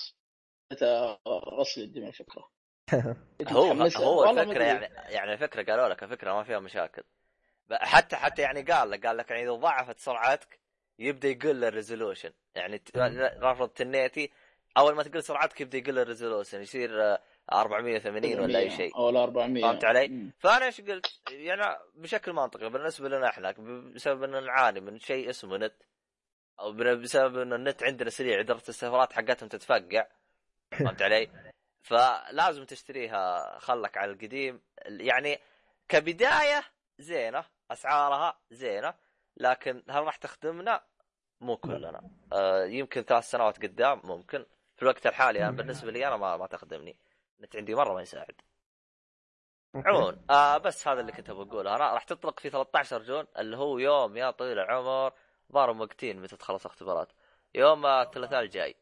غسل 1.28 1.80
الدماغ 1.82 2.10
كنت 2.10 2.55
هو 3.48 3.72
هو 3.96 4.30
الفكرة. 4.30 4.64
يعني 4.64 4.88
يعني 5.08 5.32
الفكرة 5.32 5.62
قالوا 5.62 5.88
لك 5.88 6.02
الفكرة 6.02 6.34
ما 6.34 6.42
فيها 6.42 6.58
مشاكل 6.58 7.02
حتى 7.72 8.16
حتى 8.16 8.42
يعني 8.42 8.62
قال 8.62 8.90
لك 8.90 9.06
قال 9.06 9.16
لك 9.16 9.30
يعني 9.30 9.42
إذا 9.42 9.52
ضعفت 9.52 9.98
سرعتك 9.98 10.58
يبدأ 10.98 11.28
يقل 11.28 11.64
ال 11.64 11.70
resolution 11.70 12.30
يعني 12.54 12.82
رافض 13.42 13.68
تنيتي 13.68 14.30
أول 14.76 14.94
ما 14.94 15.02
تقل 15.02 15.22
سرعتك 15.22 15.60
يبدأ 15.60 15.78
يقل 15.78 15.98
ال 15.98 16.04
resolution 16.04 16.62
يصير 16.62 17.02
آه، 17.02 17.18
480 17.52 18.40
ولا 18.40 18.58
أي 18.58 18.70
شيء 18.70 18.96
أو 18.96 19.10
لا 19.10 19.22
400 19.22 19.62
فهمت 19.62 19.84
علي؟ 19.84 20.30
فأنا 20.38 20.66
إيش 20.66 20.80
قلت؟ 20.80 21.20
يعني 21.30 21.78
بشكل 21.94 22.32
منطقي 22.32 22.70
بالنسبة 22.70 23.08
لنا 23.08 23.28
إحنا 23.28 23.54
بسبب 23.94 24.22
إن 24.22 24.44
نعاني 24.44 24.80
من 24.80 24.98
شيء 24.98 25.30
اسمه 25.30 25.56
نت 25.56 25.74
أو 26.60 26.72
بسبب 26.72 27.38
إن 27.38 27.52
النت 27.52 27.82
عندنا 27.82 28.10
سريع 28.10 28.40
اداره 28.40 28.62
السيرفرات 28.68 29.12
حقتهم 29.12 29.48
تتفقع 29.48 30.06
فهمت 30.72 31.02
علي؟ 31.02 31.28
فلازم 31.86 32.64
تشتريها 32.64 33.58
خلك 33.58 33.96
على 33.96 34.10
القديم. 34.12 34.60
يعني 34.86 35.38
كبداية 35.88 36.64
زينة 36.98 37.44
أسعارها 37.70 38.38
زينة 38.50 38.94
لكن 39.36 39.82
هل 39.90 40.02
راح 40.04 40.16
تخدمنا؟ 40.16 40.84
مو 41.40 41.56
كلنا. 41.56 42.10
آه 42.32 42.64
يمكن 42.64 43.02
ثلاث 43.02 43.30
سنوات 43.30 43.62
قدام 43.62 44.00
ممكن. 44.04 44.46
في 44.76 44.82
الوقت 44.82 45.06
الحالي 45.06 45.42
أنا 45.42 45.50
بالنسبة 45.50 45.90
لي 45.92 46.06
أنا 46.06 46.16
ما, 46.16 46.36
ما 46.36 46.46
تخدمني. 46.46 46.96
النت 47.38 47.56
عندي 47.56 47.74
مرة 47.74 47.94
ما 47.94 48.02
يساعد. 48.02 48.40
عموما 49.74 50.18
آه 50.30 50.58
بس 50.58 50.88
هذا 50.88 51.00
اللي 51.00 51.12
كنت 51.12 51.30
بقوله 51.30 51.76
أنا 51.76 51.92
راح 51.94 52.04
تطلق 52.04 52.40
في 52.40 52.50
13 52.50 53.02
جون 53.02 53.26
اللي 53.38 53.56
هو 53.56 53.78
يوم 53.78 54.16
يا 54.16 54.30
طويل 54.30 54.58
العمر 54.58 55.12
ضارب 55.52 55.80
وقتين 55.80 56.22
متى 56.22 56.36
تخلص 56.36 56.66
اختبارات. 56.66 57.12
يوم 57.54 57.86
الثلاثاء 57.86 58.40
الجاي. 58.40 58.76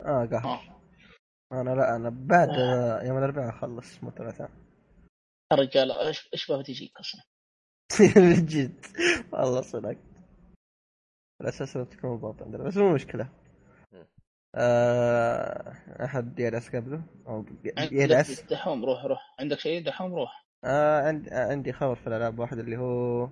آه 0.00 0.28
قهر. 0.32 0.81
أنا 1.52 1.70
لا 1.70 1.96
أنا 1.96 2.08
بعد 2.10 2.48
آه، 2.48 3.02
يوم 3.02 3.18
الأربعاء 3.18 3.48
أخلص 3.48 4.02
مو 4.04 4.08
الثلاثاء 4.08 4.50
الرجال 5.52 5.92
إيش 5.92 6.28
إيش 6.32 6.50
بها 6.50 6.62
تجيك 6.62 6.92
أصلا؟ 7.00 7.22
من 8.16 8.46
جد. 8.52 8.86
والله 9.32 9.60
صدق. 9.60 9.96
على 11.40 11.48
أساس 11.48 11.76
إنه 11.76 11.84
تكون 11.84 12.10
بالضبط 12.10 12.42
عندنا 12.42 12.64
بس 12.64 12.76
مو 12.76 12.94
مشكلة. 12.94 13.28
آه 14.54 15.72
أحد 16.04 16.40
يدعس 16.40 16.76
قبله؟ 16.76 17.02
أو 17.28 17.44
يدعس 17.92 18.40
دحوم 18.42 18.84
روح 18.84 19.04
روح. 19.04 19.34
عندك 19.40 19.58
شيء 19.58 19.86
دحوم؟ 19.86 20.14
روح. 20.14 20.46
آه 20.64 21.00
عندي 21.08 21.30
آه 21.32 21.50
عندي 21.50 21.72
خبر 21.72 21.94
في 21.94 22.06
الألعاب 22.06 22.38
واحد 22.38 22.58
اللي 22.58 22.76
هو 22.76 23.28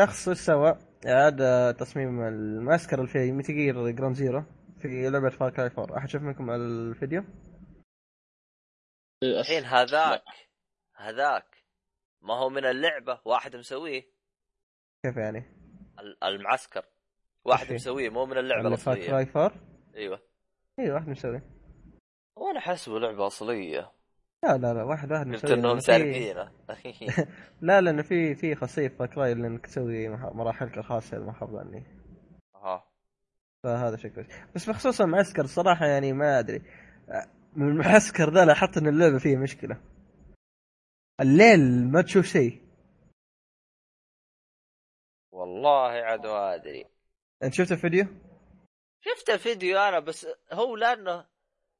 شخص 0.00 0.28
سوى 0.28 0.78
اعاد 1.06 1.74
تصميم 1.74 2.20
المعسكر 2.22 2.98
اللي 2.98 3.08
في 3.08 3.32
Metal 3.32 3.52
Gear 3.52 3.90
Ground 3.90 4.16
Zero. 4.16 4.44
في 4.88 5.10
لعبة 5.10 5.28
Far 5.28 5.50
Cry 5.50 5.70
4 5.78 5.98
أحد 5.98 6.08
شاف 6.08 6.22
منكم 6.22 6.50
الفيديو؟ 6.50 7.24
الحين 9.22 9.64
هذاك 9.64 10.22
هذاك 10.96 11.64
ما 12.22 12.34
هو 12.34 12.48
من 12.48 12.64
اللعبة 12.64 13.20
واحد 13.24 13.56
مسويه. 13.56 14.02
كيف 15.04 15.16
يعني؟ 15.16 15.44
ال- 16.00 16.24
المعسكر. 16.24 16.84
واحد؟ 17.44 17.72
مسويه 17.72 18.08
مو 18.08 18.26
من 18.26 18.38
اللعبة 18.38 18.66
اللي 18.66 18.76
Far 18.76 18.94
الاصليه 18.94 19.10
Cry 19.10 19.46
4 19.46 19.52
أيوه. 19.94 20.20
أيوه 20.78 20.94
واحد 20.94 21.08
مسوي. 21.08 21.40
وأنا 22.36 22.60
حاسبه 22.60 22.98
لعبه 23.00 23.26
أصلية. 23.26 23.92
لا 24.44 24.56
لا 24.58 24.74
لا 24.74 24.82
واحد 24.82 25.12
واحد 25.12 25.26
قلت 25.26 25.44
مسوي 25.44 25.54
إنهم 25.58 25.80
سارقينه 25.80 26.52
لا 27.60 27.80
لأنه 27.80 28.02
في 28.02 28.34
في 28.34 28.54
خاصيه 28.54 28.88
في 28.88 28.96
Far 28.96 29.06
Cry 29.06 29.32
انك 29.32 29.66
تسوي 29.66 30.08
مراحلك 30.08 30.78
الخاصة 30.78 31.16
اذا 31.16 31.26
ما 31.26 31.32
خاب 31.32 31.50
ظني 31.50 31.80
ها 31.80 32.03
فهذا 33.64 33.96
شيء 33.96 34.10
كويس. 34.10 34.26
بس 34.54 34.70
بخصوص 34.70 35.00
المعسكر 35.00 35.46
صراحة 35.46 35.86
يعني 35.86 36.12
ما 36.12 36.38
أدري. 36.38 36.62
من 37.56 37.68
المعسكر 37.68 38.30
ذا 38.30 38.44
لاحظت 38.44 38.76
إن 38.76 38.86
اللعبة 38.88 39.18
فيها 39.18 39.38
مشكلة. 39.38 39.80
الليل 41.20 41.92
ما 41.92 42.02
تشوف 42.02 42.24
شيء. 42.26 42.62
والله 45.32 45.88
عاد 45.88 46.26
ما 46.26 46.54
أدري. 46.54 46.86
أنت 47.42 47.54
شفت 47.54 47.72
الفيديو؟ 47.72 48.06
شفت 49.00 49.30
الفيديو 49.30 49.78
أنا 49.78 49.98
بس 50.00 50.26
هو 50.52 50.76
لأنه 50.76 51.26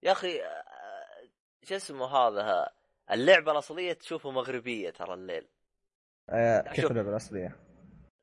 يا 0.02 0.12
أخي 0.12 0.42
آه، 0.42 1.28
شو 1.62 1.76
اسمه 1.76 2.06
هذا؟ 2.06 2.42
ها، 2.42 2.74
اللعبة 3.10 3.52
الأصلية 3.52 3.92
تشوفه 3.92 4.30
مغربية 4.30 4.90
ترى 4.90 5.14
الليل. 5.14 5.48
آه 6.30 6.60
كيف 6.60 6.80
شوف. 6.80 6.90
اللعبة 6.90 7.10
الأصلية؟ 7.10 7.56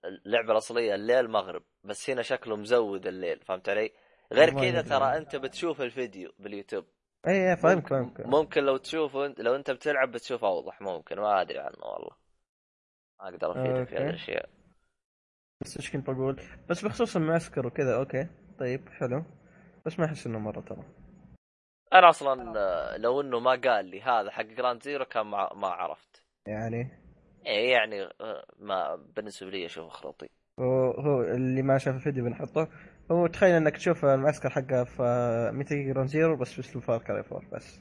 اللعبة 0.06 0.52
الأصلية 0.52 0.96
الليل 0.96 1.30
مغرب 1.30 1.64
بس 1.84 2.10
هنا 2.10 2.22
شكله 2.22 2.56
مزود 2.56 3.08
الليل 3.08 3.40
فهمت 3.40 3.70
علي؟ 3.70 3.92
غير 4.34 4.50
كذا. 4.50 4.82
ترى 4.82 5.18
أنت 5.18 5.36
بتشوف 5.36 5.82
الفيديو 5.82 6.32
باليوتيوب. 6.40 6.86
اي 7.28 7.50
اي 7.52 7.58
فاهمك 7.58 7.88
فاهمك 7.88 8.26
ممكن 8.26 8.64
لو 8.64 8.78
تشوفه 8.78 9.28
لو 9.38 9.56
أنت 9.56 9.72
بتلعب 9.72 10.12
بتشوف 10.12 10.44
أوضح 10.44 10.82
ممكن 10.82 11.20
ما 11.20 11.42
أدري 11.42 11.60
عنه 11.60 11.86
والله. 11.86 12.16
ما 13.20 13.30
أقدر 13.30 13.52
أفيدك 13.52 13.88
في. 13.88 13.96
هذه 13.96 14.10
الأشياء. 14.10 14.50
بس 15.62 15.78
إيش 15.78 15.92
كنت 15.92 16.10
بقول؟ 16.10 16.42
بس 16.70 16.86
بخصوص 16.86 17.16
المعسكر 17.16 17.68
وكذا 17.68 17.96
okay. 17.96 18.28
طيب 18.60 18.90
حلو. 18.90 19.24
بس 19.86 20.00
ما 20.00 20.06
أحس 20.06 20.28
إنه 20.28 20.40
مرة 20.40 20.62
ترى. 20.62 20.84
أنا 21.94 22.10
أصلا 22.10 22.54
آه، 22.60 22.98
لو 22.98 23.22
إنه 23.22 23.40
ما 23.40 23.52
قال 23.52 23.86
لي 23.86 24.02
هذا 24.02 24.32
حق 24.32 24.44
Ground 24.44 24.84
Zero 24.84 25.06
كان 25.06 25.26
ما, 25.26 25.54
ما 25.54 25.68
عرفت. 25.68 26.24
يعني؟ 26.48 27.01
يعني 27.46 28.04
آه، 28.04 28.46
ما 28.60 28.96
بالنسبة 28.96 29.50
لي 29.50 29.66
أشوفه 29.66 29.90
خرطي 29.90 30.28
هو 30.60 30.92
هو 30.92 31.22
اللي 31.22 31.62
ما 31.62 31.78
شاف 31.78 31.96
الفيديو 31.96 32.24
بنحطه. 32.24 32.68
هو 33.12 33.28
تخيل 33.28 33.56
إنك 33.56 33.78
تشوف 33.78 34.06
المعسكر 34.06 34.50
حقه 34.50 34.84
في 34.84 35.52
Metal 35.54 35.84
Ground 35.84 36.10
Zero 36.10 36.36
بس 36.36 36.56
باسلوب 36.56 36.84
Far 36.84 37.04
Cry 37.04 37.24
4 37.32 37.50
بس. 37.52 37.80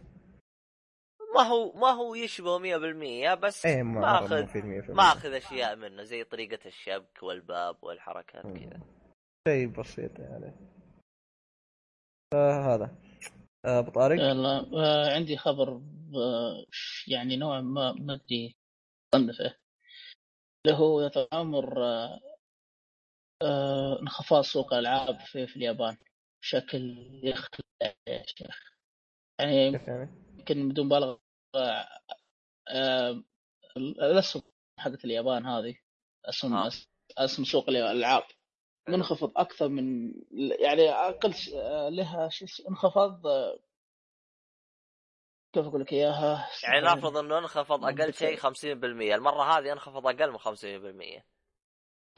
ما 1.34 1.42
هو 1.42 1.72
ما 1.72 1.90
هو 1.90 2.14
يشبه 2.14 2.58
100% 2.58 3.34
بس 3.34 3.66
إيه 3.66 3.82
ما 3.82 4.00
ماخذ 4.00 4.46
في 4.46 4.62
100% 4.62 4.90
ماخذ 4.90 5.32
أشياء 5.32 5.76
منه 5.76 6.02
زي 6.02 6.24
طريقة 6.24 6.66
الشبك 6.66 7.22
والباب 7.22 7.76
والحركات. 7.82 8.42
كذا. 8.42 8.80
شيء 9.48 9.66
بسيط 9.66 10.18
يعني. 10.18 10.52
فهذا 12.34 12.94
آه، 13.64 13.78
أبو 13.78 13.90
طارق؟ 13.90 14.20
يلا 14.20 14.66
آه، 14.74 15.14
عندي 15.14 15.36
خبر 15.36 15.80
آه، 16.14 16.64
يعني 17.08 17.36
نوعا 17.36 17.60
ما 17.60 17.92
ما 17.92 18.14
أدري. 18.14 18.59
صنفه 19.14 19.54
اللي 20.66 20.78
هو 20.78 21.00
يتآمر 21.00 21.82
آه، 23.42 24.00
انخفاض 24.02 24.42
سوق 24.42 24.74
الألعاب 24.74 25.20
في, 25.20 25.46
في 25.46 25.56
اليابان 25.56 25.96
بشكل 26.42 26.96
يخلع 27.24 27.94
يا 28.08 28.26
شيخ 28.26 28.72
يعني؟ 29.40 29.66
يمكن 30.38 30.68
بدون 30.68 30.86
مبالغة 30.86 31.20
آه، 32.68 33.24
الأسهم 33.76 34.42
حقت 34.78 35.04
اليابان 35.04 35.46
هذه 35.46 35.76
أسهم 36.24 36.54
آه. 36.54 36.70
أسهم 37.18 37.44
سوق 37.44 37.68
الألعاب 37.68 38.22
منخفض 38.88 39.32
أكثر 39.36 39.68
من 39.68 40.14
يعني 40.60 40.90
أقل 40.90 41.34
لها 41.96 42.30
انخفاض 42.68 43.22
كيف 45.52 45.66
أقول 45.66 45.80
لك 45.80 45.92
إياها؟ 45.92 46.48
يعني 46.64 46.86
نفرض 46.86 47.16
إنه 47.16 47.38
انخفض 47.38 47.84
أقل 47.84 48.14
شيء 48.14 48.36
50% 48.36 49.14
المرة 49.14 49.58
هذه 49.58 49.72
انخفض 49.72 50.06
أقل 50.06 50.30
من 50.30 50.38
50% 50.38 51.22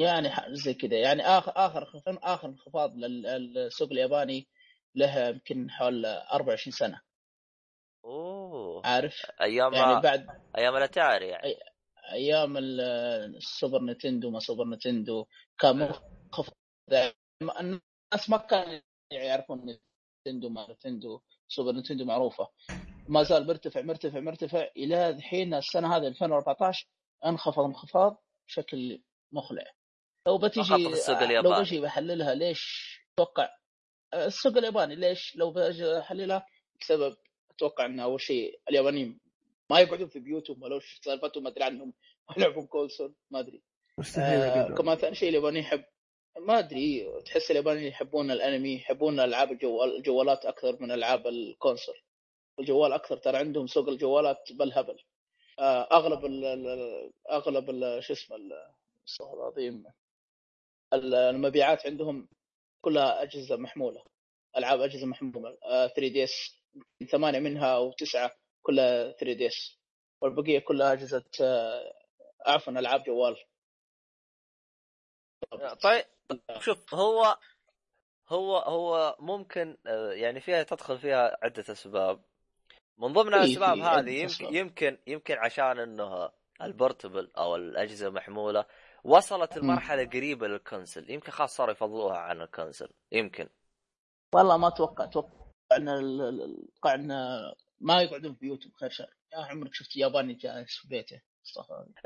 يعني 0.00 0.30
زي 0.48 0.74
كذا. 0.74 0.96
يعني 0.98 1.22
آخر 1.22 1.52
اخر 1.56 1.90
آخر 2.06 2.48
انخفاض 2.48 2.96
لل- 2.96 3.22
للسوق 3.22 3.88
الياباني 3.92 4.48
له 4.94 5.28
يمكن 5.28 5.70
حول 5.70 6.06
24 6.06 6.72
سنة. 6.72 7.00
أوه. 8.04 8.86
عارف؟ 8.86 9.26
أيام 9.40 9.72
يعني 9.72 10.00
بعد 10.00 10.26
أيام 10.58 10.76
الأتاري 10.76 11.28
يعني. 11.28 11.54
أيام 12.12 12.56
ال- 12.56 12.80
السوبر 13.36 13.82
نتندو 13.82 14.30
ما 14.30 14.38
سوبر 14.40 14.64
نتندو 14.64 15.26
كان 15.58 15.76
منخفض. 15.76 16.52
دائما. 16.90 17.60
الناس 17.60 18.30
ما 18.30 18.36
كانوا 18.36 18.80
يعرفون 19.12 19.78
نتندو 20.26 20.48
ما 20.48 20.72
نتندو 20.72 21.20
سوبر 21.48 21.72
نتندو 21.72 22.04
معروفة. 22.04 22.48
ما 23.12 23.22
زال 23.22 23.46
مرتفع 23.46 23.82
مرتفع 23.82 24.20
مرتفع 24.20 24.68
إلى 24.76 25.08
الحين 25.08 25.54
السنة 25.54 25.96
هذه 25.96 26.06
2014 26.06 26.86
انخفض 27.26 27.64
انخفاض 27.64 28.22
بشكل 28.48 29.02
مخلع 29.32 29.64
لو 30.26 30.38
فقط 30.38 30.72
السوق 30.72 31.18
لو 31.18 31.24
الياباني. 31.24 31.60
بجي 31.60 31.80
بحللها 31.80 32.34
ليش 32.34 32.96
أتوقع 33.14 33.48
السوق 34.14 34.56
الياباني 34.56 34.94
ليش 34.94 35.36
لو 35.36 35.50
بجي 35.50 35.98
أحللها؟ 35.98 36.46
بسبب 36.80 37.16
أتوقع 37.50 37.86
إن 37.86 38.00
أول 38.00 38.20
شيء 38.20 38.60
اليابانيين 38.70 39.20
ما 39.70 39.80
يقعدون 39.80 40.08
في 40.08 40.18
بيوتهم 40.18 40.62
ولا 40.62 40.76
وش 40.76 41.00
سالفتهم 41.04 41.42
ما 41.42 41.48
أدري 41.50 41.64
عنهم 41.64 41.92
ما 42.28 42.34
يلعبون 42.36 42.66
كونسول 42.66 43.14
ما 43.30 43.38
أدري. 43.40 43.62
مستحيل 43.98 44.40
آه. 44.40 44.74
كمان 44.74 44.96
ثاني 44.96 45.14
شيء 45.14 45.28
اليابانيين 45.28 45.64
يحب 45.64 45.84
ما 46.38 46.58
أدري 46.58 47.06
تحس 47.24 47.50
اليابانيين 47.50 47.88
يحبون 47.88 48.30
الأنمي 48.30 48.74
يحبون 48.74 49.20
ألعاب 49.20 49.52
الجوال 49.52 49.96
الجوالات 49.96 50.44
أكثر 50.44 50.76
من 50.80 50.90
ألعاب 50.90 51.26
ال 51.26 51.34
console. 51.34 51.94
الجوال 52.60 52.92
أكثر. 52.92 53.16
ترى 53.16 53.36
عندهم 53.36 53.66
سوق 53.66 53.88
الجوالات 53.88 54.52
بالهبل 54.52 54.98
آه 55.58 55.88
أغلب 55.92 56.24
ال 56.24 56.44
ال- 56.44 57.12
أغلب 57.30 57.66
شو 58.00 58.12
اسمه 58.12 58.36
استغفر 59.08 59.34
العظيم. 59.34 59.84
ال- 60.92 61.14
المبيعات 61.14 61.86
عندهم 61.86 62.28
كلها 62.80 63.22
أجهزة 63.22 63.56
محمولة. 63.56 64.04
ألعاب 64.56 64.80
أجهزة 64.80 65.06
محمولة. 65.06 65.58
آه 65.64 65.86
3 65.86 66.08
DS 66.12 66.58
ثمانية 67.12 67.38
منها 67.38 67.76
أو 67.76 67.92
تسعة 67.92 68.36
كلها 68.62 69.12
3 69.12 69.32
DS. 69.36 69.78
والبقية 70.20 70.58
كلها 70.58 70.92
أجهزة 70.92 71.24
آه 71.42 71.92
عفوا 72.46 72.72
ألعاب 72.72 73.02
جوال. 73.04 73.36
طيب 75.82 76.04
شوف 76.60 76.94
هو 76.94 77.38
هو 78.28 78.56
هو 78.58 79.16
ممكن 79.20 79.76
آه، 79.86 80.12
يعني 80.12 80.40
فيها 80.40 80.62
تدخل 80.62 80.98
فيها 80.98 81.38
عدة 81.42 81.64
أسباب. 81.72 82.24
من 83.02 83.12
ضمن 83.12 83.30
في- 83.30 83.36
الأسباب 83.36 83.74
في 83.74 83.82
هذه 83.82 83.86
عدة 83.86 84.10
يمكن. 84.12 84.54
يمكن 84.54 84.98
يمكن 85.06 85.34
عشان 85.38 85.78
إنه 85.78 86.30
ال 86.62 86.70
portable 86.70 87.30
أو 87.38 87.56
الأجهزة 87.56 88.08
المحموله 88.08 88.64
وصلت 89.04 89.56
المرحله 89.56 90.04
قريبة 90.04 90.48
لل 90.48 90.61
console. 90.61 91.10
يمكن 91.10 91.32
خلاص 91.32 91.56
صاروا 91.56 91.72
يفضلوها 91.72 92.16
عن 92.18 92.40
ال 92.40 92.46
console. 92.46 92.88
يمكن. 93.12 93.48
والله 94.34 94.56
ما 94.56 94.68
أتوقع 94.68 95.04
أتوقع 95.04 95.28
إن 95.72 95.88
ال- 95.88 96.20
ال- 96.22 96.68
أتوقع 96.72 96.94
إن 96.94 97.08
ما 97.80 98.02
يقعدون 98.02 98.34
في 98.34 98.38
بيوتهم 98.40 98.72
خير 98.80 98.90
شر. 98.90 99.16
يا 99.32 99.38
عمرك 99.38 99.74
شفت 99.74 99.96
ياباني 99.96 100.34
جالس 100.34 100.76
في 100.76 100.88
بيته. 100.88 101.20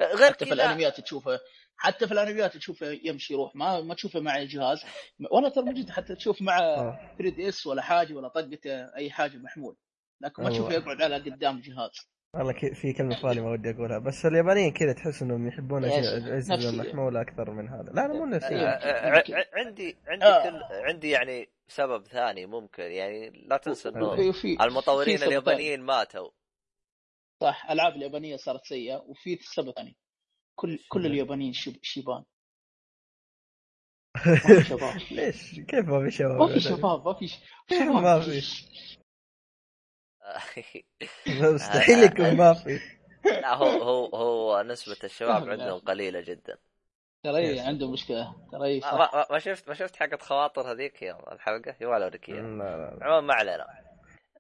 آه، 0.00 0.14
غير 0.14 0.32
حتى 0.32 0.46
في 0.46 0.54
الأنميات 0.54 1.00
تشوفه 1.00 1.40
حتى 1.76 2.06
في 2.06 2.12
الأنميات 2.14 2.56
تشوفه 2.56 2.86
يمشي 3.04 3.34
يروح. 3.34 3.56
ما 3.56 3.80
ما 3.80 3.94
تشوفه 3.94 4.20
مع 4.20 4.36
الجهاز. 4.36 4.84
ولا 5.32 5.48
ترى 5.48 5.64
موجود 5.64 5.90
حتى 5.90 6.14
تشوف 6.14 6.42
مع 6.42 6.58
آه. 6.58 7.14
3 7.18 7.34
دي 7.36 7.48
اس 7.48 7.66
ولا 7.66 7.82
حاجة 7.82 8.14
ولا 8.14 8.28
طقته 8.28 8.94
أي 8.96 9.10
حاجة 9.10 9.36
محمول. 9.36 9.76
لكن 10.20 10.42
ما. 10.42 10.50
تشوفه 10.50 10.72
يقعد 10.74 11.02
على 11.02 11.16
قدام 11.16 11.60
جهاز. 11.60 11.90
والله 12.34 12.52
ك- 12.52 12.74
في 12.74 12.92
كلمة 12.92 13.16
في 13.16 13.22
بالي 13.22 13.40
ما 13.40 13.50
ودي 13.50 13.70
أقولها 13.70 13.98
بس 13.98 14.26
اليابانيين 14.26 14.72
كذا 14.72 14.92
تحس 14.92 15.22
إنهم 15.22 15.48
يحبون 15.48 15.82
نفسية. 15.82 16.68
المحمولة 16.70 17.20
أكثر 17.20 17.50
من 17.50 17.68
هذا. 17.68 17.90
لا 17.92 18.04
أنا 18.04 18.14
مو 18.14 18.26
نفسية. 18.26 18.68
آه، 18.68 19.16
يمكن- 19.16 19.34
ع- 19.34 19.38
يمكن. 19.38 19.50
عندي 19.54 19.96
عندي 20.06 20.24
آه. 20.24 20.50
كل 20.50 20.62
عندي 20.88 21.10
يعني 21.10 21.48
سبب 21.68 22.06
ثاني 22.06 22.46
ممكن 22.46 22.82
يعني 22.82 23.30
لا 23.30 23.56
تنسى 23.56 23.88
انه 23.88 24.32
المطورين 24.60 25.22
اليابانيين 25.22 25.82
ماتوا. 25.82 26.30
صح 27.42 27.70
ألعاب 27.70 27.92
اليابانية 27.96 28.36
صارت 28.36 28.64
سيئة 28.64 28.96
وفي 28.96 29.36
سبب 29.42 29.70
ثاني. 29.70 29.96
كل 30.54 30.78
كل 30.88 31.06
اليابانيين 31.06 31.52
شب 31.52 31.76
شيبان 31.82 32.24
ما 34.26 34.60
في 34.60 34.64
شباب. 34.64 34.96
ليش؟ 35.10 35.60
كيف 35.60 35.88
ما 35.88 36.04
في 36.04 36.10
شباب؟ 36.10 36.38
ما 36.40 36.46
في 36.54 36.60
شباب 36.60 37.04
ما 37.06 37.14
في 37.14 37.28
شباب 37.28 37.90
ما 38.02 38.20
في؟ 38.20 38.42
مستحيل 41.54 42.02
يكون 42.02 42.36
ما 42.36 42.54
في. 42.54 42.80
لا 43.24 43.54
هو 43.54 43.64
هو 43.66 44.06
هو 44.06 44.62
نسبة 44.62 44.96
الشباب 45.04 45.48
عندهم 45.50 45.78
قليلة 45.78 46.20
جدا. 46.20 46.56
ترى. 47.24 47.60
عنده 47.60 47.90
مشكلة. 47.90 48.34
ترى 48.52 48.80
ما. 48.80 49.26
ما, 49.30 49.38
شفت 49.38 49.68
ما 49.68 49.74
شفت 49.74 49.96
حقت 49.96 50.22
خواطر 50.22 50.72
هذيك 50.72 51.02
يوم 51.02 51.20
الحلقة؟ 51.32 51.74
يا 51.80 51.86
ولا 51.86 52.04
اوريك 52.04 52.28
اياها. 52.28 52.40
عموما 53.02 53.20
ما 53.20 53.34
علينا. 53.34 53.66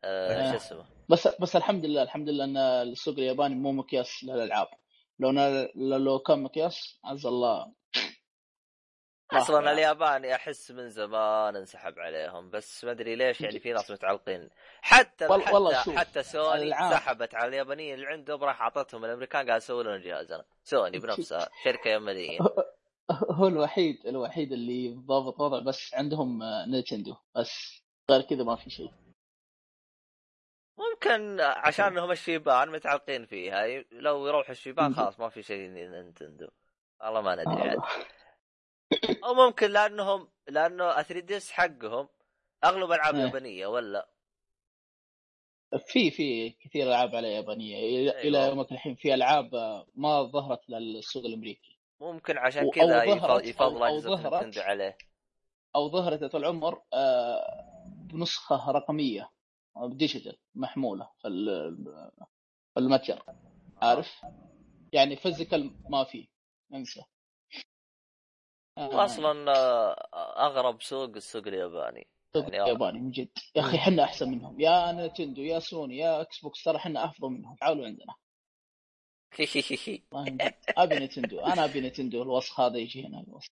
آه 0.04 0.48
آه. 0.48 0.50
شو 0.50 0.56
اسمه؟ 0.56 0.84
بس 1.08 1.28
بس 1.40 1.56
الحمد 1.56 1.84
لله 1.84 2.02
الحمد 2.02 2.28
لله 2.28 2.44
إن 2.44 2.56
السوق 2.56 3.14
الياباني 3.14 3.54
مو 3.54 3.72
مقياس 3.72 4.24
للألعاب. 4.24 4.68
لو 5.18 5.30
نا- 5.30 5.68
لو 5.74 6.18
كان 6.18 6.42
مقياس 6.42 7.00
عز 7.04 7.26
الله. 7.26 7.72
أصلا 9.32 9.60
راح. 9.60 9.68
اليابان 9.70 10.24
أحس 10.24 10.70
من 10.70 10.90
زمان 10.90 11.56
انسحب 11.56 11.98
عليهم 11.98 12.50
بس 12.50 12.84
ما 12.84 12.90
أدري 12.90 13.16
ليش 13.16 13.40
يعني 13.40 13.60
في 13.60 13.72
ناس 13.72 13.90
متعلقين. 13.90 14.48
حتى 14.80 15.26
وال- 15.26 15.42
حتى 15.42 15.54
والله 15.54 15.82
شوف، 15.84 15.96
حتى 15.96 16.22
سوني 16.22 16.70
سحبت 16.70 17.34
على 17.34 17.48
اليابانيين 17.48 17.94
اللي 17.94 18.06
عندهم 18.06 18.44
راح 18.44 18.62
أعطتهم 18.62 19.04
الأمريكان 19.04 19.50
قال 19.50 19.62
سووا 19.62 19.82
لنا 19.82 19.98
جهازنا 19.98 20.44
سوني 20.64 20.98
بنفسها 21.02 21.48
شركة 21.64 21.90
يمنية. 21.90 22.38
هو 23.10 23.46
الوحيد 23.46 24.06
الوحيد 24.06 24.52
اللي 24.52 24.94
ضابط 25.06 25.40
وضع 25.40 25.58
بس 25.60 25.94
عندهم 25.94 26.42
آه، 26.42 26.66
نينتندو 26.66 27.16
بس 27.36 27.82
غير 28.10 28.20
كذا 28.22 28.44
ما 28.44 28.56
في 28.56 28.70
شيء. 28.70 28.90
ممكن 30.78 31.40
عشان 31.40 31.84
انهم 31.86 32.10
الشيبان 32.10 32.68
متعلقين 32.70 33.26
فيها 33.26 33.66
لو 33.92 34.26
يروح 34.26 34.50
الشيبان 34.50 34.94
خلاص 34.94 35.20
ما 35.20 35.28
في 35.28 35.42
شيء 35.42 35.68
نينتندو. 35.70 36.48
والله 37.00 37.20
ما 37.20 37.34
ندري 37.34 37.68
عاد. 37.68 37.78
أو 39.26 39.34
ممكن 39.34 39.70
لأنهم 39.70 40.28
لأنه 40.48 41.02
3DS 41.02 41.50
حقهم 41.50 42.08
أغلب 42.64 42.92
ألعاب 42.92 43.14
إيه. 43.14 43.22
يابانية 43.22 43.66
ولا؟ 43.66 44.08
في 45.86 46.10
في 46.10 46.50
كثير 46.50 46.86
ألعاب 46.88 47.14
على 47.14 47.32
يابانية. 47.32 47.76
إلى 47.76 48.10
أيوة. 48.16 48.20
إلى 48.22 48.48
يومك 48.48 48.72
الحين 48.72 48.94
في 48.94 49.14
ألعاب 49.14 49.54
آه، 49.54 49.86
ما 49.94 50.22
ظهرت 50.22 50.70
للسوق 50.70 51.24
الأمريكي. 51.24 51.78
ممكن 52.00 52.38
عشان 52.38 52.70
كذا 52.70 53.02
يفضل 53.04 53.82
اجهزه. 53.84 54.30
نينتندو 54.30 54.60
عليه. 54.60 54.98
أو 55.76 55.90
ظهرت 55.90 56.24
طول 56.24 56.40
العمر 56.44 56.82
آه، 56.92 57.84
بنسخة 58.12 58.70
رقمية 58.70 59.30
آه، 59.76 59.88
digital 59.88 60.36
محمولة 60.54 61.10
في 61.22 61.28
ال- 61.28 61.76
في 62.74 62.80
المتجر. 62.80 63.22
عارف؟ 63.82 64.24
يعني 64.92 65.16
physical 65.16 65.74
ما 65.90 66.04
في. 66.04 66.28
انسى. 66.74 67.00
آه، 67.00 67.06
واصلا 68.76 69.52
آه، 69.52 70.46
أغرب 70.46 70.82
سوق 70.82 71.16
السوق 71.16 71.46
الياباني. 71.46 72.06
سوق 72.36 72.44
يعني 72.44 72.60
آه. 72.60 72.68
ياباني 72.68 73.00
من 73.00 73.10
جد. 73.10 73.28
يا 73.56 73.60
أخي 73.60 73.76
إحنا 73.76 74.04
أحسن 74.04 74.30
منهم. 74.30 74.60
يا 74.60 74.92
نتندو 74.92 75.42
يا 75.42 75.58
سوني 75.58 75.98
يا 75.98 76.20
إكس 76.20 76.40
بوكس 76.40 76.64
ترى 76.64 76.76
إحنا 76.76 77.04
أفضل 77.04 77.28
منهم. 77.30 77.56
تعالوا 77.60 77.86
عندنا. 77.86 78.14
أبي 80.78 80.98
نتندو. 81.04 81.40
أنا 81.40 81.64
أبي 81.64 81.80
نتندو. 81.80 82.22
الوسخ 82.22 82.60
هذا 82.60 82.76
يجي 82.76 83.06
هنا 83.06 83.20
الوسخ. 83.20 83.48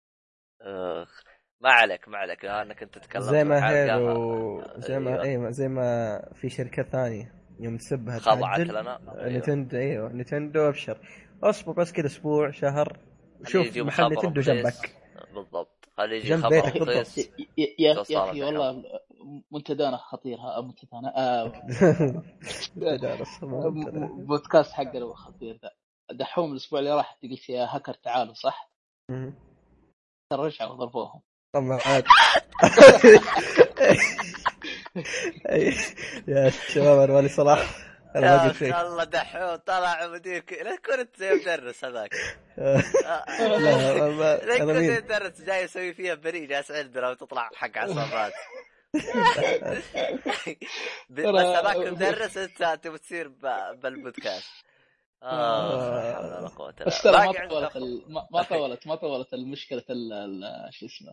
أخ 0.62 1.22
ما 1.60 1.70
عليك 1.70 2.08
ما 2.08 2.18
عليك. 2.18 2.44
أنك 2.44 2.82
أنت 2.82 2.98
تتكلم 2.98 3.22
زي 3.22 3.44
ما 3.44 3.58
الحلقة. 3.58 3.96
هيلو 3.96 4.62
زي 4.76 4.98
ما 4.98 5.10
أيوة. 5.10 5.22
أيوه 5.22 5.50
زي 5.50 5.68
ما 5.68 6.18
في 6.34 6.48
شركة 6.48 6.82
ثانية 6.82 7.34
يوم 7.60 7.76
تسبها 7.76 8.18
خضعت 8.18 8.60
لنا. 8.60 9.00
أيوة. 9.18 9.38
نتندو 9.38 9.76
أيوه 9.76 10.12
نتندو 10.12 10.68
أبشر. 10.68 10.98
أصبر 11.42 11.72
بس 11.72 11.92
كذا 11.92 12.06
أسبوع 12.06 12.50
شهر. 12.50 12.98
شوف 13.46 13.76
محل 13.76 14.12
نتندو. 14.12 14.40
جنبك. 14.40 15.03
خلي 15.98 16.16
يجي 16.16 16.36
خبر 16.36 16.55
يا, 17.78 18.00
أخي 18.00 18.42
والله 18.42 18.84
منتدانا 19.50 19.97
خطير 19.97 20.39
ها 20.39 20.60
منتدانا. 20.60 21.12
آه 21.16 21.52
بودكاست 24.28 24.73
حقنا 24.73 25.14
خطير 25.14 25.58
ذا. 25.62 25.70
دحوم 26.12 26.52
الأسبوع 26.52 26.78
اللي 26.78 26.94
راح 26.94 27.18
قلت 27.23 27.48
يا 27.48 27.76
هاكر 27.76 27.94
تعالوا 27.94 28.34
صح؟ 28.34 28.70
ترى 30.31 30.47
رجعوا 30.47 30.74
ضربوهم. 30.74 31.20
طبعا 31.55 31.78
عاد. 31.86 32.05
يا 36.28 36.50
شباب 36.50 36.98
أنا 36.98 37.12
مالي 37.12 37.28
صلاح. 37.28 37.93
يا 38.14 38.50
أخي 38.50 38.80
الله 38.80 39.04
دحوم 39.04 39.56
طلع 39.56 40.06
مديرك. 40.06 40.52
لا 40.52 40.76
كنت 40.76 41.16
زي 41.16 41.34
مدرس 41.34 41.84
هذاك. 41.84 42.10
لا 44.46 44.58
كنت 44.58 44.62
مين؟ 44.76 44.96
مدرس 44.96 45.40
جاي 45.40 45.62
يسوي 45.64 45.94
فيها 45.94 46.14
بريء 46.14 46.48
جالس 46.48 46.70
عندنا 46.70 47.10
وتطلع 47.10 47.50
حق 47.54 47.78
عصابات. 47.78 48.32
بس 51.10 51.24
هذاك 51.26 51.76
مدرس 51.92 52.36
انت 52.36 52.78
تبي 52.82 52.98
تصير 52.98 53.28
ب- 53.28 53.80
بالبودكاست. 53.82 54.50
آه 55.22 55.94
لا 55.94 56.14
حول 56.14 56.24
ولا 56.26 56.48
قوة 56.48 56.70
إلا 56.70 56.86
بس 56.86 57.02
ترى 57.02 57.12
ما 57.26 57.32
طولت 57.48 57.76
ما- 58.08 58.26
ما 58.32 58.42
طولت 58.42 58.86
ما 58.86 58.94
طولت 58.94 59.34
المشكلة 59.34 59.84
ال- 59.90 60.12
ال- 60.12 60.74
شو 60.74 60.86
اسمه 60.86 61.12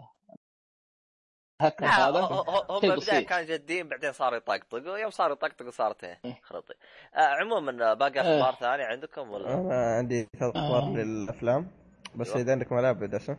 هذا 1.81 2.19
هو- 2.19 2.41
هو- 2.41 2.65
هم 2.75 2.79
بالبدايه. 2.81 3.25
كانوا 3.25 3.43
جادين 3.45 3.87
بعدين 3.87 4.11
صاروا 4.11 4.37
يطقطقوا 4.37 4.97
يوم 4.97 5.09
صاروا 5.11 5.35
يطقطقوا 5.35 5.71
صارت 5.71 6.03
إيه 6.03 6.19
إيه. 6.25 6.39
خرطي 6.43 6.73
آه 7.15 7.19
عموما 7.19 7.93
باقي 7.93 8.21
إيه. 8.21 8.39
أخبار 8.39 8.55
ثانية 8.59 8.83
عندكم 8.85 9.29
ولا 9.31 9.53
أنا 9.53 9.95
عندي 9.97 10.27
ثلاث 10.39 10.55
أخبار 10.55 10.83
آه. 10.83 10.89
للأفلام 10.89 11.71
بس 12.15 12.27
أيوة. 12.29 12.41
إذا 12.41 12.51
عندك 12.51 12.71
ملعب 12.71 13.03
دسم 13.03 13.35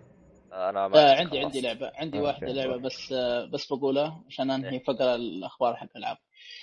أنا 0.52 0.88
ما 0.88 1.12
آه 1.12 1.16
عندي. 1.18 1.38
عندي 1.40 1.60
لعبة 1.60 1.92
عندي 1.94 2.18
آه، 2.18 2.22
واحدة. 2.22 2.46
لعبة 2.46 2.76
بس 2.76 3.12
آه 3.12 3.44
بس 3.44 3.72
بقولها 3.72 4.22
عشان 4.28 4.50
أنهي 4.50 4.80
فقرة 4.80 5.14
الأخبار 5.14 5.76
حق 5.76 5.86
الألعاب 5.96 6.16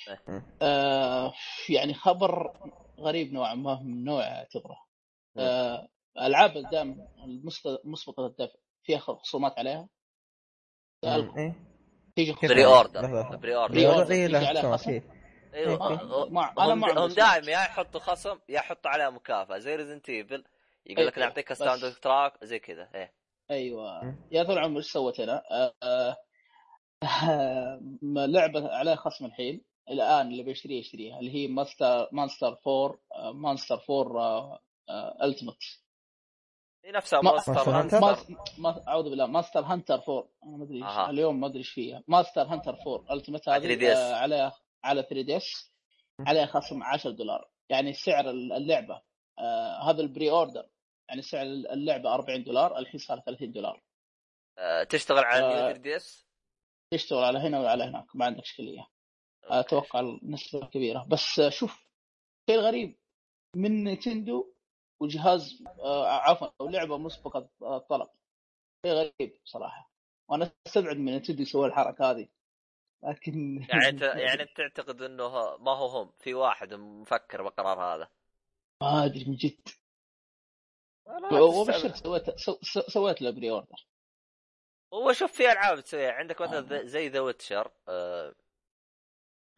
إيه. 0.09 0.43
آه 0.61 1.33
يعني 1.69 1.93
خبر 1.93 2.53
غريب 2.99 3.33
نوعا 3.33 3.55
ما 3.55 3.79
من 3.83 4.03
نوع 4.03 4.23
اعتبره 4.23 4.77
آه 5.37 5.87
ألعاب 6.21 6.57
الدعم 6.57 7.07
المسبقه 7.23 7.79
مسبقه 7.83 8.25
الدفع 8.25 8.55
فيها 8.83 8.99
خصومات 8.99 9.59
عليها 9.59 9.87
تيجي 12.15 12.35
pre-order. 12.43 13.37
pre-order 13.37 13.75
خصم؟ 14.77 14.89
إيه. 14.91 15.03
أيوه. 15.53 15.93
هم- 15.93 16.33
ما 16.33 16.53
أنا 16.65 16.75
ما 16.75 17.05
هم 17.05 17.07
دائما 17.07 17.47
يا 17.51 17.59
يحطوا 17.59 17.99
خصم 17.99 18.39
يا 18.49 18.55
يحطوا 18.55 18.91
عليها 18.91 19.09
مكافأة. 19.09 19.57
زي 19.57 19.75
Resident 19.75 20.09
Evil 20.09 20.43
يقول 20.85 21.07
لك 21.07 21.17
أيوة، 21.17 21.27
نعطيك 21.27 21.53
standard 21.53 21.93
تراك 21.93 22.33
زي 22.43 22.59
كذا. 22.59 22.89
إيه. 22.95 23.13
أيوه. 23.51 24.15
يا 24.31 24.43
طول 24.43 24.53
العمر 24.57 24.77
إيش 24.77 24.91
سويت 24.91 25.19
أنا؟ 25.19 25.43
آه، 25.51 25.73
آه، 25.83 26.17
ما 28.01 28.27
لعبة 28.27 28.67
عليها 28.75 28.95
خصم 28.95 29.25
الحين. 29.25 29.61
الآن 29.89 30.27
اللي 30.27 30.43
بيشتريها 30.43 30.79
يشتريها 30.79 31.19
اللي 31.19 31.35
هي 31.35 31.47
ماستر 31.47 32.09
Monster 32.11 32.47
4 32.67 32.99
آه، 33.15 33.31
Monster 33.33 33.81
4 33.89 34.59
Ultimate 35.23 35.57
هي 36.89 36.93
نفسها 36.93 37.21
ما- 37.21 37.31
Monster 37.31 37.53
Monster 37.53 37.71
Hunter 37.71 38.33
ما 38.57 38.87
أعوذ 38.87 39.09
بالله 39.09 39.25
Monster 39.25 39.59
Hunter 39.59 39.93
4 39.93 40.29
أنا 40.43 40.57
ما 40.57 40.63
أدري 40.63 40.83
أها. 40.83 41.09
اليوم 41.09 41.39
ما 41.39 41.47
أدري 41.47 41.57
إيش 41.59 41.69
فيها. 41.69 42.03
Monster 42.07 42.41
Hunter 42.41 42.77
4 42.87 43.13
Ultimate 43.13 43.49
على 43.49 43.67
هذه 43.67 43.79
3DS. 43.79 43.97
آه، 43.97 44.15
على 44.15 44.51
على 44.83 45.03
3DS 45.03 45.73
عليها 46.19 46.45
خصم 46.45 46.83
10 46.83 47.09
دولار. 47.11 47.49
يعني 47.69 47.93
سعر 47.93 48.29
اللعبة. 48.29 49.01
آه 49.39 49.89
هذا 49.89 50.01
ال 50.01 50.29
pre-order 50.31 50.69
يعني 51.09 51.21
سعر 51.21 51.41
اللعبة 51.45 52.13
40 52.13 52.43
دولار 52.43 52.77
الحين 52.77 52.99
صار 52.99 53.19
30 53.19 53.51
دولار. 53.51 53.83
آه، 54.57 54.83
تشتغل 54.83 55.23
على 55.23 55.43
آه. 55.45 55.49
New 55.49 55.67
3DS 55.73 56.27
تشتغل 56.93 57.23
على 57.23 57.39
هنا 57.39 57.59
وعلى 57.59 57.83
هناك 57.83 58.15
ما 58.15 58.25
عندك 58.25 58.41
إشكالية. 58.43 58.87
أتوقع 59.43 59.99
النسبة 59.99 60.65
كبيره 60.65 61.05
بس 61.09 61.41
شوف 61.49 61.85
شيء 62.49 62.59
غريب. 62.59 62.99
من 63.55 63.83
نينتندو 63.83 64.53
وجهاز 64.99 65.63
آه، 65.79 66.07
عفوا 66.07 66.69
لعبة 66.69 66.97
مسبقة 66.97 67.49
الطلب. 67.61 68.09
شيء 68.85 68.93
غريب 68.93 69.39
صراحة. 69.45 69.91
وأنا 70.29 70.51
أستبعد 70.67 70.95
من 70.97 71.05
نينتندو 71.05 71.41
يسوي 71.41 71.67
الحركة 71.67 72.11
هذه. 72.11 72.27
لكن 73.03 73.33
يعني 73.69 73.99
يعني 74.21 74.41
أنت 74.41 74.57
تعتقد 74.57 75.01
إنه 75.01 75.57
ما 75.57 75.71
هو 75.71 75.87
هم 75.87 76.11
في 76.19 76.33
واحد 76.33 76.73
مفكر 76.73 77.43
بالقرار 77.43 77.95
هذا؟ 77.95 78.09
ما 78.83 79.05
أدري 79.05 79.25
من 79.25 79.35
جد. 79.35 79.67
وبشرك 81.33 81.91
تستبعد. 81.91 82.23
سويت 82.23 82.39
سو- 82.39 82.59
سو- 82.61 82.87
سويت 82.89 83.21
له 83.21 83.31
بري 83.31 83.51
اوردر 83.51 83.87
هو 84.93 85.13
شوف 85.13 85.31
في 85.31 85.51
ألعاب 85.51 85.79
تسويها 85.79 86.11
عندك 86.11 86.41
مثلا 86.41 86.59
ذ- 86.59 86.85
زي 86.85 87.07
The 87.07 87.19
Witcher 87.19 87.71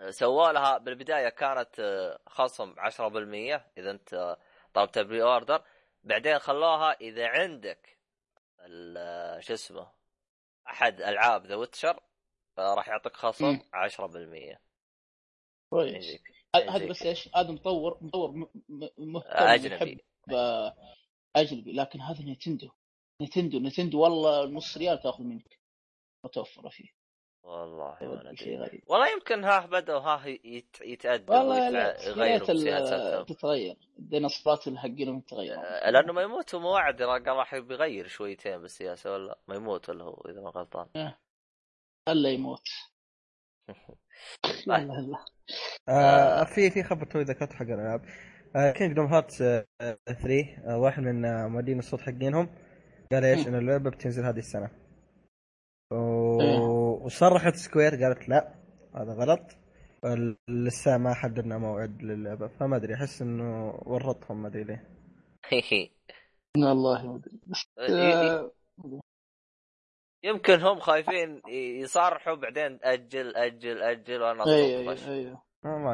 سووا 0.09 0.51
لها 0.51 0.77
بالبداية 0.77 1.29
كانت 1.29 1.79
آه، 1.79 2.19
خصم 2.27 2.75
10% 2.77 3.65
إذا 3.77 3.91
أنت 3.91 4.13
آه، 4.13 4.37
طلبت 4.74 5.00
pre-order. 4.99 5.64
بعدين 6.03 6.40
خلوها 6.40 6.91
إذا 7.01 7.27
عندك 7.27 7.98
ال- 8.59 9.43
شو 9.43 9.53
اسمه 9.53 9.91
أحد 10.67 11.01
ألعاب 11.01 11.45
The 11.45 11.56
Witcher 11.56 11.99
راح 12.59 12.88
يعطيك 12.88 13.16
خصم 13.16 13.45
مم. 13.45 13.61
10% 13.74 14.16
يعني 14.33 14.61
كويس. 15.69 16.06
هذا 16.56 16.88
بس. 16.90 17.01
إيش؟ 17.03 17.30
هذا 17.35 17.51
مطور 17.51 17.98
مطور 18.01 18.50
مهتم 18.98 19.30
أجنبي. 19.33 20.03
آه، 20.33 20.75
أجنبي. 21.35 21.72
لكن 21.74 22.01
هذا 22.01 22.24
نينتندو 22.24 22.72
نينتندو 23.22 23.59
نينتندو 23.59 24.00
والله 24.00 24.45
نص 24.45 24.77
ريال 24.77 25.00
تاخذ 25.01 25.24
منك. 25.24 25.59
متوفره 26.24 26.69
فيه. 26.69 26.90
والله 27.43 27.97
ما 28.01 28.35
شيء 28.35 28.59
غريب. 28.59 28.81
والله 28.87 29.11
يمكن 29.11 29.43
ها 29.43 29.65
بدأوا 29.65 29.99
ها 29.99 30.27
يت- 30.27 30.81
يتأدبوا 30.81 31.37
والله 31.37 31.67
يغيروا 32.07 32.45
سياسة 32.45 32.53
بسياستهم 32.53 33.23
تتغير. 33.25 33.77
الديناصورات 33.99 34.67
اللي 34.67 34.79
حقينهم 34.79 35.19
تتغير. 35.21 35.55
آه، 35.59 35.89
لأنه 35.89 36.13
ما 36.13 36.21
يموت 36.21 36.55
هو 36.55 36.61
موعد 36.61 37.01
راح 37.01 37.57
بيغير 37.57 38.07
شويتين 38.07 38.61
بالسياسة 38.61 39.13
ولا 39.13 39.39
ما 39.47 39.55
يموت 39.55 39.89
ولا 39.89 40.03
هو 40.03 40.25
إذا 40.29 40.41
ما 40.41 40.49
غلطان. 40.49 41.13
الا 42.09 42.29
يموت. 42.29 42.67
لا. 44.67 44.77
لا 44.77 44.93
لا. 44.93 45.25
آه 45.89 46.43
في 46.43 46.69
في 46.69 46.83
خبر 46.83 47.05
توي 47.05 47.23
ذكرت 47.23 47.53
حق 47.53 47.61
الألعاب. 47.65 48.01
آه 48.55 48.71
Kingdom 48.72 49.06
Hearts 49.06 49.31
3 49.31 50.57
آه 50.65 50.77
واحد 50.77 51.03
من 51.03 51.25
آه 51.25 51.47
مؤدين 51.47 51.79
الصوت 51.79 52.01
حقينهم. 52.01 52.49
قال 53.11 53.25
إيش؟ 53.25 53.47
إن 53.47 53.55
اللعبة 53.55 53.89
بتنزل 53.89 54.25
هذه 54.25 54.39
السنة. 54.39 54.69
و... 55.91 55.97
وصرحت 57.05 57.55
Square 57.56 57.95
قالت 58.03 58.30
لا 58.30 58.55
هذا 58.95 59.13
غلط. 59.13 59.41
لسه 60.49 60.97
ما 60.97 61.13
حددنا 61.13 61.57
موعد 61.57 62.01
للعبة 62.01 62.47
فما 62.47 62.75
أدري 62.77 62.93
أحس 62.95 63.21
إنه 63.21 63.80
ورطهم 63.85 64.41
ما 64.41 64.47
أدري 64.47 64.63
ليه. 64.63 64.88
والله 66.57 67.07
ما 67.07 67.15
ادري 67.15 67.39
بس 67.47 67.65
آه، 67.80 68.51
يمكن 70.23 70.61
هم 70.61 70.80
خايفين 70.80 71.41
يصارحوا 71.47 72.35
بعدين 72.35 72.80
أجل 72.83 73.35
أجل 73.35 73.81
أجل 73.81 74.21
وأنا 74.21 74.45
أيوه. 74.45 74.80
أيوه. 74.80 75.07
أيوه 75.07 75.43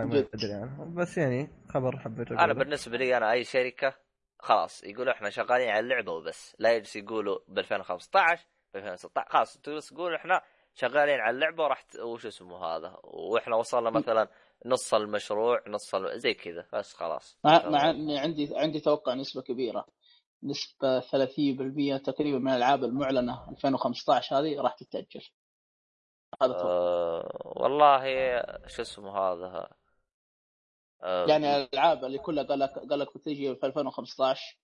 ما. 0.05 0.19
أدري 0.33 0.49
يعني 0.49 0.95
بس 0.95 1.17
يعني 1.17 1.49
خبر 1.69 1.99
حبيت 1.99 2.31
أنا 2.31 2.53
بالنسبة 2.53 2.97
لي 2.97 3.17
أنا 3.17 3.31
أي 3.31 3.43
شركة 3.43 3.95
خلاص 4.39 4.83
يقولوا 4.83 5.13
إحنا 5.13 5.29
شغالين 5.29 5.69
على 5.69 5.79
اللعبة 5.79 6.11
وبس. 6.11 6.55
لا 6.59 6.75
يجلس 6.75 6.95
يقولوا 6.95 7.39
ب 7.47 7.59
2015 7.59 8.47
ب 8.73 8.77
2016 8.77 9.29
خلاص 9.29 9.57
تجلس 9.57 9.89
تقول 9.89 10.15
إحنا 10.15 10.41
شغالين 10.77 11.19
على 11.19 11.35
اللعبة 11.35 11.63
وراح. 11.63 11.85
وش 11.99 12.25
اسمه 12.25 12.65
هذا 12.65 12.99
وإحنا 13.03 13.55
وصلنا 13.55 13.89
مثلا 13.89 14.29
نص 14.65 14.93
المشروع 14.93 15.63
نص 15.67 15.95
الم... 15.95 16.17
زي 16.17 16.33
كذا 16.33 16.67
بس 16.73 16.93
خلاص 16.93 17.39
مع 17.43 17.69
مع 17.69 17.79
عندي 18.19 18.55
عندي 18.55 18.79
توقع 18.79 19.13
نسبة 19.13 19.41
كبيرة 19.41 19.85
نسبة 20.43 20.99
30% 20.99 22.01
تقريبا 22.01 22.39
من 22.39 22.51
الألعاب 22.51 22.83
المعلنة 22.83 23.49
2015 23.49 24.39
هذه 24.39 24.61
راح 24.61 24.73
تتأجل. 24.73 25.29
هذا. 26.41 26.55
آه 26.55 27.41
والله 27.45 28.03
شو 28.67 28.81
اسمه 28.81 29.17
هذا 29.17 29.69
آه 31.03 31.25
يعني 31.25 31.55
الألعاب 31.55 32.05
اللي 32.05 32.17
كلها 32.17 32.43
قال 32.43 32.59
لك 32.59 32.79
قال 32.89 32.99
لك 32.99 33.17
بتجي 33.17 33.55
في 33.55 33.65
2015 33.65 34.59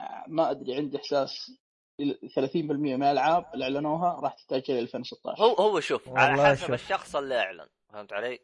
آه، 0.00 0.24
ما 0.28 0.50
أدري 0.50 0.76
عندي 0.76 0.96
إحساس 0.96 1.60
30% 1.98 2.56
من 2.56 3.02
الألعاب 3.02 3.46
اللي 3.54 3.64
أعلنوها 3.64 4.20
راح 4.20 4.34
تتاجل 4.34 4.74
ل 4.74 4.78
2016 4.78 5.42
هو 5.42 5.54
هو 5.54 5.80
شوف 5.80 6.08
على 6.08 6.46
حسب 6.46 6.60
شوف. 6.60 6.70
الشخص 6.70 7.16
اللي 7.16 7.38
أعلن 7.38 7.66
فهمت 7.92 8.12
علي؟ 8.12 8.40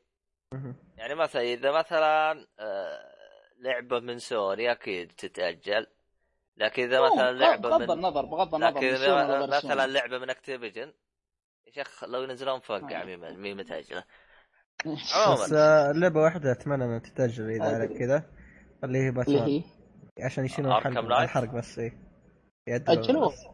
يعني 0.96 1.14
مثلا 1.14 1.42
إذا 1.42 1.72
مثلا 1.72 2.46
آه 2.58 3.14
لعبة 3.58 4.00
من 4.00 4.18
سوني 4.18 4.72
أكيد 4.72 5.12
تتأجل 5.12 5.86
لكن 6.56 6.82
إذا 6.82 7.00
مثلا 7.00 7.32
لعبة 7.32 7.68
بغض 7.68 7.82
من 7.82 7.90
النظر 7.90 8.24
بغض 8.24 8.54
النظر 8.54 8.78
لكن 8.78 8.86
من 8.86 8.96
سوني 8.96 9.12
ولا 9.12 9.44
اذا 9.44 9.46
مثلا 9.46 9.60
سوني. 9.60 9.92
لعبة 9.92 10.18
من 10.18 10.30
Activision 10.30 10.92
يا 11.66 11.72
شيخ 11.72 12.04
لو 12.04 12.22
ينزلون 12.22 12.60
فقع 12.60 13.02
آه. 13.02 13.04
مين 13.04 13.40
مين 13.40 13.56
متأجلة 13.56 14.04
بس 15.32 15.52
آه، 15.52 15.92
لعبة 15.92 16.20
واحدة 16.20 16.52
أتمنى 16.52 16.84
إنها 16.84 16.98
تتأجل 16.98 17.50
إذا. 17.50 17.98
كذا 17.98 18.30
اللي 18.84 18.98
هي 18.98 19.10
باتمان 19.10 19.62
عشان 20.20 20.44
يشيلون 20.44 20.72
الحرق 20.72 21.50
بس 21.54 21.78
إيه 21.78 22.03
اجلوه 22.68 23.28
بس. 23.28 23.44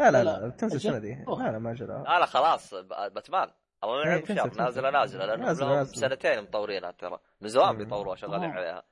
لا 0.00 0.10
لا 0.10 0.10
لا، 0.10 0.22
لا 0.24 0.48
بتنزل 0.48 0.76
السنة 0.76 0.98
دي. 0.98 1.14
لا 1.14 1.50
لا 1.52 1.58
ما 1.58 1.70
اجلها 1.70 2.02
لا 2.02 2.18
لا 2.18 2.26
خلاص 2.26 2.74
ب- 2.74 3.12
باتمان 3.14 3.50
الله 3.84 4.14
إيه، 4.14 4.20
تنزل- 4.24 4.36
شهر. 4.36 4.54
نازلة 4.58 4.90
نازلة 4.90 5.36
نازلة. 5.36 5.84
سنتين 5.84 6.42
مطورينها 6.42 6.90
ترى 6.90 7.18
من 7.40 7.48
زمان 7.48 7.72
مم. 7.72 7.78
بيطوروها 7.78 8.16
شغالين 8.16 8.50
آه. 8.50 8.54
عليها 8.54 8.82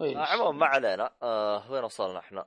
آه، 0.00 0.16
عموما 0.26 0.50
ما 0.58 0.66
علينا 0.66 1.10
آه 1.22 1.70
وين 1.72 1.84
وصلنا 1.84 2.18
إحنا؟ 2.18 2.44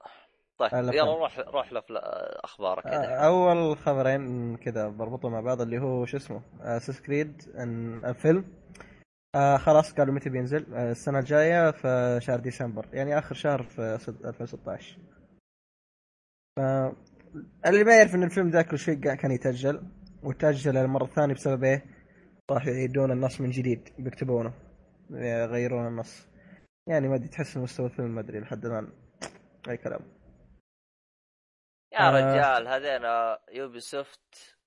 طيب. 0.58 0.74
يلا 0.74 1.16
روح 1.16 1.40
روح 1.40 1.70
لأفلا- 1.74 2.44
أخبارك 2.44 2.88
آه، 2.88 3.06
أول 3.16 3.78
خبرين 3.78 4.58
كذا 4.58 4.88
بربطهم 4.88 5.32
مع 5.32 5.42
بعض 5.42 5.62
اللي 5.62 5.80
هو 5.80 6.06
شو 6.06 6.18
اسمه 6.18 6.42
أساس 6.62 7.02
كريد 7.02 7.42
الفيلم 8.06 8.46
آه 9.36 9.58
خلاص 9.58 9.94
قالوا 9.94 10.14
متى 10.14 10.30
بينزل 10.30 10.74
آه 10.74 10.92
السنة 10.92 11.20
الجاية 11.20 11.72
في 11.72 12.20
شهر 12.22 12.40
ديسمبر 12.40 12.86
يعني 12.94 13.18
آخر 13.18 13.36
شهر 13.36 13.64
في 13.64 13.98
صد- 13.98 14.26
2016 14.26 14.98
ف 16.60 16.62
اللي 17.66 17.84
ما 17.84 17.98
يعرف 17.98 18.16
إن 18.16 18.24
الفيلم 18.24 18.50
ذا 18.50 18.62
كل 18.62 18.80
شيء 18.80 18.96
كان 18.96 19.32
يتأجل 19.32 19.82
وتأجل 20.24 20.78
المره 20.78 21.04
الثانية 21.04 21.34
بسبب 21.34 21.64
إيه؟ 21.64 21.86
راح 22.52 22.68
يعيدون 22.68 23.12
النص 23.12 23.42
من 23.42 23.50
جديد 23.50 23.90
بيكتبونه. 24.00 24.54
يغيرون 25.10 25.88
النص. 25.88 26.28
يعني 26.88 27.08
ما 27.08 27.16
أدري 27.16 27.28
تحس 27.28 27.58
مستوى 27.58 27.86
الفيلم 27.86 28.16
ما 28.16 28.22
أدري 28.22 28.40
لحد 28.40 28.66
الآن. 28.66 28.94
أي 29.70 29.78
كلام. 29.78 30.00
يا 31.94 32.00
آه. 32.00 32.12
رجال 32.12 32.68
هذين 32.68 33.02
Ubisoft 33.52 34.58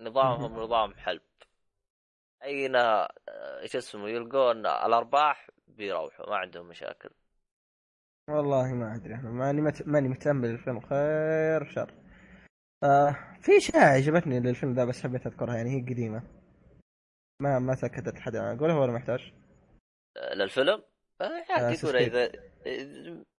نظامهم 0.00 0.52
نظام 0.52 0.94
حلب. 0.94 1.22
أين 2.44 2.76
آه، 2.76 3.08
إيش 3.62 3.76
اسمه 3.76 4.08
يلقون 4.08 4.66
الأرباح؟ 4.66 5.50
بيروحوا 5.68 6.30
ما 6.30 6.36
عندهم 6.36 6.68
مشاكل. 6.68 7.10
والله 8.30 8.74
ما 8.74 8.94
أدري 8.94 9.14
أنا 9.14 9.30
ماني 9.30 9.60
مت... 9.60 9.88
ماني 9.88 10.08
متامل 10.08 10.50
الفيلم 10.50 10.80
خير 10.80 11.64
شر 11.64 11.94
آه 12.84 13.16
في 13.40 13.56
أشياء 13.56 13.84
عجبتني 13.84 14.40
للفيلم 14.40 14.72
ذا 14.74 14.84
بس 14.84 15.02
حبيت 15.02 15.26
أذكرها 15.26 15.56
يعني 15.56 15.70
هي 15.70 15.80
قديمة 15.80 16.22
ما 17.42 17.58
ما 17.58 17.74
تاكدت 17.74 18.28
الآن 18.28 18.56
اقولها 18.56 18.78
ولا 18.78 18.92
محتاج؟ 18.92 19.32
آه، 20.16 20.34
للفيلم 20.34 20.82
آه، 21.20 21.24
آه، 21.24 21.44
عادي 21.52 21.64
يقول 21.64 21.76
سسبيت. 21.76 22.14
اذا 22.14 22.32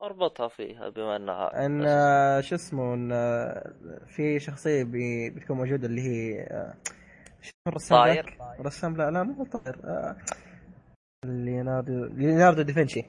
أربطها 0.04 0.48
فيها 0.48 0.90
بما 0.90 1.16
إنها 1.16 1.66
إن 1.66 1.86
آه، 1.88 2.42
شو 2.42 2.56
اسمه 2.56 2.94
إن 2.94 3.12
آه، 3.12 3.74
في 4.08 4.40
شخصية 4.40 4.84
بي... 4.84 5.30
بتكون 5.30 5.58
موجودة 5.58 5.88
اللي 5.88 6.02
هي 6.02 6.42
آه، 6.44 6.74
شو 7.42 7.50
اسمه 7.52 7.68
الرسام 7.68 7.98
طاير؟ 7.98 8.38
ذاك؟ 8.40 8.60
رسام 8.66 8.98
لا 8.98 9.12
لا 9.12 9.24
مو 9.24 9.46
طاير 9.46 9.82
آه، 9.84 10.18
ليوناردو 11.26 12.06
ليوناردو 12.06 12.62
دافنشي 12.62 13.06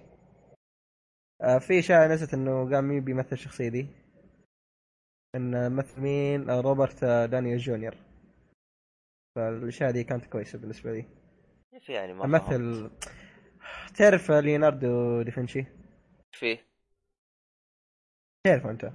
آه، 1.40 1.58
في 1.58 1.78
اشاعه 1.78 2.06
نزلت 2.06 2.34
إنه 2.34 2.70
قام 2.74 2.84
مين 2.84 3.00
بيمثل 3.04 3.32
الشخصية 3.32 3.68
دي؟ 3.68 3.86
إن 5.34 5.72
مثل 5.72 6.00
مين؟ 6.00 6.50
آه، 6.50 6.60
روبرت 6.60 7.04
آه، 7.04 7.26
دانيال 7.26 7.58
جونيور. 7.58 7.94
فالاشاعه 9.36 9.90
دي 9.90 10.04
كانت 10.04 10.26
كويسة 10.26 10.58
بالنسبة 10.58 10.92
لي. 10.92 11.04
كيف 11.70 11.88
يعني 11.88 12.12
ما. 12.12 12.24
امثل 12.24 12.90
تعرف 13.96 14.30
ليوناردو 14.30 15.22
دافنشي؟ 15.22 15.58
إيش 15.58 16.40
فيه 16.40 16.58
تعرفه 18.44 18.70
أنت؟ 18.70 18.92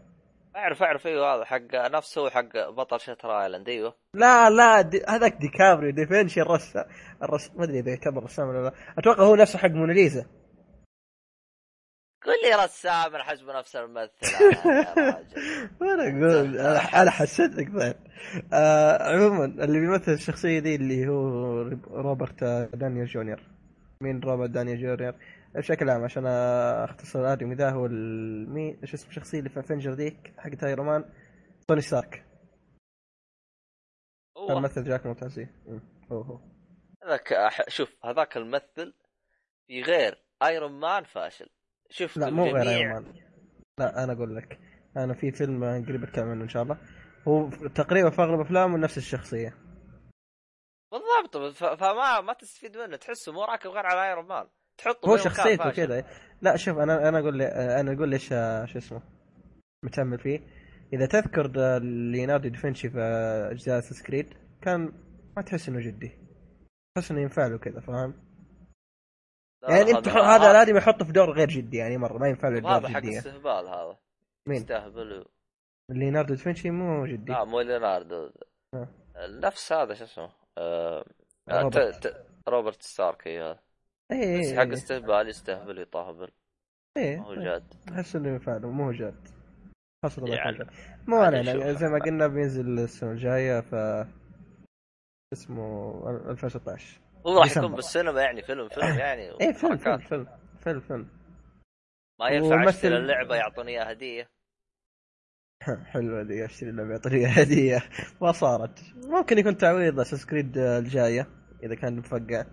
أعرف 0.56 0.84
أعرف 0.84 1.08
أيوه 1.08 1.36
هذا 1.36 1.46
حق 1.46 1.76
نفسه 1.96 2.30
حق 2.30 2.70
بطل 2.70 3.00
Shutter 3.00 3.42
Island 3.44 3.70
إيوه. 3.70 3.96
لا 4.14 4.50
لا 4.50 4.82
دي 4.82 5.02
هذاك 5.08 5.38
ديكابريو 5.38 5.92
دافنشي 5.92 6.42
الرسام. 6.42 6.86
الرس... 7.24 7.52
ما 7.52 7.64
أدري 7.64 7.80
إذا 7.80 7.90
يعتبر 7.90 8.24
رسام 8.24 8.48
ولا 8.48 8.64
لا. 8.64 8.74
أتوقع 8.98 9.24
هو 9.24 9.36
نفسه 9.36 9.60
حق 9.60 9.70
موناليزا. 9.70 10.26
لي 12.28 12.64
رسام 12.64 13.18
حسب 13.18 13.50
نفس 13.50 13.76
الممثل. 13.76 14.12
راجل. 15.82 15.82
أنا 15.82 16.26
أقول 16.28 16.58
أنا 16.96 17.12
حسيتك 17.12 17.72
طيب 17.80 17.96
آه 18.54 19.14
عموما 19.14 19.46
اللي 19.46 19.80
بيمثل 19.80 20.12
الشخصية 20.12 20.60
دي 20.60 20.76
اللي 20.76 21.08
هو 21.08 21.62
روبرت 21.92 22.44
دانيال 22.74 23.08
جونيور. 23.08 23.42
مين 24.02 24.20
روبرت 24.20 24.50
دانيال 24.50 24.82
جونيور؟ 24.82 25.16
بشكل 25.56 25.90
عام 25.90 26.04
عشان 26.04 26.28
أختصر 26.28 27.22
الادمي 27.22 27.56
ذا 27.56 27.70
هو 27.70 27.88
مين 28.48 28.80
إيش 28.82 28.94
اسم 28.94 29.10
الشخصيه 29.10 29.40
اللي 29.40 29.50
في 29.50 29.60
Avengers 29.60 29.92
ذيك 29.92 30.34
حق 30.38 30.64
Iron 30.64 30.86
Man 30.86 31.06
توني 31.68 31.82
ستارك. 31.82 32.26
كان 34.48 34.58
هو 34.58 34.60
مثل 34.60 34.84
جاك 34.84 35.06
ممتازي 35.06 35.48
هو 36.12 36.22
هو. 36.22 36.40
هذاك 37.04 37.50
شوف 37.68 38.06
هذاك 38.06 38.38
الممثل 38.38 38.94
في 39.68 39.82
غير 39.82 40.24
Iron 40.44 40.72
Man 40.72 41.04
فاشل. 41.04 41.50
شفت 41.92 42.18
لا 42.18 42.30
مو 42.30 42.46
غير 42.46 42.70
Iron 42.70 42.94
Man 42.94 43.14
لا 43.80 44.04
أنا 44.04 44.14
أقول 44.14 44.36
لك. 44.36 44.60
أنا 44.98 45.14
في 45.14 45.32
فيلم 45.32 45.86
قريب 45.88 46.04
أتكلم 46.04 46.30
عنه 46.30 46.44
إن 46.44 46.50
شاء 46.50 46.64
الله. 46.64 46.78
هو 47.28 47.50
تقريبا 47.50 48.10
في 48.10 48.22
أغلب 48.22 48.40
أفلامه 48.40 48.78
نفس 48.78 48.98
الشخصية. 48.98 49.56
بالضبط 50.92 51.54
فما 51.58 52.22
ما 52.22 52.34
تستفيد 52.34 52.78
منه. 52.78 52.98
تحسه 52.98 53.32
مو 53.32 53.44
راكب 53.44 53.70
غير 53.70 53.86
على 53.86 54.10
Iron 54.10 54.28
Man 54.28 54.48
تحطه 54.78 55.10
هو 55.10 55.18
شخصيته. 55.18 55.70
كذا. 55.70 56.06
لا 56.42 56.56
شوف 56.56 56.78
أنا 56.78 57.10
أنا 57.10 57.20
أقول 57.20 57.38
لي 57.38 57.46
أنا 57.46 57.94
أقول 57.94 58.10
ليش 58.10 58.28
شو 58.72 58.78
اسمه 58.78 59.02
متامل 59.86 60.20
فيه. 60.20 60.40
إذا 60.94 61.06
تذكر 61.06 61.48
ليوناردو 61.84 62.50
دافنشي 62.50 62.90
في 62.90 63.00
أجزاء 63.52 63.80
Assassin's 63.80 64.04
Creed 64.04 64.34
كان 64.62 64.94
ما 65.38 65.42
تحس 65.42 65.70
إنه 65.70 65.80
جدي. 65.80 66.12
تحس 66.96 67.12
إنه 67.12 67.22
ينفع 67.22 67.48
له 67.48 67.58
كذا 67.58 67.80
فاهم؟ 67.80 68.31
يعني 69.64 69.82
هذا- 69.92 69.98
انت 69.98 70.08
هذا 70.08 70.54
لازم 70.54 70.78
يحطه 70.78 71.06
في 71.06 71.12
دور 71.12 71.32
غير 71.32 71.48
جدي 71.48 71.78
يعني 71.78 71.98
مرة 71.98 72.18
ما 72.18 72.28
ينفع 72.28 72.48
له 72.50 72.58
هذا 72.70 72.80
دور 72.80 72.90
حق 72.90 73.00
جدية 73.00 73.18
استهبال 73.20 73.68
هذا 73.68 73.98
مين؟ 74.48 74.58
يستهبل 74.58 75.26
ليوناردو 75.92 76.34
دافنشي 76.34 76.70
مو 76.72 77.06
جدي 77.06 77.32
لا 77.32 77.44
مو 77.44 77.62
ليوناردو 77.62 78.32
آه. 78.76 78.88
نفس 79.28 79.74
هذا 79.74 79.94
شو 79.94 80.04
اسمه 80.04 80.32
آه... 80.58 81.06
آه، 81.50 81.62
روبرت. 81.62 82.08
ت- 82.08 82.08
ت- 82.08 82.26
روبرت 82.50 82.82
ستارك 82.82 83.28
اي 83.28 83.42
هذا 83.42 83.60
إيه 84.12 84.40
بس 84.40 84.46
إيه 84.48 84.56
حق 84.56 84.62
إيه, 84.64 84.74
استهبال 84.74 85.30
يستهبل 85.30 85.80
يطهبل 85.80 86.32
إيه. 86.98 87.18
ما 87.18 87.26
هو 87.26 87.36
جاد 87.36 87.74
تحس 87.88 88.16
انه 88.16 88.30
ينفع 88.30 88.58
له 88.58 88.70
مو 88.70 88.92
جاد 88.92 89.28
خاصة 90.04 90.28
يعني. 90.28 90.58
جاد. 90.58 90.68
مو 91.08 91.18
علينا. 91.18 91.74
زي 91.74 91.88
ما 91.88 92.00
قلنا 92.06 92.28
بينزل 92.28 92.80
السنة 92.80 93.12
الجاية 93.12 93.60
ف 93.62 93.76
اسمه 95.34 95.94
2016 96.30 97.02
هو 97.28 97.40
راح. 97.40 97.58
يكون 97.58 97.76
بالسينما 97.76 98.22
يعني 98.22 98.42
فيلم 98.42 98.70
فيلم 98.70 98.98
يعني 99.00 99.22
إيه 99.42 99.52
فيلم 99.52 99.78
فيلم. 99.78 99.98
فيلم 99.98 100.28
فيلم 100.64 100.80
فيلم 100.80 101.10
ما 102.20 102.30
ينفع 102.30 102.56
ومثل- 102.56 102.68
اشتري 102.78 102.98
اللعبة 102.98 103.36
يعطوني 103.36 103.72
إياها 103.72 103.92
هدية 103.92 104.30
حلوة 105.86 106.24
دي 106.24 106.46
أشتري 106.46 106.70
اللعبة 106.70 106.98
بطريقة 106.98 107.32
هدية 107.32 107.84
ما 108.22 108.32
صارت 108.32 108.80
ممكن 108.96 109.38
يكون 109.38 109.58
تعويض 109.58 110.00
أساس 110.00 110.26
كريد 110.26 110.58
الجاية 110.58 111.28
إذا 111.64 111.76
كان 111.76 111.98
مفقع 111.98 112.46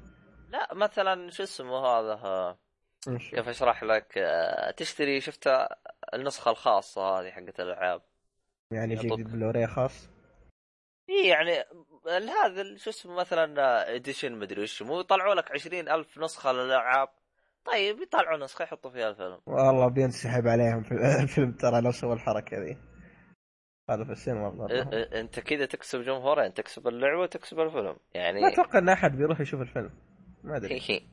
لا 0.49 0.75
مثلا 0.75 1.31
شو 1.31 1.43
اسمه 1.43 1.87
هذا 1.87 2.13
آه،. 2.13 2.59
كيف 3.07 3.49
أشرح 3.49 3.85
لك 3.85 4.19
آه، 4.19 4.71
تشتري 4.71 5.21
شفت 5.21 5.51
النسخة 6.15 6.51
الخاصة 6.51 7.03
هذه 7.03 7.31
حقت 7.31 7.61
الألعاب 7.61 8.03
يعني. 8.73 8.95
يجيك 8.95 9.21
بلوري 9.21 9.67
خاص 9.67 10.09
اي 11.09 11.29
يعني 11.29 11.65
هذا 12.45 12.77
شو 12.77 12.91
اسمه 12.91 13.15
مثلا 13.15 13.95
edition 13.95 14.33
مدري 14.39 14.63
وش 14.63 14.83
مو 14.83 15.01
يطلعوا 15.01 15.35
لك 15.35 15.53
عشرين 15.53 15.89
ألف 15.89 16.19
نسخة 16.19 16.53
للألعاب. 16.53 17.09
طيب 17.65 18.01
يطلعوا 18.01 18.39
نسخة 18.39 18.63
يحطوا 18.63 18.91
فيها 18.91 19.09
الفيلم. 19.09 19.41
والله 19.47 19.89
بينسحب 19.89 20.49
عليهم 20.49 20.83
في 20.89 20.95
الفيلم 21.23 21.53
ترى 21.53 21.81
لو 21.81 21.91
سووا 21.91 22.15
الحركة 22.15 22.59
ذي. 22.59 22.79
هذا 23.91 24.05
في 24.05 24.13
السينما 24.13 24.49
والله 24.49 24.69
إ- 24.69 24.87
إ- 24.87 25.15
أنت 25.15 25.41
كذا 25.41 25.67
تكسب 25.67 26.01
جمهورين 26.03 26.55
تكسب 26.55 26.89
اللعبة 26.89 27.21
وتكسب 27.21 27.61
الفيلم. 27.61 27.97
يعني 28.15 28.41
ما 28.41 28.49
أتوقع 28.49 28.79
إن 28.79 28.89
أحد 28.89 29.17
بيروح 29.17 29.41
يشوف 29.41 29.61
الفيلم. 29.61 29.91
ما 30.45 30.57
أدري. 30.57 31.09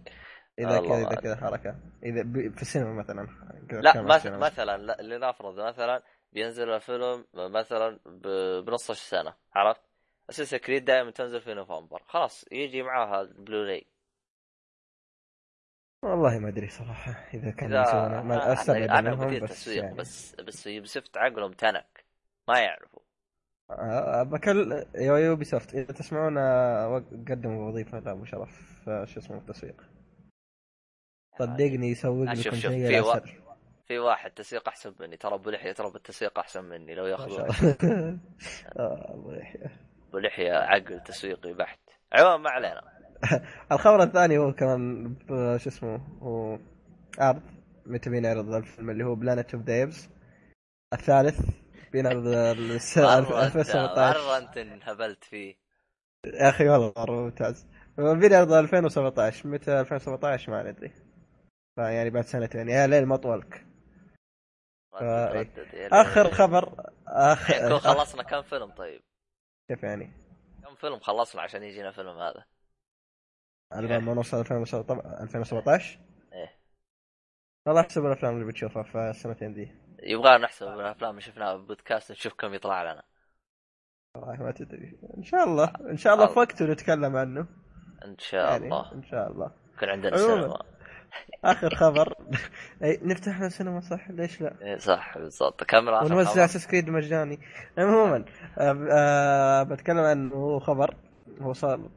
إذا 0.59 0.80
والله 0.80 1.03
كذا 1.03 1.11
إذا 1.11 1.22
كذا 1.22 1.35
حركة. 1.35 1.75
إذا 2.03 2.24
في 2.56 2.61
السينما 2.61 2.93
مثلا. 2.93 3.27
لا. 3.72 4.01
مثلا 4.38 4.77
لا 4.77 4.98
لنفرض 5.01 5.59
مثلا 5.59 6.03
بينزل 6.36 6.70
الفيلم 6.70 7.26
مثلا 7.34 8.00
بنص 8.62 8.90
السنة 8.90 9.34
عرفت؟ 9.54 9.82
Assassin's 10.30 10.56
Creed 10.56 10.85
دائما 10.86 11.12
تنزل 11.12 11.42
في 11.42 11.54
نوفمبر. 11.54 12.04
خلاص 12.08 12.46
يجي 12.52 12.84
معاها 12.84 13.22
البلوراي 13.22 13.88
والله 16.04 16.40
ما 16.40 16.50
أدري 16.50 16.68
صراحة 16.68 17.12
إذا 17.34 17.52
كان 17.52 17.72
يسوون 17.72 18.20
ما 18.20 18.54
استبعد 18.54 18.90
أنا, 18.90 19.40
بس 19.40 19.50
تسويق 19.50 19.84
يعني. 19.84 19.96
بس 19.96 20.36
بس 20.36 20.68
Ubisoft 20.68 21.18
عقلهم 21.18 21.52
تنك. 21.52 22.06
ما 22.48 22.60
يعرفوا. 22.60 23.00
آه، 23.72 24.24
بكل 24.24 24.86
Ubisoft. 24.95 25.76
إذا 25.76 25.94
تسمعون 25.94 26.38
آه، 26.38 26.98
قدموا 27.30 27.70
وظيفة 27.70 28.00
لأبو 28.00 28.26
شرف 28.26 28.90
آه، 28.90 29.06
شو 29.06 29.20
اسمه 29.20 29.38
التسويق. 29.38 29.82
صدقني 31.40 31.92
يسوق 31.92 32.24
لكم 32.24 32.56
شيء 32.56 32.88
في 32.88 33.02
و- 33.02 33.44
في 33.88 34.00
واحد 34.00 34.32
تسويق 34.32 34.68
أحسن 34.68 34.94
مني. 35.00 35.18
ترى 35.18 35.34
أبو 35.34 35.50
لحية 35.50 35.72
ترى 35.72 35.92
بالتسويق 35.92 36.40
أحسن 36.40 36.64
مني 36.64 36.96
لو 36.96 37.04
ما 37.04 37.10
ياخذ 37.10 37.30
شاء 37.36 37.46
الله. 37.46 37.76
آه، 38.80 39.12
الله 39.14 39.38
يحييه 39.38 39.72
أبو 40.10 40.18
لحية 40.18 40.52
عقل 40.54 41.04
تسويقي 41.04 41.54
بحت. 41.54 41.80
عموما 42.14 42.38
ما 42.38 42.50
علينا. 42.50 42.82
الخبر 43.72 44.04
الثاني 44.04 44.38
هو 44.38 44.54
كمان 44.54 45.08
ب- 45.14 45.58
شو 45.58 45.70
اسمه 45.70 45.96
هو 46.22 46.60
عرض 47.20 47.42
متى 47.86 48.10
بينعرض 48.10 48.54
الفيلم 48.54 48.90
اللي 48.90 49.04
هو 49.04 49.16
Planet 49.16 49.53
of 49.53 49.64
the 49.64 49.83
Apes 49.83 50.10
الثالث 50.94 51.40
بينعرض 51.92 52.28
السنة 52.28 53.04
مرة 53.22 53.46
أنت 53.46 53.56
2017 53.56 54.20
مرة 54.20 54.38
أنت 54.38 54.58
انهبلت 54.58 55.24
فيه. 55.24 55.56
يا 56.26 56.50
أخي 56.50 56.70
والله 56.70 56.94
مرة 56.98 57.12
ممتاز. 57.24 57.68
بينعرض 57.98 58.54
2017 58.54 59.48
متى 59.48 59.80
2017 59.80 60.52
ما 60.52 60.72
ندري. 60.72 60.92
فيعني 61.76 62.10
بعد 62.10 62.24
سنتين. 62.24 62.70
يا 62.70 62.88
ليل 62.88 63.06
ما 63.06 63.16
طولك. 63.16 63.66
آه، 65.01 65.45
آخر. 65.91 66.32
خبر 66.32 66.91
آخر 67.07 67.80
خلصنا 67.80 68.24
كم 68.24 68.41
فيلم 68.41 68.72
طيب؟ 68.72 69.01
كيف 69.69 69.83
يعني؟ 69.83 70.11
كم 70.64 70.75
فيلم 70.75 70.99
خلصنا 70.99 71.41
عشان 71.41 71.64
يجينا 71.64 71.91
فيلم 71.91 72.17
هذا؟ 72.17 72.45
على 73.72 73.99
ما 73.99 74.14
نوصل 74.14 74.40
2017 74.40 75.99
إيه. 76.33 76.59
والله 77.67 77.82
أحسب 77.82 78.06
الأفلام 78.06 78.33
اللي 78.33 78.45
بتشوفها 78.45 78.83
في 78.83 79.09
السنتين 79.09 79.53
دي. 79.53 79.72
يبغى 80.03 80.38
نحسب 80.38 80.67
الأفلام 80.67 81.09
اللي 81.09 81.22
شفناها 81.22 81.56
بودكاست 81.56 82.11
نشوف 82.11 82.33
كم 82.33 82.53
يطلع 82.53 82.93
لنا. 82.93 83.03
والله 84.15 84.43
ما 84.43 84.51
تدري. 84.51 84.99
إن 85.17 85.24
شاء 85.24 85.43
الله. 85.43 85.74
إن 85.90 85.98
شاء 85.98 86.14
الله 86.14 86.27
في 86.27 86.40
وقته 86.40 86.65
نتكلم 86.65 87.15
عنه. 87.15 87.48
إن 88.06 88.17
شاء 88.17 88.51
يعني 88.51 88.65
الله. 88.65 88.93
إن 88.93 89.03
شاء 89.03 89.32
الله. 89.32 89.51
يكون 89.74 89.90
عندنا. 89.90 90.17
سينما. 90.17 90.75
آخر 91.44 91.76
خبر. 91.76 92.14
نفتح 92.82 93.42
له 93.42 93.50
سينما 93.50 93.80
صح؟ 93.82 94.10
ليش 94.10 94.42
لا؟ 94.42 94.56
إيه 94.61 94.77
صح 94.77 95.18
بالضبط. 95.18 95.61
آخر 95.74 96.14
ونوزع. 96.14 96.45
أساس 96.45 96.68
كريد 96.68 96.90
مجاني. 96.90 97.40
عموما 97.77 98.26
آه 98.58 98.88
آه 98.92 99.64
بتكلم 99.64 99.98
عن 100.00 100.32
هو 100.32 100.60
خبر. 100.60 100.95
هو 101.42 101.53
صار 101.53 101.90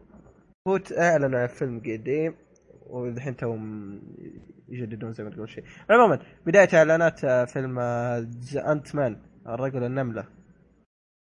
هو 0.68 0.78
اعلنوا 0.98 1.40
عن 1.40 1.46
فيلم 1.46 1.78
قديم 1.80 2.36
والحين 2.86 3.36
توهم 3.36 4.00
يجددون 4.68 5.12
زي 5.12 5.24
ما 5.24 5.30
تقول 5.30 5.48
شيء. 5.48 5.64
عموما 5.90 6.18
بداية 6.46 6.68
إعلانات 6.74 7.24
آه، 7.24 7.44
فيلم 7.44 7.78
انت 7.78 8.94
مان 8.94 9.22
الرجل 9.46 9.84
النملة. 9.84 10.24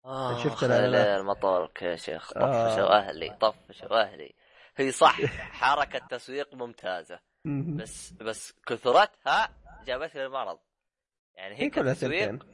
آه 0.04 0.38
شفت 0.44 0.62
الإعلانات؟ 0.64 1.20
المطارك 1.20 1.82
يا 1.82 1.96
شيخ 1.96 2.36
آه. 2.36 2.68
طفشوا 2.68 2.98
أهلي 2.98 3.36
طفشوا 3.40 4.02
أهلي. 4.02 4.34
هي 4.76 4.90
صح 4.90 5.20
حركة 5.60 6.06
تسويق 6.10 6.54
ممتازة. 6.54 7.18
بس 7.44 8.12
بس 8.12 8.52
كثرتها 8.66 9.48
جابت 9.84 10.14
لي 10.14 10.26
المرض 10.26 10.58
يعني 11.34 11.54
هي 11.54 11.70
كتسويق 11.70 12.46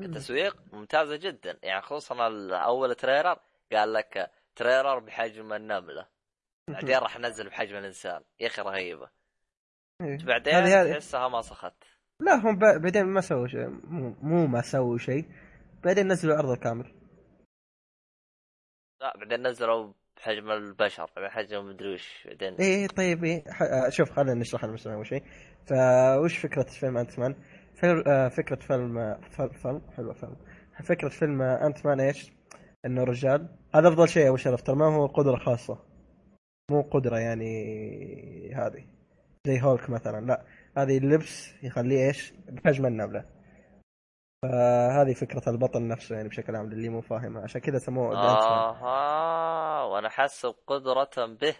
كتسويق 0.00 0.56
ممتازة 0.72 1.16
جدا. 1.16 1.58
يعني 1.62 1.82
خصوصا 1.82 2.14
اول 2.54 2.94
تريلر 2.94 3.40
قال 3.72 3.92
لك 3.92 4.30
تريلر 4.56 4.98
بحجم 4.98 5.52
النملة. 5.52 6.08
بعدين 6.68 6.98
راح 6.98 7.18
نزل 7.18 7.48
بحجم 7.48 7.76
الإنسان. 7.76 8.22
يا 8.40 8.46
أخي 8.46 8.62
رهيبة. 8.62 9.10
إيه. 10.00 10.18
بعدين 10.24 10.94
تحسها 10.94 11.28
ما 11.28 11.42
سخت. 11.42 11.84
لا 12.20 12.34
هم 12.34 12.58
بعدين 12.58 13.04
ما 13.04 13.20
سووا 13.20 13.46
شيء. 13.46 13.68
مو, 13.68 14.16
مو 14.22 14.46
ما 14.46 14.62
سووا 14.62 14.98
شيء. 14.98 15.24
بعدين 15.84 16.08
نزلوا 16.08 16.34
العرض 16.34 16.50
الكامل. 16.50 16.94
لا 19.00 19.16
بعدين 19.16 19.46
نزلوا 19.46 19.92
بحجم 20.20 20.50
البشر 20.50 21.10
بحجم 21.16 21.68
مدري 21.68 21.94
وش 21.94 22.26
بعدين 22.26 22.54
إيه 22.54 22.86
طيب 22.86 23.42
ح- 23.48 23.62
آه، 23.62 23.88
شوف 23.88 24.10
خلينا 24.10 24.34
نشرح 24.34 24.64
المستمع 24.64 24.94
أول 24.94 25.06
شيء. 25.06 25.22
فوش 25.66 26.38
فكرة 26.38 26.62
فيلم 26.62 26.96
انت 26.96 27.18
مان؟ 27.18 27.34
آه، 27.84 28.28
فكرة 28.28 28.56
فيلم 28.56 28.98
آه، 28.98 29.20
فيلم 29.62 29.82
حلوة 29.96 30.14
فيلم. 30.14 30.36
فكرة 30.84 31.08
فيلم 31.08 31.42
انت 31.42 31.86
مان 31.86 32.00
إيش؟ 32.00 32.32
إنه 32.86 33.04
رجال. 33.04 33.48
هذا 33.74 33.88
أفضل 33.88 34.08
شيء 34.08 34.28
أبو 34.28 34.36
شرف 34.36 34.62
ترى 34.62 34.76
ما 34.76 34.84
هو 34.84 35.06
قدرة 35.06 35.36
خاصة. 35.36 35.78
مو 36.70 36.82
قدرة 36.82 37.18
يعني 37.18 38.54
هذه. 38.54 38.84
زي 39.46 39.60
هولك 39.62 39.90
مثلا 39.90 40.26
لا. 40.26 40.44
هذه 40.76 40.98
اللبس 40.98 41.54
يخليه 41.62 42.06
إيش؟ 42.06 42.32
بحجم 42.48 42.86
النملة. 42.86 43.24
فهذه 44.42 45.12
فكرة 45.14 45.42
البطل 45.50 45.88
نفسه 45.88 46.16
يعني 46.16 46.28
بشكل 46.28 46.56
عام 46.56 46.66
للي 46.66 46.88
مو 46.88 47.00
فاهم 47.00 47.38
عشان 47.38 47.60
كذا 47.60 47.78
سموه. 47.78 48.16
آها 48.16 49.84
وأنا 49.84 50.08
حاسب 50.08 50.54
قدرة 50.66 51.26
به. 51.40 51.56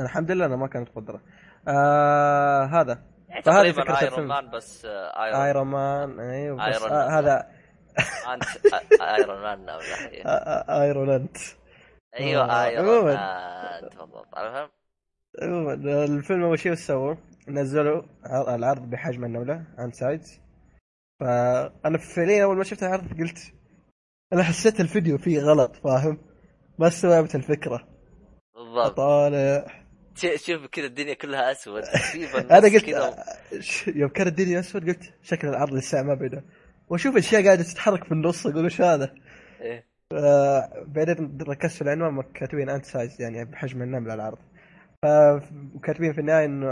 الحمد 0.00 0.30
لله 0.30 0.46
أنا 0.46 0.56
ما 0.56 0.66
كانت 0.66 0.88
قدرة. 0.88 1.20
آه 1.68 2.64
هذا. 2.64 3.02
يعني 3.28 3.42
فهذه 3.42 3.72
فكرة 3.72 4.00
ايرون 4.00 4.08
الفيلم. 4.08 4.28
مان 4.28 4.50
بس 4.50 4.84
ايرون 4.84 5.40
ايرون 5.40 5.66
مان 5.66 6.20
أيوه 6.20 6.68
بس 6.68 6.82
Iron 6.82 6.92
آه. 6.92 7.18
هذا. 7.18 7.50
انت 8.34 8.44
ايرون 9.00 9.42
مان 9.42 9.68
ايرون 10.70 11.10
انت 11.10 11.36
أيوه 12.20 12.64
Iron. 12.64 13.04
Man 13.04 13.80
بالضبط 13.82 14.28
عموما 15.42 15.74
الفيلم 16.04 16.42
اول 16.44 16.58
شيء 16.58 16.72
وش 16.72 16.78
سووا؟ 16.78 17.14
نزلوا 17.48 18.02
العرض 18.54 18.90
بحجم 18.90 19.24
النملة 19.24 19.64
ant 19.78 19.90
size 19.90 20.43
فأنا 21.20 21.98
فعليا 21.98 22.44
أول 22.44 22.56
ما 22.56 22.64
شفت 22.64 22.82
العرض 22.82 23.20
قلت 23.20 23.38
أنا 24.32 24.42
حسيت 24.42 24.80
الفيديو 24.80 25.18
فيه 25.18 25.40
غلط 25.40 25.76
فاهم؟ 25.76 26.18
ما 26.78 26.86
استوعبت 26.86 27.34
الفكرة. 27.34 27.88
بالضبط. 28.54 28.96
طالع 28.96 29.66
شوف 30.16 30.66
كذا 30.66 30.86
الدنيا 30.86 31.14
كلها 31.14 31.52
أسود. 31.52 31.82
أنا 32.50 32.68
قلت 32.68 32.88
يوم 33.86 34.08
كان 34.08 34.26
الدنيا 34.26 34.60
أسود 34.60 34.88
قلت 34.88 35.12
شكل 35.22 35.48
العرض 35.48 35.72
لسه 35.72 36.02
ما 36.02 36.14
بدا 36.14 36.44
وأشوف 36.88 37.16
اشياء 37.16 37.44
قاعدة 37.44 37.62
تتحرك 37.62 38.04
في 38.04 38.12
النص 38.12 38.46
أقول 38.46 38.64
وش 38.64 38.80
هذا؟ 38.80 39.14
آه، 40.12 40.84
بعدين 40.86 41.38
ركزت 41.48 41.76
في 41.76 41.82
العنوان 41.82 42.22
كاتبين 42.34 42.70
ant 42.70 42.84
size 42.84 43.22
يعني 43.22 43.44
بحجم 43.44 43.82
النملة 43.82 44.14
العرض. 44.14 44.38
فكاتبين 45.02 46.12
في 46.12 46.20
النهاية 46.20 46.44
إنه 46.44 46.68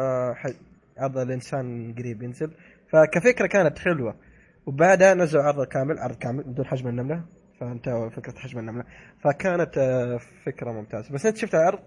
عرض 0.99 1.19
الإنسان 1.19 1.95
قريب 1.99 2.23
ينزل. 2.23 2.51
فكفكرة 2.93 3.47
كانت 3.47 3.79
حلوة. 3.79 4.15
وبعدها 4.67 5.15
نزلوا 5.15 5.43
عرض 5.45 5.67
كامل 5.67 5.99
عرض 5.99 6.17
كامل 6.19 6.43
بدون 6.43 6.67
حجم 6.67 6.89
النملة. 6.89 7.25
فانتهوا 7.61 8.11
فكرة 8.11 8.39
حجم 8.39 8.59
النملة. 8.59 8.85
فكانت 9.25 9.79
آه، 9.79 10.19
فكرة 10.47 10.73
ممتازة. 10.73 11.15
بس 11.15 11.27
أنت 11.27 11.37
شفت 11.37 11.55
العرض؟ 11.55 11.79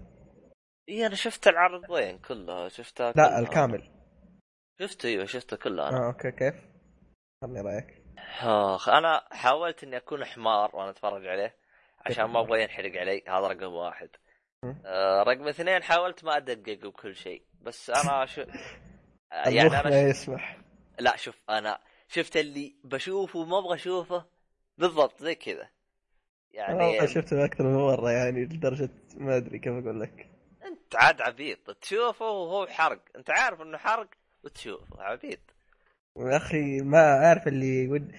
إي 0.90 1.06
أنا 1.06 1.16
شفت 1.16 1.48
العرضين 1.48 2.18
كلها 2.18 2.70
شفتها 2.70 3.06
لا 3.08 3.14
كلها. 3.14 3.40
الكامل. 3.40 3.92
شفته 4.82 5.08
إيوه 5.08 5.26
شفته 5.26 5.58
كله 5.58 5.90
أنا. 5.90 5.98
آه 5.98 6.08
okay 6.08 6.32
كيف؟ 6.32 6.56
خلني 7.42 7.62
رايك 7.62 8.04
آخ 8.44 8.90
أنا 8.90 9.22
حاولت 9.32 9.84
إني 9.84 9.98
أكون 9.98 10.26
حمار 10.26 10.76
وأنا 10.76 10.90
أتفرج 10.90 11.28
عليه 11.28 11.56
عشان 12.06 12.26
ما 12.26 12.40
أبغى 12.40 12.64
ينحرق 12.64 13.00
علي. 13.00 13.24
هذا 13.28 13.48
رقم 13.48 13.74
واحد. 13.74 14.10
آه 14.86 15.24
رقم 15.24 15.48
اثنين 15.48 15.84
حاولت 15.84 16.24
ما 16.24 16.38
أدقق 16.38 16.80
بكل 16.84 17.16
شيء. 17.16 17.44
بس 17.62 17.90
أنا 17.90 18.26
شو 18.26 18.42
يعني 19.46 19.62
أنا 19.62 19.90
لا 19.90 20.14
ش... 20.14 20.18
يسمح. 20.18 20.58
لا 21.00 21.16
شوف 21.16 21.42
أنا 21.50 21.80
شفت 22.08 22.38
اللي 22.38 22.76
بشوفه 22.84 23.40
وما 23.40 23.60
أبغى 23.60 23.76
أشوفه؟ 23.76 24.26
بالضبط 24.78 25.20
زي 25.20 25.36
كذا. 25.36 25.70
يعني 26.52 26.74
والله 26.74 27.06
شفته 27.06 27.46
أكثر 27.46 27.64
من 27.64 27.76
مرة 27.76 28.12
يعني 28.12 28.46
لدرجة 28.46 28.90
ما 29.18 29.38
أدري 29.38 29.60
كيف 29.60 29.74
أقول 29.74 30.02
لك. 30.02 30.30
أنت 30.66 30.96
عاد 30.96 31.22
عبيط. 31.22 31.72
تشوفه 31.72 32.26
وهو 32.26 32.68
حرق. 32.68 33.02
أنت 33.16 33.30
عارف 33.30 33.62
إنه 33.62 33.78
حرق 33.78 34.10
وتشوفه. 34.44 35.02
عبيط. 35.04 35.40
يا 36.18 36.38
أخي 36.38 36.82
ما 36.82 37.26
أعرف 37.26 37.48
اللي 37.48 37.88
ود... 37.88 38.16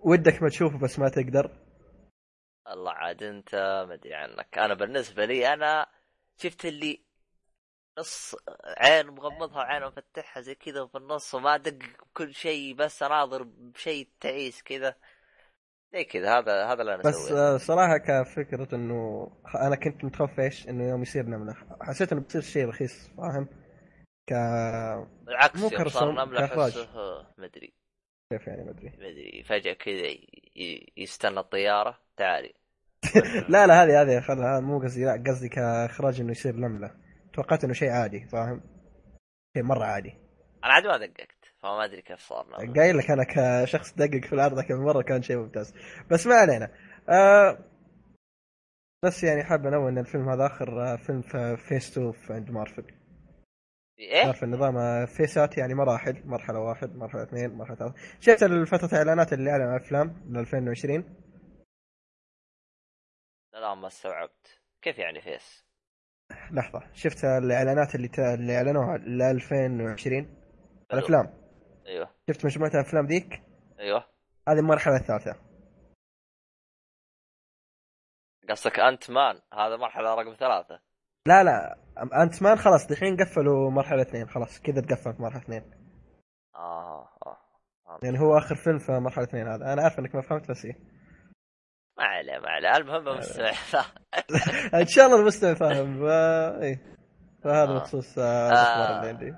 ودك 0.00 0.42
ما 0.42 0.48
تشوفه 0.48 0.78
بس 0.78 0.98
ما 0.98 1.08
تقدر. 1.08 1.50
الله 2.68 2.92
عاد 2.92 3.22
أنت 3.22 3.54
ما 3.88 3.94
أدري 3.94 4.14
عنك. 4.14 4.58
أنا 4.58 4.74
بالنسبة 4.74 5.24
لي 5.24 5.52
أنا 5.52 5.86
شفت 6.36 6.64
اللي 6.64 7.00
نص 7.98 8.36
عين 8.78 9.06
مغمضها 9.06 9.56
وعين 9.56 9.86
مفتحها 9.86 10.40
زي 10.40 10.54
كذا 10.54 10.86
في 10.86 10.98
النص 10.98 11.34
وما 11.34 11.54
ادقق 11.54 12.04
بكل 12.04 12.34
شيء 12.34 12.74
بس 12.74 13.02
أناظر 13.02 13.42
بشيء 13.42 14.08
تعيس 14.20 14.62
كذا. 14.62 14.94
زي 15.92 16.04
كذا 16.04 16.38
هذا 16.38 16.64
هذا 16.64 16.80
اللي 16.80 16.94
أنا 16.94 17.02
بس 17.02 17.32
آه، 17.32 17.56
صراحة 17.56 17.98
كفكرة 17.98 18.74
إنه 18.74 19.30
أنا 19.54 19.76
كنت 19.76 20.04
متخوف 20.04 20.40
إيش؟ 20.40 20.68
إنه 20.68 20.88
يوم 20.88 21.02
يصير 21.02 21.26
نملة. 21.26 21.56
حسيت 21.80 22.12
إنه 22.12 22.20
بتصير 22.20 22.42
شيء 22.42 22.68
رخيص 22.68 23.08
فاهم؟ 23.16 23.48
ك 24.26 24.32
بالعكس 25.26 25.56
مو 25.56 26.12
نملة 26.12 26.56
ما 27.38 27.44
أدري. 27.44 27.74
كيف 28.32 28.46
يعني 28.46 28.64
ما 28.64 28.70
أدري؟ 28.70 29.42
فجأة 29.42 29.72
كذا 29.72 30.16
يستنى 30.96 31.40
الطيارة. 31.40 31.98
تعالي. 32.16 32.54
لا 33.48 33.66
لا 33.66 33.84
هذه 33.84 34.02
هذه 34.02 34.20
خلها 34.20 34.60
مو 34.60 34.78
قصدي 34.78 35.04
لا 35.04 35.24
قصدي 35.26 35.48
كإخراج 35.48 36.20
إنه 36.20 36.30
يصير 36.30 36.56
نملة. 36.56 37.01
توقعت 37.34 37.64
إنه 37.64 37.72
شيء 37.72 37.90
عادي 37.90 38.26
فاهم؟ 38.26 38.60
شيء 39.56 39.62
مرة 39.62 39.84
عادي. 39.84 40.14
أنا 40.64 40.72
عاد 40.72 40.86
ما 40.86 41.06
دققت 41.06 41.44
فما 41.62 41.84
أدري 41.84 42.02
كيف 42.02 42.20
صار. 42.20 42.46
قايل 42.76 42.98
لك 42.98 43.10
أنا 43.10 43.24
كشخص 43.24 43.94
دقق 43.94 44.24
في 44.24 44.32
العرض 44.32 44.60
كم 44.60 44.74
مرة 44.74 45.02
كان 45.02 45.22
شيء 45.22 45.36
ممتاز. 45.36 45.74
بس 46.10 46.26
ما 46.26 46.34
علينا. 46.34 46.70
آه 47.08 47.58
بس 49.04 49.24
يعني 49.24 49.44
حاب 49.44 49.66
أنوه 49.66 49.88
إن 49.88 49.98
الفيلم 49.98 50.28
هذا 50.28 50.46
آخر 50.46 50.92
آه، 50.92 50.96
فيلم 50.96 51.22
في 51.22 51.56
فيس 51.56 51.90
2 51.90 52.12
في 52.12 52.32
عند 52.32 52.50
مارفل. 52.50 52.84
إيه؟ 53.98 54.26
عارف 54.26 54.44
النظام 54.44 54.76
آه، 54.76 55.04
فيسات 55.04 55.58
يعني 55.58 55.74
مراحل 55.74 56.22
مرحلة 56.26 56.58
واحد 56.58 56.96
مرحلة 56.96 57.22
اثنين 57.22 57.50
مرحلة 57.54 57.76
ثلاثة. 57.76 57.94
شفت 58.20 58.42
الفترة 58.42 58.88
الإعلانات 58.92 59.32
اللي 59.32 59.50
اعلن 59.50 59.62
عن 59.62 59.76
الأفلام 59.76 60.22
ل 60.28 60.38
2020 60.38 61.04
لا 63.52 63.58
لا 63.58 63.74
ما 63.74 63.86
استوعبت. 63.86 64.60
كيف 64.82 64.98
يعني 64.98 65.20
فيس 65.20 65.64
لحظة 66.50 66.82
شفت 66.94 67.24
الإعلانات 67.24 67.94
اللي 67.94 68.08
ت... 68.08 68.18
اللي 68.18 68.56
إعلنوها 68.56 68.98
ل 68.98 69.22
2020 69.22 70.42
الأفلام. 70.92 71.34
أيوه. 71.86 72.10
شفت 72.30 72.44
مجموعة 72.44 72.70
الأفلام 72.70 73.06
ذيك؟ 73.06 73.42
أيوه. 73.80 74.04
هذه 74.48 74.58
المرحلة 74.58 74.96
الثالثة. 74.96 75.36
قصدك 78.50 78.80
انت 78.80 79.10
مان 79.10 79.40
هذا 79.52 79.76
مرحلة 79.76 80.14
رقم 80.14 80.34
ثلاثة. 80.34 80.80
لا 81.26 81.44
لا 81.44 81.78
انت 82.22 82.42
مان 82.42 82.58
خلاص 82.58 82.86
دحين 82.86 83.16
قفلوا 83.16 83.70
مرحلة 83.70 84.02
اثنين 84.02 84.28
خلاص 84.28 84.60
كذا 84.60 84.80
تقفلت 84.80 85.20
مرحلة 85.20 85.42
اثنين. 85.42 85.62
آه 86.54 87.08
آه 87.26 87.38
فهمت. 87.86 88.04
يعني 88.04 88.20
هو 88.20 88.38
آخر 88.38 88.54
فيلم 88.54 88.78
في 88.78 88.92
مرحلة 88.92 89.24
اثنين 89.24 89.48
هذا. 89.48 89.72
أنا 89.72 89.82
عارف 89.82 89.98
إنك 89.98 90.14
ما 90.14 90.20
فهمت 90.20 90.50
بس 90.50 90.64
إيه. 90.64 90.91
ما 91.98 92.04
عليه 92.04 92.38
ما 92.38 92.48
عليه. 92.48 92.76
المهم 92.76 93.16
مستمع 93.18 93.52
إن 94.80 94.86
شاء 94.86 95.06
الله 95.06 95.20
المستمع 95.20 95.54
فاهم. 95.54 96.00
ف... 96.00 96.10
إيه. 96.62 96.82
فهذا 97.44 97.70
آه. 97.70 97.74
بخصوص 97.74 98.18
آه، 98.18 98.48
الأخبار 98.48 98.86
آه. 98.96 98.98
اللي 98.98 99.08
عندي 99.08 99.34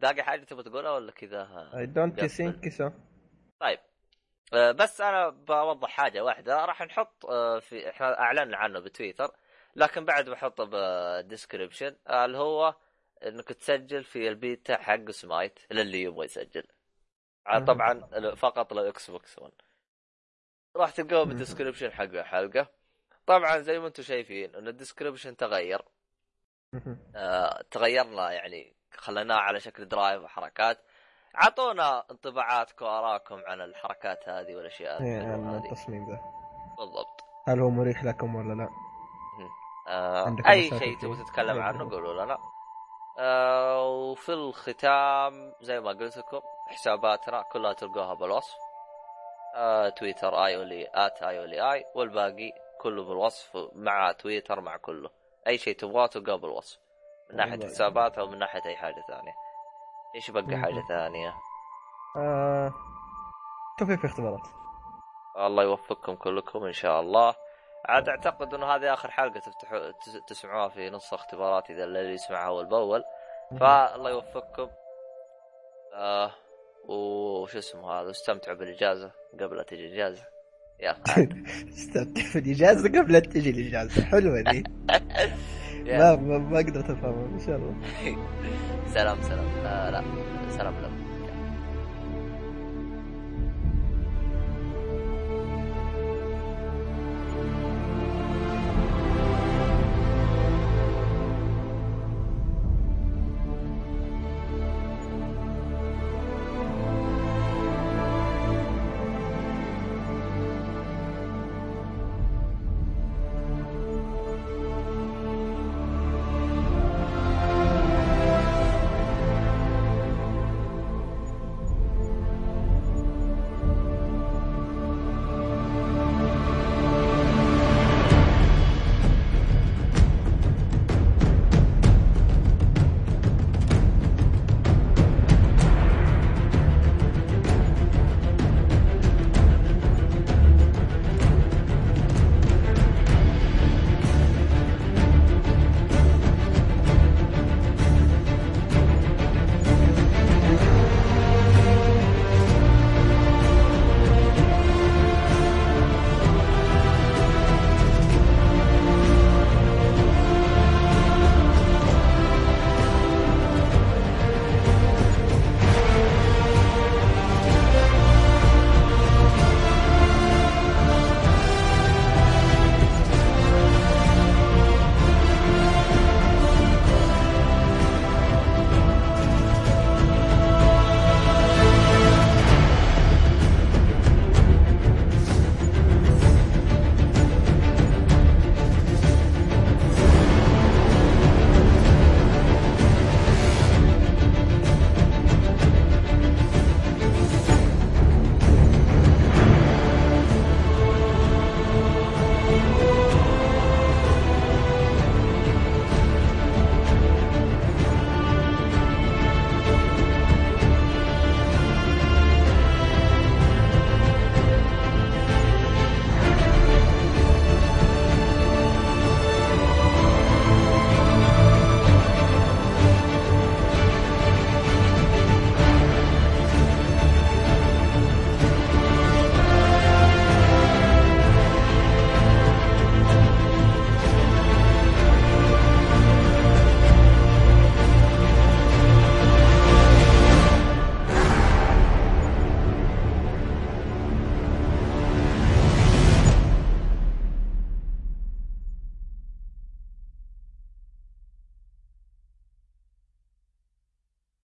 باقي 0.00 0.22
حاجة 0.22 0.44
تبغى 0.44 0.62
تقولها 0.62 0.90
ولا 0.92 1.12
كذا؟ 1.12 1.48
Don't 1.94 2.20
قفل. 2.22 2.52
think 2.52 2.72
so. 2.72 2.92
طيب. 3.60 3.78
آه، 4.54 4.72
بس 4.72 5.00
أنا 5.00 5.28
بوضح 5.28 5.88
حاجة 5.88 6.24
واحدة. 6.24 6.64
راح 6.64 6.82
نحط 6.82 7.26
آه، 7.26 7.58
في 7.58 7.90
إحنا 7.90 8.18
اعلنا 8.20 8.56
عنه 8.56 8.80
بتويتر 8.80 9.30
لكن 9.76 10.04
بعد 10.04 10.30
بحطه 10.30 10.64
بال 10.64 10.84
description 10.84 11.96
اللي 12.10 12.38
هو 12.38 12.74
إنك 13.26 13.44
تسجل 13.48 14.04
في 14.04 14.28
البيتا 14.28 14.76
حق 14.82 15.10
سمايت 15.10 15.58
للي 15.70 16.02
يبغى 16.02 16.24
يسجل. 16.24 16.64
طبعا 17.66 18.00
فقط 18.34 18.72
لل 18.72 19.10
Xbox 19.10 19.38
1 19.38 19.52
راح 20.78 20.90
تلقاه 20.90 21.24
مم. 21.24 21.28
بال 21.28 21.38
description 21.38 21.92
حق 21.92 22.02
الحلقة. 22.02 22.68
طبعا 23.26 23.58
زي 23.58 23.78
ما 23.78 23.86
أنتم 23.86 24.02
شايفين 24.02 24.54
إن 24.54 24.68
ال 24.68 24.74
description 24.74 25.36
تغير. 25.36 25.82
آه 27.16 27.62
تغيرنا 27.70 28.32
يعني 28.32 28.74
خليناه 28.96 29.36
على 29.36 29.60
شكل 29.60 29.88
drive 29.88 30.22
وحركات. 30.22 30.78
اعطونا 31.42 32.04
انطباعاتكم 32.10 32.84
وآرائكم 32.84 33.42
عن 33.46 33.60
الحركات 33.60 34.28
هذه 34.28 34.56
والأشياء 34.56 35.02
إيه، 35.02 35.20
هذه. 35.20 35.64
التصميم 35.64 36.10
ذا 36.10 36.20
بالضبط. 36.78 37.24
هل 37.48 37.60
هو 37.60 37.70
مريح 37.70 38.04
لكم 38.04 38.34
ولا 38.34 38.54
لا؟ 38.54 38.68
آه 39.88 40.36
أي 40.48 40.68
شيء 40.78 40.98
تبغى؟ 40.98 41.24
تتكلم 41.24 41.60
عنه. 41.60 41.90
قولوا 41.90 42.24
لنا. 42.24 42.38
آه 43.18 43.86
وفي 43.88 44.32
الختام 44.32 45.54
زي 45.60 45.80
ما 45.80 45.90
قلت 45.90 46.16
لكم 46.18 46.40
حساباتنا 46.66 47.42
كلها 47.42 47.72
تلقوها 47.72 48.14
بالوصف. 48.14 48.67
آه 49.54 49.88
تويتر 49.88 50.44
آي 50.44 50.56
اولي 50.56 50.88
آت 50.94 51.22
آي 51.22 51.38
اولي 51.38 51.72
آي 51.72 51.84
والباقي 51.94 52.52
كله 52.80 53.04
بالوصف 53.04 53.56
مع 53.72 54.12
تويتر 54.12 54.60
مع 54.60 54.76
كله. 54.76 55.10
أي 55.46 55.58
شيء 55.58 55.76
تبغاه 55.76 56.06
تلقاه 56.06 56.36
بالوصف 56.36 56.78
من 57.30 57.36
ناحية. 57.36 57.64
حسابات 57.66 58.18
أو 58.18 58.26
من 58.26 58.38
ناحية 58.38 58.62
أي 58.66 58.76
حاجة 58.76 59.04
ثانية. 59.08 59.32
إيش 60.14 60.30
بقى. 60.30 60.56
حاجة 60.56 60.82
ثانية؟ 60.88 61.34
آه... 62.16 62.72
توفيق 63.78 63.98
في 63.98 64.06
اختبارات. 64.06 64.46
الله 65.36 65.62
يوفقكم 65.62 66.14
كلكم 66.14 66.64
إن 66.64 66.72
شاء 66.72 67.00
الله. 67.00 67.34
عاد 67.84 68.08
أعتقد 68.08 68.54
إنه 68.54 68.66
هذه 68.66 68.92
آخر 68.92 69.10
حلقة 69.10 69.40
تفتحوا 69.40 69.90
تس- 69.90 70.22
تسمعوها 70.26 70.68
في 70.68 70.90
نص 70.90 71.12
اختبارات 71.14 71.70
إذا 71.70 71.84
اللي 71.84 71.98
يسمعها 72.14 72.48
اول 72.48 72.66
باول 72.66 73.04
فالله 73.60 74.10
يوفقكم. 74.10 74.70
آه. 75.94 76.30
وش 76.88 77.56
اسمه 77.56 77.90
هذا 77.92 78.10
استمتعوا 78.10 78.56
بالإجازة 78.58 79.12
قبل 79.40 79.56
لا 79.56 79.62
تجي 79.62 79.86
الإجازة. 79.86 80.22
يلا 80.80 80.98
عاد. 81.08 81.32
استمتع 81.78 82.22
في 82.22 82.38
الاجازه 82.38 82.88
قبل 82.88 83.12
لا 83.12 83.18
تجي 83.18 83.50
الإجازة. 83.50 84.04
حلوة 84.04 84.40
ذي 84.40 84.62
ما. 85.98 86.16
ما 86.16 86.38
ما 86.38 86.58
قدرت 86.58 86.90
افهمها 86.90 87.26
إن 87.26 87.38
شاء 87.46 87.56
الله. 87.56 87.74
سلام 88.94 89.22
سلام. 89.22 89.48
آه 89.66 89.90
لا 89.90 90.02
سلام 90.50 90.74
لكم 90.82 91.07